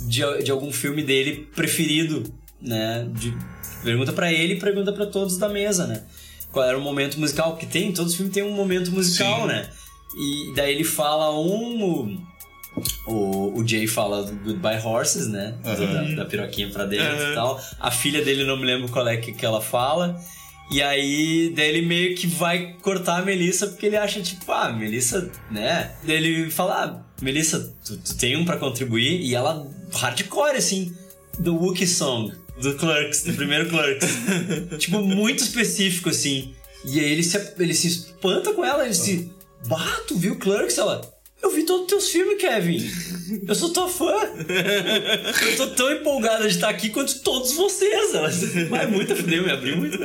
de, 0.07 0.23
de 0.45 0.51
algum 0.51 0.71
filme 0.73 1.03
dele 1.03 1.49
preferido, 1.55 2.23
né? 2.61 3.09
De, 3.13 3.37
pergunta 3.83 4.13
pra 4.13 4.33
ele 4.33 4.55
e 4.55 4.59
pergunta 4.61 4.93
pra 4.93 5.07
todos 5.07 5.37
da 5.39 5.49
mesa, 5.49 5.87
né? 5.87 6.03
Qual 6.53 6.65
era 6.65 6.79
o 6.79 6.81
momento 6.81 7.19
musical? 7.21 7.53
Porque 7.53 7.67
tem, 7.67 7.93
todos 7.93 8.13
os 8.13 8.17
filmes 8.17 8.35
tem 8.35 8.43
um 8.43 8.53
momento 8.53 8.91
musical, 8.93 9.43
Sim. 9.43 9.47
né? 9.49 9.69
E 10.17 10.53
daí 10.55 10.73
ele 10.75 10.85
fala 10.85 11.31
um. 11.39 12.21
O, 13.07 13.59
o 13.59 13.67
Jay 13.67 13.87
fala 13.87 14.23
do 14.25 14.33
Goodbye 14.37 14.81
Horses, 14.85 15.29
né? 15.29 15.55
Aham. 15.65 16.15
Da, 16.15 16.23
da 16.23 16.25
piroquinha 16.25 16.69
pra 16.71 16.85
dentro 16.85 17.07
Aham. 17.07 17.33
e 17.33 17.35
tal. 17.35 17.61
A 17.81 17.91
filha 17.91 18.25
dele, 18.25 18.45
não 18.45 18.57
me 18.57 18.65
lembro 18.65 18.89
qual 18.89 19.07
é 19.09 19.17
que, 19.17 19.33
que 19.33 19.45
ela 19.45 19.61
fala. 19.61 20.19
E 20.71 20.83
aí, 20.83 21.53
daí 21.57 21.69
ele 21.71 21.87
meio 21.87 22.15
que 22.15 22.27
vai 22.27 22.75
cortar 22.83 23.21
a 23.21 23.25
Melissa 23.25 23.69
porque 23.69 23.87
ele 23.87 23.97
acha, 23.97 24.21
tipo, 24.21 24.53
ah, 24.53 24.71
Melissa, 24.71 25.31
né? 25.51 25.93
Daí 26.05 26.17
ele 26.17 26.51
fala, 26.51 26.85
ah, 26.85 27.23
Melissa, 27.23 27.75
tu, 27.85 27.97
tu 27.97 28.15
tem 28.17 28.37
um 28.37 28.45
pra 28.45 28.59
contribuir? 28.59 29.23
E 29.23 29.35
ela, 29.35 29.67
hardcore, 29.95 30.57
assim, 30.57 30.95
do 31.39 31.57
Wookiee 31.57 31.87
Song, 31.87 32.33
do 32.61 32.75
Clerks, 32.75 33.25
do 33.25 33.33
primeiro 33.33 33.71
Clerks. 33.71 34.09
tipo, 34.79 35.01
muito 35.01 35.43
específico, 35.43 36.11
assim. 36.11 36.53
E 36.85 37.01
aí 37.01 37.13
ele 37.13 37.23
se, 37.23 37.55
ele 37.59 37.75
se 37.75 37.87
espanta 37.89 38.53
com 38.53 38.63
ela, 38.63 38.85
ele 38.85 38.95
se, 38.95 39.33
bah, 39.67 40.01
tu 40.07 40.19
viu 40.19 40.37
Clerks? 40.37 40.77
Ela, 40.77 41.01
eu 41.43 41.51
vi 41.51 41.63
todos 41.65 41.83
os 41.83 41.89
teus 41.89 42.09
filmes, 42.09 42.41
Kevin. 42.41 42.91
Eu 43.47 43.55
sou 43.55 43.71
tua 43.71 43.89
fã. 43.89 44.13
Eu 45.51 45.57
tô 45.57 45.67
tão 45.69 45.93
empolgada 45.93 46.43
de 46.49 46.55
estar 46.55 46.69
aqui 46.69 46.91
quanto 46.91 47.21
todos 47.21 47.53
vocês. 47.53 48.13
Mas 48.71 48.83
é 48.83 48.87
muito 48.87 49.15
fudeu, 49.15 49.45
me 49.45 49.51
abri 49.51 49.77
muito 49.77 49.99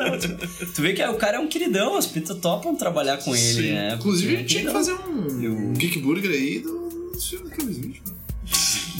tu 0.74 0.82
vê 0.82 0.94
que 0.94 1.04
o 1.04 1.16
cara 1.16 1.38
é 1.38 1.40
um 1.40 1.48
queridão, 1.48 1.96
as 1.96 2.06
pintas 2.06 2.38
topam 2.40 2.76
trabalhar 2.76 3.18
com 3.18 3.36
ele, 3.36 3.54
Sim. 3.54 3.72
né? 3.74 3.96
Inclusive, 3.96 4.36
a 4.36 4.38
gente 4.40 4.50
tinha 4.50 4.66
que 4.66 4.72
fazer 4.72 4.94
um, 4.94 5.70
um 5.70 5.74
Geek 5.74 6.00
Burger 6.00 6.32
aí 6.32 6.60
do, 6.60 6.90
dos 7.12 7.28
filmes 7.30 7.50
do 7.50 7.56
Kevin 7.56 7.72
Smith, 7.72 8.02
mano. 8.06 8.13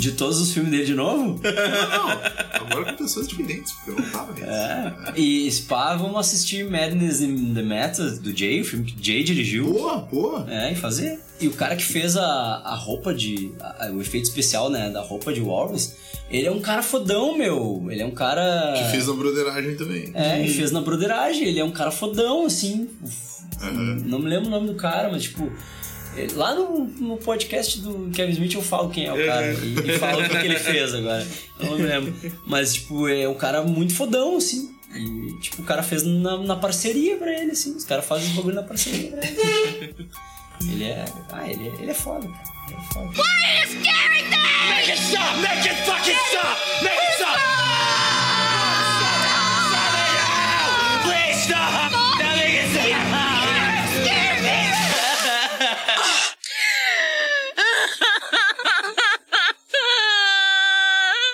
De 0.04 0.12
todos 0.14 0.40
os 0.42 0.52
filmes 0.54 0.70
dele 0.72 0.84
de 0.86 0.96
novo? 0.96 1.40
Não, 1.42 2.10
agora 2.68 2.92
com 2.92 3.04
pessoas 3.04 3.26
diferentes, 3.28 3.72
porque 3.72 3.92
eu 3.92 3.96
não 3.96 4.12
tava 4.12 4.34
nisso. 4.34 4.46
É. 4.46 5.14
E 5.16 5.50
Spa, 5.52 5.96
vamos 5.96 6.18
assistir 6.18 6.70
Madness 6.70 7.22
in 7.22 7.54
the 7.54 7.62
Method 7.62 8.20
do 8.20 8.36
Jay, 8.38 8.60
o 8.62 8.66
filme 8.66 8.86
que 8.86 8.96
Jay 9.06 9.24
dirigiu. 9.24 9.72
Boa, 9.72 9.98
boa. 10.00 10.46
É, 10.50 10.74
e 10.74 10.76
fazer. 10.76 11.20
E 11.40 11.48
o 11.48 11.52
cara 11.52 11.76
que 11.78 11.84
fez 11.86 12.18
a, 12.18 12.24
a 12.26 12.76
roupa 12.76 13.14
de. 13.14 13.52
a- 13.62 13.92
o 13.94 14.02
efeito 14.02 14.26
especial, 14.26 14.70
né? 14.70 14.90
Da 14.90 15.02
roupa 15.02 15.32
de 15.34 15.40
Walrus, 15.42 15.94
ele 16.30 16.48
é 16.48 16.52
um 16.52 16.60
cara 16.60 16.84
fodão, 16.84 17.38
meu. 17.38 17.88
Ele 17.90 18.02
é 18.02 18.06
um 18.06 18.12
cara. 18.12 18.74
Que 18.78 18.92
fez 18.92 19.08
a 19.08 19.14
broderagem 19.14 19.76
também. 19.76 20.12
É, 20.14 20.44
e 20.46 20.50
fez 20.54 20.72
na 20.72 20.82
broderagem. 20.82 21.48
Ele 21.48 21.60
é 21.60 21.64
um 21.64 21.72
cara 21.72 21.92
fodão, 21.92 22.46
assim. 22.46 22.90
Aham. 23.62 24.02
Não 24.06 24.20
me 24.20 24.30
lembro 24.30 24.48
o 24.48 24.52
nome 24.52 24.68
do 24.68 24.76
cara, 24.76 25.10
mas 25.10 25.24
tipo. 25.24 25.50
É, 26.18 26.28
Lá 26.36 26.54
no, 26.56 26.86
no 26.86 27.18
podcast 27.18 27.80
do 27.82 28.10
Kevin 28.12 28.32
Smith 28.34 28.54
eu 28.54 28.62
falo 28.62 28.90
quem 28.90 29.06
é 29.06 29.14
o 29.14 29.26
cara 29.26 29.54
e, 29.54 29.74
e 29.90 30.00
falo 30.00 30.22
o 30.24 30.30
que, 30.30 30.38
que 30.38 30.46
ele 30.46 30.60
fez 30.60 30.94
agora. 30.94 31.28
Eu 31.60 31.66
não 31.66 31.78
me 31.78 31.84
lembro. 31.84 32.14
Mas, 32.46 32.74
tipo, 32.74 33.08
é 33.08 33.28
um 33.28 33.36
cara 33.36 33.62
muito 33.64 33.96
fodão, 33.96 34.38
assim. 34.38 34.74
E, 34.94 35.40
tipo, 35.40 35.62
o 35.62 35.66
cara 35.66 35.82
fez 35.82 36.04
na, 36.04 36.38
na 36.38 36.56
parceria 36.56 37.18
pra 37.18 37.32
ele, 37.32 37.52
assim. 37.52 37.76
Os 37.76 37.86
caras 37.86 38.06
fazem 38.06 38.28
os 38.30 38.36
bagulho 38.36 38.56
na 38.56 38.64
parceria 38.64 39.12
pra 39.12 39.28
ele. 39.28 40.08
Ele 40.62 40.84
é. 40.84 41.06
Ah, 41.32 41.50
ele 41.50 41.68
é, 41.68 41.82
ele 41.82 41.92
é 41.92 41.94
foda, 41.94 42.28
cara. 42.28 42.44
Ele 42.68 42.78
é 42.78 42.94
foda. 42.94 43.08
Why 43.10 43.22
are 43.22 43.60
you 43.60 43.68
scaring 43.68 44.30
them? 44.30 44.44
Make 44.70 44.92
it 44.92 45.02
stop! 45.02 45.38
Make 45.42 45.68
it 45.68 45.76
fucking 45.86 46.16
stop! 46.30 46.58
Make 46.84 46.94
it 46.94 47.14
stop! 47.16 47.40
stop! 51.44 51.92
Now 52.20 52.36
make 52.36 52.54
it 52.54 52.70
stop! 52.72 53.03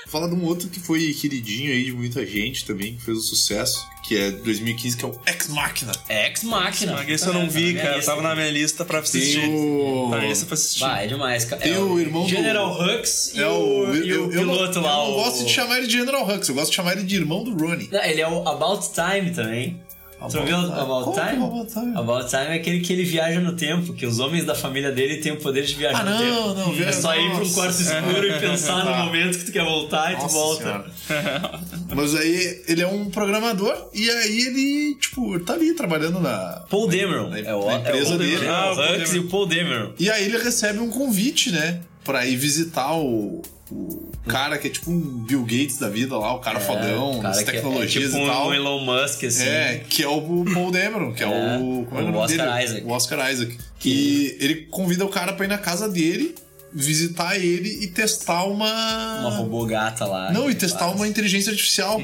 Fala 0.10 0.27
de 0.27 0.34
um 0.34 0.44
outro 0.45 0.68
que 0.69 0.80
foi 0.80 1.14
queridinho 1.14 1.72
aí 1.72 1.86
de 1.86 1.91
muita 1.94 2.26
gente 2.26 2.65
também, 2.65 2.95
que 2.95 3.03
fez 3.03 3.15
um 3.18 3.22
sucesso, 3.22 3.86
que 4.03 4.18
é 4.18 4.31
2015, 4.31 4.98
que 4.98 5.06
é 5.06 5.07
o 5.07 5.15
Ex 5.27 5.48
Machina. 5.49 5.91
Ex 6.10 6.44
Machina. 6.44 7.06
Esse 7.07 7.27
eu 7.27 7.34
não 7.34 7.48
vi, 7.48 7.68
Tá 7.68 7.72
minha 7.73 7.84
cara. 7.84 7.95
lista. 7.98 8.11
Tava 8.11 8.22
na 8.23 8.36
minha 8.36 8.49
lista 8.49 8.84
pra 8.86 8.99
assistir. 8.99 9.41
Tem 9.41 9.53
o- 9.56 10.07
Tá 10.10 10.18
na 10.18 10.26
lista 10.26 10.45
pra 10.48 10.53
assistir. 10.56 10.80
Vai, 10.80 11.03
é 11.06 11.07
demais, 11.07 11.45
cara. 11.45 11.61
Tem 11.61 11.73
é 11.73 11.80
o 11.80 11.99
irmão 11.99 12.23
do- 12.23 12.30
General 12.30 12.72
Hux 12.81 13.34
e 13.36 13.40
É 13.40 13.48
o, 13.48 13.94
e 13.95 13.99
o 14.02 14.06
eu, 14.06 14.31
eu 14.31 14.45
não, 14.45 14.53
piloto 14.56 14.80
eu 14.80 14.81
lá. 14.81 14.94
não 14.95 15.11
o... 15.11 15.15
gosto 15.15 15.45
de 15.45 15.52
chamar 15.52 15.77
ele 15.77 15.86
de 15.88 15.94
General 15.94 16.27
Hux, 16.27 16.49
eu 16.49 16.56
gosto 16.56 16.69
de 16.72 16.76
chamar 16.76 16.94
ele 16.94 17.03
de 17.03 17.15
irmão 17.15 17.44
do 17.44 17.56
Ronnie. 17.56 17.88
Não, 17.91 18.03
ele 18.03 18.19
é 18.22 18.27
o 18.27 18.48
About 18.49 18.88
Time 18.91 19.30
também. 19.31 19.80
Tu 20.19 20.37
ouviu 20.37 20.55
Time. 20.57 20.71
About 20.81 21.09
é 21.19 21.25
Time? 21.29 21.43
About 21.45 21.73
Time? 21.73 21.97
About 21.97 22.29
Time 22.29 22.45
é 22.47 22.53
aquele 22.55 22.79
que 22.81 22.91
ele 22.93 23.03
viaja 23.03 23.39
no 23.39 23.53
tempo, 23.53 23.93
que 23.93 24.05
os 24.05 24.19
homens 24.19 24.43
da 24.45 24.53
família 24.53 24.91
dele 24.91 25.17
têm 25.17 25.31
o 25.31 25.37
poder 25.37 25.63
de 25.65 25.73
viajar 25.75 26.01
Ah, 26.01 26.03
no 26.03 26.11
não, 26.11 26.19
tempo. 26.19 26.53
não, 26.59 26.71
É 26.73 26.75
viaja- 26.75 27.01
só 27.01 27.15
ir 27.15 27.25
pra 27.29 27.35
um 27.35 27.39
nossa. 27.39 27.53
quarto 27.53 27.81
escuro 27.81 28.27
e 28.27 28.39
pensar 28.39 28.83
no 28.85 28.91
Tá. 28.91 28.97
momento 29.05 29.37
que 29.39 29.45
tu 29.45 29.51
quer 29.51 29.63
voltar 29.63 30.11
e 30.11 30.15
tu 30.17 30.21
Nossa 30.23 30.33
volta. 30.35 30.85
Mas 31.95 32.15
aí 32.15 32.61
ele 32.67 32.81
é 32.81 32.87
um 32.87 33.09
programador 33.09 33.75
e 33.93 34.09
aí 34.09 34.41
ele, 34.41 34.95
tipo, 34.95 35.39
tá 35.39 35.53
ali 35.53 35.73
trabalhando 35.73 36.19
na. 36.19 36.63
Paul 36.69 36.87
Dameron. 36.87 37.29
Na, 37.29 37.39
É 37.39 37.55
o, 37.55 37.65
na 37.65 37.71
é 37.71 37.75
o 37.75 37.79
empresa 37.79 38.17
dele. 38.17 38.47
Ah, 38.47 38.73
o 38.73 38.95
Hux 39.01 39.13
e 39.13 39.19
o 39.19 39.27
Paul 39.27 39.45
Dameron. 39.47 39.93
E 39.97 40.09
aí 40.09 40.25
ele 40.25 40.37
recebe 40.37 40.79
um 40.79 40.89
convite, 40.89 41.51
né? 41.51 41.81
Pra 42.03 42.26
ir 42.26 42.38
visitar 42.38 42.93
o, 42.97 43.41
o 43.69 44.09
cara 44.27 44.57
que 44.57 44.67
é 44.67 44.71
tipo 44.71 44.89
um 44.89 44.99
Bill 44.99 45.41
Gates 45.43 45.77
da 45.77 45.89
vida 45.89 46.17
lá, 46.17 46.34
o 46.34 46.39
cara 46.39 46.59
fodão, 46.59 47.11
É, 47.17 47.21
cara 47.21 47.30
das 47.30 47.39
é- 47.39 47.43
tecnologias 47.43 48.13
é 48.13 48.17
tipo 48.17 48.23
e 48.26 48.27
tal. 48.27 48.47
um 48.47 48.53
Elon 48.53 48.80
Musk, 48.85 49.23
assim. 49.26 49.43
É, 49.43 49.84
que 49.88 50.01
é 50.01 50.07
o 50.07 50.21
Paul 50.53 50.71
Dameron, 50.71 51.13
que 51.13 51.23
é, 51.23 51.27
É, 51.27 51.57
o. 51.57 51.85
Como 51.88 51.99
é 51.99 52.03
o 52.03 52.07
o 52.07 52.11
nome 52.11 52.17
Oscar 52.17 52.53
dele? 52.55 52.65
Isaac. 52.65 52.85
O 52.85 52.89
Oscar 52.91 53.31
Isaac. 53.31 53.57
Que 53.77 54.38
ele 54.39 54.55
convida 54.71 55.05
o 55.05 55.09
cara 55.09 55.34
pra 55.34 55.45
ir 55.45 55.49
na 55.49 55.57
casa 55.57 55.88
dele, 55.89 56.34
visitar 56.73 57.38
ele 57.38 57.84
e 57.84 57.88
testar 57.88 58.43
uma. 58.45 59.19
Uma 59.19 59.30
robô 59.38 59.65
gata 59.65 60.05
lá. 60.05 60.31
Não, 60.31 60.49
e 60.49 60.55
testar 60.55 60.85
faz. 60.88 60.95
uma 60.95 61.07
inteligência 61.07 61.51
artificial. 61.51 62.01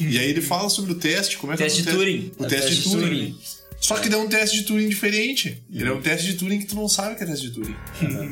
E 0.00 0.18
aí 0.18 0.30
ele 0.30 0.40
fala 0.40 0.68
sobre 0.68 0.92
o 0.92 0.94
teste, 0.94 1.36
como 1.36 1.52
é 1.52 1.56
que 1.56 1.62
Teste 1.64 1.80
é 1.80 1.82
de 1.84 1.88
o 1.90 1.92
Turing. 1.94 2.32
O 2.38 2.44
É 2.44 2.48
teste, 2.48 2.74
de 2.76 2.82
Turing. 2.84 3.00
Turing. 3.06 3.38
Só 3.82 3.98
que 3.98 4.06
ele 4.06 4.14
é 4.14 4.18
um 4.18 4.28
teste 4.28 4.58
de 4.58 4.62
Turing 4.62 4.88
diferente. 4.88 5.60
Ele 5.70 5.88
é 5.88 5.92
um 5.92 6.00
teste 6.00 6.28
de 6.28 6.34
Turing 6.34 6.60
que 6.60 6.66
tu 6.66 6.76
não 6.76 6.88
sabe 6.88 7.16
que 7.16 7.24
é 7.24 7.26
teste 7.26 7.48
de 7.48 7.52
Turing. 7.52 7.76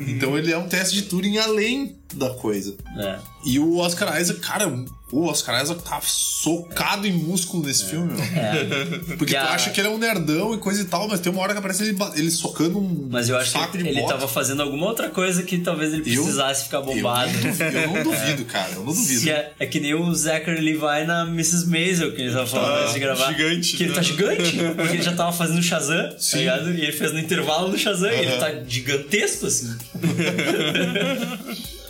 então 0.07 0.37
ele 0.37 0.51
é 0.51 0.57
um 0.57 0.67
teste 0.67 0.95
de 0.95 1.01
Turing 1.03 1.37
além 1.37 2.00
da 2.13 2.29
coisa. 2.31 2.75
É. 2.97 3.19
E 3.45 3.57
o 3.59 3.77
Oscar 3.77 4.19
Isaac, 4.21 4.39
cara, 4.39 4.67
o 5.11 5.25
Oscar 5.25 5.61
Isaac 5.63 5.81
tá 5.83 5.99
socado 6.03 7.07
em 7.07 7.11
músculo 7.11 7.65
nesse 7.65 7.85
filme, 7.85 8.13
meu. 8.13 8.21
É. 8.23 8.65
Porque 9.17 9.33
tu 9.33 9.39
acha 9.39 9.69
que 9.71 9.81
ele 9.81 9.87
é 9.87 9.91
um 9.91 9.97
nerdão 9.97 10.53
e 10.53 10.57
coisa 10.59 10.81
e 10.81 10.85
tal, 10.85 11.07
mas 11.07 11.19
tem 11.19 11.31
uma 11.31 11.41
hora 11.41 11.53
que 11.53 11.59
aparece 11.59 11.83
ele, 11.83 11.97
ele 12.15 12.29
socando 12.29 12.77
um 12.77 13.07
Mas 13.09 13.29
eu 13.29 13.37
acho 13.37 13.51
que 13.71 13.77
ele 13.77 13.93
moto. 13.99 14.09
tava 14.09 14.27
fazendo 14.27 14.61
alguma 14.61 14.85
outra 14.85 15.09
coisa 15.09 15.41
que 15.43 15.57
talvez 15.57 15.91
ele 15.93 16.01
Eu- 16.01 16.21
precisasse 16.23 16.65
ficar 16.65 16.77
Eu 16.77 16.83
bombado. 16.83 17.31
não 17.31 17.41
duvido, 17.41 17.77
eu 17.77 17.87
não 17.93 18.03
duvido, 18.03 18.45
cara. 18.45 18.71
Eu 18.73 18.83
não 18.83 18.93
duvido. 18.93 19.29
É, 19.29 19.51
é 19.59 19.65
que 19.65 19.79
nem 19.79 19.93
o 19.95 20.13
Zachary 20.13 20.61
Levi 20.61 21.05
na 21.07 21.23
Mrs. 21.27 21.67
Maisel, 21.67 22.13
que 22.13 22.21
ele 22.21 22.31
tava 22.33 22.45
falando 22.45 22.67
Tá 22.75 22.79
antes 22.81 22.93
de 22.93 22.99
gravar. 22.99 23.31
gigante, 23.33 23.77
Que 23.77 23.83
ele 23.83 23.89
né? 23.89 23.95
tá 23.95 24.01
gigante, 24.03 24.57
porque 24.75 24.93
ele 24.93 25.01
já 25.03 25.13
tava 25.13 25.33
fazendo 25.33 25.59
o 25.59 25.63
Shazam, 25.63 26.09
tá 26.11 26.15
Sim. 26.19 26.37
ligado? 26.39 26.69
E 26.73 26.81
ele 26.81 26.91
fez 26.91 27.11
no 27.11 27.19
intervalo 27.19 27.69
do 27.69 27.77
Shazam, 27.77 28.11
e 28.11 28.15
ele 28.19 28.31
Aham. 28.33 28.39
tá 28.39 28.51
gigantesco, 28.67 29.47
assim. 29.47 29.75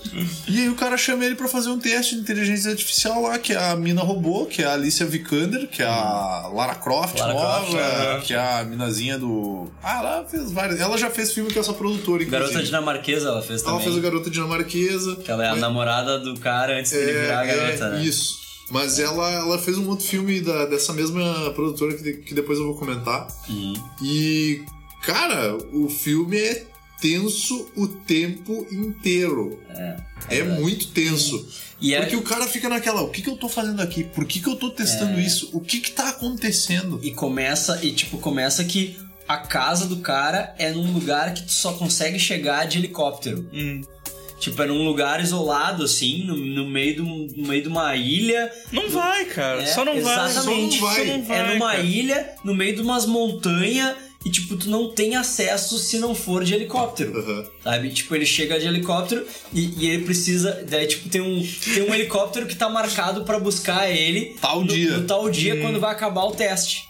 E 0.48 0.60
aí 0.62 0.70
o 0.70 0.76
cara 0.76 0.98
chama 0.98 1.26
ele 1.26 1.36
pra 1.36 1.48
fazer 1.48 1.70
um 1.70 1.80
teste 1.80 2.16
de 2.16 2.22
inteligência 2.22 2.72
artificial 2.72 3.22
lá, 3.22 3.38
que 3.40 3.54
é 3.54 3.58
a 3.72 3.76
mina 3.76 4.02
robô, 4.02 4.46
que 4.46 4.62
é 4.62 4.66
a 4.66 4.74
Alicia 4.74 5.06
Vikander, 5.06 5.68
que 5.70 5.82
é 5.82 5.86
a 5.86 6.50
Lara 6.54 6.76
Croft 6.76 7.18
Lara 7.18 7.34
nova, 7.34 7.66
Croft, 7.66 7.76
é. 7.78 8.20
que 8.26 8.34
é 8.34 8.40
a 8.40 8.64
minazinha 8.64 9.18
do... 9.18 9.70
Ah, 9.82 10.00
ela 10.00 10.26
fez 10.30 10.52
várias... 10.52 10.80
Ela 10.80 10.98
já 10.98 11.10
fez 11.10 11.32
filme 11.34 11.52
com 11.54 11.60
essa 11.60 11.74
produtora, 11.74 12.24
inclusive. 12.24 12.50
Garota 12.52 12.64
dinamarquesa 12.66 13.28
ela 13.30 13.42
fez 13.42 13.62
Ela 13.62 13.72
também. 13.72 13.86
fez 13.86 13.98
a 13.98 14.00
Garota 14.02 14.30
Dinamarquesa. 14.30 15.16
Que 15.18 15.32
ela 15.32 15.44
é 15.46 15.48
a 15.48 15.52
Mas- 15.52 15.62
namorada 15.62 16.20
do 16.20 16.40
cara 16.40 16.78
antes 16.80 16.92
dele 16.92 17.14
virar 17.22 17.42
a 17.42 17.46
garota, 17.46 17.90
né? 17.92 18.04
Isso. 18.04 18.40
Mas 18.70 19.00
ela, 19.00 19.30
ela 19.32 19.60
fez 19.60 19.78
um 19.78 19.88
outro 19.90 20.06
filme 20.06 20.40
da- 20.40 20.66
dessa 20.66 20.94
mesma 20.94 21.52
produtora 21.54 21.94
que, 21.94 22.14
que 22.14 22.34
depois 22.34 22.58
eu 22.58 22.66
vou 22.66 22.76
comentar. 22.78 23.28
Uhum. 23.50 23.74
E, 24.02 24.62
cara, 25.04 25.58
o 25.74 25.90
filme 25.90 26.38
é 26.38 26.66
tenso 27.02 27.70
o 27.76 27.88
tempo 27.88 28.66
inteiro. 28.72 29.60
É, 30.30 30.44
muito 30.44 30.88
tenso. 30.90 31.48
E 31.82 31.94
é- 31.96 32.00
Porque 32.02 32.16
o 32.16 32.22
cara 32.22 32.46
fica 32.48 32.70
naquela, 32.70 33.02
o 33.02 33.10
que, 33.10 33.22
que 33.24 33.30
eu 33.30 33.36
tô 33.36 33.50
fazendo 33.50 33.82
aqui? 33.82 34.04
Por 34.04 34.24
que, 34.26 34.40
que 34.40 34.48
eu 34.48 34.56
tô 34.56 34.70
testando 34.70 35.20
É. 35.20 35.24
isso? 35.24 35.50
O 35.52 35.60
que 35.60 35.80
que 35.80 35.92
tá 35.92 36.10
acontecendo? 36.10 37.00
E 37.04 37.12
começa, 37.12 37.80
e 37.84 37.92
tipo, 37.92 38.20
começa 38.20 38.64
que 38.64 38.96
a 39.28 39.38
casa 39.38 39.88
do 39.88 39.98
cara 39.98 40.54
é 40.60 40.72
num 40.72 40.92
lugar 40.94 41.34
que 41.34 41.42
tu 41.44 41.52
só 41.52 41.74
consegue 41.74 42.20
chegar 42.20 42.66
de 42.68 42.78
helicóptero. 42.78 43.50
Hum. 43.52 43.82
Tipo, 44.40 44.62
é 44.64 44.68
num 44.68 44.84
lugar 44.84 45.22
isolado, 45.22 45.84
assim, 45.84 46.24
no, 46.24 46.36
no 46.36 46.68
meio, 46.68 46.96
de 46.96 47.02
um- 47.02 47.28
no 47.36 47.48
meio 47.48 47.62
de 47.64 47.68
uma 47.68 47.96
ilha. 47.96 48.52
Não 48.72 48.90
vai, 48.90 49.26
cara. 49.26 49.62
É, 49.64 49.66
só 49.68 49.86
não 49.86 50.00
vai. 50.02 50.30
Exatamente. 50.30 50.80
Só 50.80 50.86
não 50.88 50.96
vai. 50.96 51.22
Vai, 51.22 51.40
é 51.40 51.54
numa 51.54 51.72
cara. 51.72 51.84
ilha, 51.84 52.30
no 52.44 52.54
meio 52.56 52.76
de 52.76 52.82
umas 52.82 53.06
montanhas, 53.06 53.96
e 54.24 54.30
tipo, 54.30 54.56
tu 54.56 54.70
não 54.70 54.92
tem 54.92 55.16
acesso 55.16 55.78
se 55.80 55.98
não 55.98 56.14
for 56.14 56.44
de 56.44 56.54
helicóptero. 56.54 57.18
Aham. 57.18 57.46
Sabe? 57.64 57.90
Tipo, 57.90 58.16
ele 58.16 58.26
chega 58.26 58.60
de 58.60 58.68
helicóptero 58.68 59.26
e, 59.54 59.74
e 59.84 59.90
ele 59.90 60.04
precisa. 60.06 60.64
Daí, 60.70 60.88
tipo, 60.88 61.10
tem 61.10 61.22
um, 61.22 61.46
tem 61.74 61.84
um 61.90 61.94
helicóptero 61.94 62.46
que 62.46 62.56
tá 62.56 62.70
marcado 62.70 63.24
pra 63.24 63.40
buscar 63.40 63.90
ele 63.90 64.36
Tal 64.40 64.62
no, 64.62 64.68
dia. 64.68 64.98
no 64.98 65.08
tal 65.08 65.30
dia 65.30 65.60
quando 65.62 65.80
vai 65.80 65.92
acabar 65.92 66.24
o 66.24 66.32
teste. 66.32 66.90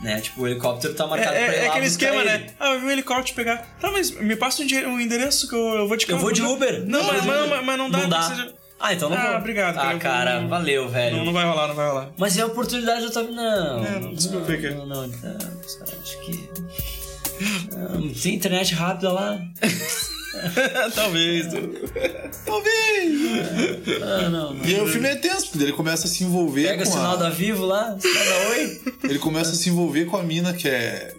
Né? 0.00 0.20
Tipo, 0.20 0.42
o 0.42 0.46
helicóptero 0.46 0.94
tá 0.94 1.04
É, 1.04 1.08
marcado 1.08 1.30
pra 1.32 1.40
ir 1.46 1.50
é, 1.50 1.58
é 1.58 1.62
lá 1.64 1.70
aquele 1.70 1.86
esquema, 1.86 2.20
ele. 2.20 2.24
né? 2.30 2.46
Ah, 2.60 2.68
vai 2.68 2.78
vir 2.78 2.86
um 2.86 2.90
helicóptero 2.90 3.26
te 3.26 3.34
pegar. 3.34 3.56
Tá, 3.80 3.90
mas 3.90 4.12
me 4.12 4.36
passa 4.36 4.62
um, 4.62 4.66
um 4.90 5.00
endereço 5.00 5.48
que 5.48 5.54
eu, 5.56 5.58
eu 5.74 5.88
vou 5.88 5.96
de 5.96 6.08
Eu 6.08 6.18
vou 6.18 6.30
de 6.30 6.40
Uber. 6.42 6.84
Não, 6.86 7.00
Eu 7.00 7.06
mas, 7.06 7.24
mas, 7.24 7.36
Uber. 7.38 7.48
mas- 7.50 7.64
mas 7.64 7.78
não 7.78 7.90
dá. 7.90 7.98
Não 7.98 8.08
dá. 8.08 8.30
que 8.30 8.36
ser- 8.36 8.57
Ah, 8.80 8.94
então 8.94 9.08
não 9.10 9.16
Ah, 9.16 9.28
vou. 9.30 9.36
obrigado, 9.38 9.76
Ah, 9.76 9.80
cara. 9.82 9.98
cara, 9.98 10.40
Não- 10.40 10.48
valeu, 10.48 10.88
velho. 10.88 11.16
Não, 11.16 11.24
não 11.26 11.32
vai 11.32 11.44
rolar, 11.44 11.68
não 11.68 11.74
vai 11.74 11.88
rolar. 11.88 12.10
Mas 12.16 12.38
é 12.38 12.42
a 12.42 12.46
oportunidade 12.46 13.04
eu 13.04 13.10
tava. 13.12 13.28
Não. 13.28 13.84
É, 13.84 13.98
não, 14.00 14.14
desculpa, 14.14 14.52
não, 14.52 14.60
cara. 14.62 14.74
não, 14.76 14.86
não, 14.86 15.06
não, 15.08 15.16
acho 16.02 16.20
que. 16.24 16.50
Não, 17.76 18.08
tem 18.14 18.34
internet 18.34 18.74
rápida 18.74 19.10
lá? 19.12 19.38
Talvez. 20.94 21.46
Talvez! 22.44 23.12
Ah, 24.02 24.28
não, 24.30 24.54
não. 24.54 24.64
E 24.64 24.74
aí 24.74 24.80
o 24.80 24.86
filme 24.86 25.08
é 25.08 25.16
tenso, 25.16 25.48
porque 25.50 25.64
ele 25.64 25.72
começa 25.72 26.06
a 26.06 26.10
se 26.10 26.24
envolver 26.24 26.68
Pega 26.68 26.82
o 26.82 26.86
com 26.86 26.92
sinal 26.92 27.12
a... 27.14 27.16
da 27.16 27.30
Vivo 27.30 27.64
lá, 27.66 27.96
sinal 27.98 28.24
da 28.24 28.48
Oi. 28.50 28.80
Ele 29.04 29.18
começa 29.18 29.50
a 29.52 29.54
se 29.54 29.68
envolver 29.70 30.04
com 30.06 30.16
a 30.16 30.22
mina 30.22 30.52
que 30.52 30.68
é... 30.68 31.12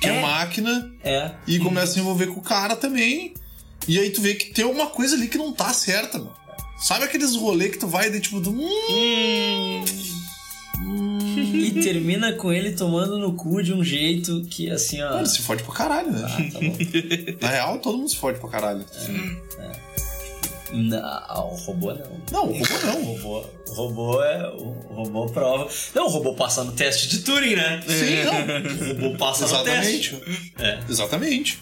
Que 0.00 0.08
é, 0.08 0.16
É. 0.16 0.22
máquina. 0.22 0.90
É. 1.02 1.32
E 1.46 1.58
começa 1.58 1.90
a 1.90 1.94
se 1.94 2.00
envolver 2.00 2.28
com 2.28 2.40
o 2.40 2.42
cara 2.42 2.76
também. 2.76 3.34
E 3.86 3.98
aí 3.98 4.10
tu 4.10 4.20
vê 4.20 4.34
que 4.34 4.46
tem 4.52 4.64
alguma 4.64 4.86
coisa 4.86 5.16
ali 5.16 5.28
que 5.28 5.36
não 5.38 5.52
tá 5.52 5.72
certa, 5.72 6.18
mano. 6.18 6.36
Sabe 6.80 7.04
aqueles 7.04 7.34
rolês 7.34 7.72
que 7.72 7.78
tu 7.78 7.88
vai 7.88 8.10
de 8.10 8.20
tipo 8.20 8.40
do. 8.40 8.50
Hum, 8.50 9.84
E 11.54 11.72
termina 11.82 12.32
com 12.34 12.52
ele 12.52 12.72
tomando 12.72 13.18
no 13.18 13.32
cu 13.34 13.62
de 13.62 13.72
um 13.74 13.82
jeito 13.82 14.42
que 14.48 14.70
assim, 14.70 15.02
ó. 15.02 15.14
Mano, 15.14 15.26
se 15.26 15.40
fode 15.42 15.62
pra 15.64 15.74
caralho, 15.74 16.10
né? 16.12 16.22
Ah, 16.24 16.36
tá 16.52 16.60
bom. 16.60 16.76
Na 17.42 17.48
real, 17.48 17.78
todo 17.78 17.98
mundo 17.98 18.08
se 18.10 18.16
fode 18.16 18.38
pra 18.38 18.48
caralho. 18.48 18.84
Não, 20.72 21.48
o 21.50 21.54
robô 21.56 21.94
não. 21.94 22.20
Não, 22.30 22.44
o 22.50 22.52
robô 22.52 22.78
não. 22.84 23.00
O 23.00 23.04
robô, 23.16 23.44
o 23.68 23.72
robô 23.74 24.22
é. 24.22 24.48
O 24.50 24.94
robô 24.94 25.26
prova. 25.26 25.68
Não, 25.94 26.06
o 26.06 26.10
robô 26.10 26.34
passa 26.34 26.62
no 26.62 26.72
teste 26.72 27.08
de 27.08 27.20
Turing, 27.20 27.56
né? 27.56 27.80
Sim, 27.86 28.24
não. 28.24 28.86
O 28.86 29.02
robô 29.02 29.18
passa 29.18 29.44
Exatamente. 29.46 30.12
no 30.14 30.20
teste. 30.20 30.52
É. 30.58 30.78
Exatamente. 30.88 31.58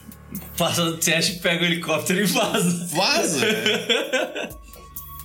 Passa 0.58 0.84
no 0.84 0.96
teste, 0.96 1.34
pega 1.38 1.62
o 1.62 1.66
helicóptero 1.66 2.20
e 2.20 2.24
vaza. 2.24 2.86
Vaza. 2.90 3.38
né? 3.46 4.48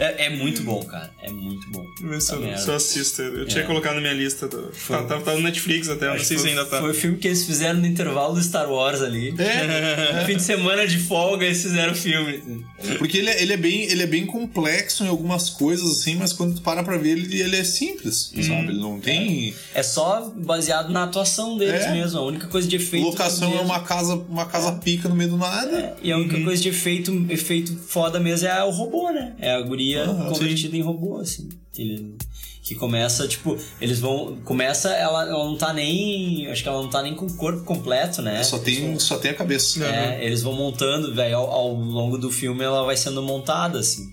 É, 0.00 0.26
é 0.26 0.30
muito 0.30 0.62
bom, 0.62 0.82
cara. 0.84 1.10
É 1.22 1.30
muito 1.30 1.68
bom. 1.70 1.84
Tá 1.84 2.34
eu, 2.34 2.40
merda. 2.40 2.58
se 2.58 2.68
eu 2.68 2.74
assisto. 2.74 3.22
Eu 3.22 3.46
tinha 3.46 3.62
É. 3.62 3.66
colocado 3.66 3.94
na 3.96 4.00
minha 4.00 4.12
lista. 4.14 4.48
Do... 4.48 4.72
Tá, 4.88 5.02
tá, 5.02 5.20
tá 5.20 5.34
no 5.34 5.40
Netflix 5.42 5.88
até, 5.88 6.06
não 6.08 6.18
sei 6.18 6.36
se 6.36 6.42
foi- 6.42 6.50
ainda 6.50 6.64
tá. 6.64 6.80
Foi 6.80 6.90
o 6.90 6.94
filme 6.94 7.18
que 7.18 7.28
eles 7.28 7.44
fizeram 7.44 7.78
no 7.80 7.86
intervalo 7.86 8.34
do 8.34 8.42
Star 8.42 8.70
Wars 8.70 9.02
ali. 9.02 9.34
É. 9.38 10.20
No 10.20 10.24
fim 10.26 10.36
de 10.36 10.42
semana 10.42 10.86
de 10.86 10.98
folga, 10.98 11.44
eles 11.44 11.60
fizeram 11.62 11.92
o 11.92 11.96
filme. 11.96 12.64
Porque 12.98 13.18
ele 13.18 13.30
é, 13.30 13.42
ele, 13.42 13.52
é 13.52 13.56
bem, 13.56 13.82
ele 13.84 14.02
é 14.02 14.06
bem 14.06 14.24
complexo 14.26 15.04
em 15.04 15.08
algumas 15.08 15.50
coisas, 15.50 15.98
assim, 15.98 16.16
mas 16.16 16.32
quando 16.32 16.54
tu 16.56 16.62
para 16.62 16.82
pra 16.82 16.96
ver, 16.96 17.10
ele, 17.10 17.40
ele 17.40 17.56
é 17.56 17.64
simples, 17.64 18.32
sabe? 18.46 18.68
Ele 18.70 18.80
não 18.80 18.98
tem. 18.98 19.54
É 19.74 19.82
só 19.82 20.32
baseado 20.36 20.90
na 20.90 21.04
atuação 21.04 21.58
deles 21.58 21.82
É. 21.84 21.92
mesmo. 21.92 22.18
A 22.18 22.22
única 22.24 22.46
coisa 22.46 22.66
de 22.66 22.76
efeito. 22.76 23.04
Locação 23.06 23.52
é 23.58 23.60
uma 23.60 23.80
casa, 23.80 24.14
uma 24.14 24.46
casa 24.46 24.72
pica 24.72 25.08
no 25.08 25.14
meio 25.14 25.30
do 25.30 25.36
nada. 25.36 25.96
E 26.02 26.10
a 26.10 26.16
única 26.16 26.40
coisa 26.42 26.62
de 26.62 26.68
efeito, 26.70 27.26
efeito 27.28 27.76
foda 27.86 28.18
mesmo 28.18 28.48
é 28.48 28.64
o 28.64 28.70
robô, 28.70 29.10
né? 29.10 29.34
É 29.38 29.52
a 29.54 29.60
guria 29.60 29.89
Ah, 29.96 30.28
convertida 30.28 30.76
em 30.76 30.82
robô, 30.82 31.18
assim. 31.18 31.48
Ele- 31.76 32.16
que 32.62 32.74
começa, 32.74 33.26
tipo, 33.26 33.56
eles 33.80 33.98
vão. 33.98 34.36
Começa, 34.44 34.90
ela, 34.90 35.22
ela 35.28 35.44
não 35.44 35.56
tá 35.56 35.72
nem. 35.72 36.46
Acho 36.48 36.62
que 36.62 36.68
ela 36.68 36.80
não 36.80 36.90
tá 36.90 37.02
nem 37.02 37.16
com 37.16 37.26
o 37.26 37.32
corpo 37.34 37.64
completo, 37.64 38.22
né? 38.22 38.44
Só 38.44 38.58
tem, 38.60 38.96
só 38.98 39.18
tem 39.18 39.30
a 39.32 39.34
cabeça. 39.34 39.84
É, 39.84 40.24
eles 40.24 40.42
vão 40.42 40.52
montando, 40.52 41.12
velho, 41.12 41.36
ao, 41.36 41.50
ao 41.50 41.74
longo 41.74 42.16
do 42.18 42.30
filme 42.30 42.62
ela 42.62 42.84
vai 42.84 42.96
sendo 42.96 43.22
montada, 43.22 43.80
assim. 43.80 44.12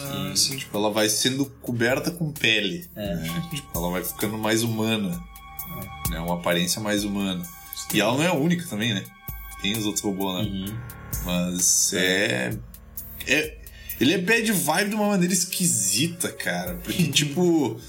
Ah, 0.00 0.32
sim. 0.34 0.56
Tipo, 0.56 0.78
ela 0.78 0.90
vai 0.90 1.08
sendo 1.08 1.44
coberta 1.60 2.10
com 2.10 2.32
pele. 2.32 2.88
É. 2.96 3.14
né? 3.16 3.48
Tipo, 3.52 3.78
ela 3.78 3.90
vai 3.90 4.04
ficando 4.04 4.38
mais 4.38 4.62
humana. 4.62 5.10
Né? 6.10 6.18
Uma 6.20 6.34
aparência 6.36 6.80
mais 6.80 7.04
humana. 7.04 7.42
E 7.92 8.00
ela 8.00 8.14
não 8.16 8.22
é 8.22 8.28
a 8.28 8.32
única 8.34 8.66
também, 8.68 8.94
né? 8.94 9.04
Tem 9.60 9.76
os 9.76 9.84
outros 9.84 10.02
robôs, 10.04 10.46
né? 10.46 10.50
Uhum. 10.50 10.78
Mas 11.24 11.92
é. 11.92 12.56
é. 13.26 13.57
Ele 14.00 14.14
é 14.14 14.18
bad 14.18 14.52
vibe 14.52 14.90
de 14.90 14.94
uma 14.94 15.08
maneira 15.08 15.32
esquisita, 15.32 16.30
cara. 16.30 16.74
Porque, 16.82 17.04
tipo. 17.08 17.80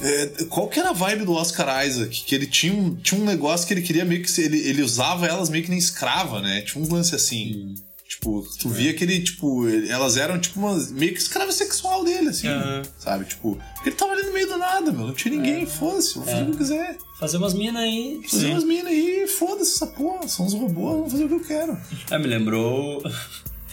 é, 0.00 0.44
qual 0.48 0.68
que 0.68 0.78
era 0.78 0.90
a 0.90 0.92
vibe 0.92 1.24
do 1.24 1.32
Oscar 1.32 1.86
Isaac? 1.86 2.24
Que 2.24 2.34
ele 2.34 2.46
tinha 2.46 2.74
um, 2.74 2.94
tinha 2.96 3.20
um 3.20 3.24
negócio 3.24 3.66
que 3.66 3.74
ele 3.74 3.82
queria 3.82 4.04
meio 4.04 4.22
que. 4.22 4.40
Ele, 4.40 4.58
ele 4.58 4.82
usava 4.82 5.26
elas 5.26 5.48
meio 5.48 5.64
que 5.64 5.70
nem 5.70 5.78
escrava, 5.78 6.40
né? 6.40 6.62
Tinha 6.62 6.84
um 6.84 6.92
lance 6.92 7.14
assim. 7.14 7.74
Tipo, 8.06 8.46
tu 8.60 8.68
via 8.68 8.92
que 8.92 9.02
ele, 9.02 9.20
tipo, 9.22 9.66
elas 9.88 10.18
eram 10.18 10.38
tipo 10.38 10.60
uma, 10.60 10.76
meio 10.90 11.14
que 11.14 11.18
escrava 11.18 11.50
sexual 11.50 12.04
dele, 12.04 12.28
assim. 12.28 12.46
Aham. 12.46 12.82
Sabe? 12.98 13.24
Tipo, 13.24 13.58
porque 13.74 13.88
ele 13.88 13.96
tava 13.96 14.12
ali 14.12 14.22
no 14.24 14.32
meio 14.34 14.46
do 14.46 14.58
nada, 14.58 14.92
meu. 14.92 15.06
Não 15.06 15.14
tinha 15.14 15.34
ninguém, 15.34 15.64
foda-se, 15.64 16.16
vou 16.16 16.24
fazer 16.24 16.42
o 16.42 16.44
que 16.44 16.52
eu 16.52 16.58
quiser. 16.58 16.98
Fazer 17.18 17.38
umas 17.38 17.54
minas 17.54 17.82
aí. 17.82 18.20
Fazer 18.28 18.48
umas 18.48 18.64
minas 18.64 18.86
aí, 18.88 19.26
foda-se 19.26 19.76
essa 19.76 19.86
porra. 19.86 20.28
São 20.28 20.44
os 20.44 20.52
robôs, 20.52 20.98
vou 20.98 21.10
fazer 21.10 21.24
o 21.24 21.28
que 21.28 21.34
eu 21.34 21.44
quero. 21.44 21.78
Ah, 22.10 22.18
me 22.18 22.26
lembrou. 22.26 23.02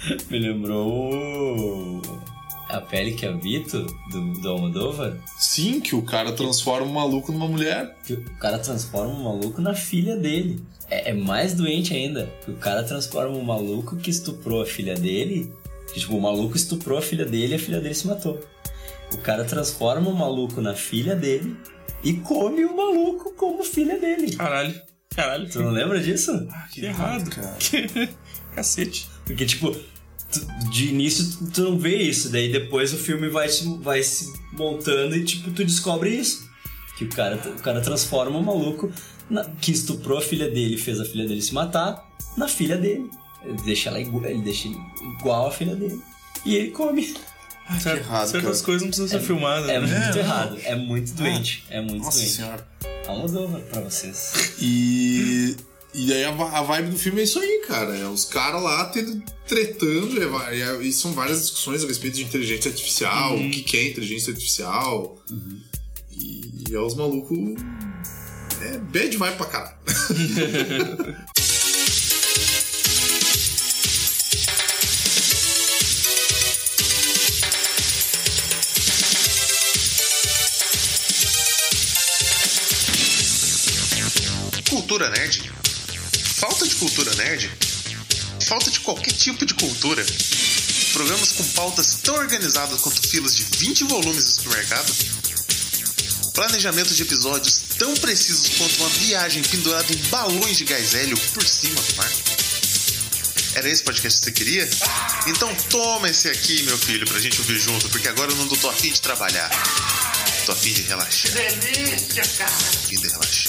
me 0.30 0.40
lembrou. 0.40 2.02
A 2.68 2.80
pele 2.80 3.14
que 3.14 3.26
habito 3.26 3.84
do, 4.12 4.34
do 4.34 4.50
Almodóvar. 4.50 5.18
Sim, 5.40 5.82
que 5.82 5.96
o 5.96 6.04
cara 6.04 6.32
transforma 6.34 6.86
um 6.86 6.94
maluco 6.94 7.32
numa 7.32 7.48
mulher. 7.48 7.96
Que 8.06 8.14
o 8.14 8.38
cara 8.38 8.60
transforma 8.60 9.12
um 9.12 9.24
maluco 9.24 9.60
na 9.60 9.74
filha 9.74 10.16
dele. 10.16 10.64
É, 10.88 11.10
é 11.10 11.14
mais 11.14 11.56
doente 11.56 11.96
ainda. 11.96 12.32
Que 12.46 12.52
o 12.52 12.56
cara 12.58 12.84
transforma 12.84 13.36
um 13.36 13.44
maluco 13.44 13.96
que 13.98 14.12
estuprou 14.12 14.62
a 14.62 14.66
filha 14.68 14.94
dele. 14.94 15.52
Que, 15.92 16.00
tipo, 16.00 16.16
o 16.16 16.22
maluco 16.22 16.56
estuprou 16.56 17.00
a 17.00 17.02
filha 17.02 17.26
dele 17.26 17.54
e 17.54 17.56
a 17.56 17.60
filha 17.60 17.82
dele 17.82 17.96
se 17.96 18.06
matou. 18.06 18.40
O 19.14 19.18
cara 19.18 19.44
transforma 19.44 20.08
o 20.08 20.16
maluco 20.16 20.62
na 20.62 20.76
filha 20.76 21.16
dele 21.16 21.58
e 22.04 22.14
come 22.14 22.66
o 22.66 22.78
maluco 22.78 23.34
como 23.34 23.64
filha 23.64 24.00
dele. 24.00 24.36
Caralho. 24.36 24.80
Caralho. 25.16 25.50
Tu 25.50 25.60
não 25.60 25.72
lembra 25.72 26.00
disso? 26.00 26.48
Ah, 26.52 26.68
que 26.72 26.86
errado, 26.86 27.30
cara. 27.32 27.58
Cacete. 28.54 29.08
Porque, 29.30 29.46
tipo, 29.46 29.72
tu- 29.72 30.70
de 30.72 30.88
início 30.88 31.24
tu, 31.38 31.52
tu 31.52 31.62
não 31.62 31.78
vê 31.78 31.98
isso, 31.98 32.30
daí 32.30 32.52
depois 32.52 32.92
o 32.94 32.98
filme 32.98 33.30
vai 33.30 33.48
se, 33.48 33.78
vai 33.78 34.02
se 34.02 34.34
montando 34.54 35.16
e, 35.16 35.24
tipo, 35.24 35.52
tu 35.52 35.64
descobre 35.64 36.10
isso. 36.10 36.50
Que 36.98 37.04
o 37.06 37.10
cara, 37.10 37.36
o 37.38 37.62
cara 37.62 37.80
transforma 37.80 38.38
o 38.40 38.44
maluco 38.44 38.92
na- 39.30 39.46
que 39.46 39.72
estuprou 39.72 40.18
a 40.18 40.22
filha 40.22 40.50
dele 40.50 40.76
e 40.76 40.78
fez 40.78 41.00
a 41.00 41.06
filha 41.06 41.28
dele 41.28 41.42
se 41.44 41.54
matar 41.54 42.04
na 42.36 42.48
filha 42.48 42.76
dele. 42.76 43.08
Ele 43.46 43.58
deixa 43.64 43.90
ela 43.90 44.00
igual, 44.02 44.26
ele 44.26 44.42
deixa 44.42 44.68
igual 45.20 45.48
a 45.48 45.52
filha 45.52 45.76
dele. 45.76 46.02
E 46.46 46.56
ele 46.56 46.72
come. 46.72 47.06
Certo- 47.80 48.00
errado, 48.00 48.28
certas 48.28 48.52
cara. 48.62 48.66
coisas 48.66 48.82
não 48.82 48.88
precisam 48.90 49.08
ser 49.08 49.20
filmadas. 49.26 49.70
É 49.70 49.80
né? 49.80 49.86
muito 50.06 50.18
É, 50.18 50.20
errado, 50.22 50.58
é 50.64 50.76
muito 50.76 51.14
doente. 51.14 51.64
É 51.70 51.80
muito 51.80 52.04
Nossa 52.04 52.18
doente. 52.18 52.32
senhora. 52.34 52.68
Almodóvar 53.08 53.62
pra 53.62 53.82
vocês. 53.82 54.56
E. 54.60 55.56
E 55.94 56.14
aí 56.14 56.24
a, 56.24 56.30
a 56.30 56.62
vibe 56.62 56.92
do 56.92 56.98
filme 57.00 57.20
é 57.22 57.24
isso 57.24 57.40
aí, 57.40 57.64
cara. 57.68 57.96
É 57.98 58.08
os 58.08 58.26
caras 58.26 58.62
lá 58.62 58.86
tendo, 58.86 59.22
tretando, 59.48 60.22
é 60.22 60.26
va- 60.28 60.54
é- 60.54 60.84
e 60.84 60.94
são 60.94 61.14
várias 61.14 61.42
discussões 61.42 61.84
a 61.84 61.88
respeito 61.88 62.16
de 62.18 62.24
inteligência 62.24 62.70
artificial, 62.70 63.36
o 63.36 63.50
que, 63.50 63.62
que 63.64 63.78
é 63.78 63.88
inteligência 63.90 64.32
artificial. 64.32 65.18
E, 66.12 66.64
e 66.70 66.76
é 66.76 66.80
os 66.80 66.94
malucos. 66.96 67.38
É 68.62 68.78
bad 68.78 69.18
vibe 69.18 69.38
pra 69.38 69.46
caralho. 69.46 69.76
Cultura 84.70 85.10
nerd? 85.10 85.52
Falta 86.40 86.66
de 86.66 86.76
cultura 86.76 87.14
nerd? 87.16 87.52
Falta 88.48 88.72
de 88.72 88.80
qualquer 88.80 89.12
tipo 89.12 89.46
de 89.46 89.54
cultura? 89.56 90.06
Programas 90.94 91.34
com 91.34 91.44
pautas 91.50 91.96
tão 92.02 92.16
organizadas 92.16 92.80
quanto 92.80 93.06
filas 93.10 93.36
de 93.36 93.44
20 93.58 93.84
volumes 93.84 94.24
do 94.24 94.32
supermercado? 94.32 94.96
Planejamento 96.34 96.96
de 96.96 97.02
episódios 97.02 97.62
tão 97.78 97.94
precisos 97.96 98.58
quanto 98.58 98.74
uma 98.78 98.88
viagem 98.88 99.44
pendurada 99.44 99.92
em 99.92 99.98
balões 100.08 100.58
de 100.58 100.64
gás 100.64 100.94
hélio 100.94 101.18
por 101.34 101.46
cima 101.46 101.82
do 101.82 101.96
mar? 101.98 102.12
Era 103.56 103.70
esse 103.70 103.84
podcast 103.84 104.20
que 104.20 104.26
você 104.26 104.32
queria? 104.32 104.70
Então 105.28 105.54
toma 105.70 106.10
esse 106.10 106.30
aqui, 106.30 106.64
meu 106.64 106.78
filho, 106.78 107.06
pra 107.06 107.20
gente 107.20 107.38
ouvir 107.42 107.60
junto, 107.60 107.90
porque 107.90 108.08
agora 108.08 108.32
eu 108.32 108.38
não 108.38 108.48
tô 108.48 108.70
afim 108.70 108.94
de 108.94 109.02
trabalhar. 109.02 109.50
Tô 110.46 110.54
afim 110.54 110.72
de 110.72 110.84
relaxar. 110.84 111.34
Delícia, 111.34 112.24
cara. 112.38 112.54
Ouvindo 112.84 113.06
e 113.06 113.10
relaxando. 113.10 113.49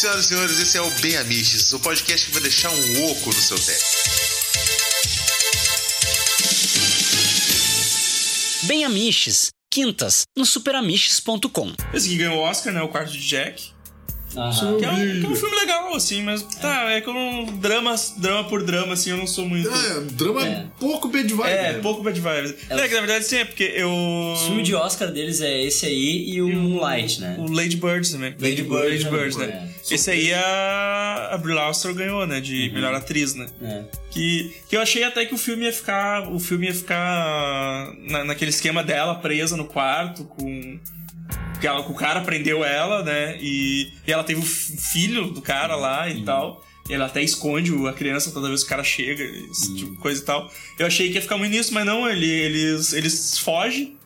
Senhoras 0.00 0.24
e 0.24 0.28
senhores, 0.28 0.58
esse 0.58 0.78
é 0.78 0.80
o 0.80 0.90
Bem 1.02 1.14
Amiches, 1.18 1.74
o 1.74 1.80
podcast 1.80 2.26
que 2.26 2.32
vai 2.32 2.40
deixar 2.40 2.70
um 2.70 3.10
oco 3.10 3.26
no 3.26 3.34
seu 3.34 3.58
teto. 3.58 3.84
Bem 8.62 8.86
Amiches, 8.86 9.50
quintas 9.70 10.22
no 10.34 10.46
superamiches.com. 10.46 11.74
Esse 11.92 12.08
que 12.08 12.16
ganhou 12.16 12.38
o 12.38 12.40
Oscar, 12.40 12.72
né? 12.72 12.80
O 12.80 12.88
quarto 12.88 13.12
de 13.12 13.18
Jack. 13.18 13.74
Aham. 14.36 14.78
Que 14.78 14.84
é, 14.84 14.90
um, 14.90 15.20
que 15.20 15.26
é 15.26 15.28
um 15.28 15.34
filme 15.36 15.56
legal, 15.56 15.94
assim, 15.94 16.22
mas 16.22 16.42
tá, 16.42 16.90
é 16.90 17.00
que 17.00 17.08
eu 17.08 17.14
não. 17.14 17.46
Drama, 17.46 17.94
drama 18.16 18.48
por 18.48 18.62
drama, 18.62 18.92
assim, 18.92 19.10
eu 19.10 19.16
não 19.16 19.26
sou 19.26 19.44
muito. 19.48 19.68
É, 19.68 20.00
drama 20.12 20.46
É. 20.46 20.66
pouco 20.78 21.08
bad 21.08 21.32
vibe. 21.32 21.48
É, 21.50 21.72
né? 21.72 21.78
pouco 21.82 22.02
bad 22.02 22.20
vibes. 22.20 22.54
É, 22.70 22.88
que 22.88 22.94
na 22.94 23.00
verdade 23.00 23.24
sim, 23.24 23.36
é 23.36 23.44
porque 23.44 23.72
eu. 23.74 23.90
O 23.90 24.36
filme 24.46 24.62
de 24.62 24.74
Oscar 24.74 25.10
deles 25.10 25.40
é 25.40 25.62
esse 25.62 25.86
aí 25.86 26.30
e 26.30 26.40
o 26.42 26.48
Moonlight, 26.48 27.20
né? 27.20 27.36
O 27.38 27.50
Lady 27.50 27.76
Birds 27.76 28.10
também. 28.12 28.34
Lady 28.40 28.62
Bird, 28.62 28.88
Lady 28.88 29.04
né? 29.04 29.10
Birds, 29.10 29.36
né? 29.36 29.46
É. 29.46 29.94
Esse 29.94 30.10
aí 30.10 30.32
a, 30.32 31.30
a 31.32 31.38
Brie 31.38 31.54
Larson 31.54 31.92
ganhou, 31.92 32.26
né? 32.26 32.40
De 32.40 32.70
melhor 32.72 32.94
atriz, 32.94 33.34
né? 33.34 33.46
É. 33.62 33.82
Que, 34.10 34.54
que 34.68 34.76
eu 34.76 34.80
achei 34.80 35.02
até 35.04 35.24
que 35.26 35.34
o 35.34 35.38
filme 35.38 35.64
ia 35.64 35.72
ficar. 35.72 36.30
O 36.32 36.38
filme 36.38 36.66
ia 36.66 36.74
ficar 36.74 37.92
na, 38.08 38.24
naquele 38.24 38.50
esquema 38.50 38.82
dela 38.84 39.16
presa 39.16 39.56
no 39.56 39.64
quarto 39.64 40.24
com. 40.24 40.78
Que 41.60 41.66
ela, 41.66 41.80
o 41.80 41.94
cara 41.94 42.20
prendeu 42.22 42.64
ela, 42.64 43.02
né? 43.02 43.36
E, 43.40 43.92
e 44.06 44.12
ela 44.12 44.24
teve 44.24 44.40
o 44.40 44.44
fi- 44.44 44.76
filho 44.76 45.26
do 45.30 45.42
cara 45.42 45.76
lá 45.76 46.08
e 46.08 46.22
tal. 46.24 46.64
E 46.88 46.94
ela 46.94 47.06
até 47.06 47.22
esconde 47.22 47.70
a 47.86 47.92
criança 47.92 48.32
toda 48.32 48.48
vez 48.48 48.60
que 48.62 48.66
o 48.66 48.70
cara 48.70 48.82
chega, 48.82 49.22
esse 49.22 49.76
tipo 49.76 49.92
de 49.92 49.96
coisa 49.98 50.20
e 50.20 50.24
tal. 50.24 50.50
Eu 50.78 50.86
achei 50.86 51.08
que 51.08 51.14
ia 51.16 51.22
ficar 51.22 51.36
muito 51.36 51.52
nisso, 51.52 51.72
mas 51.74 51.84
não, 51.86 52.08
ele, 52.08 52.26
eles, 52.26 52.92
eles 52.92 53.38
fogem. 53.38 53.96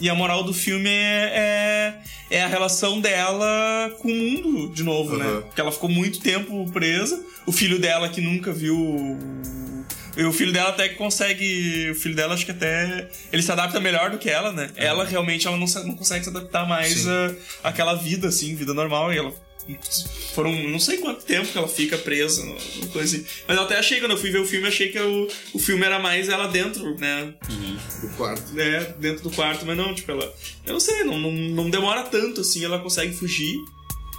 E 0.00 0.08
a 0.08 0.14
moral 0.14 0.42
do 0.42 0.54
filme 0.54 0.88
é, 0.88 2.00
é, 2.30 2.36
é 2.38 2.42
a 2.42 2.46
relação 2.48 3.00
dela 3.02 3.94
com 3.98 4.08
o 4.08 4.14
mundo, 4.14 4.72
de 4.72 4.82
novo, 4.82 5.18
né? 5.18 5.26
Aham. 5.26 5.42
Porque 5.42 5.60
ela 5.60 5.70
ficou 5.72 5.90
muito 5.90 6.20
tempo 6.20 6.70
presa. 6.72 7.22
O 7.44 7.52
filho 7.52 7.78
dela 7.78 8.08
que 8.08 8.20
nunca 8.22 8.50
viu. 8.52 9.18
E 10.20 10.24
o 10.24 10.32
filho 10.32 10.52
dela 10.52 10.68
até 10.70 10.88
que 10.88 10.96
consegue. 10.96 11.90
O 11.90 11.94
filho 11.94 12.14
dela 12.14 12.34
acho 12.34 12.44
que 12.44 12.50
até. 12.50 13.08
Ele 13.32 13.42
se 13.42 13.50
adapta 13.50 13.80
melhor 13.80 14.10
do 14.10 14.18
que 14.18 14.28
ela, 14.28 14.52
né? 14.52 14.70
Ela 14.76 15.04
realmente 15.04 15.46
ela 15.46 15.56
não, 15.56 15.66
se- 15.66 15.82
não 15.86 15.94
consegue 15.96 16.24
se 16.24 16.30
adaptar 16.30 16.68
mais 16.68 16.92
Sim. 16.92 17.08
a, 17.64 17.68
àquela 17.70 17.94
vida, 17.94 18.28
assim, 18.28 18.54
vida 18.54 18.74
normal. 18.74 19.12
E 19.14 19.18
ela. 19.18 19.32
Foram 20.34 20.52
não 20.68 20.78
sei 20.80 20.98
quanto 20.98 21.24
tempo 21.24 21.46
que 21.46 21.56
ela 21.56 21.68
fica 21.68 21.96
presa, 21.96 22.42
coisa 22.92 23.16
assim. 23.16 23.26
Mas 23.46 23.56
eu 23.56 23.62
até 23.62 23.78
achei, 23.78 24.00
quando 24.00 24.12
eu 24.12 24.18
fui 24.18 24.30
ver 24.30 24.40
o 24.40 24.44
filme, 24.46 24.66
achei 24.66 24.88
que 24.90 24.98
o, 24.98 25.28
o 25.54 25.58
filme 25.58 25.84
era 25.84 25.98
mais 25.98 26.28
ela 26.28 26.48
dentro, 26.48 26.96
né? 26.98 27.32
Do 28.02 28.08
quarto. 28.16 28.52
né, 28.52 28.94
dentro 28.98 29.22
do 29.22 29.30
quarto, 29.30 29.64
mas 29.64 29.76
não, 29.76 29.94
tipo, 29.94 30.10
ela. 30.10 30.34
Eu 30.66 30.72
não 30.72 30.80
sei, 30.80 31.04
não, 31.04 31.18
não, 31.18 31.30
não 31.30 31.70
demora 31.70 32.02
tanto 32.02 32.40
assim, 32.40 32.64
ela 32.64 32.78
consegue 32.80 33.14
fugir, 33.14 33.54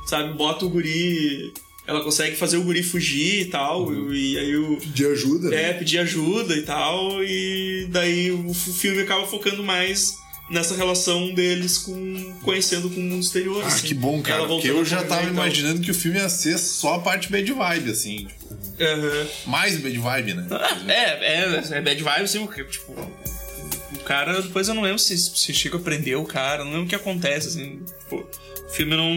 sabe? 0.07 0.33
Bota 0.33 0.65
o 0.65 0.69
guri. 0.69 1.51
Ela 1.87 2.03
consegue 2.03 2.35
fazer 2.35 2.57
o 2.57 2.63
guri 2.63 2.83
fugir 2.83 3.41
e 3.41 3.45
tal, 3.45 3.91
e, 4.13 4.37
aí 4.37 4.55
o. 4.55 4.77
De 4.77 5.05
ajuda. 5.05 5.49
né? 5.49 5.69
É, 5.69 5.73
pedir 5.73 5.97
ajuda 5.99 6.55
e 6.55 6.61
tal, 6.61 7.23
e 7.23 7.87
daí 7.89 8.31
o 8.31 8.53
filme 8.53 9.01
acaba 9.01 9.25
focando 9.25 9.63
mais 9.63 10.15
nessa 10.49 10.75
relação 10.75 11.33
deles 11.33 11.79
com. 11.79 12.33
conhecendo 12.43 12.89
com 12.89 12.99
o 12.99 13.03
mundo 13.03 13.23
exterior. 13.23 13.63
Ah, 13.63 13.67
assim. 13.67 13.87
que 13.87 13.93
bom, 13.93 14.21
cara. 14.21 14.45
Porque 14.45 14.69
eu 14.69 14.85
já 14.85 14.99
a 14.99 15.03
tava 15.05 15.27
imaginando 15.27 15.81
que 15.81 15.89
o 15.89 15.95
filme 15.95 16.19
ia 16.19 16.29
ser 16.29 16.59
só 16.59 16.95
a 16.95 16.99
parte 16.99 17.31
bad 17.31 17.51
vibe, 17.51 17.89
assim. 17.89 18.27
Tipo, 18.27 18.83
Aham. 18.83 19.27
mais 19.47 19.77
bad 19.77 19.97
vibe, 19.97 20.33
né? 20.35 20.47
É, 20.87 21.43
é, 21.43 21.77
é 21.77 21.81
bad 21.81 22.03
vibe, 22.03 22.23
assim, 22.23 22.45
porque, 22.45 22.63
tipo. 22.65 22.91
O 23.93 24.03
cara, 24.03 24.41
depois 24.41 24.67
eu 24.67 24.73
não 24.73 24.81
lembro 24.81 24.99
se, 24.99 25.17
se 25.17 25.53
Chico 25.53 25.79
prendeu 25.79 26.21
o 26.21 26.25
cara, 26.25 26.63
não 26.63 26.71
lembro 26.71 26.85
o 26.85 26.89
que 26.89 26.95
acontece, 26.95 27.49
assim. 27.49 27.81
Tipo, 28.03 28.27
filme 28.73 28.95
não 28.95 29.13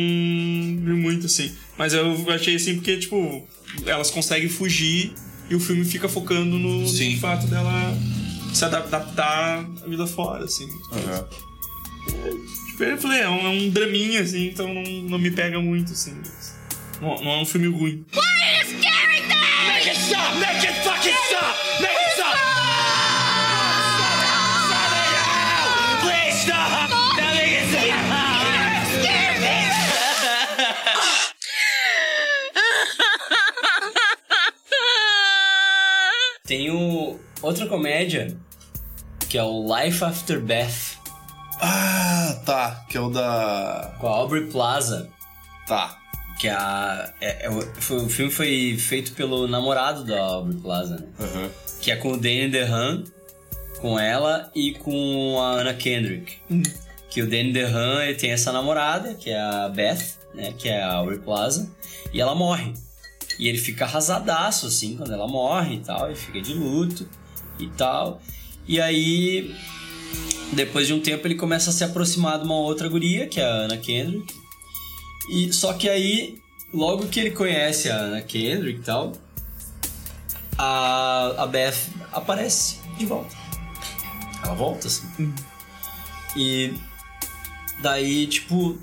muito 0.97 1.27
assim. 1.27 1.55
Mas 1.77 1.93
eu 1.93 2.31
achei 2.31 2.57
assim 2.57 2.77
porque, 2.77 2.97
tipo, 2.97 3.47
elas 3.87 4.11
conseguem 4.11 4.49
fugir 4.49 5.13
e 5.51 5.55
o 5.55 5.61
filme 5.61 5.85
fica 5.85 6.09
focando 6.09 6.59
no, 6.59 6.83
no 6.83 7.19
fato 7.19 7.47
dela 7.47 7.97
se 8.53 8.65
adaptar 8.65 9.67
à 9.83 9.89
vida 9.89 10.07
fora, 10.07 10.45
assim. 10.45 10.65
Uhum. 10.65 11.25
Tipo, 12.71 12.85
eu 12.85 12.99
falei, 12.99 13.21
é 13.21 13.29
um, 13.29 13.47
é 13.47 13.49
um 13.49 13.71
draminha, 13.71 14.21
assim, 14.21 14.49
então 14.49 14.73
não, 14.73 14.83
não 14.83 15.19
me 15.19 15.31
pega 15.31 15.61
muito, 15.61 15.93
assim. 15.93 16.15
Não, 17.01 17.23
não 17.23 17.31
é 17.33 17.43
um 17.43 17.47
filme 17.47 17.67
ruim. 17.67 18.05
Stop! 22.15 22.39
Please 26.01 26.37
stop! 26.43 27.04
Tem 36.47 36.71
o 36.71 37.19
outra 37.43 37.67
comédia 37.67 38.37
que 39.35 39.39
é 39.39 39.43
o 39.43 39.67
Life 39.67 40.05
After 40.05 40.41
Beth. 40.41 40.97
Ah, 41.61 42.41
tá, 42.47 42.85
que 42.89 42.97
é 42.97 43.01
o 43.01 43.11
da 43.11 43.93
com 43.99 44.07
a 44.07 44.11
Aubrey 44.11 44.47
Plaza. 44.47 45.11
Tá. 45.67 45.99
Que 46.39 46.47
é 46.47 46.53
a 46.53 47.13
é, 47.21 47.49
é, 47.49 47.51
foi, 47.51 47.97
o 47.97 48.09
filme 48.09 48.31
foi 48.31 48.77
feito 48.79 49.13
pelo 49.15 49.49
namorado 49.49 50.05
da 50.05 50.21
Aubrey 50.21 50.57
Plaza, 50.57 50.99
né? 50.99 51.07
Uhum. 51.19 51.51
Que 51.81 51.91
é 51.91 51.97
com 51.97 52.13
o 52.13 52.17
Danny 52.17 52.49
DeHaan, 52.49 53.03
com 53.81 53.99
ela 53.99 54.53
e 54.55 54.75
com 54.75 55.41
a 55.41 55.61
Anna 55.61 55.75
Kendrick. 55.75 56.37
Hum. 56.49 56.63
Que 57.11 57.21
o 57.21 57.29
Danny 57.29 57.53
DeHaan 57.53 58.05
ele 58.05 58.15
tem 58.15 58.31
essa 58.31 58.53
namorada, 58.53 59.15
que 59.15 59.31
é 59.31 59.41
a 59.41 59.69
Beth, 59.69 60.17
né? 60.33 60.55
Que 60.57 60.69
é 60.69 60.81
a 60.81 60.95
Aubrey 60.95 61.19
Plaza, 61.19 61.69
e 62.13 62.21
ela 62.21 62.37
morre. 62.37 62.73
E 63.39 63.49
ele 63.49 63.59
fica 63.59 63.85
arrasadaço, 63.85 64.67
assim, 64.67 64.97
quando 64.97 65.13
ela 65.13 65.27
morre 65.27 65.77
e 65.77 65.81
tal. 65.81 66.11
E 66.11 66.15
fica 66.15 66.41
de 66.41 66.55
luto 66.55 67.09
e 67.59 67.69
tal. 67.69 68.21
E 68.67 68.81
aí, 68.81 69.55
depois 70.53 70.87
de 70.87 70.95
um 70.95 71.01
tempo, 71.01 71.27
ele 71.27 71.35
começa 71.35 71.71
a 71.71 71.73
se 71.73 71.85
aproximar 71.85 72.39
de 72.39 72.45
uma 72.45 72.57
outra 72.57 72.89
guria, 72.89 73.27
que 73.27 73.41
é 73.41 73.45
a 73.45 73.53
Anna 73.65 73.77
Kendrick. 73.77 74.35
E, 75.31 75.53
só 75.53 75.73
que 75.73 75.89
aí, 75.89 76.39
logo 76.73 77.07
que 77.07 77.21
ele 77.21 77.31
conhece 77.31 77.91
a 77.91 77.99
Anna 77.99 78.23
Kendrick 78.23 78.81
e 78.81 78.83
tal, 78.83 79.13
a, 80.57 81.43
a 81.43 81.47
Beth 81.47 81.89
aparece 82.13 82.79
de 82.97 83.07
volta. 83.07 83.35
Ela 84.45 84.55
volta, 84.55 84.87
assim. 84.87 85.35
E 86.37 86.75
daí, 87.81 88.27
tipo, 88.27 88.79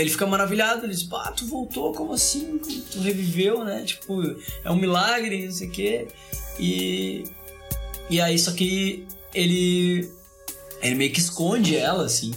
ele 0.00 0.10
fica 0.10 0.26
maravilhado, 0.26 0.84
ele 0.84 0.92
diz, 0.94 1.02
pá, 1.04 1.30
tu 1.32 1.46
voltou, 1.46 1.92
como 1.92 2.12
assim? 2.12 2.58
Tu 2.92 3.00
reviveu, 3.00 3.64
né? 3.64 3.82
Tipo, 3.84 4.22
é 4.64 4.70
um 4.70 4.76
milagre, 4.76 5.46
não 5.46 5.52
sei 5.52 5.68
o 5.68 5.70
quê. 5.70 6.08
E. 6.58 7.24
E 8.10 8.20
aí, 8.20 8.38
só 8.38 8.52
que 8.52 9.06
ele. 9.34 10.10
Ele 10.82 10.94
meio 10.94 11.12
que 11.12 11.20
esconde 11.20 11.76
ela, 11.76 12.04
assim. 12.04 12.32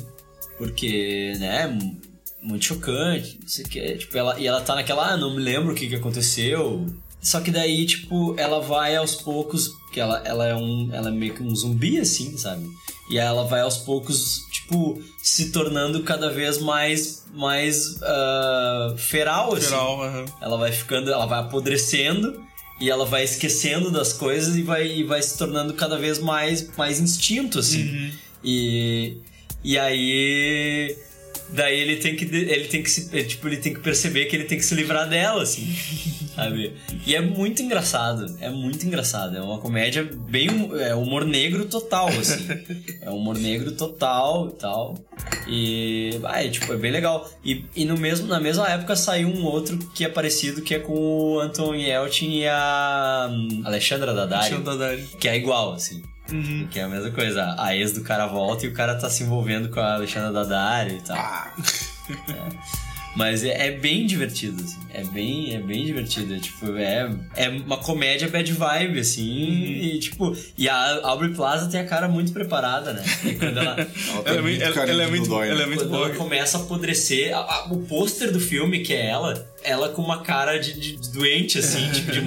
Porque, 0.57 1.33
né? 1.39 1.67
mu- 1.67 1.99
Muito 2.41 2.65
chocante, 2.65 3.37
não 3.41 3.47
sei 3.47 3.65
o 3.65 3.69
quê. 3.69 3.97
Tipo, 3.97 4.17
ela, 4.17 4.39
e 4.39 4.47
ela 4.47 4.61
tá 4.61 4.75
naquela, 4.75 5.11
ah, 5.13 5.17
não 5.17 5.35
me 5.35 5.41
lembro 5.41 5.71
o 5.73 5.75
que 5.75 5.87
que 5.87 5.95
aconteceu. 5.95 6.85
Só 7.21 7.39
que 7.39 7.51
daí, 7.51 7.85
tipo, 7.85 8.33
ela 8.39 8.59
vai 8.59 8.95
aos 8.95 9.13
poucos, 9.15 9.69
que 9.93 9.99
ela, 9.99 10.21
ela 10.25 10.47
é 10.47 10.55
um. 10.55 10.89
Ela 10.91 11.09
é 11.09 11.11
meio 11.11 11.35
que 11.35 11.43
um 11.43 11.55
zumbi, 11.55 11.99
assim, 11.99 12.35
sabe? 12.37 12.65
E 13.11 13.17
ela 13.19 13.43
vai 13.43 13.61
aos 13.61 13.77
poucos, 13.77 14.39
tipo, 14.71 15.03
se 15.17 15.51
tornando 15.51 16.01
cada 16.03 16.31
vez 16.31 16.59
mais. 16.59 17.25
mais. 17.33 18.01
ah, 18.01 18.95
feral, 18.97 19.53
assim. 19.53 19.67
Feral, 19.67 20.01
aham. 20.01 20.25
Ela 20.41 20.57
vai 20.57 20.71
ficando, 20.71 21.11
ela 21.11 21.25
vai 21.25 21.39
apodrecendo 21.39 22.41
e 22.79 22.89
ela 22.89 23.05
vai 23.05 23.23
esquecendo 23.23 23.91
das 23.91 24.13
coisas 24.13 24.55
e 24.55 24.63
vai, 24.63 24.87
e 24.87 25.03
vai 25.03 25.21
se 25.21 25.37
tornando 25.37 25.73
cada 25.73 25.97
vez 25.97 26.17
mais, 26.17 26.75
mais 26.75 26.99
instinto, 26.99 27.59
assim. 27.59 28.11
E, 28.43 29.17
e 29.63 29.77
aí. 29.77 30.97
Daí 31.53 31.79
ele 31.79 31.97
tem 31.97 32.15
que. 32.15 32.25
Ele 32.25 32.65
tem 32.67 32.81
que 32.81 32.89
se. 32.89 33.17
é, 33.17 33.23
Tipo, 33.23 33.47
ele 33.47 33.57
tem 33.57 33.73
que 33.73 33.79
perceber 33.79 34.25
que 34.25 34.35
ele 34.35 34.45
tem 34.45 34.57
que 34.57 34.65
se 34.65 34.75
livrar 34.75 35.07
dela, 35.07 35.43
assim. 35.43 35.67
Sabe? 36.35 36.73
E 37.05 37.13
é 37.13 37.21
muito 37.21 37.61
engraçado. 37.61 38.37
É 38.39 38.49
muito 38.49 38.85
engraçado. 38.85 39.35
É 39.35 39.41
uma 39.41 39.57
comédia 39.59 40.09
bem. 40.29 40.47
É 40.79 40.95
humor 40.95 41.25
negro 41.25 41.65
total, 41.65 42.07
assim. 42.07 42.47
É 43.01 43.09
humor 43.09 43.35
negro 43.37 43.71
total 43.71 44.49
e 44.49 44.59
tal. 44.59 44.95
E. 45.47 46.19
Ah, 46.23 46.43
é, 46.43 46.49
tipo, 46.49 46.71
é 46.71 46.77
bem 46.77 46.91
legal. 46.91 47.29
E, 47.43 47.65
e 47.75 47.83
no 47.83 47.97
mesmo, 47.97 48.27
na 48.27 48.39
mesma 48.39 48.69
época 48.69 48.95
saiu 48.95 49.27
um 49.27 49.43
outro 49.43 49.77
que 49.95 50.05
é 50.05 50.09
parecido, 50.09 50.61
que 50.61 50.75
é 50.75 50.79
com 50.79 50.93
o 50.93 51.39
Anton 51.39 51.73
Yelchin 51.73 52.31
e 52.31 52.47
a 52.47 53.29
hum, 53.31 53.61
Alexandra 53.65 54.13
Daddario. 54.13 54.55
Alexandra 54.55 54.77
Daddario. 54.77 55.07
Que 55.19 55.27
é 55.27 55.35
igual, 55.35 55.73
assim. 55.73 56.01
Que 56.69 56.79
é 56.79 56.83
a 56.83 56.87
mesma 56.89 57.11
coisa. 57.11 57.55
A 57.57 57.75
ex 57.75 57.91
do 57.93 58.01
cara 58.01 58.27
volta 58.27 58.65
e 58.65 58.69
o 58.69 58.73
cara 58.73 58.95
tá 58.95 59.09
se 59.09 59.23
envolvendo 59.23 59.69
com 59.69 59.79
a 59.79 59.95
Alexandra 59.95 60.31
Daddario 60.31 60.97
e 60.97 61.01
tal. 61.01 61.17
É. 61.17 62.90
Mas 63.15 63.43
é, 63.43 63.67
é 63.67 63.71
bem 63.71 64.05
divertido, 64.05 64.63
assim. 64.63 64.79
É 64.93 65.03
bem, 65.03 65.53
é 65.53 65.59
bem 65.59 65.85
divertido. 65.85 66.33
É, 66.33 66.39
tipo, 66.39 66.75
é, 66.77 67.09
é 67.35 67.49
uma 67.49 67.77
comédia 67.77 68.27
bad 68.29 68.51
vibe, 68.53 68.99
assim. 68.99 69.23
E, 69.83 69.99
tipo, 69.99 70.35
e 70.57 70.69
a 70.69 71.01
Aubrey 71.07 71.33
Plaza 71.33 71.69
tem 71.69 71.79
a 71.81 71.85
cara 71.85 72.07
muito 72.07 72.31
preparada, 72.31 72.93
né? 72.93 73.03
E 73.25 73.33
quando 73.35 73.57
ela, 73.57 73.75
Ela 74.25 74.37
é 74.37 74.41
muito- 74.41 74.63
ela- 74.63 74.89
ela 74.89 75.03
é 75.03 75.07
muito- 75.07 75.41
ela 75.43 75.63
é 75.63 75.65
muito 75.65 75.79
quando 75.83 75.89
boa. 75.91 76.05
ela 76.07 76.15
começa 76.15 76.57
a 76.57 76.61
apodrecer, 76.61 77.35
a- 77.35 77.39
a- 77.39 77.65
o 77.73 77.79
pôster 77.85 78.31
do 78.31 78.39
filme, 78.39 78.79
que 78.79 78.93
é 78.93 79.07
ela, 79.07 79.45
ela 79.63 79.89
com 79.89 80.01
uma 80.01 80.21
cara 80.23 80.57
de, 80.57 80.79
de 80.79 81.11
doente, 81.11 81.59
assim, 81.59 81.89
tipo, 81.91 82.11
de, 82.11 82.21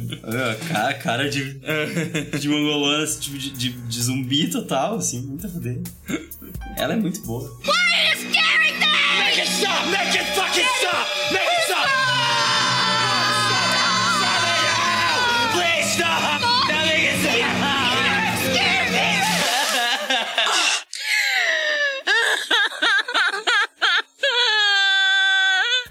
de, 0.00 0.20
ah, 0.22 0.56
cara, 0.68 0.94
cara 0.94 1.28
de, 1.28 1.60
de 2.40 2.48
mongolona, 2.48 3.02
assim, 3.04 3.20
tipo, 3.20 3.38
de, 3.38 3.50
de, 3.50 3.70
de 3.70 4.02
zumbi 4.02 4.46
total, 4.48 4.96
assim, 4.98 5.20
muito 5.20 5.46
a 5.46 5.50
fuder. 5.50 5.78
Ela 6.76 6.94
é 6.94 6.96
muito 6.96 7.20
boa. 7.22 7.48
Them? 7.64 8.47
Make 9.38 9.46
it 9.46 9.52
stop! 9.52 9.86
Make 9.86 10.14
it 10.16 10.26
fucking! 10.34 10.64
Make 11.30 11.42
it 11.42 11.62
stop! 11.68 11.86
Make 15.54 15.78
it 15.78 15.84
stop! 15.84 16.42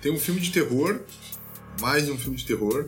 Tem 0.01 0.11
um 0.11 0.19
filme 0.19 0.41
de 0.41 0.51
terror, 0.51 0.99
mais 1.81 2.09
um 2.09 2.17
filme 2.17 2.37
de 2.37 2.45
terror, 2.45 2.87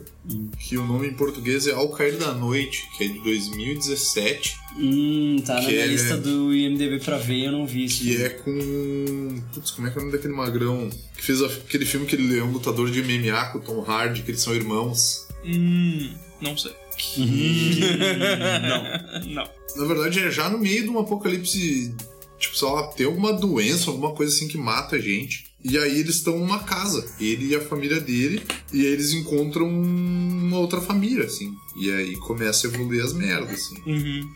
que 0.58 0.76
o 0.76 0.84
nome 0.84 1.08
em 1.08 1.14
português 1.14 1.66
é 1.66 1.72
Ao 1.72 1.88
Cair 1.90 2.16
da 2.18 2.32
Noite, 2.34 2.82
que 2.96 3.04
é 3.04 3.08
de 3.08 3.18
2017. 3.20 4.56
Hum, 4.78 5.36
tá 5.44 5.54
na 5.54 5.60
Que 5.60 5.66
minha 5.68 5.80
é- 5.80 5.86
lista 5.86 6.16
do 6.16 6.54
IMDB 6.54 6.98
pra 7.04 7.18
ver 7.18 7.46
eu 7.46 7.52
não 7.52 7.66
vi 7.66 7.84
isso. 7.84 8.02
Que 8.02 8.16
é 8.22 8.28
com. 8.30 9.42
Putz, 9.54 9.70
como 9.72 9.86
é 9.86 9.90
que 9.90 9.98
é 9.98 10.00
o 10.00 10.04
nome 10.04 10.16
daquele 10.16 10.34
magrão? 10.34 10.88
Que 11.16 11.22
fez 11.22 11.42
aquele 11.42 11.84
filme 11.84 12.06
que 12.06 12.16
ele 12.16 12.38
é 12.38 12.42
um 12.42 12.50
lutador 12.52 12.90
de 12.90 13.02
MMA 13.02 13.46
com 13.52 13.58
o 13.58 13.60
Tom 13.60 13.82
Hardy, 13.82 14.22
que 14.22 14.30
eles 14.30 14.40
são 14.40 14.54
irmãos. 14.54 15.26
Hum, 15.44 16.10
não 16.40 16.56
sei. 16.56 16.72
não. 17.16 19.20
Não. 19.34 19.48
Na 19.76 19.84
verdade, 19.86 20.20
é 20.20 20.30
já 20.30 20.50
no 20.50 20.58
meio 20.58 20.82
de 20.82 20.90
um 20.90 20.98
apocalipse. 20.98 21.94
Tipo, 22.38 22.56
sei 22.56 22.68
lá, 22.68 22.86
tem 22.88 23.06
alguma 23.06 23.32
doença, 23.32 23.90
alguma 23.90 24.12
coisa 24.14 24.34
assim 24.34 24.48
que 24.48 24.58
mata 24.58 24.96
a 24.96 24.98
gente. 24.98 25.44
E 25.62 25.76
aí 25.76 26.00
eles 26.00 26.16
estão 26.16 26.38
numa 26.38 26.60
casa, 26.60 27.04
ele 27.20 27.48
e 27.48 27.54
a 27.54 27.60
família 27.60 28.00
dele, 28.00 28.42
e 28.72 28.80
aí 28.80 28.92
eles 28.92 29.12
encontram 29.12 29.68
uma 29.68 30.58
outra 30.58 30.80
família, 30.80 31.26
assim. 31.26 31.54
E 31.76 31.90
aí 31.90 32.16
começa 32.16 32.66
a 32.66 32.70
evoluir 32.70 33.04
as 33.04 33.12
merdas, 33.12 33.60
assim. 33.60 33.76
Uhum. 33.86 34.30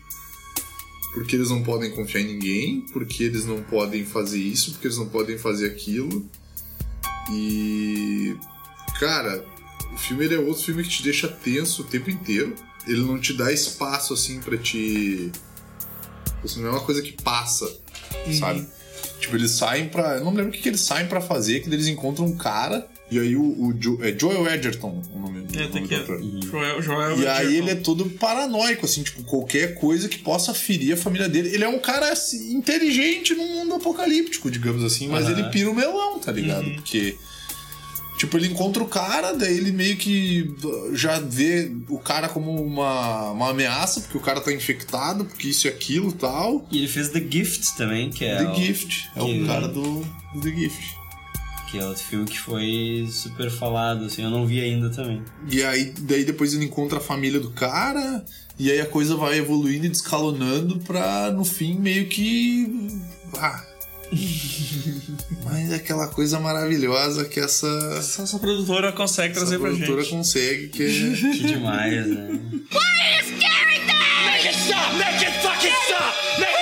Porque 1.15 1.35
eles 1.35 1.49
não 1.49 1.63
podem 1.63 1.91
confiar 1.91 2.21
em 2.21 2.33
ninguém, 2.33 2.81
porque 2.93 3.23
eles 3.23 3.45
não 3.45 3.63
podem 3.63 4.05
fazer 4.05 4.37
isso, 4.37 4.71
porque 4.71 4.87
eles 4.87 4.97
não 4.97 5.07
podem 5.07 5.37
fazer 5.37 5.65
aquilo. 5.67 6.29
E. 7.31 8.35
Cara, 8.99 9.43
o 9.93 9.97
filme 9.97 10.27
é 10.27 10.37
outro 10.37 10.63
filme 10.63 10.83
que 10.83 10.89
te 10.89 11.03
deixa 11.03 11.27
tenso 11.27 11.81
o 11.81 11.85
tempo 11.85 12.11
inteiro. 12.11 12.53
Ele 12.85 13.01
não 13.01 13.19
te 13.19 13.33
dá 13.33 13.51
espaço 13.51 14.13
assim 14.13 14.39
pra 14.41 14.57
te. 14.57 15.31
Assim, 16.43 16.61
não 16.61 16.67
é 16.67 16.71
uma 16.73 16.81
coisa 16.81 17.01
que 17.01 17.13
passa, 17.13 17.65
sabe? 18.37 18.67
Tipo, 19.19 19.35
eles 19.35 19.51
saem 19.51 19.87
pra. 19.89 20.17
Eu 20.17 20.25
não 20.25 20.33
lembro 20.33 20.49
o 20.49 20.51
que, 20.51 20.61
que 20.61 20.69
eles 20.69 20.81
saem 20.81 21.07
pra 21.07 21.21
fazer, 21.21 21.61
que 21.61 21.69
eles 21.69 21.87
encontram 21.87 22.25
um 22.25 22.35
cara. 22.37 22.87
E 23.09 23.19
aí 23.19 23.35
o, 23.35 23.43
o 23.43 23.73
Jo- 23.79 23.99
é 24.01 24.17
Joel 24.17 24.47
Edgerton 24.51 24.99
o 25.13 25.19
nome, 25.19 25.39
o 25.41 25.59
É, 25.59 25.67
nome 25.67 25.81
do 25.81 25.87
que. 25.87 25.93
ator. 25.95 26.19
Joel, 26.49 26.81
Joel 26.81 27.19
E 27.19 27.27
aí 27.27 27.45
Edgerton. 27.45 27.63
ele 27.63 27.69
é 27.71 27.75
todo 27.75 28.05
paranoico, 28.09 28.85
assim, 28.85 29.03
tipo, 29.03 29.23
qualquer 29.23 29.75
coisa 29.75 30.09
que 30.09 30.17
possa 30.17 30.53
ferir 30.55 30.93
a 30.93 30.97
família 30.97 31.29
dele. 31.29 31.49
Ele 31.53 31.63
é 31.63 31.67
um 31.69 31.77
cara 31.77 32.11
assim, 32.11 32.53
inteligente 32.55 33.35
num 33.35 33.47
mundo 33.47 33.75
apocalíptico, 33.75 34.49
digamos 34.49 34.83
assim, 34.83 35.07
mas 35.07 35.25
Aham. 35.27 35.33
ele 35.39 35.49
pira 35.49 35.69
o 35.69 35.75
melão, 35.75 36.17
tá 36.19 36.31
ligado? 36.31 36.69
Porque. 36.71 37.15
Tipo, 38.17 38.37
ele 38.37 38.47
encontra 38.47 38.81
o 38.81 38.87
cara, 38.87 39.33
daí 39.33 39.57
ele 39.57 39.71
meio 39.73 39.97
que 39.97 40.49
já 40.93 41.19
vê 41.19 41.69
o 41.89 41.99
cara 41.99 42.29
como 42.29 42.49
uma, 42.63 43.31
uma 43.31 43.49
ameaça, 43.49 43.99
porque 44.01 44.17
o 44.17 44.21
cara 44.21 44.39
tá 44.39 44.53
infectado, 44.53 45.25
porque 45.25 45.49
isso 45.49 45.67
e 45.67 45.69
aquilo 45.69 46.09
e 46.09 46.13
tal. 46.13 46.65
E 46.71 46.77
ele 46.77 46.87
fez 46.87 47.09
The 47.09 47.19
Gift 47.29 47.75
também, 47.75 48.09
que 48.09 48.23
é. 48.23 48.37
The 48.37 48.51
o- 48.51 48.55
Gift. 48.55 49.09
É 49.15 49.19
que- 49.19 49.43
o 49.43 49.45
cara 49.45 49.67
do, 49.67 49.99
do 50.33 50.41
The 50.41 50.49
Gift. 50.49 50.95
Que 51.69 51.79
é 51.79 51.85
outro 51.85 52.03
filme 52.03 52.25
que 52.25 52.39
foi 52.39 53.05
super 53.11 53.51
falado, 53.51 54.05
assim, 54.05 54.23
eu 54.23 54.29
não 54.29 54.47
vi 54.47 54.61
ainda 54.61 54.89
também. 54.89 55.21
E 55.51 55.61
aí, 55.63 55.93
daí 55.99 56.23
depois 56.23 56.53
ele 56.53 56.63
encontra 56.63 56.99
a 56.99 57.01
família 57.01 57.39
do 57.39 57.49
cara, 57.49 58.23
e 58.57 58.71
aí 58.71 58.79
a 58.79 58.85
coisa 58.85 59.17
vai 59.17 59.39
evoluindo 59.39 59.87
e 59.87 59.89
descalonando 59.89 60.77
pra, 60.79 61.31
no 61.31 61.43
fim, 61.43 61.75
meio 61.77 62.07
que. 62.07 62.87
Ah. 63.37 63.61
Mas 65.43 65.71
é 65.71 65.75
aquela 65.75 66.07
coisa 66.07 66.39
maravilhosa 66.39 67.25
que 67.25 67.39
essa. 67.39 68.01
Só 68.01 68.23
essa 68.23 68.39
produtora 68.39 68.91
consegue 68.91 69.31
essa 69.31 69.41
trazer 69.41 69.59
pra 69.59 69.69
produtora 69.69 70.01
gente. 70.01 70.11
consegue, 70.11 70.67
que 70.69 70.83
é. 70.83 71.31
Que 71.33 71.43
demais, 71.47 72.07
né? 72.07 72.27
Why 72.71 72.77
are 72.77 73.17
you 73.17 73.23
scaring 73.23 73.85
them? 73.85 74.25
Make 74.25 74.47
it 74.47 74.57
stop! 74.57 74.95
Make 74.97 75.25
it 75.25 75.33
fucking 75.41 75.73
stop! 75.87 76.13
Make 76.39 76.54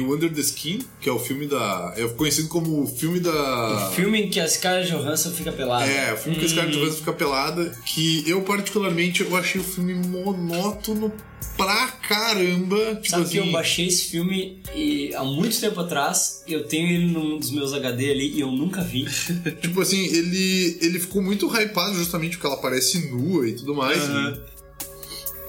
o 0.00 0.14
Under 0.14 0.32
the 0.32 0.40
Skin, 0.40 0.80
que 1.00 1.08
é 1.08 1.12
o 1.12 1.18
filme 1.18 1.46
da. 1.46 1.94
É 1.96 2.06
conhecido 2.08 2.48
como 2.48 2.82
o 2.82 2.86
filme 2.86 3.20
da. 3.20 3.88
O 3.88 3.92
filme 3.92 4.22
em 4.22 4.30
que 4.30 4.40
a 4.40 4.48
Scarlett 4.48 4.90
Johansson 4.90 5.30
fica 5.30 5.52
pelada. 5.52 5.86
É, 5.86 6.12
o 6.12 6.16
filme 6.16 6.38
que 6.38 6.44
a 6.44 6.48
Scarlett 6.48 6.78
Johansson 6.78 6.98
fica 6.98 7.12
pelada, 7.12 7.78
que 7.84 8.28
eu 8.28 8.42
particularmente 8.42 9.22
eu 9.22 9.36
achei 9.36 9.60
o 9.60 9.64
filme 9.64 9.94
monótono 9.94 11.12
pra 11.56 11.88
caramba. 11.88 12.76
Tipo 12.96 13.08
Sabe 13.08 13.28
que 13.28 13.38
assim, 13.38 13.46
eu 13.48 13.52
baixei 13.52 13.86
esse 13.88 14.04
filme 14.04 14.62
e, 14.74 15.14
há 15.14 15.24
muito 15.24 15.60
tempo 15.60 15.80
atrás, 15.80 16.42
eu 16.46 16.64
tenho 16.66 16.88
ele 16.88 17.06
num 17.06 17.38
dos 17.38 17.50
meus 17.50 17.72
HD 17.72 18.10
ali 18.10 18.32
e 18.34 18.40
eu 18.40 18.50
nunca 18.50 18.82
vi. 18.82 19.06
tipo 19.60 19.80
assim, 19.80 20.04
ele, 20.06 20.78
ele 20.80 20.98
ficou 20.98 21.20
muito 21.20 21.46
hypado 21.48 21.94
justamente 21.94 22.36
porque 22.36 22.46
ela 22.46 22.56
aparece 22.56 23.10
nua 23.10 23.48
e 23.48 23.52
tudo 23.52 23.74
mais. 23.74 23.98
Aham. 23.98 24.38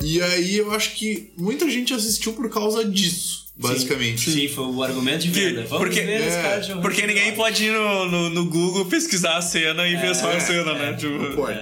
E, 0.02 0.18
e 0.18 0.22
aí 0.22 0.58
eu 0.58 0.72
acho 0.72 0.96
que 0.96 1.32
muita 1.38 1.70
gente 1.70 1.94
assistiu 1.94 2.34
por 2.34 2.50
causa 2.50 2.84
disso, 2.86 3.48
basicamente. 3.60 4.32
Sim, 4.32 4.48
foi 4.48 4.66
o 4.66 4.82
argumento 4.82 5.20
de 5.20 5.30
venda. 5.30 5.64
Vamos 5.64 5.78
porque, 5.78 6.02
ver 6.02 6.22
é, 6.22 6.42
cara 6.42 6.60
de 6.60 6.74
porque 6.82 7.06
ninguém 7.06 7.36
pode 7.36 7.66
ir 7.66 7.72
no, 7.72 8.06
no, 8.10 8.30
no 8.30 8.46
Google 8.46 8.86
pesquisar 8.86 9.38
a 9.38 9.42
cena 9.42 9.88
e 9.88 9.96
ver 9.98 10.16
só 10.16 10.32
a 10.32 10.40
cena, 10.40 10.74
né? 10.74 10.94
Tipo, 10.94 11.14
Não 11.14 11.36
pode. 11.36 11.60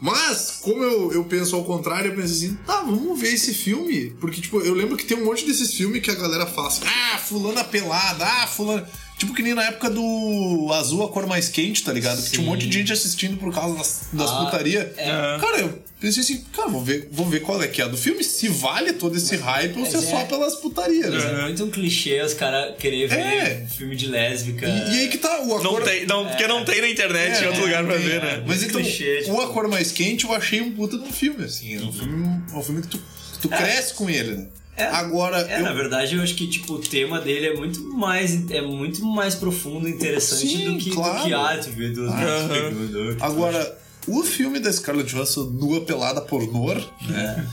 Mas, 0.00 0.58
como 0.60 0.82
eu, 0.82 1.12
eu 1.12 1.24
penso 1.24 1.54
ao 1.56 1.64
contrário, 1.64 2.10
eu 2.10 2.16
penso 2.16 2.34
assim, 2.34 2.54
tá, 2.66 2.82
vamos 2.82 3.20
ver 3.20 3.32
esse 3.32 3.54
filme. 3.54 4.10
Porque, 4.20 4.40
tipo, 4.40 4.60
eu 4.60 4.74
lembro 4.74 4.96
que 4.96 5.04
tem 5.04 5.16
um 5.16 5.24
monte 5.24 5.46
desses 5.46 5.72
filmes 5.72 6.02
que 6.02 6.10
a 6.10 6.14
galera 6.14 6.46
fala 6.46 6.68
assim, 6.68 6.82
ah, 6.84 7.18
fulana 7.18 7.62
pelada, 7.62 8.24
ah, 8.24 8.46
fulana. 8.46 8.86
Tipo 9.18 9.32
que 9.32 9.42
nem 9.42 9.54
na 9.54 9.64
época 9.64 9.88
do 9.88 10.70
Azul, 10.74 11.02
a 11.04 11.08
cor 11.08 11.26
mais 11.26 11.48
quente, 11.48 11.82
tá 11.82 11.90
ligado? 11.92 12.22
Que 12.22 12.30
tinha 12.32 12.42
um 12.42 12.50
monte 12.50 12.66
de 12.66 12.78
gente 12.78 12.92
assistindo 12.92 13.38
por 13.38 13.52
causa 13.54 13.74
das, 13.78 14.08
das 14.12 14.30
Ah, 14.30 14.44
putaria. 14.44 14.92
é. 14.98 15.38
Cara, 15.40 15.58
eu 15.60 15.82
pensei 15.98 16.22
assim, 16.22 16.44
cara, 16.52 16.68
vou 16.68 16.84
ver, 16.84 17.08
vou 17.10 17.24
ver 17.26 17.40
qual 17.40 17.62
é 17.62 17.66
que 17.66 17.80
é 17.80 17.84
a 17.86 17.88
do 17.88 17.96
filme, 17.96 18.22
se 18.22 18.46
vale 18.48 18.92
todo 18.92 19.16
esse 19.16 19.34
hype 19.34 19.78
ou 19.78 19.86
se 19.86 19.96
é 19.96 20.02
só 20.02 20.18
é- 20.20 20.24
pelas 20.26 20.56
putarias, 20.56 21.14
Mas 21.14 21.24
né? 21.24 21.30
é 21.40 21.42
muito 21.44 21.64
um 21.64 21.70
clichê 21.70 22.20
os 22.20 22.34
caras 22.34 22.76
querer 22.78 23.08
ver 23.08 23.18
É. 23.18 23.66
filme 23.74 23.96
de 23.96 24.06
lésbica. 24.06 24.66
E, 24.68 24.70
e 24.96 25.00
aí 25.00 25.08
que 25.08 25.16
tá, 25.16 25.40
o 25.40 25.56
A 25.56 25.62
não 25.62 25.70
Cor- 25.70 25.82
tem, 25.84 26.04
não, 26.06 26.26
Porque 26.26 26.46
não 26.46 26.62
tem 26.66 26.82
na 26.82 26.88
internet 26.90 27.42
em 27.42 27.46
outro 27.46 27.62
lugar 27.62 27.86
pra 27.86 27.96
ver, 27.96 28.16
é. 28.16 28.20
né? 28.20 28.44
Mas 28.46 28.62
então, 28.62 28.82
clichê, 28.82 29.22
tipo- 29.22 29.32
o 29.34 29.40
A 29.40 29.50
Cor 29.50 29.66
Mais 29.66 29.92
Quente 29.92 30.26
eu 30.26 30.34
achei 30.34 30.60
um 30.60 30.72
puta 30.72 30.98
de 30.98 31.04
um 31.04 31.10
filme, 31.12 31.42
assim. 31.42 31.74
É 31.74 31.80
um 31.80 31.90
filme, 31.90 32.42
é 32.52 32.54
um 32.54 32.62
filme 32.62 32.82
que 32.82 32.88
tu, 32.88 32.98
que 32.98 33.38
tu 33.40 33.48
cresce 33.48 33.94
com 33.94 34.10
ele, 34.10 34.32
né? 34.36 34.46
Agora, 34.84 35.40
É, 35.50 35.58
eu- 35.60 35.64
na 35.64 35.72
verdade, 35.72 36.16
eu 36.16 36.22
acho 36.22 36.34
que 36.34 36.46
tipo, 36.46 36.74
o 36.74 36.78
tema 36.78 37.20
dele 37.20 37.46
é 37.46 37.54
muito 37.56 37.82
mais, 37.84 38.50
é 38.50 38.60
muito 38.60 39.04
mais 39.04 39.34
profundo 39.34 39.88
e 39.88 39.92
interessante 39.92 40.46
Sim, 40.56 40.72
do 40.72 40.78
que, 40.78 40.90
claro. 40.90 41.60
do 41.60 41.64
que 41.64 41.70
vê 41.70 41.88
do, 41.90 42.08
Ah, 42.10 42.46
do- 42.70 42.86
do- 42.88 43.14
do- 43.14 43.24
Agora, 43.24 43.78
o 44.06 44.22
filme 44.22 44.58
da 44.60 44.72
Scarlett 44.72 45.10
Johansson 45.14 45.44
nua 45.44 45.80
pelada 45.80 46.20
pornô, 46.20 46.74
né? 46.74 47.46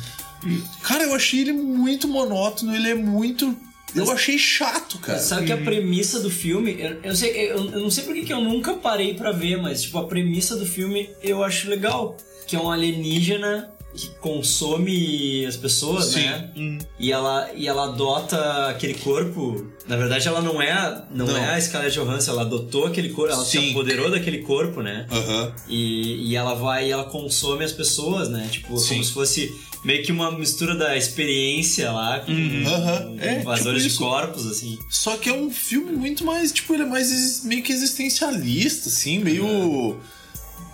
Cara, 0.82 1.04
eu 1.04 1.16
achei 1.16 1.40
ele 1.42 1.54
muito 1.54 2.08
monótono, 2.08 2.76
ele 2.76 2.90
é 2.90 2.96
muito. 2.96 3.56
Eu 3.96 4.10
achei 4.12 4.38
chato, 4.40 4.98
cara. 4.98 5.20
Sabe 5.20 5.46
que 5.46 5.52
a 5.54 5.58
premissa 5.58 6.20
do 6.20 6.30
filme, 6.30 6.76
eu, 6.80 7.00
eu, 7.04 7.16
sei, 7.16 7.30
eu, 7.52 7.58
eu 7.72 7.80
não 7.80 7.92
sei 7.92 8.04
porque 8.04 8.24
que 8.24 8.34
eu 8.34 8.42
nunca 8.42 8.74
parei 8.74 9.14
pra 9.14 9.32
ver, 9.32 9.62
mas 9.62 9.84
tipo, 9.84 9.98
a 10.00 10.06
premissa 10.08 10.56
do 10.58 10.66
filme 10.66 11.10
eu 11.22 11.44
acho 11.44 11.70
legal. 11.70 12.18
Que 12.46 12.58
é 12.58 12.60
um 12.60 12.70
alienígena 12.70 13.70
que 13.96 14.10
consome 14.20 15.46
as 15.46 15.56
pessoas, 15.56 16.06
Sim. 16.06 16.22
né? 16.26 16.80
E 17.00 17.12
ela, 17.12 17.50
e 17.56 17.68
ela 17.68 17.86
adota 17.86 18.68
aquele 18.70 18.96
corpo. 18.96 19.68
Na 19.88 19.96
verdade, 19.98 20.28
ela 20.28 20.42
não 20.42 20.62
é, 20.62 20.72
a- 20.72 21.06
não, 21.12 21.28
Não. 21.28 21.38
é 21.38 21.54
a 21.56 21.62
Scarlett 21.62 21.96
Johansson, 21.96 22.32
ela 22.32 22.42
adotou 22.44 22.88
aquele 22.88 23.10
corpo, 23.10 23.34
ela 23.34 23.44
se 23.46 23.58
Sim. 23.60 23.72
apoderou 23.72 24.10
daquele 24.10 24.40
corpo, 24.40 24.82
né? 24.82 25.06
Aham. 25.12 25.54
E, 25.68 26.30
e 26.32 26.36
ela 26.36 26.54
vai 26.56 26.88
e 26.88 26.92
ela 26.92 27.04
consome 27.06 27.64
as 27.64 27.72
pessoas, 27.72 28.30
né? 28.30 28.48
Tipo, 28.52 28.78
Sim. 28.78 28.90
como 28.90 29.04
se 29.04 29.12
fosse 29.12 29.54
meio 29.84 30.02
que 30.04 30.12
uma 30.14 30.32
mistura 30.32 30.76
da 30.76 30.96
experiência 30.96 31.92
lá 31.92 32.22
com, 32.22 32.28
com 32.34 33.18
É, 33.20 33.42
invasores 33.42 33.84
tipo 33.84 33.94
de 33.96 34.00
corpos, 34.00 34.48
assim. 34.48 34.80
Só 34.90 35.18
que 35.18 35.30
é 35.30 35.34
um 35.34 35.52
filme 35.52 35.92
muito 35.92 36.24
mais, 36.26 36.52
tipo, 36.54 36.74
ele 36.74 36.84
é 36.84 36.86
mais 36.86 37.44
meio 37.44 37.62
que 37.62 37.74
existencialista, 37.74 38.88
assim, 38.88 39.20
meio 39.20 39.98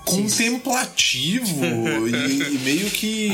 contemplativo 0.10 1.66
e, 2.08 2.56
e 2.56 2.60
meio 2.60 2.90
que 2.92 3.30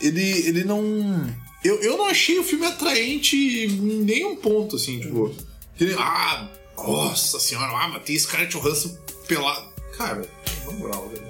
ele, 0.00 0.22
ele 0.46 0.64
não. 0.64 1.26
Eu, 1.64 1.80
eu 1.80 1.96
não 1.98 2.06
achei 2.06 2.38
o 2.38 2.44
filme 2.44 2.66
atraente 2.66 3.36
em 3.36 4.04
nenhum 4.04 4.36
ponto, 4.36 4.76
assim, 4.76 5.00
tipo. 5.00 5.34
ele- 5.80 5.94
ah, 5.98 6.48
nossa 6.76 7.38
senhora, 7.40 7.66
ah, 7.76 7.88
matei 7.88 8.18
Scarlett 8.18 8.52
Johansson 8.56 8.96
pelado. 9.26 9.68
Cara, 9.96 10.24
na 10.66 10.72
moral, 10.72 11.08
velho. 11.08 11.26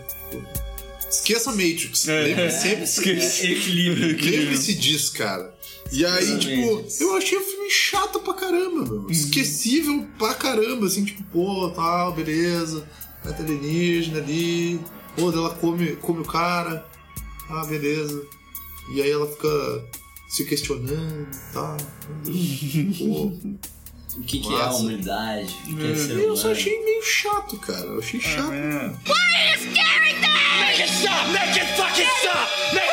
Esqueça 1.11 1.51
Matrix. 1.53 2.05
Lembre 2.05 2.51
sempre 2.51 2.85
Esquece. 2.85 3.47
Equilíbrio. 3.53 4.09
Lembre-se 4.31 4.75
disso, 4.75 5.13
cara. 5.15 5.55
E 5.91 6.05
aí, 6.05 6.39
tipo, 6.39 6.85
eu 7.01 7.17
achei 7.17 7.39
o 7.39 7.41
filme 7.41 7.71
chato 7.71 8.21
pra 8.21 8.35
caramba, 8.35 8.85
meu. 8.85 9.07
Esquecível 9.11 10.07
pra 10.19 10.35
caramba, 10.35 10.87
assim, 10.87 11.03
tipo, 11.07 11.23
pô, 11.33 11.71
tal, 11.71 12.13
beleza. 12.13 12.87
Ter 13.33 13.43
alienígena 13.45 14.19
ali. 14.19 14.81
Pô, 15.17 15.33
ela 15.33 15.51
come, 15.57 15.97
come 15.97 16.21
o 16.21 16.25
cara. 16.25 16.87
Ah, 17.51 17.65
beleza. 17.67 18.23
E 18.95 19.03
aí 19.03 19.11
ela 19.11 19.27
fica 19.27 19.85
se 20.29 20.45
questionando 20.45 21.29
e 21.33 21.53
tal. 21.53 21.77
Pô, 22.99 23.33
O 24.19 24.23
que, 24.23 24.41
que 24.41 24.55
é 24.55 24.61
a 24.63 24.73
humanidade? 24.73 25.55
O 25.71 25.77
que 25.77 25.93
é 25.93 25.95
ser 25.95 26.19
eu 26.19 26.37
só 26.37 26.53
achei 26.53 26.83
meio 26.85 27.03
chato, 27.03 27.57
cara. 27.59 27.87
Eu 27.87 27.99
achei 27.99 28.21
chato. 28.21 28.51
Why 28.51 28.57
are 28.57 29.51
you 29.53 29.59
scaring 29.59 30.21
them? 30.21 30.61
Make 30.61 30.83
it 30.83 30.91
stop! 30.93 31.29
Make 31.33 31.61
it 31.61 31.77
fucking 31.77 32.07
stop! 32.21 32.49
Make 32.75 32.88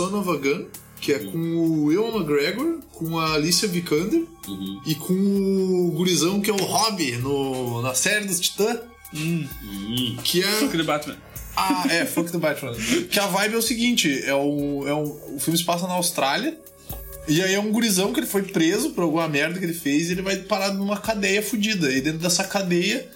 Son 0.00 0.18
of 0.18 0.30
a 0.30 0.36
Gun, 0.36 0.64
que 0.98 1.12
é 1.12 1.18
com 1.18 1.36
o 1.36 1.92
Ewan 1.92 2.16
McGregor, 2.16 2.78
com 2.90 3.18
a 3.18 3.34
Alicia 3.34 3.68
Vikander 3.68 4.22
e 4.86 4.94
com 4.94 5.12
o 5.12 5.90
gurizão 5.90 6.40
que 6.40 6.48
é 6.48 6.54
o 6.54 6.56
Hobby 6.56 7.18
no, 7.18 7.82
na 7.82 7.92
série 7.92 8.24
dos 8.24 8.40
Titãs. 8.40 8.78
Que 10.24 10.42
é. 10.42 10.46
Fuck 10.52 10.74
the 10.74 10.82
Batman. 10.84 11.18
Ah, 11.54 11.84
é, 11.90 12.06
Fuck 12.06 12.32
the 12.32 12.38
Batman. 12.38 12.72
que 13.10 13.20
a 13.20 13.26
vibe 13.26 13.56
é 13.56 13.58
o 13.58 13.62
seguinte: 13.62 14.22
é 14.24 14.34
o, 14.34 14.88
é 14.88 14.94
o, 14.94 15.34
o 15.34 15.38
filme 15.38 15.58
se 15.58 15.64
passa 15.64 15.86
na 15.86 15.92
Austrália. 15.92 16.58
E 17.28 17.42
aí 17.42 17.52
é 17.52 17.60
um 17.60 17.70
gurizão 17.70 18.10
que 18.10 18.20
ele 18.20 18.26
foi 18.26 18.44
preso 18.44 18.92
por 18.92 19.02
alguma 19.02 19.28
merda 19.28 19.58
que 19.58 19.64
ele 19.66 19.74
fez 19.74 20.08
e 20.08 20.12
ele 20.12 20.22
vai 20.22 20.36
parar 20.36 20.72
numa 20.72 20.96
cadeia 20.96 21.42
fodida. 21.42 21.92
E 21.92 22.00
dentro 22.00 22.20
dessa 22.20 22.44
cadeia, 22.44 23.06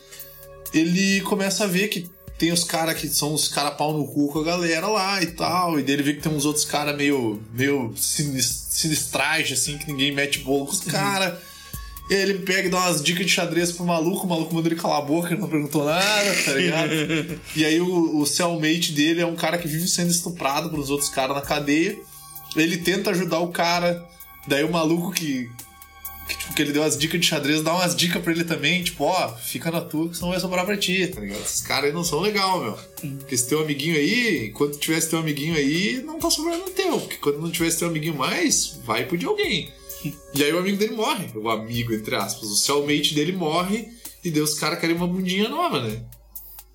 ele 0.75 1.23
começa 1.23 1.65
a 1.65 1.67
ver 1.67 1.89
que 1.89 2.11
tem 2.39 2.53
os 2.53 2.65
caras 2.65 2.99
que 3.01 3.09
são 3.09 3.33
os 3.33 3.49
caras 3.49 3.75
pau 3.77 3.97
no 3.97 4.07
cu 4.07 4.29
com 4.29 4.41
a 4.41 4.45
galera 4.45 4.87
lá 4.89 5.23
e 5.23 5.27
tal. 5.27 5.79
E 5.79 5.83
daí 5.83 5.95
ele 5.95 6.03
vê 6.03 6.15
que 6.15 6.21
tem 6.23 6.33
uns 6.33 6.45
outros 6.45 6.65
caras 6.65 6.97
meio, 6.97 7.41
meio 7.53 7.93
sinis- 7.97 8.67
sinistragem, 8.71 9.55
assim, 9.55 9.79
que 9.79 9.87
ninguém 9.87 10.13
mete 10.13 10.41
bolo 10.41 10.67
com 10.67 10.73
os 10.73 10.81
caras. 10.81 11.39
E 12.11 12.15
aí 12.15 12.21
ele 12.21 12.35
pega 12.41 12.69
e 12.69 12.71
dá 12.71 12.79
umas 12.81 13.03
dicas 13.03 13.25
de 13.25 13.33
xadrez 13.33 13.73
pro 13.73 13.87
maluco, 13.87 14.27
o 14.27 14.29
maluco 14.29 14.55
manda 14.55 14.69
ele 14.69 14.77
calar 14.77 14.99
a 14.99 15.03
boca, 15.03 15.33
ele 15.33 15.41
não 15.41 15.49
perguntou 15.49 15.85
nada, 15.87 16.35
tá 16.45 16.53
ligado? 16.53 16.91
e 17.57 17.65
aí 17.65 17.81
o, 17.81 18.19
o 18.19 18.27
cellmate 18.27 18.93
dele 18.93 19.23
é 19.23 19.27
um 19.27 19.37
cara 19.37 19.57
que 19.57 19.67
vive 19.67 19.89
sendo 19.89 20.11
estuprado 20.11 20.69
pelos 20.69 20.91
outros 20.91 21.09
caras 21.09 21.35
na 21.35 21.41
cadeia. 21.41 21.97
Ele 22.55 22.77
tenta 22.77 23.11
ajudar 23.11 23.39
o 23.39 23.49
cara, 23.49 24.05
daí 24.47 24.63
o 24.65 24.71
maluco 24.71 25.13
que, 25.13 25.49
que, 26.29 26.37
tipo, 26.39 26.55
que 26.55 26.63
ele 26.63 26.73
deu 26.73 26.83
as 26.83 26.97
dicas 26.97 27.21
de 27.21 27.27
xadrez, 27.27 27.63
dá 27.63 27.75
umas 27.75 27.95
dicas 27.95 28.23
pra 28.23 28.33
ele 28.33 28.45
também, 28.45 28.83
tipo, 28.83 29.05
ó, 29.05 29.35
fica 29.37 29.71
na 29.71 29.81
tua 29.81 30.09
que 30.09 30.17
senão 30.17 30.31
vai 30.31 30.41
sobrar 30.41 30.65
pra 30.65 30.77
ti, 30.77 31.07
tá 31.07 31.21
ligado? 31.21 31.43
Esses 31.43 31.61
caras 31.61 31.87
aí 31.87 31.93
não 31.93 32.05
são 32.05 32.21
legal, 32.21 32.61
meu. 32.61 32.79
Porque 33.19 33.35
esse 33.35 33.49
teu 33.49 33.61
amiguinho 33.61 33.97
aí, 33.97 34.47
enquanto 34.47 34.79
tivesse 34.79 35.11
teu 35.11 35.19
amiguinho 35.19 35.55
aí, 35.55 36.03
não 36.05 36.19
tá 36.19 36.31
sobrando 36.31 36.65
no 36.65 36.71
teu. 36.71 37.01
Porque 37.01 37.17
quando 37.17 37.41
não 37.41 37.51
tivesse 37.51 37.79
teu 37.79 37.89
amiguinho 37.89 38.17
mais, 38.17 38.79
vai 38.85 39.05
pro 39.05 39.19
de 39.19 39.27
alguém. 39.27 39.73
E 40.35 40.45
aí 40.45 40.53
o 40.53 40.59
amigo 40.59 40.77
dele 40.77 40.95
morre. 40.95 41.29
O 41.35 41.49
amigo, 41.49 41.95
entre 41.95 42.15
aspas. 42.15 42.51
O 42.51 42.57
cellmate 42.57 43.15
dele 43.15 43.33
morre 43.33 43.89
e 44.23 44.31
daí 44.31 44.43
os 44.43 44.55
caras 44.55 44.79
querem 44.79 44.97
uma 44.97 45.07
bundinha 45.07 45.49
nova, 45.49 45.81
né? 45.81 46.03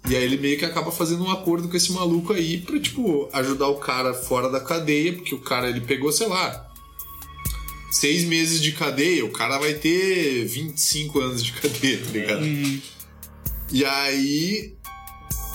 E 0.07 0.15
aí 0.15 0.23
ele 0.23 0.37
meio 0.37 0.57
que 0.57 0.65
acaba 0.65 0.91
fazendo 0.91 1.23
um 1.23 1.31
acordo 1.31 1.67
com 1.67 1.75
esse 1.75 1.91
maluco 1.91 2.33
aí 2.33 2.59
pra, 2.59 2.79
tipo, 2.79 3.27
ajudar 3.33 3.67
o 3.67 3.77
cara 3.77 4.13
fora 4.13 4.49
da 4.49 4.59
cadeia, 4.59 5.13
porque 5.13 5.35
o 5.35 5.39
cara, 5.39 5.69
ele 5.69 5.81
pegou, 5.81 6.11
sei 6.11 6.27
lá, 6.27 6.68
seis 7.91 8.23
meses 8.23 8.61
de 8.61 8.71
cadeia, 8.71 9.25
o 9.25 9.31
cara 9.31 9.57
vai 9.57 9.73
ter 9.73 10.45
25 10.45 11.19
anos 11.19 11.43
de 11.43 11.53
cadeia, 11.53 11.97
tá 11.97 12.11
ligado? 12.11 12.45
E 13.71 13.85
aí 13.85 14.73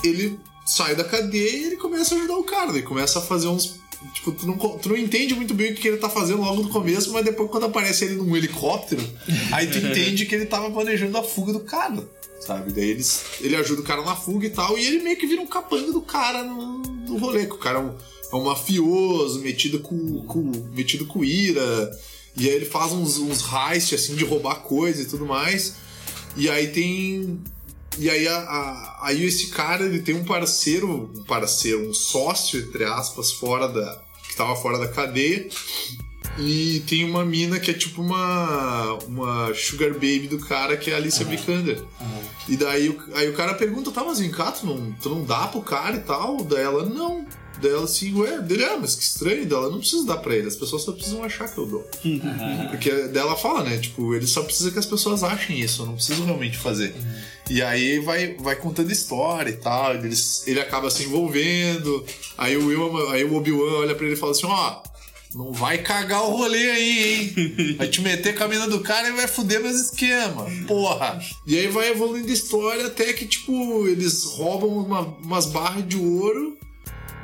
ele 0.03 0.39
sai 0.65 0.95
da 0.95 1.03
cadeia 1.03 1.57
e 1.57 1.63
ele 1.65 1.77
começa 1.77 2.15
a 2.15 2.17
ajudar 2.17 2.37
o 2.37 2.43
cara, 2.43 2.71
ele 2.71 2.81
começa 2.81 3.19
a 3.19 3.21
fazer 3.21 3.47
uns. 3.47 3.79
Tipo, 4.13 4.31
tu 4.33 4.45
não, 4.45 4.57
tu 4.57 4.89
não 4.89 4.97
entende 4.97 5.33
muito 5.33 5.53
bem 5.53 5.71
o 5.71 5.75
que 5.75 5.87
ele 5.87 5.97
tá 5.97 6.09
fazendo 6.09 6.41
logo 6.41 6.61
no 6.61 6.69
começo, 6.69 7.11
mas 7.11 7.25
depois 7.25 7.49
quando 7.49 7.65
aparece 7.65 8.05
ele 8.05 8.15
num 8.15 8.35
helicóptero, 8.35 9.01
aí 9.51 9.67
tu 9.67 9.77
entende 9.83 10.25
que 10.25 10.35
ele 10.35 10.45
tava 10.45 10.69
planejando 10.69 11.17
a 11.17 11.23
fuga 11.23 11.53
do 11.53 11.61
cara, 11.61 12.07
sabe? 12.39 12.71
Daí 12.71 12.89
eles, 12.89 13.23
ele 13.41 13.55
ajuda 13.55 13.81
o 13.81 13.83
cara 13.83 14.03
na 14.03 14.15
fuga 14.15 14.45
e 14.45 14.49
tal, 14.49 14.77
e 14.77 14.85
ele 14.85 15.01
meio 15.01 15.17
que 15.17 15.25
vira 15.25 15.41
um 15.41 15.47
capanga 15.47 15.91
do 15.91 16.01
cara 16.01 16.43
no, 16.43 16.79
no 16.79 17.17
rolê, 17.17 17.47
que 17.47 17.55
o 17.55 17.57
cara 17.57 17.79
é 17.79 17.81
um, 17.81 17.95
é 18.31 18.35
um 18.35 18.43
mafioso, 18.43 19.39
metido 19.39 19.79
com, 19.79 20.23
com, 20.25 20.51
metido 20.75 21.07
com 21.07 21.23
ira, 21.23 21.91
E 22.37 22.49
aí 22.49 22.55
ele 22.55 22.65
faz 22.65 22.91
uns, 22.91 23.17
uns 23.17 23.43
heist, 23.51 23.93
assim, 23.95 24.15
de 24.15 24.25
roubar 24.25 24.55
coisa 24.55 25.01
e 25.01 25.05
tudo 25.05 25.25
mais. 25.25 25.75
E 26.35 26.49
aí 26.49 26.67
tem. 26.67 27.39
E 27.97 28.09
aí, 28.09 28.27
a, 28.27 28.37
a- 28.37 28.99
aí 29.03 29.23
esse 29.23 29.47
cara, 29.47 29.85
ele 29.85 29.99
tem 30.01 30.13
um 30.15 30.25
parceiro, 30.25 31.09
um 31.15 31.23
parceiro, 31.23 31.87
um 31.89 31.93
sócio, 31.93 32.59
entre 32.59 32.83
aspas, 32.83 33.31
fora 33.31 33.67
da. 33.69 34.01
que 34.27 34.35
tava 34.35 34.55
fora 34.57 34.77
da 34.77 34.87
cadeia. 34.89 35.47
E 36.37 36.83
tem 36.85 37.05
uma 37.09 37.23
mina 37.23 37.57
que 37.59 37.71
é 37.71 37.73
tipo 37.73 38.01
uma. 38.01 38.93
uma 39.07 39.53
sugar 39.55 39.93
baby 39.93 40.27
do 40.27 40.39
cara, 40.39 40.75
que 40.75 40.91
é 40.91 40.93
a 40.93 40.97
Alicia 40.97 41.25
Vikander. 41.25 41.81
E 42.49 42.57
daí 42.57 42.89
o, 42.89 43.01
aí 43.13 43.29
o 43.29 43.33
cara 43.33 43.53
pergunta, 43.53 43.89
tá, 43.91 44.03
mas 44.03 44.19
vem 44.19 44.29
cá, 44.29 44.51
tu 44.51 44.65
não, 44.65 44.91
tu 45.01 45.09
não 45.09 45.23
dá 45.23 45.47
pro 45.47 45.61
cara 45.61 45.95
e 45.95 46.01
tal? 46.01 46.43
Daí 46.43 46.63
ela, 46.63 46.83
não. 46.85 47.25
Daí 47.61 47.71
ela 47.71 47.83
assim, 47.85 48.13
ué, 48.19 48.39
dele, 48.41 48.63
ah, 48.65 48.77
mas 48.79 48.95
que 48.95 49.03
estranho. 49.03 49.45
Daí 49.45 49.57
ela, 49.57 49.69
não 49.69 49.79
precisa 49.79 50.05
dar 50.05 50.17
pra 50.17 50.35
ele, 50.35 50.47
as 50.47 50.55
pessoas 50.55 50.83
só 50.83 50.91
precisam 50.91 51.23
achar 51.23 51.47
que 51.47 51.57
eu 51.57 51.65
dou. 51.65 51.87
Porque 52.69 52.91
dela 53.09 53.35
fala, 53.35 53.63
né, 53.63 53.77
tipo, 53.77 54.13
ele 54.13 54.27
só 54.27 54.43
precisa 54.43 54.71
que 54.71 54.79
as 54.79 54.85
pessoas 54.85 55.23
achem 55.23 55.59
isso, 55.59 55.81
eu 55.81 55.85
não 55.87 55.93
preciso 55.95 56.23
realmente 56.23 56.57
fazer. 56.57 56.93
E 57.49 57.61
aí 57.61 57.99
vai, 57.99 58.35
vai 58.39 58.55
contando 58.55 58.91
história 58.91 59.49
e 59.51 59.57
tal, 59.57 59.93
ele, 59.95 60.13
ele 60.47 60.59
acaba 60.59 60.89
se 60.89 61.03
envolvendo. 61.03 62.03
Aí 62.37 62.57
o, 62.57 62.67
Will, 62.67 63.09
aí 63.11 63.23
o 63.23 63.35
Obi-Wan 63.35 63.79
olha 63.79 63.95
pra 63.95 64.05
ele 64.05 64.15
e 64.15 64.17
fala 64.19 64.31
assim, 64.31 64.45
ó... 64.47 64.81
Não 65.33 65.51
vai 65.51 65.79
cagar 65.79 66.23
o 66.23 66.29
rolê 66.37 66.71
aí, 66.71 67.33
hein? 67.35 67.75
Vai 67.77 67.89
te 67.89 67.99
meter 67.99 68.37
com 68.37 68.45
a 68.45 68.47
mina 68.47 68.69
do 68.69 68.79
cara 68.79 69.09
e 69.09 69.11
vai 69.11 69.27
fuder 69.27 69.59
meus 69.61 69.75
esquemas. 69.81 70.49
Porra! 70.65 71.19
E 71.45 71.57
aí 71.59 71.67
vai 71.67 71.89
evoluindo 71.89 72.29
a 72.29 72.33
história 72.33 72.85
até 72.87 73.11
que, 73.11 73.25
tipo, 73.25 73.85
eles 73.85 74.23
roubam 74.23 74.69
uma- 74.69 75.01
umas 75.21 75.47
barras 75.47 75.85
de 75.85 75.97
ouro. 75.97 76.57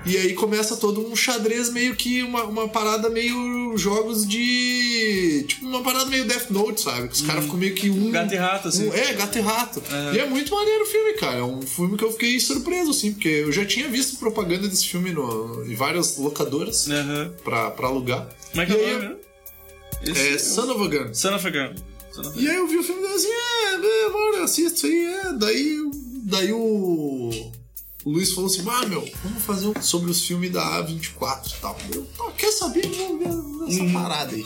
E 0.03 0.17
aí 0.17 0.33
começa 0.33 0.75
todo 0.77 1.05
um 1.07 1.15
xadrez 1.15 1.69
meio 1.71 1.95
que 1.95 2.23
uma, 2.23 2.43
uma 2.45 2.67
parada 2.67 3.07
meio 3.09 3.77
jogos 3.77 4.25
de. 4.27 5.45
Tipo, 5.47 5.67
uma 5.67 5.83
parada 5.83 6.05
meio 6.07 6.25
Death 6.25 6.49
Note, 6.49 6.81
sabe? 6.81 7.07
Que 7.07 7.13
os 7.13 7.21
caras 7.21 7.43
ficam 7.43 7.57
meio 7.59 7.75
que 7.75 7.89
um. 7.89 8.09
Gato 8.09 8.33
e 8.33 8.37
rato, 8.37 8.67
assim. 8.67 8.89
um- 8.89 8.93
é, 8.93 9.13
gato 9.13 9.37
e 9.37 9.41
rato. 9.41 9.83
E 10.13 10.17
é 10.19 10.25
muito 10.27 10.55
maneiro 10.55 10.83
o 10.83 10.87
filme, 10.87 11.13
cara. 11.13 11.37
É 11.37 11.43
um 11.43 11.61
filme 11.61 11.97
que 11.97 12.03
eu 12.03 12.11
fiquei 12.11 12.39
surpreso, 12.39 12.89
assim, 12.91 13.13
porque 13.13 13.27
eu 13.29 13.51
já 13.51 13.63
tinha 13.63 13.87
visto 13.89 14.17
propaganda 14.17 14.67
desse 14.67 14.87
filme 14.87 15.11
no, 15.11 15.63
em 15.65 15.75
várias 15.75 16.17
locadoras 16.17 16.87
pra, 17.43 17.69
pra 17.71 17.87
alugar. 17.87 18.27
Como 18.49 18.61
é 18.61 18.65
que 18.65 18.71
é 18.71 18.75
o 18.75 18.79
nome, 18.93 19.05
né? 19.09 19.15
É 20.33 20.37
Son 20.39 20.63
of 20.71 20.83
a 20.83 20.87
Gun. 21.03 21.13
Son 21.13 21.35
of 21.35 21.47
a 21.47 21.49
Gun. 21.51 21.75
E 22.37 22.49
aí 22.49 22.55
eu 22.55 22.67
vi 22.67 22.77
o 22.77 22.83
filme 22.83 23.03
e 23.03 23.05
assim, 23.13 23.27
é, 23.27 23.75
é, 23.75 24.09
bora, 24.09 24.43
assisto 24.45 24.85
aí, 24.87 25.05
é. 25.05 25.33
Daí, 25.33 25.77
daí 26.23 26.51
o, 26.51 27.29
o 28.03 28.11
Luiz 28.11 28.33
falou 28.33 28.49
assim, 28.49 28.63
ah, 28.67 28.85
meu, 28.85 29.07
vamos 29.23 29.43
fazer 29.43 29.67
um 29.67 29.81
sobre 29.81 30.09
os 30.09 30.25
filmes 30.25 30.51
da 30.51 30.63
A24 30.83 31.47
e 31.47 31.61
tal. 31.61 31.77
Eu, 31.93 32.05
tá, 32.17 32.31
quer 32.37 32.51
saber? 32.51 32.87
Vamos 32.87 33.75
ver 33.75 33.83
essa 33.83 33.93
parada 33.93 34.35
aí. 34.35 34.45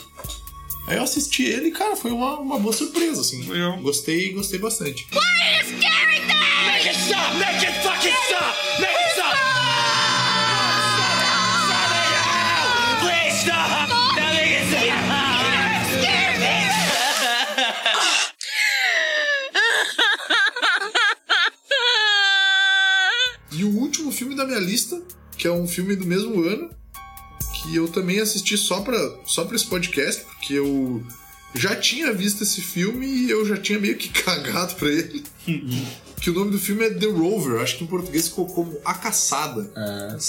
Aí 0.86 0.96
eu 0.96 1.02
assisti 1.02 1.44
ele 1.44 1.68
e, 1.68 1.72
cara, 1.72 1.96
foi 1.96 2.12
uma, 2.12 2.38
uma 2.38 2.58
boa 2.58 2.72
surpresa, 2.72 3.20
assim. 3.20 3.44
Gostei, 3.82 4.32
gostei 4.32 4.58
bastante. 4.58 5.06
Why 5.12 5.18
are 5.18 5.58
you 5.58 5.78
scaring 5.78 6.26
them? 6.26 6.36
Make 6.66 6.88
it 6.88 6.98
stop! 6.98 7.36
Make 7.38 7.66
it 7.66 7.82
fucking 7.82 8.12
stop! 8.28 8.80
Make 8.80 8.95
E 23.56 23.64
o 23.64 23.70
último 23.70 24.12
filme 24.12 24.34
da 24.34 24.44
minha 24.44 24.58
lista, 24.58 25.00
que 25.38 25.46
é 25.46 25.50
um 25.50 25.66
filme 25.66 25.96
do 25.96 26.06
mesmo 26.06 26.42
ano, 26.42 26.68
que 27.54 27.74
eu 27.74 27.88
também 27.88 28.20
assisti 28.20 28.56
só 28.56 28.82
pra, 28.82 28.98
só 29.24 29.46
pra 29.46 29.56
esse 29.56 29.66
podcast, 29.66 30.22
porque 30.24 30.52
eu 30.54 31.02
já 31.54 31.74
tinha 31.74 32.12
visto 32.12 32.42
esse 32.42 32.60
filme 32.60 33.06
e 33.06 33.30
eu 33.30 33.46
já 33.46 33.56
tinha 33.56 33.78
meio 33.78 33.96
que 33.96 34.10
cagado 34.22 34.74
pra 34.74 34.88
ele. 34.88 35.24
que 36.20 36.28
o 36.28 36.34
nome 36.34 36.50
do 36.50 36.58
filme 36.58 36.84
é 36.84 36.90
The 36.90 37.06
Rover, 37.06 37.62
acho 37.62 37.78
que 37.78 37.84
em 37.84 37.86
português 37.86 38.28
ficou 38.28 38.46
como 38.46 38.78
A 38.84 38.92
Caçada. 38.92 39.70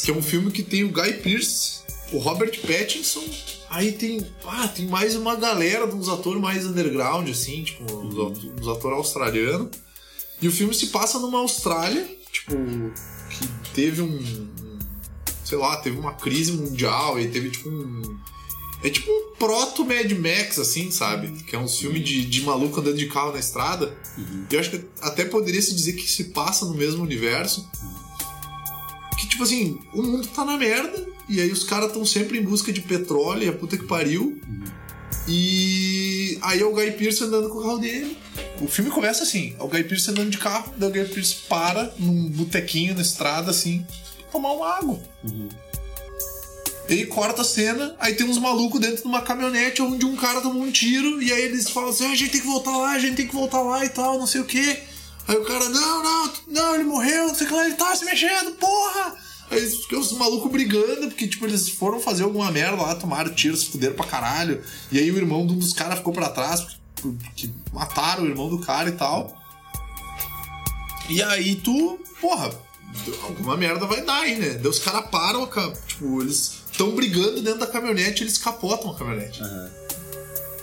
que 0.04 0.12
é 0.12 0.14
um 0.14 0.22
filme 0.22 0.50
que 0.50 0.64
tem 0.64 0.86
o 0.86 0.90
Guy 0.90 1.14
Pearce, 1.16 1.82
o 2.14 2.20
Robert 2.20 2.58
Pattinson, 2.62 3.24
aí 3.70 3.92
tem, 3.92 4.26
ah, 4.46 4.70
tem 4.70 4.88
mais 4.88 5.16
uma 5.16 5.36
galera 5.36 5.86
de 5.86 5.96
uns 5.96 6.08
atores 6.08 6.42
mais 6.42 6.66
underground, 6.66 7.30
assim, 7.30 7.64
tipo, 7.64 7.84
uns, 7.94 8.16
uns 8.62 8.68
atores 8.70 8.98
australianos. 8.98 9.70
E 10.42 10.48
o 10.48 10.52
filme 10.52 10.74
se 10.74 10.88
passa 10.88 11.20
numa 11.20 11.40
Austrália, 11.40 12.08
tipo, 12.32 12.56
que 13.40 13.48
teve 13.74 14.01
um. 14.01 14.48
Sei 15.43 15.57
lá, 15.57 15.77
teve 15.77 15.98
uma 15.98 16.14
crise 16.14 16.51
mundial 16.51 17.19
e 17.19 17.27
teve 17.30 17.49
tipo 17.49 17.69
um. 17.69 18.17
É 18.83 18.90
tipo 18.90 19.09
um 19.09 19.35
proto 19.38 19.83
Mad 19.83 20.11
Max, 20.11 20.59
assim, 20.59 20.91
sabe? 20.91 21.43
Que 21.43 21.56
é 21.56 21.59
um 21.59 21.67
filme 21.67 21.99
de, 21.99 22.25
de 22.25 22.41
maluco 22.43 22.80
andando 22.80 22.98
de 22.98 23.07
carro 23.07 23.32
na 23.32 23.40
estrada. 23.40 23.98
E 24.17 24.53
eu 24.53 24.59
acho 24.59 24.69
que 24.69 24.85
até 25.01 25.25
poderia 25.25 25.61
se 25.61 25.74
dizer 25.74 25.93
que 25.93 26.09
se 26.09 26.25
passa 26.25 26.66
no 26.66 26.75
mesmo 26.75 27.03
universo. 27.03 27.67
Que 29.17 29.27
tipo 29.27 29.43
assim, 29.43 29.80
o 29.93 30.03
mundo 30.03 30.27
tá 30.27 30.45
na 30.45 30.57
merda, 30.57 31.07
e 31.27 31.41
aí 31.41 31.51
os 31.51 31.64
caras 31.64 31.88
estão 31.88 32.06
sempre 32.06 32.38
em 32.38 32.43
busca 32.43 32.72
de 32.72 32.82
petróleo, 32.82 33.43
e 33.43 33.49
a 33.49 33.53
puta 33.53 33.77
que 33.77 33.85
pariu. 33.85 34.40
E 35.28 36.40
aí 36.42 36.62
é 36.62 36.66
o 36.66 36.74
Guy 36.74 36.92
Pearce 36.92 37.24
andando 37.24 37.50
com 37.50 37.60
o 37.60 37.64
carro 37.64 37.78
dele. 37.80 38.18
O 38.62 38.68
filme 38.68 38.90
começa 38.90 39.24
assim: 39.24 39.56
é 39.60 39.64
o 39.64 39.68
Guy 39.68 39.84
Pearce 39.84 40.10
andando 40.10 40.30
de 40.30 40.38
carro, 40.38 40.74
daí 40.78 40.90
o 40.90 40.94
Guy 40.94 41.06
Pearce 41.06 41.36
para 41.50 41.94
num 42.00 42.30
botequinho 42.30 42.96
na 42.96 43.02
estrada, 43.02 43.52
assim, 43.52 43.86
tomar 44.32 44.54
uma 44.54 44.78
água. 44.78 45.00
E 46.90 46.94
aí 46.94 47.06
corta 47.06 47.42
a 47.42 47.46
cena, 47.46 47.94
aí 48.00 48.16
tem 48.16 48.26
uns 48.26 48.38
malucos 48.38 48.80
dentro 48.80 49.02
de 49.02 49.08
uma 49.08 49.22
caminhonete 49.22 49.82
onde 49.82 50.06
um 50.06 50.16
cara 50.16 50.40
tomou 50.40 50.64
um 50.64 50.72
tiro, 50.72 51.22
e 51.22 51.34
aí 51.34 51.42
eles 51.42 51.70
falam 51.70 51.90
assim: 51.90 52.06
ah, 52.06 52.12
a 52.12 52.16
gente 52.16 52.32
tem 52.32 52.42
que 52.42 52.48
voltar 52.48 52.78
lá, 52.78 52.92
a 52.92 53.00
gente 53.00 53.16
tem 53.18 53.28
que 53.28 53.36
voltar 53.36 53.62
lá 53.62 53.84
e 53.84 53.90
tal, 53.90 54.18
não 54.18 54.28
sei 54.28 54.40
o 54.40 54.46
quê. 54.46 54.80
Aí 55.28 55.36
o 55.36 55.44
cara, 55.44 55.68
não, 55.68 56.04
não, 56.04 56.34
não, 56.48 56.76
ele 56.76 56.86
morreu, 56.86 57.28
não 57.28 57.36
sei 57.36 57.46
o 57.46 57.50
que 57.50 57.56
lá, 57.56 57.66
ele 57.66 57.76
tá 57.76 57.94
se 57.94 58.06
mexendo, 58.06 58.52
porra! 58.52 59.27
Aí 59.50 59.69
ficam 59.69 60.00
os 60.00 60.11
malucos 60.11 60.51
brigando, 60.51 61.08
porque, 61.08 61.27
tipo, 61.27 61.45
eles 61.45 61.69
foram 61.69 62.00
fazer 62.00 62.24
alguma 62.24 62.51
merda 62.51 62.82
lá, 62.82 62.95
tomaram 62.95 63.34
tiro, 63.34 63.56
se 63.56 63.67
fuderam 63.67 63.95
pra 63.95 64.06
caralho. 64.06 64.61
E 64.92 65.00
aí 65.00 65.09
o 65.09 65.17
irmão 65.17 65.48
de 65.48 65.53
um 65.53 65.58
dos 65.58 65.74
caras 65.74 66.00
ficou 66.00 66.14
pra 66.14 66.30
trás, 66.30 66.61
porque, 66.61 66.77
porque 67.24 67.50
mataram 67.72 68.24
o 68.24 68.27
irmão 68.27 68.50
do 68.50 68.59
cara 68.59 68.90
e 68.90 68.93
tal. 68.93 69.35
E 71.09 71.24
aí 71.24 71.56
tu, 71.56 71.98
porra, 72.19 72.51
alguma 73.24 73.56
merda 73.56 73.85
vai 73.85 74.01
dar 74.01 74.22
aí, 74.22 74.35
né? 74.38 74.50
Daí 74.56 74.67
os 74.67 74.80
caras 74.80 75.09
param, 75.09 75.50
tipo, 75.88 76.22
eles 76.22 76.64
estão 76.69 76.92
brigando 76.92 77.42
dentro 77.42 77.59
da 77.59 77.67
caminhonete 77.67 78.24
eles 78.24 78.38
capotam 78.38 78.92
a 78.92 78.95
caminhonete. 78.95 79.40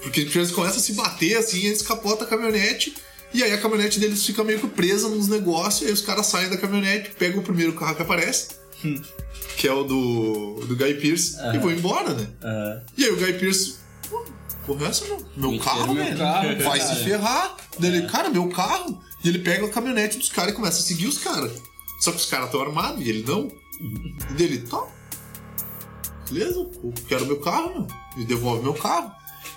Porque 0.02 0.24
tipo, 0.24 0.38
eles 0.38 0.50
começam 0.50 0.78
a 0.78 0.82
se 0.82 0.92
bater 0.92 1.38
assim, 1.38 1.64
eles 1.64 1.82
capotam 1.82 2.26
a 2.26 2.30
caminhonete. 2.30 2.94
E 3.32 3.42
aí 3.42 3.52
a 3.52 3.58
caminhonete 3.58 3.98
deles 3.98 4.24
fica 4.24 4.44
meio 4.44 4.60
que 4.60 4.68
presa 4.68 5.08
nos 5.08 5.26
negócios. 5.26 5.82
E 5.82 5.86
aí 5.86 5.92
os 5.92 6.02
caras 6.02 6.26
saem 6.26 6.48
da 6.48 6.56
caminhonete, 6.56 7.10
pegam 7.18 7.40
o 7.40 7.42
primeiro 7.42 7.72
carro 7.72 7.96
que 7.96 8.02
aparece, 8.02 8.48
que 9.56 9.68
é 9.68 9.72
o 9.72 9.84
do, 9.84 10.64
do 10.66 10.76
Guy 10.76 10.94
Pearce, 10.94 11.36
e 11.54 11.58
vão 11.58 11.70
embora, 11.70 12.14
né? 12.14 12.26
E 12.96 13.04
aí 13.04 13.10
o 13.10 13.16
Guy 13.16 13.32
Pearce. 13.34 13.76
"Pô, 14.08 14.24
Porra, 14.66 14.86
é 14.86 14.88
essa, 14.88 15.04
meu, 15.04 15.26
meu 15.36 15.50
Me 15.52 15.58
carro, 15.58 15.92
meu 15.94 16.04
velho. 16.04 16.16
carro, 16.18 16.48
Vai 16.62 16.78
cara." 16.78 16.94
se 16.94 17.04
ferrar. 17.04 17.56
Daí 17.78 17.94
ele, 17.96 18.06
cara, 18.08 18.30
meu 18.30 18.48
carro. 18.48 18.98
E 19.22 19.28
ele 19.28 19.38
pega 19.40 19.66
a 19.66 19.68
caminhonete 19.70 20.18
dos 20.18 20.28
caras 20.30 20.52
e 20.52 20.56
começa 20.56 20.78
a 20.80 20.82
seguir 20.82 21.06
os 21.06 21.18
caras. 21.18 21.52
Só 22.00 22.10
que 22.10 22.16
os 22.18 22.26
caras 22.26 22.46
estão 22.46 22.60
armados 22.62 23.04
e 23.04 23.08
ele 23.08 23.24
não. 23.26 23.50
E 24.30 24.32
dele, 24.34 24.58
tá. 24.58 24.82
Beleza, 26.30 26.58
eu 26.58 26.94
quero 27.08 27.26
meu 27.26 27.40
carro, 27.40 27.70
meu. 27.74 27.86
E 28.16 28.24
devolve 28.24 28.62
meu 28.62 28.74
carro. 28.74 29.10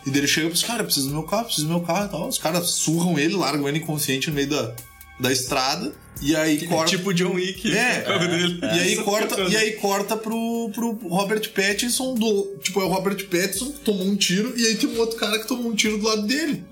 E 0.05 0.09
daí 0.09 0.19
ele 0.19 0.27
chega 0.27 0.49
pros 0.49 0.63
caras, 0.63 0.85
preciso 0.85 1.07
do 1.07 1.13
meu 1.13 1.23
carro, 1.23 1.45
preciso 1.45 1.67
do 1.67 1.73
meu 1.73 1.81
carro 1.83 2.05
e 2.05 2.09
tal. 2.09 2.27
Os 2.27 2.37
caras 2.37 2.67
surram 2.69 3.17
ele, 3.17 3.35
largam 3.35 3.67
ele 3.67 3.79
inconsciente 3.79 4.27
no 4.29 4.35
meio 4.35 4.49
da, 4.49 4.75
da 5.19 5.31
estrada. 5.31 5.93
E 6.21 6.35
aí 6.35 6.65
corta. 6.67 6.89
Tipo 6.89 7.13
John 7.13 7.35
Wick. 7.35 7.71
É. 7.75 8.03
dele. 8.27 8.59
E 8.61 8.65
aí 8.65 8.95
corta, 8.97 9.41
e 9.41 9.55
aí 9.55 9.71
corta 9.73 10.17
pro, 10.17 10.71
pro 10.73 10.91
Robert 11.07 11.51
Pattinson 11.51 12.15
do. 12.15 12.55
Tipo, 12.61 12.81
é 12.81 12.85
o 12.85 12.87
Robert 12.87 13.23
Pattinson 13.27 13.71
que 13.71 13.79
tomou 13.79 14.05
um 14.05 14.15
tiro, 14.15 14.53
e 14.57 14.65
aí 14.65 14.75
tem 14.75 14.89
um 14.89 14.97
outro 14.99 15.17
cara 15.17 15.39
que 15.39 15.47
tomou 15.47 15.71
um 15.71 15.75
tiro 15.75 15.97
do 15.97 16.07
lado 16.07 16.23
dele. 16.23 16.63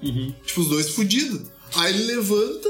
Tipo, 0.45 0.61
os 0.61 0.69
dois 0.69 0.89
fudidos. 0.89 1.41
Aí 1.75 1.93
ele 1.93 2.03
levanta, 2.15 2.69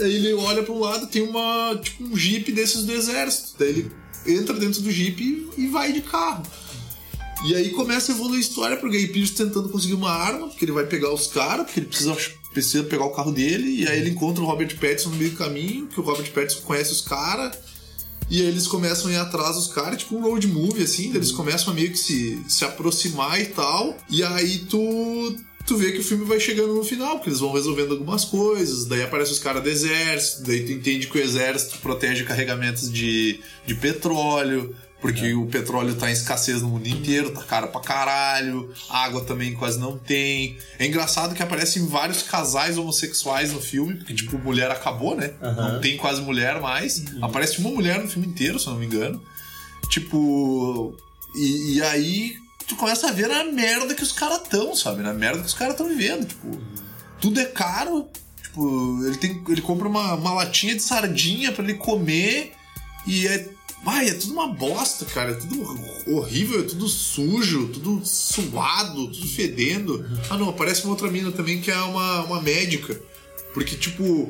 aí 0.00 0.14
ele 0.14 0.32
olha 0.34 0.62
pro 0.62 0.78
lado, 0.78 1.06
tem 1.08 1.22
uma. 1.22 1.78
Tipo, 1.82 2.04
um 2.04 2.16
jeep 2.16 2.50
desses 2.52 2.84
do 2.84 2.92
exército. 2.92 3.54
Daí 3.58 3.68
ele 3.68 3.92
entra 4.26 4.54
dentro 4.54 4.80
do 4.80 4.90
jeep 4.90 5.22
e, 5.22 5.62
e 5.64 5.66
vai 5.68 5.92
de 5.92 6.00
carro. 6.00 6.42
E 7.44 7.54
aí 7.54 7.70
começa 7.70 8.10
a 8.10 8.14
evoluir 8.14 8.38
a 8.38 8.40
história 8.40 8.76
pro 8.76 8.90
Gay 8.90 9.06
Pearce 9.08 9.32
tentando 9.32 9.68
conseguir 9.68 9.94
uma 9.94 10.10
arma, 10.10 10.48
porque 10.48 10.64
ele 10.64 10.72
vai 10.72 10.86
pegar 10.86 11.12
os 11.12 11.28
caras, 11.28 11.66
porque 11.66 11.80
ele 11.80 11.86
precisa, 11.86 12.16
precisa 12.52 12.84
pegar 12.84 13.04
o 13.04 13.10
carro 13.10 13.32
dele, 13.32 13.82
e 13.82 13.88
aí 13.88 14.00
ele 14.00 14.10
encontra 14.10 14.42
o 14.42 14.46
Robert 14.46 14.76
Pattinson 14.78 15.10
no 15.10 15.16
meio 15.16 15.30
do 15.30 15.36
caminho, 15.36 15.86
que 15.86 16.00
o 16.00 16.02
Robert 16.02 16.30
Pattinson 16.32 16.60
conhece 16.62 16.92
os 16.92 17.00
caras, 17.00 17.56
e 18.30 18.40
aí 18.42 18.46
eles 18.48 18.66
começam 18.66 19.10
a 19.10 19.12
ir 19.12 19.16
atrás 19.16 19.56
dos 19.56 19.68
caras, 19.68 19.98
tipo 19.98 20.16
um 20.16 20.22
road 20.22 20.46
movie, 20.46 20.82
assim, 20.82 21.14
eles 21.14 21.32
começam 21.32 21.72
a 21.72 21.76
meio 21.76 21.90
que 21.90 21.98
se, 21.98 22.42
se 22.48 22.64
aproximar 22.64 23.40
e 23.40 23.46
tal, 23.46 23.96
e 24.10 24.22
aí 24.22 24.58
tu 24.68 25.36
tu 25.66 25.76
vê 25.76 25.92
que 25.92 25.98
o 25.98 26.02
filme 26.02 26.24
vai 26.24 26.40
chegando 26.40 26.74
no 26.74 26.82
final, 26.82 27.16
porque 27.16 27.28
eles 27.28 27.40
vão 27.40 27.52
resolvendo 27.52 27.92
algumas 27.92 28.24
coisas, 28.24 28.86
daí 28.86 29.02
aparecem 29.02 29.34
os 29.34 29.38
caras 29.38 29.62
do 29.62 29.68
exército, 29.68 30.44
daí 30.44 30.64
tu 30.64 30.72
entende 30.72 31.06
que 31.06 31.18
o 31.18 31.20
exército 31.20 31.78
protege 31.80 32.24
carregamentos 32.24 32.90
de, 32.90 33.40
de 33.66 33.74
petróleo, 33.74 34.74
porque 35.00 35.32
o 35.34 35.46
petróleo 35.46 35.94
tá 35.94 36.10
em 36.10 36.12
escassez 36.12 36.60
no 36.60 36.68
mundo 36.68 36.88
inteiro, 36.88 37.30
tá 37.30 37.42
caro 37.42 37.68
pra 37.68 37.80
caralho, 37.80 38.72
água 38.90 39.24
também 39.24 39.54
quase 39.54 39.78
não 39.78 39.96
tem. 39.96 40.58
É 40.78 40.86
engraçado 40.86 41.34
que 41.34 41.42
aparecem 41.42 41.86
vários 41.86 42.22
casais 42.22 42.76
homossexuais 42.76 43.52
no 43.52 43.60
filme, 43.60 43.94
porque, 43.94 44.14
tipo, 44.14 44.38
mulher 44.38 44.70
acabou, 44.70 45.16
né? 45.16 45.32
Aham. 45.40 45.72
Não 45.74 45.80
tem 45.80 45.96
quase 45.96 46.20
mulher 46.20 46.60
mais. 46.60 47.04
Aparece 47.22 47.60
uma 47.60 47.70
mulher 47.70 48.02
no 48.02 48.08
filme 48.08 48.26
inteiro, 48.26 48.58
se 48.58 48.66
eu 48.66 48.72
não 48.72 48.80
me 48.80 48.86
engano. 48.86 49.22
Tipo. 49.88 50.96
E, 51.36 51.76
e 51.76 51.82
aí 51.82 52.36
tu 52.66 52.76
começa 52.76 53.08
a 53.08 53.12
ver 53.12 53.30
a 53.30 53.44
merda 53.44 53.94
que 53.94 54.02
os 54.02 54.12
caras 54.12 54.42
tão, 54.48 54.74
sabe? 54.74 55.02
Na 55.02 55.12
merda 55.12 55.40
que 55.40 55.46
os 55.46 55.54
caras 55.54 55.74
estão 55.74 55.88
vivendo. 55.88 56.26
Tipo, 56.26 56.60
tudo 57.20 57.40
é 57.40 57.44
caro. 57.44 58.08
Tipo, 58.42 59.04
ele, 59.06 59.16
tem, 59.16 59.42
ele 59.48 59.62
compra 59.62 59.88
uma, 59.88 60.14
uma 60.14 60.34
latinha 60.34 60.74
de 60.74 60.82
sardinha 60.82 61.52
pra 61.52 61.64
ele 61.64 61.74
comer 61.74 62.52
e 63.06 63.26
é. 63.26 63.48
Ai, 63.86 64.10
é 64.10 64.14
tudo 64.14 64.32
uma 64.34 64.48
bosta, 64.48 65.04
cara. 65.06 65.32
É 65.32 65.34
tudo 65.34 65.64
horrível, 66.14 66.60
é 66.60 66.62
tudo 66.64 66.86
sujo, 66.88 67.68
tudo 67.68 68.00
suado, 68.04 69.08
tudo 69.08 69.26
fedendo. 69.26 70.04
Ah, 70.28 70.36
não, 70.36 70.48
aparece 70.50 70.84
uma 70.84 70.90
outra 70.90 71.10
mina 71.10 71.32
também 71.32 71.60
que 71.60 71.70
é 71.70 71.78
uma, 71.80 72.22
uma 72.24 72.40
médica. 72.42 73.00
Porque, 73.54 73.76
tipo, 73.76 74.28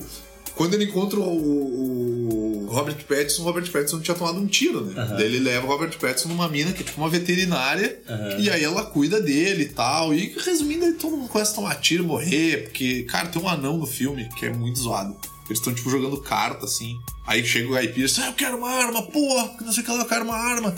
quando 0.54 0.74
ele 0.74 0.84
encontra 0.84 1.18
o, 1.20 2.64
o 2.64 2.66
Robert 2.68 3.04
Pattinson, 3.06 3.42
o 3.42 3.44
Robert 3.44 3.70
Pattinson 3.70 4.00
tinha 4.00 4.14
tomado 4.16 4.38
um 4.38 4.46
tiro, 4.46 4.84
né? 4.84 5.00
Aham. 5.00 5.16
Daí 5.16 5.24
ele 5.26 5.38
leva 5.40 5.66
o 5.66 5.68
Robert 5.68 5.96
Pattinson 5.98 6.28
numa 6.28 6.48
mina 6.48 6.72
que 6.72 6.82
é 6.82 6.84
tipo 6.84 7.00
uma 7.00 7.08
veterinária, 7.08 8.00
Aham. 8.08 8.38
e 8.38 8.50
aí 8.50 8.62
ela 8.62 8.84
cuida 8.84 9.20
dele 9.20 9.64
e 9.64 9.68
tal. 9.68 10.14
E 10.14 10.34
resumindo, 10.44 10.92
todo 10.94 11.16
mundo 11.16 11.28
começa 11.28 11.52
a 11.52 11.54
tomar 11.54 11.74
tiro, 11.76 12.04
morrer, 12.04 12.64
porque, 12.64 13.04
cara, 13.04 13.28
tem 13.28 13.40
um 13.40 13.48
anão 13.48 13.76
no 13.78 13.86
filme 13.86 14.28
que 14.36 14.46
é 14.46 14.52
muito 14.52 14.78
zoado. 14.78 15.16
Eles 15.48 15.58
estão, 15.58 15.72
tipo, 15.74 15.88
jogando 15.90 16.20
carta, 16.20 16.66
assim. 16.66 17.00
Aí 17.26 17.44
chega 17.44 17.68
o 17.68 17.76
Guy 17.76 17.88
Pearce, 17.88 18.20
ah, 18.20 18.26
eu 18.26 18.32
quero 18.34 18.58
uma 18.58 18.70
arma, 18.70 19.02
porra, 19.02 19.50
não 19.60 19.72
sei 19.72 19.82
o 19.82 19.86
que 19.86 19.92
lá, 19.92 19.98
eu 19.98 20.04
quero 20.06 20.24
uma 20.24 20.36
arma. 20.36 20.74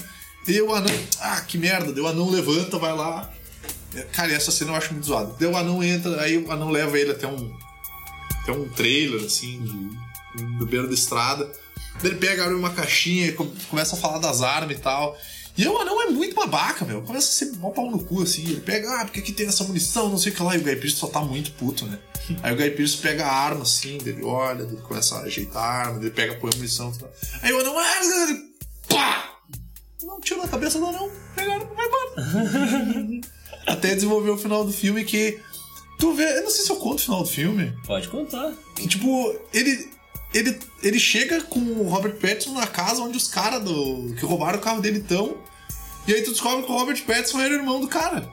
E 0.47 0.60
o 0.62 0.74
anão, 0.74 0.94
ah, 1.20 1.40
que 1.42 1.58
merda. 1.58 1.92
Daí 1.92 2.00
o 2.02 2.07
anão 2.07 2.31
levanta, 2.31 2.78
vai 2.78 2.94
lá. 2.94 3.31
É, 3.94 4.02
Cara, 4.02 4.32
essa 4.32 4.50
cena 4.50 4.70
eu 4.70 4.76
acho 4.76 4.92
muito 4.92 5.07
zoada. 5.07 5.34
Daí 5.39 5.49
o 5.49 5.57
anão 5.57 5.82
entra, 5.82 6.20
aí 6.23 6.39
o 6.39 6.50
anão 6.50 6.70
leva 6.70 6.99
ele 6.99 7.10
até 7.10 7.26
um, 7.26 7.52
até 8.42 8.52
um 8.52 8.68
trailer, 8.68 9.24
assim, 9.26 9.60
de, 10.36 10.42
no 10.44 10.66
beira 10.66 10.86
da 10.86 10.94
estrada. 10.94 11.50
Ele 12.02 12.15
pega, 12.15 12.44
abre 12.44 12.55
uma 12.55 12.70
caixinha 12.70 13.26
e 13.26 13.32
com- 13.32 13.52
começa 13.68 13.97
a 13.97 13.99
falar 13.99 14.18
das 14.18 14.40
armas 14.40 14.76
e 14.76 14.81
tal. 14.81 15.16
E 15.60 15.68
o 15.68 15.78
anão 15.78 16.00
é 16.02 16.06
muito 16.10 16.34
babaca, 16.34 16.84
meu. 16.84 17.02
Começa 17.02 17.28
a 17.28 17.30
ser 17.32 17.56
mó 17.58 17.70
pau 17.70 17.90
no 17.90 17.98
cu, 18.02 18.22
assim. 18.22 18.42
Ele 18.44 18.60
pega, 18.60 19.00
ah, 19.00 19.05
porque 19.05 19.20
aqui 19.20 19.32
tem 19.32 19.47
essa 19.47 19.62
munição, 19.64 20.08
não 20.08 20.16
sei 20.18 20.32
o 20.32 20.34
que 20.34 20.42
lá. 20.42 20.55
E 20.56 20.58
o 20.58 20.62
Guy 20.62 20.76
Pearce 20.76 20.97
só 20.97 21.06
tá 21.06 21.20
muito 21.20 21.52
puto, 21.52 21.84
né? 21.86 21.98
Aí 22.42 22.52
o 22.52 22.56
Guy 22.56 22.70
Pearce 22.70 22.97
pega 22.97 23.26
a 23.26 23.32
arma, 23.32 23.62
assim, 23.62 23.98
dele 23.98 24.22
olha, 24.24 24.62
ele 24.62 24.76
começa 24.78 25.16
a 25.16 25.22
ajeitar 25.22 25.62
a 25.62 25.68
arma, 25.86 25.98
ele 26.00 26.10
pega, 26.10 26.34
põe 26.36 26.50
a 26.52 26.56
munição. 26.56 26.90
Tal. 26.92 27.10
Aí 27.42 27.52
o 27.52 27.60
anão, 27.60 27.78
ah, 27.78 28.00
ele- 28.28 28.42
pá! 28.89 29.34
Não, 30.02 30.18
tiro 30.20 30.40
na 30.40 30.48
cabeça 30.48 30.78
do 30.78 30.86
anão, 30.86 31.10
pega 31.36 31.52
a 31.52 31.55
arma, 31.56 31.70
vai 31.74 31.86
embora. 31.86 33.20
Até 33.66 33.94
desenvolver 33.94 34.30
o 34.30 34.39
final 34.39 34.64
do 34.64 34.72
filme 34.72 35.05
que. 35.05 35.39
Tu 35.98 36.14
vê, 36.14 36.39
eu 36.39 36.44
não 36.44 36.50
sei 36.50 36.64
se 36.64 36.70
eu 36.72 36.76
conto 36.76 36.98
o 37.00 37.02
final 37.02 37.22
do 37.22 37.28
filme. 37.28 37.72
Pode 37.86 38.08
contar. 38.08 38.52
Que, 38.76 38.89
tipo, 38.89 39.34
ele. 39.52 39.90
Ele, 40.32 40.56
ele 40.80 40.98
chega 41.00 41.40
com 41.42 41.58
o 41.58 41.89
Robert 41.89 42.14
Pattinson 42.14 42.52
na 42.52 42.66
casa 42.66 43.02
onde 43.02 43.16
os 43.16 43.26
caras 43.26 43.64
que 44.16 44.24
roubaram 44.24 44.58
o 44.60 44.62
carro 44.62 44.80
dele 44.80 44.98
estão. 45.00 45.36
E 46.10 46.14
aí 46.14 46.22
tu 46.22 46.32
descobre 46.32 46.64
que 46.64 46.72
o 46.72 46.74
Robert 46.74 47.00
Pattinson 47.05 47.40
era 47.40 47.55
o 47.55 47.58
irmão 47.58 47.80
do 47.80 47.86
cara. 47.86 48.28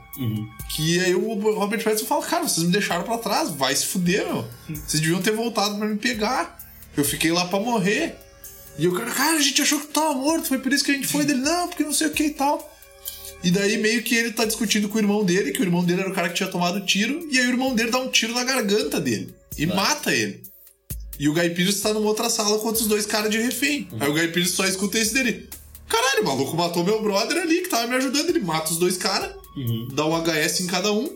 Que 0.76 1.00
aí 1.00 1.14
o 1.14 1.36
Robert 1.54 1.84
Pattinson 1.84 2.08
fala, 2.08 2.26
cara, 2.26 2.48
vocês 2.48 2.66
me 2.66 2.72
deixaram 2.72 3.04
pra 3.04 3.20
trás, 3.20 3.52
vai 3.52 3.76
se 3.76 3.86
fuder, 3.86 4.26
meu. 4.26 4.48
Vocês 4.68 5.00
deviam 5.00 5.22
ter 5.22 5.32
voltado 5.32 5.78
pra 5.78 5.88
me 5.88 5.96
pegar. 5.96 6.58
Eu 6.98 7.06
fiquei 7.06 7.32
lá 7.32 7.46
pra 7.46 7.60
morrer. 7.60 8.16
E 8.80 8.88
o 8.88 8.94
cara, 8.96 9.12
cara, 9.12 9.38
a 9.38 9.42
gente 9.42 9.62
achou 9.62 9.80
que 9.80 9.86
tu 9.86 9.94
tava 9.94 10.16
morto, 10.16 10.48
foi 10.48 10.58
por 10.58 10.74
isso 10.74 10.84
que 10.84 10.90
a 10.90 10.96
gente 10.96 11.06
foi 11.06 11.24
dele. 11.24 11.42
Não, 11.42 11.68
porque 11.68 11.84
não 11.84 11.94
sei 11.94 12.08
o 12.08 12.12
que 12.12 12.24
e 12.24 12.30
tal. 12.32 12.68
E 13.44 13.52
daí 13.52 13.78
meio 13.78 14.02
que 14.02 14.16
ele 14.16 14.32
tá 14.32 14.44
discutindo 14.44 14.90
com 14.90 14.96
o 14.96 15.00
irmão 15.00 15.24
dele, 15.24 15.52
que 15.52 15.62
o 15.62 15.64
irmão 15.64 15.84
dele 15.86 16.02
era 16.02 16.10
o 16.10 16.16
cara 16.16 16.30
que 16.30 16.36
tinha 16.36 16.50
tomado 16.50 16.84
tiro, 16.84 17.28
e 17.32 17.38
aí 17.38 17.46
o 17.46 17.52
irmão 17.52 17.76
dele 17.76 17.92
dá 17.92 18.00
um 18.00 18.10
tiro 18.10 18.34
na 18.34 18.44
garganta 18.44 19.00
dele. 19.00 19.36
E 19.56 19.68
mata 19.68 20.16
ele. 20.16 20.42
E 21.20 21.30
o 21.30 21.34
Guy 21.34 21.52
Pearce 21.52 21.80
tá 21.80 21.94
numa 21.94 22.08
outra 22.08 22.28
sala 22.28 22.58
com 22.58 22.68
outros 22.68 22.88
dois 22.88 23.06
caras 23.06 23.30
de 23.30 23.38
refém. 23.38 23.88
Aí 24.00 24.10
o 24.10 24.14
Guy 24.14 24.30
Pearce 24.30 24.54
só 24.54 24.66
escuta 24.66 24.98
esse 24.98 25.14
dele. 25.14 25.48
Caralho, 25.88 26.22
o 26.22 26.26
maluco 26.26 26.58
matou 26.58 26.84
meu 26.84 27.02
brother 27.02 27.42
ali 27.42 27.62
que 27.62 27.70
tava 27.70 27.88
me 27.88 27.96
ajudando. 27.96 28.30
Ele 28.30 28.40
mata 28.40 28.72
os 28.72 28.78
dois 28.78 28.98
caras, 28.98 29.34
dá 29.94 30.06
um 30.06 30.16
HS 30.22 30.62
em 30.62 30.68
cada 30.68 30.92
um, 30.92 31.10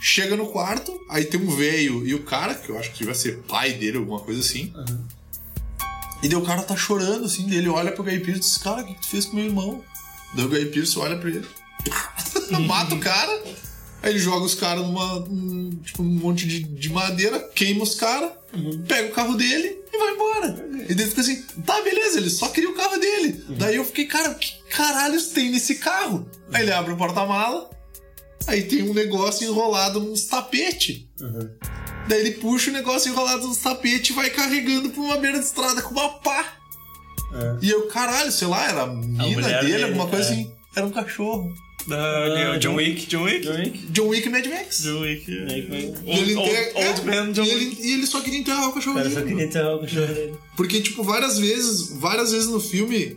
chega 0.00 0.36
no 0.36 0.46
quarto, 0.46 0.98
aí 1.08 1.24
tem 1.24 1.40
um 1.40 1.54
velho 1.54 2.06
e 2.06 2.14
o 2.14 2.22
cara, 2.22 2.54
que 2.54 2.70
eu 2.70 2.78
acho 2.78 2.92
que 2.92 3.04
vai 3.04 3.14
ser 3.14 3.38
pai 3.48 3.72
dele, 3.74 3.98
alguma 3.98 4.20
coisa 4.20 4.40
assim. 4.40 4.72
E 6.22 6.28
daí 6.28 6.38
o 6.38 6.42
cara 6.42 6.62
tá 6.62 6.76
chorando, 6.76 7.24
assim, 7.24 7.50
ele 7.54 7.68
olha 7.68 7.92
pro 7.92 8.04
Guy 8.04 8.20
Pearce 8.20 8.38
e 8.38 8.40
diz, 8.40 8.58
cara, 8.58 8.82
o 8.82 8.86
que 8.86 8.94
que 8.94 9.00
tu 9.00 9.08
fez 9.08 9.26
com 9.26 9.36
meu 9.36 9.44
irmão? 9.46 9.82
Daí 10.34 10.44
o 10.44 10.48
Guy 10.48 10.66
Pearce 10.66 10.98
olha 10.98 11.16
pra 11.18 11.28
ele, 11.28 11.46
mata 12.66 12.94
o 12.94 13.00
cara, 13.00 13.42
aí 14.04 14.10
ele 14.10 14.18
joga 14.18 14.44
os 14.44 14.54
caras 14.54 14.84
numa. 14.84 15.20
num, 15.20 15.70
tipo, 15.82 16.02
um 16.02 16.06
monte 16.06 16.46
de, 16.46 16.62
de 16.62 16.88
madeira, 16.90 17.40
queima 17.54 17.82
os 17.82 17.94
caras, 17.94 18.32
pega 18.86 19.08
o 19.08 19.12
carro 19.12 19.34
dele 19.34 19.78
e 19.90 19.98
vai 19.98 20.12
embora. 20.12 20.68
E 20.88 20.94
daí 20.94 21.06
fica 21.08 21.22
assim, 21.22 21.42
tá, 21.64 21.80
beleza, 21.80 22.18
ele 22.18 22.28
só 22.28 22.48
queria 22.48 22.68
o 22.68 22.74
carro 22.74 22.98
dele. 22.98 23.42
Daí 23.58 23.76
eu 23.76 23.84
fiquei, 23.84 24.04
cara, 24.04 24.30
o 24.30 24.34
que 24.34 24.52
caralhos 24.68 25.28
tem 25.28 25.50
nesse 25.50 25.76
carro? 25.76 26.28
Aí 26.52 26.62
ele 26.62 26.72
abre 26.72 26.92
o 26.92 26.96
porta-mala, 26.98 27.70
aí 28.46 28.62
tem 28.64 28.82
um 28.82 28.92
negócio 28.92 29.48
enrolado 29.48 30.00
nos 30.00 30.26
tapete. 30.26 31.08
Daí 32.06 32.20
ele 32.20 32.32
puxa 32.32 32.70
o 32.70 32.74
negócio 32.74 33.10
enrolado 33.10 33.48
nos 33.48 33.58
tapete 33.58 34.12
e 34.12 34.14
vai 34.14 34.28
carregando 34.28 34.90
por 34.90 35.02
uma 35.02 35.16
beira 35.16 35.38
de 35.38 35.46
estrada 35.46 35.80
com 35.80 35.92
uma 35.92 36.10
pá. 36.18 36.58
E 37.62 37.70
eu, 37.70 37.86
caralho, 37.88 38.30
sei 38.30 38.46
lá, 38.46 38.68
era 38.68 38.82
a 38.82 38.86
mina 38.86 39.26
mulher 39.26 39.60
dele, 39.60 39.72
dele, 39.72 39.84
alguma 39.84 40.06
coisa 40.06 40.28
é. 40.28 40.32
assim. 40.32 40.52
Era 40.76 40.86
um 40.86 40.90
cachorro. 40.90 41.52
Da 41.86 42.56
John 42.58 42.76
Wick, 42.76 43.06
John 43.06 43.24
Wick. 43.24 43.40
John 43.46 43.56
Wick. 43.58 43.78
John 43.90 44.08
Wick 44.08 44.26
e 44.26 44.30
Mad 44.30 44.46
Max. 44.46 44.82
John 44.82 45.00
Wick. 45.02 45.30
E 45.30 45.34
ele, 45.34 45.94
Old, 46.06 46.32
enterra- 46.32 46.70
old, 46.74 46.88
old 46.88 47.00
é, 47.00 47.04
man 47.04 47.32
John 47.32 47.44
e 47.44 47.54
Wick. 47.54 47.64
ele, 47.82 47.88
e 47.88 47.92
ele 47.94 48.06
só 48.06 48.20
queria 48.20 48.38
enterrar 48.40 48.68
o 48.68 48.72
cachorro 48.72 48.96
cara 48.96 49.08
dele. 49.08 49.20
só 49.20 49.26
queria 49.26 49.44
enterrar 49.44 49.74
o 49.76 49.80
cachorro 49.80 50.06
dele. 50.14 50.34
Porque, 50.56 50.80
tipo, 50.80 51.02
várias 51.02 51.38
vezes, 51.38 51.90
várias 51.98 52.32
vezes 52.32 52.48
no 52.48 52.60
filme 52.60 53.16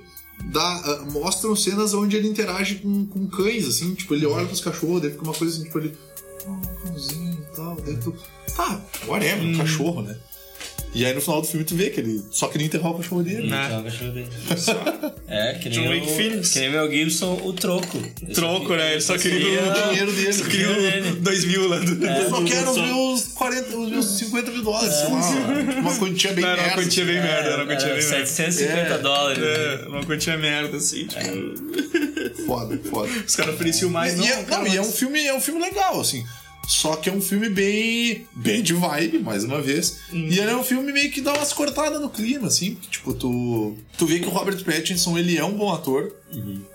dá, 0.52 0.62
ah, 0.62 1.06
mostram 1.12 1.56
cenas 1.56 1.94
onde 1.94 2.16
ele 2.18 2.28
interage 2.28 2.76
com, 2.76 3.06
com 3.08 3.28
cães, 3.28 3.68
assim, 3.68 3.94
tipo, 3.96 4.14
ele 4.14 4.26
olha 4.26 4.46
pros 4.46 4.62
cachorros, 4.62 5.02
daí 5.02 5.12
fica 5.12 5.24
uma 5.24 5.34
coisa 5.34 5.54
assim, 5.56 5.64
tipo, 5.66 5.78
ele. 5.80 5.94
Oh, 6.46 6.52
um 6.52 6.62
cãozinho 6.84 7.34
e 7.34 7.56
tal. 7.56 7.76
Daí 7.86 7.98
tu. 7.98 8.14
Tá, 8.56 8.82
whatever, 9.08 9.44
um 9.46 9.58
cachorro, 9.58 10.02
né? 10.02 10.18
E 10.95 11.06
aí 11.06 11.14
no 11.14 11.22
final 11.22 11.41
do 11.41 11.48
filme 11.48 11.64
tu 11.64 11.75
vê 11.75 11.90
que 11.91 11.99
ele 11.99 12.24
só 12.32 12.48
queria 12.48 12.66
enterrar 12.66 12.91
o 12.91 12.95
cachorro 12.98 13.22
dele. 13.22 13.48
Enterrar 13.48 13.82
o 13.82 13.83
cachorro 13.83 14.11
dele. 14.11 14.27
É, 15.27 15.53
que 15.56 15.69
nem 15.69 16.01
John 16.01 16.06
o, 16.06 16.16
Filhos. 16.16 16.49
Que 16.51 16.59
nem 16.59 16.69
o 16.69 16.72
Mel 16.72 16.91
Gibson, 16.91 17.40
o 17.43 17.53
troco. 17.53 17.98
Ele 18.22 18.33
Troco, 18.33 18.75
né? 18.75 18.93
Ele 18.93 19.01
só 19.01 19.17
queria 19.17 19.61
O 19.61 19.69
o 19.69 19.90
dinheiro 19.90 20.11
dele. 20.14 20.33
Só 20.33 20.45
queria 20.45 21.11
o 21.11 21.16
2 21.17 21.45
mil 21.45 21.67
lá 21.67 21.80
do. 21.80 22.06
Eu 22.06 22.30
só 22.30 22.43
quero 22.43 22.69
os 22.72 22.75
só- 22.75 22.85
meus 22.85 23.24
40, 23.27 23.77
os 23.77 23.90
meus 23.91 24.06
50 24.17 24.51
mil 24.51 24.64
dólares, 24.64 24.93
sei 24.95 25.09
lá. 25.09 25.80
Uma 25.82 25.95
quantia 25.98 26.33
bem 26.33 26.43
Não, 26.43 26.49
era 26.51 26.61
uma 26.61 26.67
merda. 26.67 26.82
quantia 26.82 27.06
bem 27.06 27.16
merda, 27.22 27.49
era 27.49 27.64
uma 27.64 27.66
quantia 27.74 27.88
Era 27.90 27.95
bem 27.99 28.09
merda. 28.09 28.25
750 28.25 28.93
É. 28.93 28.98
dólares. 28.98 29.43
É, 29.43 29.88
uma 29.88 30.03
quantia 30.03 30.38
merda, 30.38 30.77
assim, 30.77 31.06
tipo. 31.06 31.27
Foda, 32.48 32.80
foda. 32.90 33.11
Os 33.27 33.35
caras 33.35 33.56
ofereciam 33.56 33.91
mais, 33.91 34.14
E, 34.14 34.17
não. 34.17 34.25
e 34.25 34.30
é, 34.32 34.43
cara, 34.43 34.64
não, 34.64 34.74
e 34.74 34.77
é 34.77 34.82
um 34.82 34.85
mas- 34.85 34.98
filme, 34.98 35.25
é 35.25 35.33
um 35.33 35.41
filme 35.41 35.59
legal, 35.61 35.99
assim. 35.99 36.25
Só 36.68 36.98
que 36.98 37.10
é 37.10 37.14
um 37.14 37.22
filme 37.22 37.50
bem. 37.50 38.28
bem 38.36 38.62
de 38.62 38.74
vibe, 38.74 39.20
mais 39.20 39.46
uma 39.46 39.62
vez. 39.62 40.00
Hum. 40.12 40.28
E 40.30 40.38
ele 40.38 40.52
é 40.52 40.56
um 40.56 40.64
filme 40.64 40.92
meio 40.92 41.10
que 41.10 41.22
dá 41.22 41.34
umas 41.34 41.54
cortadas 41.54 42.02
no 42.02 42.10
clima, 42.10 42.48
assim. 42.48 42.76
porque, 42.76 42.90
Tipo, 42.90 43.14
tu. 43.14 43.78
Tu 43.98 44.06
vê 44.06 44.20
que 44.20 44.28
o 44.28 44.30
Robert 44.30 44.62
Pattinson 44.64 45.18
ele 45.18 45.38
é 45.38 45.46
um 45.46 45.54
bom 45.54 45.74
ator. 45.74 46.14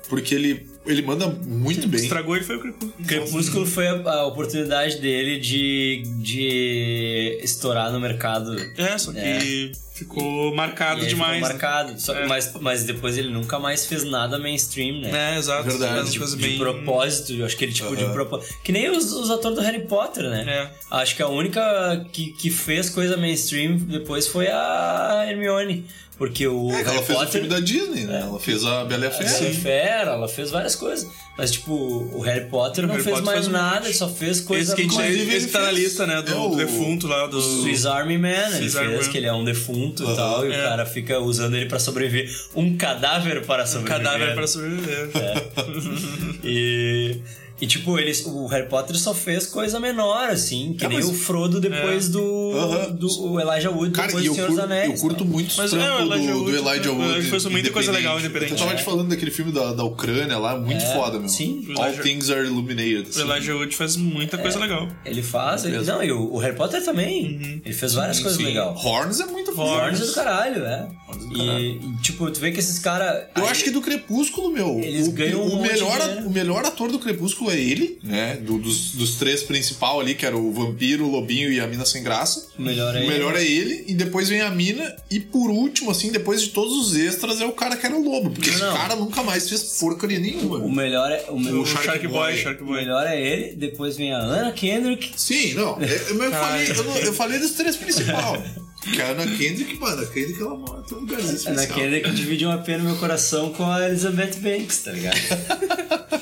Porque 0.08 0.34
ele, 0.34 0.66
ele 0.86 1.02
manda 1.02 1.28
muito 1.28 1.86
bem. 1.86 2.00
Estragou 2.00 2.34
ele 2.34 2.44
foi 2.44 2.56
o 2.56 2.60
Crepúsculo. 2.60 3.06
Crepúsculo 3.06 3.66
foi 3.66 3.86
a, 3.86 3.92
a 3.92 4.26
oportunidade 4.26 4.98
dele 4.98 5.38
de, 5.38 6.02
de 6.22 7.38
estourar 7.42 7.92
no 7.92 8.00
mercado. 8.00 8.56
É, 8.78 8.96
só 8.96 9.12
que 9.12 9.72
ficou 10.02 10.54
marcado 10.54 11.02
E 11.04 11.06
demais. 11.06 11.36
Ficou 11.46 11.48
marcado. 11.52 12.00
Só- 12.00 12.14
É. 12.14 12.26
mas, 12.26 12.52
mas 12.60 12.84
depois 12.84 13.16
ele 13.16 13.28
nunca 13.30 13.58
mais 13.58 13.86
fez 13.86 14.04
nada 14.04 14.38
mainstream, 14.38 15.00
né? 15.00 15.34
É, 15.34 15.38
exato. 15.38 15.64
Verdade. 15.64 16.10
De, 16.10 16.18
coisas 16.18 16.36
de 16.36 16.42
bem- 16.46 16.58
propósito, 16.58 17.32
eu 17.32 17.44
acho 17.46 17.56
que 17.56 17.64
ele 17.64 17.72
tipo 17.72 17.94
de 17.96 18.04
Aham. 18.04 18.12
propósito. 18.12 18.54
Que 18.62 18.72
nem 18.72 18.90
os, 18.90 19.12
os 19.12 19.30
atores 19.30 19.56
do 19.58 19.62
Harry 19.64 19.86
Potter, 19.86 20.24
né? 20.24 20.44
É. 20.46 20.70
Acho 20.90 21.16
que 21.16 21.22
a 21.22 21.28
única 21.28 22.04
que, 22.12 22.32
que 22.32 22.50
fez 22.50 22.90
coisa 22.90 23.16
mainstream 23.16 23.76
depois 23.76 24.26
foi 24.26 24.48
a 24.48 25.24
Hermione. 25.28 25.84
Porque 26.18 26.46
o 26.46 26.70
É, 26.70 26.74
Harry 26.76 26.88
ela 26.90 27.02
fez 27.02 27.08
o 27.18 27.20
Potter. 27.22 27.28
filme 27.32 27.48
da 27.48 27.58
Disney, 27.58 28.04
né? 28.04 28.18
É. 28.18 28.20
Ela 28.22 28.38
fez 28.38 28.64
a 28.64 28.84
Bela 28.84 29.06
e 29.06 29.08
a 29.08 29.10
Ela 29.10 29.18
Fera. 29.28 29.48
é 29.48 29.52
fera, 29.54 30.10
ela 30.12 30.28
fez 30.28 30.50
várias 30.50 30.76
coisas. 30.76 31.10
Mas, 31.36 31.50
tipo, 31.52 31.72
o 31.72 32.20
Harry 32.20 32.44
Potter 32.48 32.82
não 32.86 32.90
Harry 32.92 33.02
fez 33.02 33.16
Potter 33.16 33.26
mais 33.32 33.46
fez 33.46 33.52
nada, 33.52 33.86
ele 33.86 33.94
só 33.94 34.06
fez 34.06 34.38
coisa 34.40 34.74
Esse 34.74 34.76
que 34.76 34.82
a 34.82 34.84
gente 34.84 35.00
ele 35.34 35.46
tá 35.48 35.60
na 35.60 35.66
fez- 35.68 35.78
lista, 35.78 36.06
né? 36.06 36.20
Do, 36.20 36.30
é, 36.30 36.36
o- 36.36 36.48
do 36.50 36.56
defunto 36.56 37.08
lá, 37.08 37.26
do. 37.26 37.40
Swiss 37.40 37.86
Army 37.86 38.18
Man, 38.18 38.28
ele 38.28 38.44
Swiss 38.58 38.60
fez, 38.74 38.76
Army 38.76 38.96
Man. 38.98 39.08
que 39.10 39.16
ele 39.18 39.26
é 39.26 39.32
um 39.32 39.42
defunto 39.42 39.91
Aham. 40.00 40.12
e 40.12 40.16
tal, 40.16 40.46
e 40.46 40.48
o 40.48 40.52
É. 40.52 40.62
cara 40.62 40.86
fica 40.86 41.18
usando 41.18 41.54
ele 41.56 41.66
pra 41.66 41.78
sobreviver. 41.78 42.30
Um 42.54 42.76
cadáver 42.76 43.44
para 43.44 43.64
Um 43.64 43.66
sobreviver. 43.66 44.04
cadáver 44.04 44.34
para 44.34 44.46
sobreviver. 44.46 45.08
E, 46.44 47.20
E 47.62 47.66
tipo, 47.66 47.96
eles, 47.96 48.24
o 48.26 48.46
Harry 48.48 48.68
Potter 48.68 48.96
só 48.98 49.14
fez 49.14 49.46
coisa 49.46 49.78
menor, 49.78 50.28
assim, 50.28 50.74
que 50.76 50.84
É, 50.84 50.88
nem 50.88 50.98
mas- 50.98 51.08
o 51.08 51.14
Frodo 51.14 51.60
depois 51.60 52.08
É. 52.08 52.10
do, 52.10 52.52
Aham. 52.56 52.90
do 52.90 53.06
o 53.22 53.40
Elijah 53.40 53.70
Wood, 53.70 53.92
Cara, 53.92 54.08
depois 54.08 54.24
do 54.26 54.34
Senhor 54.34 54.50
dos 54.50 54.58
Anéis. 54.58 54.90
eu 54.94 54.96
curto 55.00 55.24
tá? 55.24 55.30
muito 55.30 55.54
Mas, 55.56 55.72
é, 55.72 55.76
o 55.76 56.00
Elijah 56.00 56.32
do, 56.32 56.38
do 56.38 56.44
Wood, 56.44 56.56
Elijah 56.56 56.90
Wood. 56.92 57.12
ele 57.18 57.22
fez 57.22 57.44
muita 57.46 57.70
coisa 57.70 57.92
legal 57.92 58.18
independente. 58.18 58.52
Eu 58.52 58.58
tava 58.58 58.72
É. 58.72 58.74
te 58.74 58.82
falando 58.82 59.08
daquele 59.10 59.30
filme 59.30 59.52
da, 59.52 59.72
da 59.72 59.84
Ucrânia 59.84 60.36
lá, 60.38 60.58
muito 60.58 60.82
É, 60.82 60.92
foda, 60.92 61.20
meu. 61.20 61.28
sim. 61.28 61.64
All 61.76 61.86
Elijah- 61.86 62.02
Things 62.02 62.30
Are 62.30 62.44
Illuminated. 62.44 63.06
O 63.06 63.08
assim. 63.10 63.20
Elijah 63.30 63.54
Wood 63.54 63.76
faz 63.76 63.96
muita 63.96 64.36
coisa 64.38 64.58
legal. 64.58 64.88
Ele 65.06 65.22
faz, 65.22 65.64
ele, 65.64 65.78
não, 65.82 66.02
e 66.02 66.10
o, 66.10 66.34
o 66.34 66.38
Harry 66.38 66.56
Potter 66.56 66.84
também. 66.84 67.60
Ele 67.64 67.74
fez 67.74 67.94
várias 67.94 68.16
Sim, 68.16 68.24
coisas 68.24 68.40
legais. 68.40 68.84
Horns 68.84 69.20
é 69.20 69.26
muito 69.26 69.52
foda. 69.52 69.84
Horns 69.84 70.00
é 70.00 70.04
do 70.06 70.12
caralho, 70.14 70.64
é. 70.64 70.88
do 71.12 71.36
E, 71.36 71.46
caralho. 71.46 71.64
e, 71.64 71.96
tipo, 72.02 72.28
tu 72.28 72.40
vê 72.40 72.50
que 72.50 72.58
esses 72.58 72.80
caras. 72.80 73.24
Eu 73.36 73.46
acho 73.46 73.62
que 73.62 73.70
do 73.70 73.80
Crepúsculo, 73.80 74.50
meu. 74.50 74.80
Eles 74.82 75.06
o, 75.06 75.12
ganham 75.12 75.42
o 75.46 75.62
melhor, 75.62 76.00
o 76.26 76.30
melhor 76.30 76.64
ator 76.64 76.90
do 76.90 76.98
Crepúsculo 76.98 77.51
é 77.52 77.60
ele, 77.60 77.98
né? 78.02 78.36
Do- 78.36 78.58
dos, 78.58 78.92
dos 78.92 79.16
três 79.16 79.42
principal 79.42 80.00
ali, 80.00 80.14
que 80.14 80.24
era 80.26 80.36
o 80.36 80.52
vampiro, 80.52 81.04
o 81.06 81.10
lobinho 81.10 81.52
e 81.52 81.60
a 81.60 81.66
mina 81.66 81.84
sem 81.84 82.02
graça. 82.02 82.48
O 82.58 82.62
melhor 82.62 82.94
é 82.96 83.04
o 83.04 83.06
melhor 83.08 83.36
ele. 83.36 83.44
é 83.44 83.50
ele, 83.50 83.84
e 83.88 83.94
depois 83.94 84.28
vem 84.28 84.40
a 84.40 84.50
mina, 84.50 84.94
e 85.10 85.20
por 85.20 85.50
último, 85.50 85.90
assim, 85.90 86.10
depois 86.10 86.40
de 86.42 86.48
todos 86.48 86.72
os 86.88 86.96
extras, 86.96 87.40
é 87.40 87.46
o 87.46 87.52
cara 87.52 87.76
que 87.76 87.86
era 87.86 87.94
o 87.96 88.02
lobo. 88.02 88.30
Porque 88.30 88.50
esse 88.50 88.60
Não. 88.60 88.74
cara 88.76 88.96
nunca 88.96 89.22
mais 89.22 89.48
fez 89.48 89.62
porcaria 89.78 90.18
nenhuma. 90.18 90.58
O 90.58 90.70
melhor 90.70 91.10
é. 91.10 91.26
O, 91.28 91.38
me- 91.38 91.52
O 91.52 91.64
Shark 91.66 92.06
Boy, 92.08 92.36
Shark 92.36 92.62
o 92.62 92.66
Boy. 92.66 92.76
melhor 92.80 93.06
é 93.06 93.20
ele, 93.20 93.54
depois 93.56 93.96
vem 93.96 94.12
a 94.12 94.18
Anna 94.18 94.52
Kendrick. 94.52 95.12
Sim, 95.16 95.54
não. 95.54 95.78
é- 95.80 96.10
Eu, 96.10 96.22
eu 96.22 96.30
falei, 96.30 96.70
eu, 96.70 96.84
não- 96.84 96.96
eu 96.98 97.12
falei 97.12 97.38
dos 97.38 97.52
três 97.52 97.76
principal. 97.76 98.42
Que 98.82 99.00
a 99.00 99.10
Ana 99.10 99.24
Kendrick, 99.36 99.78
mano, 99.78 100.02
a 100.02 100.06
Kendrick 100.06 100.40
ela 100.42 100.56
mora, 100.56 100.82
tem 100.82 100.98
um 100.98 101.02
lugarzinho 101.02 101.28
A 101.30 101.50
Anna 101.52 101.62
especial. 101.62 101.78
Kendrick 101.78 102.10
dividiu 102.10 102.48
uma 102.48 102.58
pena 102.58 102.78
no 102.78 102.90
meu 102.90 102.96
coração 102.98 103.52
com 103.52 103.64
a 103.64 103.86
Elizabeth 103.88 104.32
Banks, 104.40 104.78
tá 104.78 104.90
ligado? 104.90 105.16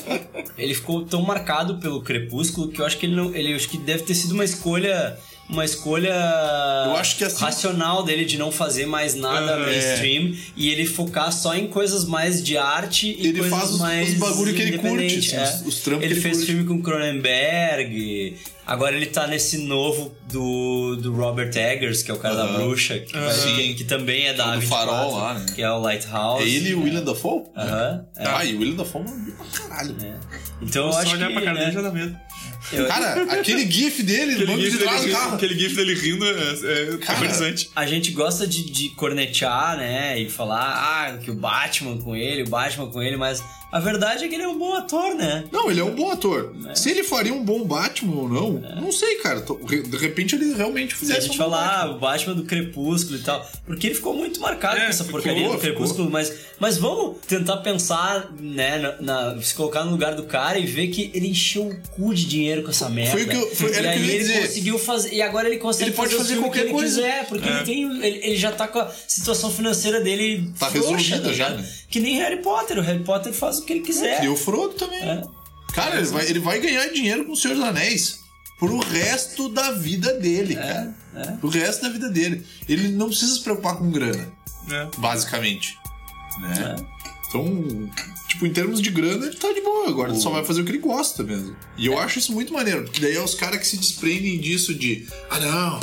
ele 0.58 0.74
ficou 0.74 1.05
tão 1.05 1.22
marcado 1.22 1.78
pelo 1.78 2.02
Crepúsculo 2.02 2.68
que 2.68 2.80
eu 2.80 2.86
acho 2.86 2.97
que 2.98 3.06
ele 3.06 3.16
não. 3.16 3.34
Ele 3.34 3.55
acho 3.55 3.68
que 3.68 3.78
deve 3.78 4.02
ter 4.02 4.14
sido 4.14 4.32
uma 4.32 4.44
escolha. 4.44 5.16
Uma 5.48 5.64
escolha 5.64 6.14
Eu 6.86 6.94
acho 6.97 7.16
que 7.18 7.24
assim- 7.24 7.40
racional 7.44 8.05
dele 8.05 8.24
de 8.24 8.39
não 8.39 8.52
fazer 8.52 8.86
mais 8.86 9.16
nada 9.16 9.55
Aham. 9.56 9.66
mainstream 9.66 10.32
e 10.56 10.68
ele 10.70 10.86
focar 10.86 11.32
só 11.32 11.56
em 11.56 11.66
coisas 11.66 12.05
mais 12.05 12.40
de 12.40 12.56
arte 12.56 13.08
e 13.18 13.26
Ele 13.26 13.40
coisas 13.40 13.58
faz 13.58 13.70
os- 13.72 13.80
mais 13.80 14.12
os 14.12 14.14
bagulho 14.20 14.55
que 14.55 14.62
ele 14.62 14.78
curte, 14.78 15.18
assim, 15.18 15.34
é. 15.34 15.42
os- 15.42 15.66
os 15.66 15.80
trampos 15.80 16.05
ele 16.05 16.14
que 16.14 16.20
ele 16.20 16.20
fez 16.20 16.36
curte. 16.36 16.52
filme 16.52 16.64
com 16.68 16.80
Cronenberg 16.80 18.36
agora 18.70 18.97
ele 18.97 19.07
tá 19.07 19.26
nesse 19.26 19.58
novo 19.58 20.15
do, 20.31 20.97
do 20.97 21.12
Robert 21.12 21.50
Eggers 21.55 22.02
que 22.02 22.10
é 22.10 22.15
o 22.15 22.18
cara 22.18 22.36
da 22.36 22.44
Aham. 22.44 22.58
bruxa 22.66 22.99
que, 23.00 23.12
vai- 23.18 23.32
Sim. 23.34 23.74
que 23.74 23.84
também 23.84 24.26
é 24.28 24.32
da 24.32 24.55
Do 24.55 24.60
24, 24.60 24.89
Farol 24.90 25.15
lá, 25.16 25.34
né? 25.34 25.47
que 25.55 25.60
é 25.62 25.70
o 25.70 25.78
Lighthouse 25.81 26.42
É 26.44 26.49
ele 26.49 26.70
e 26.70 26.74
o 26.74 26.82
William 26.82 27.02
Dafoe? 27.02 27.42
Aham, 27.57 28.07
é. 28.16 28.26
Ah, 28.28 28.44
e 28.44 28.55
o 28.55 28.60
William 28.60 28.76
Dafoe 28.76 29.02
é 29.02 29.05
um 29.10 29.31
pra 29.32 29.47
caralho. 29.68 29.97
então 30.62 30.86
eu 30.86 30.92
Só 30.92 31.00
acho 31.00 31.15
olhar 31.15 31.26
que 31.28 31.32
pra 31.34 31.42
cara 31.42 31.55
né, 31.58 31.60
dele 31.66 31.73
já 31.73 31.82
dá 31.82 31.90
medo. 31.90 32.16
Eu- 32.72 32.86
Cara, 32.86 33.22
aquele 33.32 33.70
gif 33.70 34.02
dele, 34.02 34.32
Aquele 34.32 34.47
banco 34.47 34.58
gif, 34.60 34.70
de 34.72 34.76
dele 34.78 34.89
trás 34.89 35.00
do 35.02 35.06
rindo, 35.08 35.18
carro. 35.18 35.34
aquele 35.34 35.58
gif 35.58 35.76
dele 35.76 35.94
rindo 35.94 36.24
é, 36.24 36.30
é 36.30 36.94
aterrorizante. 36.94 37.70
a 37.74 37.86
gente 37.86 38.10
gosta 38.12 38.47
de, 38.47 38.70
de 38.70 38.89
cornetear, 38.90 39.76
né? 39.76 40.18
E 40.20 40.28
falar 40.28 40.72
ah, 41.12 41.18
que 41.18 41.30
o 41.30 41.34
Batman 41.34 41.98
com 41.98 42.14
ele, 42.16 42.42
o 42.42 42.48
Batman 42.48 42.86
com 42.90 43.02
ele, 43.02 43.16
mas 43.16 43.42
a 43.72 43.78
verdade 43.78 44.24
é 44.24 44.28
que 44.28 44.34
ele 44.34 44.42
é 44.42 44.48
um 44.48 44.58
bom 44.58 44.74
ator, 44.74 45.14
né? 45.14 45.44
Não, 45.52 45.70
ele 45.70 45.78
é 45.80 45.84
um 45.84 45.94
bom 45.94 46.10
ator. 46.10 46.52
Se 46.74 46.90
ele 46.90 47.05
faria 47.05 47.32
um 47.32 47.44
bom 47.44 47.64
Batman 47.64 48.16
ou 48.16 48.28
não, 48.28 48.52
não 48.80 48.90
sei, 48.90 49.16
cara. 49.16 49.40
De 49.42 49.97
repente 49.97 50.34
ele 50.34 50.55
realmente 50.55 50.90
Se 50.90 50.97
a 50.97 50.98
fizesse 50.98 51.26
gente 51.28 51.34
um 51.34 51.39
falar 51.39 51.64
ah, 51.68 51.76
Batman. 51.86 51.94
o 51.97 51.98
Batman 52.00 52.34
do 52.34 52.42
Crepúsculo 52.44 53.16
e 53.16 53.22
tal, 53.22 53.48
porque 53.64 53.86
ele 53.86 53.94
ficou 53.94 54.12
muito 54.14 54.40
marcado 54.40 54.76
É, 54.78 54.80
com 54.84 54.86
essa 54.90 55.05
ficou, 55.05 55.20
porcaria 55.20 55.44
do 55.48 55.50
ficou. 55.55 55.60
Crepúsculo, 55.60 56.10
mas, 56.10 56.32
mas 56.58 56.78
vamos 56.78 57.18
tentar 57.28 57.58
pensar, 57.58 58.30
né, 58.40 58.78
na, 59.00 59.32
na- 59.34 59.40
se 59.42 59.55
colocar 59.55 59.84
no 59.84 59.92
lugar 59.92 60.14
do 60.16 60.24
cara 60.24 60.58
e 60.58 60.66
ver 60.66 60.89
que 60.89 61.10
ele 61.14 61.28
encheu 61.28 61.68
o 61.68 61.89
cu 61.90 62.12
de 62.12 62.24
dinheiro 62.26 62.49
com 62.62 62.70
essa 62.70 62.88
merda. 62.88 63.12
Foi 63.12 63.22
o 63.24 63.28
que 63.28 63.36
eu- 63.36 63.54
foi- 63.54 63.70
e 63.70 63.74
era 63.74 63.82
que 63.82 63.88
aí 63.88 63.98
eu 64.00 64.04
ia 64.04 64.10
ele 64.14 64.18
dizer. 64.24 64.46
conseguiu 64.46 64.78
fazer, 64.78 65.12
e 65.14 65.22
agora 65.22 65.48
ele 65.48 65.58
consegue 65.58 65.90
Ele 65.90 65.96
pode 65.96 66.12
fazer, 66.14 66.28
fazer 66.28 66.40
qualquer 66.40 66.58
que 66.60 66.64
ele 66.66 66.72
coisa. 66.74 66.96
quiser, 67.02 67.26
porque 67.26 67.48
É. 67.48 67.52
ele, 67.52 67.64
tem, 67.64 67.82
ele, 68.04 68.20
ele 68.26 68.36
já 68.36 68.52
tá 68.52 68.68
com 68.68 68.78
a 68.80 68.90
situação 69.08 69.50
financeira 69.50 70.00
dele 70.00 70.50
Tá 70.58 70.70
frouxa, 70.70 70.96
resolvida 70.96 71.28
tá 71.28 71.32
já, 71.34 71.50
né? 71.50 71.68
Que 71.88 72.00
nem 72.00 72.18
Harry 72.18 72.42
Potter, 72.42 72.78
o 72.78 72.82
Harry 72.82 73.02
Potter 73.04 73.32
faz 73.32 73.58
o 73.58 73.64
que 73.64 73.72
ele 73.72 73.80
quiser. 73.82 74.22
E 74.24 74.28
o 74.28 74.36
Frodo 74.36 74.74
também. 74.74 75.00
É. 75.02 75.22
Cara, 75.72 75.96
ele 75.98 76.06
vai, 76.06 76.26
ele 76.28 76.38
vai 76.40 76.58
ganhar 76.60 76.86
dinheiro 76.88 77.24
com 77.24 77.32
o 77.32 77.36
Senhor 77.36 77.54
dos 77.54 77.64
Anéis 77.64 78.18
pro 78.58 78.78
resto 78.78 79.48
da 79.48 79.70
vida 79.72 80.12
dele, 80.14 80.54
cara. 80.56 80.94
é. 81.16 81.22
Pro 81.32 81.48
resto 81.48 81.82
da 81.82 81.88
vida 81.88 82.08
dele. 82.08 82.44
Ele 82.68 82.88
não 82.88 83.08
precisa 83.08 83.34
se 83.34 83.40
preocupar 83.40 83.76
com 83.76 83.90
grana, 83.90 84.32
É. 84.70 84.88
basicamente. 84.98 85.76
Né? 86.40 86.76
É. 86.78 86.99
Então, 87.31 87.89
tipo, 88.26 88.44
em 88.44 88.52
termos 88.52 88.83
de 88.83 88.91
grana, 88.91 89.26
ele 89.26 89.36
tá 89.36 89.52
de 89.52 89.60
boa. 89.60 89.89
Agora 89.89 90.10
ele 90.10 90.18
só 90.18 90.31
vai 90.31 90.44
fazer 90.44 90.60
o 90.60 90.65
que 90.65 90.73
ele 90.73 90.78
gosta 90.78 91.23
mesmo. 91.23 91.57
E 91.78 91.86
eu 91.86 91.97
acho 91.97 92.18
isso 92.18 92.33
muito 92.33 92.52
maneiro, 92.52 92.83
porque 92.83 93.00
daí 93.00 93.15
é 93.15 93.23
os 93.23 93.36
caras 93.36 93.60
que 93.60 93.67
se 93.67 93.76
desprendem 93.76 94.39
disso 94.39 94.75
de 94.75 95.07
ah 95.31 95.39
não, 95.39 95.81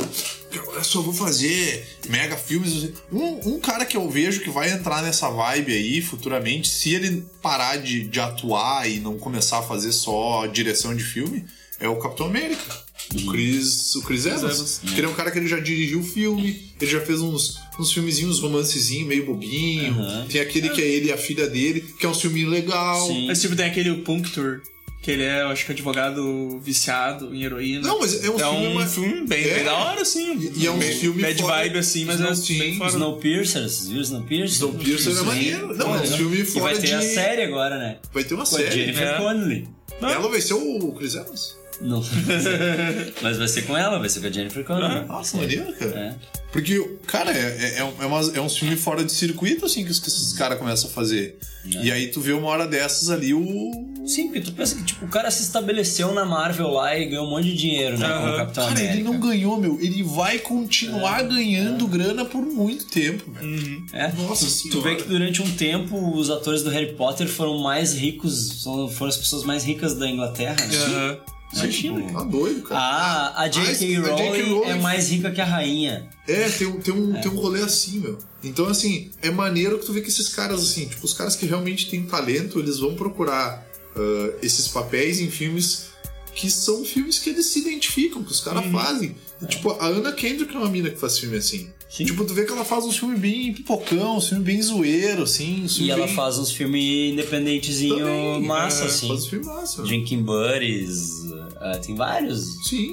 eu 0.52 0.84
só 0.84 1.00
vou 1.00 1.14
fazer 1.14 1.86
mega 2.10 2.36
filmes. 2.36 2.92
Um, 3.10 3.54
um 3.54 3.60
cara 3.60 3.86
que 3.86 3.96
eu 3.96 4.08
vejo 4.10 4.40
que 4.40 4.50
vai 4.50 4.70
entrar 4.70 5.02
nessa 5.02 5.30
vibe 5.30 5.72
aí 5.72 6.02
futuramente, 6.02 6.68
se 6.68 6.94
ele 6.94 7.26
parar 7.40 7.76
de, 7.76 8.06
de 8.06 8.20
atuar 8.20 8.88
e 8.88 9.00
não 9.00 9.18
começar 9.18 9.60
a 9.60 9.62
fazer 9.62 9.92
só 9.92 10.46
direção 10.46 10.94
de 10.94 11.02
filme, 11.02 11.46
é 11.80 11.88
o 11.88 11.96
Capitão 11.96 12.26
América. 12.26 12.87
O 13.14 13.30
Chris, 13.32 13.94
o 13.94 14.02
Chris 14.02 14.26
Evans. 14.26 14.42
Evans. 14.42 14.80
Que 14.84 15.00
ele 15.00 15.06
é 15.06 15.08
um 15.08 15.14
cara 15.14 15.30
que 15.30 15.38
ele 15.38 15.48
já 15.48 15.58
dirigiu 15.58 16.02
filme, 16.02 16.60
ele 16.80 16.90
já 16.90 17.00
fez 17.00 17.20
uns, 17.20 17.58
uns 17.80 17.92
filmezinhos, 17.92 18.40
romancezinhos 18.40 19.08
meio 19.08 19.24
bobinho. 19.24 19.96
Tem 20.30 20.40
aquele 20.40 20.68
que 20.68 20.82
é 20.82 20.86
ele 20.86 21.08
e 21.08 21.12
a 21.12 21.16
filha 21.16 21.46
dele, 21.48 21.82
que 21.98 22.04
é 22.04 22.08
um 22.08 22.14
filminho 22.14 22.48
legal. 22.50 23.06
Sim. 23.06 23.30
Esse 23.30 23.42
tipo 23.42 23.56
tem 23.56 23.64
aquele 23.66 23.94
Puncture, 24.02 24.60
que 25.02 25.10
ele 25.10 25.22
é, 25.22 25.40
eu 25.40 25.48
acho 25.48 25.64
que 25.64 25.72
advogado 25.72 26.60
viciado 26.60 27.34
em 27.34 27.44
heroína. 27.44 27.80
Não, 27.88 27.98
mas 28.00 28.22
é 28.22 28.30
um 28.30 28.38
filme 28.38 28.66
um 28.66 28.74
mais- 28.74 28.94
filme 28.94 29.26
bem, 29.26 29.44
É. 29.44 29.54
bem 29.54 29.64
da 29.64 29.74
hora, 29.74 30.02
assim. 30.02 30.52
E 30.56 30.66
é 30.66 30.70
um 30.70 30.78
Bem- 30.78 30.98
filme 30.98 31.22
Bad 31.22 31.40
fora- 31.40 31.56
vibe, 31.56 31.78
assim, 31.78 32.04
mas 32.04 32.20
Não, 32.20 32.28
é 32.30 32.34
sim. 32.34 32.58
bem 32.58 32.76
fora. 32.76 32.90
Snowpiercer, 32.90 33.62
vocês 33.62 33.88
viram 33.88 34.02
Snowpiercer? 34.02 34.56
Snowpiercer 34.56 35.16
é 35.16 35.22
maneiro. 35.22 35.76
Não, 35.76 35.94
é 35.96 36.00
um 36.02 36.06
filme 36.06 36.40
E 36.40 36.44
fora 36.44 36.74
vai 36.74 36.78
ter 36.78 36.92
a 36.92 37.00
de- 37.00 37.14
série 37.14 37.42
agora, 37.42 37.78
né? 37.78 37.96
Vai 38.12 38.24
ter 38.24 38.34
uma 38.34 38.44
Com 38.44 38.54
a 38.56 38.58
série. 38.58 38.70
Jennifer 38.80 39.02
É. 39.08 39.16
Connelly. 39.16 39.68
Ela 40.02 40.28
vai 40.28 40.40
ser 40.42 40.54
o 40.54 40.92
Chris 40.92 41.14
Evans? 41.14 41.56
Não. 41.80 42.02
Mas 43.22 43.36
vai 43.38 43.48
ser 43.48 43.62
com 43.62 43.76
ela, 43.76 43.98
vai 43.98 44.08
ser 44.08 44.20
com 44.20 44.26
a 44.26 44.30
Jennifer 44.30 44.64
Connelly. 44.64 45.06
Nossa, 45.06 45.36
maneiro, 45.36 45.72
cara. 45.74 45.98
É. 45.98 46.14
Porque, 46.50 46.80
cara, 47.06 47.30
é, 47.30 47.76
é, 47.76 47.78
é, 48.00 48.06
umas- 48.06 48.34
é 48.34 48.40
uns 48.40 48.56
filmes 48.56 48.80
fora 48.80 49.04
de 49.04 49.12
circuito, 49.12 49.66
assim, 49.66 49.84
que, 49.84 49.90
os- 49.90 50.00
que 50.00 50.08
esses 50.08 50.32
caras 50.32 50.58
começam 50.58 50.88
a 50.90 50.92
fazer. 50.92 51.38
E 51.66 51.92
aí 51.92 52.08
tu 52.08 52.20
vê 52.20 52.32
uma 52.32 52.48
hora 52.48 52.66
dessas 52.66 53.10
ali 53.10 53.34
o. 53.34 53.70
Sim, 54.06 54.28
porque 54.28 54.40
tu 54.40 54.52
pensa 54.52 54.74
que 54.76 54.84
tipo, 54.84 55.04
o 55.04 55.08
cara 55.08 55.30
se 55.30 55.42
estabeleceu 55.42 56.14
na 56.14 56.24
Marvel 56.24 56.68
lá 56.70 56.96
e 56.96 57.04
ganhou 57.04 57.26
um 57.26 57.30
monte 57.30 57.44
de 57.44 57.54
dinheiro, 57.54 57.98
né? 57.98 58.08
Com 58.08 58.30
o 58.30 58.36
Capitão 58.38 58.64
Cara, 58.64 58.76
América. 58.78 58.94
ele 58.94 59.02
não 59.02 59.20
ganhou, 59.20 59.60
meu. 59.60 59.78
Ele 59.78 60.02
vai 60.02 60.38
continuar 60.38 61.22
ganhando 61.24 61.86
grana 61.86 62.24
por 62.24 62.40
muito 62.40 62.86
tempo, 62.86 63.30
velho. 63.32 63.84
É. 63.92 64.10
Nossa 64.12 64.46
tu, 64.46 64.50
tu 64.50 64.70
senhora. 64.70 64.80
vê 64.88 64.96
que 64.96 65.02
durante 65.06 65.42
um 65.42 65.50
tempo 65.56 66.16
os 66.16 66.30
atores 66.30 66.62
do 66.62 66.70
Harry 66.70 66.94
Potter 66.94 67.28
foram 67.28 67.58
mais 67.58 67.92
ricos, 67.92 68.62
são- 68.62 68.88
foram 68.88 69.10
as 69.10 69.18
pessoas 69.18 69.44
mais 69.44 69.62
ricas 69.62 69.94
da 69.94 70.08
Inglaterra. 70.08 70.56
Né? 70.56 70.76
Aham. 70.78 71.18
Imagina. 71.54 72.12
Tá 72.12 72.22
doido, 72.24 72.62
cara. 72.62 72.80
Ah, 72.80 73.42
a 73.42 73.48
J.K. 73.48 73.96
Rowling, 73.98 74.62
é 74.70 74.74
mais 74.76 75.08
rica 75.10 75.30
que 75.30 75.40
a 75.40 75.44
rainha. 75.44 76.08
É, 76.26 76.48
tem, 76.50 76.66
um- 76.66 76.80
tem, 76.80 76.92
um, 76.94 77.12
tem 77.20 77.30
um 77.30 77.36
rolê 77.36 77.62
assim, 77.62 78.00
meu. 78.00 78.18
Então, 78.44 78.66
assim, 78.66 79.10
é 79.22 79.30
maneiro 79.30 79.78
que 79.78 79.86
tu 79.86 79.92
vê 79.92 80.00
que 80.00 80.08
esses 80.08 80.28
caras, 80.28 80.60
assim, 80.62 80.86
tipo, 80.86 81.04
os 81.04 81.14
caras 81.14 81.34
que 81.34 81.46
realmente 81.46 81.88
têm 81.90 82.04
talento, 82.04 82.58
eles 82.58 82.78
vão 82.78 82.94
procurar 82.94 83.66
ah, 83.96 84.30
esses 84.42 84.68
papéis 84.68 85.20
em 85.20 85.30
filmes 85.30 85.88
que 86.34 86.50
são 86.50 86.84
filmes 86.84 87.18
que 87.18 87.30
eles 87.30 87.46
se 87.46 87.58
identificam, 87.60 88.22
que 88.22 88.30
os 88.30 88.40
caras 88.40 88.64
Uhum. 88.66 88.72
fazem. 88.72 89.16
E, 89.42 89.46
Tipo, 89.46 89.70
a 89.72 89.86
Anna 89.86 90.12
Kendrick 90.12 90.54
é 90.54 90.58
uma 90.58 90.68
mina 90.68 90.90
que 90.90 90.98
faz 91.00 91.18
filme 91.18 91.36
assim. 91.36 91.70
Tipo, 91.90 92.24
tu 92.24 92.34
vê 92.34 92.44
que 92.44 92.52
ela 92.52 92.64
faz 92.66 92.84
uns 92.84 92.98
filmes 92.98 93.18
bem 93.18 93.52
pipocão, 93.54 94.18
uns 94.18 94.28
filmes 94.28 94.44
bem 94.46 94.60
zoeiro, 94.62 95.22
assim. 95.22 95.64
uns 95.64 95.72
E 95.72 95.76
filmes 95.76 95.94
ela 95.94 96.06
bem- 96.06 96.14
faz 96.14 96.38
uns 96.38 96.52
filmes 96.52 97.12
independentezinho 97.14 97.98
Também, 97.98 98.42
massa, 98.42 98.84
é, 98.84 98.86
assim. 98.86 99.08
faz 99.08 99.26
filme 99.26 99.46
massa. 99.46 99.82
Drinking 99.82 100.22
Buddies, 100.22 101.08
uh, 101.30 101.80
tem 101.84 101.94
vários. 101.94 102.44
Sim. 102.68 102.92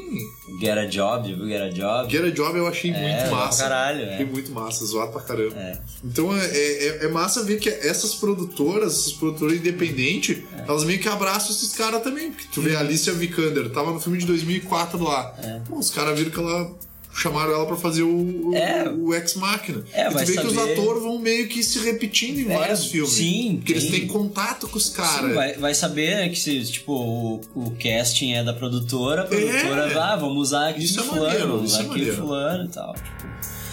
Get 0.61 0.77
a 0.77 0.85
Job, 0.85 1.33
viu 1.33 1.45
Get 1.45 1.61
a 1.61 1.69
Job? 1.69 2.09
Get 2.11 2.24
a 2.24 2.30
Job 2.30 2.57
eu 2.57 2.67
achei 2.67 2.91
É, 2.91 3.19
muito 3.19 3.32
massa. 3.35 3.64
caralho, 3.64 4.01
é. 4.01 4.14
Achei 4.14 4.25
muito 4.25 4.51
massa, 4.53 4.85
zoado 4.85 5.11
pra 5.11 5.22
caramba. 5.22 5.56
É. 5.59 5.77
Então 6.03 6.35
é, 6.35 6.45
é, 6.45 7.06
é 7.06 7.07
massa 7.09 7.43
ver 7.43 7.59
que 7.59 7.67
essas 7.67 8.15
produtoras, 8.15 8.93
essas 8.93 9.11
produtoras 9.14 9.57
independentes, 9.57 10.38
É. 10.57 10.64
elas 10.67 10.85
meio 10.85 10.99
que 10.99 11.09
abraçam 11.09 11.51
esses 11.51 11.74
caras 11.74 12.01
também. 12.01 12.32
Porque 12.32 12.48
tu 12.53 12.61
vê 12.61 12.75
a 12.75 12.80
Alicia 12.80 13.11
Vikander, 13.14 13.69
tava 13.72 13.91
no 13.91 13.99
filme 13.99 14.17
de 14.17 14.25
2004 14.25 15.03
lá. 15.03 15.35
Pô, 15.67 15.77
os 15.77 15.90
caras 15.91 16.17
viram 16.17 16.32
que 16.32 16.40
ela. 16.40 16.72
Chamaram 17.17 17.53
ela 17.53 17.65
pra 17.65 17.77
fazer 17.77 18.03
o, 18.03 18.49
o, 18.49 18.53
É. 18.55 18.89
o 18.89 19.13
Ex 19.15 19.35
Machina. 19.35 19.85
É, 19.93 20.07
e 20.07 20.11
tu 20.11 20.17
vê 20.17 20.25
que 20.37 20.47
os 20.47 20.53
saber- 20.53 20.73
atores 20.73 21.01
vão 21.01 21.17
meio 21.17 21.47
que 21.47 21.63
se 21.63 21.79
repetindo 21.79 22.39
em 22.39 22.51
É, 22.51 22.57
vários 22.57 22.85
filmes. 22.87 23.11
sim, 23.13 23.55
Porque 23.55 23.71
eles 23.71 23.83
sim. 23.85 23.91
têm 23.91 24.07
contato 24.07 24.67
com 24.67 24.77
os 24.77 24.89
caras. 24.89 25.33
vai, 25.33 25.53
vai 25.53 25.73
saber 25.73 26.15
né, 26.17 26.27
que 26.29 26.37
se, 26.37 26.61
tipo, 26.65 26.91
o, 26.93 27.41
o 27.55 27.71
casting 27.81 28.33
é 28.33 28.43
da 28.43 28.51
produtora, 28.53 29.21
a 29.21 29.25
produtora, 29.25 29.91
É. 29.93 29.97
ah, 29.97 30.15
vamos 30.17 30.49
usar 30.49 30.69
aqui 30.69 30.83
Isso 30.83 30.99
é 30.99 31.03
fulano, 31.03 31.23
maneiro, 31.25 31.47
vamos 31.47 31.63
isso 31.71 31.73
usar 31.75 31.83
é 31.83 31.85
aqui 31.85 31.97
maneiro. 31.99 32.17
fulano 32.21 32.65
e 32.65 32.67
tal. 32.67 32.93
Tipo, 32.93 33.27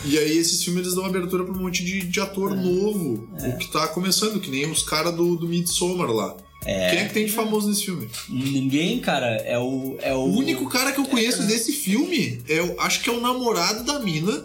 E 0.04 0.18
aí 0.18 0.36
esses 0.38 0.62
filmes 0.62 0.82
eles 0.82 0.94
dão 0.94 1.04
abertura 1.04 1.42
pra 1.44 1.52
um 1.52 1.58
monte 1.58 1.84
de, 1.84 2.00
de 2.06 2.20
ator 2.20 2.54
novo, 2.54 3.28
o 3.38 3.56
que 3.58 3.70
tá 3.72 3.88
começando, 3.88 4.38
que 4.40 4.50
nem 4.50 4.70
os 4.70 4.82
caras 4.84 5.14
do, 5.16 5.36
do 5.36 5.48
Midsommar 5.48 6.10
lá. 6.10 6.36
É. 6.64 6.90
Quem 6.90 6.98
é 7.00 7.04
que 7.06 7.14
tem 7.14 7.26
de 7.26 7.32
famoso 7.32 7.68
nesse 7.68 7.84
filme? 7.84 8.08
Ninguém, 8.28 9.00
cara. 9.00 9.26
É 9.44 9.58
o. 9.58 9.96
É 10.00 10.14
o... 10.14 10.18
O 10.18 10.36
único 10.38 10.68
cara 10.68 10.92
que 10.92 11.00
eu 11.00 11.04
conheço 11.06 11.42
desse 11.44 11.72
filme 11.72 12.40
é, 12.48 12.60
o- 12.62 12.80
acho 12.80 13.00
que 13.02 13.10
é 13.10 13.12
o 13.12 13.20
namorado 13.20 13.82
da 13.84 13.98
mina, 13.98 14.44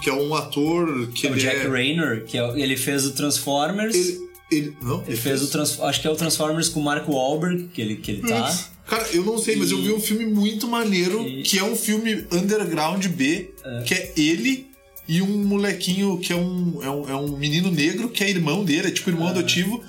que 0.00 0.08
é 0.08 0.12
um 0.12 0.34
ator 0.34 1.08
que 1.08 1.26
É 1.26 1.30
o 1.30 1.34
ele 1.34 1.40
Jack 1.40 1.56
é. 1.66 1.68
Raynor, 1.68 2.22
que 2.24 2.38
é- 2.38 2.60
ele 2.60 2.76
fez 2.76 3.04
o 3.06 3.12
Transformers. 3.12 3.94
Ele, 3.94 4.20
ele- 4.52 4.76
não, 4.82 5.02
Ele 5.06 5.16
fez 5.16 5.42
o 5.42 5.48
Trans... 5.48 5.80
Acho 5.80 6.00
que 6.00 6.06
é 6.06 6.10
o 6.10 6.16
Transformers 6.16 6.68
com 6.68 6.78
o 6.80 6.84
Mark 6.84 7.08
Wahlberg, 7.08 7.68
que 7.74 7.80
ele, 7.80 7.96
que 7.96 8.10
ele 8.12 8.22
tá. 8.22 8.68
Cara, 8.86 9.06
eu 9.12 9.24
não 9.24 9.38
sei, 9.38 9.56
mas 9.56 9.70
eu 9.70 9.80
vi 9.80 9.92
um 9.92 10.00
filme 10.00 10.26
muito 10.26 10.66
maneiro, 10.68 11.24
que 11.44 11.58
é 11.58 11.64
um 11.64 11.74
filme 11.74 12.24
underground 12.30 13.04
B, 13.06 13.50
que 13.86 13.94
é 13.94 14.12
ele 14.16 14.66
e 15.08 15.22
um 15.22 15.44
molequinho 15.44 16.18
que 16.18 16.32
é 16.32 16.36
um, 16.36 16.78
é 16.82 16.90
um, 16.90 17.10
é 17.10 17.16
um 17.16 17.36
menino 17.36 17.70
negro, 17.70 18.08
que 18.08 18.22
é 18.22 18.28
irmão 18.30 18.64
dele, 18.64 18.88
é 18.88 18.90
tipo 18.90 19.08
irmão 19.10 19.28
adotivo, 19.28 19.82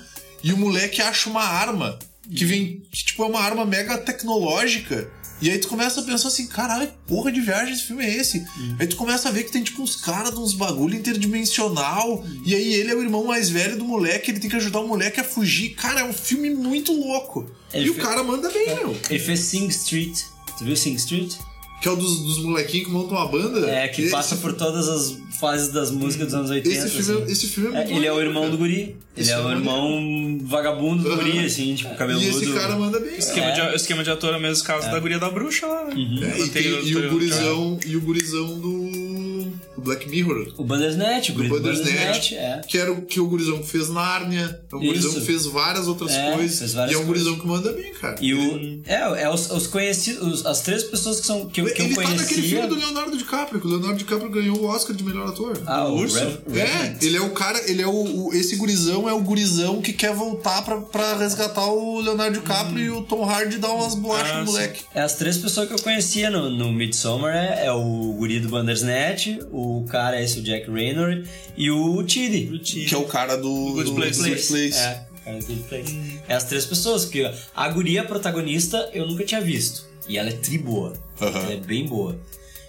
e 0.44 0.52
o 0.52 0.56
moleque 0.56 1.02
acha 1.02 1.28
uma 1.28 1.42
arma, 1.42 1.98
que 2.34 2.44
vem, 2.44 2.82
que, 2.92 3.04
tipo, 3.04 3.24
é 3.24 3.26
uma 3.26 3.40
arma 3.40 3.64
mega 3.64 3.98
tecnológica. 3.98 5.10
E 5.42 5.50
aí 5.50 5.58
tu 5.58 5.66
começa 5.68 6.00
a 6.00 6.04
pensar 6.04 6.28
assim, 6.28 6.46
caralho, 6.46 6.88
porra 7.06 7.30
de 7.32 7.40
viagem 7.40 7.74
esse 7.74 7.82
filme 7.82 8.04
é 8.04 8.16
esse? 8.16 8.46
Aí 8.78 8.86
tu 8.86 8.96
começa 8.96 9.28
a 9.28 9.32
ver 9.32 9.42
que 9.42 9.50
tem 9.52 9.62
tipo 9.62 9.82
uns 9.82 9.96
caras 9.96 10.30
de 10.32 10.38
uns 10.38 10.54
bagulho 10.54 10.94
interdimensional. 10.96 12.24
E 12.46 12.54
aí 12.54 12.72
ele 12.74 12.90
é 12.90 12.94
o 12.94 13.02
irmão 13.02 13.24
mais 13.24 13.50
velho 13.50 13.76
do 13.76 13.84
moleque, 13.84 14.30
ele 14.30 14.38
tem 14.40 14.48
que 14.48 14.56
ajudar 14.56 14.80
o 14.80 14.88
moleque 14.88 15.20
a 15.20 15.24
fugir. 15.24 15.70
Cara, 15.74 16.00
é 16.00 16.04
um 16.04 16.12
filme 16.12 16.50
muito 16.50 16.92
louco. 16.92 17.50
Ele 17.72 17.86
e 17.86 17.90
o 17.90 17.94
fe- 17.94 18.00
cara 18.00 18.22
manda 18.22 18.48
bem, 18.50 18.74
meu. 18.76 18.96
Ele 19.10 19.18
fez 19.18 19.40
Sing 19.40 19.66
Street. 19.68 20.18
Tu 20.56 20.64
viu 20.64 20.76
Sing 20.76 20.94
Street? 20.94 21.34
Que 21.84 21.88
é 21.90 21.92
o 21.92 21.96
dos, 21.96 22.20
dos 22.20 22.38
molequinhos 22.38 22.86
que 22.86 22.92
montam 22.94 23.18
uma 23.18 23.28
banda? 23.28 23.68
É, 23.70 23.86
que 23.88 24.00
Esse- 24.00 24.10
passa 24.10 24.36
por 24.36 24.54
todas 24.54 24.88
as 24.88 25.18
fases 25.38 25.68
das 25.68 25.90
músicas 25.90 26.28
dos 26.28 26.34
anos 26.34 26.48
80. 26.50 26.74
Esse 26.78 26.88
filme, 26.88 27.22
assim. 27.24 27.32
esse 27.32 27.46
filme 27.48 27.68
é 27.68 27.72
muito 27.72 27.92
É, 27.92 27.96
ele 27.96 28.06
é 28.06 28.12
o 28.14 28.20
irmão 28.22 28.44
cara. 28.44 28.52
do 28.52 28.56
guri. 28.56 28.74
Ele 28.74 28.96
Esse 29.18 29.30
é 29.32 29.38
o 29.38 29.50
é 29.50 29.52
irmão 29.52 30.38
vagabundo 30.44 31.02
do 31.02 31.10
Aham. 31.12 31.16
guri, 31.22 31.38
assim, 31.40 31.74
tipo, 31.74 31.94
cabeludo. 31.94 32.24
E 32.24 32.28
esse 32.30 32.52
cara 32.54 32.74
manda 32.76 32.98
bem. 32.98 33.18
Esquema, 33.18 33.48
É. 33.48 33.68
de, 33.70 33.76
esquema 33.76 34.02
de 34.02 34.10
ator 34.10 34.32
é 34.32 34.38
o 34.38 34.40
mesmo 34.40 34.64
caso 34.64 34.90
da 34.90 34.98
guria 34.98 35.18
da 35.18 35.28
bruxa 35.28 35.66
lá. 35.66 35.82
É, 35.82 35.90
Ela 35.90 36.46
e, 36.46 36.48
tem 36.48 36.62
e 36.64 36.96
o 36.96 37.10
gurizão, 37.10 37.78
e 37.86 37.96
o 37.96 38.00
gurizão 38.00 38.58
do, 38.58 38.90
do 39.76 39.82
Black 39.82 40.08
Mirror. 40.08 40.52
O 40.56 40.64
Bandersnatch, 40.64 41.30
o 41.30 41.34
Do 41.34 41.48
Bandersnatch, 41.48 41.92
Bandersnatch, 41.92 42.32
é. 42.34 42.60
que 42.66 42.78
era 42.78 42.92
o 42.92 43.02
que 43.02 43.20
o 43.20 43.26
gurizão 43.26 43.58
que 43.58 43.66
fez 43.66 43.88
Nárnia. 43.88 44.60
É 44.72 44.76
um 44.76 44.80
gurizão 44.80 45.12
que 45.12 45.20
fez 45.20 45.46
várias 45.46 45.86
outras 45.88 46.12
É, 46.12 46.32
coisas. 46.32 46.58
fez 46.58 46.74
várias 46.74 46.92
e 46.92 46.94
é 46.94 46.98
um 46.98 47.06
coisas. 47.06 47.24
gurizão 47.26 47.40
que 47.40 47.46
manda 47.46 47.72
bem, 47.72 47.92
cara. 47.94 48.16
E 48.20 48.34
o. 48.34 48.82
É, 48.86 49.22
é 49.24 49.30
os, 49.30 49.50
os 49.50 49.66
conhecidos. 49.66 50.40
os- 50.40 50.46
as 50.46 50.60
três 50.62 50.82
pessoas 50.84 51.20
que, 51.20 51.26
são, 51.26 51.46
que, 51.46 51.60
eu- 51.60 51.66
que 51.66 51.80
eu 51.82 51.86
Ele 51.86 51.94
tá 51.94 52.02
naquele 52.02 52.16
conhecia. 52.26 52.42
filme 52.42 52.66
do 52.68 52.74
Leonardo 52.76 53.16
DiCaprio, 53.16 53.60
que 53.60 53.66
o 53.66 53.70
Leonardo 53.70 53.96
DiCaprio 53.98 54.30
ganhou 54.30 54.58
o 54.60 54.64
Oscar 54.66 54.94
de 54.94 55.02
melhor 55.04 55.28
ator. 55.28 55.58
Ah, 55.66 55.86
o 55.88 55.96
Urso? 55.98 56.18
Rev- 56.18 56.58
É, 56.58 56.96
ele 57.04 57.16
é 57.16 57.20
o 57.20 57.30
cara, 57.30 57.60
ele 57.70 57.82
é 57.82 57.86
o, 57.86 57.90
o- 58.28 58.34
Esse 58.34 58.56
gurizão 58.56 59.08
é 59.08 59.12
o 59.12 59.20
gurizão 59.20 59.80
que 59.80 59.92
quer 59.92 60.12
voltar 60.14 60.62
pra, 60.62 60.76
pra 60.80 61.16
resgatar 61.16 61.66
o 61.66 62.00
Leonardo 62.00 62.38
DiCaprio 62.38 62.84
e 62.84 62.90
o 62.90 63.02
Tom 63.02 63.24
Hardy 63.24 63.58
dar 63.58 63.70
umas 63.72 63.94
bolachas 63.94 64.30
Ah, 64.32 64.40
no 64.40 64.46
sim. 64.46 64.52
moleque. 64.52 64.82
É 64.94 65.00
as 65.02 65.14
três 65.14 65.36
pessoas 65.38 65.68
que 65.68 65.74
eu 65.74 65.78
conhecia 65.78 66.30
no, 66.30 66.50
no 66.50 66.72
Midsommar 66.72 67.34
é, 67.34 67.66
é 67.66 67.72
o 67.72 68.12
guri 68.18 68.40
do 68.40 68.48
Bandersnatch, 68.48 69.38
o 69.50 69.84
cara 69.88 70.20
esse, 70.20 70.38
o 70.38 70.42
Jack 70.42 70.70
Raynor, 70.70 71.22
e 71.56 71.70
o 71.70 72.06
Chidi. 72.06 72.58
Que 72.86 72.94
é 72.94 72.98
o 72.98 73.04
cara 73.04 73.36
do, 73.36 73.72
Good 73.72 73.90
do 73.90 73.94
Place. 73.96 74.18
Good 74.22 74.46
Place. 74.46 74.78
É, 74.78 75.06
o 75.12 75.24
cara 75.24 75.38
do 75.38 75.46
Good 75.46 75.62
Place. 75.68 76.20
É 76.28 76.34
as 76.34 76.44
três 76.44 76.64
pessoas, 76.66 77.04
porque 77.04 77.30
a 77.54 77.68
guria 77.68 78.04
protagonista 78.04 78.90
eu 78.92 79.06
nunca 79.06 79.24
tinha 79.24 79.40
visto. 79.40 79.86
E 80.08 80.18
ela 80.18 80.28
é 80.28 80.32
tri 80.32 80.58
boa. 80.58 80.92
Ela 81.20 81.52
é 81.52 81.56
bem 81.56 81.86
boa. 81.86 82.18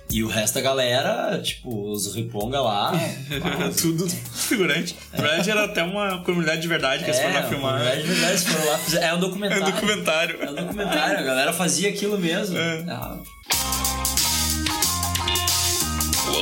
E 0.09 0.23
o 0.23 0.27
resto 0.27 0.53
da 0.53 0.61
galera, 0.61 1.41
tipo, 1.41 1.91
os 1.91 2.15
riponga 2.15 2.61
lá. 2.61 2.93
Tudo 3.81 4.07
figurante. 4.07 4.95
Na 5.11 5.19
verdade, 5.21 5.49
era 5.49 5.65
até 5.65 5.83
uma 5.83 6.23
comunidade 6.23 6.61
de 6.61 6.67
verdade 6.67 7.03
que 7.03 7.09
eles 7.09 7.19
foram 7.19 7.33
lá 7.33 7.43
filmar. 7.43 7.81
É, 7.81 7.95
de 7.95 8.03
verdade, 8.03 8.31
eles 8.31 8.43
foram 8.43 8.65
lá. 8.65 8.79
É 9.01 9.13
um 9.13 9.17
É 9.17 9.19
documentário. 9.19 9.63
um 9.65 9.71
documentário. 9.71 10.41
É 10.43 10.51
um 10.51 10.55
documentário, 10.55 11.19
a 11.19 11.23
galera 11.23 11.51
fazia 11.53 11.89
aquilo 11.89 12.19
mesmo. 12.19 12.55
É. 12.55 12.85
Ah, 12.87 13.17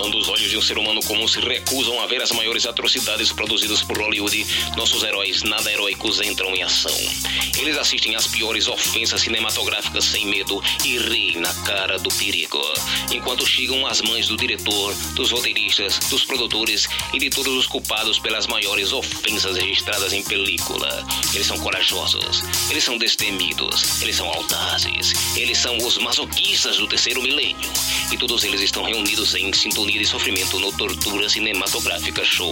Quando 0.04 0.18
os 0.18 0.28
olhos 0.28 0.52
de 0.52 0.58
um 0.58 0.62
ser 0.62 0.78
humano 0.78 1.00
comum 1.04 1.26
se 1.30 1.40
recusam 1.40 1.98
a 2.02 2.06
ver 2.06 2.22
as 2.22 2.30
maiores 2.32 2.66
atrocidades 2.66 3.32
produzidas 3.32 3.82
por 3.84 3.98
Hollywood, 3.98 4.46
nossos 4.76 5.02
heróis 5.02 5.44
nada 5.44 5.72
heróicos 5.72 6.20
entram 6.20 6.54
em 6.54 6.62
ação. 6.62 6.94
Eles 7.58 7.78
assistem 7.78 8.14
às 8.14 8.28
piores 8.28 8.68
ofensas 8.68 9.22
cinematográficas 9.22 10.04
sem 10.04 10.26
medo 10.26 10.62
e 10.84 10.98
riem 10.98 11.38
na 11.38 11.54
cara 11.64 11.98
do 12.00 12.10
perigo. 12.16 12.62
Enquanto 13.14 13.48
chegam 13.48 13.88
as 13.88 14.02
mães 14.02 14.28
do 14.28 14.36
diretor, 14.36 14.94
dos 15.16 15.32
roteiristas, 15.32 15.98
dos 16.10 16.26
produtores 16.26 16.86
e 17.14 17.20
de 17.20 17.30
todos 17.30 17.54
os 17.54 17.66
culpados 17.66 18.20
pelas 18.20 18.46
maiores 18.46 18.92
ofensas 18.92 19.56
registradas 19.56 20.12
em 20.12 20.22
película. 20.22 21.08
Eles 21.34 21.48
são 21.48 21.58
corajosos, 21.60 22.44
eles 22.70 22.84
são 22.84 22.98
destemidos, 22.98 24.02
eles 24.02 24.18
são 24.18 24.28
audazes, 24.28 25.14
eles 25.38 25.58
são 25.58 25.78
os 25.78 25.98
masoquistas 26.00 26.76
do 26.76 26.88
terceiro 26.88 27.22
milênio. 27.22 27.72
E 28.12 28.18
todos 28.18 28.44
eles 28.44 28.60
estão 28.60 28.84
reunidos 28.84 29.34
em 29.36 29.52
sintonia 29.54 29.93
de 30.00 30.06
sofrimento 30.06 30.60
no 30.60 30.72
Tortura 30.72 31.30
Cinematográfica 31.30 32.24
Show, 32.24 32.52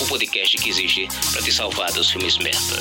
o 0.00 0.06
podcast 0.06 0.56
que 0.56 0.70
existe 0.70 1.08
para 1.32 1.42
te 1.42 1.52
salvar 1.52 1.92
dos 1.92 2.10
filmes 2.10 2.38
merda. 2.38 2.80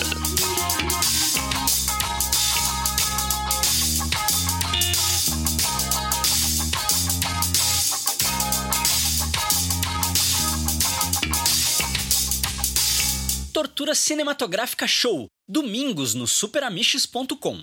Tortura 13.54 13.96
Cinematográfica 13.96 14.88
Show, 14.88 15.28
domingos 15.48 16.14
no 16.14 16.28
superamiches.com. 16.28 17.62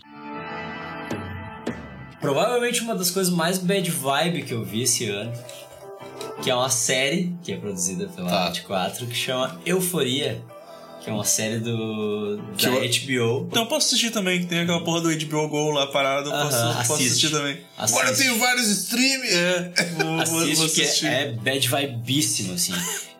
Provavelmente 2.20 2.80
uma 2.80 2.94
das 2.94 3.10
coisas 3.10 3.30
mais 3.30 3.58
bad 3.58 3.90
vibe 3.90 4.44
que 4.44 4.54
eu 4.54 4.64
vi 4.64 4.82
esse 4.82 5.08
ano, 5.10 5.30
que 6.42 6.50
é 6.50 6.54
uma 6.54 6.70
série 6.70 7.34
que 7.42 7.52
é 7.52 7.56
produzida 7.56 8.06
pela 8.08 8.28
Tá. 8.28 8.46
24, 8.48 9.06
que 9.06 9.14
chama 9.14 9.60
Euforia, 9.64 10.42
que 11.02 11.10
é 11.10 11.12
uma 11.12 11.24
série 11.24 11.58
do 11.58 12.36
da 12.38 12.42
Que 12.56 12.66
HBO. 12.68 13.46
Então 13.50 13.62
eu 13.62 13.66
posso 13.68 13.86
assistir 13.88 14.10
também, 14.10 14.40
que 14.40 14.46
tem 14.46 14.60
aquela 14.60 14.82
porra 14.82 15.00
do 15.02 15.26
HBO 15.26 15.48
Go 15.48 15.70
lá 15.70 15.86
parado, 15.88 16.30
eu 16.30 16.32
posso, 16.32 16.56
Aham, 16.56 16.74
posso 16.76 16.92
assiste. 16.94 17.08
assistir 17.10 17.30
também. 17.30 17.58
Agora 17.76 18.08
eu 18.10 18.16
tenho 18.16 18.38
vários 18.38 18.68
streams. 18.68 19.28
É, 19.34 19.72
vou, 19.98 20.04
vou, 20.06 20.20
Assiste 20.20 20.54
vou 20.56 20.68
que 20.70 20.82
assistir. 20.82 21.06
é, 21.06 21.22
é 21.22 21.32
bad 21.32 21.68
vibíssimo, 21.68 22.54
assim. 22.54 22.72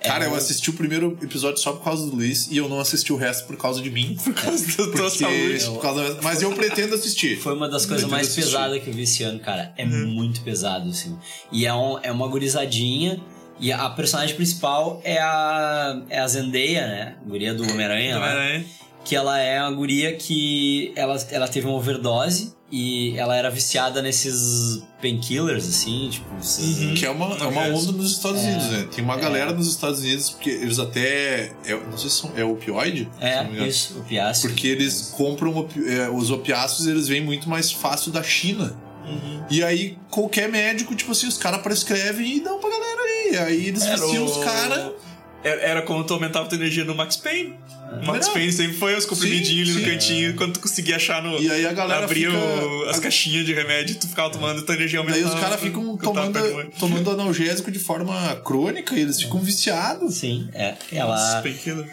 É 0.04 0.08
Cara, 0.08 0.24
eu 0.26 0.32
um- 0.32 0.34
assisti 0.34 0.68
o 0.70 0.74
primeiro 0.74 1.18
episódio 1.22 1.58
só 1.60 1.72
por 1.72 1.82
causa 1.82 2.06
do 2.06 2.14
Luiz 2.14 2.48
e 2.50 2.56
eu 2.58 2.68
não 2.68 2.78
assisti 2.78 3.12
o 3.12 3.16
resto 3.16 3.46
por 3.46 3.56
causa 3.56 3.80
de 3.82 3.90
mim. 3.90 4.16
Por 4.22 4.34
causa 4.34 4.66
da 4.66 4.92
tua 4.96 5.10
saúde. 5.10 5.64
por 5.64 5.80
causa 5.80 6.18
Mas 6.22 6.42
eu 6.42 6.52
pretendo 6.52 6.94
assistir. 6.94 7.38
Foi 7.38 7.54
uma 7.54 7.68
das 7.68 7.86
coisas 7.86 8.08
mais 8.08 8.34
pesadas 8.34 8.82
que 8.82 8.90
eu 8.90 8.94
vi 8.94 9.02
esse 9.02 9.22
ano, 9.22 9.40
cara. 9.40 9.72
É 9.76 9.84
Uhum. 9.84 10.06
muito 10.08 10.40
pesado, 10.42 10.90
assim. 10.90 11.16
E 11.50 11.66
é, 11.66 11.74
um, 11.74 11.98
é 12.02 12.12
uma 12.12 12.28
gurizadinha. 12.28 13.20
E 13.58 13.72
a 13.72 13.88
personagem 13.90 14.34
principal 14.36 15.00
é 15.04 15.18
a, 15.18 16.02
é 16.10 16.18
a 16.18 16.26
Zendaya, 16.28 16.86
né? 16.86 17.16
A 17.24 17.28
guria 17.28 17.54
do 17.54 17.62
Homem-Aranha. 17.62 18.16
Homem-Aranha. 18.16 18.64
Que 19.04 19.14
ela 19.16 19.38
é 19.38 19.60
uma 19.62 19.70
guria 19.72 20.14
que 20.16 20.92
ela, 20.96 21.16
ela 21.30 21.46
teve 21.48 21.66
uma 21.66 21.76
overdose 21.76 22.52
e 22.76 23.16
ela 23.16 23.36
era 23.36 23.48
viciada 23.50 24.02
nesses 24.02 24.82
painkillers, 25.00 25.68
assim, 25.68 26.08
tipo. 26.10 26.26
esses- 26.40 26.78
Uhum. 26.80 26.94
Que 26.94 27.06
é 27.06 27.10
uma, 27.10 27.36
é 27.36 27.44
uma 27.46 27.62
onda 27.68 27.92
nos 27.92 28.10
Estados 28.12 28.40
É. 28.42 28.44
Unidos, 28.48 28.66
né? 28.70 28.88
Tem 28.94 29.04
uma 29.04 29.14
É. 29.14 29.20
galera 29.20 29.52
nos 29.52 29.68
Estados 29.68 30.00
Unidos, 30.00 30.30
porque 30.30 30.50
eles 30.50 30.78
até. 30.80 31.52
é- 31.64 31.74
não 31.90 31.96
sei 31.96 32.10
se 32.10 32.16
são, 32.16 32.32
é 32.36 32.44
opioide? 32.44 33.08
É, 33.20 33.44
isso, 33.66 33.98
o 34.00 34.02
piácio. 34.04 34.48
Porque 34.48 34.66
eles 34.66 35.12
compram 35.16 35.56
opi- 35.56 35.86
é, 35.88 36.10
os 36.10 36.30
opiáceos, 36.30 36.86
eles 36.88 37.06
vêm 37.06 37.20
muito 37.22 37.48
mais 37.48 37.70
fácil 37.70 38.10
da 38.10 38.22
China. 38.22 38.76
Uhum. 39.06 39.44
E 39.50 39.62
aí, 39.62 39.96
qualquer 40.10 40.48
médico, 40.48 40.94
tipo 40.96 41.12
assim, 41.12 41.26
os 41.28 41.38
caras 41.38 41.60
prescrevem 41.62 42.38
e 42.38 42.40
dão 42.40 42.58
pra 42.58 42.70
galera 42.70 43.02
aí. 43.02 43.36
Aí 43.36 43.66
eles 43.68 43.82
Era 43.82 43.96
viciam 43.98 44.24
o- 44.24 44.26
os 44.26 44.44
caras. 44.44 44.92
Era, 45.44 45.82
como 45.82 46.02
tu 46.04 46.14
aumentava 46.14 46.46
a 46.46 46.48
tua 46.48 46.56
energia 46.56 46.84
no 46.84 46.94
Max 46.94 47.16
Payne. 47.18 47.54
O 48.02 48.06
Max. 48.06 48.28
Payne 48.30 48.50
sempre 48.50 48.76
foi 48.76 48.96
os 48.96 49.04
comprimidinhos 49.04 49.68
Sim, 49.68 49.74
ali 49.76 49.84
no 49.84 49.90
cantinho, 49.92 50.34
quando 50.36 50.54
tu 50.54 50.60
conseguia 50.60 50.96
achar 50.96 51.22
no. 51.22 51.38
E 51.40 51.50
aí 51.50 51.66
a 51.66 51.72
galera 51.72 52.04
abria 52.04 52.30
fica- 52.30 52.90
as 52.90 52.98
caixinhas 52.98 53.44
de 53.44 53.52
remédio, 53.54 53.94
tu 53.96 54.08
ficava 54.08 54.30
tomando 54.30 54.62
tua 54.62 54.74
energia 54.74 55.00
Daí 55.02 55.10
aumentava. 55.12 55.34
os 55.34 55.40
caras 55.40 55.60
ficam 55.60 55.96
tomando, 55.98 56.70
tomando 56.80 57.10
analgésico 57.10 57.70
de 57.70 57.78
forma 57.78 58.36
crônica 58.36 58.94
e 58.96 59.02
eles 59.02 59.20
ficam 59.20 59.38
viciados. 59.40 60.14
Sim, 60.14 60.48
é. 60.54 60.74
Ela. 60.90 61.42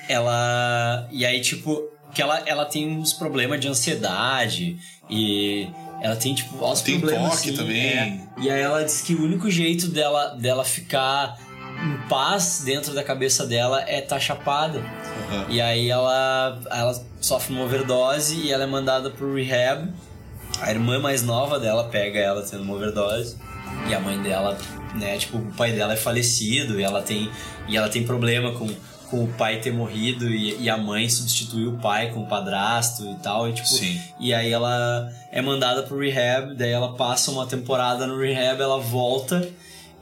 ela 0.08 1.08
e 1.12 1.26
aí 1.26 1.42
tipo 1.42 1.90
que 2.14 2.22
ela, 2.22 2.42
ela 2.46 2.66
tem 2.66 2.88
uns 2.90 3.14
problemas 3.14 3.60
de 3.60 3.68
ansiedade 3.68 4.78
e 5.10 5.68
ela 6.02 6.16
tem 6.16 6.34
tipo 6.36 6.64
altos 6.64 6.82
Tem 6.82 7.00
problemas 7.00 7.36
toque 7.36 7.50
assim, 7.50 7.58
também. 7.58 7.82
é. 7.82 8.20
e 8.42 8.50
aí 8.50 8.62
ela 8.62 8.84
diz 8.84 9.02
que 9.02 9.14
o 9.14 9.24
único 9.24 9.50
jeito 9.50 9.88
dela 9.88 10.36
dela 10.36 10.64
ficar 10.66 11.38
em 11.82 11.98
paz 12.08 12.61
dentro 12.64 12.93
da 12.93 13.03
cabeça 13.03 13.45
dela 13.45 13.84
é 13.88 14.00
estar 14.00 14.19
chapada 14.19 14.80
Aham. 14.80 15.45
e 15.50 15.60
aí 15.61 15.90
ela 15.90 16.60
ela 16.69 17.06
sofre 17.19 17.53
uma 17.53 17.64
overdose 17.64 18.35
e 18.35 18.51
ela 18.51 18.64
é 18.64 18.68
mandada 18.68 19.10
pro 19.10 19.34
rehab 19.35 19.90
a 20.60 20.72
irmã 20.72 21.00
mais 21.00 21.24
nova 21.24 21.60
dela 21.60 21.85
pega 21.85 22.19
ela 22.19 22.43
tendo 22.43 22.64
uma 22.64 22.76
overdose 22.76 23.38
e 23.90 23.93
a 23.93 24.00
mãe 24.00 24.22
dela 24.22 24.58
né 24.95 25.18
tipo 25.18 25.38
o 25.38 25.53
pai 25.53 25.72
dela 25.72 25.93
é 25.93 25.98
falecido 25.98 26.80
e 26.80 26.84
ela 26.84 27.01
tem 27.01 27.32
e 27.68 27.76
ela 27.76 27.90
tem 27.90 28.03
problema 28.06 28.51
com 28.51 28.68
com 29.11 29.26
o 29.26 29.27
pai 29.27 29.60
ter 29.60 29.74
morrido 29.74 30.30
e, 30.30 30.58
e 30.58 30.69
a 30.69 30.77
mãe 30.77 31.10
substituir 31.10 31.68
o 31.68 31.77
pai 31.77 32.11
com 32.11 32.22
o 32.22 32.27
padrasto 32.27 33.03
e 33.03 33.16
tal. 33.16 33.50
E, 33.50 33.51
tipo, 33.51 33.68
Sim. 33.68 34.01
e 34.18 34.34
aí 34.34 34.50
ela 34.50 35.11
é 35.30 35.42
mandada 35.42 35.84
pro 35.84 36.00
rehab, 36.00 36.56
daí 36.56 36.72
ela 36.72 36.93
passa 36.93 37.30
uma 37.30 37.45
temporada 37.45 38.08
no 38.08 38.18
rehab, 38.18 38.61
ela 38.61 38.80
volta 38.80 39.45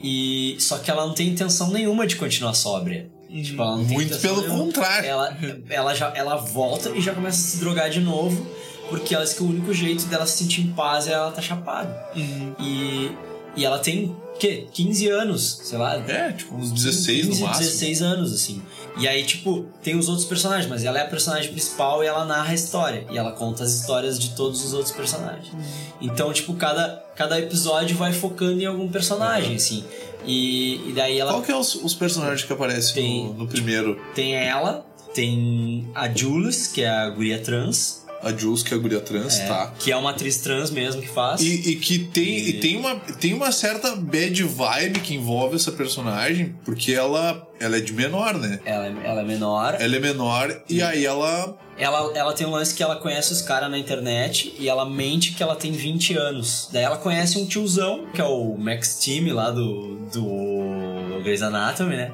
e 0.01 0.55
só 0.59 0.77
que 0.77 0.89
ela 0.89 1.05
não 1.05 1.13
tem 1.13 1.27
intenção 1.29 1.71
nenhuma 1.71 2.07
de 2.07 2.15
continuar 2.15 2.53
sóbria. 2.53 3.09
Tipo, 3.29 3.61
ela 3.61 3.77
não 3.77 3.85
tem 3.85 3.95
Muito 3.95 4.17
pelo 4.19 4.41
nenhuma. 4.41 4.57
contrário. 4.59 5.07
Ela, 5.07 5.37
ela, 5.69 5.93
já, 5.93 6.11
ela 6.15 6.35
volta 6.35 6.89
e 6.89 7.01
já 7.01 7.13
começa 7.13 7.37
a 7.37 7.41
se 7.51 7.57
drogar 7.57 7.89
de 7.89 7.99
novo, 7.99 8.47
porque 8.89 9.13
ela 9.13 9.23
diz 9.23 9.33
que 9.33 9.43
o 9.43 9.47
único 9.47 9.71
jeito 9.73 10.05
dela 10.05 10.25
se 10.25 10.37
sentir 10.43 10.61
em 10.61 10.71
paz 10.71 11.07
é 11.07 11.11
ela 11.13 11.29
estar 11.29 11.41
chapada. 11.41 12.09
E, 12.15 13.11
e 13.55 13.65
ela 13.65 13.77
tem, 13.79 14.15
quê? 14.39 14.67
15 14.73 15.07
anos, 15.09 15.61
sei 15.63 15.77
lá. 15.77 15.95
É, 15.95 16.31
tipo, 16.31 16.55
uns 16.55 16.71
16 16.71 17.25
no 17.25 17.31
15, 17.31 17.43
máximo. 17.43 17.65
16 17.65 18.01
anos, 18.01 18.33
assim. 18.33 18.61
E 18.97 19.07
aí, 19.07 19.23
tipo, 19.23 19.65
tem 19.83 19.97
os 19.97 20.09
outros 20.09 20.25
personagens, 20.25 20.67
mas 20.67 20.83
ela 20.83 20.99
é 20.99 21.03
a 21.03 21.07
personagem 21.07 21.51
principal 21.51 22.03
e 22.03 22.07
ela 22.07 22.25
narra 22.25 22.51
a 22.51 22.53
história. 22.53 23.05
E 23.11 23.17
ela 23.17 23.31
conta 23.31 23.63
as 23.63 23.73
histórias 23.73 24.17
de 24.17 24.31
todos 24.31 24.63
os 24.63 24.73
outros 24.73 24.91
personagens. 24.91 25.53
Então, 26.01 26.33
tipo, 26.33 26.53
cada, 26.55 27.03
cada 27.15 27.39
episódio 27.39 27.95
vai 27.95 28.11
focando 28.11 28.61
em 28.61 28.65
algum 28.65 28.89
personagem, 28.89 29.55
assim. 29.55 29.83
E, 30.25 30.89
e 30.89 30.93
daí 30.93 31.19
ela. 31.19 31.31
Qual 31.31 31.41
que 31.43 31.51
é 31.51 31.55
os, 31.55 31.75
os 31.75 31.93
personagens 31.93 32.43
que 32.43 32.51
aparecem 32.51 33.25
no, 33.25 33.33
no 33.33 33.47
primeiro? 33.47 33.99
Tem 34.13 34.35
ela, 34.35 34.85
tem 35.13 35.89
a 35.95 36.09
Jules, 36.09 36.67
que 36.67 36.81
é 36.81 36.89
a 36.89 37.09
guria 37.09 37.39
trans. 37.39 37.98
A 38.21 38.31
Jules, 38.31 38.63
que 38.63 38.73
é 38.73 38.77
a 38.77 38.79
guria 38.79 38.99
trans, 38.99 39.39
é, 39.39 39.47
tá. 39.47 39.73
Que 39.79 39.91
é 39.91 39.95
uma 39.95 40.11
atriz 40.11 40.37
trans 40.37 40.69
mesmo 40.71 41.01
que 41.01 41.07
faz. 41.07 41.41
E, 41.41 41.71
e 41.71 41.75
que 41.77 41.99
tem, 41.99 42.37
e... 42.37 42.53
tem, 42.53 42.77
uma, 42.77 42.95
tem 42.95 43.33
uma 43.33 43.51
certa 43.51 43.95
bad 43.95 44.43
vibe 44.43 44.99
que 44.99 45.15
envolve 45.15 45.55
essa 45.55 45.71
personagem, 45.71 46.55
porque 46.65 46.93
ela, 46.93 47.47
ela 47.59 47.77
é 47.77 47.79
de 47.79 47.93
menor, 47.93 48.33
né? 48.37 48.59
Ela, 48.65 48.87
é- 48.87 48.95
ela 49.05 49.21
é 49.21 49.23
menor. 49.23 49.77
Ela 49.79 49.95
é 49.95 49.99
menor 49.99 50.61
e 50.69 50.81
aí 50.81 51.05
ela. 51.05 51.57
Ela, 51.77 52.11
ela 52.13 52.33
tem 52.33 52.45
um 52.45 52.51
lance 52.51 52.75
que 52.75 52.83
ela 52.83 52.97
conhece 52.97 53.31
os 53.31 53.41
caras 53.41 53.71
na 53.71 53.77
internet 53.77 54.53
e 54.59 54.67
ela 54.67 54.85
mente 54.85 55.31
que 55.33 55.41
ela 55.41 55.55
tem 55.55 55.71
20 55.71 56.13
anos. 56.17 56.67
Daí 56.73 56.83
ela 56.83 56.97
conhece 56.97 57.37
um 57.37 57.45
tiozão, 57.45 58.07
que 58.13 58.19
é 58.19 58.25
o 58.25 58.57
Max 58.57 58.95
Team 58.95 59.33
lá 59.33 59.49
do, 59.49 59.95
do 60.13 61.21
Grey's 61.23 61.41
Anatomy, 61.41 61.95
né? 61.95 62.11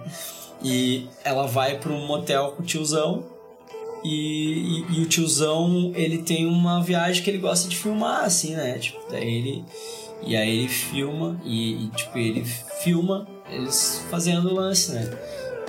E 0.64 1.08
ela 1.24 1.48
vai 1.48 1.80
pra 1.80 1.92
um 1.92 2.06
motel 2.06 2.54
com 2.56 2.64
o 2.64 2.66
tiozão. 2.66 3.26
E, 4.06 4.84
e, 4.92 4.98
e 4.98 5.02
o 5.02 5.06
tiozão, 5.06 5.92
ele 5.96 6.20
tem 6.20 6.46
uma 6.46 6.84
viagem 6.84 7.24
que 7.24 7.30
ele 7.30 7.40
gosta 7.40 7.68
de 7.68 7.76
filmar, 7.76 8.24
assim, 8.24 8.56
né? 8.56 8.78
Tipo, 8.78 9.00
daí 9.10 9.28
ele. 9.28 9.66
E 10.26 10.36
aí 10.36 10.60
ele 10.60 10.68
filma, 10.68 11.40
e, 11.44 11.86
e, 11.86 11.88
tipo, 11.90 12.18
ele 12.18 12.46
filma 12.84 13.28
eles 13.50 14.04
fazendo 14.10 14.50
o 14.50 14.54
lance, 14.54 14.92
né? 14.92 15.10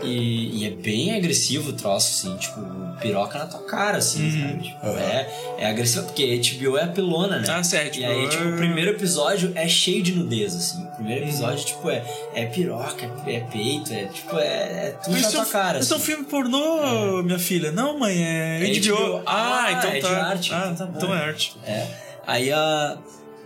E, 0.02 0.60
e 0.60 0.66
é 0.66 0.70
bem 0.70 1.14
agressivo 1.14 1.70
o 1.70 1.72
troço, 1.72 2.28
assim, 2.28 2.36
tipo, 2.36 2.60
piroca 3.00 3.38
na 3.38 3.46
tua 3.46 3.64
cara, 3.64 3.98
assim, 3.98 4.30
sabe? 4.30 4.62
Tipo, 4.64 4.86
é, 4.86 5.54
é 5.58 5.66
agressivo, 5.66 6.04
porque 6.04 6.38
HBO 6.38 6.76
é 6.76 6.84
apelona, 6.84 7.38
né? 7.40 7.46
Ah, 7.48 7.64
certo. 7.64 7.98
E 7.98 8.04
aí, 8.04 8.28
tipo, 8.28 8.44
o 8.44 8.56
primeiro 8.56 8.90
episódio 8.90 9.52
é 9.54 9.66
cheio 9.66 10.02
de 10.02 10.12
nudez, 10.12 10.54
assim. 10.54 10.85
O 10.96 11.00
primeiro 11.00 11.24
episódio, 11.26 11.62
tipo, 11.66 11.90
é, 11.90 12.02
é 12.34 12.46
piroca, 12.46 13.04
é, 13.26 13.34
é 13.34 13.40
peito, 13.40 13.92
é 13.92 14.06
tipo, 14.06 14.38
é, 14.38 14.42
é 14.88 14.98
tudo 15.02 15.12
na 15.12 15.18
Isso 15.18 15.28
é, 15.28 15.32
tua 15.32 15.44
cara. 15.44 15.78
isso 15.78 15.92
é 15.92 15.96
um 15.96 15.98
assim. 15.98 16.06
filme 16.06 16.24
pornô, 16.24 17.22
minha 17.22 17.38
filha. 17.38 17.70
Não, 17.70 17.98
mãe, 17.98 18.16
é, 18.16 18.62
É 18.66 18.80
HBO. 18.80 18.96
HBO. 18.96 19.22
Ah, 19.26 19.72
então 19.72 19.90
é 19.90 20.00
tá. 20.00 20.08
de 20.08 20.14
arte. 20.14 20.54
Ah, 20.54 20.74
tá, 20.76 20.88
então 20.96 21.14
é 21.14 21.18
arte. 21.22 21.54
É. 21.66 21.86
Aí 22.26 22.50
a. 22.50 22.96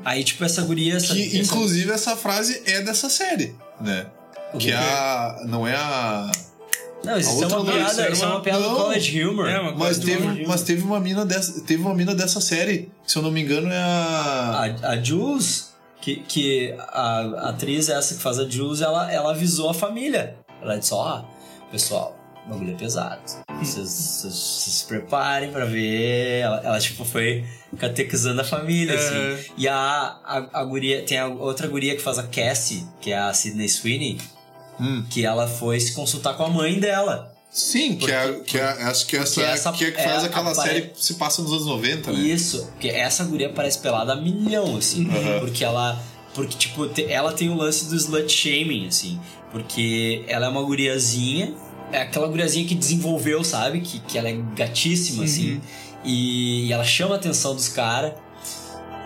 Aí, 0.04 0.22
tipo, 0.22 0.44
essa 0.44 0.62
guria. 0.62 0.96
Essa, 0.96 1.12
Que, 1.12 1.26
essa- 1.26 1.36
inclusive, 1.38 1.90
essa 1.90 2.16
frase 2.16 2.62
é 2.66 2.80
dessa 2.82 3.10
série, 3.10 3.54
né? 3.80 4.06
O 4.54 4.58
Que 4.58 4.70
é 4.70 4.76
a. 4.76 5.40
Não 5.46 5.66
é 5.66 5.74
a. 5.74 6.30
Não, 7.04 7.16
isso 7.18 7.42
é 7.42 7.46
uma 7.46 7.64
piada, 7.64 7.90
isso 7.90 8.12
isso 8.12 8.22
é 8.24 8.26
uma- 8.26 8.34
uma 8.36 8.42
piada 8.42 8.62
do 8.62 8.68
não. 8.68 8.76
college 8.76 9.24
humor. 9.24 9.48
É, 9.48 9.58
uma 9.58 9.72
Mas 9.74 9.98
teve, 9.98 10.22
humor. 10.22 10.46
mas 10.46 10.62
teve 10.62 10.82
uma 10.82 11.00
mina 11.00 11.24
dessa. 11.26 11.60
Teve 11.62 11.82
uma 11.82 11.94
mina 11.94 12.14
dessa 12.14 12.40
série, 12.40 12.90
que, 13.04 13.10
se 13.10 13.16
eu 13.18 13.22
não 13.22 13.30
me 13.32 13.40
engano, 13.42 13.68
é 13.72 13.76
a. 13.78 14.74
A, 14.84 14.88
a 14.92 15.02
Jules, 15.02 15.69
que, 16.00 16.16
que 16.16 16.74
a, 16.78 17.20
a 17.20 17.48
atriz 17.50 17.88
essa 17.88 18.14
que 18.14 18.20
faz 18.22 18.38
a 18.38 18.48
Jules, 18.48 18.80
ela, 18.80 19.10
ela 19.12 19.30
avisou 19.30 19.70
a 19.70 19.74
família. 19.74 20.36
Ela 20.62 20.76
disse, 20.78 20.92
ó, 20.94 21.22
pessoal, 21.70 22.16
o 22.46 22.50
bagulho 22.50 22.72
é 22.72 22.76
pesado. 22.76 23.20
Vocês, 23.62 23.88
se 23.88 24.86
preparem 24.86 25.50
pra 25.52 25.64
ver. 25.66 26.40
Ela, 26.40 26.60
ela, 26.64 26.80
tipo, 26.80 27.04
foi 27.04 27.44
catequizando 27.78 28.40
a 28.40 28.44
família, 28.44 28.94
É. 28.94 28.96
assim. 28.96 29.52
E 29.56 29.68
a, 29.68 29.76
a, 30.24 30.60
a 30.60 30.64
guria, 30.64 31.04
tem 31.04 31.18
a 31.18 31.26
outra 31.28 31.68
guria 31.68 31.94
que 31.94 32.02
faz 32.02 32.18
a 32.18 32.22
Cassie, 32.24 32.86
que 33.00 33.12
é 33.12 33.18
a 33.18 33.32
Sydney 33.32 33.68
Sweeney, 33.68 34.18
Hum. 34.80 35.04
que 35.10 35.26
ela 35.26 35.46
foi 35.46 35.78
se 35.78 35.92
consultar 35.94 36.34
com 36.38 36.44
a 36.44 36.48
mãe 36.48 36.80
dela. 36.80 37.29
Sim, 37.50 37.96
que 37.96 38.10
é, 38.10 38.32
que 38.46 38.56
é, 38.58 38.62
acho 38.84 39.06
que 39.06 39.16
essa, 39.16 39.34
porque 39.40 39.50
essa 39.52 39.72
que 39.72 39.84
é 39.84 39.90
que 39.90 40.00
é 40.00 40.04
faz 40.04 40.22
a- 40.22 40.26
aquela 40.26 40.52
apare- 40.52 40.68
série 40.68 40.80
que 40.82 41.04
se 41.04 41.14
passa 41.14 41.42
nos 41.42 41.50
anos 41.52 41.66
90, 41.66 42.12
né? 42.12 42.20
Isso, 42.20 42.64
porque 42.72 42.88
essa 42.88 43.24
guria 43.24 43.48
parece 43.48 43.78
pelada 43.78 44.12
a 44.12 44.16
milhão, 44.16 44.76
assim. 44.76 45.04
Uhum. 45.08 45.40
Porque 45.40 45.64
ela. 45.64 46.00
Porque, 46.32 46.56
tipo, 46.56 46.88
ela 47.08 47.32
tem 47.32 47.48
o 47.50 47.56
lance 47.56 47.86
do 47.86 47.96
slut 47.96 48.32
shaming, 48.32 48.86
assim. 48.86 49.18
Porque 49.50 50.24
ela 50.28 50.46
é 50.46 50.48
uma 50.48 50.62
guriazinha. 50.62 51.52
É 51.90 52.02
aquela 52.02 52.28
guriazinha 52.28 52.64
que 52.68 52.74
desenvolveu, 52.76 53.42
sabe? 53.42 53.80
Que, 53.80 53.98
que 53.98 54.16
ela 54.16 54.28
é 54.28 54.38
gatíssima, 54.54 55.24
assim. 55.24 55.60
E, 56.04 56.68
e 56.68 56.72
ela 56.72 56.84
chama 56.84 57.16
a 57.16 57.18
atenção 57.18 57.52
dos 57.54 57.66
caras. 57.68 58.12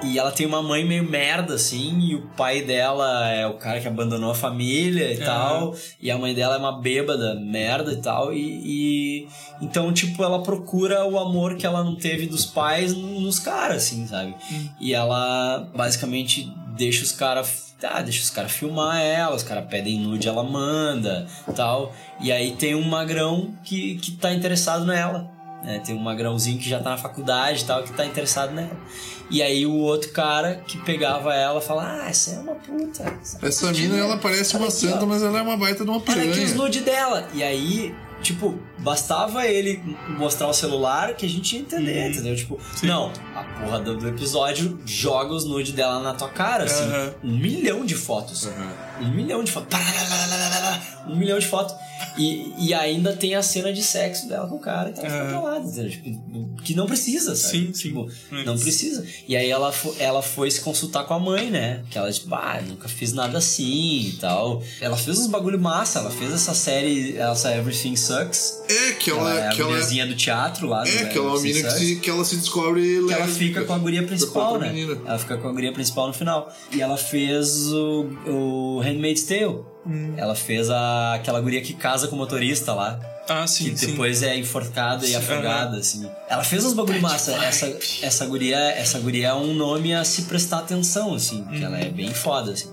E 0.02 0.18
ela 0.18 0.30
tem 0.30 0.44
uma 0.46 0.62
mãe 0.62 0.84
meio 0.84 1.02
merda, 1.08 1.54
assim, 1.54 1.98
e 2.00 2.14
o 2.14 2.22
pai 2.36 2.60
dela 2.60 3.26
é 3.30 3.46
o 3.46 3.54
cara 3.54 3.80
que 3.80 3.88
abandonou 3.88 4.30
a 4.30 4.34
família 4.34 5.10
e 5.12 5.16
Aham. 5.16 5.24
tal. 5.24 5.74
E 5.98 6.10
a 6.10 6.18
mãe 6.18 6.34
dela 6.34 6.56
é 6.56 6.58
uma 6.58 6.78
bêbada, 6.80 7.34
merda 7.36 7.90
e 7.92 7.96
tal. 7.96 8.30
E, 8.32 8.38
e- 9.22 9.28
então, 9.62 9.92
tipo, 9.94 10.22
ela 10.22 10.42
procura 10.42 11.06
o 11.06 11.18
amor 11.18 11.56
que 11.56 11.64
ela 11.64 11.82
não 11.82 11.96
teve 11.96 12.26
dos 12.26 12.44
pais 12.44 12.92
nos 12.94 13.38
caras, 13.38 13.78
assim, 13.84 14.06
sabe? 14.06 14.34
E 14.78 14.92
ela 14.92 15.70
basicamente 15.74 16.52
deixa 16.76 17.02
os 17.02 17.12
caras. 17.12 17.72
Ah, 17.82 18.00
deixa 18.02 18.22
os 18.22 18.30
caras 18.30 18.52
filmar 18.52 19.00
ela, 19.00 19.34
os 19.36 19.42
caras 19.42 19.66
pedem 19.68 19.98
nude, 20.00 20.26
ela 20.28 20.42
manda 20.42 21.26
tal. 21.54 21.94
E 22.20 22.30
aí 22.32 22.52
tem 22.56 22.74
um 22.74 22.82
magrão 22.88 23.54
que, 23.62 23.96
que 23.96 24.12
tá 24.12 24.32
interessado 24.32 24.84
nela. 24.86 25.30
Né? 25.64 25.80
Tem 25.84 25.96
um 25.96 26.00
magrãozinho 26.00 26.58
que 26.58 26.68
já 26.68 26.78
tá 26.78 26.90
na 26.90 26.98
faculdade 26.98 27.62
e 27.62 27.64
tal, 27.64 27.82
que 27.82 27.92
tá 27.92 28.04
interessado 28.04 28.52
nela. 28.52 28.76
E 29.30 29.42
aí 29.42 29.64
o 29.64 29.74
outro 29.76 30.10
cara 30.12 30.62
que 30.66 30.76
pegava 30.82 31.34
ela 31.34 31.60
fala: 31.60 32.02
Ah, 32.02 32.08
essa 32.08 32.32
é 32.32 32.38
uma 32.38 32.54
puta. 32.54 33.18
Essa 33.42 33.72
mina, 33.72 33.96
ela 33.96 34.18
parece 34.18 34.54
uma 34.54 34.66
Olha 34.66 34.68
aqui, 34.68 34.76
santa, 34.86 35.06
mas 35.06 35.22
ela 35.22 35.38
é 35.38 35.42
uma 35.42 35.56
baita 35.56 35.82
de 35.82 35.90
uma 35.90 36.02
Olha 36.06 36.20
aqui 36.20 36.28
os 36.28 36.36
piranha. 36.36 36.54
nude 36.54 36.80
dela. 36.80 37.26
E 37.32 37.42
aí, 37.42 37.94
tipo, 38.20 38.58
bastava 38.78 39.46
ele 39.46 39.82
mostrar 40.18 40.48
o 40.48 40.52
celular 40.52 41.14
que 41.14 41.24
a 41.24 41.28
gente 41.28 41.56
ia 41.56 41.62
entender, 41.62 42.10
entendeu? 42.10 42.36
Tipo, 42.36 42.60
não, 42.82 43.10
a 43.34 43.42
porra 43.42 43.80
do, 43.80 44.08
episódio 44.08 44.80
joga 44.86 45.32
os 45.32 45.44
nude 45.44 45.72
dela 45.72 46.00
na 46.00 46.14
tua 46.14 46.28
cara, 46.28 46.64
assim. 46.64 46.84
Aham. 46.84 47.14
Um 47.24 47.36
milhão 47.36 47.84
de 47.84 47.94
fotos. 47.94 48.48
Um 49.00 49.10
milhão 49.10 49.42
de 49.42 49.50
fotos. 49.50 49.78
Um 51.06 51.16
milhão 51.16 51.38
de 51.38 51.46
fotos. 51.46 51.74
E, 52.16 52.52
e 52.58 52.74
ainda 52.74 53.12
tem 53.12 53.34
a 53.34 53.42
cena 53.42 53.72
de 53.72 53.82
sexo 53.82 54.28
dela 54.28 54.46
com 54.46 54.56
o 54.56 54.60
cara 54.60 54.92
que 54.92 55.00
ela 55.00 55.10
fica 55.10 55.24
pelada, 55.26 55.66
entendeu? 55.66 55.90
Tipo, 55.90 56.62
que 56.62 56.74
não 56.74 56.86
precisa, 56.86 57.34
sabe? 57.34 57.58
Sim, 57.58 57.72
tipo, 57.72 58.08
sim. 58.10 58.44
Não 58.44 58.56
precisa. 58.56 59.04
E 59.26 59.36
aí 59.36 59.50
ela, 59.50 59.74
ela 59.98 60.22
foi 60.22 60.50
se 60.50 60.60
consultar 60.60 61.04
com 61.04 61.14
a 61.14 61.18
mãe, 61.18 61.50
né? 61.50 61.82
Que 61.90 61.98
ela, 61.98 62.10
tipo, 62.12 62.32
ah, 62.34 62.60
nunca 62.66 62.88
fiz 62.88 63.12
nada 63.12 63.38
assim 63.38 64.08
e 64.08 64.12
tal. 64.20 64.62
Ela 64.80 64.96
fez 64.96 65.18
uns 65.18 65.26
bagulho 65.26 65.58
massa, 65.58 65.98
ela 65.98 66.10
fez 66.10 66.32
essa 66.32 66.54
série, 66.54 67.16
essa 67.16 67.54
Everything 67.54 67.96
Sucks. 67.96 68.62
É, 68.68 68.92
que 68.92 69.10
ela, 69.10 69.30
ela 69.30 69.40
é 69.40 69.48
a 69.48 69.50
que 69.50 69.60
ela, 69.60 69.70
guriazinha 69.70 70.06
do 70.06 70.14
teatro 70.14 70.68
lá. 70.68 70.86
é, 70.86 71.04
do 71.04 71.08
que 71.10 71.18
ela 71.18 71.26
é 71.26 71.30
uma 71.30 71.40
mina 71.40 71.68
que, 71.68 71.78
se, 71.78 71.96
que 71.96 72.10
ela 72.10 72.24
se 72.24 72.36
descobre 72.36 73.04
Que 73.06 73.14
ela 73.24 73.32
fica 73.34 73.64
com 73.64 73.74
a 73.74 73.78
guria 73.78 74.02
principal, 74.02 74.58
né? 74.58 74.68
menina. 74.72 75.00
Ela 75.04 75.18
fica 75.18 75.36
com 75.36 75.48
a 75.48 75.52
guria 75.52 75.72
principal 75.72 76.06
no 76.08 76.14
final. 76.14 76.52
E 76.72 76.80
ela 76.80 76.96
fez 76.96 77.72
o, 77.72 78.06
o 78.26 78.80
Handmaid's 78.80 79.24
Tale. 79.24 79.60
Hum. 79.86 80.14
Ela 80.16 80.34
fez 80.34 80.70
a, 80.70 81.14
aquela 81.14 81.40
guria 81.40 81.60
que 81.60 81.74
casa 81.74 82.08
com 82.08 82.16
o 82.16 82.18
motorista 82.18 82.72
lá. 82.72 82.98
Ah, 83.28 83.46
sim, 83.46 83.70
Que 83.70 83.78
sim. 83.78 83.86
depois 83.86 84.22
é 84.22 84.36
enforcada 84.36 85.06
e 85.06 85.16
afogada, 85.16 85.78
assim. 85.78 86.08
Ela 86.28 86.44
fez 86.44 86.64
uns 86.64 86.74
bagulho 86.74 87.00
massa. 87.00 87.32
Essa, 87.32 87.74
essa, 88.02 88.26
guria, 88.26 88.58
essa 88.58 88.98
guria 88.98 89.28
é 89.28 89.34
um 89.34 89.54
nome 89.54 89.94
a 89.94 90.04
se 90.04 90.22
prestar 90.22 90.58
atenção, 90.58 91.14
assim. 91.14 91.42
Porque 91.44 91.64
ela 91.64 91.78
é 91.78 91.88
bem 91.88 92.12
foda, 92.12 92.52
assim. 92.52 92.70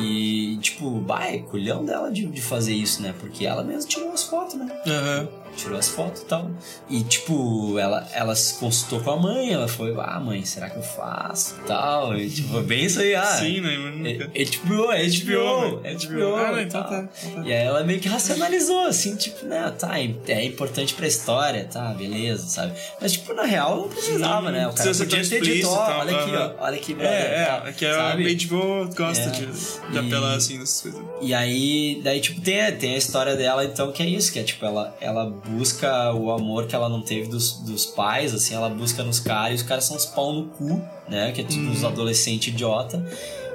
E, 0.00 0.58
tipo, 0.62 0.88
bah, 1.00 1.26
é 1.26 1.38
culhão 1.38 1.84
dela 1.84 2.10
de, 2.10 2.24
de 2.26 2.40
fazer 2.40 2.72
isso, 2.72 3.02
né? 3.02 3.12
Porque 3.18 3.44
ela 3.44 3.64
mesma 3.64 3.88
tirou 3.88 4.12
as 4.12 4.22
fotos, 4.22 4.54
né? 4.54 4.68
Aham. 4.86 5.28
Tirou 5.60 5.78
as 5.78 5.88
fotos 5.88 6.22
e 6.22 6.24
tal. 6.26 6.50
E, 6.88 7.02
tipo, 7.02 7.78
ela, 7.78 8.06
ela 8.12 8.34
se 8.34 8.54
consultou 8.58 9.00
com 9.00 9.10
a 9.10 9.16
mãe, 9.16 9.52
ela 9.52 9.68
foi, 9.68 9.94
ah, 9.98 10.20
mãe, 10.20 10.44
será 10.44 10.68
que 10.70 10.76
eu 10.78 10.82
faço 10.82 11.56
e 11.62 11.66
tal? 11.66 12.16
E, 12.16 12.28
tipo, 12.28 12.48
foi 12.48 12.62
bem 12.62 12.84
isso 12.84 13.00
aí, 13.00 13.14
ah. 13.14 13.24
Sim, 13.24 13.60
né? 13.60 13.76
Mas 13.78 13.94
nunca- 13.94 14.30
É 14.34 14.44
HBO, 14.44 14.92
é 14.92 15.06
HBO, 15.06 15.80
é 15.84 15.94
HBO. 15.94 16.36
Ah, 16.36 16.50
não, 16.52 16.60
e 16.60 16.64
então 16.64 16.82
tá, 16.82 17.08
então 17.24 17.42
tá. 17.42 17.48
E 17.48 17.52
aí 17.52 17.64
ela 17.64 17.84
meio 17.84 18.00
que 18.00 18.08
racionalizou, 18.08 18.82
assim, 18.86 19.16
tipo, 19.16 19.46
né, 19.46 19.72
tá, 19.78 19.98
é 19.98 20.44
importante 20.44 20.94
pra 20.94 21.06
história, 21.06 21.64
tá, 21.70 21.92
beleza, 21.94 22.46
sabe? 22.48 22.72
Mas, 23.00 23.12
tipo, 23.12 23.32
na 23.34 23.44
real 23.44 23.76
não 23.82 23.88
precisava, 23.88 24.50
né? 24.50 24.66
O 24.68 24.72
cara 24.72 24.94
ser 24.94 25.04
podia 25.04 25.28
ter 25.28 25.40
dito, 25.42 25.68
ó, 25.68 25.98
olha 26.00 26.16
aqui, 26.18 26.30
ó, 26.36 26.64
olha 26.64 26.76
aqui, 26.76 26.94
brother, 26.94 27.12
É, 27.20 27.44
tá, 27.44 27.62
é, 27.66 27.68
é 27.68 27.72
que 27.72 27.86
a? 27.86 28.16
HBO 28.16 28.94
gosta 28.94 29.24
É. 29.24 29.30
de, 29.30 29.46
de 29.46 29.96
E- 29.96 29.98
apelar 29.98 30.34
assim 30.34 30.58
nessas 30.58 30.80
coisas. 30.82 31.00
E 31.20 31.34
aí, 31.34 32.00
daí, 32.02 32.20
tipo, 32.20 32.40
tem, 32.40 32.60
tem 32.76 32.94
a 32.94 32.98
história 32.98 33.36
dela, 33.36 33.64
então, 33.64 33.92
que 33.92 34.02
é 34.02 34.06
isso, 34.06 34.32
que 34.32 34.38
é, 34.38 34.42
tipo, 34.42 34.64
ela, 34.64 34.96
ela 35.00 35.26
busca 35.50 36.12
o 36.14 36.30
amor 36.30 36.66
que 36.66 36.74
ela 36.74 36.88
não 36.88 37.00
teve 37.02 37.28
dos, 37.28 37.52
dos 37.60 37.86
pais, 37.86 38.34
assim, 38.34 38.54
ela 38.54 38.68
busca 38.68 39.02
nos 39.02 39.20
caras, 39.20 39.52
e 39.52 39.54
os 39.56 39.62
caras 39.62 39.84
são 39.84 39.96
uns 39.96 40.06
pau 40.06 40.32
no 40.32 40.46
cu, 40.48 40.80
né, 41.08 41.32
que 41.32 41.40
é 41.40 41.44
tipo 41.44 41.62
uns 41.64 41.84
adolescentes 41.84 42.48
idiota, 42.52 43.04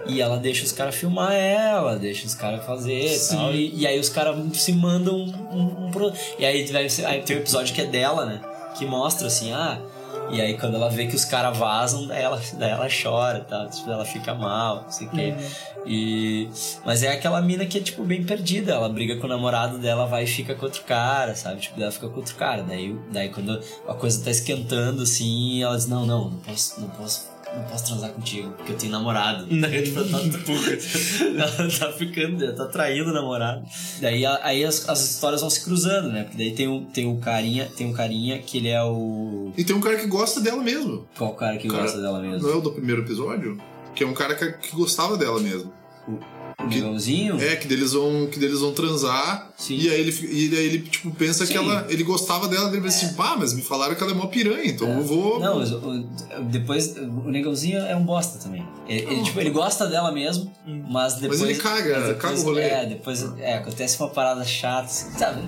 e 0.08 0.22
ela 0.22 0.38
deixa 0.38 0.64
os 0.64 0.72
caras 0.72 0.94
filmar 0.96 1.32
ela, 1.34 1.96
deixa 1.98 2.26
os 2.28 2.36
caras 2.36 2.64
fazer 2.66 3.06
e 3.06 3.18
Sim. 3.18 3.36
tal, 3.38 3.54
e, 3.54 3.74
e 3.76 3.88
aí 3.88 4.00
os 4.00 4.10
caras 4.10 4.36
se 4.58 4.72
mandam 4.74 5.16
um, 5.18 5.86
um, 5.88 5.92
pro- 5.92 6.14
E 6.38 6.46
aí, 6.46 6.66
aí 7.06 7.22
tem 7.24 7.38
um 7.38 7.40
episódio 7.40 7.74
que 7.74 7.82
é 7.82 7.86
dela, 7.86 8.26
né, 8.26 8.42
que 8.78 8.86
mostra, 8.86 9.28
assim, 9.28 9.52
ah... 9.52 9.80
E 10.30 10.42
aí 10.42 10.58
quando 10.58 10.76
ela 10.76 10.90
vê 10.90 11.08
que 11.08 11.16
os 11.16 11.26
caras 11.26 11.58
vazam, 11.58 12.08
daí 12.08 12.22
ela, 12.22 12.42
daí 12.54 12.72
ela 12.72 12.88
chora, 12.90 13.42
tá? 13.42 13.68
Tipo, 13.68 13.92
ela 13.92 14.06
fica 14.06 14.34
mal, 14.34 14.84
não 14.84 14.92
sei 14.92 15.08
o 15.08 15.10
quê. 15.12 15.36
E... 15.86 16.50
Mas 16.84 17.04
é 17.04 17.12
aquela 17.12 17.42
mina 17.42 17.66
que 17.66 17.78
é, 17.78 17.82
tipo, 17.82 18.04
bem 18.04 18.24
perdida. 18.24 18.74
Ela 18.74 18.90
briga 18.90 19.18
com 19.18 19.26
o 19.26 19.30
namorado 19.30 19.78
dela, 19.78 20.06
vai 20.06 20.24
e 20.24 20.28
fica 20.28 20.56
com 20.56 20.66
outro 20.66 20.84
cara, 20.84 21.36
sabe? 21.36 21.62
Tipo, 21.62 21.82
ela 21.82 21.92
fica 21.92 22.10
com 22.10 22.18
outro 22.18 22.36
cara. 22.36 22.64
Daí, 22.64 22.98
daí 23.12 23.30
quando 23.30 23.60
a 23.88 23.94
coisa 23.94 24.24
tá 24.24 24.32
esquentando, 24.32 25.04
assim, 25.04 25.62
ela 25.62 25.76
diz, 25.76 25.88
não, 25.88 26.06
não, 26.06 26.30
não 26.30 26.40
posso, 26.40 26.82
não 26.82 26.90
posso, 26.90 27.30
não 27.56 27.64
posso 27.66 27.86
transar 27.86 28.12
contigo, 28.12 28.52
porque 28.52 28.74
eu 28.74 28.78
tenho 28.78 28.92
namorado. 28.92 29.46
Daí, 29.62 29.84
tipo, 29.84 30.00
ela 30.00 30.10
tá, 30.10 30.20
ela 31.60 31.72
tá 31.80 31.92
ficando, 31.94 32.44
ela 32.44 32.54
tá 32.54 32.66
traindo 32.66 33.10
o 33.10 33.14
namorado. 33.14 33.66
Daí 34.02 34.26
aí 34.26 34.64
as, 34.64 34.88
as 34.88 35.02
histórias 35.02 35.42
vão 35.42 35.50
se 35.50 35.64
cruzando, 35.64 36.10
né? 36.10 36.24
Porque 36.24 36.38
daí 36.38 36.54
tem 36.54 36.68
um, 36.68 36.86
tem 36.86 37.08
um 37.08 37.20
carinha, 37.20 37.70
tem 37.76 37.88
um 37.88 37.94
carinha 37.94 38.40
que 38.40 38.58
ele 38.58 38.70
é 38.70 38.84
o. 38.84 39.52
E 39.58 39.64
tem 39.64 39.76
um 39.76 39.82
cara 39.82 39.98
que 39.98 40.08
gosta 40.08 40.40
dela 40.42 40.62
mesmo. 40.62 41.08
Qual 41.18 41.34
cara 41.34 41.58
que 41.58 41.68
Cara, 41.68 41.84
gosta 41.84 42.02
dela 42.02 42.20
mesmo? 42.20 42.48
Não 42.48 42.54
é 42.54 42.58
o 42.58 42.62
do 42.62 42.72
primeiro 42.72 43.02
episódio? 43.02 43.60
Que 43.94 44.04
é 44.04 44.08
um 44.08 44.14
cara 44.14 44.36
que, 44.36 44.52
que 44.52 44.76
gostava 44.76 45.18
dela 45.18 45.40
mesmo. 45.40 45.72
O 46.08 46.20
negãozinho? 46.68 47.40
É, 47.42 47.56
que 47.56 47.68
deles 47.68 47.94
vão, 47.94 48.28
que 48.28 48.40
deles 48.40 48.60
vão 48.60 48.72
transar. 48.74 49.50
E 49.70 49.90
aí 49.90 50.00
ele, 50.02 50.12
e 50.32 50.56
aí 50.58 50.66
ele 50.66 50.80
tipo, 50.80 51.12
pensa 51.12 51.46
que 51.46 51.54
Sim. 51.54 51.60
ela, 51.60 51.86
ele 51.90 52.04
gostava 52.04 52.48
dela. 52.48 52.70
Ele 52.70 52.82
pensa 52.82 53.06
assim, 53.06 53.16
pá, 53.16 53.36
mas 53.38 53.54
me 53.54 53.62
falaram 53.62 53.96
que 53.96 54.02
ela 54.04 54.12
é 54.12 54.16
mó 54.16 54.28
piranha, 54.28 54.66
então 54.66 54.88
eu 54.98 55.04
vou. 55.04 55.40
Não, 55.40 55.60
mas 55.60 55.72
o- 55.72 56.06
depois 56.50 56.96
o 56.98 57.30
negãozinho 57.30 57.80
é 57.80 57.96
um 57.96 58.04
bosta 58.04 58.38
também. 58.40 58.66
Ele, 58.88 59.02
ele, 59.14 59.24
tipo, 59.24 59.40
ele 59.40 59.50
gosta 59.52 59.88
dela 59.88 60.12
mesmo, 60.12 60.52
mas 60.90 61.16
depois. 61.16 61.42
ele 61.42 61.56
caga, 61.56 61.94
mas 62.00 62.08
depois- 62.08 62.18
caga 62.22 62.40
o 62.40 62.44
rolê. 62.44 62.62
É, 62.62 62.86
depois 62.86 63.24
é, 63.40 63.56
acontece 63.58 64.00
uma 64.00 64.10
parada 64.10 64.44
chata, 64.44 64.86
assim, 64.86 65.12
sabe? 65.18 65.42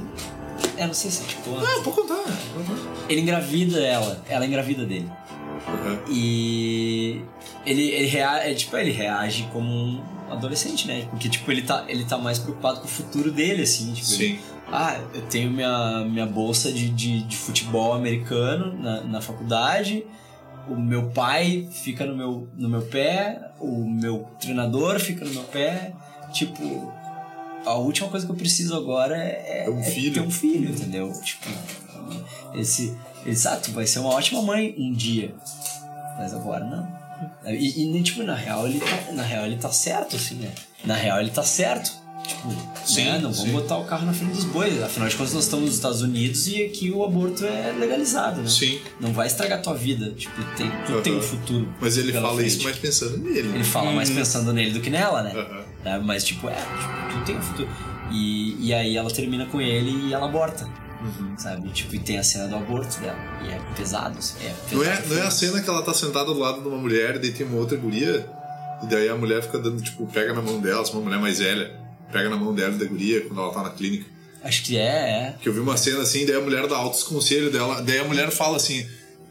Eu 0.78 0.88
não 0.88 0.94
sei 0.94 1.12
se 1.12 1.24
tipo. 1.24 1.52
Não, 1.52 1.84
pode 1.84 1.96
contar. 1.96 2.24
Ele 3.08 3.22
engravida 3.22 3.80
ela, 3.80 4.24
ela 4.28 4.46
engravida 4.46 4.86
dele. 4.86 5.10
E 6.10 7.22
ele, 7.66 7.90
ele, 7.92 8.08
rea, 8.08 8.38
é, 8.50 8.54
tipo, 8.54 8.76
ele 8.78 8.92
reage 8.92 9.48
como 9.52 9.70
um 9.70 10.02
adolescente, 10.32 10.88
né? 10.88 11.08
Porque, 11.10 11.30
tipo, 11.30 11.50
ele 11.52 11.62
tá, 11.62 11.86
ele 11.88 12.06
tá 12.06 12.18
mais 12.18 12.40
preocupado 12.40 12.80
com 12.80 12.86
o 12.86 12.90
futuro 12.90 13.32
dele, 13.32 13.64
assim. 13.64 13.94
Tipo, 13.94 14.08
Sim. 14.08 14.24
ele- 14.24 14.40
ah, 14.72 15.00
eu 15.14 15.22
tenho 15.24 15.50
minha, 15.50 16.06
minha 16.06 16.26
bolsa 16.26 16.72
de, 16.72 16.90
de, 16.90 17.24
de 17.24 17.38
futebol 17.38 17.94
americano 17.94 18.78
na, 18.78 19.02
na 19.02 19.22
faculdade. 19.22 20.06
O 20.68 20.76
meu 20.76 21.10
pai 21.12 21.70
fica 21.72 22.06
no 22.06 22.16
meu, 22.16 22.50
no 22.58 22.68
meu 22.70 22.82
pé. 22.82 23.52
O 23.60 23.88
meu 23.90 24.28
treinador 24.40 25.00
fica 25.00 25.24
no 25.24 25.32
meu 25.32 25.44
pé. 25.44 25.94
Tipo, 26.34 26.92
a 27.66 27.76
última 27.76 28.10
coisa 28.10 28.26
que 28.26 28.32
eu 28.32 28.36
preciso 28.36 28.76
agora 28.76 29.16
é, 29.18 29.64
É 29.66 29.70
um 29.70 29.80
é 29.80 29.90
ter 29.90 30.20
um 30.22 30.30
filho, 30.30 30.70
entendeu? 30.72 31.12
Tipo, 31.24 31.48
esse, 32.54 32.98
exato, 33.26 33.72
vai 33.72 33.88
ser 33.88 34.00
uma 34.00 34.10
ótima 34.10 34.42
mãe 34.42 34.76
um 34.78 34.92
dia. 34.92 35.34
Mas 36.18 36.34
agora 36.34 36.66
não. 36.66 37.07
E, 37.48 37.98
e, 37.98 38.04
tipo, 38.04 38.24
na 38.24 38.36
real, 38.36 38.68
ele 38.68 38.80
tá, 38.80 39.12
na 39.14 39.24
real 39.24 39.46
ele 39.46 39.58
tá 39.58 39.72
certo, 39.72 40.16
assim, 40.16 40.36
né? 40.36 40.52
Na 40.86 40.96
real 40.96 41.20
ele 41.20 41.30
tá 41.32 41.44
certo. 41.44 41.92
Tipo, 42.28 42.50
Sim, 42.86 43.06
né? 43.06 43.20
não 43.20 43.32
vamos 43.32 43.52
botar 43.52 43.78
o 43.78 43.86
carro 43.86 44.06
na 44.06 44.12
frente 44.12 44.34
dos 44.34 44.44
bois. 44.46 44.82
Afinal 44.84 45.08
de 45.08 45.16
contas, 45.16 45.34
nós 45.34 45.44
estamos 45.46 45.66
nos 45.68 45.76
Estados 45.76 46.02
Unidos 46.02 46.46
e 46.48 46.64
aqui 46.64 46.92
o 46.92 47.04
aborto 47.06 47.46
é 47.46 47.72
legalizado, 47.80 48.42
né? 48.42 48.50
Sim. 48.50 48.82
Não 49.00 49.14
vai 49.14 49.28
estragar 49.28 49.62
tua 49.62 49.76
vida. 49.76 50.12
Tipo, 50.12 50.34
tem, 50.58 50.70
tu 50.86 51.02
tem 51.02 51.16
um 51.16 51.22
futuro. 51.22 51.74
Mas 51.80 51.98
ele 51.98 52.12
fala 52.12 52.44
isso 52.44 52.58
frente. 52.62 52.64
mais 52.66 52.78
pensando 52.80 53.18
nele. 53.20 53.48
Ele 53.56 53.64
fala 53.64 53.92
mais 53.92 54.10
Hum. 54.10 54.16
pensando 54.16 54.52
nele 54.54 54.72
do 54.72 54.82
que 54.82 54.90
nela, 54.90 55.24
né? 55.24 55.34
Né? 55.86 56.02
Mas, 56.04 56.26
tipo, 56.26 56.50
é, 56.50 56.56
tipo, 56.56 57.18
tu 57.20 57.26
tem 57.26 57.38
um 57.38 57.42
futuro. 57.42 57.70
E, 58.12 58.58
e 58.60 58.74
aí 58.74 58.98
ela 58.98 59.10
termina 59.10 59.46
com 59.46 59.62
ele 59.62 60.08
e 60.10 60.14
ela 60.14 60.26
aborta. 60.26 60.68
Uhum. 61.02 61.38
Sabe? 61.38 61.70
Tipo, 61.70 61.96
e 61.96 62.00
tem 62.00 62.18
a 62.18 62.24
cena 62.24 62.48
do 62.48 62.56
aborto 62.56 63.00
dela. 63.00 63.18
E 63.44 63.50
é 63.50 63.60
pesado, 63.76 64.18
assim, 64.20 64.36
é 64.46 64.50
Não 64.72 64.80
pesado. 64.82 65.04
é, 65.04 65.08
não 65.16 65.24
é 65.24 65.28
a 65.28 65.32
cena 65.32 65.62
que 65.62 65.70
ela 65.70 65.82
tá 65.82 65.94
sentada 65.94 66.26
do 66.26 66.40
lado 66.40 66.62
de 66.62 66.68
uma 66.68 66.78
mulher 66.78 67.16
e 67.16 67.20
daí 67.20 67.32
tem 67.32 67.46
uma 67.46 67.58
outra 67.58 67.78
guria 67.78 68.28
e 68.84 68.88
daí 68.88 69.08
a 69.10 69.16
mulher 69.16 69.42
fica 69.44 69.60
dando, 69.60 69.82
tipo, 69.82 70.06
pega 70.08 70.34
na 70.34 70.42
mão 70.42 70.60
dela, 70.60 70.84
se 70.86 70.92
uma 70.94 71.02
mulher 71.02 71.20
mais 71.20 71.40
velha, 71.40 71.72
pega 72.12 72.30
na 72.30 72.36
mão 72.38 72.54
dela 72.54 72.72
da 72.78 72.86
guria 72.86 73.22
quando 73.22 73.40
ela 73.42 73.54
tá 73.54 73.64
na 73.64 73.70
clínica. 73.72 74.06
Acho 74.44 74.64
que 74.64 74.78
é, 74.78 74.82
é. 74.84 75.36
Que 75.42 75.50
eu 75.50 75.54
vi 75.54 75.60
uma 75.60 75.76
cena 75.78 76.02
assim, 76.02 76.26
daí 76.26 76.36
a 76.36 76.42
mulher 76.42 76.68
dá 76.68 76.78
altos 76.78 77.04
conselhos 77.04 77.52
dela, 77.52 77.82
daí 77.82 78.00
a 78.00 78.04
mulher 78.04 78.30
fala 78.32 78.56
assim: 78.58 78.88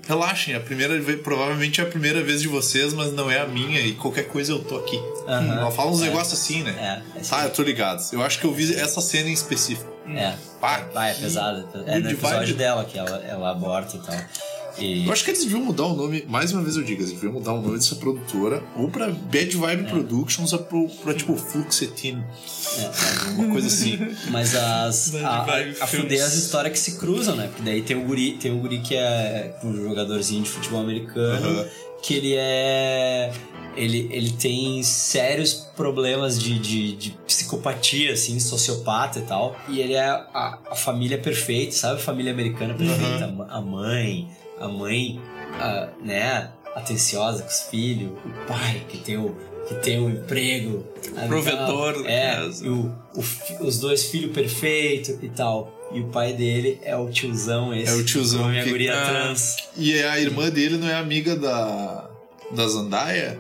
relaxem, 0.06 0.54
a 0.54 0.60
primeira 0.60 0.98
vez, 1.00 1.20
provavelmente 1.20 1.80
é 1.80 1.84
a 1.84 1.86
primeira 1.86 2.22
vez 2.22 2.42
de 2.42 2.48
vocês, 2.48 2.92
mas 2.92 3.12
não 3.12 3.30
é 3.30 3.40
a 3.40 3.46
minha 3.46 3.80
e 3.80 3.92
qualquer 3.94 4.24
coisa 4.28 4.52
eu 4.52 4.58
tô 4.60 4.76
aqui. 4.76 5.00
Aham. 5.26 5.58
Ela 5.60 5.70
fala 5.70 5.90
uns 5.90 6.00
É. 6.02 6.04
negócios 6.06 6.38
assim, 6.38 6.62
né? 6.64 7.02
É, 7.16 7.20
Ah, 7.30 7.44
eu 7.44 7.50
tô 7.50 7.62
ligado. 7.62 8.02
Eu 8.12 8.22
acho 8.22 8.38
que 8.40 8.46
eu 8.46 8.52
vi 8.52 8.74
essa 8.74 9.00
cena 9.00 9.28
em 9.28 9.32
específico. 9.32 9.95
É. 10.08 10.34
Vai, 10.60 11.10
é 11.10 11.14
pesado. 11.14 11.68
É 11.86 11.98
no 11.98 12.10
episódio 12.10 12.38
vibe. 12.38 12.54
dela 12.54 12.84
que 12.84 12.98
ela, 12.98 13.16
ela 13.18 13.50
aborta 13.50 13.96
e 13.96 14.00
tal. 14.00 14.16
E... 14.78 15.06
Eu 15.06 15.12
acho 15.12 15.24
que 15.24 15.30
eles 15.30 15.42
deviam 15.42 15.60
mudar 15.60 15.86
o 15.86 15.96
nome, 15.96 16.24
mais 16.28 16.52
uma 16.52 16.62
vez 16.62 16.76
eu 16.76 16.82
digo, 16.82 17.00
eles 17.00 17.12
deviam 17.12 17.32
mudar 17.32 17.52
o 17.52 17.62
nome 17.62 17.76
dessa 17.76 17.96
produtora, 17.96 18.62
ou 18.76 18.90
pra 18.90 19.08
Bad 19.08 19.56
Vibe 19.56 19.88
Productions, 19.88 20.52
ou 20.52 20.58
pra, 20.58 20.78
pra 21.02 21.14
tipo 21.14 21.34
Fluxetin. 21.36 22.22
Uma 23.36 23.52
coisa 23.52 23.68
assim. 23.68 23.98
Mas 24.30 24.54
as, 24.54 25.14
a, 25.14 25.46
a, 25.80 25.86
fuder 25.86 26.22
as 26.22 26.34
histórias 26.34 26.72
que 26.72 26.78
se 26.78 26.98
cruzam, 26.98 27.36
né? 27.36 27.46
Porque 27.46 27.62
daí 27.62 27.82
tem 27.82 27.96
o 27.96 28.04
guri, 28.06 28.32
tem 28.32 28.52
o 28.52 28.58
guri 28.58 28.80
que 28.80 28.94
é 28.94 29.56
um 29.64 29.74
jogadorzinho 29.74 30.42
de 30.42 30.50
futebol 30.50 30.82
americano, 30.82 31.60
Aham. 31.60 31.68
que 32.02 32.14
ele 32.14 32.34
é. 32.36 33.32
Ele, 33.76 34.08
ele 34.10 34.30
tem 34.32 34.82
sérios 34.82 35.52
problemas 35.76 36.40
de, 36.40 36.58
de, 36.58 36.96
de 36.96 37.10
psicopatia, 37.26 38.12
assim, 38.14 38.40
sociopata 38.40 39.18
e 39.18 39.22
tal. 39.22 39.54
E 39.68 39.80
ele 39.80 39.94
é 39.94 40.04
a, 40.08 40.58
a 40.70 40.74
família 40.74 41.18
perfeita, 41.18 41.72
sabe? 41.72 42.00
Família 42.00 42.32
americana 42.32 42.74
perfeita. 42.74 43.24
A 43.24 43.28
ma- 43.28 43.46
A 43.50 43.60
mãe, 43.60 44.28
a 44.58 44.66
mãe, 44.68 45.20
a, 45.60 45.88
né? 46.02 46.50
Atenciosa 46.74 47.42
com 47.42 47.48
os 47.48 47.62
filhos. 47.70 48.10
O 48.24 48.46
pai 48.46 48.82
que 48.88 48.98
tem 48.98 49.16
o, 49.16 49.34
que 49.68 49.74
tem 49.76 49.98
o 50.00 50.08
emprego. 50.10 50.86
sabe, 51.14 51.28
Provedor 51.28 51.94
tal. 51.94 52.02
da 52.02 52.10
É, 52.10 52.40
o, 52.64 52.92
o 53.14 53.24
os 53.66 53.78
dois 53.78 54.04
filhos 54.06 54.32
perfeitos 54.32 55.10
e 55.22 55.28
tal. 55.28 55.72
E 55.92 56.00
o 56.00 56.08
pai 56.08 56.32
dele 56.32 56.78
é 56.82 56.96
o 56.96 57.08
tiozão 57.10 57.72
esse. 57.74 57.92
É 57.92 57.94
o 57.94 58.04
tiozão. 58.04 58.42
com 58.42 58.48
a 58.48 58.62
que- 58.62 58.70
guria 58.70 58.94
Ah. 58.94 59.06
trans. 59.06 59.56
E 59.76 60.02
a 60.02 60.18
irmã 60.18 60.48
dele 60.50 60.76
não 60.78 60.88
é 60.88 60.94
amiga 60.94 61.36
da. 61.36 62.10
da 62.52 62.66
Zandaia? 62.68 63.38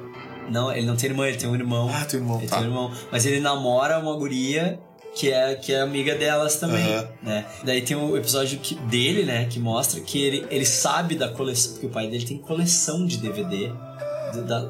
Não, 0.50 0.72
ele 0.72 0.86
não 0.86 0.96
tem 0.96 1.10
irmã, 1.10 1.26
ele 1.26 1.36
tem 1.36 1.48
um 1.48 1.54
irmão. 1.54 1.90
Ah, 1.92 2.04
tem 2.04 2.20
um 2.20 2.22
irmão, 2.22 2.38
Ele 2.38 2.48
tá. 2.48 2.56
tem 2.56 2.64
um 2.66 2.68
irmão. 2.68 2.92
Mas 3.10 3.26
ele 3.26 3.40
namora 3.40 3.98
uma 3.98 4.14
guria 4.16 4.78
que 5.14 5.32
é, 5.32 5.54
que 5.54 5.72
é 5.72 5.80
amiga 5.80 6.14
delas 6.14 6.56
também, 6.56 6.84
Aham. 6.94 7.08
né? 7.22 7.44
Daí 7.64 7.80
tem 7.82 7.96
o 7.96 8.16
episódio 8.16 8.58
que, 8.58 8.74
dele, 8.74 9.22
né, 9.24 9.46
que 9.46 9.58
mostra 9.58 10.00
que 10.00 10.22
ele, 10.22 10.46
ele 10.50 10.66
sabe 10.66 11.14
da 11.14 11.28
coleção, 11.30 11.72
porque 11.72 11.86
o 11.86 11.90
pai 11.90 12.06
dele 12.08 12.24
tem 12.26 12.36
coleção 12.38 13.06
de 13.06 13.16
DVD 13.16 13.72
do- 14.34 14.42
da, 14.44 14.60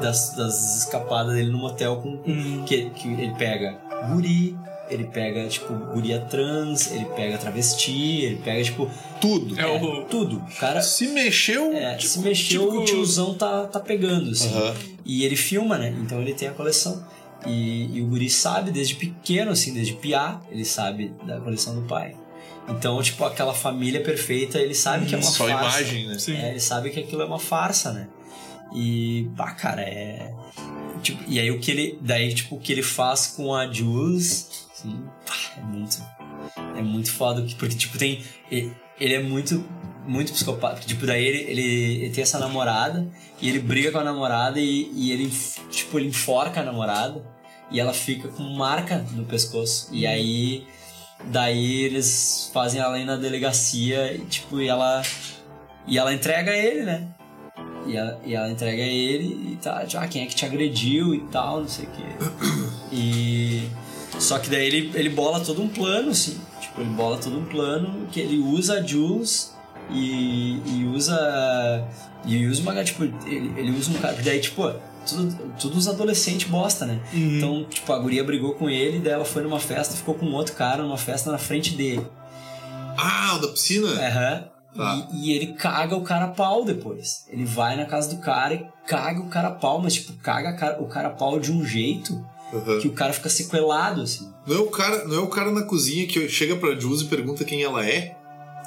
das, 0.00 0.34
das 0.36 0.78
escapadas 0.78 1.34
dele 1.34 1.50
no 1.50 1.58
motel 1.58 1.96
com, 1.96 2.16
com- 2.18 2.64
que, 2.64 2.90
que 2.90 3.06
ele 3.08 3.32
pega 3.38 3.78
guri, 4.12 4.56
ele 4.90 5.04
pega, 5.04 5.46
tipo, 5.48 5.72
guria 5.92 6.20
trans, 6.20 6.90
ele 6.92 7.04
pega 7.16 7.38
travesti, 7.38 8.22
ele 8.22 8.36
pega, 8.36 8.62
tipo... 8.62 8.90
Tudo. 9.20 9.58
É, 9.58 10.04
tudo. 10.08 10.36
O 10.38 10.54
cara... 10.56 10.80
Se 10.80 11.08
mexeu... 11.08 11.72
É, 11.72 11.98
se 11.98 12.20
mexeu, 12.20 12.68
o 12.68 12.84
tiozão 12.84 13.34
tá, 13.34 13.66
tá 13.66 13.80
pegando, 13.80 14.30
assim. 14.30 14.48
Aham. 14.54 14.74
E 15.04 15.24
ele 15.24 15.36
filma, 15.36 15.78
né? 15.78 15.94
Então 16.00 16.20
ele 16.20 16.34
tem 16.34 16.48
a 16.48 16.52
coleção. 16.52 17.04
E, 17.46 17.96
e 17.96 18.02
o 18.02 18.06
guri 18.06 18.28
sabe 18.28 18.70
desde 18.70 18.94
pequeno, 18.94 19.52
assim, 19.52 19.72
desde 19.72 19.94
piá, 19.94 20.40
ele 20.50 20.64
sabe 20.64 21.12
da 21.24 21.40
coleção 21.40 21.74
do 21.74 21.82
pai. 21.82 22.14
Então, 22.68 23.00
tipo, 23.02 23.24
aquela 23.24 23.54
família 23.54 24.02
perfeita, 24.02 24.58
ele 24.58 24.74
sabe 24.74 25.06
que 25.06 25.14
é 25.14 25.18
uma 25.18 25.24
Só 25.24 25.46
farsa. 25.46 25.80
imagem, 25.80 26.06
né? 26.06 26.18
Sim. 26.18 26.36
É, 26.36 26.50
ele 26.50 26.60
sabe 26.60 26.90
que 26.90 27.00
aquilo 27.00 27.22
é 27.22 27.24
uma 27.24 27.38
farsa, 27.38 27.92
né? 27.92 28.08
E, 28.74 29.30
pá, 29.36 29.52
cara, 29.52 29.80
é... 29.80 30.30
Tipo, 31.02 31.24
e 31.26 31.40
aí 31.40 31.50
o 31.50 31.58
que 31.58 31.70
ele... 31.70 31.98
Daí, 32.02 32.34
tipo, 32.34 32.56
o 32.56 32.60
que 32.60 32.72
ele 32.72 32.82
faz 32.82 33.28
com 33.28 33.54
a 33.54 33.72
Jules, 33.72 34.67
é 34.86 35.60
muito... 35.60 36.02
É 36.76 36.82
muito 36.82 37.12
foda, 37.12 37.44
porque, 37.58 37.74
tipo, 37.74 37.98
tem. 37.98 38.22
Ele, 38.50 39.14
é 39.14 39.22
muito. 39.22 39.64
Muito 40.06 40.32
psicopata. 40.32 40.80
Tipo, 40.80 41.06
daí 41.06 41.24
ele, 41.24 41.50
ele, 41.50 41.94
ele 42.04 42.10
tem 42.10 42.22
essa 42.22 42.38
namorada 42.38 43.06
e 43.42 43.48
ele 43.48 43.58
briga 43.58 43.92
com 43.92 43.98
a 43.98 44.04
namorada 44.04 44.58
e, 44.58 44.90
e 44.94 45.12
ele, 45.12 45.30
tipo, 45.70 45.98
ele 45.98 46.08
enforca 46.08 46.60
a 46.60 46.64
namorada 46.64 47.22
e 47.70 47.78
ela 47.78 47.92
fica 47.92 48.28
com 48.28 48.42
marca 48.42 49.04
no 49.12 49.24
pescoço. 49.24 49.88
E 49.92 50.06
aí. 50.06 50.66
Daí 51.24 51.82
eles 51.82 52.48
fazem 52.54 52.80
ela 52.80 52.96
ir 52.96 53.04
na 53.04 53.16
delegacia 53.16 54.14
e, 54.14 54.20
tipo, 54.20 54.60
e 54.60 54.68
ela. 54.68 55.02
E 55.86 55.98
ela 55.98 56.14
entrega 56.14 56.52
ele, 56.52 56.84
né? 56.84 57.08
E 57.86 57.96
ela, 57.96 58.20
e 58.24 58.34
ela 58.34 58.50
entrega 58.50 58.82
ele 58.82 59.52
e 59.52 59.56
tá, 59.56 59.84
já 59.84 60.06
quem 60.06 60.22
é 60.22 60.26
que 60.26 60.34
te 60.34 60.44
agrediu 60.44 61.14
e 61.14 61.20
tal, 61.28 61.60
não 61.60 61.68
sei 61.68 61.86
o 61.86 61.90
quê. 61.90 62.02
E. 62.92 63.68
Só 64.18 64.38
que 64.38 64.50
daí 64.50 64.66
ele, 64.66 64.90
ele 64.94 65.08
bola 65.08 65.40
todo 65.40 65.62
um 65.62 65.68
plano, 65.68 66.10
assim. 66.10 66.38
Tipo, 66.60 66.80
ele 66.80 66.90
bola 66.90 67.18
todo 67.18 67.38
um 67.38 67.44
plano 67.44 68.06
que 68.10 68.20
ele 68.20 68.38
usa 68.38 68.80
a 68.80 68.82
Jules 68.82 69.54
e, 69.90 70.60
e 70.66 70.84
usa. 70.94 71.86
E 72.24 72.46
usa 72.46 72.62
uma. 72.62 72.84
Tipo, 72.84 73.04
ele, 73.04 73.52
ele 73.56 73.70
usa 73.70 73.90
um 73.90 73.94
cara. 73.94 74.16
Daí, 74.22 74.40
tipo, 74.40 74.62
tudo, 75.06 75.52
tudo 75.58 75.78
os 75.78 75.88
adolescentes 75.88 76.48
bosta, 76.48 76.84
né? 76.84 77.00
Então, 77.12 77.64
tipo, 77.64 77.92
a 77.92 77.98
guria 77.98 78.24
brigou 78.24 78.54
com 78.54 78.68
ele, 78.68 78.98
daí 78.98 79.12
ela 79.12 79.24
foi 79.24 79.42
numa 79.42 79.60
festa, 79.60 79.96
ficou 79.96 80.14
com 80.14 80.26
outro 80.32 80.54
cara 80.54 80.82
numa 80.82 80.98
festa 80.98 81.30
na 81.30 81.38
frente 81.38 81.74
dele. 81.74 82.06
Ah, 82.96 83.36
o 83.36 83.40
da 83.40 83.48
piscina? 83.48 83.88
Aham. 83.88 84.44
Tá. 84.76 85.08
E, 85.12 85.30
e 85.30 85.32
ele 85.32 85.54
caga 85.54 85.96
o 85.96 86.02
cara 86.02 86.28
pau 86.28 86.64
depois. 86.64 87.24
Ele 87.28 87.44
vai 87.44 87.76
na 87.76 87.86
casa 87.86 88.14
do 88.14 88.20
cara 88.20 88.54
e 88.54 88.66
caga 88.86 89.20
o 89.20 89.28
cara 89.28 89.50
pau, 89.50 89.80
mas 89.80 89.94
tipo, 89.94 90.12
caga 90.14 90.76
o 90.80 90.86
cara 90.86 91.10
pau 91.10 91.40
de 91.40 91.50
um 91.50 91.64
jeito 91.64 92.22
Aham. 92.52 92.78
que 92.80 92.88
o 92.88 92.92
cara 92.92 93.12
fica 93.12 93.28
sequelado, 93.28 94.02
assim. 94.02 94.32
Não 94.46 94.56
é, 94.56 94.60
o 94.60 94.66
cara, 94.68 95.04
não 95.04 95.16
é 95.16 95.20
o 95.20 95.28
cara 95.28 95.50
na 95.50 95.62
cozinha 95.62 96.06
que 96.06 96.28
chega 96.28 96.56
pra 96.56 96.74
Jules 96.78 97.02
e 97.02 97.06
pergunta 97.06 97.44
quem 97.44 97.62
ela 97.62 97.84
é? 97.86 98.14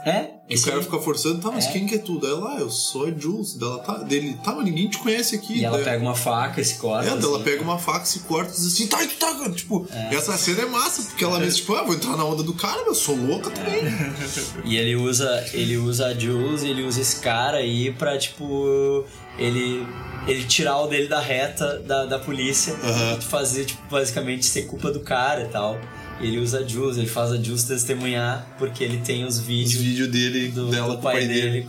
É? 0.04 0.32
E 0.50 0.56
o 0.56 0.62
cara 0.64 0.82
fica 0.82 0.98
forçando, 0.98 1.40
tá, 1.40 1.52
mas 1.52 1.68
É. 1.68 1.72
quem 1.72 1.86
que 1.86 1.94
é 1.94 1.98
tu? 2.00 2.20
Daí 2.20 2.32
ela, 2.32 2.56
ah, 2.56 2.60
eu 2.60 2.72
sou 2.72 3.06
a 3.06 3.12
Jules. 3.12 3.54
Dela, 3.54 3.78
tá, 3.84 3.98
dele, 4.00 4.36
tá, 4.44 4.52
mas 4.52 4.66
ninguém 4.66 4.88
te 4.90 4.98
conhece 4.98 5.36
aqui. 5.36 5.60
E 5.60 5.64
ela 5.64 5.78
Daí- 5.78 5.86
pega 5.86 6.02
uma 6.04 6.16
faca 6.16 6.60
e 6.60 6.66
se 6.66 6.76
corta. 6.80 7.08
É, 7.08 7.16
daí 7.16 7.24
ela 7.24 7.36
assim. 7.36 7.44
pega 7.44 7.62
uma 7.62 7.78
faca, 7.78 8.04
se 8.06 8.20
corta 8.22 8.52
e 8.52 8.56
diz 8.56 8.66
assim, 8.66 8.88
tá, 8.88 8.98
tu 8.98 9.16
tá, 9.18 9.50
tipo, 9.52 9.88
É. 9.94 10.16
essa 10.16 10.36
cena 10.38 10.64
é 10.64 10.66
massa, 10.66 11.04
porque 11.04 11.24
ela 11.24 11.38
mesmo, 11.40 11.60
tipo, 11.60 11.76
ah, 11.76 11.84
vou 11.84 11.94
entrar 11.94 12.18
na 12.18 12.26
onda 12.26 12.42
do 12.42 12.54
cara, 12.56 12.82
eu 12.88 12.96
sou 12.96 13.16
louca 13.16 13.52
também. 13.52 13.84
E 14.66 14.76
ele 14.76 14.96
usa, 14.96 15.46
ele 15.54 15.78
usa 15.78 16.08
a 16.08 16.14
Jules, 16.16 16.64
ele 16.64 16.82
usa 16.84 17.00
esse 17.00 17.18
cara 17.18 17.58
aí 17.60 17.92
pra, 17.94 18.18
tipo, 18.18 19.06
ele, 19.38 19.86
ele 20.28 20.44
tirar 20.44 20.78
o 20.80 20.88
dele 20.88 21.08
da 21.08 21.20
reta 21.20 21.80
da, 21.80 22.06
da 22.06 22.20
polícia 22.20 22.74
Aham. 22.84 23.18
e 23.20 23.24
fazer, 23.24 23.66
tipo, 23.66 23.82
basicamente 23.90 24.46
ser 24.46 24.64
culpa 24.64 24.92
do 24.92 25.00
cara 25.02 25.44
e 25.44 25.48
tal. 25.48 25.80
Ele 26.20 26.38
usa 26.38 26.60
a 26.60 26.68
Jules, 26.68 26.98
ele 26.98 27.08
faz 27.08 27.32
a 27.32 27.38
Jules 27.38 27.64
testemunhar 27.64 28.46
porque 28.60 28.84
ele 28.84 28.98
tem 29.00 29.26
os 29.26 29.40
vídeos 29.40 29.76
Os 29.76 29.82
vídeos 29.82 30.08
dele, 30.10 30.50
do, 30.50 30.70
dela 30.70 30.96
do 30.96 31.02
pai 31.02 31.14
pai 31.20 31.28
dele. 31.28 31.62
dele. 31.62 31.68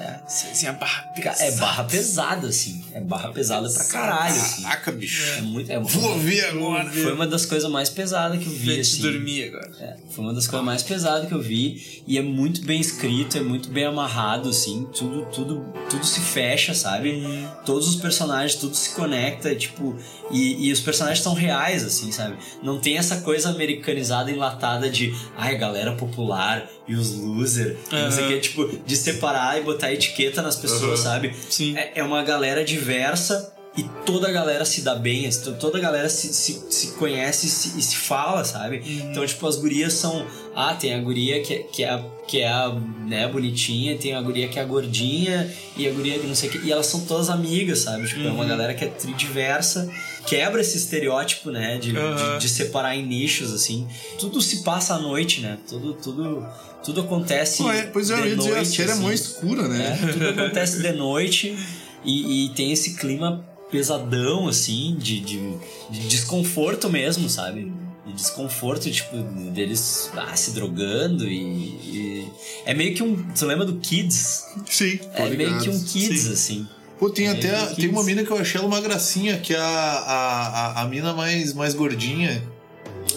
É. 0.00 0.18
Assim, 0.24 0.66
a 0.66 0.72
barra 0.72 1.12
Cara, 1.22 1.36
É 1.44 1.50
barra 1.52 1.84
pesada, 1.84 2.48
assim. 2.48 2.82
É 2.94 3.00
barra 3.00 3.28
pesada 3.28 3.68
pra 3.68 3.84
caralho, 3.84 4.34
assim. 4.34 4.62
Caraca, 4.62 4.92
bicho. 4.92 5.30
É 5.38 5.42
muito, 5.42 5.70
é 5.70 5.78
Vou 5.78 6.18
ver 6.18 6.46
agora. 6.46 6.90
Foi 6.90 7.12
uma 7.12 7.26
das 7.26 7.44
coisas 7.44 7.70
mais 7.70 7.90
pesadas 7.90 8.38
que 8.42 8.46
eu 8.46 8.52
vi, 8.52 8.74
de 8.74 8.80
assim. 8.80 9.02
dormir 9.02 9.44
agora. 9.48 9.70
É, 9.78 9.96
foi 10.10 10.24
uma 10.24 10.32
das 10.32 10.46
coisas 10.46 10.64
mais 10.64 10.82
pesadas 10.82 11.28
que 11.28 11.34
eu 11.34 11.42
vi. 11.42 12.02
E 12.06 12.16
é 12.16 12.22
muito 12.22 12.64
bem 12.64 12.80
escrito, 12.80 13.36
é 13.36 13.42
muito 13.42 13.68
bem 13.68 13.84
amarrado, 13.84 14.48
assim. 14.48 14.88
Tudo, 14.96 15.26
tudo, 15.26 15.66
tudo 15.90 16.06
se 16.06 16.20
fecha, 16.20 16.72
sabe? 16.72 17.22
Todos 17.66 17.86
os 17.86 17.96
personagens, 17.96 18.54
tudo 18.54 18.74
se 18.74 18.90
conecta, 18.94 19.54
tipo. 19.54 19.96
E, 20.30 20.68
e 20.68 20.72
os 20.72 20.80
personagens 20.80 21.22
são 21.22 21.34
reais, 21.34 21.84
assim, 21.84 22.10
sabe? 22.10 22.36
Não 22.62 22.78
tem 22.78 22.96
essa 22.96 23.20
coisa 23.20 23.50
americanizada, 23.50 24.30
enlatada 24.30 24.88
de 24.88 25.14
ai, 25.36 25.58
galera 25.58 25.92
popular 25.92 26.66
e 26.90 26.94
os 26.94 27.12
loser, 27.16 27.76
e 27.92 27.94
não 27.94 28.10
sei 28.10 28.24
o 28.24 28.28
que, 28.28 28.40
tipo, 28.40 28.66
de 28.84 28.96
separar 28.96 29.58
e 29.58 29.62
botar 29.62 29.92
etiqueta 29.92 30.42
nas 30.42 30.56
pessoas, 30.56 31.00
Aham. 31.00 31.10
sabe? 31.12 31.34
Sim. 31.48 31.76
É, 31.76 31.92
é 31.96 32.02
uma 32.02 32.22
galera 32.22 32.64
diversa 32.64 33.52
e 33.76 33.84
toda 34.04 34.28
a 34.28 34.32
galera 34.32 34.64
se 34.64 34.80
dá 34.82 34.96
bem, 34.96 35.26
assim, 35.28 35.52
toda 35.54 35.78
a 35.78 35.80
galera 35.80 36.08
se, 36.08 36.34
se, 36.34 36.60
se 36.68 36.88
conhece 36.94 37.46
e 37.46 37.48
se, 37.50 37.78
e 37.78 37.82
se 37.82 37.94
fala, 37.96 38.44
sabe? 38.44 38.82
Então, 39.08 39.24
tipo, 39.24 39.46
as 39.46 39.54
gurias 39.56 39.92
são. 39.92 40.26
Ah, 40.56 40.74
tem 40.74 40.92
a 40.92 40.98
guria 40.98 41.40
que, 41.42 41.54
é- 41.54 41.58
que 41.62 41.84
é 41.84 41.88
a, 41.90 42.04
que 42.26 42.40
é 42.40 42.48
a 42.48 42.68
né, 43.06 43.28
bonitinha, 43.28 43.96
tem 43.96 44.12
a 44.14 44.20
guria 44.20 44.48
que 44.48 44.58
é 44.58 44.62
a 44.62 44.64
gordinha 44.64 45.48
e 45.76 45.86
a 45.88 45.92
guria 45.92 46.18
que 46.18 46.26
não 46.26 46.34
sei 46.34 46.48
o 46.48 46.52
que. 46.52 46.58
E 46.66 46.72
elas 46.72 46.86
são 46.86 47.00
todas 47.06 47.30
amigas, 47.30 47.78
sabe? 47.78 48.08
Tipo, 48.08 48.22
é 48.22 48.30
uma 48.32 48.42
Uhum. 48.42 48.48
galera 48.48 48.74
que 48.74 48.84
é 48.84 48.88
tridiversa, 48.88 49.88
quebra 50.26 50.60
esse 50.60 50.76
estereótipo, 50.76 51.52
né? 51.52 51.78
De, 51.78 51.96
Aham. 51.96 52.38
de, 52.38 52.44
de 52.44 52.48
separar 52.48 52.96
em 52.96 53.06
nichos, 53.06 53.52
assim. 53.52 53.86
Tudo 54.18 54.40
se 54.40 54.64
passa 54.64 54.94
à 54.94 54.98
noite, 54.98 55.40
né? 55.40 55.56
Tudo, 55.68 55.94
tudo, 55.94 56.44
tudo 56.84 57.00
acontece. 57.02 57.62
Pô, 57.62 57.70
é, 57.70 57.82
pois 57.84 58.10
é, 58.10 58.14
eu 58.14 58.22
de 58.22 58.36
dizer, 58.36 58.50
a 58.52 58.54
noite, 58.56 58.76
série 58.76 58.88
é 58.90 58.92
assim. 58.92 59.02
mó 59.02 59.10
escura, 59.12 59.68
né? 59.68 59.98
É, 60.02 60.06
tudo 60.12 60.28
acontece 60.30 60.80
de 60.82 60.92
noite 60.92 61.56
e, 62.04 62.46
e 62.46 62.48
tem 62.50 62.72
esse 62.72 62.94
clima 62.94 63.44
pesadão, 63.70 64.48
assim, 64.48 64.96
de, 64.98 65.20
de, 65.20 65.54
de 65.90 66.08
desconforto 66.08 66.88
mesmo, 66.90 67.28
sabe? 67.28 67.72
De 68.06 68.12
desconforto, 68.14 68.90
tipo, 68.90 69.16
deles 69.52 70.10
ah, 70.16 70.34
se 70.34 70.50
drogando 70.52 71.28
e, 71.28 71.38
e- 71.38 72.28
É 72.64 72.74
meio 72.74 72.94
que 72.94 73.02
um. 73.02 73.14
Tu 73.32 73.44
lembra 73.46 73.64
do 73.66 73.74
Kids? 73.76 74.44
Sim, 74.68 74.98
É 75.14 75.22
tô 75.22 75.22
meio 75.24 75.36
ligado. 75.38 75.62
que 75.62 75.70
um 75.70 75.80
Kids, 75.84 76.22
Sim. 76.22 76.32
assim. 76.32 76.68
Pô, 76.98 77.08
tem 77.08 77.28
É, 77.28 77.30
até. 77.30 77.66
Tem 77.74 77.88
uma 77.88 78.02
mina 78.02 78.24
que 78.24 78.30
eu 78.30 78.36
achei 78.38 78.58
ela 78.58 78.66
uma 78.66 78.80
gracinha, 78.80 79.38
que 79.38 79.54
é 79.54 79.58
a, 79.58 79.62
a, 79.64 80.46
a, 80.80 80.82
a 80.82 80.88
mina 80.88 81.14
mais, 81.14 81.52
mais 81.54 81.72
gordinha. 81.74 82.42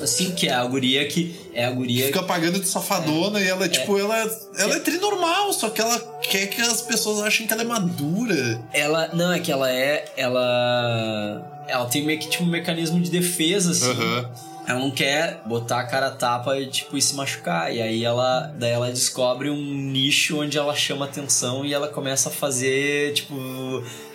Assim, 0.04 0.32
que 0.32 0.48
é 0.48 0.54
a 0.54 0.66
guria 0.66 1.08
que. 1.08 1.36
É 1.54 1.66
a 1.66 1.72
guria 1.72 2.08
Fica 2.08 2.24
pagando 2.24 2.60
de 2.60 2.68
safadona 2.68 3.40
e 3.40 3.48
ela, 3.48 3.70
tipo, 3.70 3.98
ela, 3.98 4.18
ela 4.58 4.76
é 4.76 4.80
trinormal, 4.80 5.54
só 5.54 5.70
que 5.70 5.82
ela 5.82 6.00
quer 6.22 6.48
que 6.48 6.62
as 6.62 6.82
pessoas 6.82 7.20
achem 7.26 7.46
que 7.48 7.54
ela 7.54 7.62
é 7.62 7.66
madura. 7.66 8.60
Ela. 8.74 9.10
Não, 9.14 9.32
é 9.32 9.40
que 9.40 9.52
ela 9.52 9.72
é. 9.72 10.06
Ela. 10.18 11.64
Ela 11.68 11.86
tem 11.86 12.04
meio 12.06 12.20
que 12.20 12.30
tipo 12.30 12.44
um 12.44 12.48
mecanismo 12.48 13.00
de 13.00 13.10
defesa, 13.10 13.72
assim. 13.72 13.92
Aham. 13.92 14.30
Ela 14.66 14.80
não 14.80 14.92
quer 14.92 15.42
botar 15.46 15.82
a 15.82 15.84
cara 15.84 16.08
a 16.08 16.12
tapa 16.12 16.58
e, 16.58 16.68
tipo, 16.68 16.98
e 16.98 17.02
se 17.02 17.16
machucar. 17.16 17.74
E 17.74 17.82
aí 17.82 18.04
ela. 18.04 18.54
Daí 18.58 18.72
ela 18.72 18.90
descobre 18.90 19.50
um 19.50 19.62
nicho 19.62 20.40
onde 20.42 20.58
ela 20.58 20.74
chama 20.74 21.06
atenção 21.06 21.66
e 21.66 21.74
ela 21.74 21.90
começa 21.90 22.30
a 22.30 22.32
fazer, 22.32 23.14
tipo. 23.14 23.36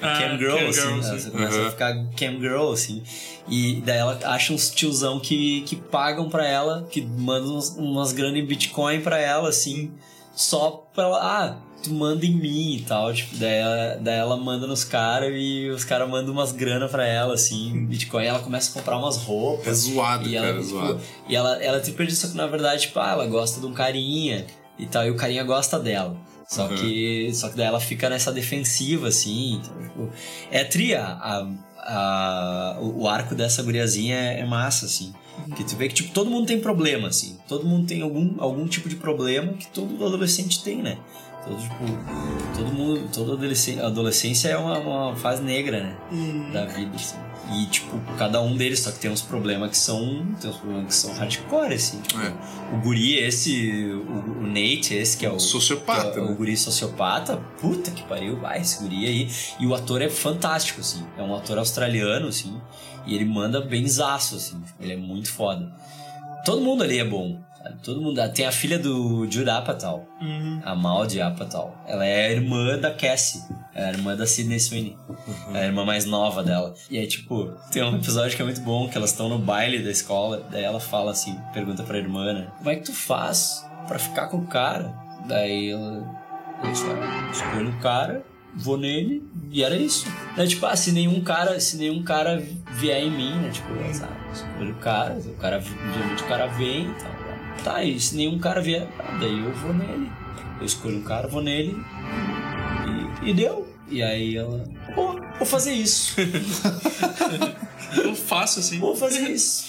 Ah, 0.01 0.19
cam 0.19 0.39
girl, 0.39 0.57
cam 0.57 0.69
assim. 0.69 0.81
girl, 1.03 1.05
Ela 1.05 1.31
começa 1.31 1.59
Aham. 1.59 1.67
a 1.67 1.71
ficar 1.71 2.07
cam 2.17 2.41
girl, 2.41 2.73
assim. 2.73 3.03
E 3.49 3.83
daí 3.85 3.99
ela 3.99 4.19
acha 4.25 4.53
uns 4.53 4.71
tiozão 4.71 5.21
que, 5.21 5.63
que 5.63 5.77
pagam 5.77 6.29
pra 6.29 6.47
ela, 6.47 6.87
que 6.91 7.03
mandam 7.03 7.59
umas 7.77 8.13
grana 8.13 8.39
em 8.39 8.45
Bitcoin 8.47 9.01
pra 9.01 9.19
ela, 9.19 9.49
assim, 9.49 9.93
só 10.39 10.89
pra 10.95 11.05
ela. 11.05 11.19
Ah, 11.21 11.57
tu 11.83 11.93
manda 11.93 12.25
em 12.25 12.35
mim 12.35 12.77
e 12.77 12.81
tal. 12.83 13.13
Tipo, 13.13 13.37
daí 13.37 13.55
ela, 13.59 13.99
daí 14.01 14.19
ela 14.19 14.37
manda 14.37 14.67
nos 14.67 14.85
caras 14.85 15.31
e 15.35 15.69
os 15.69 15.85
caras 15.85 16.09
mandam 16.09 16.33
umas 16.33 16.53
grana 16.53 16.89
pra 16.89 17.07
ela, 17.07 17.35
assim, 17.35 17.69
em 17.71 17.87
Bitcoin. 17.87 18.25
Ela 18.25 18.39
começa 18.41 18.71
a 18.71 18.75
comprar 18.75 18.97
umas 18.99 19.17
roupas. 19.17 19.67
É 19.67 19.73
zoado, 19.75 20.29
E 20.29 20.35
cara, 20.35 20.47
ela, 20.47 20.57
é 20.59 20.61
tipo, 20.63 20.71
zoado. 20.75 21.01
E 21.29 21.37
ela, 21.37 21.63
ela 21.63 21.81
tem 21.81 21.93
perdido, 21.95 22.17
só 22.17 22.29
que 22.29 22.37
na 22.37 22.47
verdade, 22.47 22.83
tipo, 22.83 22.99
ah, 23.01 23.11
ela 23.13 23.27
gosta 23.27 23.61
de 23.61 23.67
um 23.67 23.73
carinha 23.73 24.47
e 24.79 24.87
tal, 24.87 25.05
e 25.07 25.11
o 25.11 25.17
carinha 25.17 25.43
gosta 25.45 25.79
dela. 25.79 26.17
Só 26.49 26.67
Uhum. 26.67 26.77
que. 26.77 27.31
Só 27.35 27.49
que 27.51 27.57
daí 27.57 27.67
ela 27.67 27.81
fica 27.81 28.09
nessa 28.09 28.33
defensiva, 28.33 29.09
assim. 29.09 29.61
Então, 29.63 29.83
tipo, 29.83 30.11
é 30.51 30.65
tria. 30.65 31.03
A, 31.05 31.47
a, 31.77 32.77
o 32.81 33.03
o 33.03 33.09
arco 33.09 33.35
dessa 33.35 33.63
guriazinha 33.63 34.17
é, 34.17 34.41
é 34.41 34.45
massa, 34.47 34.87
assim. 34.87 35.13
Que 35.57 35.65
tu 35.65 35.77
vê 35.77 35.89
que, 35.89 35.95
tipo, 35.95 36.13
todo 36.13 36.31
mundo 36.31 36.47
tem 36.47 36.61
problema, 36.61 37.09
assim. 37.09 37.39
Todo 37.49 37.67
mundo 37.67 37.87
tem 37.87 38.03
algum, 38.03 38.35
algum 38.39 38.67
tipo 38.67 38.89
de 38.89 38.97
problema 38.97 39.53
que 39.55 39.67
todo 39.69 40.05
adolescente 40.05 40.63
tem, 40.63 40.83
né? 40.83 40.99
Todo, 41.45 41.61
tipo, 41.61 41.85
todo 42.57 42.73
mundo, 42.73 43.09
toda 43.13 43.33
adolescência, 43.33 43.87
adolescência 43.87 44.49
é 44.49 44.57
uma, 44.57 44.79
uma 44.79 45.17
fase 45.17 45.43
negra, 45.43 45.83
né? 45.83 45.97
Da 46.53 46.67
vida, 46.67 46.95
assim. 46.95 47.17
E, 47.51 47.65
tipo, 47.67 47.99
cada 48.19 48.43
um 48.43 48.55
deles, 48.57 48.81
só 48.81 48.91
que 48.91 48.99
tem 48.99 49.11
uns 49.11 49.23
problemas 49.23 49.71
que 49.71 49.79
são. 49.79 50.27
Tem 50.39 50.51
uns 50.51 50.57
problemas 50.59 50.87
que 50.87 50.95
são 50.95 51.15
hardcore, 51.15 51.73
assim. 51.73 51.99
Tipo, 52.03 52.21
É. 52.21 52.33
O 52.75 52.81
guri, 52.81 53.17
esse. 53.19 53.91
O, 53.91 54.41
o 54.41 54.47
Nate, 54.47 54.95
esse 54.95 55.17
que 55.17 55.25
é 55.25 55.31
o. 55.31 55.39
Sociopata, 55.39 56.19
é 56.19 56.23
o, 56.23 56.27
né? 56.27 56.33
o 56.33 56.35
guri 56.35 56.57
sociopata. 56.57 57.37
Puta 57.59 57.91
que 57.91 58.03
pariu, 58.03 58.37
vai, 58.39 58.61
esse 58.61 58.83
guri 58.83 59.07
aí. 59.07 59.31
E 59.59 59.67
o 59.67 59.75
ator 59.75 60.03
é 60.03 60.11
fantástico, 60.11 60.81
assim. 60.81 61.03
É 61.17 61.23
um 61.23 61.35
ator 61.35 61.57
australiano, 61.59 62.29
assim. 62.29 62.61
E 63.09 63.15
ele 63.15 63.25
manda 63.25 63.61
benzaço, 63.61 64.37
assim. 64.37 64.63
Ele 64.79 64.93
é 64.93 64.97
muito 64.97 65.33
foda. 65.33 65.73
Todo 66.45 66.61
mundo 66.61 66.85
ali 66.85 66.99
é 66.99 67.05
bom. 67.05 67.41
sabe? 67.69 67.77
Todo 67.83 68.01
mundo. 68.01 68.21
Tem 68.33 68.47
a 68.47 68.53
filha 68.53 68.79
do 68.79 69.27
Judd 69.31 69.49
Apatow. 69.51 70.07
Uhum. 70.21 70.61
A 70.65 70.75
Maldi 70.75 71.21
Apatow. 71.21 71.75
Ela 71.87 72.05
é 72.05 72.27
a 72.27 72.31
irmã 72.33 72.79
da 72.79 72.91
Cassie. 72.91 73.43
É 73.75 73.87
a 73.87 73.91
irmã 73.91 74.17
da 74.17 74.27
Sydney 74.27 74.59
Sweeney. 74.59 74.97
É 75.55 75.61
a 75.61 75.65
irmã 75.67 75.85
mais 75.85 76.05
nova 76.05 76.43
dela. 76.43 76.75
E 76.91 76.99
aí, 76.99 77.07
tipo, 77.07 77.53
tem 77.71 77.83
um 77.83 77.97
episódio 77.97 78.37
que 78.37 78.43
é 78.43 78.45
muito 78.45 78.61
bom, 78.61 78.89
que 78.89 78.97
elas 78.97 79.11
estão 79.11 79.29
no 79.29 79.39
baile 79.39 79.83
da 79.83 79.91
escola. 79.91 80.47
Daí 80.51 80.65
ela 80.65 80.81
fala 80.81 81.13
assim, 81.13 81.39
pergunta 81.53 81.83
pra 81.83 81.99
irmã, 81.99 82.33
né? 82.33 82.49
Como 82.59 82.71
é 82.71 82.77
que 82.77 82.83
tu 82.83 82.93
faz 82.93 83.65
pra 83.87 83.99
ficar 83.99 84.29
com 84.29 84.39
o 84.39 84.47
cara? 84.47 84.95
Daí 85.27 85.71
ela... 85.71 86.19
Eu 86.61 86.73
escolho 86.73 87.71
o 87.71 87.79
cara, 87.81 88.25
vou 88.55 88.77
nele, 88.77 89.23
e 89.51 89.63
era 89.63 89.77
isso. 89.77 90.07
Daí, 90.37 90.49
tipo, 90.49 90.65
ah, 90.67 90.77
se 90.77 90.93
nenhum 90.93 91.21
cara, 91.23 91.59
se 91.61 91.77
nenhum 91.77 92.03
cara 92.03 92.43
vier 92.73 93.03
em 93.03 93.11
mim, 93.11 93.35
né? 93.37 93.51
Tipo? 93.51 93.69
Escolho 94.33 94.73
o 94.73 94.77
cara, 94.77 95.15
o 95.15 95.35
cara, 95.35 95.61
geralmente 95.61 96.23
o 96.23 96.27
cara 96.27 96.47
vem 96.47 96.91
e 96.91 96.95
tal. 96.95 97.19
Tá, 97.65 97.83
e 97.83 97.99
se 97.99 98.17
nenhum 98.17 98.39
cara 98.39 98.61
vier, 98.61 98.87
ah, 98.99 99.19
daí 99.21 99.39
eu 99.39 99.53
vou 99.53 99.75
nele. 99.75 100.11
Eu 100.61 100.67
escolho 100.67 100.99
um 100.99 101.03
cara, 101.03 101.29
vou 101.29 101.43
nele. 101.43 101.77
E, 103.23 103.31
e 103.31 103.35
deu. 103.35 103.67
E 103.91 104.03
aí 104.03 104.37
ela, 104.37 104.65
pô, 104.95 105.19
vou 105.39 105.47
fazer 105.47 105.73
isso. 105.73 106.15
Eu 107.97 108.15
faço 108.15 108.61
assim. 108.61 108.79
Vou 108.79 108.95
fazer 108.95 109.31
isso. 109.31 109.65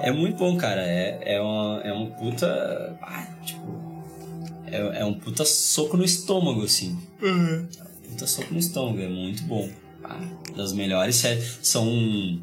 É 0.00 0.10
muito 0.10 0.36
bom, 0.36 0.56
cara. 0.56 0.82
É, 0.82 1.34
é, 1.36 1.40
uma, 1.40 1.80
é 1.84 1.92
um 1.92 2.06
puta. 2.10 2.96
ah, 3.02 3.26
tipo. 3.44 3.87
É, 4.72 5.00
é 5.00 5.04
um 5.04 5.14
puta 5.14 5.44
soco 5.44 5.96
no 5.96 6.04
estômago, 6.04 6.62
assim. 6.64 6.98
Uhum. 7.22 7.66
Puta 8.10 8.26
soco 8.26 8.52
no 8.52 8.58
estômago, 8.58 9.00
é 9.00 9.08
muito 9.08 9.42
bom. 9.44 9.68
Ah, 10.04 10.20
das 10.56 10.72
melhores 10.72 11.16
séries. 11.16 11.58
São 11.62 12.40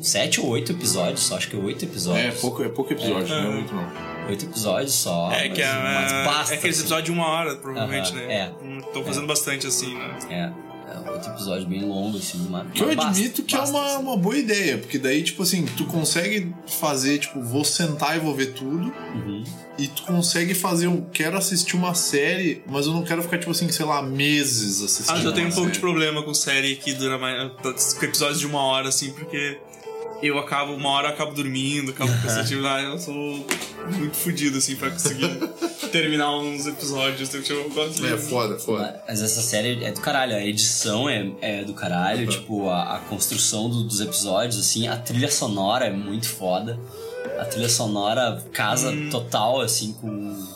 sete 0.00 0.40
ou 0.40 0.48
oito 0.48 0.72
episódios, 0.72 1.20
só 1.22 1.36
acho 1.36 1.48
que 1.48 1.56
oito 1.56 1.84
episódios. 1.84 2.36
É, 2.36 2.40
pouco, 2.40 2.62
é 2.62 2.68
pouco 2.68 2.92
episódio, 2.92 3.34
É. 3.34 3.42
não 3.42 3.50
é 3.50 3.54
muito 3.54 3.74
não. 3.74 4.28
Oito 4.28 4.44
episódios 4.44 4.92
só. 4.92 5.32
É 5.32 5.48
que 5.48 5.62
é, 5.62 5.72
mas, 5.72 6.12
basta, 6.26 6.54
é 6.54 6.58
aqueles 6.58 6.76
assim. 6.76 6.84
episódios 6.84 7.04
de 7.06 7.12
uma 7.12 7.26
hora, 7.26 7.56
provavelmente, 7.56 8.10
Aham, 8.12 8.26
né? 8.26 8.34
é. 8.34 8.92
Tô 8.92 9.02
fazendo 9.02 9.26
bastante 9.26 9.66
assim, 9.66 9.94
né? 9.94 10.18
É. 10.30 10.67
É 10.90 11.10
outro 11.10 11.30
episódio 11.30 11.66
bem 11.66 11.84
longo, 11.84 12.16
assim, 12.16 12.46
mas. 12.48 12.70
Que 12.72 12.82
eu 12.82 12.94
basta, 12.94 13.10
admito 13.10 13.42
que 13.42 13.56
basta, 13.56 13.76
é 13.76 13.80
uma, 13.80 13.86
assim. 13.86 14.02
uma 14.02 14.16
boa 14.16 14.36
ideia, 14.36 14.78
porque 14.78 14.98
daí, 14.98 15.22
tipo 15.22 15.42
assim, 15.42 15.66
tu 15.76 15.84
consegue 15.84 16.54
fazer, 16.66 17.18
tipo, 17.18 17.42
vou 17.42 17.64
sentar 17.64 18.16
e 18.16 18.20
vou 18.20 18.34
ver 18.34 18.54
tudo. 18.54 18.92
Uhum. 19.14 19.44
E 19.78 19.86
tu 19.86 20.02
consegue 20.02 20.54
fazer, 20.54 20.86
eu 20.86 21.06
quero 21.12 21.36
assistir 21.36 21.76
uma 21.76 21.94
série, 21.94 22.62
mas 22.66 22.86
eu 22.86 22.92
não 22.92 23.04
quero 23.04 23.22
ficar, 23.22 23.38
tipo 23.38 23.50
assim, 23.50 23.70
sei 23.70 23.84
lá, 23.84 24.02
meses 24.02 24.82
assistindo. 24.82 25.16
Ah, 25.16 25.22
eu 25.22 25.32
tenho 25.32 25.48
um 25.48 25.52
pouco 25.52 25.70
de 25.70 25.78
problema 25.78 26.22
com 26.22 26.32
série 26.32 26.76
que 26.76 26.94
dura 26.94 27.18
mais. 27.18 27.52
com 27.94 28.04
episódios 28.04 28.40
de 28.40 28.46
uma 28.46 28.60
hora, 28.60 28.88
assim, 28.88 29.12
porque 29.12 29.58
eu 30.22 30.38
acabo, 30.38 30.72
uma 30.74 30.90
hora 30.90 31.08
eu 31.08 31.12
acabo 31.14 31.32
dormindo, 31.32 31.90
acabo 31.90 32.10
cansativo. 32.22 32.66
Ah, 32.66 32.80
eu 32.82 32.98
sou 32.98 33.14
muito 33.14 34.16
fodido, 34.16 34.58
assim, 34.58 34.76
pra 34.76 34.90
conseguir 34.90 35.28
terminar 35.92 36.36
uns 36.38 36.66
episódios. 36.66 37.32
Eu, 37.32 37.42
eu 37.56 37.70
gosto 37.70 38.04
É 38.04 38.16
foda, 38.16 38.58
foda. 38.58 39.02
Mas 39.08 39.22
essa 39.22 39.40
série 39.40 39.84
é 39.84 39.92
do 39.92 40.00
caralho, 40.00 40.34
a 40.34 40.44
edição 40.44 41.08
é, 41.08 41.30
é 41.40 41.64
do 41.64 41.72
caralho, 41.74 42.26
tipo, 42.26 42.68
a, 42.68 42.96
a 42.96 42.98
construção 43.00 43.68
do- 43.70 43.84
dos 43.84 44.00
episódios, 44.00 44.58
assim, 44.58 44.88
a 44.88 44.96
trilha 44.96 45.30
sonora 45.30 45.86
é 45.86 45.92
muito 45.92 46.28
foda. 46.28 46.78
A 47.38 47.44
trilha 47.44 47.68
sonora 47.68 48.42
casa 48.52 48.92
total, 49.10 49.60
assim, 49.60 49.92
com, 49.92 50.46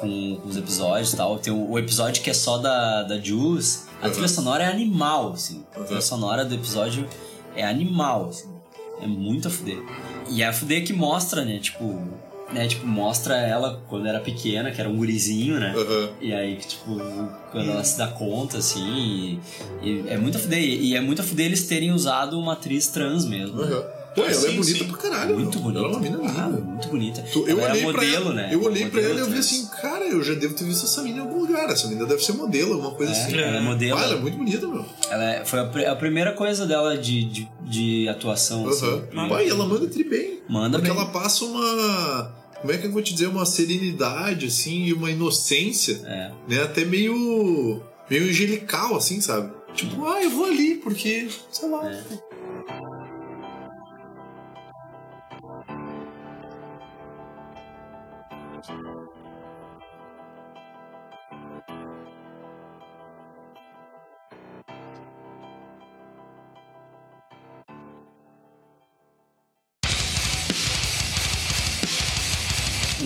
com, 0.00 0.40
os 0.44 0.56
episódios 0.56 1.12
e 1.12 1.16
tal. 1.16 1.38
Tem 1.38 1.52
o, 1.52 1.70
o 1.70 1.78
episódio 1.78 2.22
que 2.22 2.30
é 2.30 2.34
só 2.34 2.58
da, 2.58 3.02
da 3.02 3.18
Jules, 3.18 3.86
a 4.00 4.08
trilha 4.08 4.28
sonora 4.28 4.62
é 4.64 4.66
animal, 4.68 5.32
assim. 5.32 5.64
A 5.74 5.80
trilha 5.80 6.00
sonora 6.00 6.44
do 6.44 6.54
episódio 6.54 7.08
é 7.56 7.64
animal, 7.66 8.28
assim. 8.30 8.48
É 9.02 9.06
muito 9.06 9.48
a 9.48 9.50
fuder. 9.50 9.78
E 10.28 10.42
é 10.42 10.46
a 10.46 10.52
fuder 10.52 10.84
que 10.84 10.92
mostra, 10.92 11.44
né, 11.44 11.58
tipo... 11.58 11.84
Né, 12.52 12.66
tipo, 12.66 12.84
mostra 12.84 13.36
ela 13.36 13.80
quando 13.88 14.08
era 14.08 14.18
pequena, 14.18 14.72
que 14.72 14.80
era 14.80 14.90
um 14.90 14.96
gurizinho, 14.96 15.60
né? 15.60 15.72
E 16.20 16.32
aí, 16.32 16.56
que, 16.56 16.66
tipo, 16.66 16.96
quando 17.52 17.70
ela 17.70 17.84
se 17.84 17.96
dá 17.96 18.08
conta, 18.08 18.58
assim. 18.58 19.38
E, 19.80 19.88
e 19.88 20.04
é 20.08 20.18
muito 20.18 20.36
a 20.36 20.40
fuder. 20.40 20.58
E 20.58 20.96
é 20.96 21.00
muito 21.00 21.22
a 21.22 21.24
fuder 21.24 21.46
eles 21.46 21.68
terem 21.68 21.92
usado 21.92 22.36
uma 22.36 22.54
atriz 22.54 22.88
trans 22.88 23.24
mesmo. 23.24 23.56
né? 23.64 23.72
Uhum. 23.72 23.82
Pô, 24.16 24.22
ela 24.22 24.30
é 24.32 24.34
Sim, 24.34 24.56
bonita 24.56 24.78
sim. 24.78 24.84
pra 24.88 24.96
caralho. 24.98 25.38
Muito 25.38 25.60
bonita. 25.60 25.78
Ela 25.78 25.86
é 25.86 25.90
uma 25.92 26.00
mina 26.00 26.16
linda. 26.16 26.32
Ah, 26.42 26.48
muito 26.48 26.88
bonita. 26.88 27.22
Tu- 27.32 27.44
Eu 27.46 27.60
ela 27.60 27.62
era 27.62 27.72
olhei 27.74 27.82
pra 27.92 27.92
modelo, 28.02 28.24
ela, 28.26 28.34
né? 28.34 28.48
eu 28.52 28.62
olhei 28.64 28.86
pra 28.90 29.00
ela 29.00 29.14
e 29.14 29.18
eu 29.20 29.30
vi 29.30 29.38
assim, 29.38 29.66
cara, 29.80 30.04
eu 30.06 30.24
já 30.24 30.34
devo 30.34 30.52
ter 30.54 30.64
visto 30.64 30.84
essa 30.86 31.00
mina 31.04 31.19
lugar. 31.50 31.68
Essa 31.70 31.86
menina 31.88 32.06
deve 32.06 32.24
ser 32.24 32.32
modelo, 32.32 32.74
alguma 32.74 32.92
coisa 32.92 33.12
É, 33.12 33.16
assim. 33.16 33.38
ela 33.38 33.56
é 33.56 33.60
modelo. 33.60 33.98
Ah, 33.98 34.02
ela 34.04 34.14
é 34.16 34.20
muito 34.20 34.36
bonita, 34.36 34.66
meu. 34.66 34.84
Ela 35.10 35.34
é- 35.34 35.44
foi 35.44 35.60
a, 35.60 35.64
pri- 35.66 35.86
a 35.86 35.96
primeira 35.96 36.32
coisa 36.32 36.66
dela 36.66 36.96
de, 36.96 37.24
de, 37.24 37.48
de 37.62 38.08
atuação. 38.08 38.66
Aham. 38.66 38.70
assim. 38.70 39.28
Pai, 39.28 39.48
ela 39.48 39.66
manda 39.66 39.86
tri 39.86 40.04
bem. 40.04 40.40
Manda 40.48 40.78
Porque 40.78 40.90
bem. 40.92 41.00
ela 41.00 41.10
passa 41.10 41.44
uma. 41.44 42.40
Como 42.60 42.72
é 42.72 42.76
que 42.78 42.86
eu 42.86 42.92
vou 42.92 43.00
te 43.02 43.12
dizer? 43.14 43.26
Uma 43.26 43.46
serenidade, 43.46 44.46
assim, 44.46 44.84
e 44.84 44.92
uma 44.92 45.10
inocência. 45.10 46.00
É. 46.04 46.30
Né? 46.48 46.62
Até 46.62 46.84
meio. 46.84 47.82
meio 48.08 48.24
angelical, 48.24 48.96
assim, 48.96 49.20
sabe? 49.20 49.50
Tipo, 49.74 50.04
ah, 50.06 50.22
eu 50.22 50.30
vou 50.30 50.46
ali, 50.46 50.74
porque. 50.76 51.28
sei 51.50 51.68
lá. 51.68 51.90
É. 51.90 52.02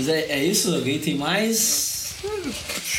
Mas 0.05 0.08
é, 0.08 0.33
é 0.33 0.44
isso? 0.44 0.74
Alguém 0.74 0.99
tem 0.99 1.15
mais? 1.15 1.93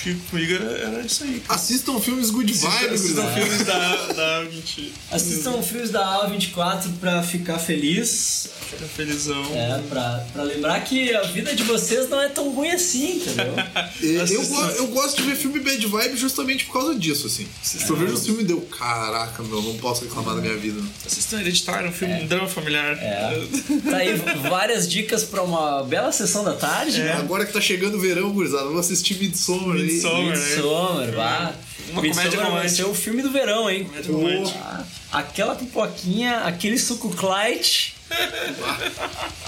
Que 0.04 0.14
comigo 0.30 0.54
era, 0.54 1.02
isso 1.02 1.24
aí. 1.24 1.42
Assistam 1.50 2.00
filmes 2.00 2.30
good 2.30 2.52
vibes, 2.52 2.66
Assistam 3.02 3.22
gurizada. 3.24 3.34
filmes 3.34 3.66
da, 3.66 4.14
da 4.14 4.44
20. 4.44 4.94
Assistam 5.12 5.62
filmes 5.64 5.90
da 5.92 6.28
A24 6.30 6.90
pra 7.00 7.24
ficar 7.24 7.58
feliz. 7.60 8.50
Fica 8.70 8.86
felizão. 8.86 9.44
É, 9.54 9.80
pra, 9.90 10.26
pra 10.34 10.44
lembrar 10.44 10.80
que 10.82 11.14
a 11.16 11.22
vida 11.24 11.56
de 11.56 11.64
vocês 11.64 12.10
não 12.10 12.20
é 12.22 12.28
tão 12.30 12.50
ruim 12.50 12.70
assim, 12.72 13.18
entendeu? 13.18 13.54
E 14.02 14.16
Eu, 14.36 14.46
go- 14.48 14.62
eu 14.78 14.88
gosto 14.88 15.18
de 15.22 15.24
ver 15.30 15.36
filme 15.36 15.60
bad 15.60 15.86
vibe 15.86 16.18
justamente 16.18 16.66
por 16.66 16.74
causa 16.74 16.96
disso, 16.96 17.28
assim. 17.28 17.48
Se 17.62 17.88
eu 17.90 17.96
vejo 17.96 18.14
o 18.14 18.18
filme 18.20 18.42
e 18.44 18.46
deu, 18.46 18.62
caraca, 18.62 19.42
meu, 19.44 19.62
não 19.62 19.76
posso 19.78 20.04
reclamar 20.04 20.36
da 20.36 20.42
minha 20.42 20.56
vida. 20.58 20.82
Assistam 21.06 21.40
Hereditário, 21.40 21.90
um 21.90 21.94
filme 21.94 22.14
um 22.24 22.28
drama 22.28 22.48
familiar. 22.48 22.98
É. 23.00 23.48
Tá 23.90 23.98
aí 23.98 24.16
várias 24.50 24.88
dicas 24.88 25.24
pra 25.24 25.42
uma 25.44 25.84
bela 25.84 26.12
sessão 26.12 26.44
da 26.44 26.54
tarde. 26.54 27.00
né? 27.00 27.14
Agora 27.14 27.46
que 27.46 27.54
tá 27.54 27.62
chegando 27.62 27.96
o 27.96 28.00
verão, 28.00 28.32
gurizada, 28.32 28.66
vou 28.66 28.80
assistir 28.80 29.15
Midsommar. 29.16 29.76
Midsommar, 29.78 30.24
né? 30.24 30.32
Midsommar, 30.36 31.12
vá. 31.12 31.54
Uma 31.92 32.02
Midsommar 32.02 32.26
comédia 32.26 32.38
vai 32.40 32.50
romântica. 32.50 32.76
ser 32.76 32.84
o 32.86 32.94
filme 32.96 33.22
do 33.22 33.32
verão, 33.32 33.70
hein? 33.70 33.84
Comédia 33.86 34.12
romântica. 34.12 34.60
Ah, 34.60 34.84
Aquela 35.12 35.56
pipoquinha, 35.56 36.40
aquele 36.40 36.78
suco 36.78 37.10
Clyde, 37.16 37.94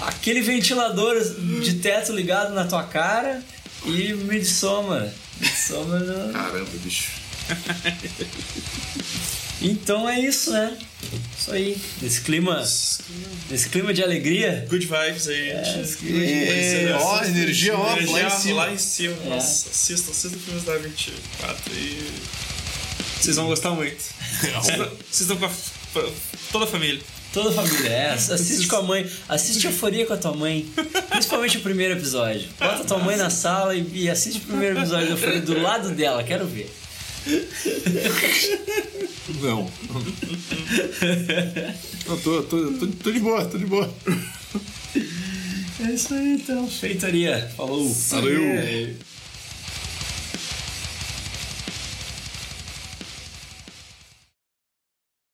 aquele 0.00 0.40
ventilador 0.40 1.16
de 1.62 1.74
teto 1.74 2.12
ligado 2.12 2.54
na 2.54 2.64
tua 2.64 2.84
cara 2.84 3.42
e 3.84 4.14
Midsommar. 4.14 5.08
Midsommar 5.40 6.00
não... 6.00 6.32
Caramba, 6.32 6.70
bicho. 6.82 7.10
Então 9.60 10.08
é 10.08 10.20
isso, 10.20 10.52
né? 10.52 10.76
Isso 11.38 11.52
aí. 11.52 11.76
Nesse 12.02 12.20
clima, 12.20 12.60
nesse 13.50 13.68
clima 13.70 13.92
de 13.92 14.02
alegria. 14.02 14.66
Good 14.68 14.86
vibes 14.86 15.28
aí, 15.28 15.50
gente. 15.64 16.06
É, 16.90 16.96
ó, 17.00 17.24
energia, 17.24 17.76
ó, 17.76 17.94
lá 18.12 18.22
em 18.22 18.30
cima. 18.30 18.54
Lá 18.56 18.72
em 18.72 18.78
cima. 18.78 19.16
É. 19.24 19.28
Nossa, 19.30 19.68
assistam, 19.70 20.10
assistam 20.10 20.38
filmes 20.38 20.64
da 20.64 20.76
24 20.76 21.72
e. 21.74 22.08
Vocês 23.20 23.36
vão 23.36 23.46
gostar 23.46 23.70
muito. 23.72 23.96
Assistam- 24.56 24.90
Assistam 25.10 25.36
com 25.36 25.46
a, 25.46 25.50
toda 26.52 26.64
a 26.64 26.68
família. 26.68 27.00
Toda 27.32 27.50
a 27.50 27.52
família, 27.52 27.88
é. 27.90 28.10
Assiste 28.12 28.66
com 28.68 28.76
a 28.76 28.82
mãe. 28.82 29.10
Assiste 29.28 29.64
Euforia 29.66 30.06
com 30.06 30.12
a 30.14 30.16
tua 30.16 30.34
mãe. 30.34 30.66
Principalmente 31.10 31.58
o 31.58 31.60
primeiro 31.60 31.94
episódio. 31.94 32.48
Bota 32.58 32.84
tua 32.84 32.98
mãe 32.98 33.16
na 33.16 33.28
sala 33.28 33.74
e, 33.74 33.86
e 33.92 34.10
assiste 34.10 34.38
o 34.38 34.40
primeiro 34.42 34.78
episódio 34.78 35.06
de 35.06 35.12
Euforia 35.12 35.40
do 35.40 35.60
lado 35.60 35.90
dela. 35.90 36.22
Quero 36.22 36.46
ver. 36.46 36.72
Não. 39.40 39.70
Eu 42.06 42.16
tô, 42.20 42.42
tô, 42.42 42.72
tô, 42.72 42.86
tô 42.86 43.12
de 43.12 43.20
boa, 43.20 43.44
tô 43.44 43.58
de 43.58 43.66
boa. 43.66 43.92
É 45.80 45.92
isso 45.92 46.14
aí, 46.14 46.34
então. 46.34 46.68
Feitaria. 46.68 47.50
Falou. 47.56 47.88
Valeu. 47.92 48.42
É. 48.42 48.94